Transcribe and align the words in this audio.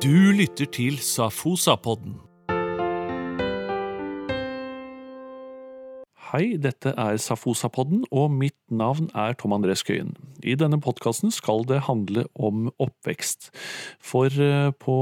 Du 0.00 0.32
lytter 0.32 0.64
til 0.64 0.94
Safosa-podden. 1.04 2.14
Hei, 6.30 6.54
dette 6.56 6.94
er 6.96 7.18
Safosa-podden, 7.20 8.06
og 8.08 8.30
mitt 8.32 8.56
navn 8.72 9.10
er 9.12 9.34
Tom 9.36 9.52
André 9.52 9.74
Skøyen. 9.76 10.14
I 10.40 10.54
denne 10.56 10.78
podkasten 10.80 11.28
skal 11.36 11.66
det 11.68 11.82
handle 11.84 12.24
om 12.32 12.70
oppvekst. 12.80 13.50
For 14.00 14.32
eh, 14.40 14.70
på 14.72 14.94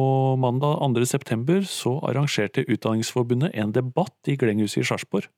mandag 0.42 0.82
2. 0.82 1.04
september 1.06 1.62
så 1.62 2.00
arrangerte 2.02 2.64
Utdanningsforbundet 2.66 3.54
en 3.54 3.76
debatt 3.76 4.26
i 4.26 4.34
Glenghuset 4.34 4.82
i 4.82 4.88
Sarpsborg. 4.88 5.28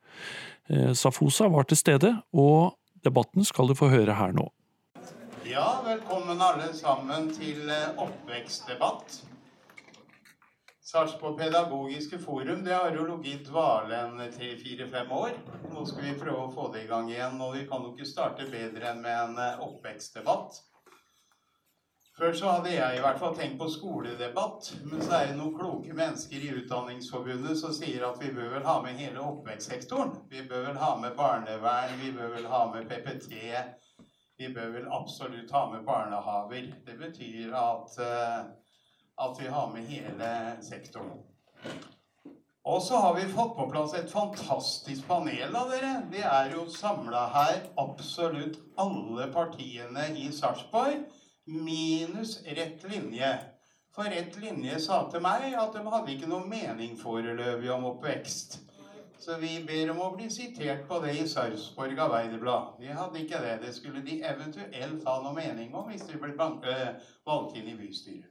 Eh, 0.72 0.94
Safosa 0.96 1.50
var 1.52 1.68
til 1.68 1.76
stede, 1.82 2.14
og 2.32 2.78
debatten 3.04 3.44
skal 3.44 3.68
du 3.68 3.76
få 3.76 3.92
høre 3.92 4.16
her 4.16 4.32
nå. 4.32 4.48
Ja, 5.44 5.82
velkommen 5.84 6.40
alle 6.40 6.72
sammen 6.72 7.28
til 7.36 7.68
eh, 7.68 7.92
oppvekstdebatt. 8.00 9.20
Sarpsborg 10.90 11.38
Pedagogiske 11.38 12.18
Forum 12.18 12.64
det 12.64 12.72
har 12.74 12.96
jo 12.96 13.04
ligget 13.06 13.44
dvale 13.46 13.94
en 13.94 14.32
tre-fire-fem 14.32 15.12
år. 15.12 15.36
Nå 15.70 15.84
skal 15.86 16.02
vi 16.02 16.14
prøve 16.18 16.46
å 16.48 16.50
få 16.50 16.64
det 16.74 16.80
i 16.82 16.88
gang 16.88 17.06
igjen, 17.12 17.36
og 17.38 17.52
vi 17.54 17.60
kan 17.70 17.84
jo 17.86 17.92
ikke 17.92 18.08
starte 18.08 18.46
bedre 18.50 18.88
enn 18.88 18.98
med 19.04 19.14
en 19.14 19.36
eh, 19.38 19.60
oppvekstdebatt. 19.62 20.56
Før 22.16 22.34
så 22.40 22.48
hadde 22.56 22.72
jeg 22.74 22.96
i 22.96 23.04
hvert 23.04 23.20
fall 23.22 23.36
tenkt 23.38 23.54
på 23.60 23.68
skoledebatt, 23.70 24.72
men 24.90 25.04
så 25.04 25.14
er 25.20 25.28
det 25.28 25.36
noen 25.38 25.54
kloke 25.54 25.94
mennesker 25.94 26.42
i 26.42 26.50
Utdanningsforbundet 26.58 27.60
som 27.60 27.76
sier 27.76 28.02
at 28.08 28.18
vi 28.18 28.32
bør 28.34 28.50
vel 28.56 28.66
ha 28.66 28.74
med 28.82 28.98
hele 28.98 29.22
oppvekstsektoren. 29.22 30.16
Vi 30.32 30.42
bør 30.50 30.72
vel 30.72 30.80
ha 30.82 30.88
med 30.98 31.14
barnevern, 31.20 31.94
vi 32.02 32.10
bør 32.18 32.34
vel 32.34 32.50
ha 32.50 32.64
med 32.74 32.90
PPT. 32.90 33.30
Vi 34.42 34.50
bør 34.56 34.74
vel 34.74 34.90
absolutt 34.90 35.54
ha 35.54 35.62
med 35.70 35.86
barnehaver. 35.86 36.66
Det 36.82 36.98
betyr 36.98 37.54
at 37.60 37.96
uh, 38.02 38.50
at 39.20 39.40
vi 39.40 39.48
har 39.52 39.70
med 39.72 39.88
hele 39.90 40.30
sektoren. 40.64 41.20
Og 42.70 42.82
så 42.82 42.96
har 42.96 43.14
vi 43.14 43.32
fått 43.32 43.54
på 43.56 43.66
plass 43.70 43.94
et 43.96 44.12
fantastisk 44.12 45.06
panel 45.08 45.56
av 45.56 45.70
dere. 45.72 45.92
Vi 46.12 46.20
er 46.20 46.52
jo 46.54 46.66
samla 46.70 47.24
her 47.34 47.62
absolutt 47.80 48.58
alle 48.80 49.26
partiene 49.32 50.10
i 50.20 50.28
Sarpsborg, 50.32 51.06
minus 51.48 52.36
Rett 52.44 52.84
Linje. 52.92 53.30
For 53.96 54.12
Rett 54.12 54.36
Linje 54.42 54.76
sa 54.84 55.02
til 55.10 55.24
meg 55.24 55.48
at 55.50 55.72
de 55.74 55.84
hadde 55.88 56.12
ikke 56.14 56.28
noe 56.30 56.46
mening 56.46 56.98
foreløpig 57.00 57.72
om 57.74 57.88
oppvekst. 57.94 58.60
Så 59.20 59.36
vi 59.40 59.56
ber 59.68 59.90
om 59.92 59.98
å 60.04 60.12
bli 60.14 60.30
sitert 60.32 60.86
på 60.88 61.00
det 61.02 61.16
i 61.18 61.26
Sarpsborg 61.28 61.98
Arbeiderblad. 62.06 62.76
De 62.80 62.92
hadde 62.92 63.24
ikke 63.24 63.40
det. 63.42 63.56
Det 63.64 63.72
skulle 63.76 64.04
de 64.04 64.20
eventuelt 64.24 65.04
ha 65.08 65.16
noe 65.24 65.34
mening 65.36 65.74
om 65.76 65.90
hvis 65.90 66.06
de 66.08 66.20
ble 66.20 66.36
valgt 66.38 67.58
inn 67.58 67.72
i 67.72 67.76
bystyret. 67.76 68.29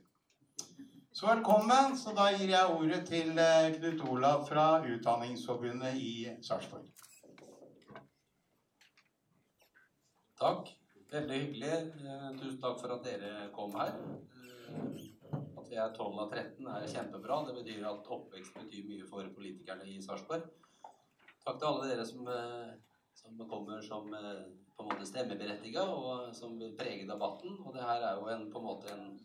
Så 1.20 1.28
velkommen. 1.28 1.98
Så 2.00 2.14
da 2.16 2.30
gir 2.32 2.48
jeg 2.54 2.72
ordet 2.72 3.00
til 3.10 3.40
eh, 3.44 3.66
Knut 3.74 4.04
Olav 4.08 4.46
fra 4.48 4.78
Utdanningsforbundet 4.88 5.98
i 6.00 6.12
Sarpsborg. 6.48 6.86
Takk. 10.40 10.70
Veldig 11.12 11.42
hyggelig. 11.42 11.74
Eh, 12.06 12.24
tusen 12.40 12.62
takk 12.64 12.80
for 12.80 12.96
at 12.96 13.04
dere 13.04 13.50
kom 13.58 13.76
her. 13.76 13.92
Eh, 14.00 15.04
at 15.60 15.68
vi 15.68 15.82
er 15.84 15.92
12 15.92 16.24
av 16.24 16.32
13 16.38 16.70
er 16.78 16.88
kjempebra. 16.94 17.42
Det 17.50 17.58
betyr 17.58 17.90
at 17.92 18.08
oppvekst 18.16 18.56
betyr 18.62 18.88
mye 18.88 19.12
for 19.12 19.28
politikerne 19.36 19.92
i 19.92 20.00
Sarpsborg. 20.06 20.46
Takk 21.44 21.58
til 21.58 21.72
alle 21.74 21.90
dere 21.90 22.06
som, 22.08 22.30
som 23.20 23.44
kommer 23.52 23.84
som 23.84 24.08
på 24.08 24.86
en 24.86 24.94
måte 24.94 25.12
stemmeberettiga, 25.12 25.84
og 25.84 26.32
som 26.40 26.56
vil 26.64 26.78
prege 26.80 27.12
debatten. 27.12 27.60
Og 27.66 27.76
det 27.76 27.84
her 27.84 28.08
er 28.14 28.24
jo 28.24 28.32
en, 28.32 28.48
på 28.54 28.64
en 28.64 28.72
måte 28.72 28.96
en 28.96 29.20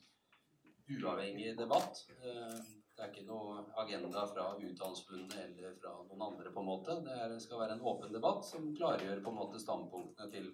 uavhengig 0.91 1.57
debatt. 1.59 2.05
Eh, 2.21 2.59
det 2.95 3.03
er 3.03 3.11
ikke 3.11 3.27
noe 3.27 3.65
agenda 3.83 4.23
fra 4.31 4.53
Utdannelsesforbundet 4.55 5.39
eller 5.43 5.75
fra 5.81 5.97
noen 6.07 6.23
andre. 6.29 6.53
på 6.55 6.61
en 6.63 6.69
måte. 6.71 6.99
Det 7.03 7.41
skal 7.43 7.61
være 7.65 7.75
en 7.75 7.87
åpen 7.91 8.13
debatt 8.15 8.45
som 8.47 8.75
klargjør 8.77 9.23
på 9.25 9.33
en 9.33 9.41
måte 9.41 9.59
standpunktene 9.59 10.31
til 10.31 10.51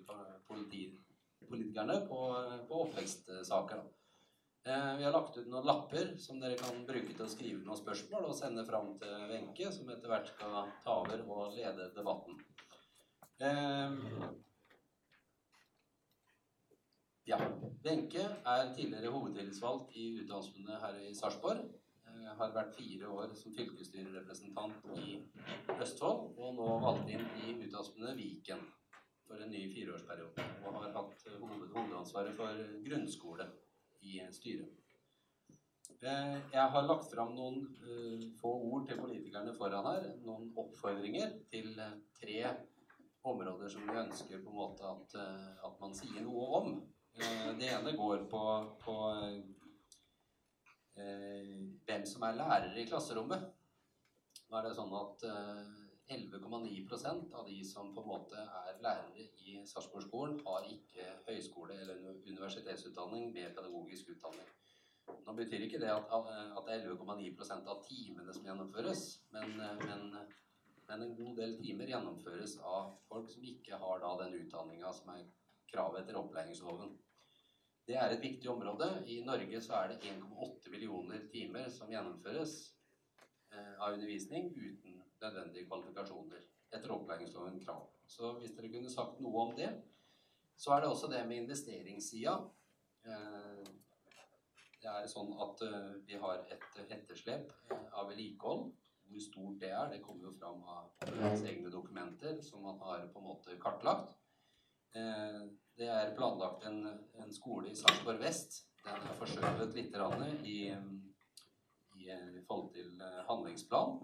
politikerne 0.49 1.99
på, 2.09 2.21
på 2.69 2.85
oppvekstsaker. 2.87 3.83
Eh, 4.65 4.97
vi 4.97 5.05
har 5.05 5.13
lagt 5.13 5.37
ut 5.37 5.47
noen 5.49 5.67
lapper 5.67 6.15
som 6.21 6.41
dere 6.41 6.57
kan 6.61 6.83
bruke 6.89 7.15
til 7.15 7.25
å 7.25 7.33
skrive 7.33 7.63
noen 7.65 7.79
spørsmål 7.81 8.29
og 8.29 8.37
sende 8.37 8.65
fram 8.69 8.93
til 9.01 9.23
Wenche, 9.31 9.71
som 9.73 9.89
etter 9.89 10.13
hvert 10.13 10.29
skal 10.29 10.73
ta 10.85 10.99
over 11.01 11.25
og 11.25 11.57
lede 11.57 11.89
debatten. 11.97 12.37
Eh, 17.31 17.39
ja. 17.39 17.51
Wenche 17.85 18.25
er 18.45 18.73
tidligere 18.75 19.13
hovedtillitsvalgt 19.15 19.95
i 19.95 20.07
Utdanningsforbundet 20.21 20.81
her 20.83 20.97
i 20.99 21.15
Sarpsborg. 21.15 21.63
Eh, 22.07 22.27
har 22.41 22.55
vært 22.55 22.75
fire 22.75 23.09
år 23.09 23.35
som 23.39 23.55
fylkesstyrerepresentant 23.55 24.89
i 24.99 25.21
Østfold, 25.77 26.35
og 26.37 26.59
nå 26.59 26.67
valgt 26.83 27.13
inn 27.15 27.23
i 27.45 27.55
Utdanningsforbundet 27.55 28.19
Viken 28.19 28.67
for 29.29 29.39
en 29.39 29.55
ny 29.55 29.63
fireårsperiode. 29.75 30.49
Og 30.65 30.81
har 30.81 30.93
hatt 30.99 31.25
hovedansvaret 31.39 32.35
for 32.35 32.67
grunnskole 32.89 33.47
i 34.03 34.19
styret. 34.35 34.77
Eh, 36.01 36.37
jeg 36.51 36.69
har 36.75 36.87
lagt 36.89 37.11
fram 37.15 37.35
noen 37.37 37.63
få 38.41 38.57
ord 38.73 38.89
til 38.89 38.99
politikerne 38.99 39.55
foran 39.55 39.87
her. 39.87 40.15
Noen 40.27 40.51
oppfordringer 40.59 41.37
til 41.53 41.77
tre 42.19 42.39
områder 43.23 43.69
som 43.69 43.85
vi 43.87 44.01
ønsker 44.03 44.41
på 44.43 44.51
en 44.51 44.63
måte 44.65 44.89
at, 44.97 45.21
at 45.69 45.77
man 45.81 45.95
sier 45.95 46.25
noe 46.25 46.57
om. 46.59 46.81
Eh, 47.21 47.59
det 47.59 47.69
ene 47.69 47.93
går 47.97 48.25
på, 48.31 48.43
på 48.81 48.95
eh, 50.97 51.57
hvem 51.87 52.07
som 52.09 52.23
er 52.25 52.39
lærere 52.39 52.79
i 52.81 52.87
klasserommet. 52.89 53.43
Nå 54.49 54.59
er 54.59 54.67
det 54.67 54.77
sånn 54.79 54.95
at 54.97 55.27
11,9 56.11 56.71
eh, 56.97 57.19
av 57.37 57.45
de 57.51 57.59
som 57.67 57.91
på 57.95 58.03
en 58.03 58.09
måte 58.09 58.41
er 58.41 58.81
lærere 58.81 59.27
i 59.45 59.59
Sarpsborg-skolen, 59.69 60.41
har 60.47 60.69
ikke 60.73 61.11
høyskole- 61.27 61.77
eller 61.83 62.01
universitetsutdanning 62.25 63.29
med 63.35 63.53
pedagogisk 63.59 64.15
utdanning. 64.15 64.49
Nå 65.27 65.35
betyr 65.37 65.67
ikke 65.67 65.83
det 65.83 65.91
at, 65.93 66.09
at 66.15 66.67
det 66.67 66.79
er 66.79 66.89
11,9 66.89 67.69
av 67.69 67.85
timene 67.85 68.33
som 68.33 68.47
gjennomføres, 68.47 69.05
men, 69.35 69.59
men, 69.59 70.17
men, 70.89 71.05
en 71.05 71.17
god 71.19 71.37
del 71.43 71.57
timer 71.59 71.91
gjennomføres 71.91 72.57
av 72.65 72.95
folk 73.11 73.29
som 73.31 73.45
ikke 73.53 73.79
har 73.85 74.03
da, 74.03 74.17
den 74.25 74.39
utdanninga 74.41 74.93
som 74.95 75.13
er 75.19 75.27
kravet 75.71 76.05
etter 76.05 76.19
opplæringsloven. 76.19 76.95
Det 77.91 77.97
er 77.99 78.13
et 78.15 78.23
viktig 78.23 78.47
område. 78.51 78.87
I 79.11 79.17
Norge 79.27 79.61
så 79.65 79.73
er 79.81 79.89
det 79.91 80.13
1,8 80.13 80.71
millioner 80.71 81.25
timer 81.33 81.65
som 81.75 81.91
gjennomføres 81.91 82.53
eh, 83.51 83.73
av 83.83 83.97
undervisning 83.97 84.53
uten 84.55 85.01
nødvendige 85.19 85.67
kvalifikasjoner 85.67 86.45
etter 86.71 86.93
opplæringsloven 86.95 87.59
krav. 87.65 87.89
Så 88.07 88.31
hvis 88.39 88.55
dere 88.55 88.71
kunne 88.71 88.93
sagt 88.95 89.19
noe 89.19 89.43
om 89.43 89.57
det. 89.59 89.73
Så 90.55 90.71
er 90.77 90.85
det 90.85 90.93
også 90.93 91.11
det 91.11 91.25
med 91.27 91.43
investeringssida. 91.43 92.37
Eh, 93.11 93.67
det 94.85 94.95
er 94.95 95.11
sånn 95.11 95.35
at 95.43 95.67
eh, 95.67 95.91
vi 96.07 96.23
har 96.23 96.47
et 96.47 96.95
etterslep 96.95 97.51
av 97.75 98.07
vedlikehold. 98.13 98.69
Hvor 99.11 99.27
stort 99.27 99.59
det 99.65 99.75
er, 99.75 99.91
det 99.91 100.05
kommer 100.07 100.31
jo 100.31 100.37
fram 100.39 100.63
av 100.63 101.11
hans 101.25 101.43
egne 101.43 101.75
dokumenter 101.75 102.39
som 102.47 102.63
man 102.63 102.79
har 102.87 103.09
på 103.11 103.19
en 103.19 103.31
måte 103.33 103.59
kartlagt. 103.59 104.15
Eh, 104.95 105.43
det 105.79 105.87
er 105.89 106.15
planlagt 106.17 106.65
en, 106.67 106.83
en 107.23 107.33
skole 107.33 107.71
i 107.71 107.77
Sarpsborg 107.79 108.19
vest. 108.23 108.65
Den 108.83 108.97
er 109.07 109.19
forskjøvet 109.21 109.77
litt 109.77 109.95
i, 109.95 110.57
i, 112.01 112.09
i 112.11 112.43
forhold 112.49 112.73
til 112.75 112.97
eh, 112.99 113.21
handlingsplan, 113.29 114.01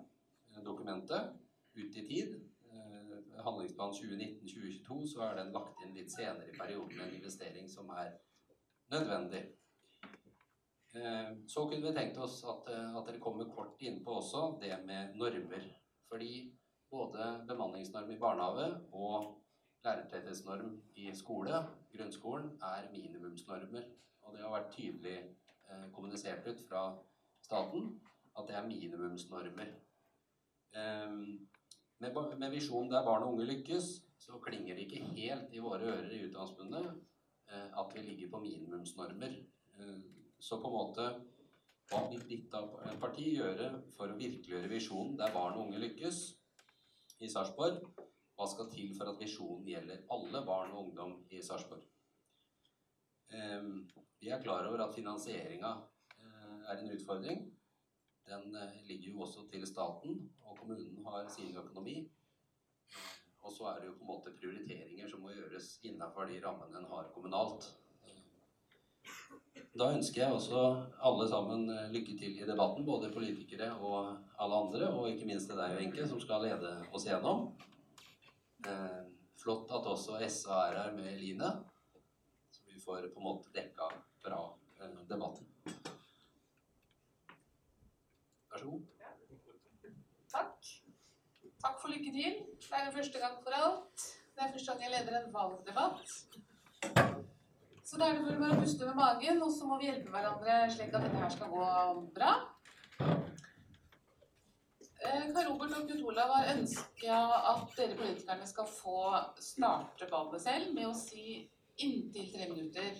eh, 0.53 0.61
dokumentet, 0.65 1.33
ut 1.77 1.97
i 2.03 2.05
tid. 2.07 2.37
Handlingsplan 3.45 3.93
2019-2022 3.95 5.03
så 5.11 5.23
er 5.27 5.37
den 5.39 5.53
lagt 5.55 5.83
inn 5.85 5.95
litt 5.97 6.11
senere 6.13 6.49
i 6.49 6.57
perioden 6.57 7.03
en 7.05 7.15
investering 7.15 7.69
som 7.69 7.91
er 7.95 8.15
nødvendig. 8.93 9.43
Så 11.47 11.67
kunne 11.69 11.85
vi 11.85 11.93
tenkt 11.93 12.17
oss 12.25 12.39
at, 12.49 12.71
at 12.73 13.09
dere 13.09 13.21
kommer 13.21 13.51
kort 13.53 13.83
innpå 13.85 14.17
også 14.23 14.47
det 14.63 14.73
med 14.89 15.15
normer. 15.21 15.69
Fordi 16.09 16.33
både 16.91 17.29
bemanningsnorm 17.49 18.11
i 18.15 18.19
barnehage 18.21 18.71
og 18.97 19.35
lærertetthetsnorm 19.87 20.73
i 21.03 21.11
skole, 21.15 21.63
grunnskolen, 21.95 22.51
er 22.63 22.91
minimumsnormer. 22.93 23.85
Og 24.27 24.35
det 24.35 24.43
har 24.43 24.55
vært 24.55 24.73
tydelig 24.75 25.17
eh, 25.17 25.87
kommunisert 25.95 26.47
ut 26.47 26.63
fra 26.69 26.87
staten 27.43 27.93
at 28.37 28.49
det 28.49 28.57
er 28.59 28.67
minimumsnormer. 28.67 29.71
Eh, 30.77 31.13
med, 31.99 32.39
med 32.39 32.51
visjonen 32.51 32.91
der 32.93 33.05
barn 33.05 33.23
og 33.23 33.35
unge 33.35 33.47
lykkes, 33.53 33.93
så 34.19 34.39
klinger 34.43 34.75
det 34.75 34.89
ikke 34.89 35.05
helt 35.17 35.55
i 35.55 35.63
våre 35.63 35.93
ører 35.93 36.11
i 36.11 36.25
Utdanningsforbundet 36.27 36.91
eh, 37.53 37.79
at 37.81 37.95
vi 37.95 38.05
ligger 38.09 38.31
på 38.31 38.43
minimumsnormer. 38.43 39.39
Eh, 39.79 39.99
så 40.41 40.61
på 40.61 40.69
en 40.69 40.79
måte 40.79 41.09
hva 41.87 42.01
vil 42.11 42.25
ditt 42.27 42.51
parti 43.01 43.29
gjøre 43.37 43.69
for 43.95 44.11
å 44.11 44.19
virkeliggjøre 44.19 44.73
visjonen 44.73 45.15
der 45.21 45.31
barn 45.35 45.55
og 45.55 45.69
unge 45.69 45.79
lykkes 45.85 46.19
i 47.23 47.31
Sarpsborg? 47.31 47.79
Hva 48.37 48.47
skal 48.53 48.67
til 48.69 48.91
for 48.97 49.09
at 49.09 49.21
visjonen 49.21 49.69
gjelder 49.71 50.03
alle 50.13 50.43
barn 50.45 50.75
og 50.75 50.89
ungdom 50.89 51.13
i 51.33 51.39
Sarpsborg? 51.45 51.85
Ehm, 53.33 53.87
vi 54.21 54.29
er 54.29 54.43
klar 54.43 54.69
over 54.69 54.83
at 54.85 54.95
finansieringa 54.95 55.71
eh, 56.19 56.59
er 56.69 56.83
en 56.83 56.93
utfordring. 56.93 57.47
Den 58.27 58.59
ligger 58.85 59.13
jo 59.13 59.23
også 59.25 59.47
til 59.49 59.65
staten, 59.67 60.19
og 60.45 60.59
kommunen 60.59 61.05
har 61.07 61.29
sin 61.31 61.57
økonomi. 61.57 61.97
Og 63.47 63.53
så 63.55 63.69
er 63.71 63.81
det 63.81 63.89
jo 63.89 63.97
på 63.97 64.05
en 64.05 64.11
måte 64.11 64.33
prioriteringer 64.41 65.09
som 65.09 65.23
må 65.23 65.31
gjøres 65.31 65.77
innenfor 65.87 66.27
de 66.29 66.41
rammene 66.43 66.81
en 66.81 66.89
har 66.91 67.13
kommunalt. 67.15 67.69
Da 69.77 69.93
ønsker 69.93 70.23
jeg 70.23 70.33
også 70.33 70.65
alle 71.05 71.29
sammen 71.31 71.71
lykke 71.95 72.17
til 72.19 72.37
i 72.41 72.49
debatten, 72.49 72.85
både 72.85 73.13
politikere 73.15 73.71
og 73.77 74.17
alle 74.41 74.61
andre, 74.65 74.91
og 74.91 75.09
ikke 75.11 75.29
minst 75.31 75.49
til 75.51 75.61
deg, 75.61 75.77
Wenche, 75.79 76.09
som 76.09 76.21
skal 76.21 76.45
lede 76.49 76.75
oss 76.93 77.07
gjennom. 77.07 77.51
Eh, 78.67 79.03
flott 79.39 79.71
at 79.71 79.87
også 79.87 80.19
SA 80.29 80.57
er 80.69 80.79
her 80.81 80.93
med 80.97 81.19
Line, 81.21 81.51
så 82.51 82.63
vi 82.67 82.81
får 82.81 83.05
på 83.15 83.21
en 83.21 83.27
måte 83.29 83.53
dekka 83.55 83.87
bra 84.25 84.41
eh, 84.81 84.97
debatten. 85.11 85.47
Vær 88.51 88.59
så 88.59 88.71
god. 88.71 88.83
Takk. 90.33 90.73
Takk 91.63 91.79
for 91.81 91.89
lykke 91.95 92.13
til. 92.19 92.43
Det 92.67 92.75
er 92.81 92.89
jo 92.89 92.97
første 92.99 93.23
gang 93.23 93.39
for 93.45 93.61
alt. 93.61 94.09
Det 94.35 94.45
er 94.45 94.53
første 94.53 94.73
gang 94.73 94.83
jeg 94.83 94.95
leder 94.97 95.21
en 95.21 95.33
valgdebatt. 95.35 96.17
Så 97.87 98.01
da 98.01 98.11
er 98.11 98.19
det 98.19 98.35
bare 98.41 98.57
å 98.57 98.61
puste 98.61 98.89
med 98.89 98.99
magen, 98.99 99.43
og 99.47 99.53
så 99.55 99.69
må 99.69 99.79
vi 99.79 99.87
hjelpe 99.93 100.11
hverandre 100.11 100.59
slik 100.75 100.91
at 100.91 101.07
dette 101.07 101.23
her 101.23 101.31
skal 101.37 101.53
gå 101.55 101.67
bra. 102.19 102.33
Eh, 105.07 105.27
Karl 105.35 105.51
Robert 105.51 105.75
og 105.77 105.85
Knut 105.87 106.05
Olav 106.11 106.31
har 106.35 106.49
ønska 106.57 107.17
at 107.51 107.75
dere 107.79 107.97
politikerne 107.99 108.47
skal 108.49 108.67
få 108.71 109.03
starte 109.43 110.09
ballet 110.11 110.43
selv 110.43 110.73
med 110.75 110.89
å 110.89 110.95
si 110.99 111.45
inntil 111.85 112.31
tre 112.33 112.47
minutter 112.51 112.97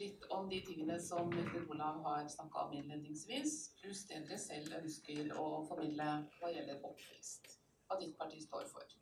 litt 0.00 0.24
om 0.32 0.48
de 0.50 0.58
tingene 0.66 0.96
som 1.02 1.30
Knut 1.30 1.70
Olav 1.74 2.00
har 2.06 2.26
snakka 2.32 2.64
om 2.66 2.74
innledningsvis, 2.74 3.56
pluss 3.82 4.06
det 4.08 4.22
dere 4.24 4.38
selv 4.40 4.78
ønsker 4.80 5.34
å 5.38 5.46
formidle 5.68 6.08
hva 6.38 6.50
gjelder 6.50 6.80
oppvekst. 6.88 7.52
Hva 7.86 8.00
ditt 8.00 8.16
parti 8.18 8.40
står 8.42 8.64
for. 8.72 8.96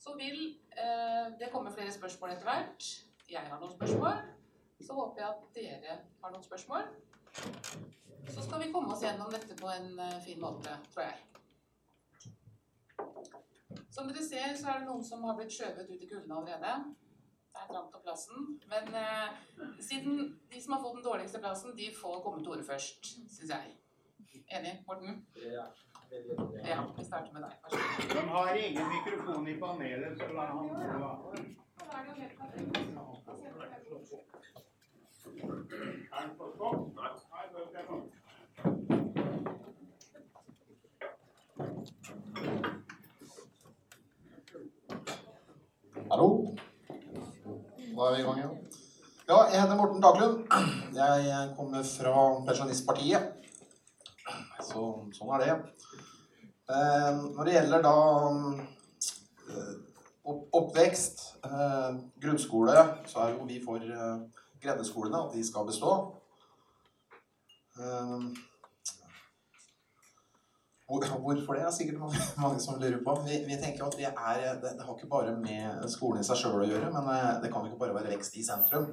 Så 0.00 0.14
vil 0.16 0.38
eh, 0.72 1.26
det 1.38 1.50
komme 1.52 1.74
flere 1.74 1.92
spørsmål 1.92 2.32
etter 2.36 2.48
hvert. 2.48 2.86
Jeg 3.28 3.50
har 3.50 3.60
noen 3.60 3.74
spørsmål. 3.74 4.22
Så 4.82 4.96
håper 4.96 5.20
jeg 5.20 5.28
at 5.28 5.44
dere 5.58 5.98
har 6.22 6.32
noen 6.32 6.46
spørsmål. 6.46 6.88
Så 8.32 8.46
skal 8.46 8.64
vi 8.64 8.72
komme 8.72 8.94
oss 8.94 9.04
gjennom 9.04 9.30
dette 9.34 9.58
på 9.60 9.68
en 9.74 9.92
eh, 10.00 10.18
fin 10.24 10.40
måte, 10.40 10.78
tror 10.94 11.10
jeg. 11.10 11.31
Som 13.92 14.08
dere 14.08 14.24
ser, 14.24 14.54
så 14.56 14.70
er 14.72 14.78
det 14.80 14.88
noen 14.88 15.04
som 15.04 15.24
har 15.28 15.36
blitt 15.36 15.52
skjøvet 15.52 15.90
ut 15.90 16.00
i 16.00 16.08
kulden 16.08 16.32
allerede. 16.32 16.72
Det 17.52 17.60
er 17.60 17.68
trangt 17.68 17.96
om 17.98 18.04
plassen. 18.06 18.46
Men 18.72 18.84
eh, 18.96 19.28
siden 19.84 20.12
de 20.52 20.62
som 20.64 20.72
har 20.72 20.80
fått 20.84 20.96
den 20.96 21.04
dårligste 21.04 21.42
plassen, 21.44 21.76
de 21.76 21.90
får 22.00 22.22
komme 22.24 22.40
til 22.40 22.54
orde 22.54 22.64
først, 22.64 23.00
syns 23.34 23.50
jeg. 23.52 23.74
Enig, 24.56 24.72
Morten? 24.86 25.26
Ja. 25.36 25.66
Ja, 26.68 26.78
vi 26.96 27.04
starter 27.04 27.32
med 27.32 27.42
deg. 27.44 27.52
Vær 27.62 27.68
så 27.72 27.76
god. 27.76 28.16
De 28.16 28.22
har 28.32 28.54
ingen 28.64 28.86
mikrofon 28.94 29.48
i 29.48 29.54
panelet, 29.60 30.18
så 30.18 30.32
la 30.36 30.42
han 30.46 30.56
gå. 30.68 30.74
Er 36.12 36.20
den 36.20 36.36
på 36.38 36.44
stopp? 36.54 36.78
Nei. 36.96 37.12
da 37.52 37.58
er 37.58 37.72
den 37.76 37.86
på 37.86 37.94
nå. 37.96 38.02
Hallo. 46.12 46.54
Da 47.96 48.06
er 48.06 48.10
vi 48.12 48.18
i 48.20 48.24
gang 48.26 48.38
igjen. 48.38 48.56
Ja, 49.30 49.36
jeg 49.48 49.62
heter 49.62 49.78
Morten 49.78 50.02
Daglund. 50.04 50.42
Jeg 50.92 51.46
kommer 51.56 51.86
fra 51.88 52.24
Pensjonistpartiet. 52.44 53.30
Så, 54.60 54.82
sånn 55.16 55.32
er 55.38 55.40
det. 55.40 55.54
Eh, 56.68 57.08
når 57.22 57.48
det 57.48 57.54
gjelder 57.56 57.86
da 57.88 57.94
eh, 59.54 59.72
oppvekst, 60.60 61.24
eh, 61.48 61.88
grunnskole, 62.26 62.76
så 63.08 63.24
er 63.24 63.32
jo 63.32 63.48
vi 63.48 63.62
for 63.64 63.80
grendeskolene, 64.60 65.24
at 65.24 65.32
de 65.32 65.48
skal 65.48 65.64
bestå. 65.70 65.94
Hvor, 70.86 71.04
hvorfor 71.24 71.56
det 71.56 71.62
er 71.62 71.70
sikkert 71.72 72.00
mange, 72.36 72.60
som 72.60 72.80
lurer 72.80 72.98
på. 73.04 73.14
Vi, 73.26 73.38
vi 73.46 73.58
tenker 73.60 73.86
at 73.86 73.94
vi 73.98 74.04
er, 74.08 74.58
det, 74.60 74.74
det 74.78 74.86
har 74.86 74.96
ikke 74.96 75.10
bare 75.12 75.36
med 75.38 75.86
skolen 75.92 76.20
i 76.20 76.26
seg 76.26 76.40
sjøl 76.40 76.64
å 76.64 76.68
gjøre, 76.68 76.90
men 76.96 77.08
eh, 77.14 77.38
det 77.44 77.52
kan 77.52 77.66
ikke 77.68 77.80
bare 77.80 77.96
være 77.96 78.12
vekst 78.16 78.36
i 78.36 78.44
sentrum. 78.46 78.90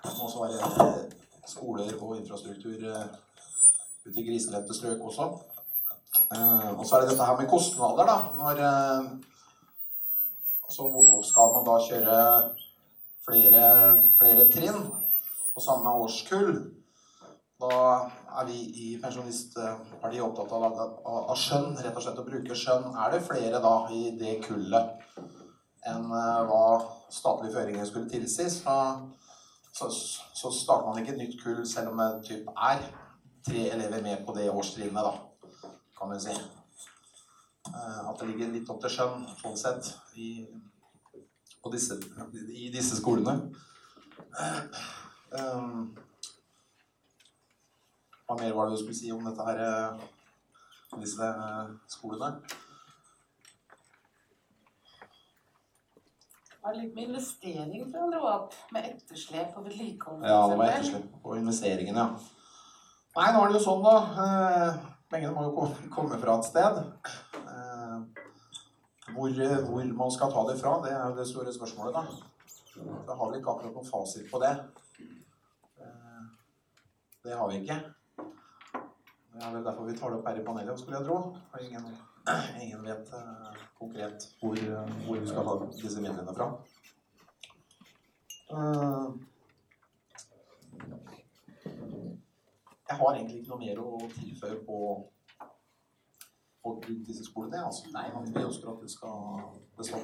Det 0.00 0.12
må 0.16 0.28
også 0.28 0.44
være 0.44 0.58
eh, 0.84 1.00
skoler 1.48 1.96
og 1.96 2.14
infrastruktur 2.18 2.84
eh, 2.92 3.08
ute 4.06 4.20
i 4.20 4.26
griselette 4.28 4.76
strøk 4.76 5.02
også. 5.10 5.30
Og 6.30 6.84
så 6.86 6.96
er 6.96 7.04
det 7.04 7.12
dette 7.12 7.26
her 7.26 7.36
med 7.38 7.50
kostnader, 7.50 8.08
da. 8.08 8.16
Når 8.34 8.56
Så 10.70 10.86
skal 11.26 11.52
man 11.54 11.66
da 11.66 11.76
kjøre 11.82 12.16
flere, 13.26 13.64
flere 14.18 14.46
trinn 14.50 14.80
på 15.54 15.62
samme 15.62 15.92
årskull. 16.02 16.52
Da 17.60 17.74
er 18.38 18.46
vi 18.48 18.58
i 18.84 18.88
Pensjonistpartiet 19.02 20.22
opptatt 20.22 20.52
av, 20.54 20.66
av, 20.68 20.92
av 21.32 21.38
skjønn, 21.38 21.74
rett 21.82 21.96
og 21.96 22.04
slett 22.04 22.20
å 22.22 22.26
bruke 22.26 22.56
skjønn. 22.56 22.90
Er 22.94 23.14
det 23.14 23.24
flere 23.26 23.62
da 23.62 23.74
i 23.94 24.10
det 24.20 24.38
kullet 24.44 24.96
enn 25.88 26.10
eh, 26.12 26.40
hva 26.48 26.62
statlige 27.10 27.56
føringer 27.56 27.88
skulle 27.88 28.10
tilsi, 28.10 28.46
så, 28.52 28.76
så, 29.72 29.88
så 29.90 30.52
starter 30.54 30.88
man 30.88 31.00
ikke 31.00 31.14
et 31.16 31.22
nytt 31.22 31.38
kull 31.42 31.62
selv 31.68 31.92
om 31.92 32.02
det 32.02 32.10
typ 32.28 32.50
er 32.54 32.84
tre 33.46 33.66
elever 33.72 34.04
med 34.04 34.24
på 34.26 34.34
det 34.36 34.50
årstrinnet, 34.52 35.00
da, 35.00 35.70
kan 35.98 36.12
vi 36.12 36.20
si. 36.26 36.36
Eh, 37.70 38.02
At 38.04 38.20
det 38.20 38.28
ligger 38.28 38.52
litt 38.52 38.70
opp 38.72 38.82
til 38.84 38.94
skjønn, 38.96 39.24
sånn 39.40 39.58
sett, 39.58 39.94
i, 40.20 40.44
disse, 41.72 41.98
i 42.52 42.68
disse 42.72 43.00
skolene. 43.00 43.40
Um, 45.30 45.90
hva 48.30 48.36
mer 48.38 48.52
var 48.54 48.68
det 48.68 48.76
du 48.76 48.82
skulle 48.84 48.94
si 48.94 49.08
om 49.10 49.24
dette 49.26 49.42
her, 49.42 49.58
eh, 49.58 50.98
disse 51.02 51.26
eh, 51.26 51.70
skolene? 51.90 52.28
Det 56.46 56.60
var 56.62 56.76
litt 56.76 56.94
med 56.94 57.08
investering 57.08 57.88
fra 57.90 58.06
dro 58.12 58.20
opp, 58.30 58.54
med 58.70 58.86
etterslep 58.92 59.58
og 59.58 59.66
vedlikehold. 59.66 60.22
Ja, 60.22 60.44
det 60.46 60.60
var 60.60 60.76
etterslep 60.76 61.10
på 61.24 61.34
investeringene, 61.40 62.04
ja. 62.04 62.08
Nei, 63.16 63.28
nå 63.34 63.42
er 63.42 63.50
det 63.50 63.58
jo 63.58 63.66
sånn, 63.66 63.82
da. 63.82 63.98
eh, 64.22 64.80
Pengene 65.10 65.34
må 65.34 65.48
jo 65.48 65.66
komme 65.90 66.22
fra 66.22 66.38
et 66.38 66.46
sted. 66.46 66.82
Hvor, 69.10 69.32
hvor 69.66 69.88
man 69.98 70.12
skal 70.14 70.30
ta 70.30 70.44
det 70.46 70.60
fra, 70.60 70.76
det 70.84 70.92
er 70.94 71.08
jo 71.08 71.16
det 71.16 71.26
store 71.26 71.50
spørsmålet, 71.50 71.96
da. 71.98 72.92
Da 73.08 73.16
har 73.18 73.32
vi 73.32 73.40
ikke 73.40 73.56
akkurat 73.56 73.74
noen 73.74 73.90
fasit 73.90 74.30
på 74.30 74.38
det. 74.44 74.52
Det 77.26 77.34
har 77.34 77.50
vi 77.50 77.58
ikke. 77.64 77.80
Det 79.40 79.46
er 79.48 79.52
vel 79.54 79.64
derfor 79.64 79.84
vi 79.88 79.94
tar 79.96 80.10
det 80.12 80.18
opp 80.18 80.26
her 80.28 80.36
i 80.40 80.44
panelet, 80.44 80.80
skulle 80.80 80.98
jeg 80.98 81.06
tro. 81.06 81.18
For 81.52 81.62
ingen, 81.64 81.84
ingen 82.60 82.82
vet 82.84 83.12
eh, 83.16 83.54
konkret 83.78 84.26
hvor, 84.40 84.58
eh, 84.60 84.90
hvor 85.06 85.16
vi 85.22 85.28
skal 85.30 85.46
ta 85.48 85.54
disse 85.78 86.00
midlene 86.04 86.34
fra. 86.36 86.48
Eh, 88.52 89.06
Jeg 92.90 92.98
har 92.98 93.14
egentlig 93.14 93.36
ikke 93.38 93.50
noe 93.52 93.58
mer 93.62 93.78
å 93.80 93.98
tilføye 94.12 94.56
på, 94.66 94.78
på 96.64 96.72
disse 97.06 97.24
skolene. 97.28 97.60
Altså. 97.68 97.86
Nei. 97.94 98.08
Vi 98.34 98.42
ønsker 98.42 98.72
at 98.72 98.82
det 98.82 98.90
skal 98.90 99.44
bestå. 99.78 100.00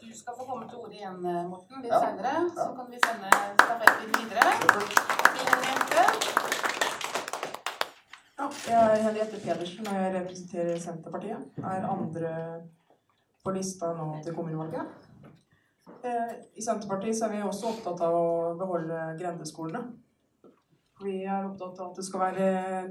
Du 0.00 0.08
skal 0.18 0.38
få 0.38 0.46
komme 0.48 0.64
til 0.70 0.80
orde 0.80 0.96
igjen, 0.96 1.20
Morten, 1.52 1.82
litt 1.84 1.92
Ja. 1.92 2.00
senere. 2.00 2.34
Så 2.56 2.70
kan 2.80 2.90
vi 2.90 2.98
sende 3.04 3.28
stafetten 3.60 4.10
videre. 4.18 4.46
Jente. 5.44 6.53
Ja, 8.38 8.48
jeg 8.66 8.74
er 8.74 9.02
Henriette 9.02 9.38
Pedersen, 9.44 9.86
og 9.86 9.94
jeg 9.94 10.14
representerer 10.14 10.78
Senterpartiet. 10.82 11.58
Er 11.62 11.84
andre 11.86 12.30
på 13.44 13.52
lista 13.54 13.92
nå 13.94 14.08
til 14.24 14.34
kommunevalget. 14.34 14.88
Eh, 16.02 16.32
I 16.58 16.64
Senterpartiet 16.64 17.22
er 17.22 17.30
vi 17.30 17.42
også 17.46 17.68
opptatt 17.70 18.02
av 18.02 18.16
å 18.18 18.56
beholde 18.58 19.04
grendeskolene. 19.20 19.84
Vi 21.04 21.20
er 21.22 21.46
opptatt 21.46 21.78
av 21.78 21.92
at 21.92 22.00
det 22.00 22.06
skal 22.08 22.24
være 22.24 22.48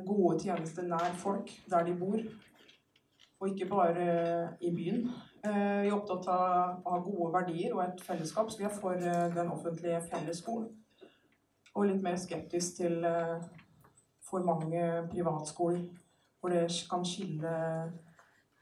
gode 0.08 0.38
tjenester 0.46 0.88
nær 0.88 1.12
folk, 1.20 1.52
der 1.74 1.90
de 1.90 1.96
bor. 2.00 2.24
Og 3.42 3.50
ikke 3.52 3.68
bare 3.68 4.08
i 4.64 4.72
byen. 4.72 5.10
Eh, 5.44 5.82
Vi 5.84 5.90
er 5.92 5.98
opptatt 5.98 6.30
av 6.32 7.04
gode 7.04 7.34
verdier 7.36 7.76
og 7.76 7.84
et 7.84 8.00
fellesskap, 8.08 8.48
så 8.48 8.64
vi 8.64 8.70
er 8.70 8.80
for 8.80 8.96
eh, 8.96 9.28
den 9.36 9.52
offentlige 9.52 10.00
fellesskolen. 10.08 10.72
Og 11.76 11.90
litt 11.90 12.02
mer 12.06 12.16
skeptisk 12.16 12.78
til 12.80 13.04
for 14.34 14.46
mange 14.48 14.82
privatskoler 15.12 15.84
hvor 16.42 16.52
det 16.52 16.66
kan 16.90 17.06
skille, 17.08 17.52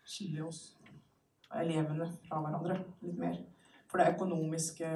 skille 0.05 0.43
oss, 0.45 0.75
elevene, 1.57 2.05
fra 2.27 2.43
hverandre 2.43 2.77
litt 3.01 3.17
mer. 3.17 3.39
For 3.89 3.97
det 3.97 4.05
er 4.05 4.15
økonomiske 4.15 4.91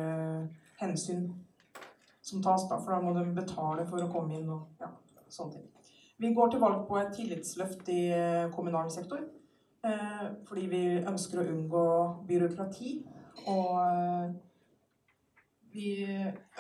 hensyn 0.81 1.25
som 2.25 2.43
tas, 2.45 2.67
da, 2.69 2.77
for 2.77 2.93
da 2.93 2.99
må 3.01 3.15
de 3.15 3.25
betale 3.33 3.87
for 3.89 4.03
å 4.03 4.11
komme 4.11 4.37
inn 4.37 4.51
og 4.53 4.83
ja, 4.83 4.91
sånne 5.33 5.57
ting. 5.57 5.65
Vi 6.21 6.31
går 6.33 6.51
til 6.51 6.61
valg 6.61 6.85
på 6.87 6.99
et 7.01 7.11
tillitsløft 7.17 7.89
i 7.91 8.01
eh, 8.15 8.45
kommunal 8.53 8.91
sektor. 8.93 9.25
Eh, 9.85 10.25
fordi 10.47 10.69
vi 10.71 10.83
ønsker 11.01 11.41
å 11.41 11.49
unngå 11.51 11.85
byråkrati. 12.29 12.93
Og 13.51 13.71
eh, 13.81 14.29
vi 15.75 15.89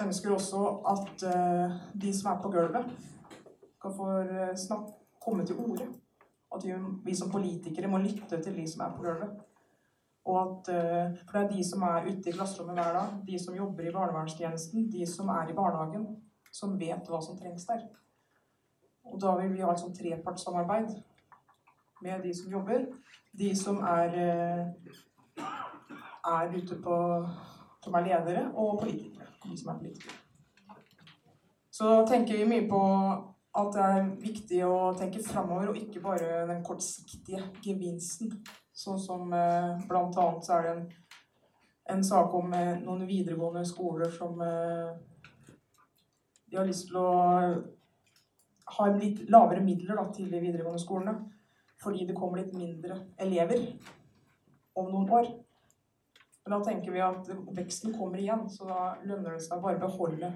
ønsker 0.03 0.33
også 0.35 0.63
at 0.91 1.23
de 1.95 2.11
som 2.13 2.33
er 2.33 2.41
på 2.43 2.51
gulvet, 2.51 2.89
skal 3.85 3.97
få 3.97 4.55
snakke, 4.55 4.93
komme 5.25 5.45
til 5.45 5.55
orde. 5.55 5.87
At 6.55 6.65
vi, 6.65 6.73
vi 7.05 7.15
som 7.15 7.31
politikere 7.31 7.87
må 7.87 7.97
lytte 7.97 8.41
til 8.41 8.55
de 8.55 8.65
som 8.71 8.81
er 8.85 8.95
på 8.95 9.03
gulvet. 9.03 9.41
Og 10.25 10.37
at, 10.41 10.69
eh, 10.73 11.17
for 11.25 11.37
det 11.37 11.43
er 11.43 11.51
de 11.55 11.63
som 11.69 11.81
er 11.81 12.07
ute 12.07 12.29
i 12.29 12.33
klasserommet 12.33 12.75
hver 12.79 12.93
dag, 12.93 13.11
de 13.27 13.39
som 13.43 13.55
jobber 13.55 13.83
i 13.83 13.93
barnevernstjenesten, 13.93 14.91
de 14.91 15.05
som 15.07 15.29
er 15.29 15.49
i 15.49 15.57
barnehagen, 15.57 16.07
som 16.51 16.79
vet 16.79 17.09
hva 17.09 17.21
som 17.21 17.37
trengs 17.37 17.65
der. 17.65 17.83
Og 19.05 19.21
da 19.21 19.35
vil 19.37 19.53
vi 19.53 19.61
ha 19.61 19.71
et 19.71 19.79
sånt 19.79 19.99
trepartssamarbeid 19.99 20.95
med 22.01 22.23
de 22.23 22.33
som 22.33 22.51
jobber, 22.51 22.87
de 23.37 23.55
som 23.55 23.77
er, 23.77 24.17
eh, 24.25 25.43
er 26.25 26.57
ute 26.57 26.81
på 26.81 27.27
Som 27.85 27.93
er 27.93 28.01
ledere, 28.01 28.51
og 28.55 28.79
politikere. 28.79 29.27
De 29.43 29.57
som 29.57 29.69
er 29.69 29.77
politikere. 29.77 30.15
Så 31.71 32.05
tenker 32.09 32.37
vi 32.37 32.47
mye 32.49 32.69
på 32.69 32.79
at 33.55 33.71
det 33.71 33.83
er 33.87 34.07
viktig 34.19 34.59
å 34.67 34.75
tenke 34.99 35.23
framover, 35.23 35.71
og 35.71 35.79
ikke 35.79 36.03
bare 36.03 36.43
den 36.49 36.63
kortsiktige 36.65 37.41
gevinsten. 37.63 38.33
Sånn 38.75 38.99
som 38.99 39.31
eh, 39.31 39.85
annet 39.87 40.43
så 40.43 40.57
er 40.57 40.65
det 40.65 40.73
en, 40.73 40.81
en 41.95 42.03
sak 42.03 42.33
om 42.35 42.51
eh, 42.57 42.73
noen 42.83 43.05
videregående 43.07 43.63
skoler 43.67 44.11
som 44.11 44.41
eh, 44.43 44.91
de 46.51 46.59
har 46.59 46.67
lyst 46.67 46.89
til 46.89 46.99
å 46.99 47.13
ha 48.75 48.89
litt 48.97 49.23
lavere 49.31 49.63
midler 49.63 50.01
da, 50.01 50.09
til 50.11 50.27
de 50.31 50.41
videregående 50.43 50.81
skolene. 50.83 51.15
Fordi 51.79 52.05
det 52.07 52.15
kommer 52.17 52.41
litt 52.41 52.53
mindre 52.55 52.97
elever 53.21 53.61
om 54.75 54.89
noen 54.91 55.09
år. 55.15 55.31
Men 56.45 56.57
da 56.57 56.59
tenker 56.65 56.93
vi 56.93 57.01
at 57.03 57.31
veksten 57.55 57.95
kommer 57.95 58.19
igjen, 58.19 58.45
så 58.51 58.67
da 58.67 58.81
lønner 59.03 59.35
det 59.35 59.43
seg 59.47 59.63
bare 59.63 59.79
å 59.79 59.85
beholde 59.87 60.33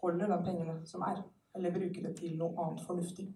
holde 0.00 0.28
de 0.30 0.38
pengene 0.44 0.78
som 0.88 1.04
er. 1.04 1.20
Eller 1.56 1.74
bruke 1.74 2.02
det 2.04 2.14
til 2.20 2.36
noe 2.38 2.54
annet 2.62 2.82
fornuftig. 2.86 3.26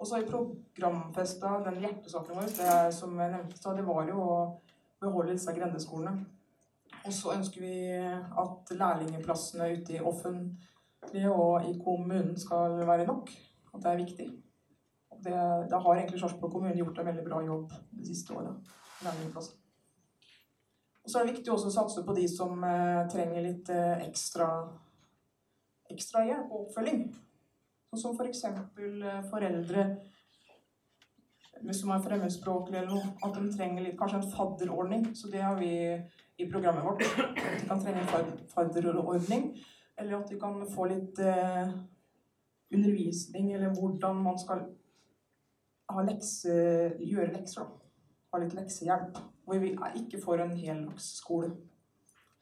Og 0.00 0.06
så 0.08 0.16
har 0.16 0.22
vi 0.24 0.30
programfesta 0.32 1.58
den 1.66 1.80
hjertesaken 1.82 2.38
vår. 2.38 2.52
Det 2.56 2.68
er, 2.72 2.90
som 2.96 3.18
jeg 3.20 3.32
nevnte, 3.34 3.74
det 3.76 3.84
var 3.84 4.08
jo 4.08 4.20
å 4.24 4.36
beholde 5.02 5.34
disse 5.36 5.52
grendeskolene. 5.56 6.24
Og 7.04 7.12
så 7.16 7.34
ønsker 7.34 7.64
vi 7.64 7.74
at 8.42 8.72
lærlingplassene 8.76 9.68
ute 9.76 9.96
i 9.96 10.00
offentlige 10.00 11.32
og 11.32 11.68
i 11.68 11.76
kommunen 11.84 12.36
skal 12.40 12.80
være 12.88 13.06
nok. 13.08 13.32
At 13.74 13.84
det 13.84 13.92
er 13.92 14.00
viktig. 14.00 14.28
Det, 15.20 15.38
det 15.70 15.80
har 15.84 15.96
egentlig 15.96 16.20
Sarpsborg 16.20 16.52
kommune 16.52 16.76
gjort 16.76 16.98
en 17.00 17.10
veldig 17.10 17.24
bra 17.26 17.40
jobb 17.44 17.72
de 17.92 18.06
siste 18.08 18.36
året. 18.36 18.72
Og 21.00 21.12
så 21.12 21.18
er 21.18 21.26
det 21.26 21.34
viktig 21.34 21.52
også 21.52 21.70
å 21.70 21.74
satse 21.74 22.04
på 22.06 22.14
de 22.16 22.26
som 22.28 22.64
eh, 22.64 23.04
trenger 23.12 23.44
litt 23.44 23.68
eh, 23.72 24.04
ekstra, 24.06 24.48
ekstra 25.94 26.24
hjelp 26.28 26.50
og 26.50 26.66
oppfølging. 26.66 27.04
Sånn 27.90 28.02
som 28.02 28.16
f.eks. 28.16 28.46
For 28.74 29.28
foreldre 29.32 29.86
som 31.72 31.90
er 31.92 32.02
fremmedspråklige 32.04 32.82
eller 32.82 32.94
noe. 32.94 33.12
At 33.26 33.36
de 33.36 33.52
trenger 33.52 33.84
litt, 33.84 33.98
kanskje 33.98 34.22
en 34.22 34.32
fadderordning. 34.32 35.06
Så 35.16 35.30
det 35.32 35.42
har 35.44 35.58
vi 35.60 35.72
i 36.40 36.48
programmet 36.50 36.84
vårt. 36.84 37.04
At 37.04 37.60
de 37.60 37.68
kan 37.68 37.82
trenge 37.82 38.04
en 38.04 38.30
fadderordning. 38.48 39.50
Eller 40.00 40.16
at 40.16 40.30
de 40.30 40.38
kan 40.40 40.62
få 40.72 40.86
litt 40.88 41.18
eh, 41.20 41.72
undervisning, 42.72 43.50
eller 43.52 43.74
hvordan 43.76 44.22
man 44.24 44.38
skal 44.40 44.62
ha 45.90 46.04
lekse, 46.06 46.54
gjøre 47.02 47.34
lekser. 47.34 47.66
da. 47.66 47.90
Ha 48.32 48.40
litt 48.40 48.54
leksehjelp. 48.56 49.20
Hvor 49.44 49.60
vi 49.60 49.74
ikke 49.98 50.22
får 50.22 50.46
en 50.46 50.56
heldagsskole. 50.56 51.50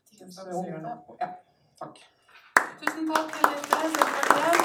Så 0.04 0.62
Ja, 1.20 1.32
takk. 1.80 2.00
Tusen 2.80 3.08
takk 3.10 3.32
til 3.34 3.42
dere, 3.44 3.88
Senterpartiet. 3.92 4.60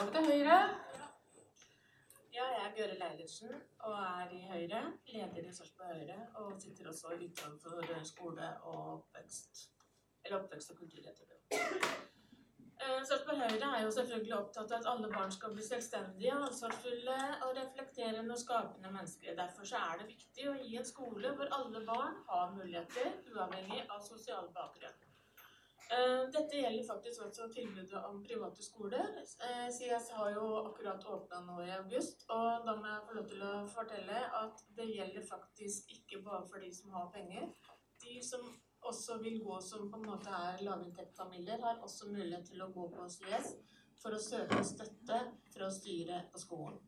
Over 0.00 0.10
til 0.14 0.22
Høyre. 0.28 0.58
Ja, 2.36 2.44
jeg 2.52 2.60
er 2.66 2.70
Bjøre 2.76 2.98
Leilertsen 3.00 3.56
og 3.88 3.96
er 4.02 4.30
i 4.36 4.38
Høyre, 4.52 4.82
leder 5.14 5.48
i 5.48 5.54
Sarpsborg 5.56 5.96
Høyre, 5.96 6.20
og 6.38 6.54
sitter 6.62 6.92
også 6.92 7.16
i 7.16 7.26
utvalg 7.26 7.58
for 7.64 8.06
skole 8.12 8.52
og 8.62 8.78
oppvekst. 8.94 9.64
Eller 10.24 10.38
oppvekst 10.38 10.70
og 10.70 10.78
kultur, 10.84 11.02
heter 11.08 11.24
det. 11.32 11.38
Eh, 11.58 13.02
Sarpsborg 13.08 13.42
Høyre 13.42 13.74
er 13.76 13.82
jo 13.82 13.90
selvfølgelig 13.98 14.38
opptatt 14.38 14.70
av 14.72 14.80
at 14.80 14.90
alle 14.94 15.10
barn 15.16 15.34
skal 15.34 15.54
bli 15.56 15.66
selvstendige, 15.66 16.40
ansvarsfulle 16.48 17.20
og 17.40 17.56
reflekterende 17.58 18.36
og 18.36 18.44
skapende 18.46 18.94
mennesker. 18.98 19.34
Derfor 19.44 19.74
er 19.84 19.98
det 19.98 20.12
viktig 20.14 20.50
å 20.52 20.58
gi 20.62 20.78
en 20.78 20.92
skole 20.94 21.34
hvor 21.40 21.56
alle 21.58 21.82
barn 21.90 22.22
har 22.30 22.54
muligheter, 22.54 23.16
uavhengig 23.34 23.82
av 23.88 24.06
sosial 24.12 24.46
bakgrunn. 24.60 25.08
Eh, 25.90 26.22
Dette 26.32 26.56
gjelder 26.56 26.86
faktisk 26.86 27.22
også 27.26 27.48
tilbudet 27.54 28.04
om 28.04 28.22
private 28.24 28.62
skoler. 28.64 29.08
Eh, 29.48 29.68
CS 29.76 30.10
har 30.16 30.30
jo 30.36 30.46
akkurat 30.62 31.04
åpna 31.04 31.40
nå 31.46 31.58
i 31.64 31.74
august, 31.76 32.24
og 32.28 32.66
da 32.66 32.76
må 32.76 32.86
jeg 32.86 33.06
få 33.08 33.16
lov 33.18 33.28
til 33.32 33.42
å 33.42 33.52
fortelle 33.74 34.20
at 34.42 34.64
det 34.76 34.88
gjelder 34.94 35.26
faktisk 35.28 35.90
ikke 35.98 36.22
bare 36.24 36.46
for 36.48 36.64
de 36.64 36.70
som 36.74 36.94
har 36.96 37.10
penger. 37.14 37.50
De 38.04 38.22
som 38.30 38.46
også 38.82 39.18
vil 39.22 39.42
gå 39.44 39.60
som 39.60 39.90
på 39.90 40.00
en 40.00 40.08
måte 40.14 40.30
er 40.30 40.64
lavinntektsfamilier, 40.66 41.60
har 41.60 41.82
også 41.82 42.08
mulighet 42.10 42.48
til 42.50 42.62
å 42.62 42.72
gå 42.74 42.88
på 42.96 43.08
CS 43.18 43.52
for 44.02 44.16
å 44.16 44.22
søke 44.22 44.64
støtte 44.66 45.20
fra 45.54 45.70
styret 45.70 46.32
på 46.32 46.40
skolen. 46.42 46.80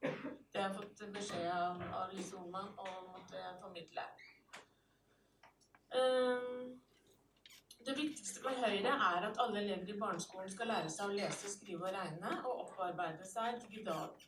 Det 0.00 0.60
har 0.60 0.68
jeg 0.68 0.76
fått 0.78 1.04
beskjed 1.14 1.48
av, 1.52 1.80
Lise 2.14 2.36
Oman 2.38 2.70
å 2.78 2.90
måtte 3.12 3.42
formidle. 3.60 4.04
Um, 5.88 6.78
det 7.88 7.96
viktigste 7.96 8.42
for 8.44 8.52
Høyre 8.60 8.92
er 9.08 9.26
at 9.30 9.38
alle 9.40 9.60
elever 9.62 9.90
i 9.94 9.98
barneskolen 10.00 10.50
skal 10.52 10.68
lære 10.68 10.90
seg 10.92 11.08
å 11.08 11.14
lese, 11.16 11.48
skrive 11.52 11.86
og 11.88 11.94
regne, 11.96 12.32
og 12.44 12.64
opparbeide 12.66 13.24
seg 13.24 13.62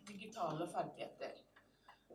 digitale 0.08 0.68
ferdigheter. 0.74 1.34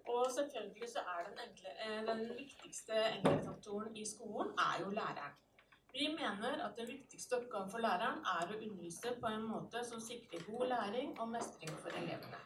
Og 0.09 0.25
selvfølgelig 0.33 0.89
så 0.89 1.03
er 1.11 1.27
den, 1.27 1.39
enkle, 1.47 1.73
eh, 1.85 1.99
den 2.07 2.23
viktigste 2.37 3.01
enkeltfaktoren 3.11 3.97
i 3.97 4.05
skolen 4.09 4.53
er 4.67 4.81
jo 4.83 4.89
læreren. 4.97 5.37
Vi 5.93 6.07
mener 6.17 6.65
at 6.65 6.77
den 6.77 6.87
viktigste 6.87 7.37
oppgaven 7.37 7.69
for 7.71 7.83
læreren 7.85 8.25
er 8.31 8.49
å 8.49 8.57
undervise 8.57 9.13
på 9.21 9.31
en 9.31 9.45
måte 9.49 9.83
som 9.89 10.01
sikrer 10.03 10.43
god 10.49 10.67
læring 10.73 11.13
og 11.19 11.29
mestring 11.29 11.77
for 11.83 11.97
elevene. 12.01 12.41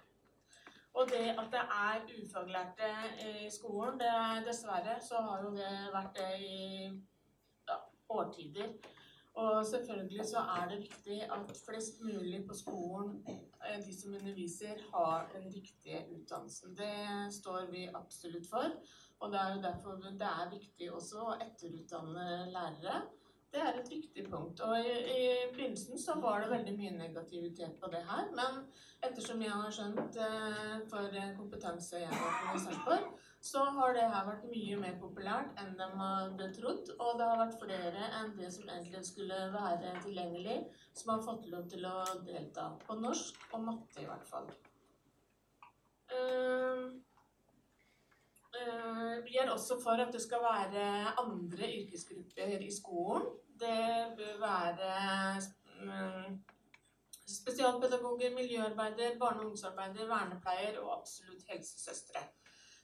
Og 1.00 1.08
det 1.10 1.24
at 1.40 1.48
det 1.56 1.64
er 1.78 2.06
ufaglærte 2.20 2.92
eh, 3.24 3.46
i 3.48 3.52
skolen, 3.52 4.00
det 4.00 4.12
er 4.12 4.44
dessverre 4.48 5.00
så 5.08 5.24
har 5.30 5.48
jo 5.48 5.56
det 5.56 5.72
vært 5.96 6.20
det 6.20 6.30
i 6.44 6.60
ja, 6.92 7.09
årtider. 8.10 8.74
Og 9.40 9.66
selvfølgelig 9.66 10.26
så 10.26 10.38
er 10.38 10.70
det 10.70 10.80
viktig 10.80 11.22
at 11.24 11.52
flest 11.66 12.02
mulig 12.02 12.48
på 12.48 12.54
skolen, 12.54 13.26
eh, 13.28 13.86
de 13.86 14.02
som 14.02 14.14
underviser, 14.14 14.82
har 14.94 15.30
den 15.34 15.46
riktige 15.56 16.06
utdannelsen. 16.16 16.76
Det 16.78 17.34
står 17.34 17.72
vi 17.72 17.90
absolutt 17.94 18.50
for. 18.50 18.66
Og 19.20 19.32
det 19.32 19.40
er 19.40 19.56
jo 19.56 19.62
derfor 19.62 19.96
det 19.96 20.28
er 20.42 20.52
viktig 20.52 20.92
også 20.94 21.24
å 21.28 21.38
etterutdanne 21.46 22.28
lærere. 22.52 23.02
Det 23.54 23.62
er 23.62 23.80
et 23.80 23.90
viktig 23.92 24.28
punkt. 24.32 24.60
Og 24.62 24.80
i, 24.80 24.92
i 25.22 25.24
begynnelsen 25.54 26.00
så 26.00 26.20
var 26.22 26.42
det 26.42 26.52
veldig 26.52 26.76
mye 26.78 26.92
negativitet 26.98 27.80
på 27.82 27.90
det 27.92 28.04
her. 28.12 28.30
Men 28.36 28.62
ettersom 29.08 29.42
jeg 29.42 29.52
har 29.52 29.72
skjønt 29.74 30.20
for 30.92 31.18
kompetanse 31.38 32.04
jeg 32.04 32.22
har 32.22 32.38
på 32.52 32.62
Sarpsborg, 32.66 33.10
så 33.42 33.64
har 33.64 33.94
det 33.96 34.08
her 34.12 34.26
vært 34.28 34.48
mye 34.52 34.78
mer 34.82 34.96
populært 35.00 35.60
enn 35.62 35.76
de 35.80 35.86
hadde 36.02 36.48
trodd. 36.58 36.90
Og 37.00 37.20
det 37.20 37.28
har 37.30 37.40
vært 37.40 37.60
flere 37.62 38.10
enn 38.20 38.34
det 38.38 38.50
som 38.52 38.68
egentlig 38.68 39.04
skulle 39.08 39.38
være 39.54 39.94
tilgjengelig, 40.04 40.58
som 40.94 41.14
har 41.14 41.24
fått 41.24 41.48
lov 41.52 41.70
til 41.72 41.88
å 41.88 41.96
delta. 42.28 42.68
På 42.84 42.98
norsk 43.00 43.46
og 43.54 43.64
matte, 43.68 44.04
i 44.04 44.10
hvert 44.10 44.28
fall. 44.28 44.50
Ehm, 46.12 47.00
eh, 48.60 49.24
Vi 49.24 49.38
er 49.38 49.52
også 49.52 49.80
for 49.84 50.04
at 50.04 50.12
det 50.14 50.22
skal 50.22 50.44
være 50.44 51.16
andre 51.24 51.72
yrkesgrupper 51.80 52.60
i 52.66 52.72
skolen. 52.72 53.28
Det 53.60 54.16
bør 54.18 54.40
være 54.40 54.92
mm, 55.80 56.40
spesialpedagoger, 57.28 58.36
miljøarbeider, 58.36 59.18
barne- 59.20 59.40
og 59.40 59.46
ungdomsarbeider, 59.46 60.08
vernepleier 60.08 60.80
og 60.84 61.00
absolutt 61.00 61.44
helsesøstre. 61.48 62.24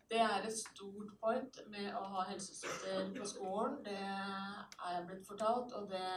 Det 0.10 0.20
er 0.22 0.44
et 0.46 0.58
stort 0.58 1.14
point 1.22 1.58
med 1.74 1.88
å 1.98 2.04
ha 2.14 2.26
helsesøster 2.30 3.10
på 3.16 3.26
skolen. 3.30 3.80
Det 3.86 3.98
er 3.98 4.92
jeg 4.94 5.08
blitt 5.08 5.26
fortalt, 5.28 5.74
og 5.74 5.90
det 5.90 6.12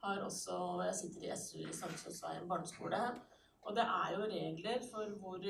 har 0.00 0.22
også 0.24 0.58
Jeg 0.84 0.94
sitter 0.94 1.26
i 1.26 1.36
SU 1.36 1.58
i 1.66 1.74
Sandsåsveien 1.80 2.48
barneskole. 2.48 3.00
Og 3.62 3.76
det 3.76 3.82
er 3.82 4.12
jo 4.14 4.28
regler 4.30 4.84
for 4.92 5.16
hvor, 5.22 5.42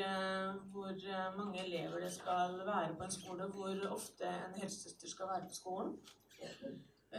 hvor 0.73 0.97
mange 1.37 1.67
elever 1.67 2.01
det 2.01 2.13
skal 2.13 2.57
være 2.67 2.97
på 2.97 3.05
en 3.07 3.11
skole, 3.11 3.47
hvor 3.47 3.87
ofte 3.91 4.27
en 4.27 4.57
helsesøster 4.63 5.09
skal 5.09 5.31
være 5.35 5.47
på 5.49 5.55
skolen. 5.55 6.01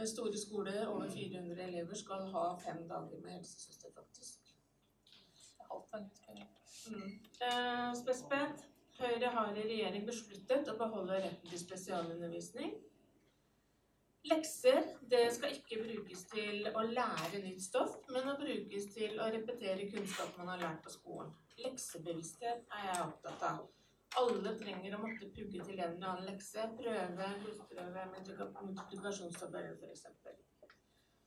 Store 0.06 0.38
skoler 0.38 0.86
over 0.86 1.08
400 1.08 1.62
elever 1.68 1.94
skal 1.94 2.28
ha 2.34 2.44
fem 2.66 2.88
dager 2.88 3.20
med 3.24 3.30
helsesøster, 3.30 3.88
faktisk. 3.94 4.38
Mm. 6.90 7.10
Eh, 7.40 7.94
Høyre 9.00 9.32
har 9.34 9.52
i 9.56 9.66
regjering 9.66 10.06
besluttet 10.06 10.68
å 10.68 10.78
beholde 10.78 11.20
retten 11.24 11.50
til 11.50 11.60
spesialundervisning. 11.60 12.72
Lekser 14.30 14.84
det 15.10 15.24
skal 15.34 15.56
ikke 15.56 15.80
brukes 15.82 16.20
til 16.30 16.68
å 16.70 16.84
lære 16.86 17.40
nytt 17.42 17.64
stoff, 17.64 17.96
men 18.14 18.28
å 18.30 18.36
brukes 18.38 18.84
til 18.94 19.18
å 19.18 19.26
repetere 19.34 19.88
kunnskap 19.90 20.36
man 20.38 20.52
har 20.52 20.62
lært 20.62 20.84
på 20.84 20.92
skolen. 20.94 21.32
Leksebevissthet 21.64 22.62
er 22.78 22.84
jeg 22.86 23.06
opptatt 23.08 23.42
av. 23.48 23.64
Alle 24.20 24.52
trenger 24.60 24.94
å 24.94 25.02
måtte 25.02 25.32
pugge 25.34 25.64
til 25.64 25.80
en 25.80 25.96
eller 25.96 26.08
annen 26.12 26.28
lekse. 26.28 26.68
Prøve, 26.78 27.32
gudsprøve, 27.46 28.02
multiplikasjonstabell 28.12 29.72
f.eks. 29.72 30.06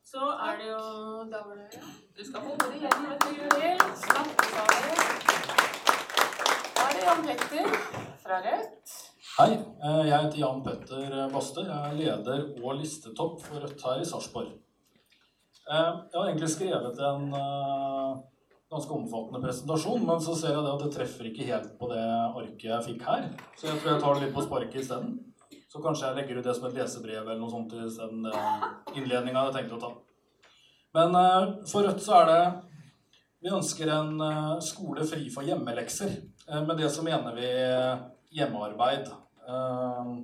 Så 0.06 0.22
er 0.22 0.60
det 0.62 0.68
jo 0.70 0.82
Da 1.34 1.40
var 1.48 1.56
det 1.58 1.82
Du 2.16 2.22
skal 2.24 2.46
holde 2.46 2.70
det 2.70 2.78
igjen, 2.84 3.08
vet 3.10 3.22
du, 3.26 3.32
Juri. 3.42 3.74
Sammen. 7.02 7.28
Er 7.30 7.36
Jan 7.36 7.38
Petter 7.38 7.68
fra 8.24 8.38
Rødt. 8.46 8.94
Hei, 9.38 9.52
eh, 9.54 10.06
jeg 10.08 10.22
heter 10.24 10.38
Jan 10.40 10.62
Petter 10.64 11.30
Baste. 11.34 11.62
Jeg 11.66 11.90
er 11.90 11.98
leder 12.00 12.64
og 12.64 12.78
listetopp 12.80 13.42
for 13.44 13.60
Rødt 13.60 13.82
her 13.84 14.02
i 14.02 14.06
Sarpsborg. 14.06 14.52
Eh, 15.70 15.92
Jeg 16.12 16.20
har 16.20 16.28
egentlig 16.30 16.50
skrevet 16.50 17.00
en 17.00 17.34
eh, 17.34 18.16
ganske 18.72 18.92
omfattende 18.92 19.42
presentasjon, 19.42 20.06
men 20.06 20.20
så 20.22 20.36
ser 20.36 20.54
jeg 20.54 20.64
det 20.64 20.74
at 20.74 20.84
det 20.84 20.94
treffer 20.94 21.26
ikke 21.26 21.48
helt 21.52 21.80
på 21.80 21.90
det 21.92 22.04
arket 22.06 22.64
jeg 22.64 22.84
fikk 22.84 23.02
her. 23.08 23.30
Så 23.58 23.68
jeg 23.68 23.80
tror 23.82 23.92
jeg 23.92 24.02
tar 24.02 24.14
det 24.14 24.24
litt 24.24 24.36
på 24.36 24.46
sparket 24.46 24.82
isteden. 24.82 25.20
Så 25.70 25.82
kanskje 25.84 26.08
jeg 26.08 26.16
legger 26.16 26.40
ut 26.40 26.46
det 26.46 26.56
som 26.56 26.68
et 26.70 26.78
lesebrev 26.78 27.22
eller 27.26 27.40
noe 27.40 27.52
sånt 27.52 27.74
isteden 27.74 28.24
innledninga 28.96 29.34
jeg 29.34 29.44
hadde 29.44 29.58
tenkt 29.58 29.76
å 29.76 29.82
ta. 29.82 29.92
Men 30.96 31.16
eh, 31.16 31.52
for 31.68 31.84
Rødt 31.84 32.02
så 32.02 32.22
er 32.22 32.32
det 32.32 32.44
Vi 33.44 33.52
ønsker 33.52 33.90
en 33.92 34.22
eh, 34.22 34.60
skole 34.64 35.04
fri 35.06 35.28
for 35.30 35.44
hjemmelekser. 35.44 36.16
Eh, 36.50 36.64
Med 36.68 36.78
det 36.78 36.90
så 36.90 37.04
mener 37.04 37.36
vi 37.36 37.50
hjemmearbeid. 38.38 39.08
Eh, 39.48 40.16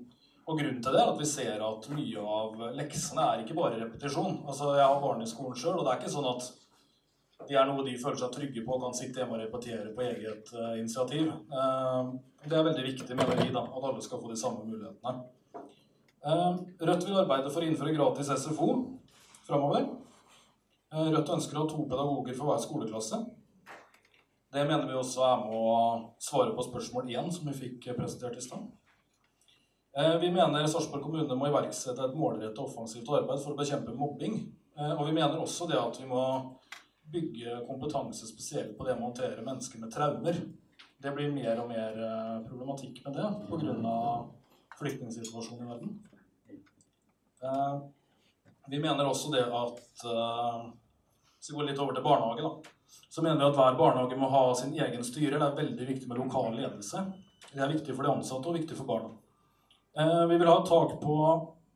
Og 0.50 0.58
grunnen 0.58 0.82
til 0.84 0.92
det 0.92 1.00
er 1.00 1.10
at 1.12 1.20
vi 1.22 1.26
ser 1.30 1.62
at 1.64 1.86
mye 1.94 2.22
av 2.36 2.56
leksene 2.76 3.22
er 3.24 3.44
ikke 3.44 3.56
bare 3.56 3.78
repetisjon. 3.80 4.40
Altså, 4.50 4.74
Jeg 4.76 4.84
har 4.90 5.00
barn 5.00 5.22
i 5.22 5.26
skolen 5.30 5.56
sjøl, 5.56 5.78
og 5.80 5.86
det 5.86 5.92
er 5.94 6.00
ikke 6.02 6.12
sånn 6.16 6.28
at 6.28 6.48
de 7.48 7.56
er 7.56 7.66
noe 7.70 7.86
de 7.86 7.94
føler 7.98 8.18
seg 8.18 8.32
trygge 8.34 8.64
på 8.66 8.74
og 8.76 8.82
kan 8.84 8.94
sitte 8.98 9.22
hjemme 9.22 9.38
og 9.38 9.42
repetere 9.46 9.94
på 9.96 10.02
eget 10.02 10.52
eh, 10.54 10.80
initiativ. 10.82 11.30
Eh, 11.30 12.12
det 12.50 12.58
er 12.58 12.64
veldig 12.68 12.84
viktig, 12.90 13.16
mener 13.16 13.38
vi, 13.38 13.52
da, 13.54 13.64
at 13.64 13.84
alle 13.84 14.02
skal 14.02 14.22
få 14.22 14.30
de 14.30 14.38
samme 14.42 14.66
mulighetene. 14.66 15.24
Eh, 16.26 16.58
Rødt 16.90 17.06
vil 17.08 17.18
arbeide 17.22 17.50
for 17.54 17.62
å 17.62 17.70
innføre 17.70 17.96
gratis 17.96 18.30
SFO 18.36 18.68
framover. 19.48 19.88
Eh, 20.92 21.08
Rødt 21.16 21.34
ønsker 21.38 21.58
å 21.58 21.64
ha 21.64 21.70
to 21.70 21.86
pedagoger 21.86 22.36
for 22.38 22.50
hver 22.52 22.62
skoleklasse. 22.66 23.22
Det 24.52 24.66
mener 24.68 24.88
vi 24.88 24.98
også 25.00 25.24
er 25.24 25.44
med 25.46 25.54
å 25.56 25.76
svare 26.20 26.52
på 26.56 26.64
spørsmål 26.66 27.08
igjen, 27.08 27.30
som 27.32 27.48
vi 27.48 27.54
fikk 27.56 27.86
presentert 27.96 28.36
i 28.36 28.42
stad. 28.44 28.66
Eh, 29.96 30.18
Vi 30.20 30.32
mener 30.32 30.68
Sarpsborg 30.68 31.04
kommune 31.04 31.38
må 31.40 31.48
iverksette 31.48 32.04
et 32.04 32.18
målrettet 32.20 32.60
offensivt 32.60 33.08
arbeid 33.08 33.40
for 33.40 33.54
å 33.54 33.60
bekjempe 33.60 33.96
mobbing. 33.96 34.36
Eh, 34.78 34.92
Og 34.92 35.06
vi 35.08 35.14
mener 35.16 35.40
også 35.40 35.70
det 35.70 35.80
at 35.80 36.00
vi 36.00 36.08
må 36.08 36.24
bygge 37.12 37.66
kompetanse 37.68 38.28
spesielt 38.28 38.78
på 38.78 38.86
det 38.86 38.96
med 38.96 39.04
å 39.04 39.08
håndtere 39.12 39.46
mennesker 39.46 39.80
med 39.80 39.92
traumer. 39.92 40.36
Det 41.02 41.16
blir 41.16 41.32
mer 41.32 41.60
og 41.62 41.70
mer 41.70 41.96
eh, 41.96 42.44
problematikk 42.48 43.06
med 43.06 43.14
det 43.16 43.28
pga. 43.48 44.28
flyktningsituasjonen 44.82 45.64
i 45.64 45.72
verden. 45.72 45.90
Vi 48.68 48.80
mener 48.80 49.06
også 49.06 49.32
det 49.32 49.46
at 49.46 49.80
Hvis 51.38 51.50
vi 51.50 51.56
går 51.56 51.64
litt 51.70 51.80
over 51.80 51.94
til 51.94 52.04
barnehage, 52.04 52.42
da 52.42 52.81
så 53.10 53.22
mener 53.22 53.40
vi 53.40 53.48
at 53.50 53.58
hver 53.58 53.78
barnehage 53.80 54.18
må 54.20 54.30
ha 54.32 54.44
sin 54.56 54.74
egen 54.74 55.04
styre. 55.04 55.40
Det 55.40 55.48
er 55.48 55.58
veldig 55.58 55.88
viktig 55.88 56.08
med 56.08 56.22
lokal 56.22 56.54
ledelse. 56.56 57.04
Det 57.52 57.60
er 57.60 57.74
viktig 57.74 57.96
for 57.96 58.08
de 58.08 58.14
ansatte 58.14 58.48
og 58.48 58.56
viktig 58.56 58.78
for 58.78 58.88
barna. 58.88 59.10
Eh, 59.98 60.28
Vi 60.28 60.38
vil 60.38 60.48
ha 60.48 60.60
et 60.62 60.70
tak 60.70 61.02
på 61.02 61.18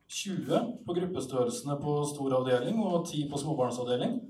20 0.07 0.61
på 0.85 0.93
gruppestørrelsene 0.93 1.75
på 1.81 1.97
stor 2.07 2.37
avdeling 2.39 2.79
og 2.79 3.05
10 3.05 3.29
på 3.29 3.41
småbarnsavdeling. 3.41 4.21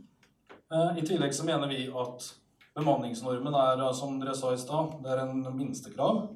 Eh, 0.72 0.98
I 0.98 1.06
tillegg 1.06 1.34
så 1.34 1.46
mener 1.46 1.68
vi 1.68 1.86
at 1.92 2.34
bemanningsnormen 2.76 3.54
er, 3.54 3.86
eh, 3.86 3.94
som 3.94 4.20
dere 4.20 4.36
sa 4.36 4.54
i 4.54 4.58
stad, 4.58 4.98
det 5.04 5.12
er 5.12 5.28
en 5.28 5.58
minstekrav. 5.58 6.28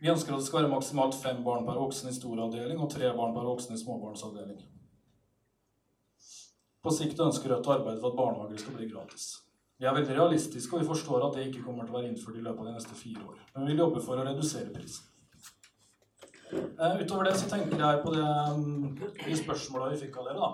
Vi 0.00 0.08
ønsker 0.08 0.32
at 0.32 0.40
det 0.40 0.46
skal 0.46 0.62
være 0.62 0.74
maksimalt 0.74 1.14
fem 1.14 1.44
barn 1.44 1.66
per 1.66 1.76
voksen 1.76 2.08
i 2.08 2.12
stor 2.12 2.38
avdeling 2.40 2.78
og 2.80 2.90
tre 2.90 3.12
barn 3.16 3.34
per 3.34 3.44
voksen 3.44 3.74
i 3.74 3.80
småbarnsavdeling. 3.80 4.60
På 6.82 6.90
sikt 6.90 7.20
ønsker 7.20 7.50
Rødt 7.52 7.66
å 7.68 7.74
arbeide 7.74 8.00
for 8.00 8.08
at 8.08 8.16
barnehager 8.16 8.58
skal 8.58 8.76
bli 8.78 8.88
gratis. 8.88 9.42
Vi 9.80 9.86
er 9.88 9.94
veldig 9.96 10.12
realistiske, 10.12 10.74
og 10.76 10.82
vi 10.82 10.90
forstår 10.90 11.22
at 11.24 11.36
det 11.38 11.46
ikke 11.48 11.62
kommer 11.64 11.86
til 11.86 11.94
å 11.94 11.96
være 11.96 12.10
innført 12.10 12.36
i 12.36 12.42
løpet 12.44 12.60
av 12.60 12.66
de 12.68 12.74
neste 12.74 12.96
fire 12.98 13.22
år. 13.24 13.38
Men 13.54 13.62
vi 13.64 13.72
vil 13.72 13.80
jobbe 13.80 14.02
for 14.04 14.20
å 14.20 14.26
redusere 14.26 14.74
prisen. 14.74 15.06
Eh, 16.52 16.98
utover 17.00 17.24
det 17.24 17.32
så 17.40 17.48
tenker 17.48 17.80
jeg 17.80 18.02
på 18.02 18.12
det, 18.12 18.26
mm, 18.58 18.98
de 19.24 19.38
spørsmåla 19.38 19.88
vi 19.94 20.02
fikk 20.02 20.18
av 20.20 20.28
dere. 20.28 20.36
da. 20.36 20.50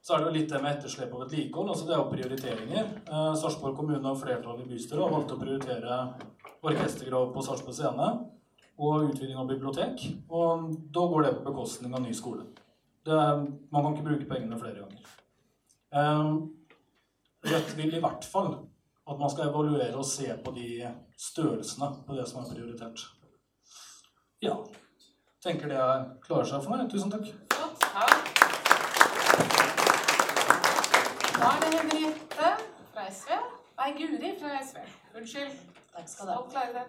Så 0.00 0.14
er 0.14 0.18
det 0.18 0.26
jo 0.26 0.34
litt 0.38 0.48
det 0.48 0.62
med 0.62 0.76
etterslep 0.76 1.12
og 1.12 1.20
vedlikehold. 1.26 1.68
altså 1.68 1.86
Det 1.86 1.94
er 1.94 2.00
jo 2.00 2.10
prioriteringer. 2.14 2.84
Eh, 3.12 3.34
Sarpsborg 3.34 3.76
kommune 3.76 4.06
og 4.08 4.20
flertallet 4.22 4.64
i 4.64 4.68
bystyret 4.72 5.02
har 5.02 5.10
valgt 5.10 5.32
å 5.32 5.40
prioritere 5.40 6.14
orkestergrav 6.62 7.34
på 7.34 7.44
Sarpsborg 7.44 7.74
scene 7.74 8.08
og 8.78 9.10
utviding 9.10 9.36
av 9.36 9.48
bibliotek. 9.48 10.00
Og 10.30 10.92
da 10.92 11.00
går 11.00 11.22
det 11.24 11.36
på 11.36 11.50
bekostning 11.52 11.92
av 11.92 12.00
ny 12.00 12.12
skole. 12.12 12.46
Det, 13.04 13.18
man 13.70 13.82
kan 13.82 13.92
ikke 13.92 14.08
bruke 14.08 14.28
pengene 14.30 14.58
flere 14.58 14.80
ganger. 14.80 15.04
Eh, 15.92 16.55
Rødt 17.46 17.76
vil 17.76 17.94
i 17.94 18.00
hvert 18.00 18.24
fall 18.24 18.54
at 19.10 19.18
man 19.18 19.30
skal 19.30 19.48
evaluere 19.48 19.94
og 19.94 20.04
se 20.04 20.32
på 20.44 20.50
de 20.56 20.88
størrelsene 21.18 21.90
på 22.06 22.14
det 22.14 22.24
som 22.28 22.40
er 22.40 22.48
prioritert. 22.54 23.04
Ja. 24.42 24.56
Tenker 25.42 25.70
det 25.70 25.82
klarer 26.26 26.48
seg 26.50 26.64
for 26.64 26.74
meg. 26.74 26.88
Tusen 26.90 27.12
takk. 27.12 27.28
Flott. 27.54 27.84
takk. 27.84 28.32
Da 31.36 31.52
er 31.52 31.62
det 31.62 31.70
Henriette 31.76 32.50
fra 32.96 33.06
SV. 33.20 33.38
Nei, 33.78 33.92
Guri 34.00 34.32
fra 34.40 34.56
SV. 34.66 34.82
Unnskyld. 35.20 35.54
Takk 35.94 36.10
skal 36.10 36.26
du 36.26 36.34
ha. 36.34 36.84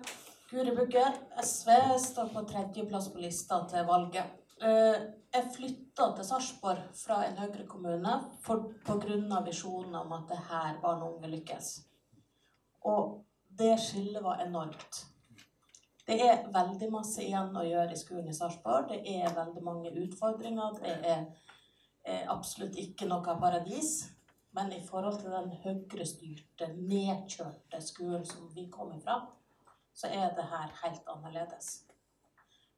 Guri 0.50 0.74
Bugge, 0.76 1.06
SV 1.44 1.70
står 2.00 2.34
på 2.34 2.46
tredjeplass 2.50 3.12
på 3.14 3.22
lista 3.22 3.62
til 3.70 3.86
valget. 3.86 4.47
Eh, 4.62 5.02
Jeg 5.34 5.50
flytta 5.54 6.06
til 6.16 6.26
Sarpsborg 6.26 6.86
fra 6.96 7.18
en 7.28 7.36
Høyre-kommune 7.38 8.14
pga. 8.42 9.42
visjonen 9.46 9.96
om 9.96 10.12
at 10.12 10.24
det 10.30 10.38
er 10.38 10.48
her 10.50 10.80
barn 10.82 11.02
og 11.02 11.18
unge 11.18 11.28
lykkes. 11.28 11.68
Og 12.82 13.26
det 13.60 13.80
skillet 13.80 14.24
var 14.24 14.40
enormt. 14.42 15.06
Det 16.08 16.22
er 16.22 16.48
veldig 16.48 16.92
masse 16.92 17.22
igjen 17.22 17.56
å 17.56 17.66
gjøre 17.68 17.92
i 17.92 18.00
skolen 18.00 18.30
i 18.30 18.34
Sarpsborg. 18.34 18.88
Det 18.90 19.02
er 19.06 19.36
veldig 19.36 19.64
mange 19.64 19.92
utfordringer. 19.92 20.80
Det 20.82 20.96
er 21.06 21.26
er, 22.08 22.24
absolutt 22.32 22.76
ikke 22.76 23.06
noe 23.06 23.36
paradis. 23.42 24.08
Men 24.52 24.72
i 24.72 24.82
forhold 24.82 25.20
til 25.20 25.32
den 25.32 25.52
høyrestyrte, 25.64 26.72
nedkjørte 26.74 27.82
skolen 27.82 28.26
som 28.26 28.48
vi 28.56 28.70
kom 28.72 28.96
ifra, 28.96 29.20
så 29.94 30.08
er 30.08 30.34
det 30.36 30.50
her 30.50 30.72
helt 30.84 31.04
annerledes. 31.08 31.87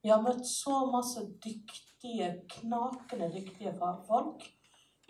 Vi 0.01 0.09
har 0.09 0.21
møtt 0.23 0.45
så 0.47 0.85
masse 0.91 1.25
dyktige, 1.43 2.29
knakende 2.53 3.27
dyktige 3.33 3.73
fagfolk 3.75 4.45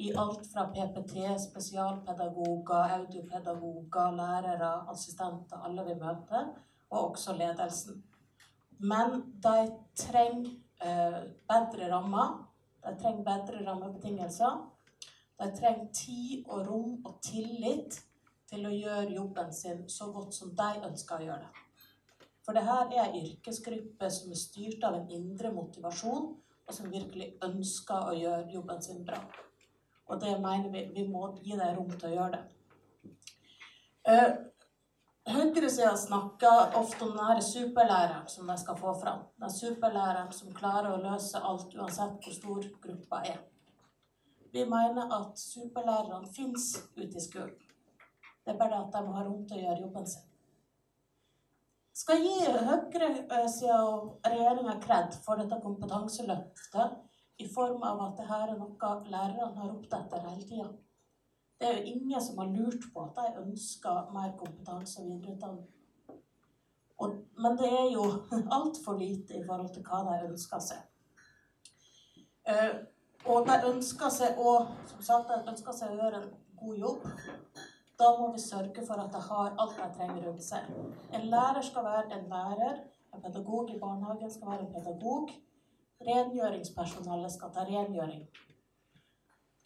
i 0.01 0.09
alt 0.17 0.47
fra 0.49 0.63
PPT, 0.73 1.13
spesialpedagoger, 1.43 2.95
audiopedagoger, 2.95 4.15
lærere, 4.17 4.71
assistenter, 4.89 5.61
alle 5.67 5.85
vi 5.85 5.97
møter, 5.99 6.49
og 6.89 7.09
også 7.11 7.35
ledelsen. 7.37 8.03
Men 8.79 9.19
de 9.43 9.71
trenger 9.95 10.51
eh, 10.81 11.21
bedre 11.51 11.91
rammer. 11.93 12.35
De 12.85 12.95
trenger 13.01 13.23
bedre 13.27 13.65
rammebetingelser. 13.67 14.61
De 15.39 15.51
trenger 15.59 15.91
tid 15.93 16.45
og 16.47 16.67
rom 16.67 16.99
og 17.05 17.19
tillit 17.23 18.01
til 18.49 18.65
å 18.65 18.73
gjøre 18.73 19.11
jobben 19.13 19.51
sin 19.53 19.83
så 19.91 20.09
godt 20.15 20.33
som 20.33 20.55
de 20.57 20.71
ønsker 20.87 21.19
å 21.19 21.27
gjøre 21.27 21.43
det. 21.43 21.68
For 22.49 22.57
det 22.57 22.63
her 22.65 22.87
er 22.97 23.03
en 23.03 23.15
yrkesgruppe 23.27 24.07
som 24.09 24.31
er 24.33 24.37
styrt 24.41 24.85
av 24.87 24.95
en 24.97 25.11
indre 25.13 25.51
motivasjon, 25.53 26.23
og 26.65 26.73
som 26.73 26.87
virkelig 26.89 27.27
ønsker 27.45 28.07
å 28.09 28.15
gjøre 28.17 28.47
jobben 28.49 28.79
sin 28.81 29.03
bra. 29.05 29.19
Og 30.09 30.17
det 30.23 30.31
mener 30.41 30.71
vi 30.73 30.81
vi 30.95 31.03
må 31.05 31.27
gi 31.43 31.53
dem 31.59 31.75
rom 31.75 31.91
til 31.91 32.07
å 32.07 32.15
gjøre 32.15 32.39
det. 32.39 33.11
Uh, 34.09 34.31
Høyresida 35.29 35.91
snakker 35.93 36.73
ofte 36.79 37.05
om 37.05 37.11
denne 37.19 37.43
superlæreren 37.45 38.25
som 38.33 38.49
de 38.49 38.55
skal 38.57 38.79
få 38.79 38.95
fram. 39.03 39.21
Den 39.37 39.53
superlæreren 39.53 40.31
som 40.33 40.55
klarer 40.57 40.95
å 40.95 41.03
løse 41.03 41.43
alt 41.51 41.75
uansett 41.77 42.17
hvor 42.25 42.37
stor 42.39 42.65
gruppa 42.87 43.19
er. 43.29 43.43
Vi 44.57 44.63
mener 44.65 45.13
at 45.19 45.37
superlærerne 45.37 46.33
fins 46.33 46.71
ute 46.97 47.13
i 47.13 47.27
skolen. 47.27 47.53
Det 48.41 48.55
er 48.55 48.59
bare 48.63 48.81
at 48.81 48.89
de 48.97 49.05
må 49.05 49.13
ha 49.19 49.27
rom 49.29 49.45
til 49.45 49.61
å 49.61 49.67
gjøre 49.67 49.85
jobben 49.85 50.09
sin. 50.15 50.28
Skal 51.99 52.21
gi 52.23 52.35
høyresida 52.47 53.77
og 53.83 54.27
regjeringa 54.27 54.77
kred 54.83 55.15
for 55.25 55.39
dette 55.41 55.57
kompetanseløftet 55.63 57.43
i 57.43 57.47
form 57.51 57.83
av 57.87 58.03
at 58.05 58.21
dette 58.21 58.37
er 58.37 58.53
noe 58.59 58.91
lærerne 59.11 59.49
har 59.57 59.71
ropt 59.73 59.95
etter 59.97 60.23
hele 60.27 60.45
tida. 60.47 60.69
Det 61.59 61.67
er 61.67 61.79
jo 61.79 61.91
ingen 61.91 62.21
som 62.23 62.39
har 62.39 62.53
lurt 62.53 62.85
på 62.93 63.03
at 63.03 63.17
de 63.19 63.41
ønsker 63.41 64.13
mer 64.15 64.31
kompetanse 64.39 65.01
og 65.01 65.09
videreutdanning. 65.09 65.67
Og, 66.99 67.17
men 67.39 67.57
det 67.59 67.67
er 67.67 67.91
jo 67.91 68.05
altfor 68.57 68.95
lite 68.99 69.35
i 69.39 69.43
forhold 69.47 69.73
til 69.73 69.83
hva 69.83 69.99
de 70.07 70.29
ønsker 70.29 70.63
seg. 70.69 70.85
Uh, 72.47 72.79
og 73.27 73.47
de 73.47 73.57
ønsker 73.73 74.15
seg 74.15 74.39
òg, 74.39 74.71
som 74.93 75.03
sagt, 75.09 75.33
de 75.35 75.51
ønsker 75.51 75.75
seg 75.75 75.91
å 75.91 75.99
gjøre 75.99 76.23
en 76.23 76.31
god 76.63 76.79
jobb. 76.85 77.11
Da 77.99 78.09
må 78.19 78.31
vi 78.31 78.39
sørge 78.39 78.85
for 78.87 79.01
at 79.03 79.13
jeg 79.13 79.27
har 79.27 79.55
alt 79.61 79.79
jeg 79.79 79.93
trenger 79.97 80.27
rundt 80.27 80.43
seg. 80.43 80.67
En 81.13 81.25
lærer 81.33 81.61
skal 81.69 81.83
være 81.83 82.19
en 82.19 82.29
lærer. 82.33 82.77
En 83.13 83.21
pedagog 83.21 83.71
i 83.73 83.79
barnehagen 83.79 84.31
skal 84.31 84.51
være 84.51 84.67
en 84.67 84.73
pedagog. 84.73 85.33
Rengjøringspersonalet 86.07 87.31
skal 87.31 87.51
ta 87.55 87.65
rengjøring. 87.67 88.27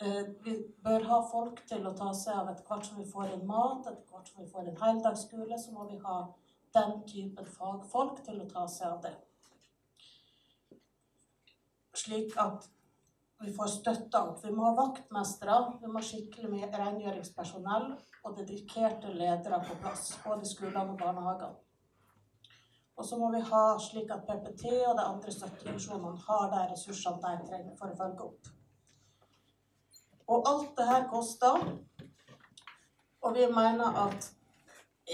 Eh, 0.02 0.24
Vi 0.46 0.56
bør 0.84 1.06
ha 1.12 1.20
folk 1.32 1.62
til 1.68 1.86
å 1.88 1.94
ta 2.00 2.10
seg 2.14 2.40
av 2.40 2.50
etter 2.52 2.66
hvert 2.68 2.88
som 2.88 2.98
vi 2.98 3.06
får 3.12 3.36
inn 3.36 3.46
mat, 3.48 3.86
etter 3.92 4.10
hvert 4.10 4.32
som 4.32 4.44
vi 4.44 4.50
får 4.50 4.72
inn 4.72 4.82
heldagsskole, 4.82 5.60
så 5.60 5.76
må 5.76 5.86
vi 5.92 6.00
ha 6.08 6.18
den 6.74 6.96
typen 7.08 7.46
fagfolk 7.46 8.24
til 8.26 8.42
å 8.42 8.50
ta 8.50 8.66
seg 8.68 8.88
av 8.88 9.02
det. 9.06 9.14
Slik 11.94 12.34
at 12.42 12.68
vi 13.42 13.54
får 13.54 13.68
støtta 13.68 14.22
opp. 14.30 14.40
Vi 14.46 14.52
må 14.52 14.70
ha 14.70 14.74
vaktmestere, 14.78 15.58
vi 15.82 15.90
må 15.90 16.00
ha 16.00 16.06
skikkelig 16.08 16.50
mye 16.52 16.72
rengjøringspersonell 16.72 17.90
og 18.24 18.38
dedikerte 18.38 19.12
ledere 19.14 19.60
på 19.68 19.78
plass, 19.82 20.14
både 20.24 20.46
i 20.46 20.52
skolene 20.52 20.94
og 20.94 21.00
barnehagene. 21.02 21.54
Og 22.98 23.06
så 23.06 23.18
må 23.18 23.32
vi 23.34 23.42
ha 23.42 23.64
slik 23.82 24.12
at 24.14 24.28
PPT 24.28 24.68
og 24.88 24.98
de 25.00 25.06
andre 25.06 25.32
støttefunksjonene 25.34 26.20
har 26.28 26.44
de 26.52 26.62
ressursene 26.74 27.24
de 27.24 27.48
trenger 27.50 27.80
for 27.80 27.90
å 27.90 27.98
følge 28.02 28.28
opp. 28.28 28.52
Og 30.34 30.48
alt 30.50 30.78
det 30.78 30.86
her 30.88 31.08
koster. 31.10 31.66
Og 33.24 33.36
vi 33.36 33.48
mener 33.50 33.98
at 34.06 34.30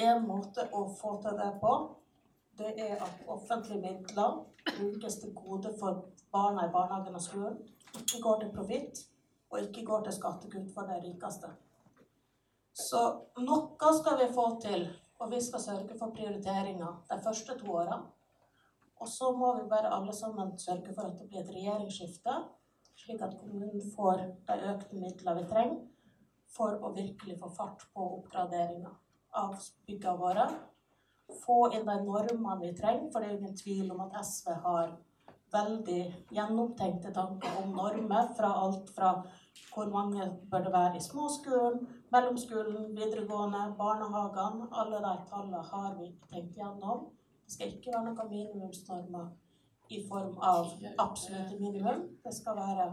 en 0.03 0.27
måte 0.27 0.65
å 0.73 0.83
få 0.99 1.15
til 1.23 1.37
det 1.39 1.49
på, 1.61 1.73
det 2.59 2.73
er 2.83 2.95
at 3.01 3.25
offentlige 3.27 3.81
midler 3.81 4.41
brukes 4.69 5.15
til 5.21 5.33
gode 5.33 5.71
for 5.79 6.03
barna 6.33 6.67
i 6.67 6.73
barnehagen 6.73 7.15
og 7.15 7.23
skolen. 7.23 7.59
Ikke 7.97 8.21
går 8.21 8.39
til 8.39 8.51
profitt, 8.53 9.01
og 9.49 9.61
ikke 9.61 9.85
går 9.85 10.03
til 10.05 10.13
skattekutt 10.13 10.69
for 10.73 10.89
de 10.89 10.99
rikeste. 11.03 11.49
Så 12.79 13.01
noe 13.41 13.93
skal 13.97 14.19
vi 14.21 14.29
få 14.33 14.45
til, 14.61 14.85
og 15.19 15.31
vi 15.31 15.41
skal 15.41 15.63
sørge 15.63 15.97
for 15.99 16.13
prioriteringer 16.15 17.01
de 17.09 17.19
første 17.23 17.57
to 17.59 17.73
åra. 17.81 17.99
Og 18.99 19.07
så 19.07 19.31
må 19.31 19.53
vi 19.57 19.67
bare 19.69 19.91
alle 19.95 20.13
sammen 20.15 20.57
sørge 20.59 20.93
for 20.93 21.07
at 21.07 21.19
det 21.19 21.27
blir 21.29 21.41
et 21.41 21.53
regjeringsskifte, 21.55 22.35
slik 22.99 23.21
at 23.21 23.37
kommunen 23.39 23.91
får 23.95 24.25
de 24.47 24.57
økte 24.73 24.99
midlene 24.99 25.41
vi 25.41 25.49
trenger 25.51 25.79
for 26.55 26.79
å 26.83 26.91
virkelig 26.95 27.37
få 27.39 27.51
fart 27.55 27.85
på 27.93 28.05
oppgraderinga 28.17 28.91
av 29.39 29.55
byggene 29.87 30.19
våre. 30.19 30.47
Få 31.43 31.59
inn 31.75 31.85
de 31.85 31.95
normene 32.05 32.57
vi 32.63 32.73
trenger, 32.77 33.11
for 33.11 33.21
det 33.21 33.29
er 33.29 33.37
ingen 33.37 33.57
tvil 33.57 33.91
om 33.93 34.01
at 34.07 34.17
SV 34.25 34.55
har 34.65 34.95
veldig 35.53 35.99
gjennomtenkte 36.35 37.13
tanker 37.13 37.61
om 37.63 37.75
normer. 37.77 38.31
Fra 38.37 38.53
alt 38.63 38.89
fra 38.95 39.11
hvor 39.73 39.89
mange 39.93 40.25
bør 40.51 40.63
det 40.65 40.73
være 40.73 40.97
i 40.97 41.03
småskolen, 41.03 41.87
mellomskolen, 42.11 42.89
videregående, 42.97 43.61
barnehagene. 43.77 44.69
Alle 44.71 45.01
de 45.05 45.13
tallene 45.29 45.61
har 45.71 45.95
vi 45.99 46.09
tenkt 46.31 46.57
gjennom. 46.57 47.07
Det 47.45 47.53
skal 47.53 47.73
ikke 47.73 47.93
være 47.95 48.05
noen 48.09 48.33
minimumsnormer 48.33 49.29
i 49.89 50.03
form 50.09 50.37
av 50.37 50.73
absolutte 50.97 51.57
minimum. 51.59 52.07
Det 52.25 52.33
skal 52.35 52.57
være 52.57 52.91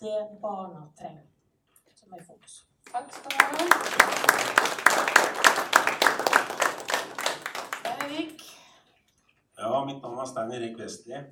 det 0.00 0.18
barna 0.42 0.86
trenger, 0.98 1.26
som 1.94 2.12
er 2.12 2.22
i 2.22 2.26
fokus. 2.26 2.64
Takk 2.90 3.12
skal 3.12 3.30
du 3.30 3.38
ha. 3.38 3.44
Erik. 7.94 8.42
Ja, 9.58 9.84
mitt 9.84 10.02
navn 10.02 10.18
er 10.18 10.28
Stein 10.28 10.52
Erik 10.52 10.78
Vestli. 10.78 11.22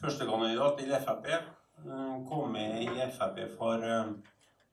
Førstekandidat 0.00 0.78
til 0.78 0.92
Frp. 1.04 1.26
Eh, 1.32 2.16
Kom 2.28 2.50
med 2.52 2.82
i 2.82 2.88
Frp 3.16 3.38
for 3.58 3.84
eh, 3.84 4.10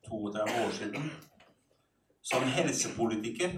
32 0.09 0.41
år 0.65 0.71
siden 0.79 1.11
som 2.23 2.43
helsepolitiker. 2.43 3.53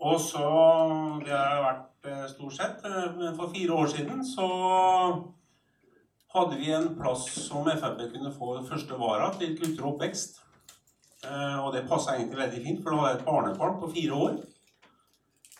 Og 0.00 0.20
så 0.20 0.46
Det 1.26 1.32
har 1.36 1.60
vært 1.66 2.08
eh, 2.12 2.26
stort 2.34 2.56
sett. 2.56 2.84
eh, 2.84 3.16
Men 3.16 3.36
for 3.36 3.52
fire 3.54 3.72
år 3.72 3.86
siden 3.86 4.24
så 4.24 4.46
hadde 6.34 6.56
vi 6.60 6.70
en 6.72 6.94
plass 6.96 7.26
som 7.48 7.68
Frp 7.68 8.00
kunne 8.14 8.32
få 8.38 8.62
første 8.68 8.98
vara 8.98 9.32
til 9.38 9.58
kultur 9.58 9.86
og 9.86 9.94
oppvekst. 9.94 10.40
Eh, 11.24 11.58
Og 11.66 11.74
det 11.74 11.88
passa 11.88 12.16
egentlig 12.16 12.38
veldig 12.38 12.64
fint, 12.64 12.82
for 12.82 12.90
da 12.90 12.96
hadde 12.96 13.10
jeg 13.12 13.20
et 13.20 13.26
barnebarn 13.26 13.80
på 13.80 13.92
fire 13.92 14.12
år. 14.14 14.40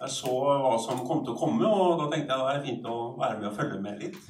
Jeg 0.00 0.12
så 0.14 0.32
hva 0.32 0.76
som 0.80 1.02
kom 1.04 1.18
til 1.24 1.34
å 1.34 1.38
komme, 1.38 1.68
og 1.68 1.98
da 2.00 2.06
tenkte 2.08 2.32
jeg 2.32 2.40
det 2.40 2.52
er 2.54 2.62
fint 2.64 2.86
å 2.88 2.98
være 3.20 3.36
med 3.36 3.48
og 3.50 3.56
følge 3.58 3.80
med 3.84 4.00
litt. 4.00 4.20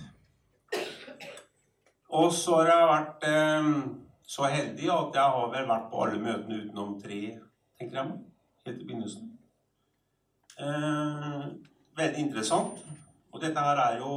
Og 2.18 2.33
så 2.35 2.56
har 2.59 2.72
jeg 2.72 2.88
vært 2.90 3.26
eh, 3.28 3.68
så 4.26 4.48
heldig 4.50 4.88
at 4.90 5.18
jeg 5.20 5.37
har 5.37 5.52
vel 5.52 5.68
vært 5.68 5.87
på 5.92 6.00
alle 6.02 6.18
møtene 6.24 6.59
utenom 6.64 6.96
tre, 6.98 7.20
tenker 7.78 8.00
jeg 8.00 8.09
meg, 8.09 8.24
helt 8.66 8.80
i 8.83 8.88
begynnelsen. 8.88 9.28
Eh, 10.59 11.44
veldig 12.02 12.24
interessant. 12.24 12.83
Og 13.30 13.38
dette 13.44 13.62
her 13.62 13.78
er 13.85 14.00
jo 14.02 14.16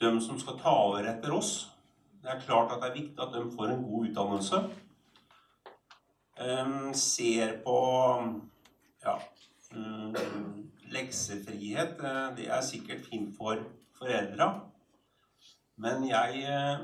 dem 0.00 0.22
som 0.24 0.40
skal 0.40 0.56
ta 0.62 0.72
over 0.86 1.04
etter 1.12 1.36
oss. 1.36 1.52
Det 2.22 2.32
er 2.32 2.40
klart 2.46 2.72
at 2.72 2.80
det 2.80 2.88
er 2.88 2.96
viktig 2.96 3.20
at 3.20 3.36
de 3.36 3.44
får 3.52 3.74
en 3.74 3.84
god 3.90 4.08
utdannelse. 4.08 4.62
Eh, 6.40 6.74
ser 6.96 7.58
på 7.66 7.78
ja, 9.04 9.18
leksefrihet. 10.92 12.00
eh, 12.04 12.36
Det 12.36 12.48
er 12.48 12.60
sikkert 12.60 13.06
fint 13.10 13.36
for 13.36 13.56
foreldra. 13.98 14.60
Men 15.76 16.08
jeg 16.08 16.42
eh, 16.42 16.78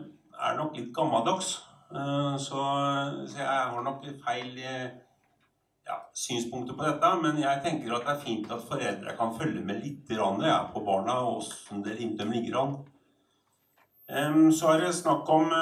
er 0.48 0.56
nok 0.56 0.76
litt 0.76 0.94
gammeldags. 0.94 1.58
eh, 1.92 2.36
Så, 2.38 2.62
jeg 3.36 3.46
har 3.46 3.82
nok 3.82 4.04
feil 4.24 4.58
eh, 4.58 4.90
ja, 5.86 5.96
synspunkter 6.14 6.74
på 6.74 6.84
dette. 6.84 7.14
Men 7.22 7.40
jeg 7.42 7.62
tenker 7.64 7.94
at 7.94 8.06
det 8.06 8.14
er 8.14 8.24
fint 8.26 8.52
at 8.52 8.68
foreldre 8.68 9.16
kan 9.16 9.34
følge 9.40 9.64
med 9.64 9.82
litt 9.84 10.04
på 10.72 10.84
barna 10.84 11.20
og 11.20 11.38
åssen 11.38 11.82
de 11.82 11.94
ligger 11.94 12.62
an. 12.62 12.76
Så 14.52 14.66
er 14.72 14.80
det 14.80 14.94
snakk 14.94 15.28
om 15.28 15.52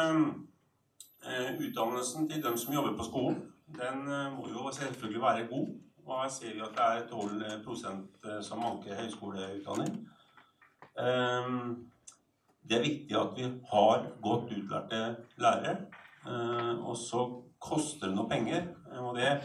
eh, 1.27 1.51
utdannelsen 1.59 2.29
til 2.31 2.43
dem 2.43 2.57
som 2.57 2.75
jobber 2.75 2.97
på 2.97 3.05
skolen. 3.05 3.53
Den 3.67 4.07
eh, 4.07 4.33
må 4.37 4.47
jo 4.49 4.71
selvfølgelig 4.71 5.23
være 5.23 5.47
god. 5.51 5.67
Og 6.07 6.23
her 6.23 6.31
ser 6.31 6.55
vi 6.55 6.63
at 6.63 6.77
det 6.77 6.87
er 6.87 7.07
12% 7.11 8.43
som 8.47 8.65
anker 8.65 8.95
høyskoleutdanning. 8.95 9.97
Det 12.67 12.77
er 12.79 12.83
viktig 12.83 13.17
at 13.19 13.35
vi 13.37 13.47
har 13.71 14.07
godt 14.23 14.53
utlærte 14.55 15.17
lærere. 15.39 15.77
Eh, 16.27 16.89
Og 16.89 16.97
så 16.97 17.43
koster 17.61 18.09
det 18.09 18.17
noe 18.17 18.29
penger. 18.29 18.67
Og 18.99 19.17
det 19.17 19.39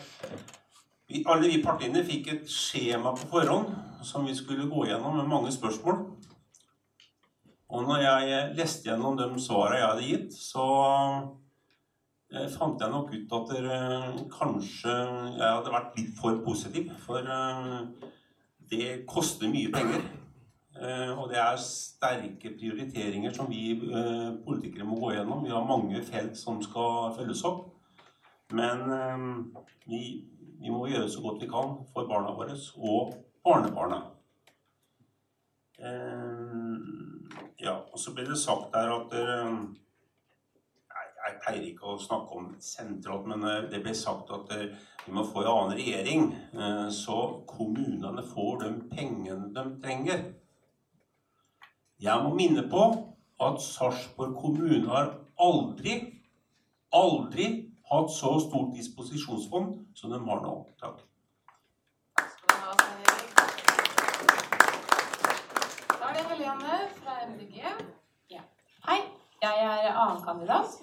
vi, 1.08 1.24
alle 1.28 1.50
vi 1.52 1.64
partiene 1.64 2.04
fikk 2.08 2.32
et 2.34 2.50
skjema 2.50 3.12
på 3.18 3.28
forhånd 3.34 3.68
som 4.08 4.26
vi 4.26 4.36
skulle 4.36 4.70
gå 4.70 4.86
gjennom 4.88 5.18
med 5.20 5.30
mange 5.30 5.52
spørsmål. 5.52 6.00
Og 7.72 7.84
når 7.88 8.02
jeg 8.04 8.56
leste 8.56 8.90
gjennom 8.90 9.18
de 9.20 9.28
svarene 9.40 9.80
jeg 9.80 9.88
hadde 9.88 10.08
gitt, 10.08 10.34
så 10.34 10.66
eh, 10.88 11.30
fant 12.32 12.80
jeg 12.80 12.92
nok 12.92 13.12
ut 13.12 13.34
at 13.36 13.50
dere 13.52 13.78
kanskje 14.32 14.92
jeg 14.92 15.44
hadde 15.44 15.74
vært 15.74 15.98
litt 16.00 16.12
for 16.16 16.38
positiv. 16.46 16.92
For 17.04 17.28
eh, 17.28 18.10
det 18.72 18.92
koster 19.10 19.52
mye 19.52 19.72
penger. 19.74 20.06
Eh, 20.82 21.12
og 21.12 21.28
det 21.30 21.42
er 21.42 21.60
sterke 21.60 22.54
prioriteringer 22.56 23.36
som 23.36 23.50
vi 23.52 23.74
eh, 23.76 24.30
politikere 24.46 24.88
må 24.88 25.00
gå 25.02 25.12
gjennom. 25.18 25.44
Vi 25.44 25.52
har 25.52 25.68
mange 25.68 26.00
felt 26.08 26.40
som 26.40 26.62
skal 26.64 27.12
følges 27.18 27.44
opp. 27.48 27.68
Men 28.56 28.88
eh, 28.96 29.28
vi, 29.92 30.02
vi 30.62 30.72
må 30.72 30.88
gjøre 30.88 31.12
så 31.12 31.24
godt 31.26 31.44
vi 31.44 31.52
kan 31.52 31.76
for 31.92 32.08
barna 32.08 32.32
våre 32.38 32.56
og 32.80 33.14
barnebarna. 33.44 34.02
Eh, 35.82 36.80
ja, 37.62 37.76
og 37.76 38.00
så 38.00 38.16
ble 38.16 38.26
det 38.30 38.40
sagt 38.40 38.72
der 38.74 38.96
at 38.96 39.16
eh, 39.20 39.56
jeg 41.22 41.38
pleier 41.44 41.66
ikke 41.70 41.92
å 41.94 42.00
snakke 42.02 42.38
om 42.38 42.48
sentralt, 42.64 43.28
men 43.30 43.46
eh, 43.48 43.68
det 43.72 43.82
ble 43.84 43.94
sagt 43.98 44.32
at 44.34 44.52
eh, 44.56 44.72
vi 45.06 45.14
må 45.16 45.24
få 45.28 45.44
en 45.44 45.52
annen 45.52 45.78
regjering, 45.78 46.32
eh, 46.56 46.88
så 46.94 47.18
kommunene 47.50 48.24
får 48.26 48.64
de 48.64 48.72
pengene 48.94 49.52
de 49.56 49.66
trenger. 49.84 50.24
Jeg 52.02 52.24
må 52.26 52.34
minne 52.34 52.66
på 52.70 52.86
at 53.42 53.62
Sarpsborg 53.62 54.34
kommune 54.42 54.88
har 54.90 55.14
aldri, 55.42 56.00
aldri 56.98 57.48
hatt 57.92 58.10
så 58.14 58.34
stort 58.42 58.74
disposisjonsfond 58.78 59.78
som 59.98 60.14
de 60.14 60.22
har 60.26 60.42
nå. 60.42 60.56
Takk. 60.82 61.06
Da 65.92 66.10
er 66.10 66.18
det 66.18 66.26
Helene 66.34 66.82
fra 66.98 67.22
MDG. 67.30 67.62
Hei, 68.82 69.00
jeg 69.44 69.66
er 69.70 69.92
annenkandidat. 69.94 70.82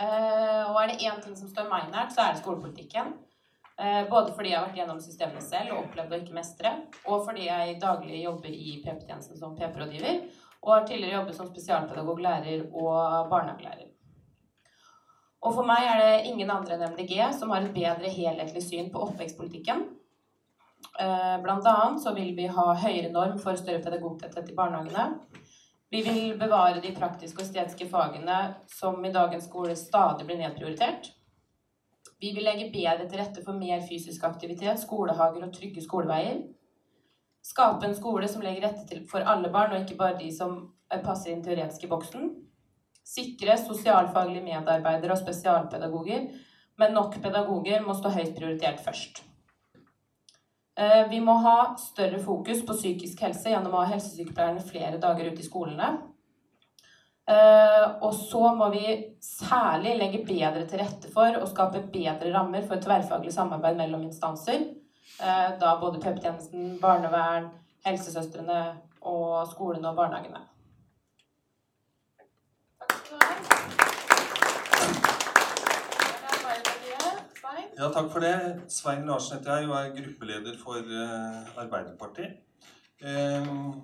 Eh, 0.00 0.62
og 0.70 0.80
er 0.80 0.90
det 0.90 1.06
én 1.06 1.22
ting 1.22 1.36
som 1.38 1.50
står 1.50 1.70
meg 1.70 1.92
nært, 1.92 2.14
så 2.14 2.24
er 2.24 2.34
det 2.34 2.42
skolepolitikken. 2.42 3.14
Eh, 3.78 4.02
både 4.10 4.34
fordi 4.34 4.52
jeg 4.52 4.58
har 4.58 4.68
vært 4.68 4.78
gjennom 4.78 5.00
systemet 5.02 5.42
selv 5.42 5.74
og 5.74 5.84
opplevd 5.84 6.14
å 6.14 6.20
ikke 6.22 6.36
mestre, 6.36 6.74
og 7.06 7.24
fordi 7.26 7.48
jeg 7.48 7.80
daglig 7.82 8.22
jobber 8.22 8.54
i 8.54 8.76
PP-tjenesten 8.84 9.38
som 9.38 9.56
PP-rådgiver, 9.58 10.22
og 10.64 10.70
har 10.72 10.86
tidligere 10.88 11.18
jobbet 11.18 11.38
som 11.38 11.50
spesialpedagog, 11.50 12.22
lærer 12.22 12.68
og 12.70 13.30
barnehagelærer. 13.32 13.90
Og 15.44 15.52
for 15.52 15.68
meg 15.68 15.84
er 15.84 16.00
det 16.00 16.30
ingen 16.30 16.50
andre 16.50 16.78
enn 16.78 16.94
MDG 16.94 17.18
som 17.36 17.50
har 17.52 17.66
et 17.66 17.74
bedre 17.74 18.10
helhetlig 18.10 18.62
syn 18.64 18.88
på 18.94 19.02
oppvekstpolitikken. 19.04 19.82
Eh, 21.00 21.34
blant 21.42 21.66
annet 21.66 22.00
så 22.02 22.14
vil 22.16 22.32
vi 22.36 22.46
ha 22.48 22.66
høyere 22.78 23.10
norm 23.12 23.36
for 23.42 23.58
større 23.60 23.82
pedagogtetthet 23.84 24.50
i 24.50 24.56
barnehagene. 24.56 25.18
Vi 25.94 26.00
vil 26.02 26.32
bevare 26.34 26.80
de 26.82 26.90
praktiske 26.90 27.38
og 27.38 27.44
estetiske 27.44 27.86
fagene 27.86 28.36
som 28.66 28.96
i 29.06 29.12
dagens 29.14 29.44
skole 29.46 29.76
stadig 29.78 30.24
blir 30.26 30.40
nedprioritert. 30.40 31.12
Vi 32.18 32.32
vil 32.34 32.42
legge 32.42 32.72
bedre 32.72 33.04
til 33.06 33.20
rette 33.20 33.44
for 33.44 33.54
mer 33.54 33.84
fysisk 33.86 34.24
aktivitet, 34.26 34.80
skolehager 34.82 35.44
og 35.46 35.52
trygge 35.54 35.84
skoleveier. 35.84 36.40
Skape 37.46 37.86
en 37.86 37.94
skole 37.94 38.26
som 38.32 38.42
legger 38.42 38.66
rette 38.66 38.82
til 38.88 39.04
for 39.06 39.22
alle 39.22 39.52
barn, 39.54 39.70
og 39.70 39.84
ikke 39.84 40.00
bare 40.00 40.18
de 40.18 40.32
som 40.34 40.56
passer 41.04 41.30
inn 41.30 41.44
teoretisk 41.46 41.86
i 41.86 41.92
boksen. 41.92 42.26
Sikre 43.06 43.54
sosialfaglige 43.62 44.42
medarbeidere 44.48 45.14
og 45.14 45.22
spesialpedagoger, 45.22 46.26
men 46.82 46.98
nok 46.98 47.20
pedagoger 47.22 47.86
må 47.86 47.94
stå 47.94 48.10
høyt 48.18 48.34
prioritert 48.34 48.82
først. 48.82 49.22
Eh, 50.76 51.08
vi 51.08 51.20
må 51.22 51.36
ha 51.44 51.76
større 51.78 52.18
fokus 52.22 52.64
på 52.66 52.74
psykisk 52.74 53.20
helse 53.22 53.52
gjennom 53.52 53.76
å 53.76 53.84
ha 53.84 53.92
helsesykepleierne 53.92 54.64
flere 54.66 54.98
dager 55.02 55.30
ute 55.30 55.42
i 55.44 55.46
skolene. 55.46 55.90
Eh, 57.30 57.84
og 58.04 58.10
så 58.14 58.50
må 58.56 58.68
vi 58.74 58.96
særlig 59.22 59.94
legge 60.00 60.24
bedre 60.26 60.64
til 60.68 60.82
rette 60.82 61.12
for 61.12 61.38
å 61.38 61.46
skape 61.48 61.86
bedre 61.94 62.32
rammer 62.34 62.66
for 62.68 62.82
tverrfaglig 62.82 63.32
samarbeid 63.32 63.78
mellom 63.78 64.02
instanser. 64.08 64.66
Eh, 65.20 65.50
da 65.60 65.76
både 65.80 66.02
PP-tjenesten, 66.02 66.74
barnevern, 66.82 67.52
helsesøstrene 67.86 68.60
og 69.04 69.46
skolene 69.52 69.92
og 69.92 70.02
barnehagene. 70.02 70.42
Ja, 77.74 77.88
takk 77.90 78.12
for 78.12 78.22
det. 78.22 78.34
Svein 78.70 79.02
Larsen 79.08 79.40
heter 79.40 79.56
jeg 79.58 79.66
og 79.66 79.74
er 79.74 79.94
gruppeleder 79.96 80.54
for 80.60 80.78
uh, 80.78 81.54
Arbeiderpartiet. 81.58 82.36
Um, 83.02 83.80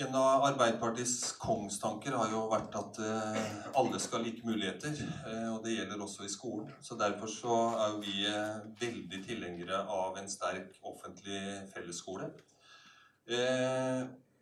en 0.00 0.16
av 0.18 0.46
Arbeiderpartiets 0.48 1.36
kongstanker 1.38 2.16
har 2.18 2.32
jo 2.34 2.40
vært 2.50 2.74
at 2.80 2.98
uh, 2.98 3.68
alle 3.78 4.00
skal 4.02 4.18
ha 4.18 4.26
like 4.26 4.42
muligheter. 4.42 4.96
Uh, 5.22 5.52
og 5.52 5.60
det 5.62 5.76
gjelder 5.76 6.02
også 6.02 6.26
i 6.26 6.32
skolen. 6.32 6.72
Så 6.82 6.98
derfor 6.98 7.30
så 7.30 7.60
er 7.84 7.94
vi 8.02 8.26
veldig 8.82 9.22
tilhengere 9.28 9.84
av 9.86 10.18
en 10.18 10.26
sterk 10.32 10.80
offentlig 10.82 11.44
fellesskole. 11.70 12.32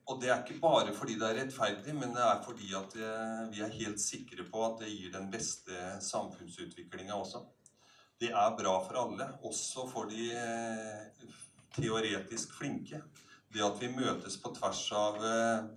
Og 0.08 0.22
det 0.22 0.30
er 0.32 0.40
ikke 0.40 0.56
bare 0.62 0.94
fordi 0.96 1.18
det 1.20 1.28
er 1.28 1.42
rettferdig, 1.42 1.92
men 1.92 2.16
det 2.16 2.24
er 2.24 2.40
fordi 2.40 2.72
at 2.78 2.94
vi 3.52 3.60
er 3.60 3.74
helt 3.76 4.00
sikre 4.00 4.46
på 4.48 4.62
at 4.64 4.80
det 4.80 4.88
gir 4.94 5.12
den 5.12 5.28
beste 5.28 5.76
samfunnsutviklinga 6.00 7.12
også 7.12 7.44
det 8.20 8.30
er 8.34 8.56
bra 8.58 8.78
for 8.82 8.98
alle, 8.98 9.26
også 9.46 9.86
for 9.90 10.10
de 10.10 10.30
eh, 10.34 11.34
teoretisk 11.76 12.56
flinke. 12.58 13.02
Det 13.52 13.62
at 13.64 13.78
vi 13.80 13.92
møtes 13.94 14.36
på 14.42 14.50
tvers 14.56 14.80
av 14.98 15.20
eh, 15.24 15.68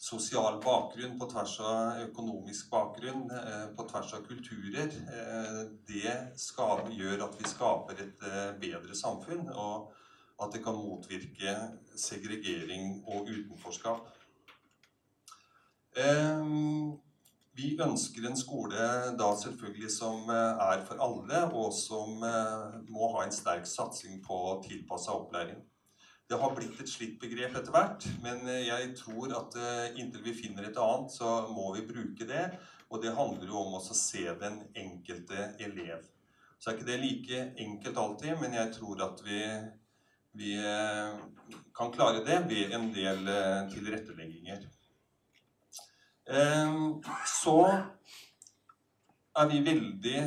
sosial 0.00 0.58
bakgrunn, 0.64 1.18
på 1.20 1.28
tvers 1.30 1.58
av 1.64 2.00
økonomisk 2.06 2.70
bakgrunn, 2.72 3.26
eh, 3.36 3.66
på 3.76 3.86
tvers 3.90 4.14
av 4.16 4.24
kulturer, 4.28 4.96
det 5.88 6.16
skal, 6.40 6.88
gjør 6.92 7.28
at 7.28 7.36
vi 7.40 7.52
skaper 7.52 8.00
et 8.06 8.26
bedre 8.60 8.96
samfunn. 8.96 9.46
Og 9.52 9.92
at 10.42 10.50
det 10.50 10.64
kan 10.64 10.74
motvirke 10.74 11.52
segregering 11.94 13.04
og 13.06 13.28
utenforskap. 13.30 14.08
Vi 17.54 17.76
ønsker 17.78 18.24
en 18.26 18.34
skole 18.34 18.86
da 19.18 19.28
selvfølgelig 19.38 19.90
som 19.94 20.30
eh, 20.32 20.62
er 20.64 20.80
for 20.88 20.98
alle, 21.04 21.44
og 21.54 21.70
som 21.76 22.24
eh, 22.26 22.80
må 22.90 23.12
ha 23.12 23.22
en 23.22 23.34
sterk 23.34 23.68
satsing 23.70 24.18
på 24.24 24.38
tilpassa 24.64 25.14
opplæring. 25.14 25.60
Det 26.26 26.40
har 26.40 26.54
blitt 26.56 26.80
et 26.82 26.90
slitt 26.90 27.14
begrep 27.22 27.54
etter 27.54 27.70
hvert, 27.70 28.08
men 28.24 28.42
eh, 28.50 28.64
jeg 28.66 28.90
tror 28.98 29.36
at 29.38 29.54
inntil 29.94 30.26
vi 30.26 30.34
finner 30.34 30.66
et 30.66 30.82
annet, 30.82 31.14
så 31.14 31.44
må 31.54 31.70
vi 31.76 31.86
bruke 31.86 32.26
det. 32.26 32.48
Og 32.90 33.02
det 33.04 33.14
handler 33.14 33.46
jo 33.46 33.62
om 33.62 33.78
å 33.78 33.84
se 33.86 34.26
den 34.42 34.58
enkelte 34.74 35.52
elev. 35.62 36.02
Så 36.58 36.72
er 36.72 36.78
ikke 36.78 36.90
det 36.90 37.00
like 37.04 37.46
enkelt 37.62 38.02
alltid, 38.02 38.34
men 38.42 38.58
jeg 38.58 38.74
tror 38.74 39.02
at 39.06 39.22
vi, 39.26 39.40
vi 40.42 40.54
kan 41.74 41.94
klare 41.94 42.22
det 42.26 42.42
ved 42.50 42.74
en 42.76 42.90
del 42.94 43.26
tilrettelegginger. 43.72 44.66
Ehm, 46.26 47.02
så 47.26 47.58
er 49.36 49.48
vi 49.50 49.60
veldig 49.60 50.20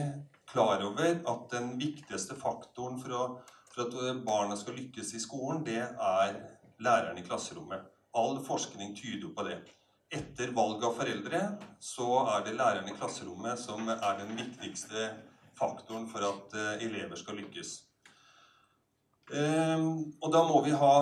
klar 0.47 0.83
over 0.85 1.21
at 1.31 1.47
den 1.51 1.73
viktigste 1.79 2.37
faktoren 2.37 2.99
for, 3.01 3.13
å, 3.13 3.23
for 3.71 3.87
at 3.87 4.19
barna 4.25 4.57
skal 4.59 4.77
lykkes 4.77 5.15
i 5.17 5.21
skolen, 5.23 5.63
det 5.65 5.81
er 5.81 6.37
læreren 6.83 7.17
i 7.17 7.25
klasserommet. 7.25 7.87
All 8.17 8.37
forskning 8.45 8.93
tyder 8.97 9.33
på 9.33 9.47
det. 9.47 9.57
Etter 10.13 10.53
valg 10.55 10.85
av 10.87 10.93
foreldre 10.95 11.41
så 11.83 12.21
er 12.35 12.45
det 12.45 12.55
læreren 12.55 12.87
i 12.87 12.95
klasserommet 12.95 13.59
som 13.59 13.89
er 13.91 14.21
den 14.21 14.37
viktigste 14.37 15.09
faktoren 15.57 16.05
for 16.07 16.23
at 16.23 16.53
eh, 16.55 16.85
elever 16.85 17.17
skal 17.19 17.41
lykkes. 17.41 17.73
Ehm, 19.33 19.89
og 20.21 20.29
da 20.31 20.45
må 20.47 20.61
vi 20.63 20.77
ha 20.77 20.93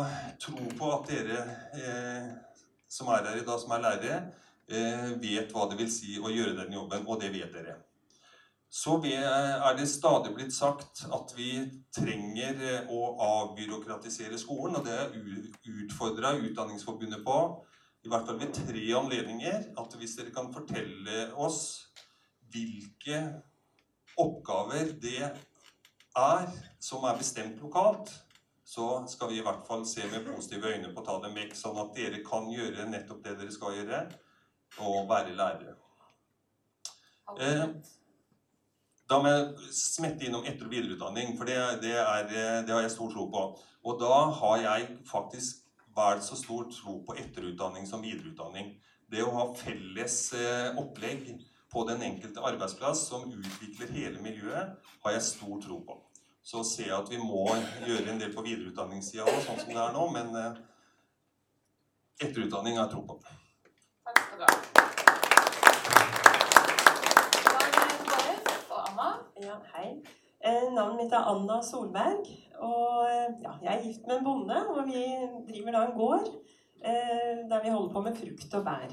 tro 0.42 0.72
på 0.80 0.90
at 0.96 1.12
dere 1.12 1.44
eh, 1.76 2.34
som 2.90 3.12
er 3.12 3.28
her 3.28 3.44
i 3.44 3.46
dag, 3.46 3.60
som 3.62 3.76
er 3.76 3.84
lærere, 3.84 4.20
Eh, 4.24 4.45
vet 4.66 5.52
hva 5.54 5.68
det 5.70 5.78
vil 5.78 5.92
si 5.94 6.16
å 6.18 6.32
gjøre 6.34 6.56
den 6.64 6.74
jobben, 6.74 7.06
og 7.06 7.20
det 7.22 7.30
vet 7.34 7.54
dere. 7.54 7.76
Så 8.76 8.98
er 9.08 9.78
det 9.78 9.86
stadig 9.88 10.34
blitt 10.36 10.54
sagt 10.54 11.06
at 11.14 11.32
vi 11.38 11.52
trenger 11.96 12.58
eh, 12.60 12.90
å 12.92 13.14
avbyråkratisere 13.24 14.40
skolen, 14.42 14.76
og 14.76 14.88
det 14.88 14.98
er 15.00 15.14
utfordra 15.86 16.34
Utdanningsforbundet 16.42 17.24
på, 17.24 17.38
i 18.04 18.12
hvert 18.12 18.28
fall 18.28 18.42
ved 18.42 18.52
tre 18.58 18.84
anledninger, 19.00 19.70
at 19.80 19.96
hvis 19.96 20.18
dere 20.20 20.34
kan 20.36 20.52
fortelle 20.54 21.30
oss 21.40 21.62
hvilke 22.52 23.22
oppgaver 24.20 24.92
det 25.02 25.24
er 25.24 26.46
som 26.84 27.08
er 27.08 27.18
bestemt 27.20 27.64
lokalt, 27.64 28.12
så 28.66 29.06
skal 29.08 29.32
vi 29.32 29.40
i 29.40 29.46
hvert 29.46 29.64
fall 29.68 29.88
se 29.88 30.04
med 30.12 30.28
positive 30.28 30.76
øyne 30.76 30.92
på 30.92 31.00
å 31.00 31.08
ta 31.08 31.18
dem 31.24 31.36
vekk, 31.38 31.56
sånn 31.56 31.80
at 31.80 31.96
dere 31.96 32.24
kan 32.28 32.52
gjøre 32.52 32.90
nettopp 32.92 33.24
det 33.24 33.40
dere 33.40 33.56
skal 33.56 33.80
gjøre 33.80 34.06
å 34.80 35.04
være 35.10 35.36
lærere. 35.38 35.76
Eh, 37.42 37.66
da 39.10 39.20
må 39.22 39.30
jeg 39.30 39.74
smette 39.76 40.26
innom 40.26 40.46
etter- 40.48 40.66
og 40.66 40.74
videreutdanning, 40.74 41.36
for 41.38 41.50
det, 41.50 41.58
det, 41.84 41.94
er, 42.00 42.28
det, 42.66 42.74
har 42.74 42.82
jeg 42.86 42.96
stor 42.96 43.12
tro 43.14 43.28
på. 43.34 43.44
Og 43.86 44.00
da 44.02 44.16
har 44.40 44.62
jeg 44.64 44.88
faktisk 45.06 45.62
vel 45.96 46.22
så 46.26 46.38
stor 46.40 46.66
tro 46.74 47.00
på 47.06 47.18
etterutdanning 47.22 47.86
som 47.88 48.04
videreutdanning. 48.04 48.74
Det 49.12 49.22
å 49.22 49.34
ha 49.36 49.46
felles 49.58 50.18
eh, 50.34 50.74
opplegg 50.82 51.30
på 51.72 51.86
den 51.90 52.02
enkelte 52.08 52.42
arbeidsplass 52.50 53.06
som 53.12 53.30
utvikler 53.30 53.94
hele 53.94 54.24
miljøet, 54.26 54.76
har 55.06 55.16
jeg 55.16 55.28
stor 55.30 55.62
tro 55.62 55.80
på. 55.86 56.00
Så 56.46 56.64
ser 56.66 56.90
jeg 56.90 56.98
at 56.98 57.10
vi 57.10 57.22
må 57.22 57.46
gjøre 57.86 58.12
en 58.12 58.22
del 58.22 58.34
på 58.34 58.44
videreutdanningssida 58.46 59.26
òg, 59.26 59.42
sånn 59.46 59.62
som 59.62 59.72
det 59.74 59.82
er 59.82 59.96
nå, 59.96 60.06
men 60.14 60.38
eh, 60.42 60.62
etterutdanning 62.26 62.80
har 62.80 62.88
jeg 62.88 62.96
tro 62.98 63.06
på. 63.14 63.22
Skal 64.36 64.48
du 64.48 64.52
ha. 69.00 69.12
Ja, 69.40 69.56
hei. 69.72 70.02
Eh, 70.44 70.74
navnet 70.74 70.98
mitt 70.98 71.14
er 71.14 71.28
Anna 71.30 71.62
Solberg. 71.64 72.28
Og 72.60 73.06
eh, 73.08 73.30
ja, 73.46 73.54
jeg 73.62 73.72
er 73.72 73.84
gift 73.86 74.08
med 74.08 74.18
en 74.18 74.26
bonde, 74.26 74.58
og 74.74 74.82
vi 74.90 75.04
driver 75.48 75.72
da 75.72 75.84
en 75.86 75.96
gård 75.96 76.28
eh, 76.28 77.48
der 77.48 77.64
vi 77.64 77.72
holder 77.72 77.94
på 77.94 78.02
med 78.04 78.18
frukt 78.20 78.58
og 78.60 78.64
bær. 78.66 78.90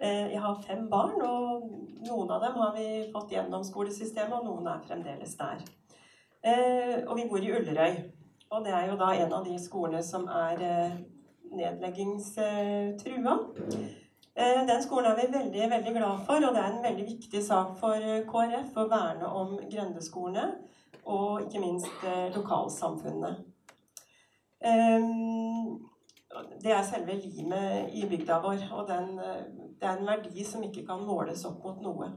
Jeg 0.00 0.40
har 0.42 0.62
fem 0.66 0.90
barn, 0.90 1.22
og 1.24 1.70
noen 2.04 2.30
av 2.34 2.42
dem 2.42 2.58
har 2.60 2.74
vi 2.74 3.10
fått 3.14 3.30
gjennom 3.32 3.62
skolesystemet, 3.64 4.34
og 4.34 4.44
noen 4.44 4.66
er 4.68 4.82
fremdeles 4.84 5.32
der. 5.38 5.62
Og 7.06 7.14
vi 7.16 7.28
bor 7.30 7.40
i 7.40 7.52
Ullerøy. 7.54 7.94
Og 8.50 8.66
det 8.66 8.74
er 8.76 8.90
jo 8.90 8.98
da 9.00 9.14
en 9.14 9.32
av 9.38 9.46
de 9.46 9.56
skolene 9.62 10.02
som 10.04 10.26
er 10.28 10.58
nedleggingstrua. 11.48 13.38
Eh, 14.36 14.66
den 14.68 14.82
skolen 14.84 15.06
er 15.10 15.16
vi 15.16 15.32
veldig, 15.32 15.70
veldig 15.70 15.92
glad 15.96 16.24
for, 16.26 16.44
og 16.44 16.54
det 16.54 16.60
er 16.60 16.72
en 16.72 16.82
veldig 16.84 17.04
viktig 17.08 17.40
sak 17.44 17.78
for 17.80 17.96
eh, 17.96 18.24
KrF 18.28 18.74
å 18.76 18.84
verne 18.90 19.30
om 19.40 19.54
grendeskolene 19.70 20.50
og 21.08 21.46
ikke 21.46 21.62
minst 21.62 22.04
eh, 22.04 22.28
lokalsamfunnene. 22.34 23.32
Det 26.60 26.72
er 26.72 26.84
selve 26.84 27.14
limet 27.16 27.94
i 27.96 28.04
bygda 28.10 28.38
vår, 28.44 28.66
og 28.76 28.88
den, 28.88 29.12
det 29.78 29.86
er 29.86 30.00
en 30.00 30.08
verdi 30.08 30.44
som 30.44 30.64
ikke 30.64 30.84
kan 30.88 31.04
måles 31.06 31.44
opp 31.48 31.62
mot 31.64 31.80
noe. 31.84 32.08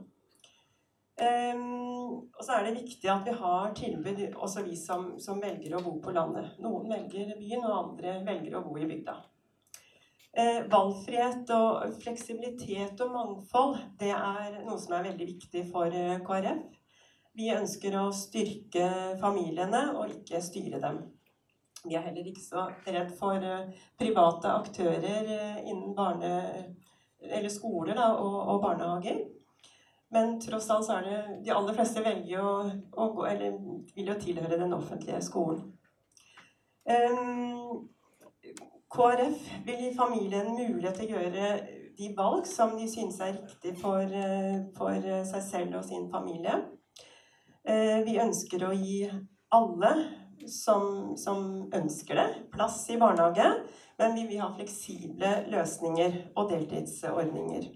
Um, 1.19 2.32
og 2.32 2.39
så 2.41 2.55
er 2.55 2.65
det 2.65 2.77
viktig 2.79 3.10
at 3.12 3.27
vi 3.27 3.36
har 3.36 3.73
tilbud, 3.75 4.21
også 4.36 4.63
vi 4.63 4.75
som, 4.79 5.12
som, 5.19 5.41
velger 5.43 5.75
å 5.75 5.84
bo 5.84 5.97
på 6.03 6.15
landet. 6.15 6.55
Noen 6.63 6.88
velger 6.89 7.36
byen, 7.36 7.65
og 7.67 7.75
andre 7.79 8.21
velger 8.27 8.55
å 8.55 8.63
bo 8.65 8.77
i 8.79 8.88
bygda. 8.88 9.17
Eh, 10.38 10.60
valgfrihet 10.70 11.50
og 11.56 11.96
fleksibilitet 12.04 13.00
og 13.02 13.15
mangfold 13.15 13.80
det 13.98 14.12
er 14.13 14.60
noe 14.62 14.78
som 14.78 14.94
er 14.94 15.08
veldig 15.08 15.26
viktig 15.26 15.63
for 15.72 15.89
eh, 15.89 16.20
KrF. 16.26 16.62
Vi 17.39 17.50
ønsker 17.56 17.96
å 17.98 18.10
styrke 18.13 19.15
familiene 19.22 19.88
og 19.96 20.13
ikke 20.13 20.42
styre 20.44 20.82
dem. 20.84 21.02
Vi 21.82 21.96
er 21.98 22.06
heller 22.06 22.30
ikke 22.30 22.46
så 22.46 22.68
redd 22.86 23.10
for 23.18 23.42
eh, 23.42 23.74
private 23.98 24.54
aktører 24.54 25.34
innen 25.65 25.96
barne, 25.98 26.78
skoler 27.50 27.98
da, 27.98 28.13
og, 28.22 28.38
og 28.54 28.62
barnehager. 28.63 29.26
Men 30.13 30.38
tross 30.42 30.70
alt 30.74 30.86
så 30.86 31.00
er 31.00 31.08
det 31.10 31.18
De 31.46 31.54
aller 31.54 31.76
fleste 31.78 32.02
velger 32.06 32.42
å, 32.42 32.54
å 32.94 33.12
gå, 33.18 33.26
eller 33.30 33.58
vil 33.96 34.13
jo 34.13 34.22
tilhøre 34.22 34.62
den 34.62 34.78
offentlige 34.78 35.22
skolen. 35.26 35.65
Um, 36.89 37.89
KrF 38.89 39.43
vil 39.65 39.84
gi 39.84 39.91
familien 39.97 40.54
mulighet 40.56 40.97
til 40.97 41.13
å 41.13 41.21
gjøre 41.23 41.49
de 41.99 42.13
valg 42.17 42.47
som 42.49 42.73
de 42.80 42.88
synes 42.89 43.19
er 43.21 43.36
riktig 43.36 43.75
for, 43.82 44.02
eh, 44.02 44.63
for 44.78 45.10
seg 45.32 45.43
selv 45.45 45.82
og 45.82 45.86
sin 45.86 46.10
familie. 46.12 46.56
Uh, 47.69 47.99
vi 48.06 48.15
ønsker 48.17 48.63
å 48.65 48.71
gi 48.73 49.04
alle 49.54 49.91
som, 50.47 51.17
som, 51.17 51.69
ønsker 51.75 52.15
det, 52.15 52.28
plass 52.54 52.82
i 52.89 52.97
barnehage, 52.97 53.45
men 53.99 54.15
vi 54.15 54.25
vil 54.30 54.41
ha 54.43 54.49
fleksible 54.56 55.34
løsninger 55.52 56.15
og 56.36 56.49
deltidsordninger. 56.54 57.67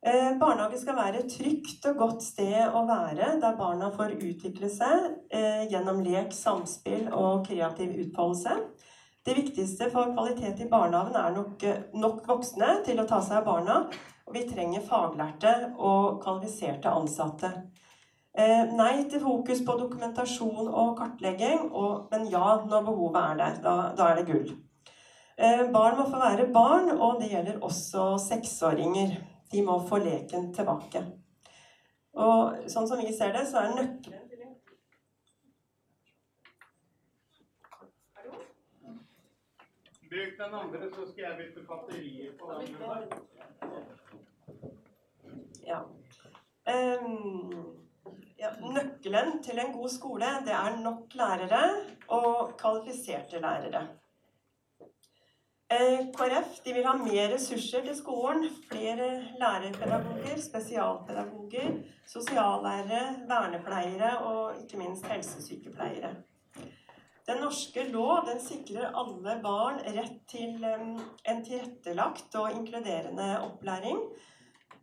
Eh, 0.00 0.30
barnehage 0.40 0.78
skal 0.80 0.96
være 0.96 1.18
et 1.20 1.32
trygt 1.34 1.84
og 1.90 1.98
godt 2.00 2.22
sted 2.24 2.62
å 2.72 2.86
være, 2.88 3.34
der 3.42 3.58
barna 3.58 3.90
får 3.92 4.14
utvikle 4.16 4.70
seg 4.72 5.10
eh, 5.28 5.66
gjennom 5.68 6.00
lek, 6.06 6.32
samspill 6.32 7.10
og 7.12 7.44
kreativ 7.50 7.92
utfoldelse. 8.06 8.54
Det 9.30 9.34
viktigste 9.34 9.86
for 9.92 10.10
kvalitet 10.10 10.58
i 10.60 10.64
barnehagen 10.66 11.14
er 11.14 11.30
nok, 11.30 11.62
eh, 11.62 11.82
nok 11.94 12.24
voksne 12.26 12.70
til 12.82 12.98
å 12.98 13.04
ta 13.06 13.20
seg 13.22 13.36
av 13.36 13.44
barna. 13.46 13.76
Og 14.26 14.34
vi 14.34 14.40
trenger 14.48 14.82
faglærte 14.82 15.52
og 15.78 16.16
kvalifiserte 16.24 16.90
ansatte. 16.90 17.50
Eh, 18.34 18.64
nei 18.74 19.04
til 19.04 19.20
fokus 19.22 19.62
på 19.62 19.76
dokumentasjon 19.78 20.66
og 20.66 20.98
kartlegging, 20.98 21.70
og, 21.70 22.08
men 22.10 22.26
ja 22.26 22.56
når 22.64 22.82
behovet 22.88 23.20
er 23.22 23.38
der. 23.38 23.60
Da, 23.62 23.76
da 23.94 24.08
er 24.08 24.18
det 24.18 24.26
gull. 24.32 24.50
Eh, 25.38 25.62
barn 25.70 25.96
må 26.00 26.08
få 26.10 26.18
være 26.18 26.48
barn, 26.52 26.90
og 26.98 27.20
det 27.22 27.30
gjelder 27.30 27.62
også 27.62 28.16
seksåringer. 28.26 29.14
De 29.52 29.62
må 29.62 29.78
få 29.86 30.02
leken 30.02 30.50
tilbake. 30.58 31.04
Og 32.18 32.66
sånn 32.66 32.90
som 32.90 32.98
vi 32.98 33.14
ser 33.14 33.30
det, 33.38 33.46
så 33.46 33.62
er 33.62 33.78
nøkkelen 33.78 34.26
til 34.26 34.40
Bruk 40.10 40.32
den 40.38 40.54
andre, 40.54 40.88
så 40.94 41.04
skal 41.10 41.22
jeg 41.24 41.36
bytte 41.38 41.66
batterier 41.68 42.32
på 42.38 42.44
den. 42.58 42.66
Ja. 45.66 45.80
Um, 46.72 47.52
ja. 48.38 48.50
Nøkkelen 48.74 49.42
til 49.42 49.58
en 49.58 49.72
god 49.72 49.88
skole, 49.88 50.30
det 50.46 50.54
er 50.56 50.80
nok 50.82 51.14
lærere 51.14 51.62
og 52.08 52.56
kvalifiserte 52.58 53.40
lærere. 53.40 53.86
Eh, 55.70 56.00
KrF 56.16 56.56
vil 56.64 56.86
ha 56.86 56.96
mer 56.98 57.28
ressurser 57.34 57.84
til 57.86 57.96
skolen. 57.96 58.48
Flere 58.70 59.10
lærerpedagoger, 59.38 60.40
spesialpedagoger, 60.48 61.70
sosiallærere, 62.06 63.04
vernepleiere 63.30 64.18
og 64.18 64.62
ikke 64.62 64.78
minst 64.78 65.06
helsesykepleiere. 65.06 66.14
Den 67.30 67.44
norske 67.44 67.84
lov 67.92 68.24
den 68.26 68.40
sikrer 68.42 68.90
alle 68.98 69.36
barn 69.42 69.76
rett 69.94 70.16
til 70.32 70.64
en 70.66 71.42
tilrettelagt 71.46 72.34
og 72.40 72.56
inkluderende 72.56 73.28
opplæring. 73.44 74.00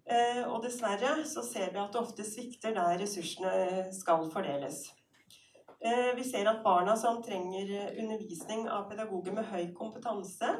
Eh, 0.08 0.46
og 0.48 0.62
dessverre 0.64 1.26
så 1.28 1.44
ser 1.44 1.74
vi 1.74 1.82
at 1.82 1.92
det 1.92 2.00
ofte 2.00 2.24
svikter 2.24 2.72
der 2.78 3.02
ressursene 3.02 3.90
skal 3.92 4.30
fordeles. 4.32 4.86
Eh, 5.84 6.14
vi 6.16 6.24
ser 6.24 6.48
at 6.48 6.64
barna 6.64 6.96
som 6.96 7.20
trenger 7.26 7.74
undervisning 8.00 8.64
av 8.72 8.88
pedagoger 8.94 9.36
med 9.36 9.52
høy 9.52 9.74
kompetanse, 9.76 10.54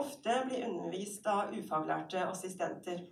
ofte 0.00 0.40
blir 0.48 0.64
undervist 0.70 1.28
av 1.28 1.52
ufaglærte 1.52 2.24
assistenter. 2.24 3.04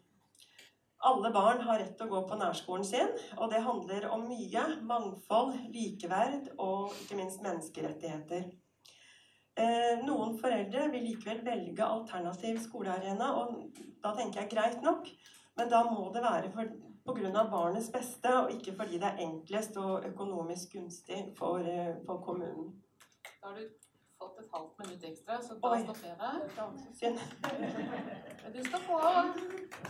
Alle 1.06 1.30
barn 1.30 1.60
har 1.62 1.78
rett 1.78 1.94
til 1.98 2.08
å 2.08 2.14
gå 2.16 2.20
på 2.26 2.38
nærskolen 2.40 2.86
sin, 2.86 3.12
og 3.38 3.50
det 3.52 3.62
handler 3.62 4.08
om 4.10 4.24
mye 4.26 4.64
mangfold, 4.88 5.54
likeverd 5.70 6.48
og 6.56 6.96
ikke 7.02 7.18
minst 7.20 7.44
menneskerettigheter. 7.44 8.48
Eh, 9.56 10.02
noen 10.02 10.34
foreldre 10.40 10.88
vil 10.92 11.06
likevel 11.06 11.44
velge 11.46 11.86
alternativ 11.86 12.58
skolearena, 12.64 13.30
og 13.38 13.78
da 14.02 14.12
tenker 14.18 14.42
jeg 14.42 14.52
greit 14.56 14.82
nok, 14.84 15.06
men 15.56 15.70
da 15.72 15.84
må 15.86 16.10
det 16.12 16.24
være 16.26 16.50
pga. 17.06 17.46
barnets 17.54 17.88
beste, 17.94 18.32
og 18.42 18.50
ikke 18.52 18.74
fordi 18.76 18.98
det 18.98 19.12
er 19.12 19.24
enklest 19.28 19.78
og 19.80 20.04
økonomisk 20.10 20.74
gunstig 20.74 21.22
for, 21.38 21.58
eh, 21.60 21.94
for 22.04 22.18
kommunen. 22.26 22.74
Da 23.40 23.48
har 23.48 23.54
du 23.54 23.85
fått 24.26 24.38
et 24.42 24.50
halvt 24.54 24.78
minutt 24.82 25.04
ekstra, 25.10 25.36
så 25.42 25.54
da 25.62 25.68
stopper 25.82 26.06
jeg 26.08 26.16
deg. 26.18 27.12
Men 28.42 28.52
du 28.56 28.60
skal 28.66 28.80
få 28.86 28.98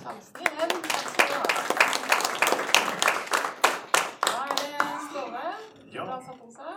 sjansen 0.03 0.40
igjen. 0.44 0.72
Takk 0.87 1.07
skal 1.12 1.27
du 1.31 1.35
ha. 1.37 1.42
Da 4.27 4.37
er 4.44 4.55
det 4.61 4.70
Ståle 5.09 5.44
Ja. 5.94 6.05
fra 6.05 6.18
Sappose. 6.27 6.68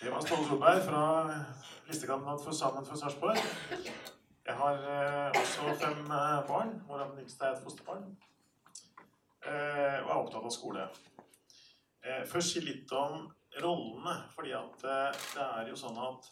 Det 0.00 0.12
var 0.12 0.20
Ståle 0.26 0.48
Solberg 0.48 0.82
fra 0.88 1.02
listekandidat 1.88 2.44
for 2.44 2.52
Sammen 2.62 2.86
for 2.86 2.96
Sarpsborg. 2.96 3.38
Jeg 4.46 4.54
har 4.56 4.74
eh, 4.74 5.40
også 5.40 5.74
fem 5.84 6.00
eh, 6.10 6.46
barn, 6.48 6.70
hvorav 6.86 7.10
den 7.12 7.20
yngste 7.24 7.44
er 7.44 7.52
et 7.54 7.62
fosterbarn. 7.62 8.08
Eh, 9.46 9.98
og 10.02 10.08
er 10.10 10.16
opptatt 10.16 10.44
av 10.48 10.50
skole. 10.54 10.88
Eh, 12.02 12.24
først 12.26 12.56
si 12.56 12.60
litt 12.64 12.92
om 12.92 13.28
rollene. 13.62 14.16
fordi 14.34 14.52
at 14.56 14.84
eh, 14.84 15.20
det 15.34 15.46
er 15.60 15.68
jo 15.68 15.76
sånn 15.76 15.98
at 16.08 16.30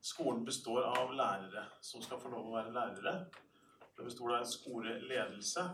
skolen 0.00 0.44
består 0.44 0.82
av 0.82 1.12
lærere 1.12 1.64
som 1.80 2.02
skal 2.02 2.20
få 2.20 2.32
lov 2.32 2.48
å 2.48 2.56
være 2.56 2.74
lærere. 2.74 3.14
Det 3.96 4.04
består 4.04 4.34
av 4.34 4.42
en 4.42 4.52
skoleledelse. 4.52 5.64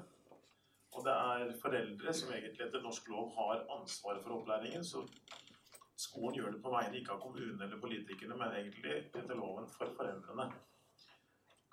Og 0.96 1.04
det 1.04 1.12
er 1.12 1.58
foreldre 1.60 2.14
som 2.16 2.32
egentlig 2.32 2.66
etter 2.66 2.82
norsk 2.82 3.08
lov 3.12 3.34
har 3.36 3.66
ansvaret 3.76 4.22
for 4.24 4.38
opplæringen. 4.38 4.84
Så 4.84 5.04
skolen 5.96 6.38
gjør 6.38 6.54
det 6.54 6.62
på 6.64 6.72
vegne 6.72 6.98
ikke 6.98 7.14
av 7.14 7.22
kommunen 7.22 7.62
eller 7.62 7.80
politikerne, 7.80 8.38
men 8.38 8.56
egentlig 8.56 8.96
etter 9.04 9.36
loven 9.36 9.68
for 9.70 9.92
foreldrene. 9.98 10.48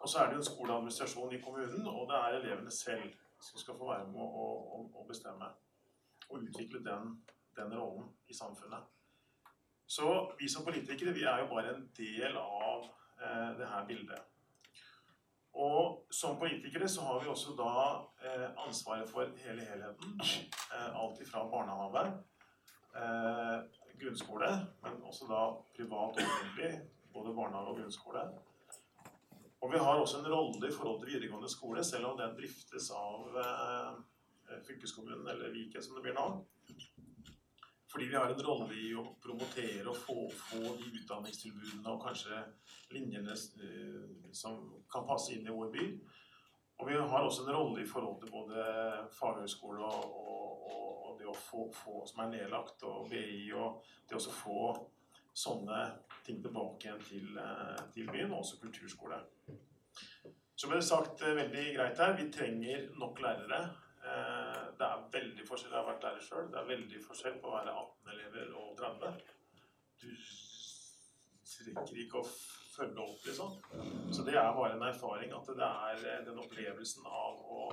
Og 0.03 0.09
så 0.09 0.19
er 0.19 0.27
det 0.27 0.35
jo 0.37 0.43
en 0.43 0.49
skoleadministrasjon 0.49 1.33
i 1.33 1.41
kommunen, 1.41 1.87
og 1.87 2.09
det 2.09 2.17
er 2.19 2.39
elevene 2.39 2.71
selv 2.71 3.13
som 3.39 3.59
skal 3.59 3.77
få 3.79 3.87
være 3.87 4.09
med 4.11 4.19
å, 4.19 4.49
å, 4.75 4.81
å 4.99 5.05
bestemme. 5.07 5.47
Og 6.29 6.43
utvikle 6.43 6.83
den, 6.83 7.15
den 7.55 7.71
rollen 7.77 8.11
i 8.27 8.35
samfunnet. 8.35 8.91
Så 9.93 10.35
vi 10.39 10.49
som 10.49 10.65
politikere 10.65 11.11
vi 11.13 11.25
er 11.29 11.43
jo 11.43 11.49
bare 11.51 11.75
en 11.75 11.83
del 11.97 12.37
av 12.39 12.85
eh, 13.21 13.49
det 13.59 13.67
her 13.69 13.83
bildet. 13.85 14.21
Og 15.53 16.07
som 16.09 16.39
politikere 16.41 16.87
så 16.89 17.03
har 17.05 17.19
vi 17.21 17.29
også 17.29 17.53
da 17.59 17.73
eh, 18.25 18.47
ansvaret 18.65 19.09
for 19.11 19.29
hele 19.43 19.67
helheten. 19.67 20.15
Eh, 20.23 20.87
alt 20.97 21.21
ifra 21.21 21.43
barnehage, 21.51 22.07
eh, 23.03 23.59
grunnskole, 24.01 24.49
men 24.81 24.97
også 25.11 25.29
da 25.29 25.43
privat 25.77 26.17
og 26.17 26.25
offentlig. 26.25 26.71
Både 27.13 27.35
barnehage 27.37 27.75
og 27.75 27.77
grunnskole. 27.83 28.25
Og 29.61 29.71
vi 29.71 29.83
har 29.85 30.01
også 30.01 30.23
en 30.23 30.31
rolle 30.33 30.71
i 30.71 30.73
forhold 30.73 31.03
til 31.03 31.13
videregående 31.13 31.53
skole, 31.53 31.83
selv 31.85 32.09
om 32.09 32.17
den 32.17 32.33
driftes 32.39 32.89
av 32.97 33.37
eh, 33.45 34.57
fylkeskommunen, 34.65 35.29
eller 35.29 35.53
Viken 35.53 35.85
som 35.85 36.01
det 36.01 36.07
blir 36.07 36.17
nå. 36.17 36.27
Fordi 37.93 38.05
vi 38.09 38.15
har 38.15 38.31
en 38.33 38.41
rolle 38.41 38.73
i 38.73 38.87
å 38.97 39.03
promotere 39.21 39.85
og 39.85 39.97
få, 40.01 40.15
få 40.33 40.61
de 40.79 40.87
utdanningstilbudene 40.97 41.91
og 41.91 42.01
kanskje 42.01 42.39
linjene 42.89 43.35
eh, 43.37 44.31
som 44.33 44.63
kan 44.89 45.05
passe 45.05 45.35
inn 45.35 45.45
i 45.45 45.53
vår 45.53 45.69
by. 45.75 45.85
Og 46.81 46.89
vi 46.89 46.97
har 46.97 47.21
også 47.21 47.45
en 47.45 47.53
rolle 47.53 47.83
i 47.83 47.85
forhold 47.87 48.17
til 48.23 48.31
både 48.33 48.63
faghøyskole 49.13 49.85
og, 49.85 50.15
og, 50.23 50.63
og, 50.71 51.11
det 51.19 51.29
å 51.29 51.35
få, 51.37 51.67
få, 51.69 51.99
som 52.09 52.23
er 52.25 52.33
nedlagt, 52.33 52.81
og 52.89 53.05
BI, 53.11 53.45
og 53.53 53.85
det 54.09 54.17
å 54.17 54.33
få 54.41 54.73
sånne 55.45 55.83
ting 56.25 56.41
tilbake 56.41 56.87
igjen 56.87 57.05
til, 57.05 57.29
eh, 57.37 57.85
til 57.93 58.09
byen, 58.09 58.33
og 58.33 58.41
også 58.41 58.57
kulturskole. 58.63 59.21
Så 60.57 60.69
ble 60.69 60.81
det 60.81 60.89
sagt 60.89 61.21
eh, 61.21 61.37
veldig 61.37 61.69
greit 61.77 62.01
her, 62.01 62.17
vi 62.17 62.29
trenger 62.33 62.89
nok 62.97 63.21
lærere. 63.21 63.61
Eh, 64.03 64.63
Det 64.77 64.87
er 64.89 65.03
veldig 65.11 65.45
forskjell, 65.47 65.71
jeg 65.71 65.79
har 65.79 65.87
vært 65.87 66.03
lærer 66.03 66.23
sjøl, 66.25 66.47
det 66.51 66.59
er 66.59 66.65
veldig 66.67 67.01
forskjell 67.05 67.35
på 67.39 67.47
å 67.47 67.53
være 67.53 67.75
18 67.81 68.09
elever 68.15 68.55
og 68.59 68.73
30. 68.79 69.13
Du 70.01 70.09
rekker 71.67 71.99
ikke 72.03 72.19
å 72.19 72.27
følge 72.73 73.03
opp, 73.05 73.21
liksom. 73.27 73.53
Så 74.11 74.25
det 74.27 74.35
er 74.35 74.49
bare 74.57 74.75
en 74.75 74.85
erfaring 74.87 75.33
at 75.37 75.51
det 75.55 75.69
er 75.69 76.25
den 76.25 76.41
opplevelsen 76.41 77.05
av 77.07 77.39
å 77.57 77.69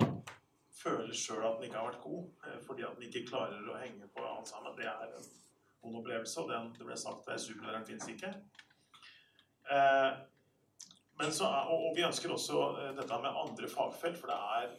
føle 0.81 1.13
sjøl 1.17 1.43
at 1.45 1.59
den 1.59 1.67
ikke 1.67 1.79
har 1.81 1.89
vært 1.89 2.03
god, 2.05 2.29
eh, 2.47 2.59
fordi 2.67 2.85
at 2.87 2.97
den 2.97 3.09
ikke 3.09 3.27
klarer 3.29 3.69
å 3.69 3.79
henge 3.81 4.09
på 4.15 4.25
alt 4.25 4.49
sammen, 4.49 4.77
det 4.77 4.87
er 4.89 5.15
en 5.17 5.31
god 5.81 5.99
opplevelse. 6.01 6.41
Og 6.41 6.53
den, 6.53 6.71
det 6.77 6.87
ble 6.87 6.97
sagt 6.97 7.27
der 7.27 7.41
superlæreren 7.41 7.87
fins 7.89 8.07
ikke. 8.13 8.33
Eh, 9.71 10.11
så 11.31 11.45
og, 11.45 11.91
vi 11.95 12.05
ønsker 12.07 12.33
også 12.33 12.63
eh, 12.81 12.95
dette 12.97 13.19
med 13.21 13.41
andre 13.43 13.69
fagfelt, 13.69 14.17
for 14.17 14.31
det 14.31 14.39
er 14.57 14.71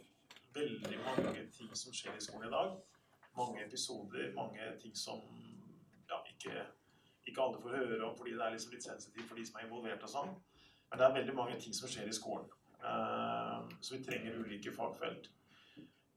veldig 0.55 0.99
mange 1.05 1.47
ting 1.57 1.75
som 1.77 1.95
skjer 1.95 2.17
i 2.17 2.25
skolen 2.25 2.49
i 2.49 2.55
dag. 2.55 2.79
Mange 3.37 3.65
episoder, 3.65 4.33
mange 4.37 4.73
ting 4.81 4.97
som 4.97 5.21
ja, 6.11 6.19
ikke, 6.29 6.67
ikke 7.27 7.43
alle 7.43 7.61
får 7.63 7.77
høre 7.77 8.03
om 8.07 8.17
fordi 8.17 8.35
det 8.37 8.45
er 8.47 8.57
liksom 8.57 8.75
litt 8.75 8.85
sensitivt 8.89 9.29
for 9.29 9.41
de 9.41 9.47
som 9.49 9.61
er 9.61 9.69
involvert 9.69 10.05
og 10.09 10.13
sånn. 10.17 10.35
Men 10.91 11.01
det 11.01 11.07
er 11.07 11.17
veldig 11.21 11.37
mange 11.37 11.61
ting 11.61 11.77
som 11.77 11.89
skjer 11.89 12.11
i 12.11 12.17
skolen. 12.17 12.51
Eh, 12.85 13.61
så 13.81 13.97
vi 13.97 14.05
trenger 14.05 14.41
ulike 14.43 14.75
fagfelt. 14.77 15.31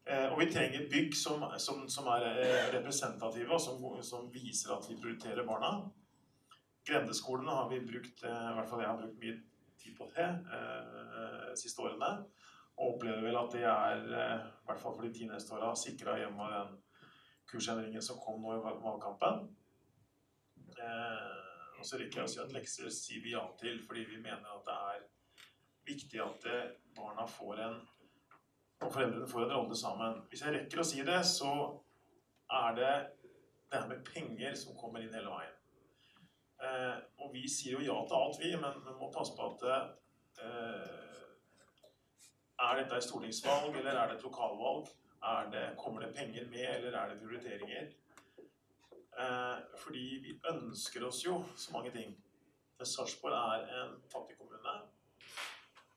Eh, 0.05 0.25
og 0.31 0.39
vi 0.41 0.49
trenger 0.51 0.89
bygg 0.91 1.15
som, 1.17 1.45
som, 1.61 1.85
som 1.89 2.09
er 2.13 2.25
eh, 2.31 2.71
representative, 2.73 3.53
og 3.53 3.61
som, 3.61 3.85
som, 4.03 4.27
viser 4.33 4.73
at 4.75 4.89
vi 4.89 4.97
prioriterer 5.01 5.47
barna. 5.47 5.77
Grendeskolene 6.85 7.55
har 7.55 7.69
vi 7.69 7.81
brukt, 7.85 8.21
i 8.21 8.55
hvert 8.57 8.69
fall 8.69 8.83
jeg 8.83 8.91
har 8.91 8.99
brukt 8.99 9.21
mye 9.21 9.37
tid 9.81 9.95
på 9.97 10.05
det 10.13 10.27
de 10.45 11.55
siste 11.57 11.81
årene. 11.81 12.11
Og 12.75 12.95
opplever 12.95 13.23
vel 13.23 13.39
at 13.39 13.53
det 13.55 13.63
er, 13.63 14.03
i 14.03 14.67
hvert 14.67 14.81
fall 14.81 14.95
for 14.97 15.05
de 15.05 15.13
ti 15.15 15.27
neste 15.29 15.55
åra, 15.55 15.71
sikra 15.79 16.17
gjennom 16.19 16.51
den 16.51 16.75
kursendringen 17.47 18.03
som 18.03 18.19
kom 18.19 18.41
nå 18.43 18.55
i 18.57 18.63
valgkampen. 18.65 19.45
Eh, 20.75 21.35
og 21.79 21.87
så 21.87 21.99
rekker 22.01 22.21
jeg 22.21 22.27
å 22.27 22.33
si 22.33 22.41
at 22.43 22.55
lekser 22.55 22.91
sier 22.91 23.23
vi 23.23 23.35
ja 23.35 23.43
til 23.59 23.81
fordi 23.87 24.05
vi 24.09 24.21
mener 24.23 24.47
at 24.51 24.65
det 24.67 24.77
er 24.91 25.03
viktig 25.85 26.21
at 26.23 26.47
barna 26.97 27.27
får 27.29 27.61
en 27.67 27.77
og 28.85 28.93
foreldrene 28.93 29.27
får 29.27 29.45
en 29.45 29.51
rolle 29.51 29.75
sammen. 29.77 30.17
Hvis 30.29 30.43
jeg 30.43 30.53
rekker 30.55 30.81
å 30.81 30.87
si 30.87 31.03
det, 31.07 31.19
så 31.27 31.51
er 32.51 32.75
det 32.79 32.93
det 33.71 33.79
her 33.79 33.87
med 33.89 34.03
penger 34.07 34.57
som 34.59 34.77
kommer 34.77 35.03
inn 35.03 35.15
hele 35.15 35.31
veien. 35.31 35.55
Eh, 36.65 36.97
og 37.23 37.33
vi 37.33 37.45
sier 37.51 37.79
jo 37.79 37.85
ja 37.85 37.95
til 38.07 38.17
alt, 38.19 38.39
vi, 38.41 38.51
men 38.59 38.77
vi 38.85 38.95
må 38.99 39.11
passe 39.13 39.35
på 39.35 39.47
at 39.49 39.65
eh, 39.71 41.04
Er 42.59 42.75
dette 42.79 42.95
et 42.95 43.03
stortingsvalg, 43.03 43.75
eller 43.75 43.91
er 43.91 44.07
det 44.07 44.17
et 44.17 44.23
lokalvalg? 44.23 44.87
Det, 45.51 45.63
kommer 45.77 46.01
det 46.01 46.15
penger 46.15 46.47
med, 46.49 46.67
eller 46.75 46.97
er 46.99 47.09
det 47.09 47.19
prioriteringer? 47.19 47.87
Eh, 49.19 49.57
fordi 49.77 50.19
vi 50.23 50.39
ønsker 50.51 51.05
oss 51.07 51.25
jo 51.25 51.43
så 51.55 51.73
mange 51.73 51.91
ting. 51.91 52.17
Sarpsborg 52.83 53.33
er 53.33 53.83
en 53.83 53.95
fattig 54.11 54.37
kommune. 54.37 54.75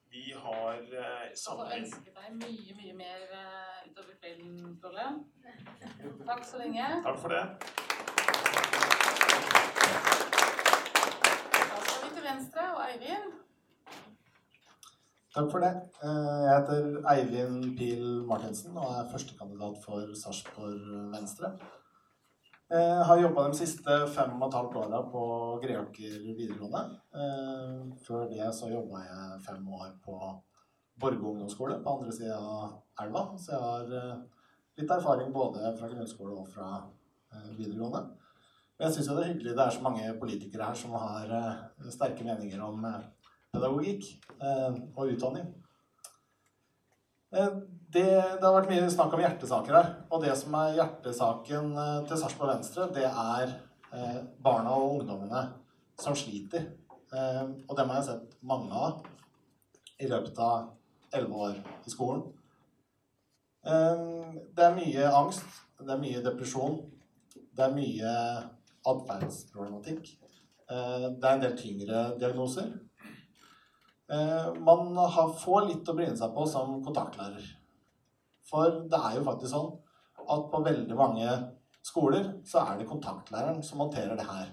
Vi 0.09 0.33
har 0.43 0.77
eh, 0.79 1.25
sammenheng 1.35 1.85
får 1.91 1.97
ønske 1.99 2.13
deg 2.15 2.37
mye, 2.43 2.77
mye 2.81 2.95
mer 3.01 3.35
eh, 3.41 3.89
utover 3.91 4.15
kvelden, 4.21 4.77
Ståle. 4.79 5.09
Takk 6.31 6.47
så 6.51 6.63
lenge. 6.63 6.87
Takk 7.03 7.19
for 7.19 7.35
det. 7.35 7.43
Da 11.59 11.77
skal 11.83 12.07
vi 12.07 12.15
til 12.15 12.25
venstre 12.31 12.71
og 12.73 12.81
Eivind. 12.87 13.38
Takk 15.29 15.51
for 15.51 15.61
det. 15.61 15.69
Eh, 16.01 16.37
jeg 16.41 16.53
heter 16.55 16.85
Eivind 17.11 17.65
Pil 17.77 18.05
Martinsen 18.25 18.77
og 18.81 18.95
er 18.97 19.09
førstekandidat 19.11 19.75
for 19.83 20.15
Sarpsborg 20.17 20.87
Venstre. 21.11 21.51
Jeg 22.69 22.87
eh, 22.95 23.01
har 23.05 23.21
jobba 23.21 23.43
de 23.51 23.59
siste 23.59 23.97
fem 24.15 24.33
og 24.39 24.47
et 24.47 24.57
halvt 24.57 24.79
åra 24.81 25.03
på 25.11 25.21
Greåker 25.61 26.15
videregående. 26.31 26.81
Eh, 27.13 27.75
før 28.07 28.25
det 28.31 28.49
så 28.57 28.71
jobba 28.71 29.03
jeg 29.03 29.37
fem 29.45 29.67
år 29.69 29.91
på 30.01 30.17
Borge 30.99 31.21
ungdomsskole 31.21 31.77
på 31.83 31.93
andre 31.93 32.15
sida 32.17 32.39
av 32.41 33.05
elva. 33.05 33.23
Så 33.37 33.53
jeg 33.53 33.61
har 33.67 34.25
litt 34.81 34.97
erfaring 34.97 35.29
både 35.35 35.75
fra 35.77 35.91
grunnskole 35.93 36.41
og 36.41 36.49
fra 36.49 36.71
videregående. 37.53 38.01
Jeg 38.81 38.95
syns 38.95 39.13
det 39.13 39.21
er 39.21 39.31
hyggelig 39.35 39.53
det 39.53 39.65
er 39.67 39.77
så 39.77 39.85
mange 39.85 40.09
politikere 40.17 40.71
her 40.71 40.81
som 40.81 40.97
har 40.97 41.31
sterke 41.93 42.25
meninger 42.25 42.65
om 42.65 42.81
pedagogikk 43.53 44.05
og 44.95 45.09
utdanning. 45.09 45.49
Det, 47.29 48.03
det, 48.05 48.43
har 48.43 48.55
vært 48.55 48.69
mye 48.69 48.89
snakk 48.89 49.13
om 49.13 49.21
hjertesaker 49.21 49.75
her. 49.77 49.89
Og 50.13 50.21
det 50.23 50.33
som 50.37 50.55
er 50.59 50.75
hjertesaken 50.77 51.71
eh, 51.73 51.95
til 52.09 52.19
Sarpsborg 52.21 52.51
Venstre, 52.55 52.87
det 52.93 53.05
er 53.05 53.53
eh, 53.93 54.19
barna 54.45 54.75
og 54.77 54.99
ungdommene 54.99 55.43
som 56.01 56.17
sliter. 56.17 56.67
Eh, 57.13 57.45
og 57.67 57.73
dem 57.77 57.89
har 57.89 58.01
jeg 58.01 58.09
sett 58.11 58.35
mange 58.45 58.69
av 58.73 59.05
i 59.99 60.09
løpet 60.09 60.41
av 60.41 60.69
elleve 61.13 61.41
år 61.49 61.57
i 61.85 61.93
skolen. 61.93 62.27
Eh, 63.65 64.05
det 64.57 64.65
er 64.65 64.77
mye 64.77 65.09
angst, 65.21 65.61
det 65.81 65.93
er 65.93 66.01
mye 66.01 66.25
depresjon, 66.25 66.81
det 67.33 67.65
er 67.65 67.77
mye 67.77 68.13
atferdsproblematikk. 68.89 70.13
Eh, 70.69 71.09
det 71.13 71.25
er 71.25 71.33
en 71.33 71.45
del 71.45 71.57
tyngre 71.57 72.05
diagnoser. 72.21 72.73
Eh, 74.09 74.53
man 74.65 74.95
får 75.39 75.67
litt 75.67 75.89
å 75.89 75.95
bryne 75.97 76.17
seg 76.17 76.33
på 76.33 76.45
som 76.49 76.79
kontaktlærer. 76.85 77.45
For 78.49 78.81
det 78.89 78.97
er 78.97 79.19
jo 79.19 79.25
faktisk 79.27 79.53
sånn 79.53 79.71
at 80.29 80.45
på 80.49 80.61
veldig 80.65 80.97
mange 80.97 81.29
skoler 81.85 82.31
så 82.47 82.63
er 82.65 82.79
det 82.79 82.89
kontaktlæreren 82.89 83.61
som 83.65 83.83
håndterer 83.83 84.17
det 84.17 84.25
her 84.25 84.49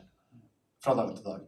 fra 0.84 0.94
dag 0.98 1.14
til 1.16 1.24
dag. 1.24 1.46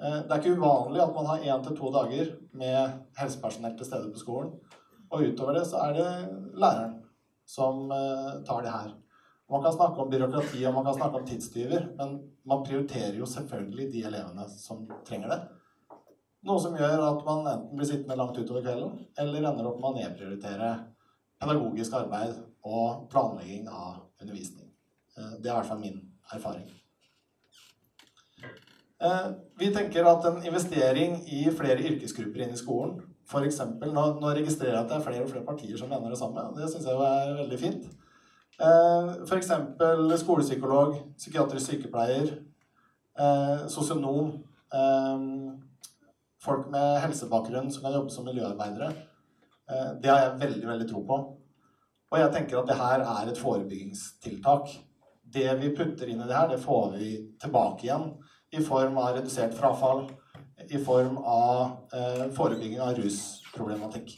Eh, 0.00 0.18
det 0.24 0.32
er 0.32 0.40
ikke 0.40 0.56
uvanlig 0.56 1.04
at 1.04 1.14
man 1.14 1.28
har 1.28 1.44
én 1.44 1.64
til 1.66 1.76
to 1.76 1.92
dager 1.92 2.32
med 2.56 2.96
helsepersonell 3.20 3.76
til 3.76 3.88
stede 3.90 4.12
på 4.14 4.24
skolen. 4.24 4.56
Og 5.12 5.28
utover 5.28 5.58
det 5.58 5.68
så 5.68 5.84
er 5.86 5.96
det 5.98 6.10
læreren 6.56 6.98
som 7.44 7.90
eh, 7.92 8.42
tar 8.48 8.64
det 8.64 8.72
her. 8.72 8.92
Man 9.52 9.60
kan 9.60 9.74
snakke 9.76 10.00
om 10.00 10.08
byråkrati 10.08 10.64
og 10.64 10.78
man 10.78 10.86
kan 10.88 10.96
snakke 10.96 11.20
om 11.20 11.26
tidstyver, 11.28 11.90
men 11.98 12.16
man 12.48 12.64
prioriterer 12.64 13.18
jo 13.20 13.28
selvfølgelig 13.28 13.90
de 13.92 14.06
elevene 14.08 14.46
som 14.48 14.86
trenger 15.04 15.34
det. 15.34 15.42
Noe 16.42 16.58
som 16.58 16.74
gjør 16.74 17.04
at 17.06 17.20
man 17.26 17.44
enten 17.46 17.78
blir 17.78 17.86
sittende 17.86 18.18
langt 18.18 18.38
utover 18.38 18.64
kvelden, 18.64 18.96
eller 19.22 19.44
ender 19.46 19.68
opp 19.68 19.78
med 19.78 19.92
å 19.92 19.96
nedprioritere 20.00 20.72
pedagogisk 21.42 21.94
arbeid 21.98 22.38
og 22.66 23.06
planlegging 23.12 23.68
av 23.70 24.00
undervisning. 24.22 24.70
Eh, 25.18 25.36
det 25.38 25.50
er 25.50 25.54
i 25.54 25.58
hvert 25.60 25.70
fall 25.70 25.82
min 25.82 26.00
erfaring. 26.34 26.66
Eh, 29.02 29.30
vi 29.58 29.70
tenker 29.74 30.06
at 30.10 30.26
en 30.30 30.42
investering 30.46 31.20
i 31.30 31.44
flere 31.54 31.82
yrkesgrupper 31.92 32.44
inn 32.44 32.54
i 32.54 32.60
skolen 32.60 33.00
f.eks. 33.30 33.62
Nå, 33.80 34.04
nå 34.20 34.34
registrerer 34.36 34.76
jeg 34.76 34.82
at 34.82 34.90
det 34.90 34.98
er 34.98 35.04
flere 35.06 35.24
og 35.24 35.30
flere 35.30 35.46
partier 35.46 35.78
som 35.78 35.90
mener 35.90 36.12
det 36.12 36.20
samme. 36.20 36.48
Det 36.58 36.68
syns 36.70 36.88
jeg 36.90 37.06
er 37.06 37.36
veldig 37.38 37.58
fint. 37.60 37.90
Eh, 38.62 39.12
F.eks. 39.24 39.52
skolepsykolog, 40.22 40.98
psykiatrisk 41.16 41.70
sykepleier, 41.70 42.34
sosionom. 43.72 44.34
Folk 46.42 46.66
med 46.74 46.98
helsebakgrunn 47.04 47.70
som 47.70 47.84
kan 47.84 47.94
jobbe 47.94 48.10
som 48.10 48.26
miljøarbeidere. 48.26 48.90
Eh, 49.70 49.90
det 50.02 50.10
har 50.10 50.24
jeg 50.24 50.40
veldig, 50.40 50.66
veldig 50.72 50.88
tro 50.90 51.02
på. 51.06 51.18
Og 52.12 52.18
jeg 52.18 52.32
tenker 52.34 52.58
at 52.58 52.68
det 52.68 52.78
her 52.80 53.04
er 53.06 53.30
et 53.30 53.38
forebyggingstiltak. 53.40 54.72
Det 55.32 55.46
vi 55.60 55.70
putter 55.76 56.10
inn 56.10 56.20
i 56.20 56.26
det 56.26 56.36
her, 56.36 56.50
det 56.50 56.60
får 56.60 56.96
vi 56.98 57.12
tilbake 57.40 57.86
igjen 57.86 58.10
i 58.52 58.60
form 58.64 58.98
av 59.00 59.14
redusert 59.16 59.54
frafall, 59.56 60.04
i 60.68 60.78
form 60.82 61.16
av 61.18 61.94
eh, 61.94 62.26
forebygging 62.36 62.82
av 62.84 62.98
rusproblematikk. 62.98 64.12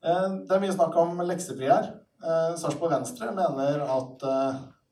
Eh, 0.00 0.28
det 0.48 0.56
er 0.56 0.64
mye 0.64 0.74
snakk 0.74 0.96
om 0.98 1.22
leksefri 1.28 1.70
her. 1.70 1.92
Eh, 2.24 2.56
Sarpsborg 2.58 2.96
Venstre 2.96 3.30
mener 3.36 3.84
at 3.84 4.26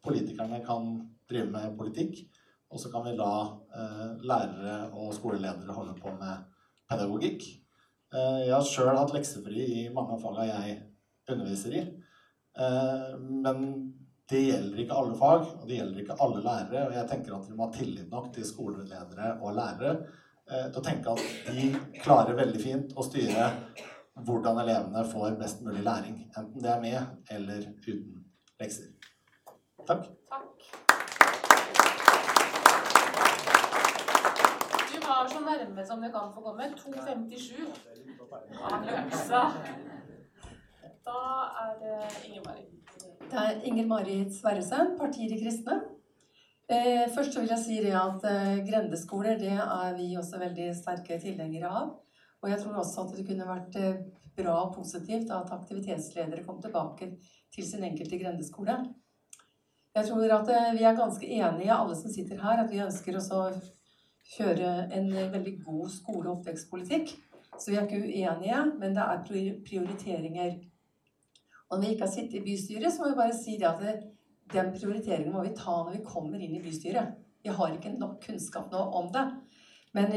politikerne 0.04 0.60
kan 0.68 0.92
drive 1.28 1.50
med 1.50 1.74
politikk, 1.80 2.22
og 2.68 2.80
så 2.80 2.90
kan 2.92 3.06
vi 3.06 3.14
la 3.16 3.32
eh, 3.74 4.08
lærere 4.28 4.76
og 4.92 5.14
skoleledere 5.16 5.76
holde 5.76 5.94
på 6.00 6.12
med 6.18 6.44
pedagogikk. 6.90 7.46
Eh, 8.12 8.42
jeg 8.46 8.54
har 8.54 8.66
sjøl 8.66 8.96
hatt 8.96 9.14
leksefri 9.14 9.64
i 9.82 9.86
mange 9.94 10.16
av 10.16 10.22
fagene 10.22 10.50
jeg 10.50 10.76
underviser 11.32 11.78
i. 11.80 11.84
Eh, 12.58 13.10
men 13.18 13.64
det 14.28 14.42
gjelder 14.44 14.82
ikke 14.82 14.96
alle 15.00 15.16
fag, 15.16 15.44
og 15.56 15.68
det 15.68 15.78
gjelder 15.78 16.02
ikke 16.02 16.18
alle 16.24 16.44
lærere. 16.44 16.86
Og 16.88 16.96
jeg 16.98 17.10
tenker 17.12 17.36
at 17.36 17.46
vi 17.48 17.56
må 17.56 17.68
ha 17.68 17.76
tillit 17.76 18.10
nok 18.12 18.32
til 18.34 18.48
skoleledere 18.48 19.36
og 19.38 19.56
lærere 19.56 19.94
eh, 20.48 20.66
til 20.66 20.80
å 20.80 20.84
tenke 20.90 21.14
at 21.14 21.54
de 21.56 21.70
klarer 22.02 22.36
veldig 22.36 22.60
fint 22.62 22.92
å 22.96 23.06
styre 23.06 23.52
hvordan 24.26 24.60
elevene 24.64 25.06
får 25.08 25.38
best 25.40 25.64
mulig 25.64 25.84
læring. 25.86 26.20
Enten 26.36 26.64
det 26.64 26.74
er 26.74 26.84
med 26.84 27.32
eller 27.38 27.70
uten 27.86 28.20
lekser. 28.60 28.92
Takk. 29.86 30.10
Takk. 30.28 30.87
Var 35.18 35.28
så 35.28 35.40
nærme 35.42 35.82
som 35.86 36.02
du 36.02 36.08
kan 36.14 36.28
få 36.34 36.40
komme. 36.46 36.64
2,57. 36.78 37.54
Anneksa. 38.72 39.40
Da 41.06 41.22
er 41.62 41.72
det 41.80 41.94
Inger 42.26 42.42
Marit. 42.44 42.68
Det 43.30 43.38
er 43.40 43.64
Inger 43.70 43.86
Marit 43.86 44.36
Sverresen, 44.36 44.92
Partiet 45.00 45.32
De 45.32 45.38
Kristne. 45.40 45.80
Eh, 46.70 47.10
først 47.14 47.34
så 47.34 47.40
vil 47.40 47.50
jeg 47.50 47.64
si 47.64 47.78
det 47.82 47.96
at 47.98 48.26
eh, 48.30 48.60
grendeskoler 48.68 49.40
det 49.40 49.56
er 49.56 49.96
vi 49.96 50.06
også 50.20 50.38
veldig 50.38 50.68
sterke 50.82 51.18
tilhengere 51.24 51.72
av. 51.80 51.88
Og 52.42 52.52
jeg 52.52 52.60
tror 52.62 52.78
også 52.82 53.06
at 53.06 53.16
det 53.16 53.24
kunne 53.26 53.48
vært 53.48 53.78
eh, 53.82 53.96
bra 54.38 54.54
og 54.68 54.76
positivt 54.76 55.32
at 55.34 55.50
aktivitetsledere 55.56 56.44
kom 56.44 56.60
tilbake 56.62 57.10
til 57.56 57.66
sin 57.66 57.82
enkelte 57.90 58.20
grendeskole. 58.22 58.78
Jeg 59.98 60.06
tror 60.12 60.36
at 60.36 60.54
vi 60.78 60.86
er 60.86 61.02
ganske 61.02 61.26
enige, 61.26 61.74
alle 61.74 61.98
som 61.98 62.14
sitter 62.14 62.38
her, 62.44 62.62
at 62.62 62.70
vi 62.70 62.84
ønsker 62.86 63.18
å 63.18 63.24
kjøre 64.34 64.72
en 64.94 65.08
veldig 65.32 65.54
god 65.64 65.88
skole- 65.92 66.28
og 66.28 66.38
oppvekstpolitikk. 66.38 67.14
Så 67.58 67.70
vi 67.70 67.76
er 67.76 67.86
ikke 67.86 68.02
uenige, 68.04 68.64
men 68.78 68.94
det 68.96 69.04
er 69.04 69.22
prioriteringer. 69.66 70.58
Og 71.68 71.78
når 71.78 71.84
vi 71.84 71.92
ikke 71.94 72.06
har 72.06 72.12
sittet 72.12 72.38
i 72.40 72.44
bystyret, 72.44 72.92
så 72.92 73.02
må 73.02 73.10
vi 73.10 73.20
bare 73.20 73.36
si 73.36 73.56
det 73.60 73.68
at 73.68 73.80
det, 73.82 73.94
den 74.52 74.72
prioriteringen 74.72 75.32
må 75.32 75.42
vi 75.44 75.56
ta 75.56 75.74
når 75.82 75.96
vi 75.96 76.04
kommer 76.06 76.40
inn 76.40 76.56
i 76.56 76.62
bystyret. 76.64 77.16
Vi 77.44 77.52
har 77.54 77.72
ikke 77.74 77.96
nok 77.98 78.20
kunnskap 78.24 78.72
nå 78.72 78.82
om 79.00 79.10
det. 79.12 79.24
Men, 79.96 80.12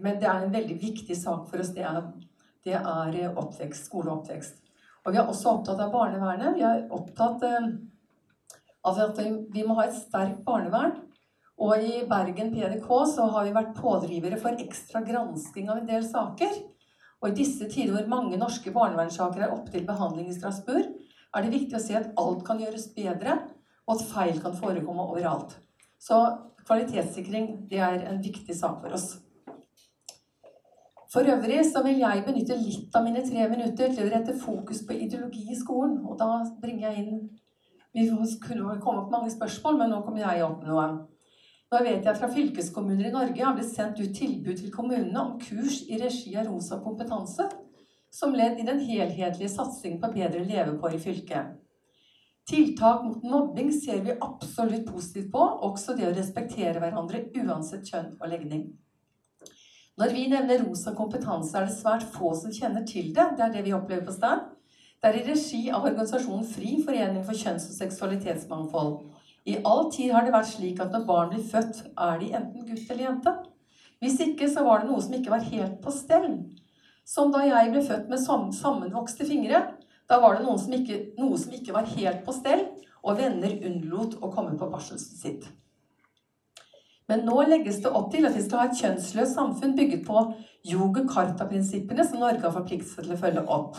men 0.00 0.20
det 0.20 0.28
er 0.30 0.44
en 0.44 0.54
veldig 0.54 0.78
viktig 0.82 1.16
sak 1.18 1.48
for 1.50 1.62
oss. 1.62 1.72
Det 1.74 1.84
er, 1.86 2.00
det 2.64 2.78
er 2.78 3.36
oppvekst, 3.36 3.88
skole 3.90 4.10
og 4.10 4.22
oppvekst. 4.22 4.62
Og 5.06 5.14
vi 5.14 5.20
er 5.20 5.28
også 5.30 5.52
opptatt 5.54 5.82
av 5.82 5.92
barnevernet. 5.94 6.56
Vi 6.56 6.64
er 6.66 6.86
opptatt 6.94 7.44
eh, 7.46 7.68
av 8.86 9.02
at 9.04 9.20
vi 9.54 9.66
må 9.66 9.76
ha 9.78 9.86
et 9.86 9.98
sterkt 9.98 10.42
barnevern. 10.46 10.96
Og 11.56 11.80
i 11.80 12.02
Bergen 12.08 12.50
PDK 12.52 12.88
så 13.08 13.26
har 13.32 13.46
vi 13.46 13.54
vært 13.56 13.76
pådrivere 13.78 14.38
for 14.40 14.60
ekstra 14.60 15.00
gransking 15.04 15.70
av 15.72 15.80
en 15.80 15.88
del 15.88 16.04
saker. 16.04 16.56
Og 17.22 17.30
i 17.30 17.36
disse 17.38 17.68
tider 17.72 17.94
hvor 17.96 18.10
mange 18.12 18.36
norske 18.40 18.72
barnevernssaker 18.74 19.46
er 19.46 19.54
oppe 19.54 19.72
til 19.72 19.86
behandling 19.88 20.28
i 20.28 20.36
Strasbourg, 20.36 20.90
er 21.36 21.44
det 21.44 21.52
viktig 21.52 21.76
å 21.78 21.82
se 21.82 21.96
at 21.96 22.12
alt 22.20 22.44
kan 22.46 22.60
gjøres 22.60 22.90
bedre, 22.96 23.38
og 23.86 23.96
at 23.96 24.04
feil 24.10 24.40
kan 24.42 24.56
forekomme 24.56 25.08
overalt. 25.08 25.56
Så 26.00 26.18
kvalitetssikring 26.66 27.68
det 27.70 27.80
er 27.80 28.04
en 28.10 28.20
viktig 28.22 28.56
sak 28.56 28.82
for 28.82 28.96
oss. 28.96 29.14
For 31.12 31.24
øvrig 31.32 31.62
så 31.64 31.80
vil 31.86 32.02
jeg 32.02 32.24
benytte 32.26 32.56
litt 32.60 32.96
av 32.98 33.04
mine 33.06 33.22
tre 33.24 33.46
minutter 33.48 33.92
til 33.94 34.04
å 34.04 34.12
rette 34.12 34.34
fokus 34.36 34.82
på 34.84 34.96
ideologi 34.96 35.46
i 35.48 35.56
skolen. 35.56 36.02
Og 36.04 36.18
da 36.20 36.42
bringer 36.60 36.90
jeg 36.90 37.04
inn 37.06 37.26
Vi 37.96 38.02
kunne 38.44 38.74
komme 38.82 39.06
opp 39.06 39.12
mange 39.14 39.30
spørsmål, 39.32 39.78
men 39.78 39.88
nå 39.88 40.02
kommer 40.04 40.20
jeg 40.20 40.42
opp 40.44 40.58
med 40.60 40.68
noe. 40.68 40.88
Nå 41.72 41.80
vet 41.82 42.04
jeg 42.06 42.18
fra 42.20 42.28
fylkeskommuner 42.30 43.08
i 43.08 43.14
Norge 43.14 43.42
har 43.42 43.54
blitt 43.56 43.72
sendt 43.72 43.98
ut 43.98 44.12
tilbud 44.14 44.54
til 44.60 44.70
kommunene 44.70 45.18
om 45.22 45.32
kurs 45.42 45.80
i 45.90 45.98
regi 45.98 46.36
av 46.38 46.46
Rosa 46.46 46.78
kompetanse, 46.84 47.48
som 48.14 48.34
ledd 48.38 48.60
i 48.62 48.66
den 48.68 48.78
helhetlige 48.86 49.50
satsingen 49.50 49.98
på 50.02 50.12
bedre 50.14 50.44
levekår 50.46 50.94
i 50.94 51.00
fylket. 51.02 51.56
Tiltak 52.46 53.02
mot 53.02 53.24
mobbing 53.26 53.72
ser 53.74 54.04
vi 54.06 54.14
absolutt 54.22 54.86
positivt 54.86 55.32
på, 55.32 55.42
også 55.66 55.96
det 55.98 56.06
å 56.06 56.14
respektere 56.14 56.78
hverandre 56.78 57.24
uansett 57.42 57.90
kjønn 57.90 58.12
og 58.20 58.30
legning. 58.30 58.68
Når 59.98 60.12
vi 60.14 60.28
nevner 60.30 60.62
rosa 60.62 60.92
kompetanse, 60.94 61.56
er 61.58 61.66
det 61.66 61.74
svært 61.74 62.06
få 62.14 62.30
som 62.38 62.54
kjenner 62.54 62.86
til 62.86 63.10
det. 63.16 63.32
Det 63.34 63.42
er 63.42 63.54
det 63.56 63.66
vi 63.66 63.74
opplever 63.74 64.06
på 64.06 64.14
sted. 64.14 64.44
Det 65.02 65.10
er 65.10 65.18
i 65.18 65.26
regi 65.26 65.62
av 65.74 65.88
organisasjonen 65.88 66.46
Fri 66.46 66.76
forening 66.86 67.24
for 67.26 67.34
kjønns- 67.34 67.66
og 67.72 67.78
seksualitetsmangfold. 67.80 69.00
I 69.46 69.60
all 69.62 69.90
tid 69.94 70.10
har 70.10 70.26
det 70.26 70.34
vært 70.34 70.50
slik 70.50 70.80
at 70.82 70.94
når 70.94 71.04
barn 71.06 71.28
blir 71.30 71.44
født, 71.46 71.84
er 71.94 72.16
de 72.18 72.32
enten 72.34 72.66
gutt 72.66 72.88
eller 72.90 73.04
jente. 73.04 73.34
Hvis 74.02 74.18
ikke 74.24 74.48
så 74.50 74.64
var 74.66 74.82
det 74.82 74.90
noe 74.90 75.02
som 75.02 75.14
ikke 75.16 75.32
var 75.32 75.44
helt 75.46 75.76
på 75.84 75.92
stell. 75.94 76.32
Som 77.06 77.30
da 77.32 77.44
jeg 77.46 77.70
ble 77.70 77.82
født 77.86 78.08
med 78.10 78.22
sammenvokste 78.22 79.26
fingre. 79.28 79.62
Da 80.10 80.18
var 80.22 80.36
det 80.36 80.46
som 80.46 80.74
ikke, 80.74 80.98
noe 81.18 81.38
som 81.38 81.54
ikke 81.54 81.74
var 81.74 81.86
helt 81.94 82.26
på 82.26 82.34
stell, 82.34 82.66
og 83.06 83.20
venner 83.20 83.54
unnlot 83.68 84.18
å 84.18 84.30
komme 84.34 84.58
på 84.58 84.68
barselsen 84.70 85.18
sitt. 85.18 85.46
Men 87.06 87.22
nå 87.26 87.38
legges 87.46 87.78
det 87.82 87.92
opp 87.94 88.10
til 88.10 88.26
at 88.26 88.34
vi 88.34 88.42
skal 88.42 88.64
ha 88.64 88.68
et 88.70 88.80
kjønnsløst 88.80 89.38
samfunn 89.38 89.76
bygget 89.78 90.02
på 90.06 90.24
yoga 90.66 91.04
karta-prinsippene 91.06 92.06
som 92.06 92.18
Norge 92.22 92.42
har 92.42 92.54
forpliktet 92.54 92.90
seg 92.90 93.06
til 93.06 93.14
å 93.14 93.20
følge 93.20 93.44
opp. 93.46 93.78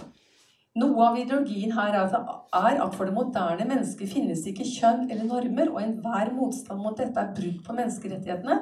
Noe 0.78 1.06
av 1.08 1.16
ideologien 1.18 1.72
her 1.74 1.96
er 1.98 2.82
at 2.84 2.96
for 2.96 3.08
det 3.08 3.16
moderne 3.16 3.66
mennesket 3.66 4.12
finnes 4.12 4.44
ikke 4.46 4.68
kjønn 4.68 5.08
eller 5.08 5.26
normer, 5.26 5.72
og 5.74 5.80
enhver 5.82 6.34
motstand 6.36 6.84
mot 6.84 6.98
dette 7.00 7.18
er 7.18 7.32
brudd 7.38 7.64
på 7.66 7.78
menneskerettighetene. 7.80 8.58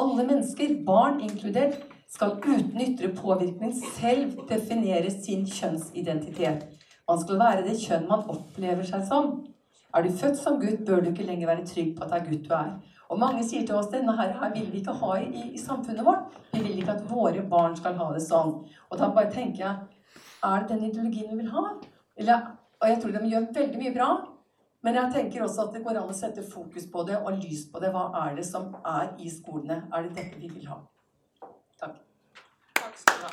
Alle 0.00 0.24
mennesker, 0.26 0.72
barn 0.86 1.20
inkludert, 1.22 1.76
skal 2.10 2.36
uten 2.42 2.80
ytre 2.82 3.12
påvirkning 3.14 3.74
selv 3.94 4.34
definere 4.50 5.10
sin 5.14 5.46
kjønnsidentitet. 5.46 6.66
Man 7.08 7.22
skal 7.22 7.38
være 7.38 7.66
det 7.68 7.78
kjønn 7.82 8.10
man 8.10 8.26
opplever 8.34 8.86
seg 8.88 9.06
som. 9.06 9.32
Er 9.94 10.02
du 10.02 10.14
født 10.18 10.40
som 10.40 10.58
gutt, 10.58 10.82
bør 10.86 11.02
du 11.04 11.12
ikke 11.12 11.26
lenger 11.28 11.52
være 11.52 11.66
trygg 11.70 11.94
på 11.94 12.02
at 12.02 12.10
det 12.10 12.20
er 12.20 12.28
gutt 12.30 12.46
du 12.48 12.54
er. 12.58 12.70
Og 13.14 13.20
mange 13.20 13.44
sier 13.46 13.66
til 13.66 13.78
oss 13.78 13.92
denne 13.92 14.14
her, 14.18 14.32
her 14.40 14.54
vil 14.54 14.70
vi 14.72 14.80
ikke 14.80 14.94
ha 14.98 15.16
i, 15.22 15.50
i, 15.52 15.60
samfunnet 15.60 16.06
vårt. 16.06 16.34
Vi 16.54 16.62
vil 16.64 16.80
ikke 16.80 16.96
at 16.96 17.04
våre 17.10 17.44
barn 17.50 17.76
skal 17.78 17.94
ha 18.00 18.08
det 18.14 18.24
sånn. 18.24 18.56
Og 18.90 18.98
da 18.98 19.10
bare 19.14 19.30
tenker 19.30 19.68
jeg 19.68 19.76
Er 20.44 20.60
det 20.60 20.68
den 20.68 20.84
ideologien 20.84 21.30
vi 21.30 21.36
vil 21.36 21.50
ha? 21.50 21.60
Eller, 22.16 22.40
og 22.80 22.88
jeg 22.88 22.98
tror 23.02 23.10
de 23.10 23.28
gjør 23.30 23.44
veldig 23.54 23.78
mye 23.80 23.92
bra. 23.94 24.08
Men 24.84 24.94
jeg 24.94 25.12
tenker 25.14 25.42
også 25.42 25.62
at 25.62 25.70
det 25.72 25.80
går 25.84 25.96
an 25.96 26.10
å 26.12 26.16
sette 26.16 26.42
fokus 26.44 26.84
på 26.92 27.04
det 27.08 27.16
og 27.16 27.38
lys 27.38 27.62
på 27.72 27.80
det. 27.80 27.88
Hva 27.94 28.02
er 28.26 28.34
det 28.36 28.44
som 28.44 28.66
er 28.90 29.14
i 29.24 29.30
skolene? 29.32 29.78
Er 29.88 30.04
det 30.04 30.12
dette 30.18 30.40
vi 30.42 30.50
vil 30.52 30.66
ha? 30.68 30.76
Takk. 31.80 31.96
Takk 32.82 33.00
skal 33.00 33.16
du 33.16 33.24
ha. 33.24 33.30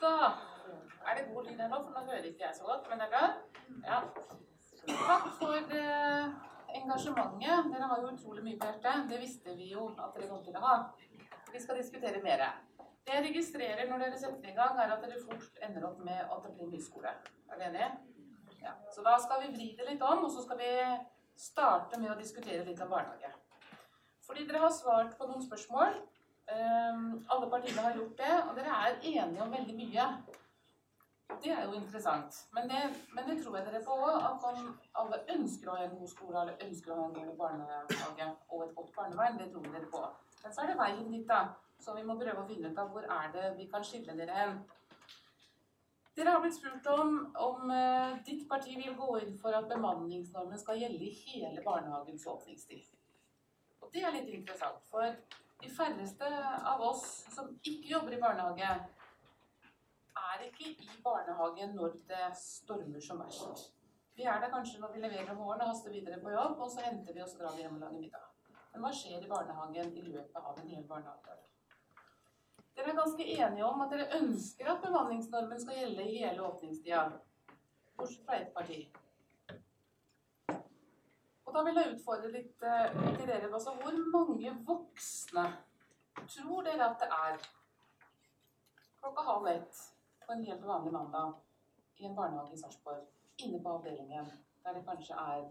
Da 0.00 0.14
er 1.04 1.20
det 1.20 1.28
god 1.34 1.44
lyd 1.44 1.60
her 1.60 1.68
nå, 1.68 1.82
for 1.84 1.92
nå 1.92 2.06
hører 2.08 2.30
ikke 2.32 2.46
jeg 2.46 2.56
så 2.56 2.64
godt. 2.70 2.88
Men 2.88 3.04
det 3.04 3.10
er 3.10 3.12
bra. 3.12 3.26
Ja. 3.92 4.00
Takk 4.88 5.28
for 5.36 5.78
eh, 5.84 6.26
engasjementet. 6.80 7.72
Dere 7.76 7.92
har 7.92 8.00
jo 8.00 8.16
utrolig 8.16 8.48
mye 8.48 8.56
på 8.56 8.72
hjertet. 8.72 9.08
Det 9.12 9.20
visste 9.20 9.60
vi 9.60 9.74
jo 9.76 9.90
at 9.92 10.16
dere 10.16 10.32
kom 10.32 10.40
til 10.48 10.56
å 10.56 10.64
ha. 10.64 10.76
Vi 11.52 11.60
skal 11.60 11.76
diskutere 11.76 12.22
mer. 12.22 12.44
Det 13.06 13.14
jeg 13.16 13.24
registrerer 13.26 13.88
når 13.90 14.04
dere 14.04 14.18
setter 14.18 14.48
i 14.48 14.56
gang, 14.56 14.78
er 14.78 14.94
at 14.94 15.02
dere 15.04 15.20
fort 15.20 15.58
ender 15.66 15.84
opp 15.88 15.98
med 16.06 16.20
at 16.22 16.44
det 16.46 16.52
blir 16.56 16.70
nyskole. 16.70 17.12
Er 17.50 17.58
dere 17.58 17.68
enige? 17.68 17.88
Ja. 18.62 18.72
Så 18.94 19.02
da 19.02 19.16
skal 19.20 19.42
vi 19.42 19.54
vri 19.56 19.68
det 19.78 19.88
litt 19.88 20.04
om, 20.06 20.24
og 20.24 20.30
så 20.30 20.44
skal 20.44 20.60
vi 20.60 20.70
starte 21.36 21.98
med 22.00 22.12
å 22.12 22.18
diskutere 22.20 22.64
litt 22.64 22.80
om 22.84 22.92
barnehage. 22.94 23.32
Fordi 24.26 24.46
dere 24.48 24.62
har 24.62 24.72
svart 24.72 25.16
på 25.18 25.28
noen 25.28 25.42
spørsmål. 25.44 25.98
Um, 26.52 27.02
alle 27.30 27.50
partiene 27.50 27.84
har 27.88 27.98
gjort 27.98 28.16
det, 28.22 28.32
og 28.46 28.56
dere 28.56 28.78
er 28.86 29.02
enige 29.02 29.44
om 29.44 29.52
veldig 29.58 29.76
mye. 29.76 30.08
Det 31.42 31.52
er 31.52 31.62
jo 31.64 31.76
interessant. 31.78 32.42
Men 32.54 32.68
det, 32.70 32.82
men 33.12 33.28
det 33.28 33.38
tror 33.42 33.56
jeg 33.58 33.66
dere 33.66 33.84
på 33.84 33.96
òg. 33.98 34.18
At 34.30 34.44
om 34.52 34.74
alle 35.02 35.22
ønsker 35.36 35.68
å 35.68 35.76
ha 35.76 35.86
en 35.86 35.96
god 35.98 36.10
skole, 36.14 36.42
eller 36.42 36.66
ønsker 36.68 36.92
å 36.92 37.00
ha 37.00 37.08
en 37.08 37.16
god 37.18 37.38
barnehage 37.40 38.28
og 38.48 38.66
et 38.66 38.76
godt 38.76 38.92
barnevern. 38.96 39.40
Det 39.40 39.50
tror 39.52 39.72
dere 39.72 39.90
på. 39.90 40.04
Men 40.42 40.54
så 40.54 40.62
er 40.62 40.72
det 40.72 40.78
veien 40.78 41.10
dit, 41.12 41.26
da. 41.28 41.42
Så 41.82 41.94
vi 41.96 42.04
må 42.06 42.14
prøve 42.18 42.42
å 42.42 42.46
finne 42.46 42.70
ut 42.70 42.78
av 42.78 42.90
hvor 42.94 43.06
er 43.10 43.34
det 43.34 43.50
vi 43.58 43.66
kan 43.70 43.84
skille 43.86 44.14
dere 44.18 44.38
hen. 44.38 44.56
Dere 46.16 46.34
har 46.34 46.42
blitt 46.44 46.58
spurt 46.58 46.86
om 46.92 47.14
om 47.40 47.70
eh, 47.72 48.18
ditt 48.26 48.42
parti 48.48 48.74
vil 48.76 48.96
gå 48.98 49.12
inn 49.22 49.36
for 49.40 49.56
at 49.56 49.70
bemanningsnormen 49.70 50.60
skal 50.60 50.80
gjelde 50.82 51.06
i 51.08 51.14
hele 51.22 51.62
barnehagens 51.64 52.26
åpningstid. 52.34 52.90
Og 53.80 53.88
det 53.94 54.04
er 54.04 54.14
litt 54.14 54.28
interessant, 54.30 54.84
for 54.90 55.08
de 55.62 55.70
færreste 55.72 56.28
av 56.68 56.82
oss 56.84 57.06
som 57.32 57.48
ikke 57.62 57.94
jobber 57.94 58.16
i 58.16 58.20
barnehage, 58.22 58.74
er 60.22 60.44
ikke 60.46 60.68
i 60.74 60.90
barnehagen 61.04 61.74
når 61.78 61.96
det 62.10 62.28
stormer 62.38 63.00
som 63.00 63.22
verst. 63.22 63.72
Vi 64.16 64.28
er 64.28 64.42
der 64.42 64.52
kanskje 64.52 64.82
når 64.82 64.92
vi 64.92 65.06
leverer 65.06 65.32
om 65.32 65.40
våren 65.40 65.64
og 65.64 65.72
haster 65.72 65.94
videre 65.94 66.20
på 66.20 66.34
jobb, 66.34 66.60
og 66.60 66.70
så 66.70 66.84
henter 66.84 67.16
vi 67.16 67.24
og 67.24 67.30
så 67.30 67.40
drar 67.40 67.56
hjem 67.58 67.78
og 67.78 67.86
lager 67.86 68.04
middag. 68.04 68.31
Men 68.72 68.84
hva 68.84 68.92
skjer 68.96 69.24
i 69.24 69.28
barnehagen 69.30 69.92
i 69.96 70.02
løpet 70.06 70.38
av 70.40 70.58
en 70.58 70.68
hel 70.68 70.84
barnehagedag? 70.88 71.42
Dere 72.72 72.88
er 72.88 72.96
ganske 72.96 73.24
enige 73.36 73.68
om 73.68 73.84
at 73.84 73.92
dere 73.92 74.18
ønsker 74.18 74.70
at 74.72 74.80
bemanningsnormen 74.84 75.60
skal 75.60 75.76
gjelde 75.76 76.08
i 76.08 76.22
hele 76.22 76.46
åpningstida. 76.46 77.02
Bortsett 77.96 78.24
fra 78.26 78.38
ett 78.40 78.54
parti. 78.54 78.78
Og 81.44 81.54
da 81.58 81.64
vil 81.66 81.76
jeg 81.76 81.94
utfordre 81.94 82.32
litt 82.32 82.64
uh, 82.64 83.02
til 83.18 83.26
dere. 83.28 83.50
Altså, 83.52 83.74
hvor 83.76 83.98
mange 84.14 84.54
voksne 84.64 85.44
tror 86.22 86.64
dere 86.64 86.88
at 86.88 87.02
det 87.02 87.10
er 87.12 87.40
klokka 89.02 89.26
halv 89.28 89.50
ett 89.52 89.82
på 90.24 90.32
en 90.32 90.44
helt 90.48 90.64
vanlig 90.64 90.92
mandag 90.96 91.34
i 92.00 92.08
en 92.08 92.16
barnehage 92.16 92.56
i 92.56 92.60
Sarpsborg, 92.60 93.04
inne 93.44 93.60
på 93.62 93.76
avdelingen 93.76 94.32
der 94.64 94.78
det 94.78 94.86
kanskje 94.86 95.18
er 95.18 95.48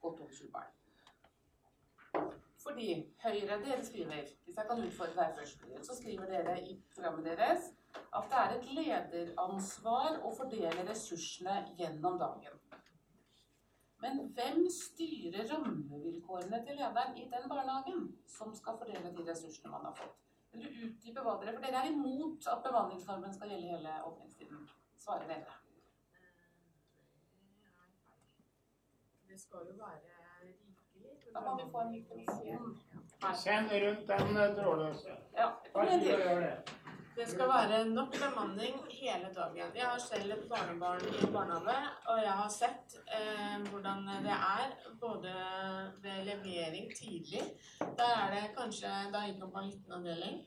godt 0.00 0.20
over 0.20 0.32
sju 0.32 0.48
barn. 0.54 0.81
Fordi 2.62 2.88
Høyre, 3.22 3.58
dere 3.64 3.84
skriver, 3.84 4.28
hvis 4.44 4.56
jeg 4.56 4.66
kan 4.68 4.82
utfordre 4.86 5.18
deg 5.18 5.38
først, 5.38 5.64
så 5.86 5.96
skriver 5.98 6.28
dere 6.30 6.60
i 6.62 6.76
programmet 6.94 7.24
deres 7.26 7.72
at 8.18 8.28
det 8.30 8.38
er 8.42 8.54
et 8.56 8.68
lederansvar 8.76 10.20
å 10.22 10.30
fordele 10.36 10.84
ressursene 10.88 11.56
gjennom 11.78 12.20
dagen. 12.20 12.60
Men 14.02 14.20
hvem 14.36 14.64
styrer 14.74 15.46
rammevilkårene 15.50 16.62
til 16.66 16.78
lederen 16.78 17.18
i 17.18 17.26
den 17.34 17.48
barnehagen 17.50 18.08
som 18.36 18.54
skal 18.58 18.78
fordele 18.78 19.12
de 19.16 19.26
ressursene 19.28 19.74
man 19.74 19.86
har 19.88 19.98
fått? 19.98 20.16
Vil 20.52 20.64
du 20.66 20.86
utdype 20.86 21.22
hva 21.24 21.36
dere 21.40 21.54
For 21.56 21.64
dere 21.66 21.84
er 21.84 21.92
imot 21.92 22.48
at 22.54 22.64
bemanningsnormen 22.66 23.36
skal 23.36 23.54
gjelde 23.54 23.74
hele 23.74 23.98
åpningstiden. 24.08 24.66
Svarer 25.04 25.30
dere. 25.30 25.60
Det 29.28 29.40
skal 29.40 29.70
jo 29.70 29.78
være 29.78 30.21
Da 31.34 31.40
må 31.40 31.56
vi 31.58 31.70
få 31.72 31.80
en 31.86 31.92
mikrofon. 31.96 32.70
Kjenn 33.44 33.68
rundt 33.84 34.06
den 34.08 34.36
eh, 34.36 34.54
trådløse. 34.58 35.18
Ja, 35.36 35.48
Vær 35.74 35.90
så 35.90 35.98
god, 35.98 36.08
gjør 36.08 36.40
det. 36.46 36.54
Det 37.16 37.26
skal 37.28 37.48
være 37.48 37.78
nok 37.88 38.14
bemanning 38.16 38.78
hele 38.90 39.28
dagen. 39.36 39.74
Jeg 39.76 39.84
har 39.84 39.98
selv 40.00 40.32
et 40.32 40.44
barnebarn 40.48 41.02
i 41.20 41.26
barnehage, 41.34 41.90
og 42.08 42.22
jeg 42.22 42.32
har 42.38 42.48
sett 42.48 42.96
eh, 43.18 43.58
hvordan 43.68 44.06
det 44.24 44.32
er 44.36 44.72
både 45.00 45.34
ved 46.04 46.24
levering 46.30 46.88
tidlig. 46.96 47.42
Der 48.00 48.14
er 48.22 48.32
det 48.34 48.56
kanskje 48.56 48.94
Da 49.12 49.26
gikk 49.26 49.44
han 49.44 49.52
på 49.52 49.60
en 49.60 49.68
liten 49.70 49.92
avdeling. 49.98 50.40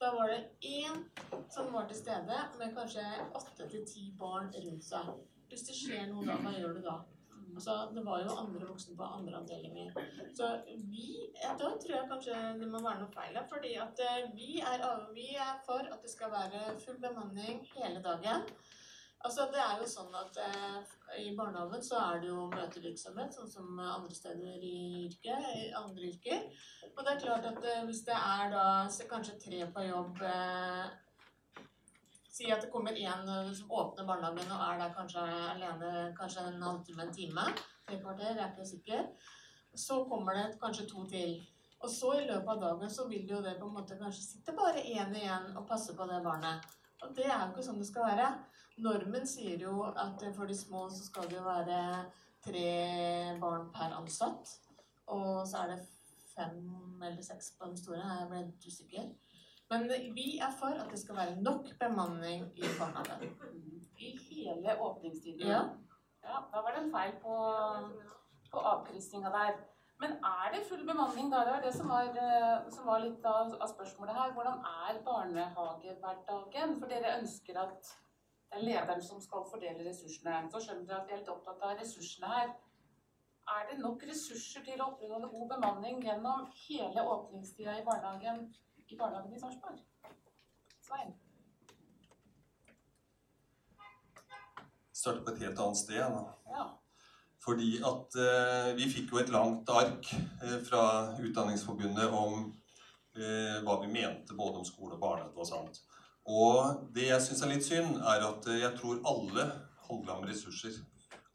Da 0.00 0.12
var 0.14 0.30
det 0.30 0.40
én 0.62 1.02
som 1.50 1.72
var 1.74 1.86
til 1.90 1.96
stede 1.96 2.38
med 2.58 2.76
kanskje 2.76 3.02
åtte 3.34 3.68
til 3.68 3.84
ti 3.86 4.14
barn 4.18 4.54
rundt 4.66 4.84
seg. 4.84 5.10
Hvis 5.48 5.66
det 5.68 5.76
skjer 5.76 6.06
noe 6.10 6.26
da, 6.26 6.38
hva 6.42 6.54
gjør 6.54 6.78
du 6.78 6.86
da? 6.86 6.96
Altså, 7.54 7.76
det 7.94 8.04
var 8.06 8.22
jo 8.22 8.36
andre 8.42 8.68
voksne 8.68 8.96
på 8.96 9.08
andre 9.18 9.38
avdelinger. 9.40 9.94
Så 10.38 10.50
vi 10.66 11.08
Da 11.42 11.54
tror 11.58 11.94
jeg 11.96 12.10
kanskje 12.10 12.42
det 12.60 12.68
må 12.68 12.80
være 12.82 13.02
noe 13.02 13.14
feil 13.14 13.36
her. 13.36 13.48
Fordi 13.48 13.74
at 13.86 14.04
eh, 14.08 14.28
vi 14.36 14.60
er, 14.60 14.86
vi 15.14 15.28
er 15.36 15.58
for 15.66 15.82
at 15.82 16.00
det 16.02 16.12
skal 16.12 16.32
være 16.32 16.78
full 16.84 17.00
bemanning 17.02 17.60
hele 17.76 18.02
dagen. 18.04 18.46
Altså, 19.24 19.46
det 19.54 19.60
er 19.62 19.78
jo 19.78 19.86
sånn 19.86 20.14
at 20.18 20.38
eh, 20.42 20.94
I 21.22 21.28
barnehagen 21.38 21.84
så 21.84 22.00
er 22.00 22.22
det 22.22 22.32
jo 22.32 22.48
møtevirksomhet, 22.50 23.36
sånn 23.36 23.50
som 23.50 23.78
andre 23.78 24.14
steder 24.16 24.64
i 24.66 25.04
yrket, 25.04 25.46
andre 25.78 26.08
yrker. 26.08 26.48
Og 26.90 27.04
det 27.04 27.12
er 27.12 27.22
klart 27.22 27.46
at 27.52 27.60
eh, 27.62 27.84
hvis 27.86 28.02
det 28.08 28.18
er 28.18 28.50
da 28.54 28.66
kanskje 29.12 29.38
tre 29.44 29.62
på 29.76 29.86
jobb 29.86 30.24
eh, 30.26 30.90
Si 32.42 32.50
at 32.50 32.64
det 32.64 32.72
kommer 32.72 32.96
en 32.98 33.28
eh, 33.28 33.52
som 33.54 33.70
åpner 33.70 34.06
barnehagen 34.06 34.50
og 34.50 34.62
er 34.66 34.78
der 34.80 34.94
kanskje 34.96 35.22
alene 35.52 35.90
kanskje 36.18 36.42
en 36.48 36.64
halvtime, 36.66 37.04
en 37.06 37.14
time, 37.14 37.44
tre 37.86 37.98
kvarter, 38.00 38.32
jeg 38.32 38.42
er 38.42 38.50
ikke 38.50 38.66
sikker. 38.70 39.04
Så 39.84 40.00
kommer 40.10 40.34
det 40.34 40.58
kanskje 40.62 40.88
to 40.90 41.04
til. 41.12 41.36
Og 41.82 41.90
så 41.90 42.10
i 42.18 42.26
løpet 42.26 42.50
av 42.54 42.64
dagen 42.64 42.90
så 42.90 43.06
vil 43.10 43.30
jo 43.30 43.38
det 43.44 43.54
på 43.60 43.68
en 43.68 43.76
måte 43.76 43.98
kanskje 44.00 44.24
sitte 44.24 44.56
bare 44.58 44.82
én 44.82 45.14
igjen 45.20 45.52
og 45.54 45.68
passe 45.70 45.94
på 45.94 46.06
det 46.10 46.18
barnet. 46.24 46.66
Og 47.02 47.14
det 47.14 47.28
er 47.28 47.44
jo 47.44 47.52
ikke 47.52 47.66
sånn 47.68 47.78
det 47.78 47.88
skal 47.88 48.10
være. 48.10 48.28
Normen 48.82 49.26
sier 49.28 49.62
jo 49.62 49.86
at 49.90 50.26
for 50.34 50.50
de 50.50 50.58
små 50.58 50.88
så 50.90 51.06
skal 51.06 51.30
det 51.30 51.38
jo 51.38 51.46
være 51.46 51.80
tre 52.42 52.68
barn 53.42 53.70
per 53.74 53.94
ansatt. 54.00 54.56
Og 55.14 55.46
så 55.46 55.62
er 55.62 55.76
det 55.76 55.80
fem 56.34 56.58
eller 57.02 57.22
seks 57.22 57.54
på 57.58 57.70
den 57.70 57.78
store. 57.78 58.02
Her 58.02 58.30
ble 58.30 58.42
jeg 58.42 58.72
usikker. 58.72 59.10
Men 59.72 59.88
vi 60.14 60.38
er 60.46 60.52
for 60.60 60.72
at 60.82 60.90
det 60.92 60.98
skal 61.00 61.16
være 61.16 61.42
nok 61.48 61.64
bemanning 61.80 62.42
i 62.56 62.72
barnehagen. 62.78 63.30
I 64.06 64.10
hele 64.28 64.80
åpningstiden. 64.86 65.46
Ja. 65.48 65.60
ja. 66.28 66.38
Da 66.52 66.64
var 66.64 66.74
det 66.74 66.82
en 66.84 66.92
feil 66.96 67.12
på, 67.22 67.36
på 68.52 68.58
avkryssinga 68.72 69.30
der. 69.38 69.52
Men 70.02 70.10
er 70.28 70.50
det 70.52 70.66
full 70.68 70.84
bemanning 70.86 71.32
da? 71.32 71.44
Det 71.46 71.54
var 71.54 71.62
det 71.66 71.74
som 71.74 71.88
var, 71.88 72.08
eh, 72.26 72.70
som 72.76 72.86
var 72.86 72.98
litt 73.04 73.26
av, 73.34 73.54
av 73.62 73.68
spørsmålet 73.74 74.18
her. 74.18 74.32
Hvordan 74.36 74.58
er 74.86 74.98
barnehagehverdagen? 75.08 76.74
For 76.80 76.92
dere 76.92 77.18
ønsker 77.20 77.60
at 77.64 77.92
det 78.50 78.58
er 78.58 78.66
lederen 78.66 79.02
som 79.08 79.22
skal 79.24 79.46
fordele 79.52 79.86
ressursene. 79.88 80.42
Så 80.52 80.60
skjønner 80.64 80.88
dere 80.88 81.00
at 81.00 81.08
vi 81.08 81.16
er 81.16 81.22
litt 81.22 81.32
opptatt 81.36 81.64
av 81.68 81.78
ressursene 81.80 82.32
her. 82.34 82.52
Er 83.56 83.64
det 83.70 83.78
nok 83.78 84.04
ressurser 84.10 84.66
til 84.66 84.82
å 84.82 84.90
opprettholde 84.90 85.30
god 85.32 85.48
bemanning 85.54 86.02
gjennom 86.04 86.44
hele 86.66 87.06
åpningstida 87.14 87.78
i 87.78 87.86
barnehagen 87.86 88.44
i, 88.92 88.96
barnehagen 88.98 89.34
i 89.34 89.40
Sarpsborg? 89.40 89.78
Svein? 90.86 91.12
Starte 94.92 95.24
på 95.24 95.34
et 95.34 95.42
helt 95.46 95.58
annet 95.64 95.80
sted. 95.80 96.00
Da. 96.00 96.24
Ja. 96.52 96.66
Fordi 97.42 97.70
at 97.82 98.18
eh, 98.22 98.68
vi 98.78 98.90
fikk 98.90 99.14
jo 99.14 99.22
et 99.22 99.32
langt 99.34 99.70
ark 99.72 100.12
eh, 100.14 100.58
fra 100.66 100.84
Utdanningsforbundet 101.18 102.12
om 102.14 102.44
eh, 103.16 103.58
hva 103.64 103.80
vi 103.82 103.90
mente 103.90 104.36
både 104.38 104.60
om 104.60 104.68
skole 104.68 104.94
og 104.94 105.02
barnehage 105.02 105.42
og 105.42 105.48
sånt. 105.48 105.82
Og 106.30 106.86
det 106.94 107.08
jeg 107.08 107.24
syns 107.24 107.42
er 107.42 107.50
litt 107.50 107.66
synd, 107.66 107.98
er 107.98 108.28
at 108.28 108.46
eh, 108.46 108.62
jeg 108.62 108.76
tror 108.78 109.02
alle 109.10 109.48
handla 109.88 110.20
om 110.20 110.28
ressurser. 110.28 110.78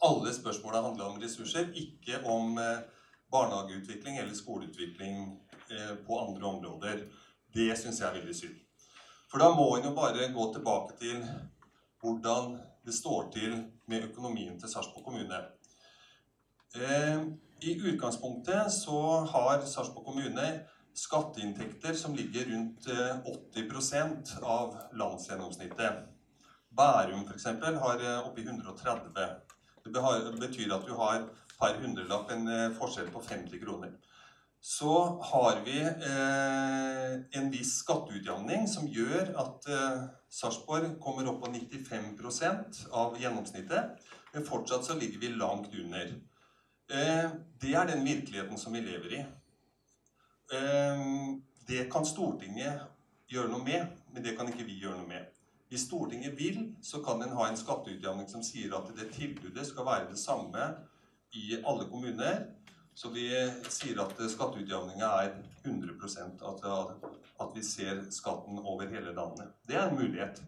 Alle 0.06 0.32
spørsmåla 0.32 0.86
handla 0.86 1.10
om 1.12 1.20
ressurser, 1.20 1.74
ikke 1.76 2.22
om 2.30 2.56
eh, 2.62 2.86
barnehageutvikling 3.34 4.22
eller 4.22 4.38
skoleutvikling 4.38 5.26
eh, 5.74 5.96
på 6.08 6.22
andre 6.24 6.54
områder. 6.54 7.08
Det 7.54 7.70
syns 7.80 8.00
jeg 8.02 8.08
er 8.10 8.20
veldig 8.20 8.36
synd. 8.36 8.58
For 9.32 9.44
da 9.44 9.52
må 9.56 9.68
en 9.76 9.90
jo 9.90 9.96
bare 9.96 10.32
gå 10.34 10.48
tilbake 10.54 10.98
til 11.02 11.24
hvordan 12.02 12.58
det 12.86 12.96
står 12.96 13.30
til 13.34 13.58
med 13.88 14.10
økonomien 14.10 14.60
til 14.60 14.70
Sarpsborg 14.72 15.06
kommune. 15.06 15.40
Eh, 16.76 17.24
I 17.68 17.74
utgangspunktet 17.90 18.72
så 18.72 19.00
har 19.34 19.66
Sarpsborg 19.66 20.06
kommune 20.06 20.48
skatteinntekter 20.98 21.94
som 21.94 22.16
ligger 22.16 22.48
rundt 22.52 22.88
eh, 22.88 23.18
80% 23.56 24.38
av 24.44 24.78
landsgjennomsnittet. 24.98 26.06
Bærum 26.78 27.26
f.eks. 27.28 27.46
har 27.84 28.04
eh, 28.04 28.28
oppi 28.28 28.46
130. 28.46 29.12
Det 29.88 30.40
betyr 30.40 30.74
at 30.76 30.88
du 30.88 30.94
har 31.00 31.28
per 31.60 31.80
hundrelapp 31.82 32.32
en 32.34 32.48
eh, 32.54 32.72
forskjell 32.78 33.12
på 33.14 33.22
50 33.30 33.62
kroner. 33.64 33.94
Så 34.62 35.22
har 35.24 35.62
vi 35.66 35.80
eh, 35.82 37.40
en 37.40 37.52
viss 37.54 37.78
skatteutjamning 37.84 38.68
som 38.68 38.88
gjør 38.90 39.32
at 39.40 39.68
eh, 39.72 40.02
Sarpsborg 40.34 40.98
kommer 41.04 41.30
opp 41.32 41.44
på 41.46 41.52
95% 41.54 42.88
av 42.92 43.16
gjennomsnittet. 43.22 44.02
Men 44.34 44.48
fortsatt 44.48 44.86
så 44.86 44.98
ligger 45.00 45.22
vi 45.24 45.32
langt 45.38 45.72
under. 45.72 46.12
Eh, 46.92 47.30
det 47.62 47.74
er 47.74 47.90
den 47.90 48.04
virkeligheten 48.06 48.60
som 48.60 48.76
vi 48.76 48.84
lever 48.86 49.20
i. 49.20 49.26
Det 51.68 51.90
kan 51.92 52.06
Stortinget 52.08 52.86
gjøre 53.28 53.52
noe 53.52 53.66
med, 53.66 53.98
men 54.14 54.24
det 54.24 54.38
kan 54.38 54.48
ikke 54.48 54.64
vi 54.64 54.78
gjøre 54.80 55.02
noe 55.02 55.10
med. 55.10 55.26
Hvis 55.68 55.84
Stortinget 55.90 56.38
vil, 56.40 56.76
så 56.84 57.02
kan 57.04 57.22
en 57.24 57.36
ha 57.36 57.50
en 57.50 57.60
skatteutjamning 57.60 58.30
som 58.32 58.44
sier 58.44 58.72
at 58.78 58.88
det 58.96 59.10
tilbudet 59.16 59.68
skal 59.68 59.86
være 59.88 60.12
det 60.14 60.20
samme 60.22 60.70
i 61.36 61.58
alle 61.60 61.90
kommuner. 61.92 62.46
Så 62.98 63.12
vi 63.14 63.28
sier 63.70 64.00
at 64.02 64.18
skatteutjevninga 64.18 65.08
er 65.22 65.34
100 65.62 65.98
at, 66.50 66.64
at 67.44 67.52
vi 67.54 67.62
ser 67.66 68.00
skatten 68.10 68.58
over 68.58 68.90
hele 68.90 69.12
landet. 69.14 69.52
Det 69.70 69.76
er 69.78 69.92
en 69.92 70.00
mulighet. 70.00 70.40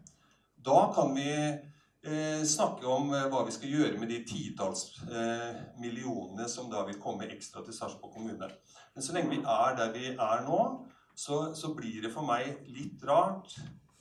Da 0.58 0.80
kan 0.94 1.14
vi 1.14 1.30
eh, 1.30 2.42
snakke 2.42 2.88
om 2.90 3.12
eh, 3.14 3.28
hva 3.30 3.44
vi 3.46 3.54
skal 3.54 3.70
gjøre 3.70 4.00
med 4.00 4.10
de 4.10 4.18
titalls 4.26 4.82
eh, 5.06 5.60
millionene 5.78 6.48
som 6.50 6.66
da 6.72 6.82
vil 6.88 6.98
komme 7.00 7.28
ekstra 7.30 7.62
til 7.62 7.76
Sarpsborg 7.76 8.16
kommune. 8.16 8.48
Men 8.96 9.06
så 9.06 9.14
lenge 9.14 9.36
vi 9.36 9.44
er 9.44 9.76
der 9.78 9.94
vi 9.94 10.08
er 10.16 10.42
nå, 10.48 10.58
så, 11.14 11.52
så 11.54 11.70
blir 11.76 12.02
det 12.02 12.10
for 12.10 12.26
meg 12.26 12.64
litt 12.66 13.04
rart 13.06 13.54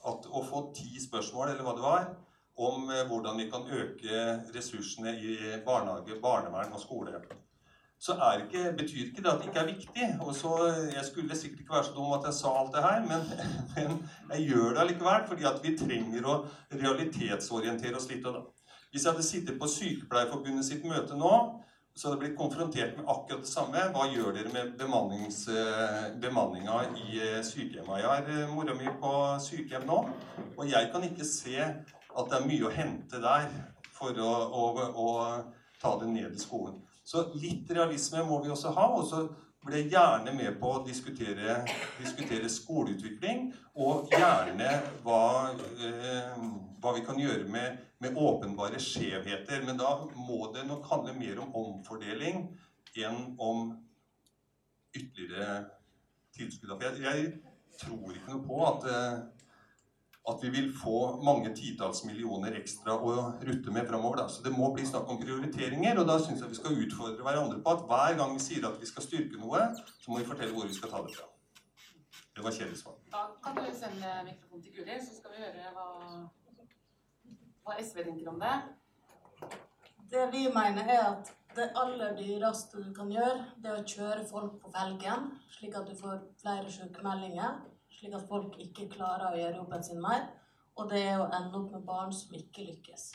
at, 0.09 0.25
å 0.25 0.41
få 0.47 0.63
ti 0.73 0.97
spørsmål, 1.03 1.51
eller 1.51 1.67
hva 1.67 1.75
det 1.77 1.85
var, 1.85 2.09
om 2.65 2.89
eh, 2.89 3.05
hvordan 3.11 3.37
vi 3.43 3.45
kan 3.53 3.69
øke 3.69 4.25
ressursene 4.57 5.13
i 5.21 5.37
barnehage, 5.69 6.17
barnevern 6.25 6.73
og 6.73 6.81
skole. 6.81 7.21
Så 7.99 8.15
ikke, 8.15 8.61
betyr 8.77 8.99
ikke 9.05 9.23
det 9.23 9.31
at 9.31 9.41
det 9.41 9.49
ikke 9.49 9.59
er 9.59 9.65
viktig. 9.65 10.05
Og 10.23 10.35
så, 10.35 10.51
Jeg 10.95 11.05
skulle 11.05 11.35
sikkert 11.35 11.59
ikke 11.59 11.73
være 11.73 11.83
så 11.83 11.95
dum 11.95 12.13
at 12.15 12.25
jeg 12.25 12.33
sa 12.33 12.53
alt 12.59 12.75
det 12.75 12.83
her, 12.83 13.01
men, 13.11 13.21
men 13.75 14.09
jeg 14.33 14.47
gjør 14.49 14.69
det 14.69 14.83
allikevel. 14.83 15.25
Fordi 15.27 15.43
at 15.43 15.59
vi 15.63 15.77
trenger 15.77 16.29
å 16.31 16.35
realitetsorientere 16.71 17.99
oss 17.99 18.07
litt. 18.11 18.25
Og 18.25 18.37
da. 18.37 18.45
Hvis 18.91 19.03
jeg 19.03 19.11
hadde 19.11 19.25
sittet 19.27 19.59
på 19.59 19.67
Sykepleierforbundet 19.67 20.65
sitt 20.65 20.87
møte 20.87 21.17
nå, 21.19 21.33
så 21.99 22.07
hadde 22.07 22.15
jeg 22.15 22.23
blitt 22.23 22.39
konfrontert 22.39 22.97
med 22.97 23.09
akkurat 23.11 23.43
det 23.43 23.51
samme. 23.51 23.81
Hva 23.93 24.05
gjør 24.07 24.31
dere 24.37 24.51
med 24.53 24.79
eh, 24.79 26.05
bemanninga 26.23 26.77
i 27.03 27.19
eh, 27.19 27.39
sykehjemma? 27.43 27.99
Jeg 27.99 28.07
har 28.07 28.29
eh, 28.31 28.53
mora 28.53 28.75
mi 28.77 28.87
på 29.01 29.13
sykehjem 29.43 29.87
nå, 29.89 29.97
og 30.55 30.69
jeg 30.71 30.89
kan 30.93 31.03
ikke 31.03 31.27
se 31.27 31.57
at 31.59 32.31
det 32.31 32.37
er 32.37 32.47
mye 32.47 32.69
å 32.69 32.71
hente 32.73 33.19
der 33.19 33.49
for 33.91 34.15
å, 34.15 34.31
å, 34.47 34.63
å 34.95 35.09
ta 35.81 35.97
det 35.99 36.07
ned 36.13 36.39
i 36.39 36.39
skolen. 36.39 36.79
Så 37.09 37.25
litt 37.41 37.71
realisme 37.73 38.21
må 38.27 38.37
vi 38.43 38.51
også 38.53 38.73
ha. 38.75 38.85
Og 38.99 39.07
så 39.09 39.23
blir 39.65 39.81
jeg 39.81 39.93
gjerne 39.95 40.33
med 40.37 40.59
på 40.61 40.75
å 40.75 40.83
diskutere, 40.85 41.59
diskutere 41.97 42.49
skoleutvikling, 42.51 43.49
og 43.81 44.13
gjerne 44.13 44.75
hva, 45.03 45.23
eh, 45.83 46.37
hva 46.79 46.93
vi 46.95 47.03
kan 47.07 47.19
gjøre 47.19 47.49
med, 47.51 47.81
med 47.99 48.17
åpenbare 48.17 48.79
skjevheter. 48.83 49.65
Men 49.65 49.81
da 49.81 49.95
må 50.15 50.51
det 50.55 50.67
nok 50.69 50.85
handle 50.91 51.17
mer 51.17 51.41
om 51.43 51.57
omfordeling 51.63 52.45
enn 52.99 53.19
om 53.41 53.73
ytterligere 54.93 55.65
tilskudd. 56.37 56.77
Jeg, 56.85 57.01
jeg 57.03 57.27
tror 57.81 58.13
ikke 58.13 58.35
noe 58.35 58.45
på 58.45 58.63
at 58.69 58.89
eh, 58.93 59.19
at 60.29 60.43
vi 60.43 60.51
vil 60.53 60.69
få 60.75 60.99
mange 61.25 61.51
titalls 61.57 62.03
millioner 62.07 62.55
ekstra 62.59 62.95
å 62.95 63.15
rutte 63.47 63.73
med 63.75 63.87
framover. 63.89 64.27
Så 64.31 64.43
det 64.45 64.53
må 64.53 64.71
bli 64.75 64.85
snakk 64.87 65.09
om 65.09 65.19
prioriteringer, 65.21 66.01
og 66.01 66.09
da 66.09 66.19
syns 66.21 66.43
jeg 66.43 66.53
vi 66.53 66.59
skal 66.59 66.77
utfordre 66.85 67.25
hverandre 67.25 67.61
på 67.65 67.73
at 67.75 67.85
hver 67.89 68.19
gang 68.19 68.35
vi 68.35 68.43
sier 68.43 68.67
at 68.69 68.77
vi 68.81 68.89
skal 68.89 69.05
styrke 69.05 69.41
noe, 69.41 69.63
så 69.75 70.11
må 70.11 70.21
vi 70.21 70.29
fortelle 70.29 70.55
hvor 70.55 70.69
vi 70.69 70.77
skal 70.77 70.93
ta 70.93 71.01
det 71.05 71.15
fra. 71.17 71.29
Det 72.35 72.45
var 72.45 72.55
kjedelig 72.55 72.77
svar. 72.79 72.99
Da 73.11 73.25
kan 73.43 73.57
du 73.57 73.71
sende 73.75 74.13
mikrofonen 74.27 74.63
til 74.63 74.77
Guri, 74.77 74.99
så 75.03 75.17
skal 75.17 75.33
vi 75.35 75.43
høre 75.43 75.73
hva, 75.75 75.87
hva 77.65 77.81
SV 77.81 78.05
tenker 78.05 78.31
om 78.31 78.39
det. 78.43 78.55
Det 80.09 80.29
vi 80.33 80.45
mener 80.53 80.87
er 80.89 81.03
at 81.07 81.33
det 81.57 81.71
aller 81.81 82.15
dyreste 82.17 82.79
du 82.85 82.93
kan 82.95 83.11
gjøre, 83.11 83.43
det 83.61 83.71
er 83.71 83.81
å 83.81 83.89
kjøre 83.95 84.23
folk 84.29 84.55
på 84.61 84.71
felgen, 84.73 85.27
slik 85.57 85.75
at 85.75 85.89
du 85.89 85.97
får 85.97 86.21
flere 86.41 86.71
sykemeldinger, 86.71 87.59
slik 87.99 88.15
at 88.15 88.27
folk 88.29 88.55
ikke 88.63 88.87
klarer 88.93 89.33
å 89.33 89.39
gjøre 89.39 89.59
jobben 89.59 89.83
sin 89.83 90.01
mer. 90.03 90.29
Og 90.79 90.87
det 90.91 91.01
er 91.03 91.19
å 91.19 91.27
ende 91.35 91.57
opp 91.59 91.71
med 91.73 91.87
barn 91.87 92.13
som 92.15 92.35
ikke 92.37 92.63
lykkes. 92.69 93.09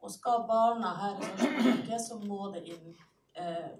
Og 0.00 0.12
skal 0.14 0.46
barna 0.48 0.94
her 0.96 1.18
i 1.18 1.26
Norge 1.26 1.64
lykkes, 1.66 2.08
så 2.08 2.16
må 2.22 2.48
det 2.54 2.62
inn 2.72 2.94
eh, 3.36 3.74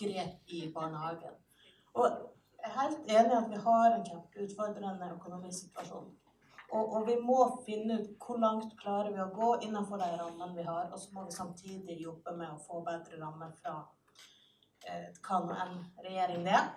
grep 0.00 0.54
i 0.56 0.64
barnehagen. 0.74 1.36
Og 1.94 2.08
jeg 2.58 2.70
er 2.70 2.78
helt 2.80 3.12
enig 3.12 3.34
i 3.34 3.38
at 3.38 3.52
vi 3.52 3.60
har 3.66 3.92
en 3.92 4.08
kjempeutfordrende 4.08 5.12
økonomisituasjon. 5.18 6.08
Og, 6.68 6.82
og, 6.82 7.06
vi 7.06 7.14
må 7.24 7.36
finne 7.64 8.00
ut 8.00 8.08
hvor 8.20 8.40
langt 8.42 8.74
klarer 8.80 9.14
vi 9.14 9.22
å 9.22 9.30
gå 9.32 9.54
innenfor 9.64 10.00
de 10.02 10.08
rammene 10.18 10.56
vi 10.56 10.66
har. 10.66 10.90
Og 10.92 11.00
så 11.00 11.14
må 11.14 11.24
vi 11.28 11.36
samtidig 11.36 12.00
jobbe 12.02 12.34
med 12.36 12.50
å 12.50 12.60
få 12.60 12.82
bedre 12.84 13.20
rammer 13.22 13.54
fra 13.62 13.78
eh, 14.88 15.08
hva 15.22 15.40
nå 15.46 15.56
enn 15.62 15.78
regjering 16.04 16.44
det 16.48 16.58
er. 16.58 16.68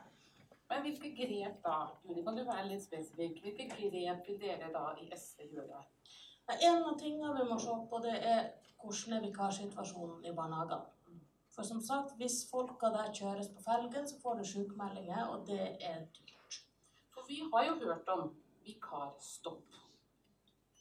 Men 0.72 0.86
hvilke 0.86 1.10
grep 1.16 1.58
da? 1.66 1.78
Juni, 2.08 2.22
kan 2.24 2.38
du 2.38 2.46
være 2.48 2.70
litt 2.70 2.84
spesifikk? 2.86 3.42
Hvilke 3.44 3.66
grep 3.74 4.28
vil 4.28 4.38
dere 4.40 4.70
da 4.72 4.86
i 5.04 5.10
SV 5.12 5.50
gjøre? 5.58 5.82
En 6.54 6.86
av 6.88 6.96
tingene 7.00 7.34
vi 7.36 7.48
må 7.50 7.58
se 7.60 7.76
på, 7.92 8.00
det 8.06 8.14
er 8.28 8.46
hvordan 8.80 9.18
er 9.18 9.26
vikarsituasjonen 9.26 10.24
i 10.26 10.34
barnehagene. 10.38 11.20
For 11.52 11.68
som 11.68 11.82
sagt, 11.84 12.16
hvis 12.20 12.38
folka 12.52 12.88
der 12.96 13.12
kjøres 13.14 13.52
på 13.52 13.64
felgen, 13.66 14.08
så 14.08 14.20
får 14.24 14.40
du 14.40 14.46
sykemeldinger, 14.48 15.26
og 15.34 15.44
det 15.48 15.60
er 15.92 16.06
dyrt. 16.16 16.62
For 17.14 17.28
vi 17.28 17.42
har 17.52 17.68
jo 17.68 17.76
hørt 17.84 18.08
om 18.16 18.24
vikarstopp. 18.64 19.76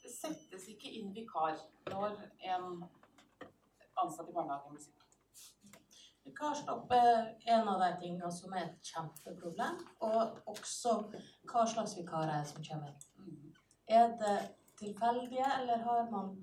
Det 0.02 0.14
settes 0.14 0.70
ikke 0.70 0.94
inn 1.00 1.10
vikar 1.14 1.58
når 1.90 2.14
en 2.54 2.84
ansatt 3.98 4.30
i 4.30 4.38
barnehagen 4.38 4.78
blir 4.78 4.86
syk. 4.86 4.99
Vikarstopp 6.30 6.92
er 6.94 7.32
en 7.50 7.68
av 7.68 7.80
de 7.82 7.88
tingene 7.98 8.28
som 8.30 8.52
er 8.54 8.68
et 8.68 8.90
kjempeproblem. 8.92 9.80
Og 10.06 10.50
også 10.52 10.92
hva 11.50 11.64
slags 11.66 11.96
vikarer 11.98 12.44
som 12.46 12.62
kommer. 12.62 12.94
Er 13.90 14.12
det 14.20 14.36
tilfeldige, 14.78 15.46
eller 15.58 15.82
har 15.86 16.06
man 16.12 16.36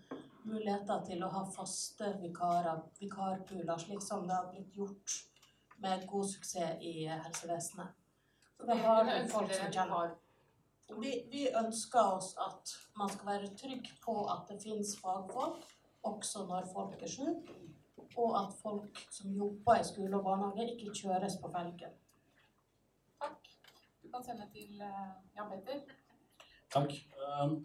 muligheter 0.43 1.05
til 1.07 1.23
å 1.23 1.31
ha 1.31 1.45
faste 1.55 2.11
vikarer, 2.19 2.81
vikarpooler, 2.99 3.79
slik 3.79 4.03
som 4.03 4.27
det 4.27 4.35
har 4.35 4.49
blitt 4.51 4.75
gjort 4.75 5.15
med 5.83 6.03
god 6.11 6.27
suksess 6.33 6.83
i 6.83 7.07
helsevesenet? 7.07 7.95
Så 8.57 8.67
da 8.67 8.75
har 8.83 9.13
folk 9.31 9.53
som 9.55 9.71
kommer. 9.71 10.17
Vi, 10.99 11.13
vi 11.31 11.47
ønsker 11.55 12.17
oss 12.17 12.33
at 12.43 12.75
man 12.99 13.11
skal 13.11 13.31
være 13.31 13.55
trygg 13.59 13.87
på 14.03 14.19
at 14.33 14.51
det 14.51 14.59
finnes 14.63 14.95
fagfolk, 14.99 15.63
også 16.07 16.45
når 16.47 16.67
folk 16.73 17.01
er 17.03 17.11
syke 17.11 17.66
og 18.17 18.35
at 18.41 18.57
folk 18.61 18.99
som 19.13 19.31
jobber 19.37 19.79
i 19.79 19.85
skole 19.87 20.17
og 20.17 20.25
barnehage, 20.25 20.67
ikke 20.73 20.95
kjøres 21.01 21.37
på 21.41 21.51
felgen. 21.53 21.95
Takk. 23.21 23.49
Du 24.03 24.11
kan 24.13 24.25
sende 24.25 24.47
til 24.53 24.81
uh, 24.81 25.15
Jan 25.37 25.49
Petter. 25.51 25.81
Takk. 26.73 26.93
Um, 27.21 27.59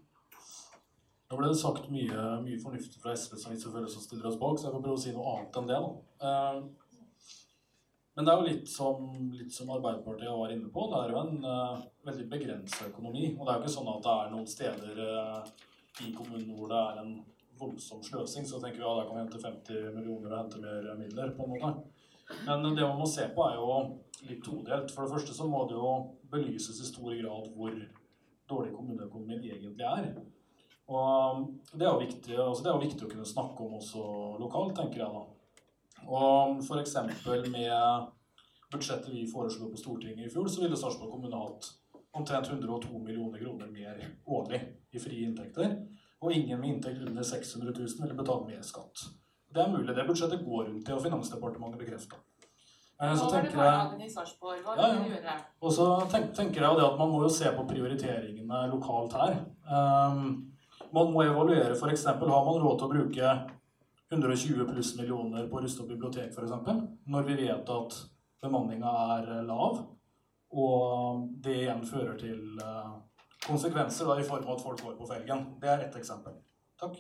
nå 1.31 1.39
ble 1.39 1.49
det 1.49 1.61
sagt 1.63 1.89
mye, 1.89 2.29
mye 2.45 2.61
fornuftig 2.61 3.01
fra 3.01 3.17
SV 3.17 3.39
som 3.41 3.55
vi 3.55 3.61
selvfølgelig 3.61 3.91
også 3.91 4.05
stiller 4.05 4.29
oss 4.29 4.41
bak, 4.41 4.59
så 4.59 4.69
jeg 4.69 4.77
får 4.77 4.85
prøve 4.85 5.01
å 5.01 5.05
si 5.05 5.17
noe 5.17 5.35
annet 5.35 5.59
enn 5.61 5.71
det. 5.71 5.81
da. 5.81 6.31
Um, 6.31 6.71
men 8.13 8.27
det 8.27 8.33
er 8.33 8.41
jo 8.41 8.49
litt 8.51 8.69
som, 8.69 9.05
litt 9.33 9.55
som, 9.55 9.71
Arbeiderpartiet 9.73 10.37
var 10.37 10.53
inne 10.53 10.69
på. 10.73 10.85
Det 10.93 10.99
er 11.01 11.13
jo 11.15 11.21
en 11.23 11.47
uh, 11.49 11.85
veldig 12.05 12.27
begrenset 12.35 12.91
økonomi. 12.91 13.31
Og 13.39 13.47
det 13.47 13.53
er 13.55 13.57
jo 13.57 13.63
ikke 13.65 13.77
sånn 13.79 13.89
at 13.95 14.03
det 14.05 14.17
er 14.17 14.35
noen 14.35 14.51
steder 14.53 15.01
uh, 15.01 15.39
i 16.05 16.11
kommunen 16.13 16.51
hvor 16.59 16.69
det 16.69 16.83
er 16.91 17.01
en 17.01 17.15
voldsom 17.61 18.03
sløsing, 18.05 18.47
så 18.49 18.61
tenker 18.61 18.81
vi 18.81 18.87
ja, 18.87 18.95
da 18.99 19.07
kan 19.07 19.17
vi 19.17 19.23
hente 19.25 19.43
50 19.43 19.97
millioner 19.97 20.33
og 20.33 20.39
hente 20.41 20.63
mer 20.63 20.95
midler. 20.99 21.35
på 21.37 21.47
en 21.47 21.55
måte. 21.55 21.73
Men 22.47 22.77
det 22.77 22.87
man 22.87 23.01
må 23.01 23.07
se 23.07 23.27
på, 23.35 23.45
er 23.47 23.59
jo 23.59 23.75
litt 24.29 24.45
todelt. 24.45 24.93
For 24.93 25.05
det 25.05 25.15
første 25.15 25.37
så 25.37 25.49
må 25.49 25.65
det 25.69 25.77
jo 25.77 25.93
belyses 26.33 26.81
i 26.81 26.89
stor 26.89 27.13
grad 27.19 27.51
hvor 27.57 27.77
dårlig 28.53 28.73
kommuneøkonomien 28.77 29.45
egentlig 29.45 29.87
er. 29.87 30.09
Og 30.93 31.45
det 31.73 31.87
er 31.87 31.91
jo 31.91 32.01
viktig, 32.01 32.35
altså 32.37 32.65
det 32.65 32.71
er 32.71 32.75
jo 32.77 32.87
viktig 32.87 33.07
å 33.07 33.13
kunne 33.13 33.29
snakke 33.29 33.65
om 33.65 33.79
også 33.79 34.03
lokalt, 34.43 34.75
tenker 34.77 35.05
jeg 35.05 35.15
da. 35.15 35.23
Og 36.11 36.59
f.eks. 36.65 36.97
med 37.53 38.11
budsjettet 38.73 39.13
vi 39.13 39.29
foreslo 39.31 39.71
på 39.71 39.79
Stortinget 39.79 40.27
i 40.27 40.33
fjor, 40.33 40.49
så 40.51 40.65
ville 40.65 40.79
Sarpsborg 40.79 41.13
kommune 41.13 41.39
hatt 41.39 41.71
omtrent 42.19 42.51
102 42.51 42.99
millioner 42.99 43.41
kroner 43.41 43.71
mer 43.73 44.01
årlig 44.27 44.61
i 44.93 45.01
frie 45.01 45.29
inntekter 45.29 45.79
og 46.23 46.33
ingen 46.33 46.61
med 46.61 46.77
inntekt 46.77 47.03
under 47.03 47.27
600 47.27 47.75
000 47.75 48.05
ville 48.05 48.19
betale 48.19 48.47
mer 48.47 48.63
skatt. 48.67 49.09
Det 49.53 49.63
er 49.63 49.73
mulig 49.73 49.95
det 49.97 50.07
budsjettet 50.09 50.45
går 50.47 50.69
rundt 50.69 50.89
i, 50.89 50.95
og 50.95 51.03
Finansdepartementet 51.03 51.81
bekrefta. 51.83 52.21
Eh, 53.03 53.17
så 53.19 53.27
tenker 53.31 53.59
jeg, 53.59 53.59
ja. 53.59 54.91
gjøre? 55.11 55.35
Og 55.61 55.75
så 55.75 55.89
tenker 56.13 56.63
jeg 56.63 56.79
det 56.79 56.87
at 56.87 57.01
man 57.01 57.11
må 57.11 57.25
jo 57.25 57.33
se 57.33 57.51
på 57.57 57.67
prioriteringene 57.69 58.63
lokalt 58.71 59.17
her. 59.19 59.41
Um, 59.67 60.23
man 60.95 61.11
må 61.13 61.25
evaluere 61.27 61.75
f.eks. 61.75 62.07
har 62.07 62.23
man 62.23 62.63
råd 62.63 62.79
til 62.79 62.87
å 62.87 62.93
bruke 62.93 63.35
120 64.13 64.69
pluss 64.69 64.95
millioner 65.01 65.49
på 65.51 65.59
å 65.59 65.65
ruste 65.65 65.83
opp 65.83 65.91
bibliotek 65.91 66.31
f.eks. 66.31 66.55
Når 67.11 67.27
vi 67.27 67.39
vet 67.43 67.75
at 67.77 67.99
bemanninga 68.43 68.93
er 69.19 69.33
lav, 69.49 69.83
og 70.53 71.27
det 71.43 71.63
igjen 71.65 71.83
fører 71.89 72.15
til 72.21 72.61
uh, 72.61 73.01
konsekvenser 73.47 74.09
da, 74.09 74.19
i 74.21 74.27
form 74.27 74.47
av 74.47 74.57
at 74.57 74.65
folk 74.65 74.83
går 74.83 74.97
på 74.99 75.09
felgen. 75.11 75.47
Det 75.61 75.71
er 75.71 75.87
ett 75.87 75.97
eksempel. 75.99 76.37
Takk. 76.81 76.99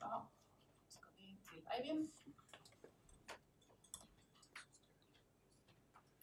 Da 0.00 0.20
skal 0.88 1.10
vi 1.18 1.34
til 1.48 1.62
Eivind. 1.76 2.06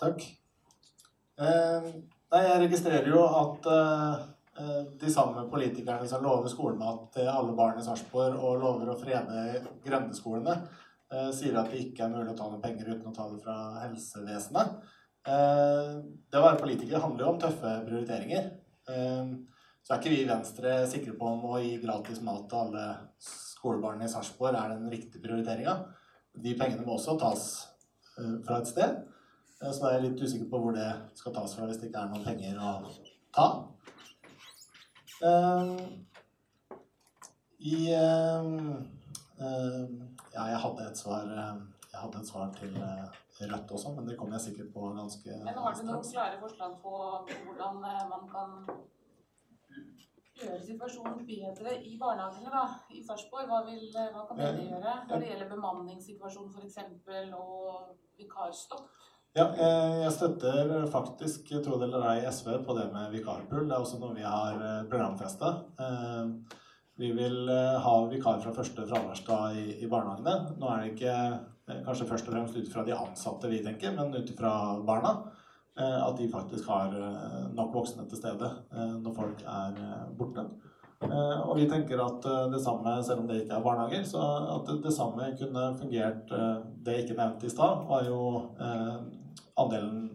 Takk. 0.02 0.24
Eh, 1.42 1.90
nei, 2.34 2.44
jeg 2.48 2.62
registrerer 2.66 3.10
jo 3.10 3.22
at 3.26 3.68
eh, 3.70 4.24
de 5.02 5.12
samme 5.14 5.44
politikerne 5.50 6.08
som 6.10 6.24
lover 6.26 6.50
skolemat 6.52 7.12
til 7.16 7.30
alle 7.30 7.54
barn 7.58 7.80
i 7.80 7.86
Sarpsborg, 7.86 8.38
og 8.38 8.62
lover 8.62 8.92
å 8.94 8.98
frede 9.00 9.62
grendeskolene, 9.86 10.58
eh, 11.14 11.30
sier 11.38 11.58
at 11.58 11.70
det 11.70 11.86
ikke 11.86 12.08
er 12.08 12.16
mulig 12.16 12.34
å 12.34 12.38
ta 12.38 12.50
noen 12.50 12.64
penger 12.64 12.96
uten 12.96 13.12
å 13.12 13.16
ta 13.16 13.30
det 13.30 13.44
fra 13.46 13.58
helsevesenet. 13.84 14.82
Eh, 15.22 15.96
det 16.02 16.40
å 16.40 16.46
være 16.48 16.62
politiker 16.64 17.02
handler 17.04 17.26
jo 17.26 17.32
om 17.36 17.42
tøffe 17.42 17.78
prioriteringer. 17.86 18.50
Ehm, 18.90 19.34
så 19.84 19.94
er 19.94 20.02
ikke 20.02 20.14
vi 20.14 20.22
i 20.24 20.30
Venstre 20.30 20.76
sikre 20.90 21.14
på 21.18 21.30
om 21.30 21.46
å 21.52 21.60
gi 21.62 21.78
gratis 21.82 22.22
mat 22.26 22.48
til 22.50 22.62
alle 22.64 22.86
skolebarn 23.22 24.02
i 24.06 24.10
Sarpsborg 24.10 24.58
er 24.58 24.76
den 24.76 24.90
riktige 24.94 25.22
prioriteringa. 25.24 25.76
De 26.42 26.54
pengene 26.58 26.86
må 26.86 26.96
også 26.96 27.18
tas 27.22 27.48
eh, 28.18 28.38
fra 28.46 28.62
et 28.62 28.70
sted. 28.72 29.02
Eh, 29.62 29.72
så 29.74 29.88
er 29.88 29.98
jeg 29.98 30.06
litt 30.08 30.24
usikker 30.24 30.50
på 30.52 30.62
hvor 30.64 30.78
det 30.78 30.90
skal 31.20 31.36
tas 31.36 31.58
fra 31.58 31.68
hvis 31.70 31.82
det 31.82 31.92
ikke 31.92 32.06
er 32.06 32.14
noen 32.14 32.26
penger 32.26 32.62
å 32.62 32.72
ta. 33.36 33.50
Ehm, 35.28 35.76
I 37.60 37.78
ehm, 37.98 38.58
Ja, 40.32 40.44
jeg 40.48 40.60
hadde 40.64 40.84
et 40.86 41.00
svar, 41.00 41.32
hadde 41.92 42.20
et 42.20 42.28
svar 42.30 42.52
til 42.56 42.76
Rødt 43.40 43.72
også, 43.72 43.94
men 43.96 44.08
det 44.08 44.18
kommer 44.20 44.38
jeg 44.38 44.46
sikkert 44.48 44.74
på 44.74 44.92
ganske 44.96 45.36
Men 45.46 45.60
har 45.64 45.76
du 45.76 45.84
noen 45.88 46.04
klare 46.06 46.40
forslag 46.42 46.74
på 46.84 46.96
hvordan 47.48 47.86
eh, 47.90 48.02
man 48.12 48.26
kan 48.30 48.58
gjøre 50.42 50.60
situasjonen 50.66 51.22
bedre 51.26 51.76
i 51.80 51.96
barnehagene 52.02 52.52
da, 52.54 52.66
i 52.92 53.02
Sarpsborg? 53.06 53.48
Hva, 53.50 53.62
eh, 53.72 54.10
hva, 54.14 54.26
kan 54.30 54.42
dere 54.42 54.66
gjøre 54.68 54.96
når 55.10 55.24
det 55.24 55.32
gjelder 55.32 55.54
bemanningssituasjonen 55.56 56.52
f.eks. 56.54 56.78
og 57.40 57.96
vikarstopp? 58.20 58.90
Ja, 59.32 59.46
jeg 60.04 60.12
støtter 60.12 60.74
faktisk, 60.92 61.54
tro 61.64 61.78
det 61.80 61.88
eller 61.88 62.04
ei, 62.12 62.26
SV 62.28 62.58
på 62.68 62.76
det 62.76 62.90
med 62.92 63.14
vikarpool. 63.16 63.64
Det 63.64 63.78
er 63.78 63.86
også 63.86 64.02
noe 64.02 64.18
vi 64.18 64.28
har 64.28 64.60
eh, 64.60 64.82
programfesta. 64.92 65.54
Vi 67.02 67.08
vil 67.18 67.48
ha 67.50 67.94
vikar 68.12 68.44
fra 68.44 68.52
første 68.54 68.84
fraværsdag 68.86 69.56
i, 69.58 69.88
barnehagene. 69.90 70.60
Nå 70.60 70.68
er 70.70 70.84
det 70.84 70.92
ikke 70.92 71.16
Eh, 71.16 71.51
kanskje 71.86 72.08
først 72.10 72.28
og 72.28 72.36
fremst 72.36 72.58
ut 72.58 72.74
fra 72.74 72.84
de 72.88 72.96
ansatte, 72.96 73.50
vi 73.52 73.62
tenker, 73.64 73.94
men 73.96 74.16
ut 74.16 74.34
fra 74.38 74.54
barna. 74.88 75.16
Eh, 75.80 76.00
at 76.04 76.18
de 76.20 76.28
faktisk 76.32 76.68
har 76.68 76.94
eh, 76.98 77.40
nok 77.56 77.74
voksne 77.80 78.04
til 78.10 78.20
stede 78.20 78.50
når 79.02 79.16
folk 79.16 79.44
er 79.48 79.80
borte. 80.20 80.46
Og 81.02 81.56
vi 81.58 81.64
tenker 81.66 81.98
at 81.98 82.26
det 82.52 82.60
samme, 82.62 82.92
selv 83.02 83.24
om 83.24 83.30
det 83.30 83.40
ikke 83.42 83.56
er 83.58 83.64
barnehager, 83.66 84.04
så 84.06 84.22
at 84.60 84.68
det 84.84 84.92
samme 84.94 85.32
kunne 85.40 85.64
fungert 85.80 86.30
Det 86.30 86.94
jeg 86.94 87.06
ikke 87.08 87.18
nevnte 87.18 87.48
i 87.48 87.50
stad, 87.50 87.88
var 87.90 88.06
jo 88.06 88.20
andelen 89.58 90.12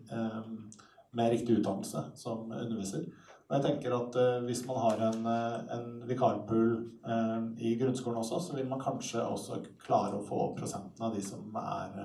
med 1.11 1.33
riktig 1.33 1.59
utdannelse 1.59 2.05
som 2.15 2.47
underviser. 2.53 3.03
Og 3.47 3.55
jeg 3.55 3.63
tenker 3.63 3.95
at 3.95 4.17
uh, 4.19 4.45
Hvis 4.45 4.65
man 4.67 4.81
har 4.83 5.03
en, 5.09 5.27
uh, 5.27 5.77
en 5.77 6.09
vikarpool 6.09 6.73
uh, 7.07 7.47
i 7.63 7.77
grunnskolen 7.79 8.19
også, 8.19 8.41
så 8.43 8.57
vil 8.57 8.69
man 8.69 8.83
kanskje 8.83 9.23
også 9.23 9.61
klare 9.83 10.19
å 10.19 10.25
få 10.27 10.41
opp 10.49 10.59
prosenten 10.59 11.07
av 11.07 11.15
de 11.15 11.23
som 11.23 11.55
er, 11.61 12.01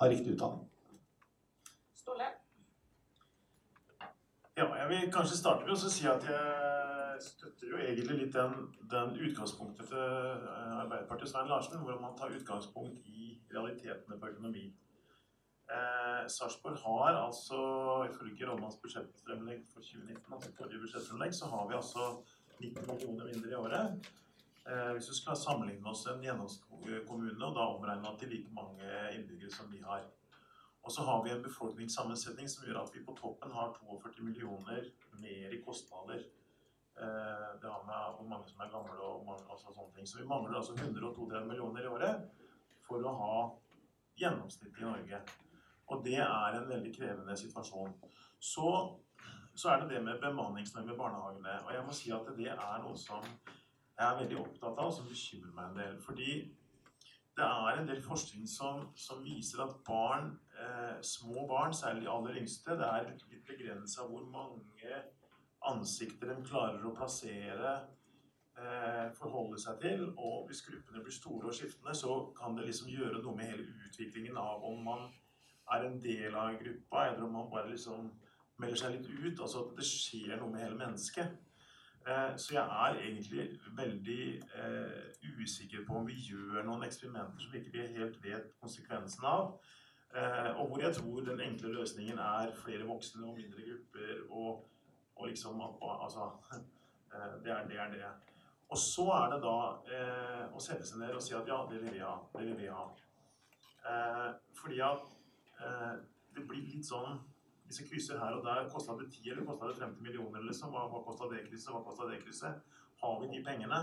har 0.00 0.10
riktig 0.10 0.34
utdanning. 0.34 0.66
Ståle? 1.94 2.26
Ja, 4.58 4.66
jeg 4.66 4.88
vil 4.90 5.12
kanskje 5.14 5.38
starte 5.38 5.68
med 5.68 5.76
å 5.76 5.92
si 5.94 6.08
at 6.10 6.26
jeg 6.26 6.72
støtter 7.22 7.70
jo 7.70 7.80
egentlig 7.80 8.18
litt 8.18 8.34
den, 8.34 8.54
den 8.90 9.16
utgangspunktet 9.26 9.90
til 9.90 9.98
eh, 9.98 10.80
Arbeiderpartiet 10.82 11.28
og 11.28 11.32
Svein 11.32 11.50
Larsen, 11.50 11.82
hvor 11.86 12.00
man 12.02 12.16
tar 12.18 12.34
utgangspunkt 12.34 13.06
i 13.06 13.36
realitetene 13.52 14.18
på 14.20 14.30
økonomi. 14.32 14.64
Eh, 15.72 16.24
Sarpsborg 16.28 16.78
har 16.84 17.18
altså, 17.26 17.58
ifølge 18.10 18.46
Rådmanns 18.46 18.80
budsjettfremlegg 18.82 19.62
for 19.72 19.80
2019, 19.80 20.34
altså 20.34 20.50
forrige 20.58 20.80
budsjettfremlegg, 20.82 21.34
så 21.34 21.46
har 21.52 21.68
vi 21.68 21.78
altså 21.78 22.08
90 22.58 22.90
millioner 22.90 23.30
mindre 23.30 23.50
i 23.50 23.60
året. 23.60 24.10
Eh, 24.66 24.90
hvis 24.92 25.08
du 25.10 25.14
skal 25.16 25.36
sammenligne 25.36 25.88
oss 25.90 26.04
en 26.06 26.22
gjennomskommune, 26.26 27.46
og 27.46 27.56
da 27.56 27.70
omregne 27.76 28.12
til 28.18 28.34
like 28.34 28.52
mange 28.58 28.90
innbyggere 29.16 29.54
som 29.54 29.72
vi 29.72 29.80
har. 29.86 30.04
Og 30.82 30.92
så 30.92 31.02
har 31.06 31.22
vi 31.24 31.30
en 31.30 31.42
befolkningssammensetning 31.42 32.48
som 32.50 32.66
gjør 32.66 32.82
at 32.82 32.94
vi 32.94 33.04
på 33.06 33.14
toppen 33.18 33.52
har 33.54 33.74
42 33.80 34.24
millioner 34.26 34.88
mer 35.22 35.54
i 35.56 35.60
kostnader. 35.66 36.24
Eh, 37.00 37.50
det 37.62 37.70
har 37.70 37.84
med 37.88 38.16
hvor 38.16 38.28
mange 38.28 38.48
som 38.50 38.60
er 38.60 38.72
gamle 38.74 38.98
og 39.00 39.24
mange, 39.26 39.46
altså 39.50 39.72
sånne 39.72 39.94
ting. 39.96 40.08
Så 40.08 40.20
vi 40.20 40.28
mangler 40.28 40.58
altså 40.58 40.74
132 40.74 41.46
millioner 41.46 41.86
i 41.86 41.92
året 41.96 42.26
for 42.86 43.06
å 43.06 43.14
ha 43.22 43.36
gjennomsnitt 44.20 44.78
i 44.78 44.84
Norge. 44.84 45.22
Og 45.92 46.04
det 46.04 46.18
er 46.24 46.56
en 46.58 46.68
veldig 46.68 46.92
krevende 46.96 47.36
situasjon. 47.36 47.92
Så, 48.40 48.70
så 49.54 49.74
er 49.74 49.82
det 49.82 49.90
det 49.90 50.04
med 50.04 50.20
bemanningsnorm 50.22 50.88
i 50.88 50.96
barnehagene. 50.98 51.58
Og 51.66 51.74
jeg 51.76 51.84
må 51.86 51.96
si 51.96 52.14
at 52.16 52.32
det 52.38 52.48
er 52.54 52.82
noe 52.82 52.96
som 52.98 53.26
jeg 53.98 54.08
er 54.08 54.18
veldig 54.18 54.38
opptatt 54.40 54.78
av, 54.78 54.88
og 54.88 54.94
som 54.96 55.08
bekymrer 55.08 55.54
meg 55.56 55.68
en 55.68 55.80
del. 55.82 55.98
Fordi 56.02 56.30
det 57.36 57.48
er 57.48 57.78
en 57.78 57.88
del 57.88 58.02
forskning 58.04 58.48
som, 58.48 58.86
som 58.96 59.22
viser 59.24 59.62
at 59.64 59.76
barn, 59.86 60.32
eh, 60.60 60.96
små 61.04 61.46
barn, 61.48 61.74
særlig 61.74 62.04
de 62.04 62.10
aller 62.12 62.38
yngste, 62.42 62.76
det 62.80 62.88
er 62.88 63.08
litt 63.08 63.46
begrensa 63.48 64.08
hvor 64.08 64.24
mange 64.32 65.02
ansikter 65.68 66.32
de 66.32 66.44
klarer 66.48 66.84
å 66.84 66.94
plassere, 66.96 67.72
eh, 68.58 69.06
forholde 69.16 69.60
seg 69.60 69.80
til. 69.84 70.04
Og 70.16 70.48
hvis 70.48 70.64
gruppene 70.66 71.04
blir 71.04 71.14
store 71.14 71.52
og 71.52 71.56
skiftende, 71.56 71.94
så 71.96 72.18
kan 72.36 72.56
det 72.56 72.66
liksom 72.68 72.92
gjøre 72.92 73.22
noe 73.22 73.36
med 73.36 73.52
hele 73.52 73.68
utviklingen 73.86 74.36
av 74.36 74.64
om 74.68 74.84
man 74.84 75.08
er 75.72 75.86
en 75.86 75.98
del 76.02 76.34
av 76.34 76.58
gruppa, 76.60 77.06
eller 77.06 77.24
om 77.26 77.32
man 77.38 77.50
bare 77.52 77.70
liksom 77.70 78.10
melder 78.60 78.78
seg 78.78 78.96
litt 78.96 79.08
ut. 79.10 79.40
Altså 79.40 79.64
at 79.64 79.74
det 79.78 79.88
skjer 79.88 80.36
noe 80.36 80.52
med 80.52 80.64
hele 80.64 80.78
mennesket. 80.78 81.38
Eh, 82.06 82.36
så 82.36 82.54
jeg 82.54 82.62
er 82.62 82.98
egentlig 82.98 83.44
veldig 83.76 84.24
eh, 84.36 85.02
usikker 85.42 85.84
på 85.86 86.00
om 86.00 86.06
vi 86.06 86.16
gjør 86.18 86.64
noen 86.66 86.82
eksperimenter 86.82 87.38
som 87.38 87.52
vi 87.54 87.60
ikke 87.62 87.86
helt 87.94 88.18
vet 88.24 88.50
konsekvensen 88.60 89.26
av. 89.28 89.52
Eh, 90.16 90.50
og 90.56 90.66
hvor 90.68 90.82
jeg 90.82 90.96
tror 90.98 91.22
den 91.28 91.40
enkle 91.40 91.70
løsningen 91.76 92.18
er 92.18 92.50
flere 92.58 92.88
voksne 92.88 93.22
og 93.28 93.38
mindre 93.38 93.68
grupper. 93.68 94.26
Og, 94.30 94.68
og 95.14 95.28
liksom 95.28 95.62
Altså 95.62 96.30
det 97.44 97.52
er 97.52 97.66
det. 97.68 97.78
Er 97.78 97.90
det. 97.90 98.12
Og 98.68 98.78
så 98.78 99.06
er 99.14 99.34
det 99.34 99.42
da 99.44 99.56
å 100.56 100.60
sette 100.64 100.86
seg 100.88 101.02
ned 101.02 101.14
og 101.14 101.22
si 101.22 101.34
at 101.36 101.48
ja, 101.48 101.58
det 101.70 101.82
vil 101.82 101.92
vi 101.92 102.00
ha. 102.00 102.14
Det 102.32 102.46
vil 102.46 102.56
vi 102.56 102.70
ha. 102.72 102.86
fordi 104.56 104.78
at 104.80 105.10
det 106.32 106.46
blir 106.48 106.64
litt 106.68 106.86
sånn 106.86 107.20
hvis 107.72 107.80
jeg 107.80 107.88
krysser 107.88 108.18
her 108.20 108.34
og 108.36 108.44
der, 108.44 108.66
kosta 108.68 108.92
det 108.98 109.06
10 109.08 109.30
eller 109.32 109.46
kosta 109.48 109.70
det 109.70 109.78
50 109.80 110.04
millioner? 110.04 110.42
liksom, 110.44 110.74
Hva, 110.74 110.82
hva 110.92 110.98
kosta 111.06 111.28
det 111.30 111.46
krysset? 111.46 111.70
Hva 111.72 111.80
kosta 111.86 112.08
det 112.10 112.18
krysset? 112.20 112.74
Har 113.00 113.14
vi 113.22 113.30
de 113.32 113.44
pengene? 113.46 113.78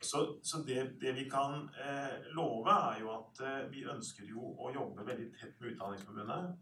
Så, 0.00 0.20
så 0.42 0.60
det, 0.66 0.82
det, 1.00 1.14
vi 1.16 1.24
kan 1.30 1.70
eh, 1.72 2.28
love, 2.36 2.70
er 2.70 3.00
jo 3.00 3.10
at 3.16 3.40
eh, 3.42 3.64
vi 3.72 3.86
ønsker 3.88 4.28
jo 4.28 4.52
å 4.60 4.70
jobbe 4.74 5.06
veldig 5.08 5.30
tett 5.34 5.56
med 5.58 5.72
Utdanningsforbundet. 5.72 6.52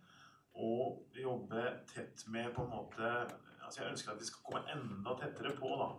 Og 0.63 1.19
jobbe 1.19 1.67
tett 1.91 2.23
med 2.33 2.55
på 2.55 2.65
en 2.65 2.73
måte 2.73 3.11
altså 3.67 3.83
Jeg 3.83 3.91
ønsker 3.91 4.13
at 4.15 4.23
vi 4.23 4.29
skal 4.31 4.47
komme 4.47 4.63
enda 4.73 5.17
tettere 5.19 5.53
på. 5.59 5.73
da, 5.83 5.91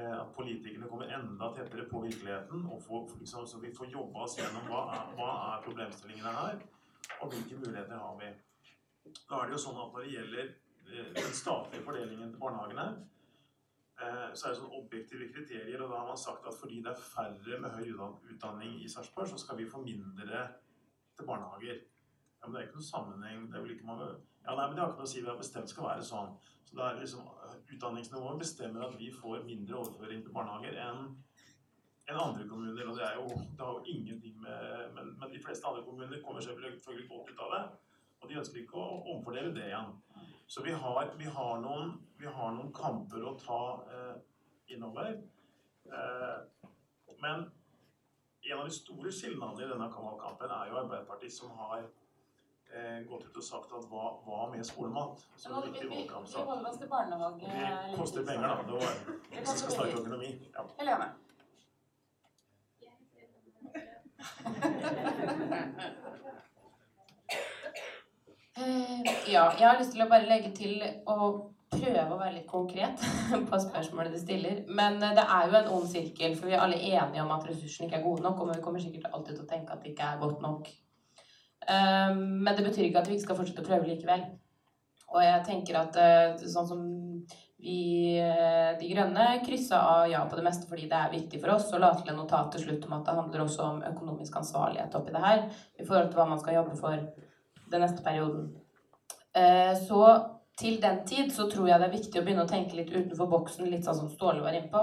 eh, 0.00 0.20
At 0.22 0.32
politikerne 0.34 0.88
kommer 0.88 1.12
enda 1.12 1.52
tettere 1.54 1.84
på 1.90 2.00
virkeligheten. 2.08 2.66
og 2.66 2.80
får, 2.82 3.18
liksom, 3.20 3.46
Så 3.46 3.60
vi 3.60 3.74
får 3.76 3.92
jobba 3.92 4.24
oss 4.24 4.38
gjennom 4.40 4.72
hva 4.72 4.86
er, 4.96 5.12
hva 5.20 5.30
er 5.52 5.66
problemstillingene 5.68 6.32
her, 6.40 6.64
og 7.20 7.30
hvilke 7.32 7.58
muligheter 7.60 7.98
har 7.98 8.18
vi. 8.18 8.30
Da 9.28 9.38
er 9.38 9.48
det 9.48 9.56
jo 9.56 9.62
sånn 9.64 9.80
at 9.82 9.94
Når 9.94 10.04
det 10.04 10.12
gjelder 10.14 10.44
eh, 10.46 11.08
den 11.16 11.34
statlige 11.36 11.84
fordelingen 11.86 12.32
til 12.32 12.40
barnehagene, 12.42 12.86
eh, 14.00 14.28
så 14.34 14.48
er 14.48 14.52
det 14.52 14.60
sånn 14.60 14.76
objektive 14.80 15.30
kriterier. 15.34 15.82
og 15.82 15.90
Da 15.90 16.02
har 16.02 16.10
man 16.10 16.20
sagt 16.24 16.46
at 16.46 16.58
fordi 16.58 16.82
det 16.82 16.92
er 16.92 17.06
færre 17.06 17.60
med 17.60 17.78
høy 17.78 17.92
utdanning 18.32 18.76
i 18.82 18.88
Sarpsborg, 18.88 19.28
så 19.28 19.38
skal 19.38 19.58
vi 19.58 19.70
få 19.70 19.82
mindre 19.82 20.46
til 21.16 21.26
barnehager. 21.26 21.82
Ja, 22.42 22.46
Men 22.46 22.54
det 22.54 22.60
er 22.60 22.68
ikke 22.68 22.80
noen 22.80 22.90
sammenheng. 22.90 23.48
Det 23.50 23.58
er 23.58 23.66
vel 23.66 23.74
ikke 23.76 23.90
mange... 23.90 24.08
Ja, 24.42 24.54
nei, 24.58 24.66
men 24.66 24.74
det 24.76 24.82
har 24.82 24.90
ikke 24.90 25.02
noe 25.04 25.06
å 25.06 25.12
si. 25.12 25.20
Vi 25.20 25.30
har 25.30 25.38
bestemt 25.38 25.70
skal 25.70 25.86
være 25.86 26.06
sånn. 26.06 26.32
Så 26.66 26.78
det 26.78 26.86
er 26.86 27.02
liksom 27.02 27.28
Utdanningsnivået 27.72 28.40
bestemmer 28.42 28.86
at 28.86 28.98
vi 28.98 29.12
får 29.14 29.44
mindre 29.46 29.78
overføring 29.78 30.24
til 30.24 30.34
barnehager 30.34 30.74
enn 30.82 31.06
enn 32.08 32.18
andre 32.18 32.48
kommuner. 32.48 32.88
og 32.88 32.96
Det 32.98 33.06
er 33.06 33.14
jo, 33.20 33.26
det 33.28 33.64
har 33.64 33.78
jo 33.78 33.84
ingenting 33.94 34.40
med 34.42 34.92
men, 34.96 35.14
men 35.20 35.32
de 35.32 35.42
fleste 35.44 35.66
andre 35.68 35.84
kommuner 35.86 36.22
kommer 36.24 36.40
selvfølgelig 36.40 37.08
godt 37.08 37.30
ut 37.30 37.46
av 37.46 37.54
det. 37.56 37.64
Og 38.22 38.28
de 38.30 38.38
ønsker 38.38 38.62
ikke 38.62 38.78
å 38.78 39.00
omfordele 39.16 39.54
det 39.54 39.66
igjen. 39.70 39.94
Så 40.46 40.62
vi 40.62 40.74
har, 40.82 41.14
vi 41.18 41.30
har, 41.36 41.56
noen, 41.62 41.96
vi 42.20 42.28
har 42.28 42.52
noen, 42.54 42.70
kamper 42.76 43.24
å 43.26 43.32
ta 43.40 43.62
eh, 43.88 44.14
innover. 44.74 45.16
Eh, 45.88 46.68
men 47.22 47.48
en 48.42 48.58
av 48.58 48.68
de 48.68 48.74
store 48.74 49.10
skillnadene 49.14 49.66
i 49.66 49.72
denne 49.72 49.88
kampen 49.94 50.54
er 50.54 50.70
jo 50.70 50.78
Arbeiderpartiet, 50.82 51.34
som 51.34 51.50
har 51.58 51.82
eh, 51.82 53.02
gått 53.08 53.26
ut 53.26 53.40
og 53.42 53.46
sagt 53.48 53.74
at 53.78 53.90
hva, 53.90 54.06
hva 54.26 54.46
med 54.52 54.66
skolemat? 54.66 55.26
Som 55.34 55.58
en 55.58 55.66
viktig 55.70 55.90
valgkampsak. 55.90 56.44
Vi 56.46 56.52
holder 56.52 56.70
oss 56.70 56.80
til 56.84 56.92
barnehage. 56.94 57.50
Det 57.50 57.98
koster 57.98 58.26
penger, 58.30 58.48
da. 58.48 58.56
Det 58.68 58.80
var, 58.84 59.02
hvis 59.32 59.42
vi 59.42 59.58
skal 59.64 59.76
snakke 59.78 60.00
økonomi. 60.04 60.32
Ja. 60.54 60.66
Eh, 68.62 69.32
ja, 69.32 69.46
jeg 69.58 69.64
har 69.64 69.78
lyst 69.80 69.94
til 69.94 70.04
å 70.04 70.08
bare 70.10 70.28
legge 70.28 70.50
til 70.54 70.82
å 71.08 71.30
prøve 71.72 72.02
å 72.04 72.18
være 72.20 72.34
litt 72.34 72.50
konkret 72.50 73.00
på 73.48 73.60
spørsmålet 73.64 74.12
du 74.12 74.20
stiller. 74.20 74.60
Men 74.68 75.00
eh, 75.00 75.14
det 75.16 75.24
er 75.24 75.48
jo 75.48 75.58
en 75.62 75.70
ond 75.78 75.88
sirkel, 75.90 76.36
for 76.36 76.50
vi 76.50 76.56
er 76.56 76.64
alle 76.64 76.78
enige 76.78 77.24
om 77.24 77.32
at 77.34 77.48
ressursene 77.48 77.88
ikke 77.88 78.02
er 78.02 78.06
gode 78.06 78.26
nok. 78.26 78.42
Og 78.44 78.52
vi 78.52 78.60
kommer 78.64 78.84
sikkert 78.84 79.08
alltid 79.10 79.38
til 79.38 79.46
å 79.46 79.50
tenke 79.54 79.74
at 79.74 79.82
det 79.82 79.94
ikke 79.94 80.10
er 80.10 80.20
godt 80.20 80.44
nok. 80.44 80.70
Eh, 81.64 82.12
men 82.20 82.52
det 82.52 82.66
betyr 82.68 82.90
ikke 82.90 83.02
at 83.02 83.10
vi 83.10 83.16
ikke 83.16 83.26
skal 83.30 83.40
fortsette 83.40 83.64
å 83.64 83.70
prøve 83.70 83.88
likevel. 83.88 84.28
Og 85.12 85.20
jeg 85.24 85.44
tenker 85.48 85.76
at 85.76 85.96
sånn 86.48 86.68
som 86.68 86.84
vi 87.62 88.18
De 88.80 88.88
Grønne 88.90 89.26
kryssa 89.46 89.78
av 89.86 90.08
ja 90.10 90.24
på 90.26 90.38
det 90.38 90.44
meste 90.46 90.66
fordi 90.66 90.88
det 90.90 90.98
er 90.98 91.12
viktig 91.12 91.38
for 91.42 91.54
oss, 91.54 91.68
og 91.70 91.82
la 91.82 91.92
til 91.94 92.10
en 92.10 92.18
notat 92.18 92.50
til 92.54 92.64
slutt 92.64 92.88
om 92.88 92.96
at 92.96 93.06
det 93.06 93.14
handler 93.14 93.44
også 93.44 93.68
om 93.68 93.82
økonomisk 93.92 94.40
ansvarlighet 94.40 94.96
oppi 94.98 95.14
det 95.14 95.22
her, 95.22 95.44
i 95.78 95.86
forhold 95.86 96.10
til 96.10 96.18
hva 96.18 96.26
man 96.32 96.42
skal 96.42 96.58
jobbe 96.58 96.76
for 96.80 97.06
den 97.72 97.84
neste 97.84 98.02
perioden. 98.02 98.50
Eh, 99.38 99.72
så 99.86 100.02
til 100.58 100.80
den 100.82 101.04
tid 101.08 101.30
så 101.32 101.46
tror 101.50 101.68
jeg 101.70 101.80
det 101.80 101.88
er 101.88 101.96
viktig 101.96 102.20
å 102.20 102.24
begynne 102.26 102.44
å 102.44 102.50
tenke 102.50 102.76
litt 102.76 102.92
utenfor 102.92 103.30
boksen, 103.30 103.70
litt 103.70 103.86
sånn 103.86 104.00
som 104.02 104.10
Ståle 104.12 104.42
var 104.44 104.58
innpå, 104.58 104.82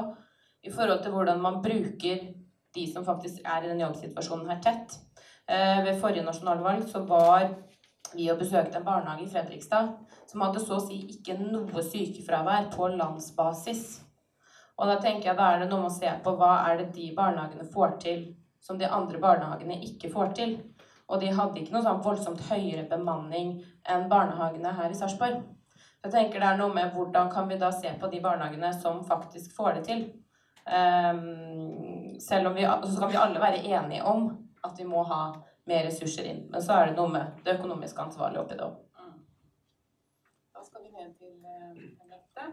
i 0.66 0.72
forhold 0.74 1.04
til 1.04 1.14
hvordan 1.16 1.42
man 1.44 1.62
bruker 1.64 2.30
de 2.76 2.86
som 2.90 3.06
faktisk 3.06 3.44
er 3.44 3.66
i 3.66 3.72
den 3.72 3.84
jobbsituasjonen 3.84 4.50
her, 4.50 4.62
tett. 4.64 4.98
Eh, 5.50 5.84
ved 5.86 6.00
forrige 6.02 6.26
nasjonalvalg 6.26 6.88
så 6.90 7.04
var 7.10 7.50
vi 8.16 8.28
og 8.32 8.40
besøkte 8.42 8.80
en 8.80 8.86
barnehage 8.88 9.26
i 9.26 9.32
Fredrikstad 9.32 9.94
som 10.30 10.44
hadde 10.46 10.62
så 10.64 10.78
å 10.78 10.84
si 10.84 11.00
ikke 11.16 11.38
noe 11.40 11.84
sykefravær 11.86 12.70
på 12.74 12.92
landsbasis. 12.96 13.84
Og 14.80 14.88
da 14.88 15.00
tenker 15.02 15.32
jeg 15.32 15.40
da 15.40 15.52
er 15.54 15.64
det 15.64 15.70
noe 15.72 15.84
med 15.84 15.92
å 15.92 15.98
se 15.98 16.12
på 16.24 16.36
hva 16.40 16.52
er 16.70 16.82
det 16.82 16.92
de 16.96 17.10
barnehagene 17.18 17.68
får 17.74 17.98
til 18.04 18.28
som 18.64 18.78
de 18.80 18.88
andre 18.88 19.20
barnehagene 19.20 19.80
ikke 19.88 20.12
får 20.14 20.34
til. 20.40 20.58
Og 21.10 21.22
de 21.22 21.32
hadde 21.34 21.62
ikke 21.62 21.74
noe 21.74 21.86
sånn 21.86 22.04
voldsomt 22.06 22.44
høyere 22.52 22.86
bemanning 22.90 23.56
enn 23.90 24.10
barnehagene 24.12 24.76
her 24.78 24.94
i 24.94 24.98
Sarpsborg. 24.98 25.42
Jeg 26.04 26.14
tenker 26.14 26.40
det 26.40 26.52
er 26.54 26.60
noe 26.60 26.72
med 26.72 26.94
hvordan 26.96 27.32
kan 27.34 27.50
vi 27.50 27.58
da 27.60 27.72
se 27.76 27.92
på 28.00 28.08
de 28.12 28.22
barnehagene 28.24 28.72
som 28.78 29.02
faktisk 29.08 29.56
får 29.56 29.80
det 29.80 29.86
til. 29.90 30.04
Um, 30.70 32.20
selv 32.22 32.52
om 32.52 32.56
vi, 32.56 32.64
så 32.64 33.00
kan 33.00 33.12
vi 33.12 33.20
alle 33.20 33.42
være 33.42 33.64
enige 33.66 34.06
om 34.06 34.30
at 34.64 34.78
vi 34.78 34.86
må 34.88 35.02
ha 35.10 35.24
mer 35.70 35.86
ressurser 35.88 36.28
inn. 36.30 36.46
Men 36.52 36.64
så 36.66 36.76
er 36.76 36.90
det 36.90 36.98
noe 36.98 37.12
med 37.14 37.42
det 37.46 37.56
økonomiske 37.58 38.02
ansvarlige 38.04 38.44
oppi 38.44 38.58
det 38.58 38.66
òg. 38.66 38.78
Mm. 39.00 39.18
Da 40.56 40.66
skal 40.66 40.86
vi 40.86 40.94
ned 40.94 41.12
til 41.20 41.36
Henriette. 41.46 42.48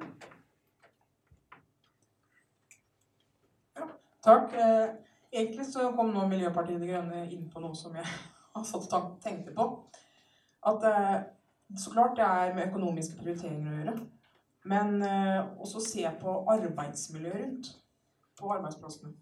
Ja, 3.76 3.88
takk. 4.28 4.56
Eh, 4.64 4.88
egentlig 5.32 5.68
så 5.70 5.90
kom 5.96 6.12
nå 6.14 6.26
Miljøpartiet 6.30 6.82
De 6.82 6.90
Grønne 6.90 7.24
inn 7.30 7.48
på 7.52 7.62
noe 7.64 7.76
som 7.78 7.96
jeg 7.96 8.06
har 8.56 8.68
satt 8.68 8.92
og 9.00 9.16
tenkte 9.24 9.56
på. 9.56 9.70
At 10.66 10.86
eh, 10.90 11.16
så 11.76 11.92
klart 11.92 12.16
det 12.18 12.26
er 12.26 12.54
med 12.54 12.68
økonomiske 12.68 13.18
prioriteringer 13.20 13.72
å 13.72 13.80
gjøre. 13.80 13.98
Men 14.66 15.02
eh, 15.02 15.42
også 15.62 15.82
se 15.82 16.04
på 16.20 16.40
arbeidsmiljøet 16.52 17.42
rundt 17.42 17.72
på 18.36 18.50
arbeidsplassene. 18.52 19.14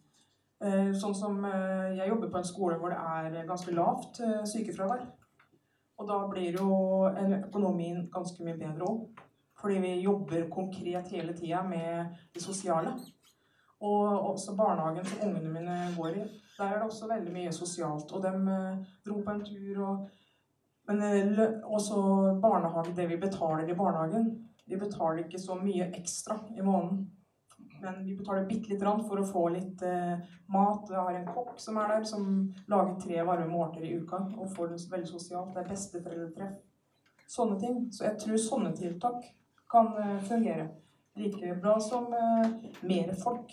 Eh, 0.62 0.92
sånn 0.94 1.16
som 1.18 1.42
jeg 1.44 2.08
jobber 2.08 2.30
på 2.30 2.40
en 2.40 2.46
skole 2.46 2.78
hvor 2.78 2.94
det 2.94 3.00
er 3.00 3.48
ganske 3.48 3.74
lavt 3.74 4.20
sykefravær. 4.50 5.02
Og 5.98 6.08
da 6.08 6.20
blir 6.30 6.56
jo 6.58 6.68
økonomien 7.46 8.06
ganske 8.10 8.42
mye 8.42 8.56
bedre 8.58 8.86
òg 8.88 9.20
Fordi 9.60 9.76
vi 9.78 9.92
jobber 10.02 10.48
konkret 10.50 11.12
hele 11.14 11.32
tida 11.36 11.62
med 11.62 12.16
det 12.34 12.42
sosiale. 12.42 12.96
Og 13.80 14.30
også 14.30 14.56
barnehagen 14.56 15.04
som 15.04 15.28
ungene 15.28 15.52
mine 15.52 15.76
går 15.96 16.18
i. 16.18 16.24
Der 16.58 16.64
er 16.64 16.78
det 16.78 16.82
også 16.82 17.08
veldig 17.10 17.32
mye 17.32 17.52
sosialt. 17.52 18.12
Og 18.12 18.22
de 18.22 18.32
eh, 18.56 18.84
dro 19.06 19.20
på 19.22 19.34
en 19.34 19.44
tur 19.44 19.82
og 19.88 20.08
Men 20.86 21.02
eh, 21.02 21.48
også 21.64 21.96
barnehage, 22.42 22.96
det 22.96 23.08
vi 23.08 23.16
betaler 23.16 23.68
i 23.68 23.74
barnehagen 23.74 24.48
Vi 24.66 24.76
betaler 24.76 25.24
ikke 25.24 25.40
så 25.40 25.54
mye 25.54 25.90
ekstra 25.96 26.38
i 26.56 26.60
måneden. 26.60 27.10
Men 27.84 28.04
vi 28.04 28.16
betaler 28.16 28.46
bitte 28.48 28.70
lite 28.72 28.80
grann 28.84 29.02
for 29.04 29.20
å 29.20 29.26
få 29.28 29.42
litt 29.52 29.82
eh, 29.84 30.20
mat. 30.52 30.88
Jeg 30.90 31.00
har 31.00 31.18
en 31.18 31.28
kokk 31.28 31.58
som 31.60 31.80
er 31.82 31.92
der, 31.92 32.06
som 32.08 32.30
lager 32.72 32.94
tre 33.02 33.24
varme 33.28 33.50
måltider 33.50 33.90
i 33.90 33.98
uka. 34.00 34.22
Og 34.38 34.54
får 34.56 34.72
det 34.72 34.80
veldig 34.92 35.10
sosialt. 35.10 35.52
Det 35.52 35.62
er 35.62 35.68
besteforeldretreff. 35.72 36.56
Sånne 37.34 37.58
ting. 37.60 37.82
Så 37.92 38.06
jeg 38.08 38.16
tror 38.22 38.40
sånne 38.40 38.72
tiltak 38.78 39.28
kan 39.70 39.92
eh, 40.00 40.16
fungere 40.24 40.70
like 41.16 41.54
bra 41.60 41.80
som 41.80 42.12
eh, 42.14 42.50
mer 42.82 43.14
folk. 43.24 43.52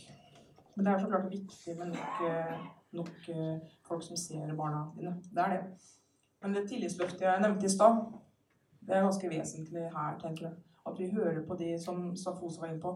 Men 0.76 0.86
det 0.86 0.94
er 0.94 1.00
så 1.00 1.08
klart 1.08 1.32
viktig 1.32 1.78
med 1.78 1.88
nok, 1.88 2.22
eh, 2.30 2.66
nok 2.92 3.30
eh, 3.30 3.56
folk 3.88 4.04
som 4.04 4.18
ser 4.18 4.56
barna 4.56 4.86
dine. 4.96 5.16
Det 5.32 5.44
er 5.44 5.56
det. 5.58 5.64
Men 6.42 6.56
det 6.56 6.68
tillitsløftet 6.70 7.28
jeg 7.28 7.42
nevnte 7.42 7.68
i 7.68 7.70
stad, 7.70 8.00
det 8.82 8.96
er 8.96 9.04
ganske 9.06 9.30
vesentlig 9.30 9.90
her, 9.94 10.16
tenker 10.20 10.48
jeg. 10.48 10.56
At 10.88 11.00
vi 11.00 11.12
hører 11.12 11.44
på 11.46 11.56
de 11.56 11.76
som 11.80 12.16
Safosa 12.18 12.62
var 12.62 12.72
inne 12.72 12.82
på. 12.82 12.96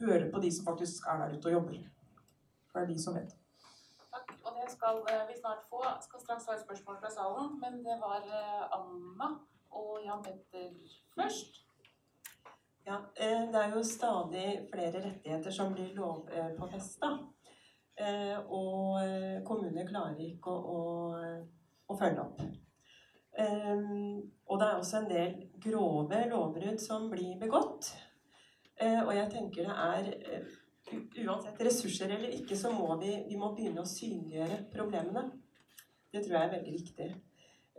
Hører 0.00 0.30
på 0.32 0.40
de 0.42 0.50
som 0.52 0.66
faktisk 0.66 1.06
er 1.10 1.20
der 1.22 1.34
ute 1.36 1.50
og 1.50 1.52
jobber. 1.52 1.80
For 2.70 2.80
det 2.80 2.84
er 2.84 2.92
de 2.92 3.02
som 3.02 3.14
vet. 3.18 3.34
Takk. 4.14 4.32
Og 4.44 4.56
det 4.58 4.70
skal 4.72 5.02
eh, 5.10 5.26
vi 5.28 5.36
snart 5.40 5.66
få. 5.70 5.82
Skal 6.06 6.20
straks 6.22 6.48
ha 6.48 6.56
et 6.56 6.64
spørsmål 6.64 6.98
fra 7.02 7.10
salen, 7.10 7.52
men 7.62 7.78
det 7.86 7.98
var 8.02 8.26
eh, 8.26 8.64
Anna 8.78 9.30
og 9.70 10.00
Jan 10.06 10.22
Petter 10.22 10.72
først. 11.14 11.62
Ja, 12.86 12.98
eh, 13.16 13.46
det 13.52 13.62
er 13.62 13.76
jo 13.76 13.82
stadig 13.82 14.48
flere 14.72 15.04
rettigheter 15.06 15.50
som 15.50 15.72
blir 15.74 15.94
lovpåfesta. 15.96 17.14
Og 18.50 18.98
eh, 19.04 19.40
kommuner 19.46 19.86
klarer 19.86 20.20
ikke 20.26 20.50
å, 20.50 20.76
å, 20.76 21.18
å 21.86 21.98
følge 21.98 22.26
opp. 22.26 22.42
Ehm, 23.38 24.30
Og 24.46 24.60
det 24.60 24.66
er 24.66 24.78
også 24.78 24.98
en 25.00 25.08
del 25.10 25.36
grove 25.62 26.18
lovbrudd 26.30 26.78
som 26.78 27.08
blir 27.10 27.38
begått. 27.40 27.94
Eh, 28.80 29.00
Og 29.06 29.14
jeg 29.14 29.30
tenker 29.30 29.68
det 29.68 29.76
er 29.88 30.10
eh, 30.34 30.52
Uansett 31.24 31.60
ressurser 31.64 32.10
eller 32.12 32.34
ikke, 32.36 32.56
så 32.56 32.70
må 32.72 32.96
vi, 33.00 33.14
vi 33.28 33.38
må 33.40 33.54
begynne 33.54 33.80
å 33.80 33.88
synliggjøre 33.88 34.58
problemene. 34.74 35.30
Det 36.12 36.20
tror 36.22 36.36
jeg 36.36 36.48
er 36.48 36.52
veldig 36.52 36.74
viktig. 36.74 37.06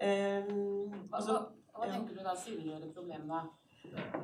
Um, 0.05 0.95
Hva, 1.11 1.21
hva, 1.21 1.85
tenker 1.85 2.17
du 2.17 2.23
da 2.25 2.33
synliggjøre 2.35 2.89
problemene? 2.95 3.43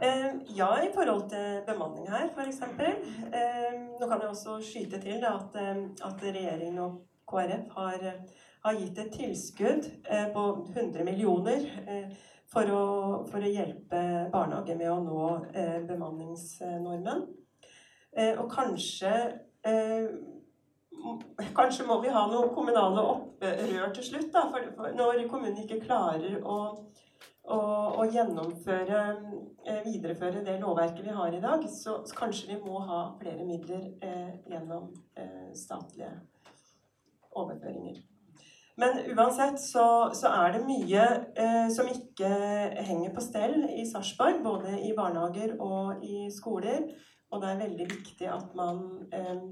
Um, 0.02 0.42
ja, 0.58 0.72
i 0.82 0.90
forhold 0.96 1.30
til 1.30 1.62
bemanning 1.68 2.10
her, 2.10 2.32
f.eks. 2.34 2.60
Um, 2.66 3.86
nå 4.02 4.10
kan 4.10 4.18
jeg 4.18 4.32
også 4.34 4.58
skyte 4.66 5.00
til 5.06 5.22
da, 5.22 5.38
at, 5.38 5.62
at 6.10 6.26
regjeringen 6.26 6.82
og 6.82 6.98
KrF 7.30 7.78
har, 7.78 8.08
har 8.66 8.82
gitt 8.82 9.00
et 9.06 9.14
tilskudd 9.16 9.88
uh, 10.10 10.28
på 10.34 10.48
100 10.74 11.06
millioner 11.08 11.70
eh, 11.86 12.10
for, 12.52 12.68
å, 12.68 12.84
for 13.32 13.44
å 13.44 13.52
hjelpe 13.52 14.02
barnehage 14.34 14.76
med 14.76 14.92
å 14.92 15.00
nå 15.04 15.24
eh, 15.54 15.80
bemanningsnormen. 15.88 17.26
Eh, 18.12 18.36
og 18.36 18.52
kanskje 18.52 19.16
eh, 19.68 20.12
Kanskje 21.56 21.88
må 21.88 21.96
vi 22.04 22.12
ha 22.14 22.28
noen 22.30 22.52
kommunale 22.54 23.02
opprør 23.16 23.94
til 23.96 24.04
slutt, 24.06 24.28
da, 24.36 24.44
for, 24.52 24.92
når 24.94 25.24
kommunen 25.32 25.64
ikke 25.64 25.80
klarer 25.82 26.36
å 26.46 26.58
å, 27.52 28.06
gjennomføre, 28.12 29.02
eh, 29.66 29.82
videreføre 29.86 30.44
det 30.46 30.60
lovverket 30.62 31.06
vi 31.06 31.16
har 31.16 31.34
i 31.34 31.42
dag, 31.42 31.66
så 31.70 32.02
kanskje 32.18 32.54
vi 32.54 32.60
må 32.62 32.80
ha 32.86 33.02
flere 33.20 33.46
midler 33.46 33.90
eh, 34.02 34.36
gjennom 34.50 34.92
eh, 35.16 35.52
statlige 35.58 36.12
overføringer. 37.32 38.02
Men 38.80 39.00
uansett 39.12 39.60
så, 39.60 39.86
så 40.16 40.32
er 40.32 40.56
det 40.56 40.62
mye 40.66 41.04
eh, 41.36 41.68
som 41.74 41.90
ikke 41.92 42.30
henger 42.88 43.12
på 43.16 43.24
stell 43.24 43.58
i 43.70 43.84
Sarpsborg, 43.90 44.40
både 44.44 44.78
i 44.88 44.94
barnehager 44.98 45.58
og 45.60 46.04
i 46.06 46.30
skoler. 46.34 46.88
Og 47.32 47.42
det 47.42 47.50
er 47.52 47.62
veldig 47.66 47.88
viktig 47.92 48.28
at 48.32 48.56
man 48.56 48.82
eh, 49.14 49.44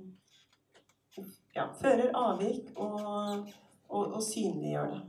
ja, 1.56 1.68
fører 1.82 2.16
avvik 2.16 2.72
og, 2.76 3.50
og, 3.90 4.04
og 4.04 4.24
synliggjør 4.24 4.94
det. 4.96 5.02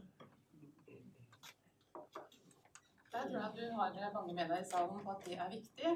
Der 3.13 3.27
tror 3.29 3.41
jeg 3.43 3.53
du 3.55 4.03
har 4.03 4.13
mange 4.15 4.35
med 4.35 4.49
deg 4.49 4.63
i 4.63 4.71
salen 4.71 5.03
på 5.05 5.11
at 5.11 5.27
det 5.27 5.39
er 5.39 5.51
viktig. 5.51 5.95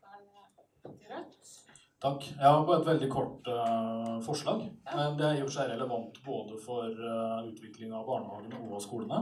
Da 0.00 0.14
er 0.16 0.22
det 0.24 1.10
Rødt. 1.10 1.59
Takk. 2.00 2.24
Jeg 2.32 2.46
har 2.48 2.62
bare 2.64 2.80
et 2.80 2.86
veldig 2.88 3.08
kort 3.12 3.48
uh, 3.52 4.16
forslag. 4.24 4.62
Men 4.88 5.18
det 5.18 5.26
er 5.26 5.38
i 5.38 5.42
og 5.42 5.50
for 5.50 5.56
seg 5.58 5.72
relevant 5.74 6.20
både 6.24 6.60
for 6.62 6.86
uh, 6.88 7.42
utvikling 7.44 7.92
av 7.92 8.06
barnehagene 8.08 8.60
og 8.70 8.80
skolene. 8.80 9.20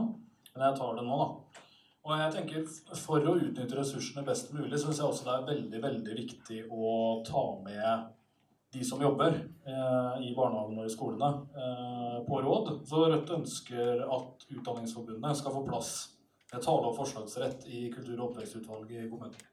Men 0.53 0.65
jeg 0.69 0.77
tar 0.79 0.95
det 0.95 1.03
nå, 1.07 1.17
da. 1.19 1.65
Og 2.07 2.13
jeg 2.15 2.31
tenker 2.37 2.69
For 2.95 3.27
å 3.27 3.35
utnytte 3.37 3.75
ressursene 3.77 4.23
best 4.25 4.53
mulig 4.55 4.79
syns 4.79 5.01
jeg 5.01 5.09
også 5.09 5.27
det 5.27 5.33
er 5.35 5.49
veldig 5.49 5.81
veldig 5.83 6.15
viktig 6.21 6.61
å 6.71 6.93
ta 7.27 7.43
med 7.65 8.07
de 8.73 8.83
som 8.85 9.01
jobber 9.01 9.33
eh, 9.65 10.25
i 10.29 10.33
barnehagene 10.37 10.83
og 10.83 10.89
i 10.89 10.93
skolene, 10.93 11.29
eh, 11.57 12.17
på 12.27 12.41
råd. 12.45 12.67
Så 12.85 13.07
Rødt 13.09 13.31
ønsker 13.39 14.03
at 14.05 14.45
Utdanningsforbundet 14.53 15.39
skal 15.39 15.55
få 15.55 15.63
plass 15.65 15.93
med 16.53 16.61
tale- 16.61 16.91
og 16.91 16.97
forslagsrett 16.97 17.65
i 17.65 17.87
kultur- 17.93 18.19
og 18.19 18.27
oppvekstutvalget 18.29 19.07
i 19.07 19.09
kommunen. 19.09 19.47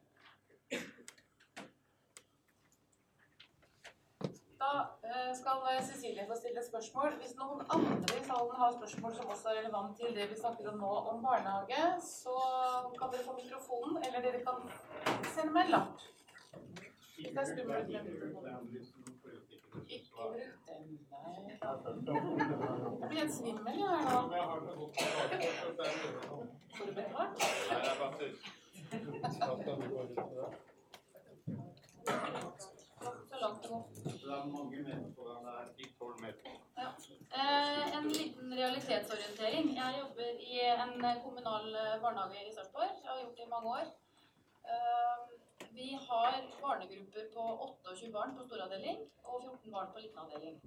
Da 4.61 4.73
eh, 5.07 5.16
skal 5.35 5.59
eh, 5.71 5.85
Cecilie 5.89 6.27
få 6.29 6.35
stille 6.41 6.63
spørsmål. 6.71 7.11
Hvis 7.21 7.35
noen 7.41 7.61
andre 7.77 8.19
i 8.21 8.25
salen 8.29 8.55
har 8.61 8.71
spørsmål 8.79 9.13
som 9.19 9.33
også 9.35 9.47
er 9.49 9.59
relevant 9.61 9.97
til 10.01 10.09
det 10.19 10.27
vi 10.31 10.37
snakker 10.41 10.65
om 10.73 10.79
nå 10.85 10.93
om 11.13 11.23
barnehage, 11.27 11.83
så 12.17 12.37
kan 12.99 13.09
dere 13.13 13.27
få 13.29 13.33
mikrofonen, 13.43 13.95
eller 14.05 14.19
dere 14.27 14.41
kan 14.49 14.59
sende 15.35 15.53
meg 15.57 15.63
en 15.65 15.75
lapp. 15.77 15.97
Det 17.17 17.39
er 17.43 17.49
skummelt 17.53 17.89
med 17.93 18.03
mikrofonen. 18.11 18.65
Ikke 19.89 20.11
bruk 20.15 20.35
den, 20.69 20.85
nei. 21.13 21.33
Jeg 23.01 23.09
blir 23.09 23.19
helt 23.21 23.35
svimmel 23.35 23.75
jeg 23.81 23.89
her 23.89 24.03
nå. 24.07 24.21
Får 26.77 26.85
du 26.87 26.93
betalt? 27.01 27.37
Eh, 37.41 37.97
en 37.97 38.09
liten 38.09 38.55
realitetsorientering. 38.61 39.69
Jeg 39.77 39.99
jobber 40.01 40.41
i 40.53 40.57
en 40.73 40.95
kommunal 41.25 41.69
eh, 41.83 42.01
barnehage 42.03 42.43
i 42.49 42.55
Sarpsborg. 42.57 42.91
Jeg 43.03 43.11
har 43.11 43.21
gjort 43.21 43.37
det 43.37 43.45
i 43.47 43.53
mange 43.53 43.69
år. 43.79 43.87
Eh, 44.73 45.19
vi 45.79 45.89
har 46.09 46.41
barnegrupper 46.63 47.29
på 47.37 47.45
28 47.85 48.13
barn 48.17 48.35
på 48.37 48.49
storavdeling 48.49 48.99
og 49.25 49.43
14 49.43 49.73
barn 49.77 49.93
på 49.95 50.03
liten 50.03 50.19
avdeling. 50.25 50.59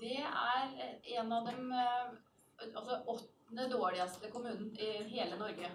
Det 0.00 0.18
er 0.18 0.74
eh, 0.82 0.94
en 1.20 1.32
av 1.38 1.46
dem 1.46 1.72
altså 2.58 2.98
åttende 3.14 3.70
dårligste 3.70 4.30
kommunen 4.34 4.74
i 4.74 4.90
hele 5.14 5.38
Norge 5.38 5.70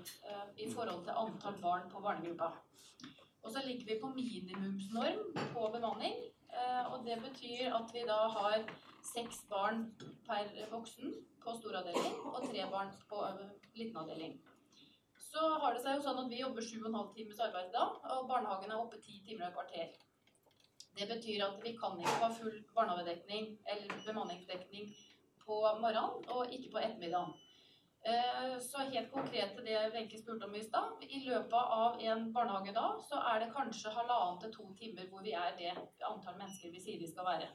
i 0.57 0.67
forhold 0.73 1.05
til 1.05 1.19
antall 1.23 1.61
barn 1.61 1.87
på 1.93 2.01
barnegruppa. 2.03 2.51
Og 3.43 3.51
så 3.51 3.61
ligger 3.65 3.85
vi 3.89 3.99
på 4.01 4.09
minimumsnorm 4.15 5.21
på 5.53 5.69
bemanning. 5.75 6.15
eh, 6.57 6.93
Og 6.93 7.05
det 7.05 7.17
betyr 7.27 7.75
at 7.79 7.93
vi 7.93 8.03
da 8.07 8.19
har 8.37 8.63
seks 9.13 9.43
barn 9.49 9.95
per 10.27 10.45
voksen 10.71 11.13
på 11.43 11.55
storavdeling 11.59 12.15
og 12.25 12.39
tre 12.49 12.69
barn 12.71 12.91
på 13.09 13.19
eh, 13.25 13.49
liten 13.75 13.97
avdeling. 13.97 14.39
Så 15.17 15.43
har 15.61 15.73
det 15.73 15.81
seg 15.83 15.97
jo 15.97 16.05
sånn 16.05 16.23
at 16.23 16.31
vi 16.31 16.39
jobber 16.39 16.65
sju 16.65 16.79
og 16.79 16.89
en 16.89 16.99
halv 16.99 17.13
times 17.17 17.39
arbeidsdag, 17.47 17.95
og 18.13 18.27
barnehagen 18.29 18.71
er 18.71 18.81
oppe 18.81 19.01
ti 19.01 19.19
timer 19.27 19.45
og 19.45 19.49
et 19.49 19.55
kvarter. 19.57 19.87
Det 20.97 21.07
betyr 21.09 21.45
at 21.47 21.63
vi 21.63 21.71
kan 21.77 21.99
ikke 21.99 22.19
ha 22.21 22.29
full 22.37 22.59
barnehagedekning 22.75 23.57
eller 23.65 24.03
bemanningsdekning 24.05 24.91
på 25.45 25.55
morgenen 25.81 26.29
og 26.35 26.53
ikke 26.53 26.71
på 26.75 26.83
ettermiddagen. 26.85 27.33
Eh, 28.05 28.59
Så 28.59 28.77
helt 28.77 29.11
konkret 29.11 29.55
til 29.55 29.65
det 29.65 29.91
Wenche 29.93 30.17
spurte 30.19 30.45
om 30.45 30.55
i 30.55 30.63
stad. 30.63 31.03
I 31.09 31.19
løpet 31.23 31.53
av 31.75 32.01
en 32.01 32.33
barnehagedag 32.33 32.99
så 33.09 33.19
er 33.31 33.39
det 33.39 33.53
kanskje 33.55 33.93
halvannen 33.95 34.39
til 34.41 34.51
to 34.53 34.65
timer 34.79 35.07
hvor 35.09 35.23
vi 35.23 35.31
er 35.31 35.55
det 35.57 35.71
antall 36.03 36.35
mennesker 36.37 36.71
vi 36.71 36.81
sier 36.83 36.99
vi 36.99 37.07
skal 37.07 37.25
være. 37.25 37.47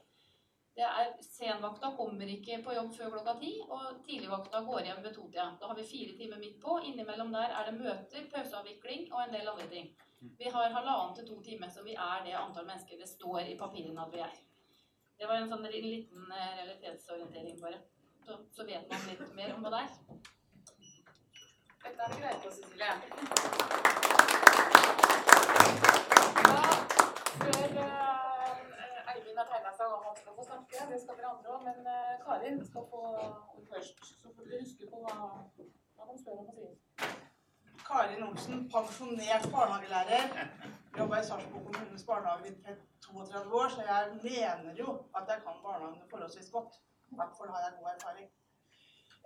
Det 0.78 0.86
er, 0.86 1.10
senvakta 1.20 1.90
kommer 1.96 2.30
ikke 2.32 2.60
på 2.64 2.74
jobb 2.76 2.92
før 2.96 3.10
klokka 3.16 3.34
ti, 3.40 3.50
og 3.68 3.98
tidligvakta 4.06 4.60
går 4.68 4.84
hjem 4.86 5.02
ved 5.04 5.14
totida. 5.14 5.46
Da 5.60 5.66
har 5.66 5.74
vi 5.74 5.84
fire 5.92 6.16
timer 6.20 6.38
midt 6.38 6.60
på. 6.62 6.78
Innimellom 6.90 7.32
der 7.34 7.56
er 7.58 7.68
det 7.68 7.80
møter, 7.80 8.28
pauseavvikling 8.34 9.12
og 9.12 9.24
en 9.24 9.34
del 9.34 9.52
andre 9.52 9.68
ting. 9.72 9.90
Vi 10.38 10.52
har 10.54 10.76
halvannen 10.78 11.16
til 11.16 11.28
to 11.28 11.40
timer, 11.42 11.68
så 11.68 11.82
vi 11.82 11.98
er 11.98 12.24
det 12.24 12.38
antall 12.38 12.66
mennesker 12.66 12.96
det 12.96 13.08
står 13.08 13.40
i 13.40 13.58
papirene 13.58 14.06
at 14.06 14.14
vi 14.14 14.24
er. 14.30 14.40
Det 15.18 15.28
var 15.28 15.42
en 15.42 15.50
sånn 15.50 15.66
liten 15.66 16.32
eh, 16.32 16.56
realitetsorientering, 16.62 17.60
bare. 17.60 17.82
Så, 18.24 18.38
så 18.54 18.64
vet 18.64 18.88
man 18.90 19.08
litt 19.10 19.34
mer 19.34 19.54
om 19.56 19.66
hva 19.66 19.74
det 19.74 19.84
er. 19.84 20.34
Dette 21.88 22.02
er 22.02 22.08
det 22.08 22.20
greit 22.22 22.40
på, 22.44 22.50
Cecilie. 22.56 22.92
Da, 26.48 26.64
før 27.42 27.70
uh, 27.84 29.12
Eivind 29.12 29.38
har 29.40 29.46
tegna 29.52 29.72
seg 29.78 29.94
og 29.94 30.02
han 30.08 30.18
skal 30.18 30.34
få 30.36 30.44
snakke, 30.48 30.82
det 30.90 30.98
skal 31.02 31.16
dere 31.20 31.30
andre 31.30 31.54
òg, 31.54 31.62
men 31.68 31.78
uh, 31.88 32.10
Karin 32.26 32.58
skal 32.70 32.84
få 32.90 33.00
først. 33.70 34.02
Så 34.20 34.34
får 34.34 34.50
dere 34.50 34.60
huske 34.66 34.90
på 34.90 35.00
hva, 35.06 35.14
hva 35.96 36.10
å 36.12 36.18
si. 36.58 36.68
Karin 37.86 38.26
Olsen, 38.28 38.66
pensjonert 38.74 39.48
barnehagelærer. 39.54 40.36
Jobba 40.98 41.22
i 41.22 41.26
Sarpsborg 41.30 41.70
kommunes 41.70 42.04
barnehage 42.10 42.52
i 42.52 42.76
32 43.06 43.62
år, 43.62 43.72
så 43.78 43.88
jeg 43.88 44.20
mener 44.26 44.76
jo 44.82 44.98
at 45.16 45.32
jeg 45.32 45.40
kan 45.46 45.64
barnehagene 45.64 46.12
forholdsvis 46.12 46.52
godt. 46.52 46.76
I 47.12 47.16
hvert 47.22 47.34
fall 47.40 47.56
har 47.56 47.64
jeg 47.64 47.80
god 47.80 47.90
erfaring. 47.94 48.28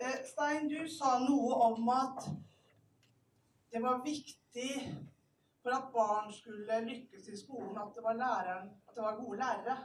Eh, 0.02 0.16
Stein, 0.30 0.70
du 0.70 0.80
sa 0.98 1.18
noe 1.26 1.58
om 1.66 1.88
at 1.94 2.30
det 3.72 3.82
var 3.82 4.04
viktig 4.04 4.72
for 5.62 5.70
at 5.70 5.92
barn 5.92 6.32
skulle 6.32 6.80
lykkes 6.80 7.28
i 7.28 7.36
skolen, 7.36 7.78
at 7.78 7.92
det 7.94 8.02
var, 8.02 8.12
læreren, 8.12 8.70
at 8.88 8.94
det 8.94 9.02
var 9.02 9.16
gode 9.16 9.38
lærere. 9.38 9.76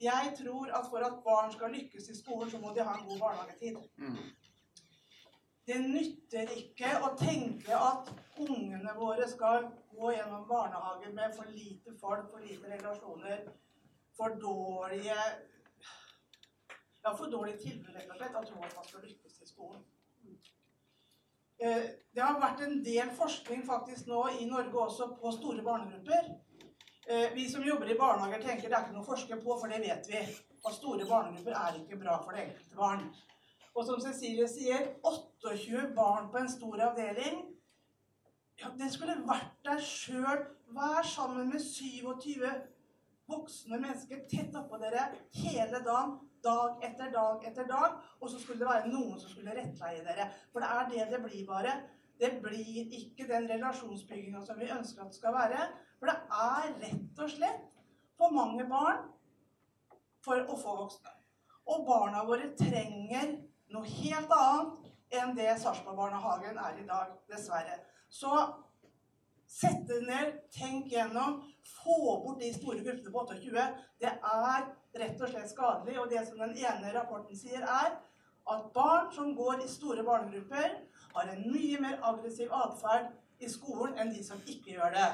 Jeg 0.00 0.34
tror 0.38 0.66
at 0.78 0.86
for 0.90 0.98
at 0.98 1.22
barn 1.24 1.52
skal 1.52 1.70
lykkes 1.70 2.08
i 2.08 2.22
skolen, 2.22 2.50
så 2.50 2.58
må 2.58 2.74
de 2.74 2.82
ha 2.82 2.94
en 2.98 3.08
god 3.08 3.18
barnehagetid. 3.18 3.76
Det 5.66 5.80
nytter 5.80 6.50
ikke 6.60 6.90
å 7.06 7.14
tenke 7.16 7.76
at 7.76 8.10
ungene 8.38 8.92
våre 8.98 9.28
skal 9.30 9.70
gå 9.94 10.10
gjennom 10.12 10.44
barnehagen 10.48 11.14
med 11.16 11.32
for 11.36 11.48
lite 11.48 11.94
folk, 12.00 12.26
for 12.30 12.44
lite 12.44 12.68
relasjoner, 12.74 13.46
for 14.16 14.36
dårlige 14.42 15.16
ja, 17.04 17.12
for 17.16 17.26
dårlig 17.32 17.56
tilbud, 17.60 17.94
rett 17.94 18.10
og 18.10 18.16
slett, 18.16 18.36
tro 18.48 18.60
at 18.64 18.76
man 18.76 18.86
skal 18.88 19.02
lykkes 19.04 19.40
i 19.40 19.48
skolen. 19.48 19.82
Eh, 21.64 21.84
Det 22.14 22.22
har 22.22 22.36
vært 22.38 22.60
en 22.62 22.82
del 22.86 23.08
forskning 23.16 23.64
faktisk 23.66 24.06
nå 24.06 24.20
i 24.38 24.44
Norge 24.46 24.78
også 24.78 25.06
på 25.18 25.30
store 25.34 25.62
barnegrupper. 25.66 26.28
Eh, 27.08 27.32
Vi 27.34 27.48
som 27.50 27.64
jobber 27.64 27.90
i 27.90 27.96
barnehager 27.98 28.42
tenker 28.42 28.68
det 28.68 28.76
er 28.76 28.84
ikke 28.84 28.92
noe 28.94 29.02
å 29.02 29.08
forske 29.08 29.38
på, 29.42 29.56
for 29.60 29.68
det 29.68 29.80
vet 29.80 30.10
vi. 30.10 30.20
At 30.66 30.76
store 30.76 31.06
barnegrupper 31.08 31.56
er 31.56 31.80
ikke 31.80 31.98
bra 32.02 32.18
for 32.22 32.32
det 32.32 32.44
enkelte 32.44 32.76
barn. 32.76 33.08
Og 33.74 33.86
som 33.86 34.00
Cecilie 34.00 34.46
sier, 34.48 34.94
28 35.02 35.94
barn 35.96 36.28
på 36.30 36.38
en 36.38 36.48
stor 36.48 36.84
avdeling. 36.90 37.40
Ja, 38.60 38.68
det 38.78 38.92
skulle 38.92 39.16
vært 39.26 39.56
der 39.64 39.80
sjøl. 39.82 40.44
Vær 40.68 41.02
sammen 41.02 41.50
med 41.50 41.60
27 41.60 42.44
voksne 43.28 43.80
mennesker 43.80 44.28
tett 44.30 44.54
oppå 44.54 44.78
dere 44.78 45.08
hele 45.34 45.80
dagen. 45.84 46.18
Dag 46.44 46.84
etter 46.84 47.12
dag 47.12 47.44
etter 47.48 47.68
dag. 47.68 47.98
Og 48.20 48.30
så 48.30 48.38
skulle 48.38 48.60
det 48.62 48.70
være 48.70 48.92
noen 48.92 49.18
som 49.20 49.32
skulle 49.32 49.56
rettleie 49.56 50.04
dere. 50.06 50.28
For 50.52 50.64
det 50.64 50.70
er 50.76 50.90
det 50.92 51.10
det 51.14 51.22
blir 51.24 51.46
bare. 51.48 51.76
Det 52.20 52.30
blir 52.42 52.92
ikke 52.94 53.26
den 53.28 53.48
relasjonsbygginga 53.50 54.44
som 54.44 54.60
vi 54.60 54.70
ønsker 54.70 55.02
at 55.02 55.10
det 55.10 55.18
skal 55.18 55.34
være. 55.34 55.66
For 55.98 56.10
det 56.10 56.16
er 56.44 56.68
rett 56.84 57.24
og 57.24 57.32
slett 57.32 57.64
for 58.18 58.34
mange 58.34 58.66
barn 58.70 59.02
for 60.24 60.44
å 60.48 60.58
få 60.58 60.76
voksne. 60.84 61.10
Og 61.72 61.86
barna 61.88 62.22
våre 62.28 62.52
trenger 62.58 63.34
noe 63.72 63.88
helt 63.88 64.32
annet 64.36 64.92
enn 65.14 65.34
det 65.36 65.50
Sarpsborg-barnehagen 65.62 66.58
er 66.60 66.78
i 66.80 66.86
dag, 66.86 67.12
dessverre. 67.30 67.78
Så 68.08 68.30
sett 69.48 69.84
det 69.88 70.00
ned, 70.06 70.38
tenk 70.54 70.92
gjennom, 70.92 71.40
få 71.82 71.98
bort 72.24 72.40
de 72.40 72.50
store 72.54 72.82
gruppene 72.84 73.12
på 73.14 73.26
28. 73.32 73.66
Det 74.02 74.12
er 74.12 74.66
rett 75.00 75.20
og 75.20 75.30
slett 75.30 75.50
skadelig. 75.50 75.98
Og 76.00 76.10
det 76.10 76.24
som 76.28 76.40
den 76.42 76.56
ene 76.58 76.94
rapporten 76.94 77.38
sier, 77.38 77.62
er 77.62 77.96
at 78.54 78.64
barn 78.74 79.10
som 79.12 79.34
går 79.36 79.64
i 79.64 79.68
store 79.68 80.04
barnegrupper, 80.04 80.80
har 81.14 81.30
en 81.30 81.44
mye 81.52 81.80
mer 81.80 82.00
aggressiv 82.02 82.52
atferd 82.52 83.12
i 83.40 83.48
skolen 83.50 83.98
enn 83.98 84.12
de 84.14 84.24
som 84.24 84.40
ikke 84.46 84.76
gjør 84.76 84.94
det. 84.94 85.10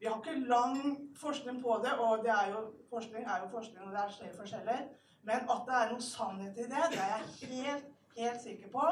Vi 0.00 0.06
har 0.06 0.18
ikke 0.18 0.48
lang 0.50 0.78
forskning 1.18 1.62
på 1.62 1.80
det, 1.84 1.92
og 1.98 2.24
det 2.24 2.30
er 2.30 2.50
jo, 2.52 2.64
forskning 2.90 3.24
er 3.24 3.42
jo 3.42 3.50
forskning, 3.54 3.86
og 3.86 3.92
det 3.94 4.02
er 4.02 4.16
flere 4.18 4.36
forskjeller. 4.36 4.84
Men 5.26 5.50
at 5.54 5.64
det 5.66 5.78
er 5.78 5.92
noe 5.92 6.04
sannhet 6.04 6.58
i 6.58 6.68
det, 6.70 6.84
det 6.92 7.00
er 7.02 7.14
jeg 7.16 7.50
helt, 7.54 7.88
helt 8.16 8.42
sikker 8.42 8.70
på. 8.74 8.84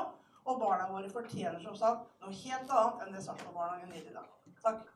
Og 0.46 0.60
barna 0.62 0.86
våre 0.90 1.10
fortjener 1.10 1.62
som 1.62 1.78
sagt 1.78 2.10
noe 2.22 2.34
helt 2.42 2.74
annet 2.80 3.06
enn 3.06 3.16
det 3.16 3.22
Sarpsborg-barnehagen 3.24 3.94
gir 3.94 4.10
i 4.10 4.14
dag. 4.14 4.34
Takk. 4.62 4.95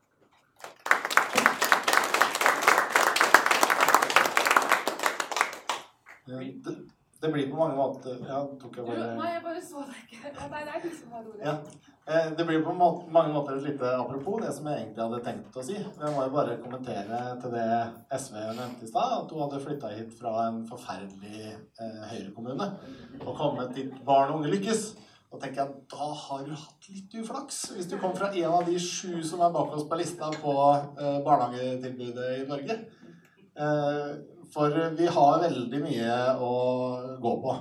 Det, 6.38 6.74
det 7.20 7.28
blir 7.34 7.50
på 7.50 7.58
mange 7.58 7.76
måter 7.76 8.16
Ja, 8.24 8.40
tok 8.60 8.76
jeg 8.80 8.86
bare 8.86 9.08
nei, 9.18 9.30
jeg 9.34 9.42
bare 9.44 9.62
så 9.62 9.82
deg 9.84 9.98
ikke. 10.06 10.30
Nei, 10.50 10.60
det 10.64 10.76
er 10.76 10.84
du 10.84 10.92
som 10.96 11.16
har 11.16 11.26
ordet. 11.26 11.42
Ja. 11.44 11.56
Eh, 12.10 12.30
Det 12.38 12.46
blir 12.48 12.62
på 12.64 12.72
mange 12.76 13.32
måter 13.34 13.58
et 13.58 13.66
lite 13.66 13.90
apropos 13.98 14.40
det 14.40 14.54
som 14.56 14.66
jeg 14.70 14.80
egentlig 14.80 15.04
hadde 15.04 15.20
tenkt 15.26 15.58
å 15.60 15.64
si. 15.66 15.76
Jeg 15.76 16.14
må 16.14 16.24
jo 16.24 16.32
bare 16.32 16.56
kommentere 16.62 17.20
til 17.42 17.52
det 17.54 17.66
SV 18.16 18.38
nevnte 18.56 18.86
i 18.86 18.88
stad, 18.88 19.12
at 19.18 19.34
hun 19.34 19.44
hadde 19.44 19.60
flytta 19.66 19.92
hit 19.98 20.16
fra 20.16 20.32
en 20.48 20.62
forferdelig 20.70 21.44
eh, 21.52 22.00
Høyre-kommune 22.14 22.70
og 23.26 23.36
kommet 23.36 23.74
dit 23.76 23.92
barn 24.08 24.32
og 24.32 24.40
unge 24.40 24.54
lykkes. 24.56 24.88
Da 25.30 25.38
tenker 25.38 25.60
jeg 25.62 25.84
da 25.92 26.06
har 26.24 26.40
du 26.48 26.56
hatt 26.58 26.88
litt 26.90 27.12
uflaks. 27.20 27.60
Hvis 27.76 27.86
du 27.92 27.98
kom 28.02 28.16
fra 28.16 28.32
en 28.32 28.50
av 28.56 28.64
de 28.66 28.80
sju 28.82 29.20
som 29.22 29.44
er 29.44 29.52
bak 29.54 29.76
oss 29.76 29.84
på 29.86 30.00
lista 30.00 30.32
på 30.40 30.56
eh, 30.98 31.20
barnehagetilbudet 31.28 32.32
i 32.40 32.46
Norge. 32.48 32.80
Eh, 33.60 34.08
for 34.54 34.74
vi 34.98 35.06
har 35.10 35.42
veldig 35.44 35.82
mye 35.84 36.16
å 36.42 36.54
gå 37.22 37.34
på. 37.44 37.56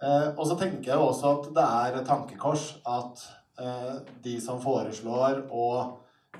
Eh, 0.00 0.28
og 0.32 0.44
så 0.48 0.56
tenker 0.58 0.92
jeg 0.92 1.00
også 1.00 1.34
at 1.34 1.48
det 1.56 1.64
er 1.66 1.98
et 1.98 2.08
tankekors 2.08 2.66
at 2.88 3.24
eh, 3.60 3.96
de 4.24 4.36
som 4.40 4.60
foreslår 4.62 5.42
å 5.52 5.66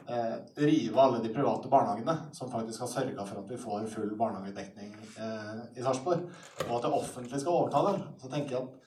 eh, 0.08 0.36
rive 0.64 1.00
alle 1.02 1.22
de 1.24 1.32
private 1.34 1.68
barnehagene, 1.72 2.16
som 2.36 2.52
faktisk 2.52 2.86
har 2.86 2.92
sørga 2.92 3.26
for 3.28 3.42
at 3.42 3.50
vi 3.50 3.60
får 3.60 3.88
full 3.92 4.12
barnehagedekning 4.20 4.94
eh, 4.96 5.64
i 5.76 5.84
Sarpsborg, 5.84 6.28
og 6.68 6.76
at 6.78 6.86
det 6.86 6.94
offentlige 7.00 7.42
skal 7.42 7.58
overta 7.58 7.84
dem, 7.90 8.04
så 8.22 8.32
tenker 8.32 8.56
jeg 8.56 8.62
at 8.64 8.78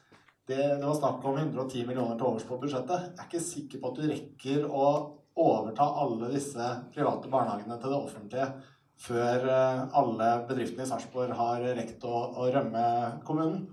det, 0.43 0.59
det 0.59 0.85
var 0.85 0.97
snakk 0.97 1.23
om 1.23 1.37
110 1.39 1.85
millioner 1.87 2.17
til 2.19 2.27
overs 2.27 2.47
på 2.47 2.57
budsjettet. 2.59 3.11
Jeg 3.13 3.21
er 3.21 3.29
ikke 3.29 3.45
sikker 3.45 3.79
på 3.79 3.91
at 3.91 3.99
du 3.99 4.09
rekker 4.09 4.65
å 4.67 4.87
overta 5.39 5.85
alle 6.03 6.29
disse 6.33 6.65
private 6.93 7.29
barnehagene 7.31 7.77
til 7.81 7.93
det 7.93 7.99
offentlige 7.99 8.49
før 8.99 9.47
eh, 9.49 9.79
alle 9.99 10.29
bedriftene 10.49 10.85
i 10.85 10.89
Sarpsborg 10.89 11.33
har 11.37 11.65
rekt 11.79 12.05
å, 12.07 12.15
å 12.39 12.49
rømme 12.53 12.85
kommunen. 13.27 13.65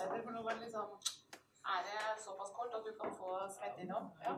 Sånn 0.00 0.24
for 0.24 0.32
nå 0.34 0.42
var 0.44 0.54
det 0.56 0.66
liksom 0.66 0.86
Er 1.70 1.80
det 1.86 2.00
såpass 2.24 2.50
kort 2.56 2.74
at 2.76 2.84
du 2.86 2.92
kan 2.98 3.12
få 3.14 3.36
svette 3.52 3.82
innom? 3.84 4.10
Ja. 4.24 4.34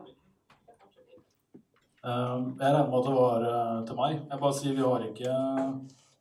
Eh, 2.03 2.39
Jeg 2.59 2.73
regner 2.73 2.89
med 2.89 2.97
at 2.99 3.07
det 3.07 3.15
var 3.17 3.45
eh, 3.49 3.85
til 3.87 3.99
meg. 3.99 4.17
Jeg 4.31 4.39
bare 4.41 4.57
sier 4.59 4.75
vi 4.79 4.87
har 4.87 5.05
ikke 5.07 5.35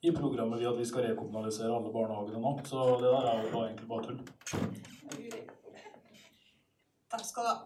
i 0.03 0.11
programmet 0.11 0.61
vi 0.61 0.67
at 0.67 0.79
vi 0.79 0.85
skal 0.85 1.07
rekommunalisere 1.07 1.75
alle 1.75 1.91
barnehagene 1.95 2.43
nå, 2.43 2.53
så 2.67 2.87
det 3.03 3.11
der 3.11 3.29
er 3.33 3.43
jo 3.43 3.65
egentlig 3.65 3.89
bare 3.89 4.05
tull. 4.09 5.62
Takk 7.13 7.25
skal 7.29 7.45
du 7.45 7.51
ha. 7.51 7.57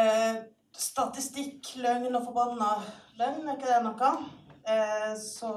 Eh, 0.00 0.36
statistikk, 0.72 1.74
løgn 1.84 2.14
og 2.16 2.22
forbanna 2.24 2.70
løgn, 3.18 3.42
er 3.44 3.58
ikke 3.58 3.68
det 3.68 3.80
noe? 3.84 4.12
Eh, 4.64 5.10
så 5.20 5.50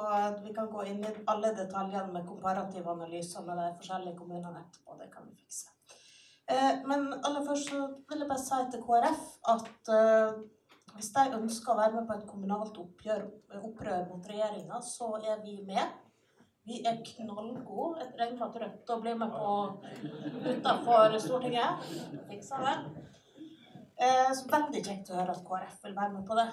vi 0.44 0.52
kan 0.56 0.68
gå 0.72 0.84
inn 0.92 1.00
i 1.06 1.14
alle 1.32 1.54
detaljene 1.56 2.12
med 2.12 2.28
komparativ 2.28 2.90
analyser 2.92 3.46
med 3.48 3.62
de 3.62 3.70
forskjellige 3.78 4.18
kommunene 4.18 4.66
etterpå. 4.66 4.98
Det 5.00 5.08
kan 5.14 5.30
vi 5.30 5.38
fikse. 5.46 5.72
Eh, 6.52 6.84
men 6.90 7.08
aller 7.14 7.46
først 7.48 7.72
så 7.72 7.86
vil 8.10 8.26
jeg 8.26 8.32
bare 8.34 8.44
si 8.44 8.60
til 8.74 8.84
KrF 8.84 9.24
at 9.54 9.94
eh, 9.96 10.42
hvis 10.98 11.14
de 11.16 11.38
ønsker 11.40 11.72
å 11.72 11.80
være 11.80 12.02
med 12.02 12.10
på 12.10 12.18
et 12.18 12.28
kommunalt 12.28 12.84
oppgjør, 12.84 13.24
opprør 13.64 14.10
mot 14.10 14.28
regjeringa, 14.28 14.82
så 14.84 15.14
er 15.24 15.40
vi 15.46 15.62
med. 15.72 16.03
Vi 16.66 16.80
er 16.88 17.02
knallgode. 17.06 18.02
etter 18.02 18.26
den 18.26 18.42
at 18.42 18.56
Rødt 18.62 18.92
å 18.94 19.00
bli 19.04 19.14
med 19.20 19.32
på 19.32 19.56
utenfor 20.52 21.18
Stortinget. 21.20 21.88
Fiksa 22.30 22.62
det. 22.64 22.76
Eh, 24.04 24.30
så 24.36 24.48
veldig 24.52 24.84
kjekt 24.86 25.12
å 25.12 25.18
høre 25.20 25.36
at 25.36 25.44
KrF 25.48 25.84
vil 25.84 25.98
være 25.98 26.14
med 26.14 26.24
på 26.30 26.38
det. 26.40 26.48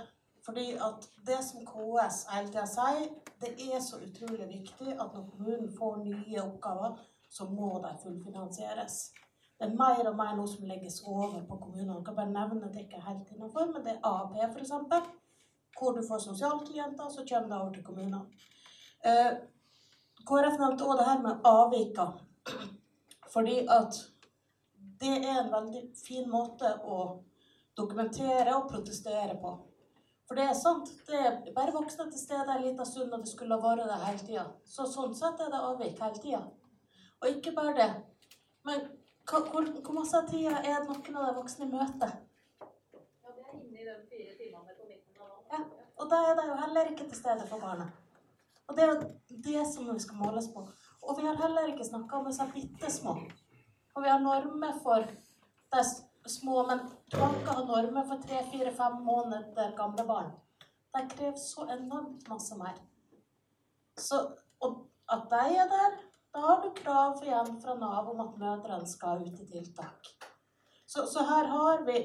Fordi 0.45 0.67
at 0.89 1.07
det 1.27 1.39
som 1.45 1.63
KS 1.69 2.25
hele 2.33 2.51
tida 2.51 2.67
sier, 2.67 3.07
det 3.43 3.53
er 3.69 3.81
så 3.85 4.01
utrolig 4.03 4.49
viktig 4.49 4.97
at 4.97 5.15
når 5.15 5.29
kommunen 5.31 5.71
får 5.79 6.03
nye 6.03 6.43
oppgaver, 6.43 6.99
så 7.31 7.47
må 7.51 7.71
de 7.85 7.93
fullfinansieres. 8.03 8.99
Det 9.61 9.69
er 9.69 9.77
mer 9.77 10.09
og 10.09 10.17
mer 10.17 10.35
noe 10.37 10.49
som 10.49 10.67
legges 10.67 11.03
over 11.05 11.39
på 11.47 11.61
kommunene. 11.61 11.99
Jeg 11.99 12.07
kan 12.09 12.17
bare 12.17 12.33
nevne 12.35 12.73
det 12.73 12.87
ikke 12.87 13.03
helt 13.07 13.31
innenfor, 13.31 13.71
men 13.73 13.85
det 13.87 13.95
er 13.95 14.07
AAP 14.11 14.39
f.eks. 14.49 14.73
Hvor 15.79 15.95
du 15.97 16.03
får 16.09 16.23
sosialklienter, 16.27 17.09
så 17.09 17.25
kommer 17.29 17.49
det 17.53 17.61
over 17.61 17.73
til 17.75 17.85
kommunene. 17.85 18.23
Eh, 19.05 19.37
KrF 20.29 20.59
nevnte 20.61 20.85
også 20.85 20.99
det 21.01 21.09
her 21.09 21.23
med 21.25 21.49
avvika. 21.49 22.07
Fordi 23.33 23.57
at 23.79 23.99
det 25.01 25.17
er 25.25 25.41
en 25.41 25.53
veldig 25.53 25.83
fin 25.97 26.29
måte 26.31 26.71
å 26.85 27.01
dokumentere 27.77 28.55
og 28.57 28.69
protestere 28.71 29.37
på. 29.41 29.53
For 30.29 30.39
det 30.39 30.45
er 30.47 30.55
sant, 30.55 30.91
det 31.09 31.21
er 31.27 31.39
bare 31.57 31.75
voksne 31.75 32.07
til 32.11 32.21
stede 32.21 32.55
en 32.55 32.63
liten 32.63 32.87
stund, 32.87 33.13
og 33.13 33.25
det 33.25 33.33
skulle 33.33 33.57
ha 33.57 33.65
vært 33.65 33.89
det 33.91 34.01
hele 34.05 34.27
tida. 34.27 34.45
Så 34.63 34.87
sånn 34.87 35.17
sett 35.19 35.41
er 35.43 35.51
det 35.51 35.63
avvik 35.71 35.99
hele 35.99 36.23
tida. 36.23 36.43
Og 37.21 37.33
ikke 37.33 37.55
bare 37.57 37.75
det. 37.79 37.89
Men 38.69 38.85
hvor, 39.27 39.49
hvor 39.49 39.97
masse 39.97 40.21
av 40.21 40.29
tida 40.31 40.61
er 40.61 40.85
det 40.85 40.87
noen 40.87 41.19
av 41.19 41.27
de 41.27 41.35
voksne 41.41 41.67
møter? 41.73 42.15
Ja, 42.61 43.33
det 43.35 43.43
er 43.43 43.57
inne 43.59 43.83
i 43.83 43.89
de 43.89 43.97
fire 44.13 44.37
timene 44.39 44.77
på 44.77 44.87
midten 44.87 45.25
av 45.25 45.57
Ja, 45.57 45.65
og 45.99 46.13
da 46.13 46.23
er 46.29 46.39
de 46.39 46.47
jo 46.53 46.63
heller 46.63 46.95
ikke 46.95 47.09
til 47.11 47.23
stede 47.25 47.51
for 47.51 47.63
barna. 47.67 47.91
Og 48.71 48.77
det 48.77 48.85
er 48.87 49.01
det 49.45 49.63
som 49.67 49.89
vi 49.91 49.99
skal 49.99 50.21
måles 50.23 50.47
på. 50.55 50.63
Og 51.03 51.17
vi 51.19 51.27
har 51.27 51.39
heller 51.41 51.73
ikke 51.73 51.89
snakka 51.89 52.21
om 52.21 52.29
disse 52.29 52.45
bitte 52.55 52.91
små. 52.93 53.17
Og 53.95 54.05
vi 54.05 54.13
har 54.13 54.23
normer 54.23 54.77
for 54.85 55.09
de 55.75 55.83
små, 56.31 56.63
men 56.69 56.85
dere 57.11 57.31
har 57.49 57.65
normer 57.67 58.07
for 58.07 58.23
tre, 58.23 58.45
fire, 58.53 58.71
fem 58.77 59.01
måneder 59.07 59.75
gamle 59.79 60.05
barn. 60.07 60.31
De 60.95 61.03
krever 61.11 61.39
så 61.43 61.67
enormt 61.75 62.29
masse 62.31 62.59
mer. 62.59 62.79
Så, 63.99 64.21
at 65.11 65.27
de 65.35 65.43
er 65.59 65.75
der, 65.75 65.99
da 66.31 66.45
har 66.47 66.63
du 66.63 66.71
krav 66.79 67.19
igjen 67.25 67.59
fra 67.63 67.75
Nav 67.75 68.13
om 68.13 68.23
at 68.23 68.39
mødrene 68.39 68.87
skal 68.87 69.27
ut 69.27 69.43
i 69.43 69.49
tiltak. 69.51 70.15
Så, 70.87 71.09
så 71.11 71.27
her 71.27 71.51
har 71.51 71.83
vi 71.87 71.99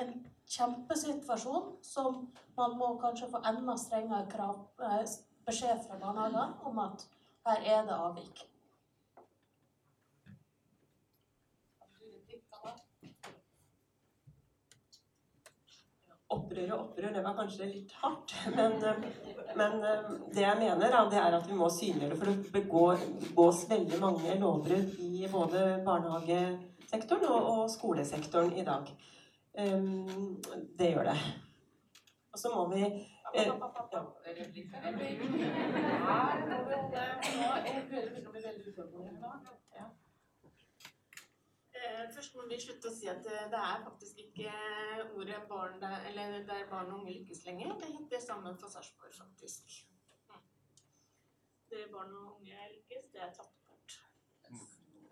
en 0.00 0.16
kjempesituasjon 0.48 1.76
som 1.84 2.22
man 2.56 2.76
må 2.80 2.94
kanskje 3.00 3.28
få 3.32 3.40
enda 3.44 3.76
strengere 3.80 4.30
krav, 4.32 4.68
eh, 4.80 5.04
beskjed 5.46 5.80
fra 5.86 5.98
barnehagene 6.00 6.46
om 6.66 6.78
at 6.82 7.06
her 7.46 7.66
er 7.76 7.82
det 7.86 7.96
avvik. 7.96 8.44
Opprør 16.36 16.72
og 16.74 16.80
opprør, 16.80 17.12
det 17.14 17.22
var 17.22 17.36
kanskje 17.38 17.68
litt 17.70 17.92
hardt. 18.00 18.34
Men, 18.56 18.80
men 19.56 19.76
det 20.34 20.42
jeg 20.42 20.58
mener, 20.58 20.90
da, 20.90 21.04
det 21.08 21.20
er 21.22 21.36
at 21.38 21.46
vi 21.48 21.54
må 21.56 21.68
synliggjøre. 21.72 22.16
For 22.18 22.28
det 22.28 22.50
begås 22.52 23.62
veldig 23.70 24.00
mange 24.02 24.34
lovbrudd 24.40 24.98
i 25.00 25.28
både 25.32 25.62
barnehagesektoren 25.86 27.28
og, 27.30 27.46
og 27.52 27.70
skolesektoren 27.72 28.52
i 28.58 28.66
dag. 28.66 28.90
Um, 29.56 30.42
det 30.76 30.90
gjør 30.90 31.08
det. 31.12 31.16
Og 32.34 32.42
så 32.42 32.52
må 32.52 32.66
vi 32.74 32.90
Først 42.14 42.34
må 42.34 42.42
vi 42.48 42.56
slutte 42.60 42.88
å 42.88 42.94
si 42.94 43.08
at 43.10 43.24
det 43.24 43.58
er 43.58 43.82
faktisk 43.84 44.20
ikke 44.22 44.52
ordet 45.18 45.40
barn 45.50 45.80
der, 45.82 45.96
eller 46.10 46.38
der 46.48 46.62
barn 46.70 46.92
og 46.92 47.00
unge 47.00 47.12
lykkes 47.18 47.42
lenger. 47.48 47.74
Det 47.80 47.88
heter 47.92 48.20
sammen 48.26 48.54
for 48.60 48.68
Sarpsborg, 48.72 49.12
faktisk. 49.18 49.64
Det 51.70 51.82
barn 51.92 52.14
og 52.14 52.36
unge 52.36 52.70
lykkes, 52.76 53.10
det 53.12 53.20
er 53.26 53.32
tatt 53.36 53.54
bort. 53.66 53.98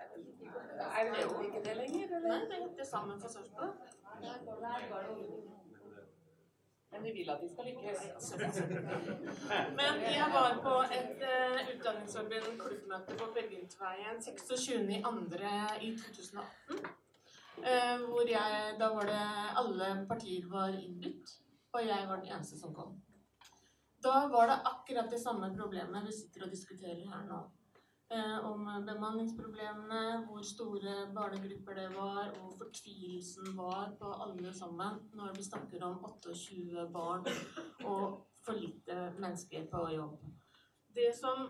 Er 0.04 1.12
det 1.12 1.26
ikke 1.48 1.64
det 1.66 1.76
lenger, 1.82 2.16
eller? 2.16 2.30
Nei, 2.30 2.40
det 2.52 2.62
heter 2.62 2.86
sammen 2.94 3.20
for 3.20 3.28
Sarpsborg. 3.28 3.72
Men 6.94 7.04
de 7.04 7.12
vil 7.12 7.30
at 7.30 7.40
de 7.42 7.48
skal 7.50 7.64
lykkes. 7.66 8.28
Men 9.78 10.02
jeg 10.14 10.28
var 10.34 10.52
på 10.66 10.74
et 10.98 11.24
uh, 11.26 11.56
utdanningsforbund 11.72 12.60
klubbmøte 12.60 13.16
på 13.22 13.26
Bergensveien 13.34 14.20
26.2. 14.26 15.56
i 15.86 15.88
2018. 16.02 16.84
Uh, 17.56 18.04
hvor 18.10 18.30
jeg, 18.30 18.76
da 18.78 18.92
var 18.94 19.10
det 19.10 19.24
alle 19.62 19.90
partier 20.08 20.46
var 20.50 20.78
innbudt, 20.78 21.34
og 21.72 21.86
jeg 21.86 22.08
var 22.08 22.22
den 22.22 22.30
eneste 22.30 22.60
som 22.60 22.74
kom. 22.74 22.94
Da 24.04 24.26
var 24.30 24.46
det 24.52 24.62
akkurat 24.70 25.10
det 25.10 25.20
samme 25.22 25.50
problemet 25.58 26.06
vi 26.06 26.12
sitter 26.12 26.46
og 26.46 26.54
diskuterer 26.54 27.02
her 27.10 27.26
nå. 27.26 27.42
Eh, 28.14 28.44
om 28.46 28.64
bemanningsproblemene, 28.86 30.26
hvor 30.26 30.42
store 30.42 30.92
barnegrupper 31.14 31.74
det 31.74 31.88
var, 31.96 32.28
og 32.40 32.52
fortvilelsen 32.58 33.56
var 33.56 33.90
på 33.98 34.12
alle 34.26 34.52
sammen 34.54 35.00
når 35.18 35.32
vi 35.36 35.44
snakker 35.44 35.82
om 35.82 35.96
28 36.04 36.84
barn 36.92 37.26
og 37.84 38.20
for 38.44 38.52
lite 38.52 39.10
mennesker 39.18 39.66
på 39.72 39.82
jobb. 39.96 40.20
Det 40.94 41.10
som, 41.20 41.42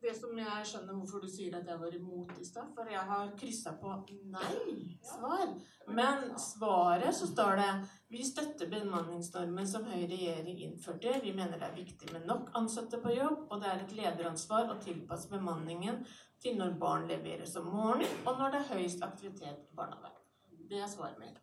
det 0.00 0.14
som 0.16 0.38
jeg 0.38 0.70
skjønner 0.70 0.96
hvorfor 0.96 1.20
du 1.20 1.28
sier 1.28 1.58
at 1.58 1.68
jeg 1.68 1.80
var 1.82 1.98
imot 2.00 2.32
i 2.40 2.48
stad, 2.48 2.72
for 2.74 2.88
jeg 2.88 3.04
har 3.12 3.36
kryssa 3.42 3.76
på 3.82 3.92
nei-svar. 4.32 5.52
Men 6.00 6.30
svaret 6.40 7.12
så 7.14 7.28
står 7.28 7.60
det 7.60 7.72
vi 8.10 8.24
støtter 8.26 8.66
bemanningsnormen 8.70 9.68
som 9.70 9.84
Høyre 9.86 10.08
regjering 10.10 10.62
innførte. 10.64 11.12
Vi 11.22 11.30
mener 11.32 11.60
det 11.60 11.68
er 11.68 11.76
viktig 11.76 12.08
med 12.12 12.24
nok 12.26 12.48
ansatte 12.58 12.98
på 13.02 13.12
jobb, 13.14 13.44
og 13.50 13.60
det 13.62 13.68
er 13.70 13.84
et 13.84 13.92
lederansvar 13.94 14.72
å 14.72 14.80
tilpasse 14.82 15.30
bemanningen 15.30 16.00
til 16.42 16.58
når 16.58 16.74
barn 16.80 17.06
leveres 17.06 17.54
om 17.60 17.68
morgenen, 17.70 18.10
og 18.26 18.40
når 18.40 18.50
det 18.54 18.62
er 18.62 18.72
høyest 18.72 19.04
aktivitet 19.06 19.62
i 19.62 19.76
barnehagen. 19.78 20.18
Det 20.70 20.80
er 20.82 20.90
svaret 20.90 21.20
mitt. 21.22 21.38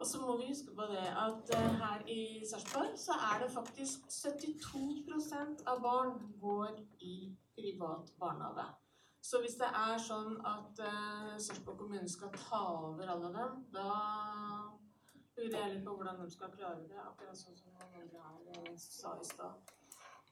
Og 0.00 0.06
så 0.08 0.20
må 0.20 0.36
vi 0.36 0.48
huske 0.48 0.74
på 0.76 0.84
det 0.88 1.06
at 1.22 1.50
eh, 1.56 1.72
her 1.80 2.04
i 2.08 2.20
Sarpsborg 2.48 2.94
så 2.96 3.16
er 3.30 3.42
det 3.42 3.50
faktisk 3.52 4.06
72% 4.08 5.64
av 5.68 5.82
barn 5.84 6.14
går 6.40 6.76
i 7.04 7.16
privat 7.56 8.12
barnehage. 8.20 8.68
Så 9.20 9.40
hvis 9.40 9.58
det 9.60 9.68
er 9.68 10.00
sånn 10.00 10.38
at 10.48 10.80
uh, 10.80 11.34
Sarpsborg 11.36 11.76
kommune 11.82 12.08
skal 12.08 12.32
ta 12.32 12.62
over 12.88 13.12
alle 13.12 13.28
dem, 13.34 13.58
da 13.76 13.90
lurer 15.36 15.84
på 15.84 15.96
hvordan 15.96 16.20
de 16.20 16.30
skal 16.30 16.52
klare 16.54 16.86
det, 16.88 17.00
akkurat 17.02 17.38
sånn 17.38 17.56
som 17.56 17.74
noen 17.74 18.16
andre 18.32 18.62
her 18.64 18.78
sa 18.82 19.16
i 19.20 19.26
stad. 19.28 19.74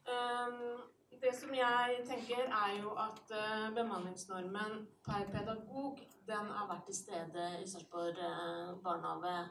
Um, 0.08 0.80
det 1.22 1.32
som 1.36 1.54
jeg 1.54 2.02
tenker, 2.08 2.44
er 2.46 2.74
jo 2.82 2.92
at 3.00 3.32
eh, 3.34 3.68
bemanningsnormen 3.74 4.86
per 5.04 5.24
pedagog 5.32 6.00
den 6.28 6.50
har 6.54 6.68
vært 6.68 6.84
til 6.86 6.96
stede 6.96 7.46
i 7.62 7.66
Sarpsborg 7.66 8.20
eh, 8.22 8.74
barnehage. 8.84 9.48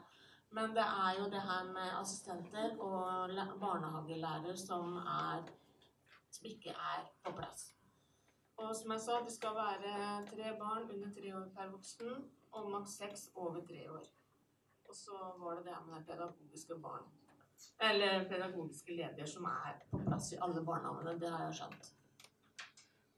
Men 0.56 0.72
det 0.76 0.84
er 0.84 1.18
jo 1.18 1.26
det 1.32 1.42
her 1.44 1.64
med 1.72 1.96
assistenter 2.00 2.78
og 2.80 3.34
barnehagelærer 3.60 4.56
som, 4.56 4.96
er, 4.96 5.42
som 6.30 6.48
ikke 6.52 6.72
er 6.72 7.04
på 7.24 7.34
plass. 7.36 7.66
Og 8.56 8.72
som 8.76 8.94
jeg 8.94 9.00
sa, 9.00 9.18
det 9.24 9.34
skal 9.34 9.54
være 9.54 9.98
tre 10.30 10.54
barn 10.58 10.88
under 10.90 11.12
tre 11.18 11.34
år 11.36 11.50
per 11.56 11.68
voksen, 11.74 12.24
og 12.52 12.70
maks 12.70 12.96
seks 13.02 13.28
over 13.34 13.60
tre 13.66 13.84
år. 13.92 14.06
Og 14.88 14.96
så 14.96 15.16
var 15.38 15.56
det 15.56 15.64
det 15.64 15.78
med 15.86 16.06
pedagogiske 16.06 16.78
barn. 16.82 17.06
Eller 17.80 18.28
pedagogiske 18.28 18.96
ledere 18.96 19.26
som 19.26 19.44
er 19.50 19.80
på 19.90 20.00
plass 20.06 20.32
i 20.32 20.38
alle 20.42 20.62
barnehagene. 20.64 21.18
Det 21.20 21.30
har 21.30 21.44
jeg 21.46 21.58
skjønt. 21.60 21.90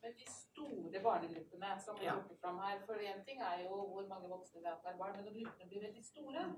Men 0.02 0.14
de 0.16 0.26
store 0.32 1.02
barnegruppene 1.04 1.74
som 1.84 1.96
blir 1.96 2.08
Ja. 2.08 2.14
trukket 2.14 2.40
fram 2.40 2.58
her 2.58 2.80
For 2.86 2.94
én 2.94 3.24
ting 3.24 3.40
er 3.40 3.62
jo 3.64 3.76
hvor 3.92 4.08
mange 4.08 4.28
voksne 4.28 4.62
det 4.62 4.70
er 4.72 4.80
per 4.84 4.96
barn, 4.98 5.16
men 5.16 5.24
når 5.24 5.34
gruppene 5.38 5.68
blir 5.68 5.82
veldig 5.86 6.04
store 6.04 6.56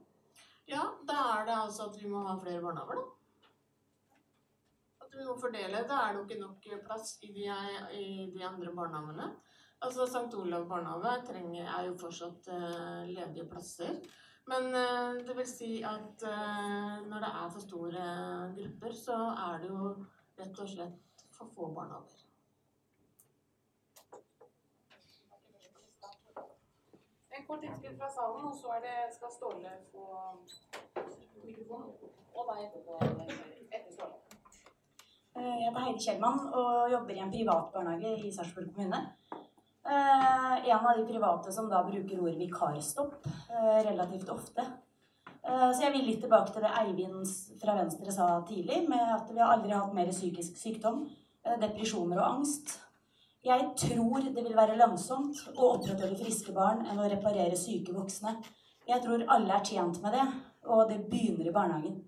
Ja, 0.69 0.83
da 1.09 1.41
er 1.41 1.45
det 1.47 1.57
altså 1.57 1.89
at 1.91 2.03
vi 2.03 2.09
må 2.09 2.23
ha 2.27 2.39
flere 2.39 2.63
barnehager, 2.63 2.95
da. 2.95 3.05
At 5.01 5.11
vi 5.19 5.25
må 5.27 5.35
fordele. 5.41 5.89
Da 5.89 5.95
er 5.95 6.13
det 6.13 6.19
jo 6.19 6.25
ikke 6.25 6.41
nok 6.41 6.85
plass 6.87 7.19
i 7.23 7.33
de, 7.33 7.45
i 7.93 8.31
de 8.39 8.45
andre 8.47 8.75
barnehagene. 8.77 9.37
Altså 9.83 10.07
St. 10.07 10.35
Olav 10.39 10.69
barnehage 10.69 11.67
er 11.67 11.87
jo 11.87 11.97
fortsatt 11.99 12.49
eh, 12.49 13.09
ledige 13.09 13.49
plasser. 13.51 13.99
Men 14.47 14.75
eh, 14.75 15.27
det 15.27 15.37
vil 15.37 15.47
si 15.47 15.71
at 15.87 16.25
eh, 16.27 16.97
når 17.11 17.25
det 17.25 17.31
er 17.43 17.51
for 17.53 17.61
store 17.61 18.07
grupper, 18.57 18.93
så 19.05 19.19
er 19.47 19.63
det 19.63 19.71
jo 19.71 19.93
rett 20.41 20.61
og 20.65 20.69
slett 20.69 21.25
for 21.37 21.53
få 21.55 21.69
barnehager. 21.77 22.19
En 27.33 27.47
kort 27.47 27.65
innspill 27.65 27.95
fra 27.99 28.11
salen, 28.11 28.45
og 28.51 28.57
så 28.59 28.75
er 28.77 28.83
det, 28.87 28.97
skal 29.15 29.33
Ståle 29.37 29.71
få 29.93 30.05
mikrofonen. 31.45 31.95
Og 32.35 32.51
deg 32.51 32.67
etter 32.67 32.83
Ståle. 33.95 34.13
Eh, 35.37 35.55
Jeg 35.63 35.69
heter 35.69 35.81
Heidi 35.87 36.05
Kjellmann 36.05 36.41
og 36.61 36.91
jobber 36.93 37.15
i 37.15 37.25
en 37.25 37.33
privat 37.33 37.73
barnehage 37.73 38.19
i 38.27 38.33
Sarpsborg 38.35 38.75
kommune. 38.75 39.01
Eh, 39.85 40.69
En 40.69 40.87
av 40.87 40.97
de 40.97 41.07
private 41.07 41.53
som 41.53 41.69
da 41.69 41.83
bruker 41.85 42.21
ordet 42.21 42.39
vikarstopp 42.39 43.27
eh, 43.27 43.81
relativt 43.91 44.29
ofte. 44.29 44.65
Eh, 45.43 45.71
Så 45.73 45.83
jeg 45.83 45.93
vil 45.93 46.07
litt 46.07 46.21
tilbake 46.23 46.53
til 46.53 46.63
det 46.63 46.71
Eivind 46.81 47.27
fra 47.63 47.75
Venstre 47.75 48.13
sa 48.13 48.29
tidlig, 48.47 48.89
med 48.89 49.03
at 49.17 49.33
vi 49.33 49.41
har 49.41 49.57
aldri 49.57 49.75
hatt 49.75 49.95
mer 49.95 50.13
psykisk 50.13 50.57
sykdom, 50.57 51.09
eh, 51.45 51.59
depresjoner 51.59 52.19
og 52.21 52.29
angst. 52.29 52.79
Jeg 53.45 53.73
tror 53.77 54.23
det 54.23 54.45
vil 54.45 54.55
være 54.55 54.79
lønnsomt 54.79 55.35
å 55.57 55.73
opprettholde 55.75 56.19
friske 56.21 56.53
barn 56.55 56.87
enn 56.87 57.03
å 57.03 57.11
reparere 57.11 57.59
syke 57.59 57.93
voksne. 57.93 58.37
Jeg 58.87 59.03
tror 59.03 59.27
alle 59.29 59.59
er 59.59 59.65
tjent 59.65 60.01
med 60.03 60.13
det, 60.13 60.29
og 60.65 60.89
det 60.89 61.11
begynner 61.11 61.49
i 61.51 61.53
barnehagen. 61.53 62.05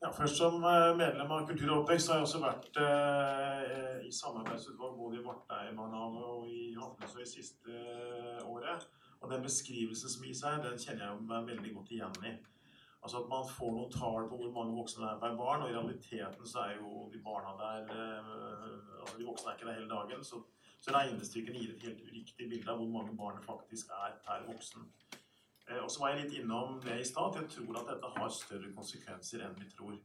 Ja, 0.00 0.08
først 0.20 0.36
Som 0.36 0.64
eh, 0.64 0.96
medlem 0.96 1.30
av 1.32 1.46
Kultur 1.48 1.70
og 1.70 1.78
oppvekst 1.82 2.10
har 2.10 2.18
jeg 2.18 2.26
også 2.26 2.40
vært 2.42 2.78
eh, 2.84 4.02
i 4.04 4.10
samarbeidsutvalg 4.12 4.98
både 4.98 5.16
i 5.16 5.24
Varteibarnehage 5.24 6.24
og 6.34 6.50
i 6.52 6.74
Hafnes 6.76 7.14
og 7.16 7.22
i 7.22 7.28
siste 7.30 7.84
året. 8.44 8.84
Og 9.20 9.32
den 9.32 9.46
beskrivelsen 9.46 10.12
som 10.12 10.26
gis 10.26 10.42
her, 10.44 10.58
den 10.64 10.76
kjenner 10.80 11.06
jeg 11.06 11.24
meg 11.30 11.48
veldig 11.48 11.72
godt 11.76 11.94
igjen 11.96 12.28
i. 12.28 12.34
Altså 13.00 13.22
at 13.22 13.30
man 13.32 13.48
får 13.48 13.72
noen 13.76 13.94
tall 13.94 14.28
på 14.28 14.40
hvor 14.42 14.52
mange 14.58 14.76
voksne 14.76 15.06
det 15.06 15.10
er 15.14 15.22
per 15.22 15.38
barn, 15.40 15.64
og 15.64 15.72
i 15.72 15.76
realiteten 15.78 16.52
så 16.52 16.66
er 16.66 16.76
jo 16.76 17.06
de 17.12 17.20
barna 17.24 17.54
der 17.62 17.94
altså 19.00 19.16
De 19.16 19.28
voksne 19.28 19.52
er 19.52 19.56
ikke 19.56 19.70
der 19.70 19.78
hele 19.78 19.88
dagen, 19.94 20.24
så, 20.24 20.42
så 20.84 20.96
regnestykkene 20.98 21.64
gir 21.64 21.72
et 21.72 21.86
helt 21.88 22.04
uriktig 22.10 22.50
bilde 22.52 22.72
av 22.72 22.82
hvor 22.82 22.92
mange 22.92 23.16
barn 23.16 23.40
det 23.40 23.48
faktisk 23.48 23.96
er 24.04 24.20
per 24.26 24.44
voksen. 24.52 24.84
Og 25.78 25.90
så 25.90 26.02
var 26.02 26.14
jeg 26.14 26.24
litt 26.24 26.38
innom 26.40 26.80
det 26.82 26.96
i 26.98 27.06
stad, 27.06 27.36
jeg 27.38 27.50
tror 27.54 27.78
at 27.80 27.92
dette 27.92 28.08
har 28.16 28.32
større 28.34 28.72
konsekvenser 28.74 29.44
enn 29.46 29.58
vi 29.60 29.68
tror. 29.70 29.98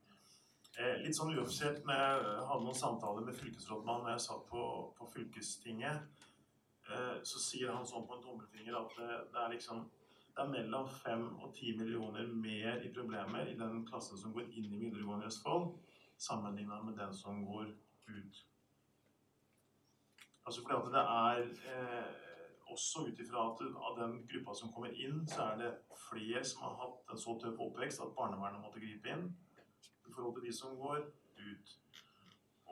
Eh, 0.76 0.98
litt 1.02 1.16
sånn 1.16 1.32
uoffisielt 1.34 1.86
når 1.88 2.02
jeg 2.02 2.40
hadde 2.50 2.66
noen 2.68 2.78
samtaler 2.78 3.24
med 3.26 3.38
fylkesrådmannen 3.40 4.06
når 4.06 4.18
jeg 4.18 4.26
satt 4.26 4.42
på, 4.50 4.64
på 4.98 5.08
fylkestinget, 5.14 6.26
eh, 6.92 7.14
så 7.24 7.42
sier 7.42 7.72
han 7.72 7.88
sånn 7.88 8.04
på 8.08 8.18
en 8.18 8.26
tommelfinger 8.26 8.76
at 8.82 8.98
det, 9.00 9.08
det, 9.32 9.40
er 9.42 9.54
liksom 9.54 9.86
det 10.36 10.44
er 10.44 10.52
mellom 10.52 10.90
5 11.00 11.24
og 11.40 11.54
10 11.54 11.80
millioner 11.80 12.28
mer 12.28 12.84
i 12.84 12.92
problemer 12.98 13.48
i 13.48 13.56
den 13.56 13.86
klassen 13.88 14.20
som 14.20 14.36
går 14.36 14.52
inn 14.52 14.68
i 14.68 14.82
videregående 14.84 15.30
i 15.30 15.32
Østfold, 15.32 15.72
sammenlignet 16.28 16.84
med 16.90 17.00
den 17.00 17.16
som 17.16 17.40
går 17.48 17.72
ut. 18.12 18.44
Altså 20.46 20.62
fordi 20.62 20.76
at 20.78 20.92
det 20.94 21.06
er 21.16 21.40
eh, 21.72 22.25
også 22.74 23.06
ut 23.08 23.20
ifra 23.20 23.44
at 23.52 23.62
av 23.90 23.98
den 24.00 24.16
gruppa 24.28 24.56
som 24.58 24.72
kommer 24.74 24.94
inn, 24.94 25.22
så 25.28 25.50
er 25.52 25.60
det 25.62 25.72
flere 26.08 26.44
som 26.44 26.64
har 26.66 26.78
hatt 26.82 27.12
en 27.12 27.22
så 27.22 27.36
tøff 27.42 27.60
oppvekst 27.68 28.02
at 28.04 28.16
barnevernet 28.18 28.64
måtte 28.64 28.82
gripe 28.84 29.12
inn 29.12 29.28
i 30.06 30.14
forhold 30.14 30.36
til 30.40 30.48
de 30.48 30.54
som 30.56 30.78
går 30.80 31.06
ut. 31.46 31.76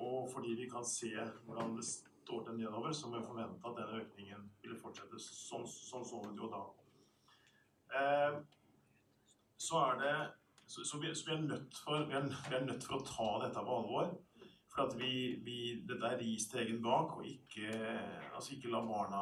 Og 0.03 0.29
fordi 0.33 0.55
vi 0.57 0.69
kan 0.69 0.85
se 0.85 1.13
hvordan 1.45 1.75
det 1.77 1.85
står 1.85 2.45
til 2.45 2.57
nedover, 2.57 2.91
så 2.91 3.09
må 3.09 3.19
vi 3.19 3.27
forvente 3.27 3.67
at 3.67 3.77
denne 3.77 4.01
økningen 4.01 4.49
ville 4.61 4.79
fortsette. 4.79 5.19
Sånn, 5.21 5.67
sånn 5.67 6.05
så 6.07 6.21
det 6.25 6.35
jo 6.41 6.49
da. 6.51 6.63
Eh, 7.99 8.39
så 9.57 9.83
er 9.91 9.99
det 10.01 10.15
så, 10.65 10.83
så, 10.85 10.97
vi, 10.97 11.15
så 11.15 11.27
vi, 11.27 11.35
er 11.35 11.41
nødt 11.41 11.77
for, 11.77 12.05
vi, 12.07 12.15
er, 12.17 12.29
vi, 12.49 12.55
er 12.55 12.65
nødt 12.65 12.85
for 12.87 12.97
å 12.97 13.05
ta 13.07 13.29
dette 13.45 13.61
på 13.65 13.75
alvor. 13.77 14.15
For 14.73 14.87
at 14.87 14.95
vi, 14.97 15.13
vi, 15.45 15.57
dette 15.85 16.09
er 16.09 16.17
ris 16.17 16.47
til 16.49 16.63
egen 16.63 16.81
bak, 16.81 17.19
og 17.19 17.27
ikke, 17.29 17.69
altså 18.33 18.55
ikke 18.55 18.71
la 18.73 18.81
barna 18.87 19.21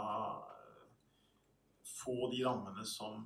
få 1.92 2.32
de 2.32 2.44
rammene 2.48 2.86
som 2.88 3.26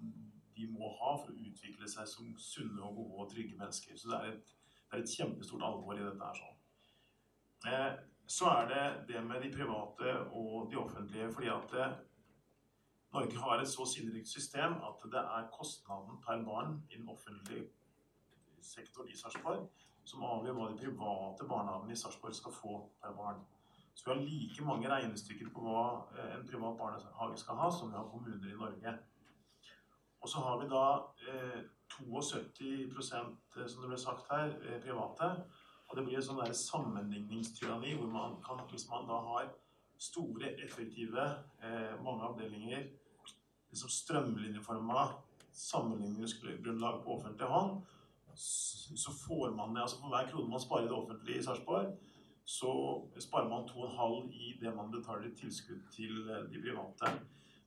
de 0.55 0.67
må 0.71 0.89
ha 0.99 1.15
for 1.19 1.33
å 1.33 1.47
utvikle 1.49 1.87
seg 1.91 2.07
som 2.07 2.35
sunne 2.39 2.81
og 2.83 2.99
gode 2.99 3.23
og 3.25 3.31
trygge 3.33 3.57
mennesker. 3.59 3.97
Så 3.99 4.11
det 4.11 4.19
er 4.19 4.33
et 4.33 4.53
det 4.85 4.97
er 5.01 5.03
et 5.03 5.15
kjempestort 5.17 5.63
alvor 5.65 5.97
i 5.97 6.03
dette. 6.03 6.25
her 6.25 6.37
sånn. 6.39 6.57
Eh, 7.71 7.95
så 8.27 8.49
er 8.51 8.67
det 8.69 8.83
det 9.09 9.23
med 9.25 9.41
de 9.41 9.49
private 9.51 10.13
og 10.31 10.69
de 10.71 10.77
offentlige. 10.77 11.31
fordi 11.31 11.47
at 11.47 11.73
eh, 11.73 11.97
Norge 13.13 13.37
har 13.39 13.59
et 13.59 13.67
så 13.67 13.85
sinnrikt 13.85 14.27
system 14.27 14.73
at 14.89 15.03
det 15.11 15.23
er 15.37 15.49
kostnaden 15.57 16.21
per 16.21 16.43
barn 16.45 16.83
i 16.91 16.97
den 16.97 17.09
offentlige 17.09 17.69
sektoren 18.61 19.09
i 19.09 19.17
Sarpsborg 19.17 19.67
som 20.05 20.23
avgjør 20.23 20.53
hva 20.53 20.69
de 20.71 20.77
private 20.77 21.47
barnehagene 21.49 21.93
i 21.93 21.95
Sarpsborg 21.95 22.35
skal 22.35 22.53
få 22.53 22.89
per 23.01 23.13
barn. 23.17 23.39
Så 23.95 24.05
vi 24.05 24.11
har 24.11 24.23
like 24.23 24.65
mange 24.67 24.89
regnestykker 24.91 25.51
på 25.55 25.65
hva 25.65 25.83
eh, 26.17 26.33
en 26.35 26.47
privat 26.47 26.77
barnehage 26.79 27.39
skal 27.39 27.59
ha, 27.61 27.69
som 27.71 27.91
vi 27.91 27.97
har 27.97 28.09
kommuner 28.11 28.49
i 28.51 28.57
Norge. 28.59 28.97
Og 30.21 30.29
så 30.29 30.41
har 30.43 30.59
vi 30.61 30.67
da 30.71 30.85
eh, 31.31 31.61
72 31.95 33.03
som 33.05 33.37
det 33.55 33.87
ble 33.87 33.99
sagt 34.01 34.27
her, 34.31 34.51
eh, 34.65 34.81
private. 34.83 35.31
Og 35.87 35.97
det 35.97 36.05
blir 36.05 36.19
et 36.19 36.27
sånn 36.27 36.41
sammenligningstyranni 36.59 37.95
hvor 37.99 38.11
man 38.11 38.39
kan, 38.45 38.63
hvis 38.71 38.87
man 38.89 39.07
da 39.07 39.21
har 39.29 39.51
store, 40.01 40.51
effektive, 40.65 41.25
eh, 41.63 41.93
mange 42.03 42.25
avdelinger 42.27 42.89
liksom 43.75 43.89
strømlinjeforma 43.89 45.05
sammenligningsgrunnlag 45.51 47.03
på 47.03 47.15
offentlig 47.15 47.47
hånd, 47.47 47.81
så 48.35 49.11
får 49.27 49.51
man 49.55 49.75
det 49.75 49.81
altså 49.81 49.99
For 50.01 50.11
hver 50.11 50.27
krone 50.31 50.49
man 50.51 50.59
sparer 50.59 50.83
i 50.83 50.89
det 50.91 50.97
offentlige 50.97 51.39
i 51.39 51.43
Sarpsborg, 51.43 51.93
så 52.45 52.71
sparer 53.19 53.49
man 53.49 53.65
2,5 53.69 54.31
i 54.31 54.57
det 54.61 54.75
man 54.75 54.91
betaler 54.91 55.33
tilskudd 55.35 55.81
til 55.91 56.29
eh, 56.29 56.43
de 56.51 56.61
private. 56.61 57.11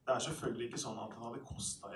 Det 0.06 0.14
er 0.14 0.24
selvfølgelig 0.24 0.68
ikke 0.68 0.80
sånn 0.80 1.00
at 1.02 1.10
det 1.12 1.22
hadde 1.24 1.44
kosta 1.44 1.90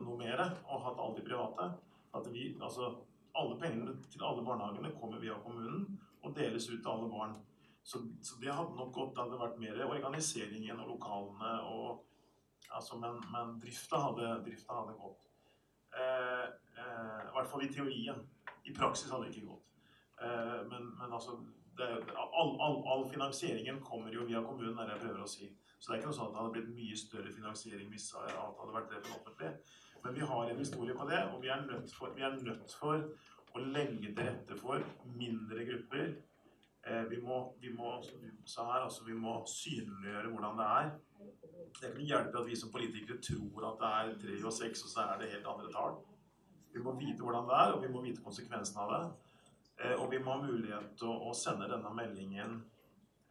noe 0.00 0.16
mer 0.18 0.40
å 0.40 0.78
ha 0.82 0.94
alle 0.96 1.18
de 1.18 1.26
private. 1.26 1.68
At 2.16 2.28
vi, 2.32 2.48
altså, 2.60 2.88
alle 3.38 3.58
pengene 3.60 3.94
til 4.08 4.24
alle 4.24 4.44
barnehagene 4.44 4.94
kommer 4.96 5.20
via 5.20 5.36
kommunen 5.44 5.84
og 6.22 6.34
deles 6.36 6.70
ut 6.70 6.80
til 6.80 6.90
alle 6.90 7.10
barn. 7.12 7.36
Så, 7.84 8.00
så 8.22 8.40
det 8.40 8.52
hadde 8.54 8.76
nok 8.78 8.92
gått, 8.94 9.14
det 9.14 9.24
hadde 9.24 9.40
vært 9.40 9.60
mer 9.60 9.84
organisering 9.84 10.64
gjennom 10.64 10.88
lokalene. 10.88 11.54
Og, 11.68 12.02
altså, 12.70 12.98
men, 13.02 13.20
men 13.34 13.56
drifta, 13.60 14.00
hadde, 14.08 14.34
hadde 14.72 14.98
gått. 15.04 15.28
Eh, 15.92 16.44
eh, 16.80 17.24
I 17.28 17.32
hvert 17.36 17.50
fall 17.52 17.66
i 17.66 17.72
teorien. 17.72 18.24
I 18.64 18.74
praksis 18.76 19.12
hadde 19.12 19.28
det 19.28 19.36
ikke 19.36 19.52
gått. 19.52 19.72
Eh, 20.22 20.60
men, 20.70 20.94
men 20.96 21.12
altså 21.12 21.42
det, 21.78 21.88
all, 22.16 22.52
all, 22.60 22.78
all, 22.92 23.04
finansieringen 23.10 23.80
kommer 23.84 24.12
jo 24.14 24.26
via 24.28 24.42
kommunen, 24.44 24.78
er 24.78 24.88
det 24.88 24.96
jeg 24.96 25.04
prøver 25.04 25.22
å 25.24 25.30
si. 25.30 25.48
Så 25.78 25.90
det 25.90 25.94
er 25.94 26.00
ikke 26.00 26.10
noe 26.10 26.18
sånn 26.18 26.28
at 26.28 26.34
det 26.34 26.40
hadde 26.42 26.56
blitt 26.56 26.74
mye 26.76 26.98
større 27.00 27.32
finansiering 27.34 27.88
hvis 27.90 28.10
alt 28.18 28.60
hadde 28.60 28.74
vært 28.76 28.90
drevet 28.90 29.14
offentlig. 29.16 29.52
Men 30.02 30.18
vi 30.18 30.26
har 30.32 30.50
en 30.50 30.60
historie 30.62 30.94
på 30.98 31.06
det, 31.08 31.22
og 31.30 31.40
vi 31.42 31.50
er 31.54 31.64
nødt 31.66 31.94
for, 31.94 32.18
er 32.18 32.36
nødt 32.42 32.76
for 32.80 33.06
å 33.52 33.64
legge 33.72 34.12
til 34.12 34.20
rette 34.26 34.58
for 34.58 34.84
mindre 35.18 35.66
grupper. 35.68 36.12
Eh, 36.86 37.02
vi, 37.10 37.18
må, 37.22 37.38
vi, 37.62 37.72
må, 37.76 37.96
her, 38.02 38.78
altså, 38.80 39.04
vi 39.06 39.14
må 39.14 39.36
synliggjøre 39.46 40.32
hvordan 40.32 40.58
det 40.58 40.68
er. 40.78 40.88
Det 41.80 41.92
kan 41.92 42.08
hjelpe 42.08 42.40
at 42.40 42.48
vi 42.48 42.56
som 42.58 42.72
politikere 42.74 43.22
tror 43.22 43.68
at 43.68 43.82
det 43.82 43.92
er 43.98 44.16
tre 44.24 44.38
og 44.48 44.56
seks, 44.56 44.82
og 44.86 44.90
så 44.94 45.04
er 45.04 45.20
det 45.20 45.30
helt 45.34 45.50
andre 45.52 45.70
tall. 45.74 46.00
Vi 46.72 46.82
må 46.82 46.96
vite 46.98 47.22
hvordan 47.22 47.46
det 47.50 47.60
er, 47.60 47.76
og 47.76 47.84
vi 47.84 47.92
må 47.92 48.02
vite 48.02 48.24
konsekvensen 48.24 48.80
av 48.82 48.94
det. 48.94 49.02
Eh, 49.82 49.94
og 49.98 50.10
vi 50.12 50.20
må 50.22 50.36
ha 50.36 50.42
mulighet 50.44 50.92
til 50.98 51.10
å, 51.10 51.32
sende 51.34 51.70
denne 51.70 51.90
meldingen 51.96 52.58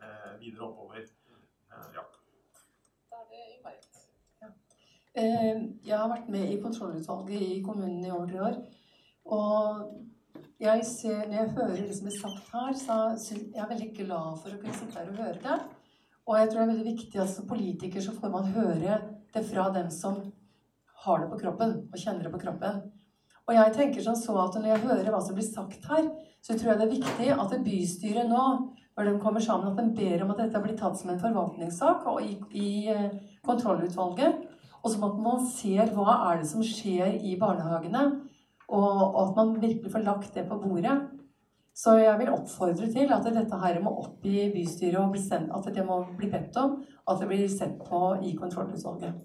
eh, 0.02 0.34
videre 0.42 0.68
oppover. 0.68 1.06
Eh, 1.72 1.88
ja. 1.96 2.06
Eh, 5.12 5.58
jeg 5.84 5.98
har 5.98 6.08
vært 6.12 6.30
med 6.32 6.54
i 6.54 6.60
kontrollutvalget 6.64 7.42
i 7.44 7.60
kommunen 7.66 8.04
i 8.06 8.12
over 8.12 8.28
tre 8.30 8.42
år. 8.48 8.60
Og 9.32 9.82
jeg 10.62 10.86
ser, 10.88 11.26
når 11.28 11.38
jeg 11.38 11.54
hører 11.58 11.82
det 11.82 11.96
som 11.98 12.08
blir 12.08 12.20
sagt 12.20 12.52
her, 12.54 12.76
så 12.80 12.98
er 13.12 13.42
jeg 13.42 13.64
er 13.64 13.72
veldig 13.72 13.90
glad 13.98 14.42
for 14.44 14.54
å 14.54 14.60
kunne 14.62 14.78
sitte 14.78 15.00
her 15.00 15.12
og 15.12 15.20
høre 15.24 15.42
det. 15.44 15.58
Og 16.30 16.38
jeg 16.38 16.52
tror 16.52 16.60
det 16.60 16.64
er 16.64 16.72
veldig 16.72 16.92
viktig 16.92 17.22
at 17.22 17.32
som 17.32 17.48
politiker 17.50 18.04
så 18.06 18.14
får 18.16 18.34
man 18.36 18.54
høre 18.56 19.00
det 19.34 19.44
fra 19.50 19.68
dem 19.76 19.90
som 19.92 20.20
har 21.06 21.24
det 21.24 21.32
på 21.32 21.40
kroppen, 21.42 21.78
og 21.90 21.98
kjenner 21.98 22.28
det 22.28 22.34
på 22.36 22.44
kroppen. 22.44 22.84
Og 23.52 23.58
jeg 23.58 23.72
tenker 23.76 24.04
sånn 24.06 24.16
så 24.16 24.32
at 24.46 24.54
når 24.56 24.70
jeg 24.70 24.84
hører 24.86 25.08
hva 25.12 25.18
som 25.20 25.36
blir 25.36 25.44
sagt 25.44 25.84
her, 25.92 26.06
så 26.40 26.56
tror 26.56 26.70
jeg 26.72 26.80
det 26.80 26.86
er 26.86 26.94
viktig 26.94 27.26
at 27.36 27.56
bystyret 27.66 28.30
nå, 28.30 28.44
når 28.96 29.08
de 29.10 29.16
kommer 29.20 29.44
sammen, 29.44 29.74
at 29.74 29.82
de 29.82 29.96
ber 29.98 30.22
om 30.24 30.30
at 30.32 30.40
dette 30.40 30.62
blir 30.64 30.78
tatt 30.80 30.96
som 30.96 31.10
en 31.12 31.20
forvaltningssak 31.20 32.06
og 32.08 32.22
i, 32.24 32.38
i 32.56 32.70
eh, 32.94 33.10
kontrollutvalget. 33.44 34.46
Og 34.80 34.94
så 34.94 35.02
at 35.04 35.18
man 35.26 35.44
ser 35.52 35.92
hva 35.98 36.16
er 36.30 36.40
det 36.40 36.48
som 36.48 36.64
skjer 36.64 37.18
i 37.28 37.34
barnehagene, 37.42 38.06
og, 38.72 39.02
at 39.20 39.34
man 39.36 39.52
virkelig 39.60 39.92
får 39.92 40.06
lagt 40.06 40.38
det 40.38 40.46
på 40.48 40.60
bordet. 40.62 40.96
Så 41.76 41.98
jeg 42.00 42.22
vil 42.22 42.32
oppfordre 42.32 42.88
til 42.94 43.12
at 43.12 43.28
dette 43.28 43.60
her 43.66 43.82
må 43.84 43.98
opp 44.06 44.24
i 44.32 44.48
bystyret, 44.56 44.96
og 45.02 45.60
at 45.60 45.68
det 45.76 45.84
må 45.88 46.00
bli 46.16 46.32
bedt 46.32 46.56
om 46.64 46.80
at 46.80 47.20
det 47.20 47.28
blir 47.28 47.52
sett 47.52 47.76
på 47.84 48.14
i 48.24 48.32
kontrollutvalget. 48.40 49.20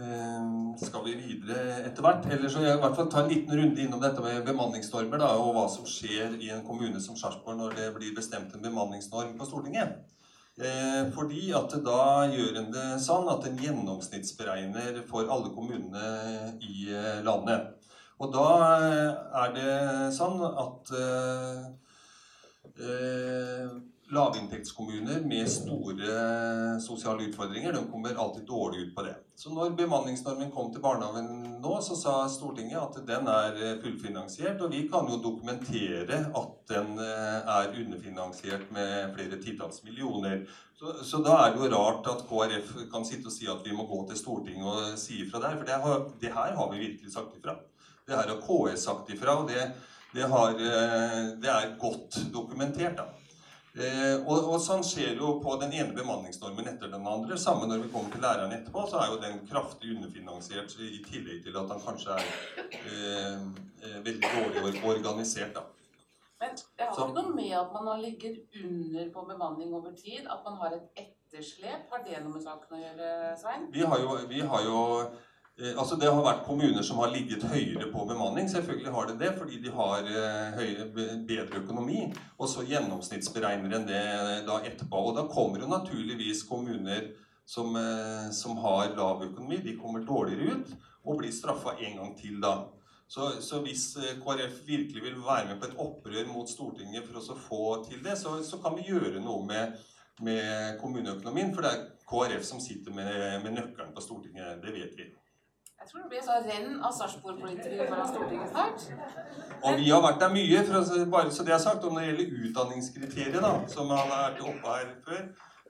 Ehm, 0.00 0.76
skal 0.78 0.99
vi 1.10 1.16
videre 1.18 1.80
etter 1.84 2.04
hvert? 2.04 2.28
Eller 2.30 2.52
så 2.52 2.62
jeg 2.64 2.78
i 2.78 2.80
hvert 2.82 2.96
fall 2.96 3.10
ta 3.12 3.24
en 3.24 3.32
liten 3.32 3.56
runde 3.58 3.82
innom 3.82 4.00
dette 4.02 4.22
med 4.24 4.46
bemanningsnormer 4.46 5.20
da, 5.22 5.32
og 5.40 5.52
hva 5.56 5.66
som 5.72 5.88
skjer 5.88 6.38
i 6.40 6.52
en 6.54 6.64
kommune 6.66 7.02
som 7.02 7.18
Sarpsborg 7.18 7.58
når 7.58 7.76
det 7.78 7.90
blir 7.96 8.14
bestemt 8.16 8.54
en 8.54 8.64
bemanningsnorm 8.64 9.36
på 9.38 9.48
Stortinget. 9.48 9.98
Eh, 10.60 11.02
fordi 11.14 11.50
at 11.56 11.74
da 11.86 12.00
gjør 12.28 12.58
en 12.60 12.72
det 12.74 12.86
sånn 13.00 13.28
at 13.32 13.46
en 13.48 13.60
gjennomsnittsberegner 13.64 14.98
for 15.08 15.30
alle 15.32 15.52
kommunene 15.54 16.56
i 16.60 16.90
eh, 16.92 17.22
landet. 17.24 17.76
Og 18.20 18.34
da 18.34 18.48
er 19.44 19.54
det 19.56 19.76
sånn 20.16 20.42
at 20.48 20.92
eh, 21.00 21.62
eh 22.80 23.80
lavinntektskommuner 24.10 25.20
med 25.20 25.48
store 25.50 26.80
sosiale 26.82 27.28
utfordringer 27.28 27.72
de 27.72 27.82
kommer 27.90 28.14
alltid 28.14 28.46
dårlig 28.46 28.80
ut 28.80 28.94
på 28.94 29.04
det. 29.06 29.14
Så 29.38 29.52
når 29.54 29.76
bemanningsnormen 29.78 30.50
kom 30.52 30.72
til 30.72 30.82
barnehagen 30.84 31.60
nå, 31.62 31.76
så 31.84 31.96
sa 31.96 32.14
Stortinget 32.28 32.80
at 32.80 32.98
den 33.06 33.28
er 33.30 33.60
fullfinansiert. 33.82 34.60
Og 34.60 34.74
vi 34.74 34.82
kan 34.90 35.06
jo 35.08 35.20
dokumentere 35.22 36.24
at 36.26 36.56
den 36.72 36.98
eh, 37.00 37.52
er 37.54 37.70
underfinansiert 37.82 38.66
med 38.74 39.14
flere 39.14 39.38
titalls 39.42 39.84
millioner. 39.86 40.42
Så, 40.80 40.96
så, 41.04 41.22
da 41.24 41.38
er 41.44 41.54
det 41.54 41.62
jo 41.62 41.70
rart 41.72 42.10
at 42.10 42.26
KrF 42.28 42.74
kan 42.92 43.06
sitte 43.06 43.30
og 43.30 43.36
si 43.36 43.48
at 43.52 43.64
vi 43.64 43.76
må 43.76 43.86
gå 43.88 44.02
til 44.10 44.20
Stortinget 44.20 44.66
og 44.66 44.98
si 45.00 45.22
ifra 45.24 45.42
der. 45.44 45.56
For 45.60 45.70
det, 45.70 45.78
har, 45.86 46.04
det 46.20 46.34
her 46.34 46.58
har 46.58 46.74
vi 46.74 46.82
virkelig 46.82 47.14
sagt 47.14 47.38
ifra. 47.38 47.56
Det 48.08 48.18
her 48.18 48.34
har 48.34 48.42
KS 48.42 48.88
sagt 48.88 49.14
ifra, 49.14 49.38
og 49.38 49.48
det, 49.48 49.70
det, 50.16 50.26
har, 50.34 50.56
eh, 50.58 51.18
det 51.38 51.54
er 51.54 51.74
godt 51.78 52.24
dokumentert. 52.34 52.98
da. 52.98 53.19
Eh, 53.70 54.16
og, 54.26 54.48
og, 54.50 54.56
sånn 54.58 54.82
skjer 54.82 55.20
jo 55.20 55.36
på 55.44 55.52
den 55.60 55.74
ene 55.78 55.94
bemanningsnormen 55.94 56.66
etter 56.72 56.90
den 56.90 57.06
andre. 57.06 57.38
Samme 57.38 57.68
når 57.70 57.84
vi 57.84 57.90
kommer 57.92 58.10
til 58.10 58.24
læreren 58.24 58.54
etterpå, 58.56 58.82
så 58.90 58.98
er 58.98 59.12
jo 59.12 59.20
den 59.22 59.38
kraftig 59.50 59.92
underfinansiert 59.94 60.74
i 60.82 60.98
tillegg 61.06 61.44
til 61.44 61.58
at 61.60 61.70
han 61.70 61.84
kanskje 61.84 62.16
er 62.18 62.24
eh, 62.80 63.44
eh 63.86 64.00
veldig 64.08 64.32
dårlig 64.34 64.82
organisert. 64.82 65.54
da. 65.54 65.62
Men 66.40 66.56
det 66.56 66.88
har 66.88 66.98
ikke 66.98 67.22
noe 67.22 67.34
med 67.36 67.54
at 67.62 67.72
man 67.76 67.88
har 67.92 67.98
ligget 68.02 68.36
under 68.64 69.08
på 69.14 69.24
bemanning 69.28 69.74
over 69.76 69.94
tid? 69.94 70.26
At 70.26 70.42
man 70.44 70.56
har 70.58 70.74
et 70.74 71.02
etterslep? 71.04 71.86
Har 71.92 72.02
det 72.06 72.22
noe 72.24 72.32
med 72.34 72.42
saken 72.42 72.78
å 72.78 72.80
gjøre, 72.80 73.10
Svein? 73.38 73.66
Vi 73.74 73.84
har 73.86 74.02
jo, 74.02 74.16
vi 74.30 74.40
har 74.40 74.64
jo 74.66 74.78
altså 75.76 75.96
Det 76.00 76.08
har 76.08 76.22
vært 76.24 76.46
kommuner 76.46 76.84
som 76.86 77.00
har 77.02 77.12
ligget 77.12 77.44
høyere 77.44 77.90
på 77.92 78.04
bemanning. 78.08 78.48
Selvfølgelig 78.48 78.92
har 78.94 79.08
det 79.10 79.18
det, 79.20 79.32
fordi 79.38 79.60
de 79.60 79.72
har 79.74 80.06
eh, 80.08 80.56
høyere, 80.56 80.86
bedre 81.28 81.60
økonomi. 81.60 82.06
Og 82.38 82.48
så 82.48 82.64
gjennomsnittsberegner 82.68 83.76
en 83.76 83.88
det 83.88 84.04
da 84.48 84.60
etterpå. 84.64 85.02
Og 85.10 85.18
da 85.18 85.26
kommer 85.28 85.60
jo 85.60 85.68
naturligvis 85.68 86.46
kommuner 86.48 87.12
som, 87.44 87.76
eh, 87.76 88.30
som 88.32 88.56
har 88.64 88.94
lav 88.96 89.24
økonomi, 89.28 89.60
de 89.64 89.76
kommer 89.76 90.06
dårligere 90.06 90.56
ut 90.56 90.74
og 91.04 91.20
blir 91.20 91.32
straffa 91.32 91.76
en 91.76 91.96
gang 91.96 92.16
til 92.16 92.40
da. 92.40 92.56
Så, 93.10 93.30
så, 93.42 93.58
hvis 93.64 93.96
KrF 94.22 94.60
virkelig 94.66 95.02
vil 95.02 95.22
være 95.26 95.48
med 95.48 95.60
på 95.60 95.66
et 95.66 95.78
opprør 95.82 96.28
mot 96.30 96.48
Stortinget 96.48 97.08
for 97.08 97.18
å 97.18 97.38
få 97.48 97.64
til 97.88 98.04
det, 98.04 98.14
så, 98.20 98.36
så 98.46 98.60
kan 98.62 98.76
vi 98.78 98.86
gjøre 98.86 99.18
noe 99.24 99.42
med, 99.48 99.80
med, 100.22 100.78
kommuneøkonomien. 100.80 101.50
For 101.56 101.66
det 101.66 101.72
er 101.74 101.88
KrF 102.06 102.46
som 102.46 102.62
sitter 102.62 102.94
med, 102.94 103.42
med 103.42 103.58
nøkkelen 103.58 103.90
på 103.96 104.04
Stortinget. 104.04 104.62
Det 104.62 104.76
vet 104.76 104.94
vi. 104.94 105.10
Jeg 105.80 105.88
tror 105.88 106.02
det 106.02 106.10
blir 106.12 106.24
sånn 106.24 106.42
renn 106.44 106.72
av 106.84 106.92
Sarpsborg-politikere 106.92 107.86
foran 107.88 108.08
Stortinget 108.10 108.50
snart. 108.52 108.82
Og 109.64 109.78
vi 109.80 109.86
har 109.88 110.02
vært 110.04 110.18
der 110.20 110.34
mye, 110.34 110.58
for 110.68 111.06
bare 111.14 111.32
så 111.32 111.46
det 111.46 111.54
er 111.56 111.62
sagt. 111.62 111.86
Når 111.86 111.96
det 111.96 112.08
gjelder 112.10 112.34
utdanningskriteriet, 112.48 113.38
da, 113.40 113.52
som 113.72 113.94
har 113.96 114.10
vært 114.10 114.42
oppe 114.44 114.74
her 114.74 114.90
før, 115.06 115.22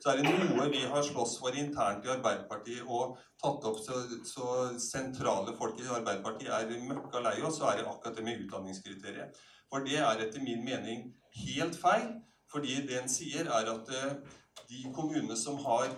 så 0.02 0.10
er 0.10 0.18
det 0.18 0.32
noe 0.32 0.66
vi 0.72 0.82
har 0.90 1.06
slåss 1.06 1.36
for 1.38 1.60
internt 1.62 2.08
i 2.08 2.10
Arbeiderpartiet 2.10 2.88
og 2.88 3.20
tatt 3.42 3.68
opp 3.70 3.78
så, 3.84 4.00
så 4.26 4.48
sentrale 4.82 5.54
folk 5.60 5.78
i 5.78 5.86
Arbeiderpartiet 5.86 6.56
er 6.58 6.84
møkka 6.88 7.22
lei 7.28 7.36
oss, 7.44 7.60
så 7.60 7.70
er 7.70 7.78
det 7.78 7.86
akkurat 7.92 8.18
det 8.18 8.26
med 8.26 8.42
utdanningskriteriet. 8.48 9.38
For 9.70 9.86
det 9.86 10.00
er 10.02 10.26
etter 10.26 10.42
min 10.42 10.66
mening 10.66 11.06
helt 11.44 11.78
feil. 11.78 12.10
Fordi 12.50 12.80
det 12.82 12.96
en 12.98 13.10
sier, 13.10 13.46
er 13.46 13.68
at 13.70 13.90
eh, 13.94 14.38
de 14.70 14.84
kommunene 14.94 15.36
som 15.36 15.58
har 15.66 15.90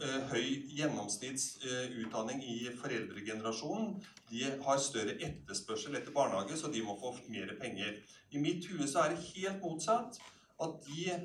Eh, 0.00 0.20
høy 0.30 0.44
gjennomsnittsutdanning 0.78 2.38
i 2.40 2.70
foreldregenerasjonen, 2.80 3.98
de 4.30 4.46
har 4.64 4.78
større 4.80 5.18
etterspørsel 5.26 5.98
etter 5.98 6.14
barnehage, 6.14 6.56
så 6.56 6.70
de 6.72 6.80
må 6.86 6.94
få 6.96 7.12
mer 7.28 7.52
penger. 7.60 7.98
I 8.32 8.40
mitt 8.40 8.64
hue 8.70 8.88
så 8.88 9.02
er 9.02 9.12
det 9.12 9.26
helt 9.26 9.60
motsatt. 9.60 10.16
At 10.64 10.78
de, 10.86 11.18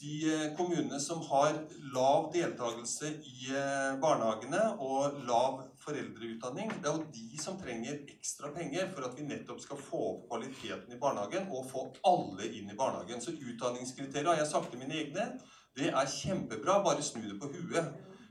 de 0.00 0.14
eh, 0.30 0.46
kommunene 0.56 1.00
som 1.04 1.20
har 1.28 1.58
lav 1.92 2.30
deltakelse 2.32 3.10
i 3.18 3.50
eh, 3.50 3.98
barnehagene 4.00 4.62
og 4.80 5.20
lav 5.28 5.60
foreldreutdanning, 5.84 6.72
det 6.80 6.88
er 6.88 6.96
jo 6.96 7.12
de 7.18 7.42
som 7.42 7.60
trenger 7.60 8.00
ekstra 8.14 8.54
penger 8.56 8.88
for 8.94 9.10
at 9.10 9.20
vi 9.20 9.28
nettopp 9.28 9.60
skal 9.66 9.82
få 9.90 10.02
opp 10.14 10.24
kvaliteten 10.32 10.96
i 10.96 11.02
barnehagen 11.04 11.52
og 11.52 11.68
få 11.68 11.84
alle 12.14 12.48
inn 12.48 12.72
i 12.72 12.80
barnehagen. 12.80 13.20
Så 13.20 13.36
utdanningskriterier 13.36 14.32
har 14.32 14.40
jeg 14.40 14.52
sagt 14.54 14.72
til 14.72 14.80
mine 14.86 15.02
egne. 15.04 15.28
Det 15.76 15.88
er 15.88 16.06
kjempebra, 16.08 16.82
bare 16.84 17.02
snu 17.02 17.22
det 17.22 17.40
på 17.40 17.48
huet. 17.52 17.88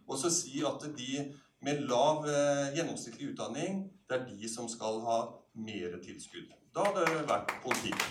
Og 0.07 0.17
så 0.17 0.29
si 0.33 0.63
at 0.65 0.85
de 0.97 1.09
med 1.61 1.81
lav 1.89 2.25
eh, 2.25 2.71
gjennomsnittlig 2.77 3.31
utdanning, 3.31 3.83
det 4.09 4.17
er 4.17 4.25
de 4.29 4.49
som 4.49 4.69
skal 4.69 4.97
ha 5.05 5.17
mer 5.53 5.99
tilskudd. 6.05 6.49
Da 6.75 6.87
hadde 6.87 7.03
det 7.05 7.27
vært 7.29 7.53
politikk. 7.65 8.01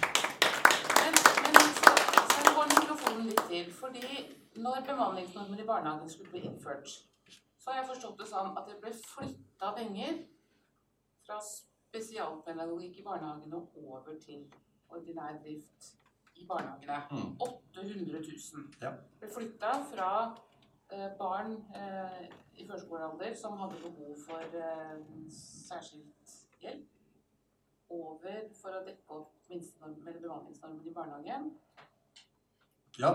Men, 1.01 1.19
men 1.43 1.59
så 2.35 2.53
går 2.57 2.71
mikrofonen 2.77 3.27
litt 3.31 3.43
til. 3.51 3.73
fordi 3.81 4.07
når 4.57 4.87
bemanningsnormer 4.87 5.63
i 5.63 5.67
barnehagen 5.67 6.11
skulle 6.11 6.31
bli 6.31 6.45
innført, 6.51 6.89
så 7.59 7.71
har 7.71 7.81
jeg 7.81 7.91
forstått 7.91 8.19
det 8.21 8.31
sånn 8.31 8.55
at 8.55 8.71
det 8.71 8.79
ble 8.83 8.95
flytta 9.03 9.75
penger 9.81 10.23
fra 11.27 11.41
spesialpedagogikk 11.51 13.03
i 13.03 13.07
barnehagene 13.11 13.67
over 13.83 14.15
til 14.27 14.47
ordinær 14.95 15.43
drift 15.43 15.95
i 16.35 16.47
barnehagene. 16.47 17.03
Mm. 17.11 17.37
800 17.41 18.21
000. 18.53 18.65
Ja. 18.83 18.95
Ble 19.21 19.31
flytta 19.37 19.73
fra 19.91 20.11
eh, 20.91 21.11
barn 21.19 21.57
eh, 21.77 22.27
i 22.61 22.67
førskolealder 22.69 23.37
som 23.39 23.59
hadde 23.59 23.81
behov 23.83 24.17
for 24.27 24.59
eh, 24.65 24.99
særskilt 25.69 26.37
hjelp, 26.63 26.91
over 27.95 28.45
for 28.61 28.81
å 28.81 28.85
dekke 28.87 29.19
opp 29.21 29.35
bemanningsnormen 30.35 30.87
i 30.87 30.93
barnehagen. 30.95 31.51
Ja. 32.99 33.13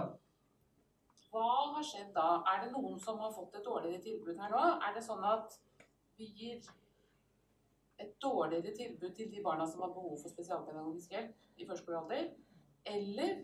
Hva 1.30 1.48
har 1.76 1.86
skjedd 1.86 2.12
da? 2.16 2.42
Er 2.52 2.64
det 2.64 2.74
noen 2.74 3.00
som 3.02 3.20
har 3.22 3.34
fått 3.34 3.56
et 3.56 3.66
dårligere 3.66 4.02
tilbud 4.04 4.38
her 4.42 4.54
nå? 4.54 4.62
Er 4.86 4.96
det 4.96 5.04
sånn 5.06 5.24
at 5.26 5.56
vi 6.18 6.30
gir 6.40 6.70
et 8.00 8.16
dårligere 8.24 8.74
tilbud 8.76 9.14
til 9.16 9.30
de 9.32 9.44
barna 9.44 9.68
som 9.68 9.84
har 9.86 9.94
behov 9.94 10.18
for 10.22 10.32
spesialpedagogisk 10.32 11.12
hjelp 11.16 11.60
i 11.62 11.68
førskolealder? 11.70 12.32
Eller 12.88 13.40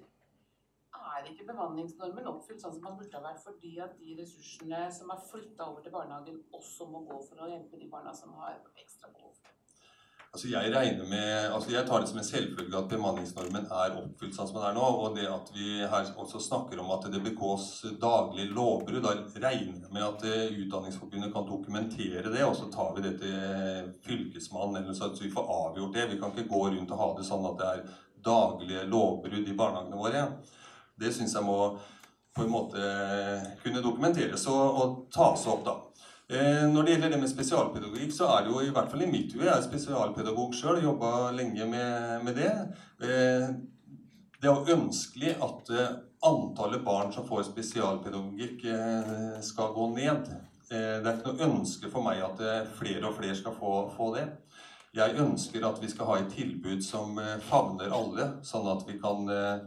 er 1.16 1.30
ikke 1.32 1.48
bemanningsnormen 1.50 2.30
oppfylt 2.32 2.62
sånn 2.62 2.76
som 2.76 2.86
man 2.86 3.00
burde 3.00 3.18
ha 3.18 3.24
vært, 3.24 3.44
fordi 3.46 3.76
at 3.84 3.96
de 4.00 4.18
ressursene 4.20 4.86
som 4.96 5.12
er 5.14 5.26
flytta 5.30 5.70
over 5.72 5.86
til 5.86 5.96
barnehagen, 5.96 6.42
også 6.56 6.90
må 6.92 7.06
gå 7.10 7.22
for 7.28 7.44
å 7.44 7.52
hjelpe 7.52 7.82
de 7.82 7.92
barna 7.92 8.16
som 8.16 8.36
har 8.40 8.60
ekstra 8.76 9.12
behov? 9.12 9.34
Altså 10.36 10.50
jeg 10.52 10.96
med, 11.08 11.54
altså 11.56 11.70
jeg 11.72 11.88
tar 11.88 12.02
det 12.04 12.10
som 12.10 12.18
en 12.20 12.26
selvfølge 12.28 12.76
at 12.76 12.90
bemanningsnormen 12.92 13.70
er 13.72 13.94
oppfylt 14.02 14.36
sånn 14.36 14.50
som 14.50 14.58
den 14.58 14.66
er 14.68 14.74
nå. 14.76 14.88
Og 15.06 15.14
det 15.16 15.30
at 15.32 15.48
vi 15.56 15.78
her 15.88 16.10
også 16.20 16.42
snakker 16.44 16.82
om 16.84 16.90
at 16.92 17.08
det 17.08 17.22
begås 17.24 17.70
daglig 18.02 18.50
lovbrudd, 18.52 19.00
da 19.06 19.14
regner 19.46 19.86
jeg 19.86 19.94
med 19.96 20.04
at 20.04 20.26
eh, 20.28 20.58
Utdanningsforbundet 20.66 21.32
kan 21.32 21.48
dokumentere 21.48 22.26
det. 22.34 22.44
Og 22.44 22.58
så 22.60 22.68
tar 22.74 22.92
vi 22.98 23.06
det 23.06 23.14
til 23.22 23.94
Fylkesmannen, 24.04 24.82
eller 24.82 24.98
så 24.98 25.14
vi 25.22 25.32
får 25.32 25.54
avgjort 25.56 25.96
det. 25.96 26.10
Vi 26.12 26.20
kan 26.20 26.36
ikke 26.36 26.52
gå 26.52 26.66
rundt 26.68 26.92
og 26.92 27.04
ha 27.06 27.10
det 27.16 27.30
sånn 27.32 27.48
at 27.54 27.64
det 27.64 27.72
er 27.72 27.88
daglige 28.26 28.86
lovbrudd 28.90 29.48
i 29.48 29.58
barnehagene 29.58 30.00
våre. 30.00 30.24
Det 31.00 31.12
syns 31.14 31.36
jeg 31.36 31.46
må 31.46 31.60
på 32.36 32.44
en 32.44 32.52
måte 32.52 32.86
kunne 33.64 33.84
dokumenteres 33.84 34.44
og, 34.52 34.80
og 34.82 34.96
tas 35.14 35.46
opp, 35.52 35.64
da. 35.68 35.76
Eh, 36.26 36.64
når 36.74 36.84
det 36.84 36.94
gjelder 36.96 37.12
det 37.14 37.20
med 37.22 37.30
spesialpedagogikk, 37.30 38.14
så 38.16 38.32
er 38.34 38.46
det 38.46 38.54
jo 38.54 38.64
i 38.66 38.72
hvert 38.74 38.90
fall 38.90 39.04
i 39.06 39.10
mitt 39.12 39.36
hue 39.36 39.46
Jeg 39.46 39.54
er 39.54 39.68
spesialpedagog 39.68 40.56
sjøl, 40.58 40.82
jobba 40.82 41.30
lenge 41.38 41.68
med, 41.70 42.24
med 42.26 42.40
det. 42.40 42.50
Eh, 43.06 43.46
det 44.42 44.50
er 44.50 44.56
jo 44.56 44.74
ønskelig 44.74 45.36
at 45.46 45.70
eh, 45.70 45.94
antallet 46.26 46.82
barn 46.86 47.14
som 47.14 47.28
får 47.30 47.46
spesialpedagogikk, 47.52 48.66
skal 49.46 49.74
gå 49.76 49.86
ned. 49.94 50.32
Det 50.66 50.80
er 50.82 51.12
ikke 51.12 51.36
noe 51.36 51.46
ønske 51.46 51.92
for 51.94 52.02
meg 52.02 52.24
at 52.26 52.42
flere 52.80 53.06
og 53.06 53.14
flere 53.20 53.38
skal 53.38 53.54
få, 53.54 53.76
få 53.94 54.08
det. 54.16 54.24
Jeg 54.96 55.18
ønsker 55.20 55.66
at 55.68 55.82
vi 55.84 55.90
skal 55.92 56.08
ha 56.08 56.14
et 56.22 56.30
tilbud 56.32 56.80
som 56.84 57.18
eh, 57.20 57.36
favner 57.44 57.92
alle, 57.92 58.30
sånn 58.48 58.68
at 58.72 58.86
vi 58.88 58.96
kan, 59.02 59.28
eh, 59.28 59.64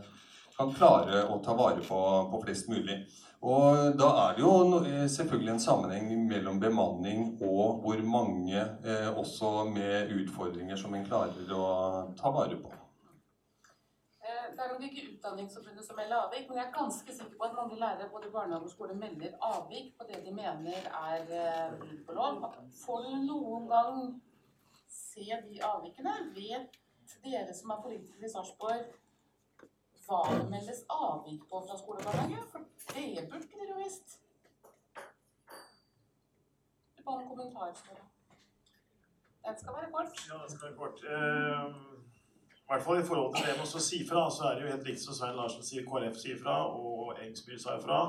kan 0.56 0.70
klare 0.72 1.26
å 1.28 1.36
ta 1.44 1.52
vare 1.56 1.82
på, 1.84 1.98
på, 2.32 2.38
flest 2.46 2.70
mulig. 2.72 3.02
Og 3.44 3.98
da 4.00 4.06
er 4.22 4.38
det 4.38 4.40
jo 4.40 4.52
eh, 4.78 5.04
selvfølgelig 5.12 5.52
en 5.52 5.60
sammenheng 5.60 6.22
mellom 6.30 6.60
bemanning 6.62 7.26
og 7.44 7.82
hvor 7.84 8.00
mange 8.08 8.56
eh, 8.56 9.10
også 9.12 9.66
med 9.68 10.14
utfordringer 10.16 10.80
som 10.80 10.96
en 10.96 11.04
klarer 11.04 11.52
å 11.52 11.66
ta 12.16 12.32
vare 12.32 12.56
på. 12.62 12.72
Det 14.28 14.64
er 14.64 14.72
nok 14.72 14.86
ikke 14.88 15.04
Utdanningsforbundet 15.12 15.84
som 15.86 15.98
melder 16.00 16.22
avvik, 16.22 16.48
men 16.48 16.56
jeg 16.58 16.64
er 16.64 16.72
ganske 16.74 17.14
sikker 17.14 17.36
på 17.36 17.46
at 17.46 17.54
mange 17.54 17.76
lærere 17.78 18.08
både 18.10 18.30
barnehage 18.32 18.66
og 18.66 18.72
skole 18.72 18.96
melder 18.96 19.36
avvik 19.44 19.92
på 20.00 20.08
det 20.08 20.22
de 20.24 20.32
mener 20.34 20.88
er 20.88 21.76
brudd 21.76 22.00
på 22.08 22.16
lov. 22.16 22.40
Får 22.80 23.04
du 23.04 23.12
noen 23.28 23.68
gang 23.70 24.00
se 25.18 25.42
de 25.48 25.60
avvikene? 25.72 26.14
Vet 26.36 26.78
dere 27.24 27.54
som 27.54 27.70
er 27.70 27.82
politikere 27.82 28.28
i 28.28 28.32
Sarpsborg, 28.32 28.88
hva 30.08 30.22
det 30.32 30.44
meldes 30.50 30.84
avvik 30.88 31.42
på 31.50 31.60
fra 31.66 31.76
skolebarnehage? 31.78 32.44
For 32.52 32.94
det 32.94 33.26
burde 33.30 33.48
dere 33.52 33.72
jo 33.72 33.80
visst. 33.82 34.20
Du 36.96 37.02
ba 37.04 37.16
om 37.16 37.26
kommentar. 37.28 37.74
Den 39.44 39.58
skal 39.58 39.76
være 39.76 39.90
kort. 39.92 40.22
Ja, 40.28 40.38
den 40.42 40.50
skal 40.54 40.68
være 40.68 40.78
kort. 40.78 41.04
Uh, 41.04 41.76
I 42.62 42.70
hvert 42.70 42.82
fall 42.86 43.00
i 43.00 43.06
forhold 43.10 43.36
til 43.36 43.46
det 43.48 43.56
med 43.58 43.76
å 43.80 43.84
si 43.90 44.00
fra, 44.08 44.24
så 44.32 44.48
er 44.48 44.56
det 44.56 44.64
jo 44.64 44.72
helt 44.74 44.88
riktig 44.88 45.04
som 45.04 45.16
Svein 45.16 45.36
Larsen 45.36 45.64
sier, 45.64 45.86
KrF 45.88 46.16
sier 46.20 46.40
fra, 46.40 46.56
og 46.68 47.20
Engsby 47.24 47.56
sa 47.60 47.76
ifra. 47.80 48.00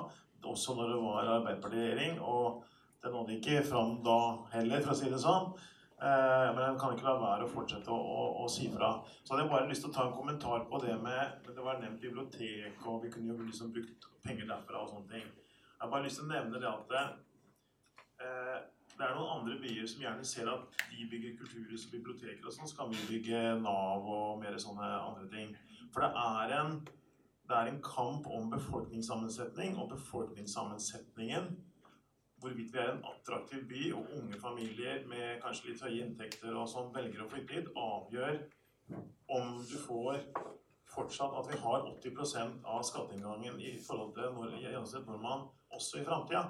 Også 0.48 0.76
når 0.76 0.94
det 0.94 1.00
var 1.04 1.34
Arbeiderpartiet 1.38 1.84
i 1.84 1.90
regjering. 1.90 2.20
Og 2.24 2.64
det 3.04 3.12
nådde 3.12 3.36
ikke 3.38 3.64
fram 3.68 4.00
da 4.08 4.20
heller, 4.56 4.84
for 4.84 4.96
å 4.96 5.00
si 5.00 5.12
det 5.12 5.20
sånn. 5.24 5.52
Eh, 6.02 6.56
men 6.56 6.64
en 6.64 6.80
kan 6.80 6.94
ikke 6.96 7.04
la 7.10 7.18
være 7.20 7.44
å 7.44 7.52
fortsette 7.52 7.92
å, 7.92 7.96
å, 8.00 8.26
å, 8.44 8.48
si 8.48 8.70
fra. 8.72 8.94
Så 9.20 9.34
hadde 9.34 9.44
jeg 9.44 9.52
bare 9.52 9.68
lyst 9.68 9.84
til 9.84 9.92
å 9.92 9.96
ta 9.98 10.06
en 10.08 10.16
kommentar 10.16 10.64
på 10.72 10.80
det 10.80 10.96
med 11.04 11.50
Det 11.50 11.64
var 11.66 11.82
nevnt 11.82 12.00
bibliotek, 12.00 12.78
og 12.88 13.04
vi 13.04 13.12
kunne 13.12 13.34
jo 13.34 13.48
liksom 13.50 13.74
brukt 13.76 14.08
penger 14.24 14.48
derfra 14.48 14.86
og 14.86 14.94
sånne 14.94 15.12
ting. 15.12 15.26
Jeg 15.28 15.82
har 15.84 15.92
bare 15.92 16.06
lyst 16.08 16.22
til 16.22 16.30
å 16.30 16.32
nevne 16.32 16.62
det 16.64 16.70
at 16.72 16.96
eh, 16.96 18.56
det 19.00 19.08
er 19.08 19.16
noen 19.16 19.42
andre 19.42 19.58
byer 19.60 19.92
som 19.92 20.06
gjerne 20.06 20.28
ser 20.28 20.48
at 20.52 20.82
de 20.92 21.06
bygger 21.12 21.36
kulturhus 21.42 21.86
og 21.88 21.98
biblioteker 21.98 22.48
og 22.48 22.56
sånn, 22.56 22.72
skal 22.72 22.90
vi 22.92 23.04
bygge 23.10 23.44
Nav 23.60 24.08
og 24.08 24.40
mer 24.42 24.56
sånne 24.60 24.88
andre 25.04 25.28
ting. 25.32 25.54
For 25.92 26.04
det 26.04 26.10
er 26.24 26.56
en, 26.62 26.78
det 27.48 27.60
er 27.60 27.74
en 27.74 27.84
kamp 27.84 28.28
om 28.28 28.48
befolkningssammensetning, 28.56 29.76
og 29.80 29.92
befolkningssammensetningen, 29.98 31.52
hvorvidt 32.42 32.74
vi 32.74 32.80
er 32.80 32.94
en 32.94 33.04
attraktiv 33.12 33.66
by, 33.70 33.84
og 33.98 34.16
unge 34.20 34.40
familier 34.40 35.04
med 35.12 35.42
kanskje 35.44 35.72
litt 35.72 35.84
høye 35.86 36.06
inntekter 36.06 36.56
og 36.56 36.70
sånn 36.72 36.94
velger 36.96 37.26
å 37.26 37.30
flytte 37.32 37.58
hit, 37.58 37.70
avgjør 37.76 38.40
om 39.30 39.60
du 39.70 39.76
får 39.84 40.24
fortsatt 40.90 41.36
at 41.40 41.52
vi 41.52 41.60
har 41.62 41.86
80% 41.92 42.64
av 42.66 42.82
skatteinngangen 42.88 43.60
i 43.62 43.76
forhold 43.86 44.16
til 44.16 44.32
når, 44.36 44.56
gjennomsnitt 44.64 45.10
nordmann 45.10 45.46
også 45.76 46.02
i 46.02 46.08
framtida. 46.08 46.48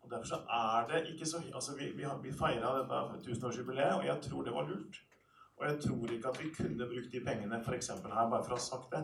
Og 0.00 0.10
Derfor 0.10 0.26
så 0.26 0.40
er 0.56 0.88
det 0.88 1.06
ikke 1.12 1.26
så 1.28 1.42
altså 1.54 1.76
Vi, 1.76 1.90
vi, 1.96 2.04
vi 2.22 2.32
feira 2.32 2.74
dette 2.78 3.24
tusenårsjubileet, 3.24 3.94
og 3.94 4.04
jeg 4.06 4.20
tror 4.28 4.44
det 4.44 4.54
var 4.54 4.68
lurt. 4.68 5.00
Og 5.56 5.66
jeg 5.66 5.80
tror 5.80 6.12
ikke 6.12 6.28
at 6.28 6.42
vi 6.42 6.52
kunne 6.56 6.86
brukt 6.92 7.12
de 7.12 7.24
pengene 7.24 7.62
f.eks. 7.64 7.88
her, 7.88 8.28
bare 8.30 8.44
for 8.44 8.56
å 8.56 8.60
ha 8.60 8.64
sagt 8.64 8.94
det. 8.94 9.02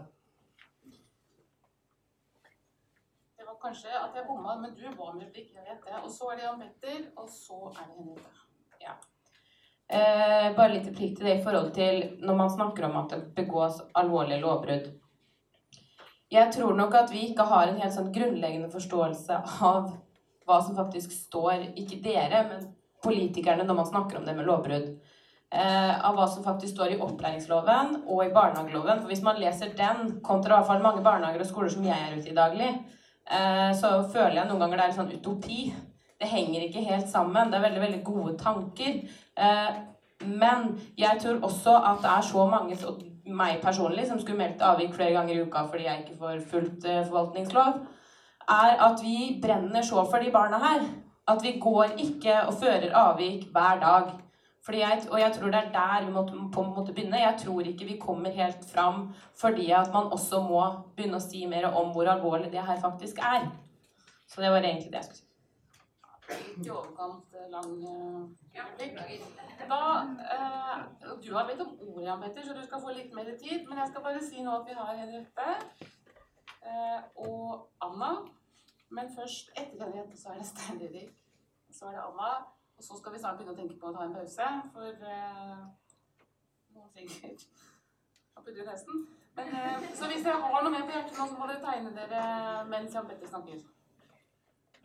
Det 3.37 3.45
var 3.45 3.46
kanskje 3.63 3.93
at 3.93 4.17
jeg 4.17 4.27
bomma, 4.29 4.57
men 4.61 4.75
du 4.77 4.87
var 4.97 5.15
med 5.17 5.31
blikk, 5.33 5.53
jeg 5.55 5.65
vet 5.67 5.85
det. 5.87 5.99
Og 6.03 6.11
så 6.13 6.31
er 6.31 6.39
det 6.39 6.47
Jan 6.47 6.63
Petter, 6.63 7.03
og 7.17 7.29
så 7.31 7.61
er 7.73 7.83
det 7.87 7.97
Henriette. 7.97 8.45
Ja. 8.83 8.95
Eh, 9.87 10.47
bare 10.57 10.73
litt 10.73 10.89
replikk 10.91 11.17
til 11.17 11.29
det 11.29 11.37
i 11.39 11.43
forhold 11.45 11.69
til 11.75 12.01
når 12.27 12.39
man 12.39 12.51
snakker 12.51 12.89
om 12.89 12.97
at 13.05 13.13
det 13.13 13.21
begås 13.37 13.79
alvorlige 13.95 14.43
lovbrudd. 14.43 14.89
Jeg 16.31 16.51
tror 16.53 16.75
nok 16.75 16.95
at 16.99 17.13
vi 17.15 17.29
ikke 17.29 17.47
har 17.47 17.69
en 17.71 17.79
helt 17.79 17.95
sånn 17.95 18.11
grunnleggende 18.15 18.71
forståelse 18.73 19.37
av 19.63 19.93
hva 20.47 20.57
som 20.63 20.75
faktisk 20.79 21.13
står, 21.15 21.69
ikke 21.79 22.01
dere, 22.03 22.43
men 22.51 22.67
politikerne, 23.03 23.67
når 23.67 23.79
man 23.79 23.87
snakker 23.87 24.19
om 24.19 24.27
det 24.27 24.35
med 24.35 24.47
lovbrudd. 24.49 24.91
Eh, 25.55 25.93
av 26.03 26.17
hva 26.19 26.27
som 26.27 26.43
faktisk 26.43 26.75
står 26.75 26.97
i 26.97 26.99
opplæringsloven 27.03 28.01
og 28.03 28.25
i 28.25 28.33
barnehageloven. 28.35 28.99
For 28.99 29.13
hvis 29.13 29.23
man 29.23 29.39
leser 29.39 29.77
den, 29.79 30.17
kontra 30.27 30.57
i 30.57 30.59
hvert 30.59 30.71
fall 30.73 30.83
mange 30.83 31.05
barnehager 31.07 31.45
og 31.45 31.51
skoler 31.51 31.71
som 31.71 31.87
jeg 31.87 31.95
er 31.95 32.17
ute 32.19 32.33
i 32.33 32.35
daglig, 32.35 32.71
så 33.27 33.91
føler 34.13 34.41
jeg 34.41 34.49
noen 34.49 34.61
ganger 34.63 34.79
det 34.79 34.85
er 34.85 34.93
en 34.93 34.99
sånn 35.01 35.13
utopi. 35.17 35.67
Det 36.21 36.29
henger 36.31 36.67
ikke 36.67 36.85
helt 36.87 37.09
sammen. 37.11 37.51
Det 37.51 37.59
er 37.59 37.67
veldig, 37.67 37.83
veldig 37.83 38.03
gode 38.07 38.37
tanker. 38.39 39.01
Eh, 39.37 39.75
men 40.25 40.71
jeg 40.97 41.19
tror 41.23 41.43
også 41.45 41.75
at 41.91 42.01
det 42.05 42.13
er 42.13 42.25
så 42.31 42.47
mange, 42.49 42.79
meg 43.27 43.59
personlig, 43.63 44.07
som 44.07 44.21
skulle 44.23 44.39
meldt 44.39 44.63
avvik 44.63 44.95
flere 44.95 45.17
ganger 45.17 45.35
i 45.35 45.43
uka 45.43 45.65
fordi 45.67 45.89
jeg 45.89 46.05
ikke 46.05 46.19
får 46.21 46.45
fulgt 46.53 46.87
eh, 46.87 47.03
forvaltningslov 47.09 47.81
er 48.49 48.77
at 48.89 49.03
vi 49.03 49.39
brenner 49.43 49.83
så 49.83 50.05
for 50.11 50.23
de 50.23 50.31
barna 50.31 50.59
her. 50.59 50.87
At 51.29 51.43
vi 51.43 51.59
går 51.61 51.97
ikke 51.99 52.43
og 52.47 52.55
fører 52.55 52.95
avvik 52.95 53.49
hver 53.53 53.81
dag. 53.81 54.13
Jeg, 54.75 55.03
og 55.11 55.21
jeg 55.21 55.33
tror 55.33 55.47
det 55.47 55.55
er 55.55 55.73
der 55.73 56.07
vi 56.07 56.13
måtte, 56.13 56.33
på 56.55 56.63
en 56.63 56.75
måte 56.75 56.93
begynne. 56.93 57.21
Jeg 57.21 57.39
tror 57.45 57.61
ikke 57.61 57.87
vi 57.87 57.99
kommer 58.01 58.31
helt 58.31 58.65
fram 58.75 59.15
fordi 59.35 59.71
at 59.71 59.93
man 59.93 60.11
også 60.13 60.41
må 60.43 60.63
begynne 60.97 61.21
å 61.21 61.23
si 61.23 61.45
mer 61.47 61.69
om 61.71 61.93
hvor 61.95 62.11
alvorlig 62.11 62.51
det 62.53 62.65
her 62.67 62.81
faktisk 62.81 63.19
er. 63.23 63.47
Så 64.27 64.43
det 64.43 64.51
var 64.51 64.59
egentlig 64.59 64.91
det 64.91 64.99
jeg 64.99 65.05
skulle 65.05 65.21
si. 65.21 65.27
Litt 66.27 66.67
i 66.67 66.71
overkant 66.75 67.35
eh, 67.39 67.51
lang 67.53 67.77
replikk. 68.57 69.37
Da, 69.71 69.83
eh, 70.35 70.81
du 71.23 71.31
har 71.35 71.47
bedt 71.47 71.63
om 71.63 71.77
ordet, 71.87 72.09
Jan 72.09 72.25
Petter, 72.25 72.43
så 72.43 72.57
du 72.57 72.65
skal 72.67 72.83
få 72.83 72.97
litt 72.97 73.15
mer 73.15 73.31
tid. 73.39 73.69
Men 73.69 73.79
jeg 73.79 73.93
skal 73.93 74.03
bare 74.03 74.25
si 74.25 74.43
nå 74.43 74.57
at 74.59 74.67
vi 74.67 74.75
har 74.81 74.99
Henriette 74.99 75.47
eh, 76.67 76.99
og 77.29 77.69
Anna. 77.87 78.11
Men 78.91 79.15
først 79.15 79.55
etter 79.55 79.85
Henriette 79.85 80.19
så 80.19 80.35
er 80.35 80.43
det 80.43 80.51
Stein 80.51 80.83
Didrik. 80.83 81.15
Så 81.71 81.87
er 81.87 81.99
det 82.01 82.05
Anna. 82.09 82.35
Og 82.77 82.85
så 82.85 82.99
skal 82.99 83.15
vi 83.15 83.21
snart 83.21 83.39
begynne 83.39 83.55
å 83.55 83.59
tenke 83.59 83.79
på 83.81 83.89
å 83.89 83.95
ta 83.97 84.05
en 84.05 84.17
pause, 84.17 84.49
for 84.75 85.07
eh, 85.13 85.63
noen 86.77 86.91
sikkert 86.93 87.47
har 88.37 88.45
putte 88.45 88.61
ut 88.61 88.69
hesten. 88.69 89.07
Men, 89.37 89.55
eh, 89.57 89.87
så 89.97 90.11
hvis 90.11 90.25
dere 90.27 90.43
har 90.43 90.65
noe 90.65 90.73
mer 90.75 90.85
på 90.85 90.93
hjertet 90.93 91.17
nå, 91.17 91.29
så 91.31 91.39
må 91.39 91.49
dere 91.49 91.65
tegne 91.65 91.95
dere 91.97 92.23
mens 92.69 92.97
Jan 92.97 93.09
Petter 93.09 93.33
snakker. 93.33 93.63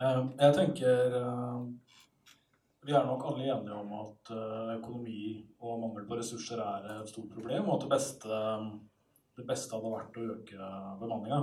Eh, 0.00 0.22
jeg 0.40 0.56
tenker 0.56 1.18
eh, 1.20 1.58
vi 2.82 2.94
er 2.96 3.04
nok 3.06 3.26
alle 3.28 3.44
enige 3.46 3.76
om 3.78 3.92
at 4.00 4.32
eh, 4.34 4.72
økonomi 4.78 5.26
og 5.60 5.82
mangel 5.84 6.08
på 6.08 6.16
ressurser 6.18 6.64
er 6.64 6.88
et 6.96 7.12
stort 7.12 7.28
problem, 7.34 7.68
og 7.68 7.76
at 7.76 7.84
det 7.84 7.92
beste, 7.92 8.40
det 9.38 9.46
beste 9.52 9.76
hadde 9.76 9.92
vært 9.92 10.18
å 10.18 10.24
øke 10.36 10.72
bemanninga. 11.02 11.42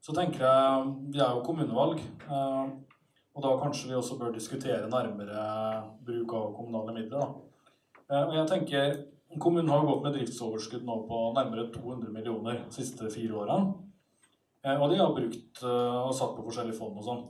Så 0.00 0.14
tenker 0.16 0.46
jeg 0.46 0.94
Vi 1.12 1.20
er 1.20 1.34
jo 1.34 1.44
kommunevalg. 1.44 2.00
Eh, 3.40 3.46
og 3.46 3.56
da 3.56 3.62
kanskje 3.62 3.88
vi 3.88 3.96
også 3.96 4.18
bør 4.18 4.32
diskutere 4.34 4.88
nærmere 4.90 5.44
bruk 6.04 6.32
av 6.34 6.54
kommunale 6.54 6.92
midler. 6.94 7.34
Eh, 8.10 8.26
og 8.26 8.34
jeg 8.36 8.48
tenker 8.48 9.00
Kommunen 9.38 9.70
har 9.70 9.84
gått 9.86 10.02
med 10.02 10.16
driftsoverskudd 10.16 10.82
nå 10.82 10.94
på 11.06 11.18
nærmere 11.36 11.68
200 11.70 12.10
millioner 12.10 12.64
de 12.64 12.74
siste 12.74 13.06
fire 13.14 13.36
årene. 13.38 13.74
Eh, 14.64 14.74
og 14.74 14.90
de 14.90 14.98
har 14.98 15.12
brukt 15.14 15.62
og 15.62 16.10
satt 16.18 16.34
på 16.34 16.46
forskjellige 16.48 16.78
fond 16.80 16.98
og 16.98 17.06
sånn. 17.06 17.20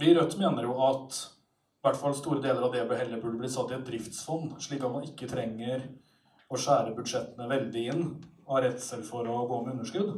Vi 0.00 0.08
i 0.08 0.14
Rødt 0.16 0.38
mener 0.40 0.64
jo 0.64 0.78
at 0.84 1.12
i 1.12 1.84
hvert 1.84 2.00
fall 2.00 2.16
store 2.16 2.40
deler 2.40 2.64
av 2.64 2.72
det 2.72 2.98
heller 2.98 3.20
burde 3.20 3.38
bli 3.40 3.48
satt 3.52 3.70
i 3.72 3.76
et 3.76 3.84
driftsfond, 3.84 4.56
slik 4.60 4.82
at 4.84 4.92
man 4.92 5.04
ikke 5.04 5.28
trenger 5.28 5.84
å 6.48 6.56
skjære 6.56 6.96
budsjettene 6.96 7.48
veldig 7.48 7.84
inn 7.92 8.02
og 8.46 8.56
har 8.56 8.66
redsel 8.70 9.04
for 9.04 9.28
å 9.28 9.44
gå 9.48 9.60
med 9.64 9.76
underskudd. 9.76 10.16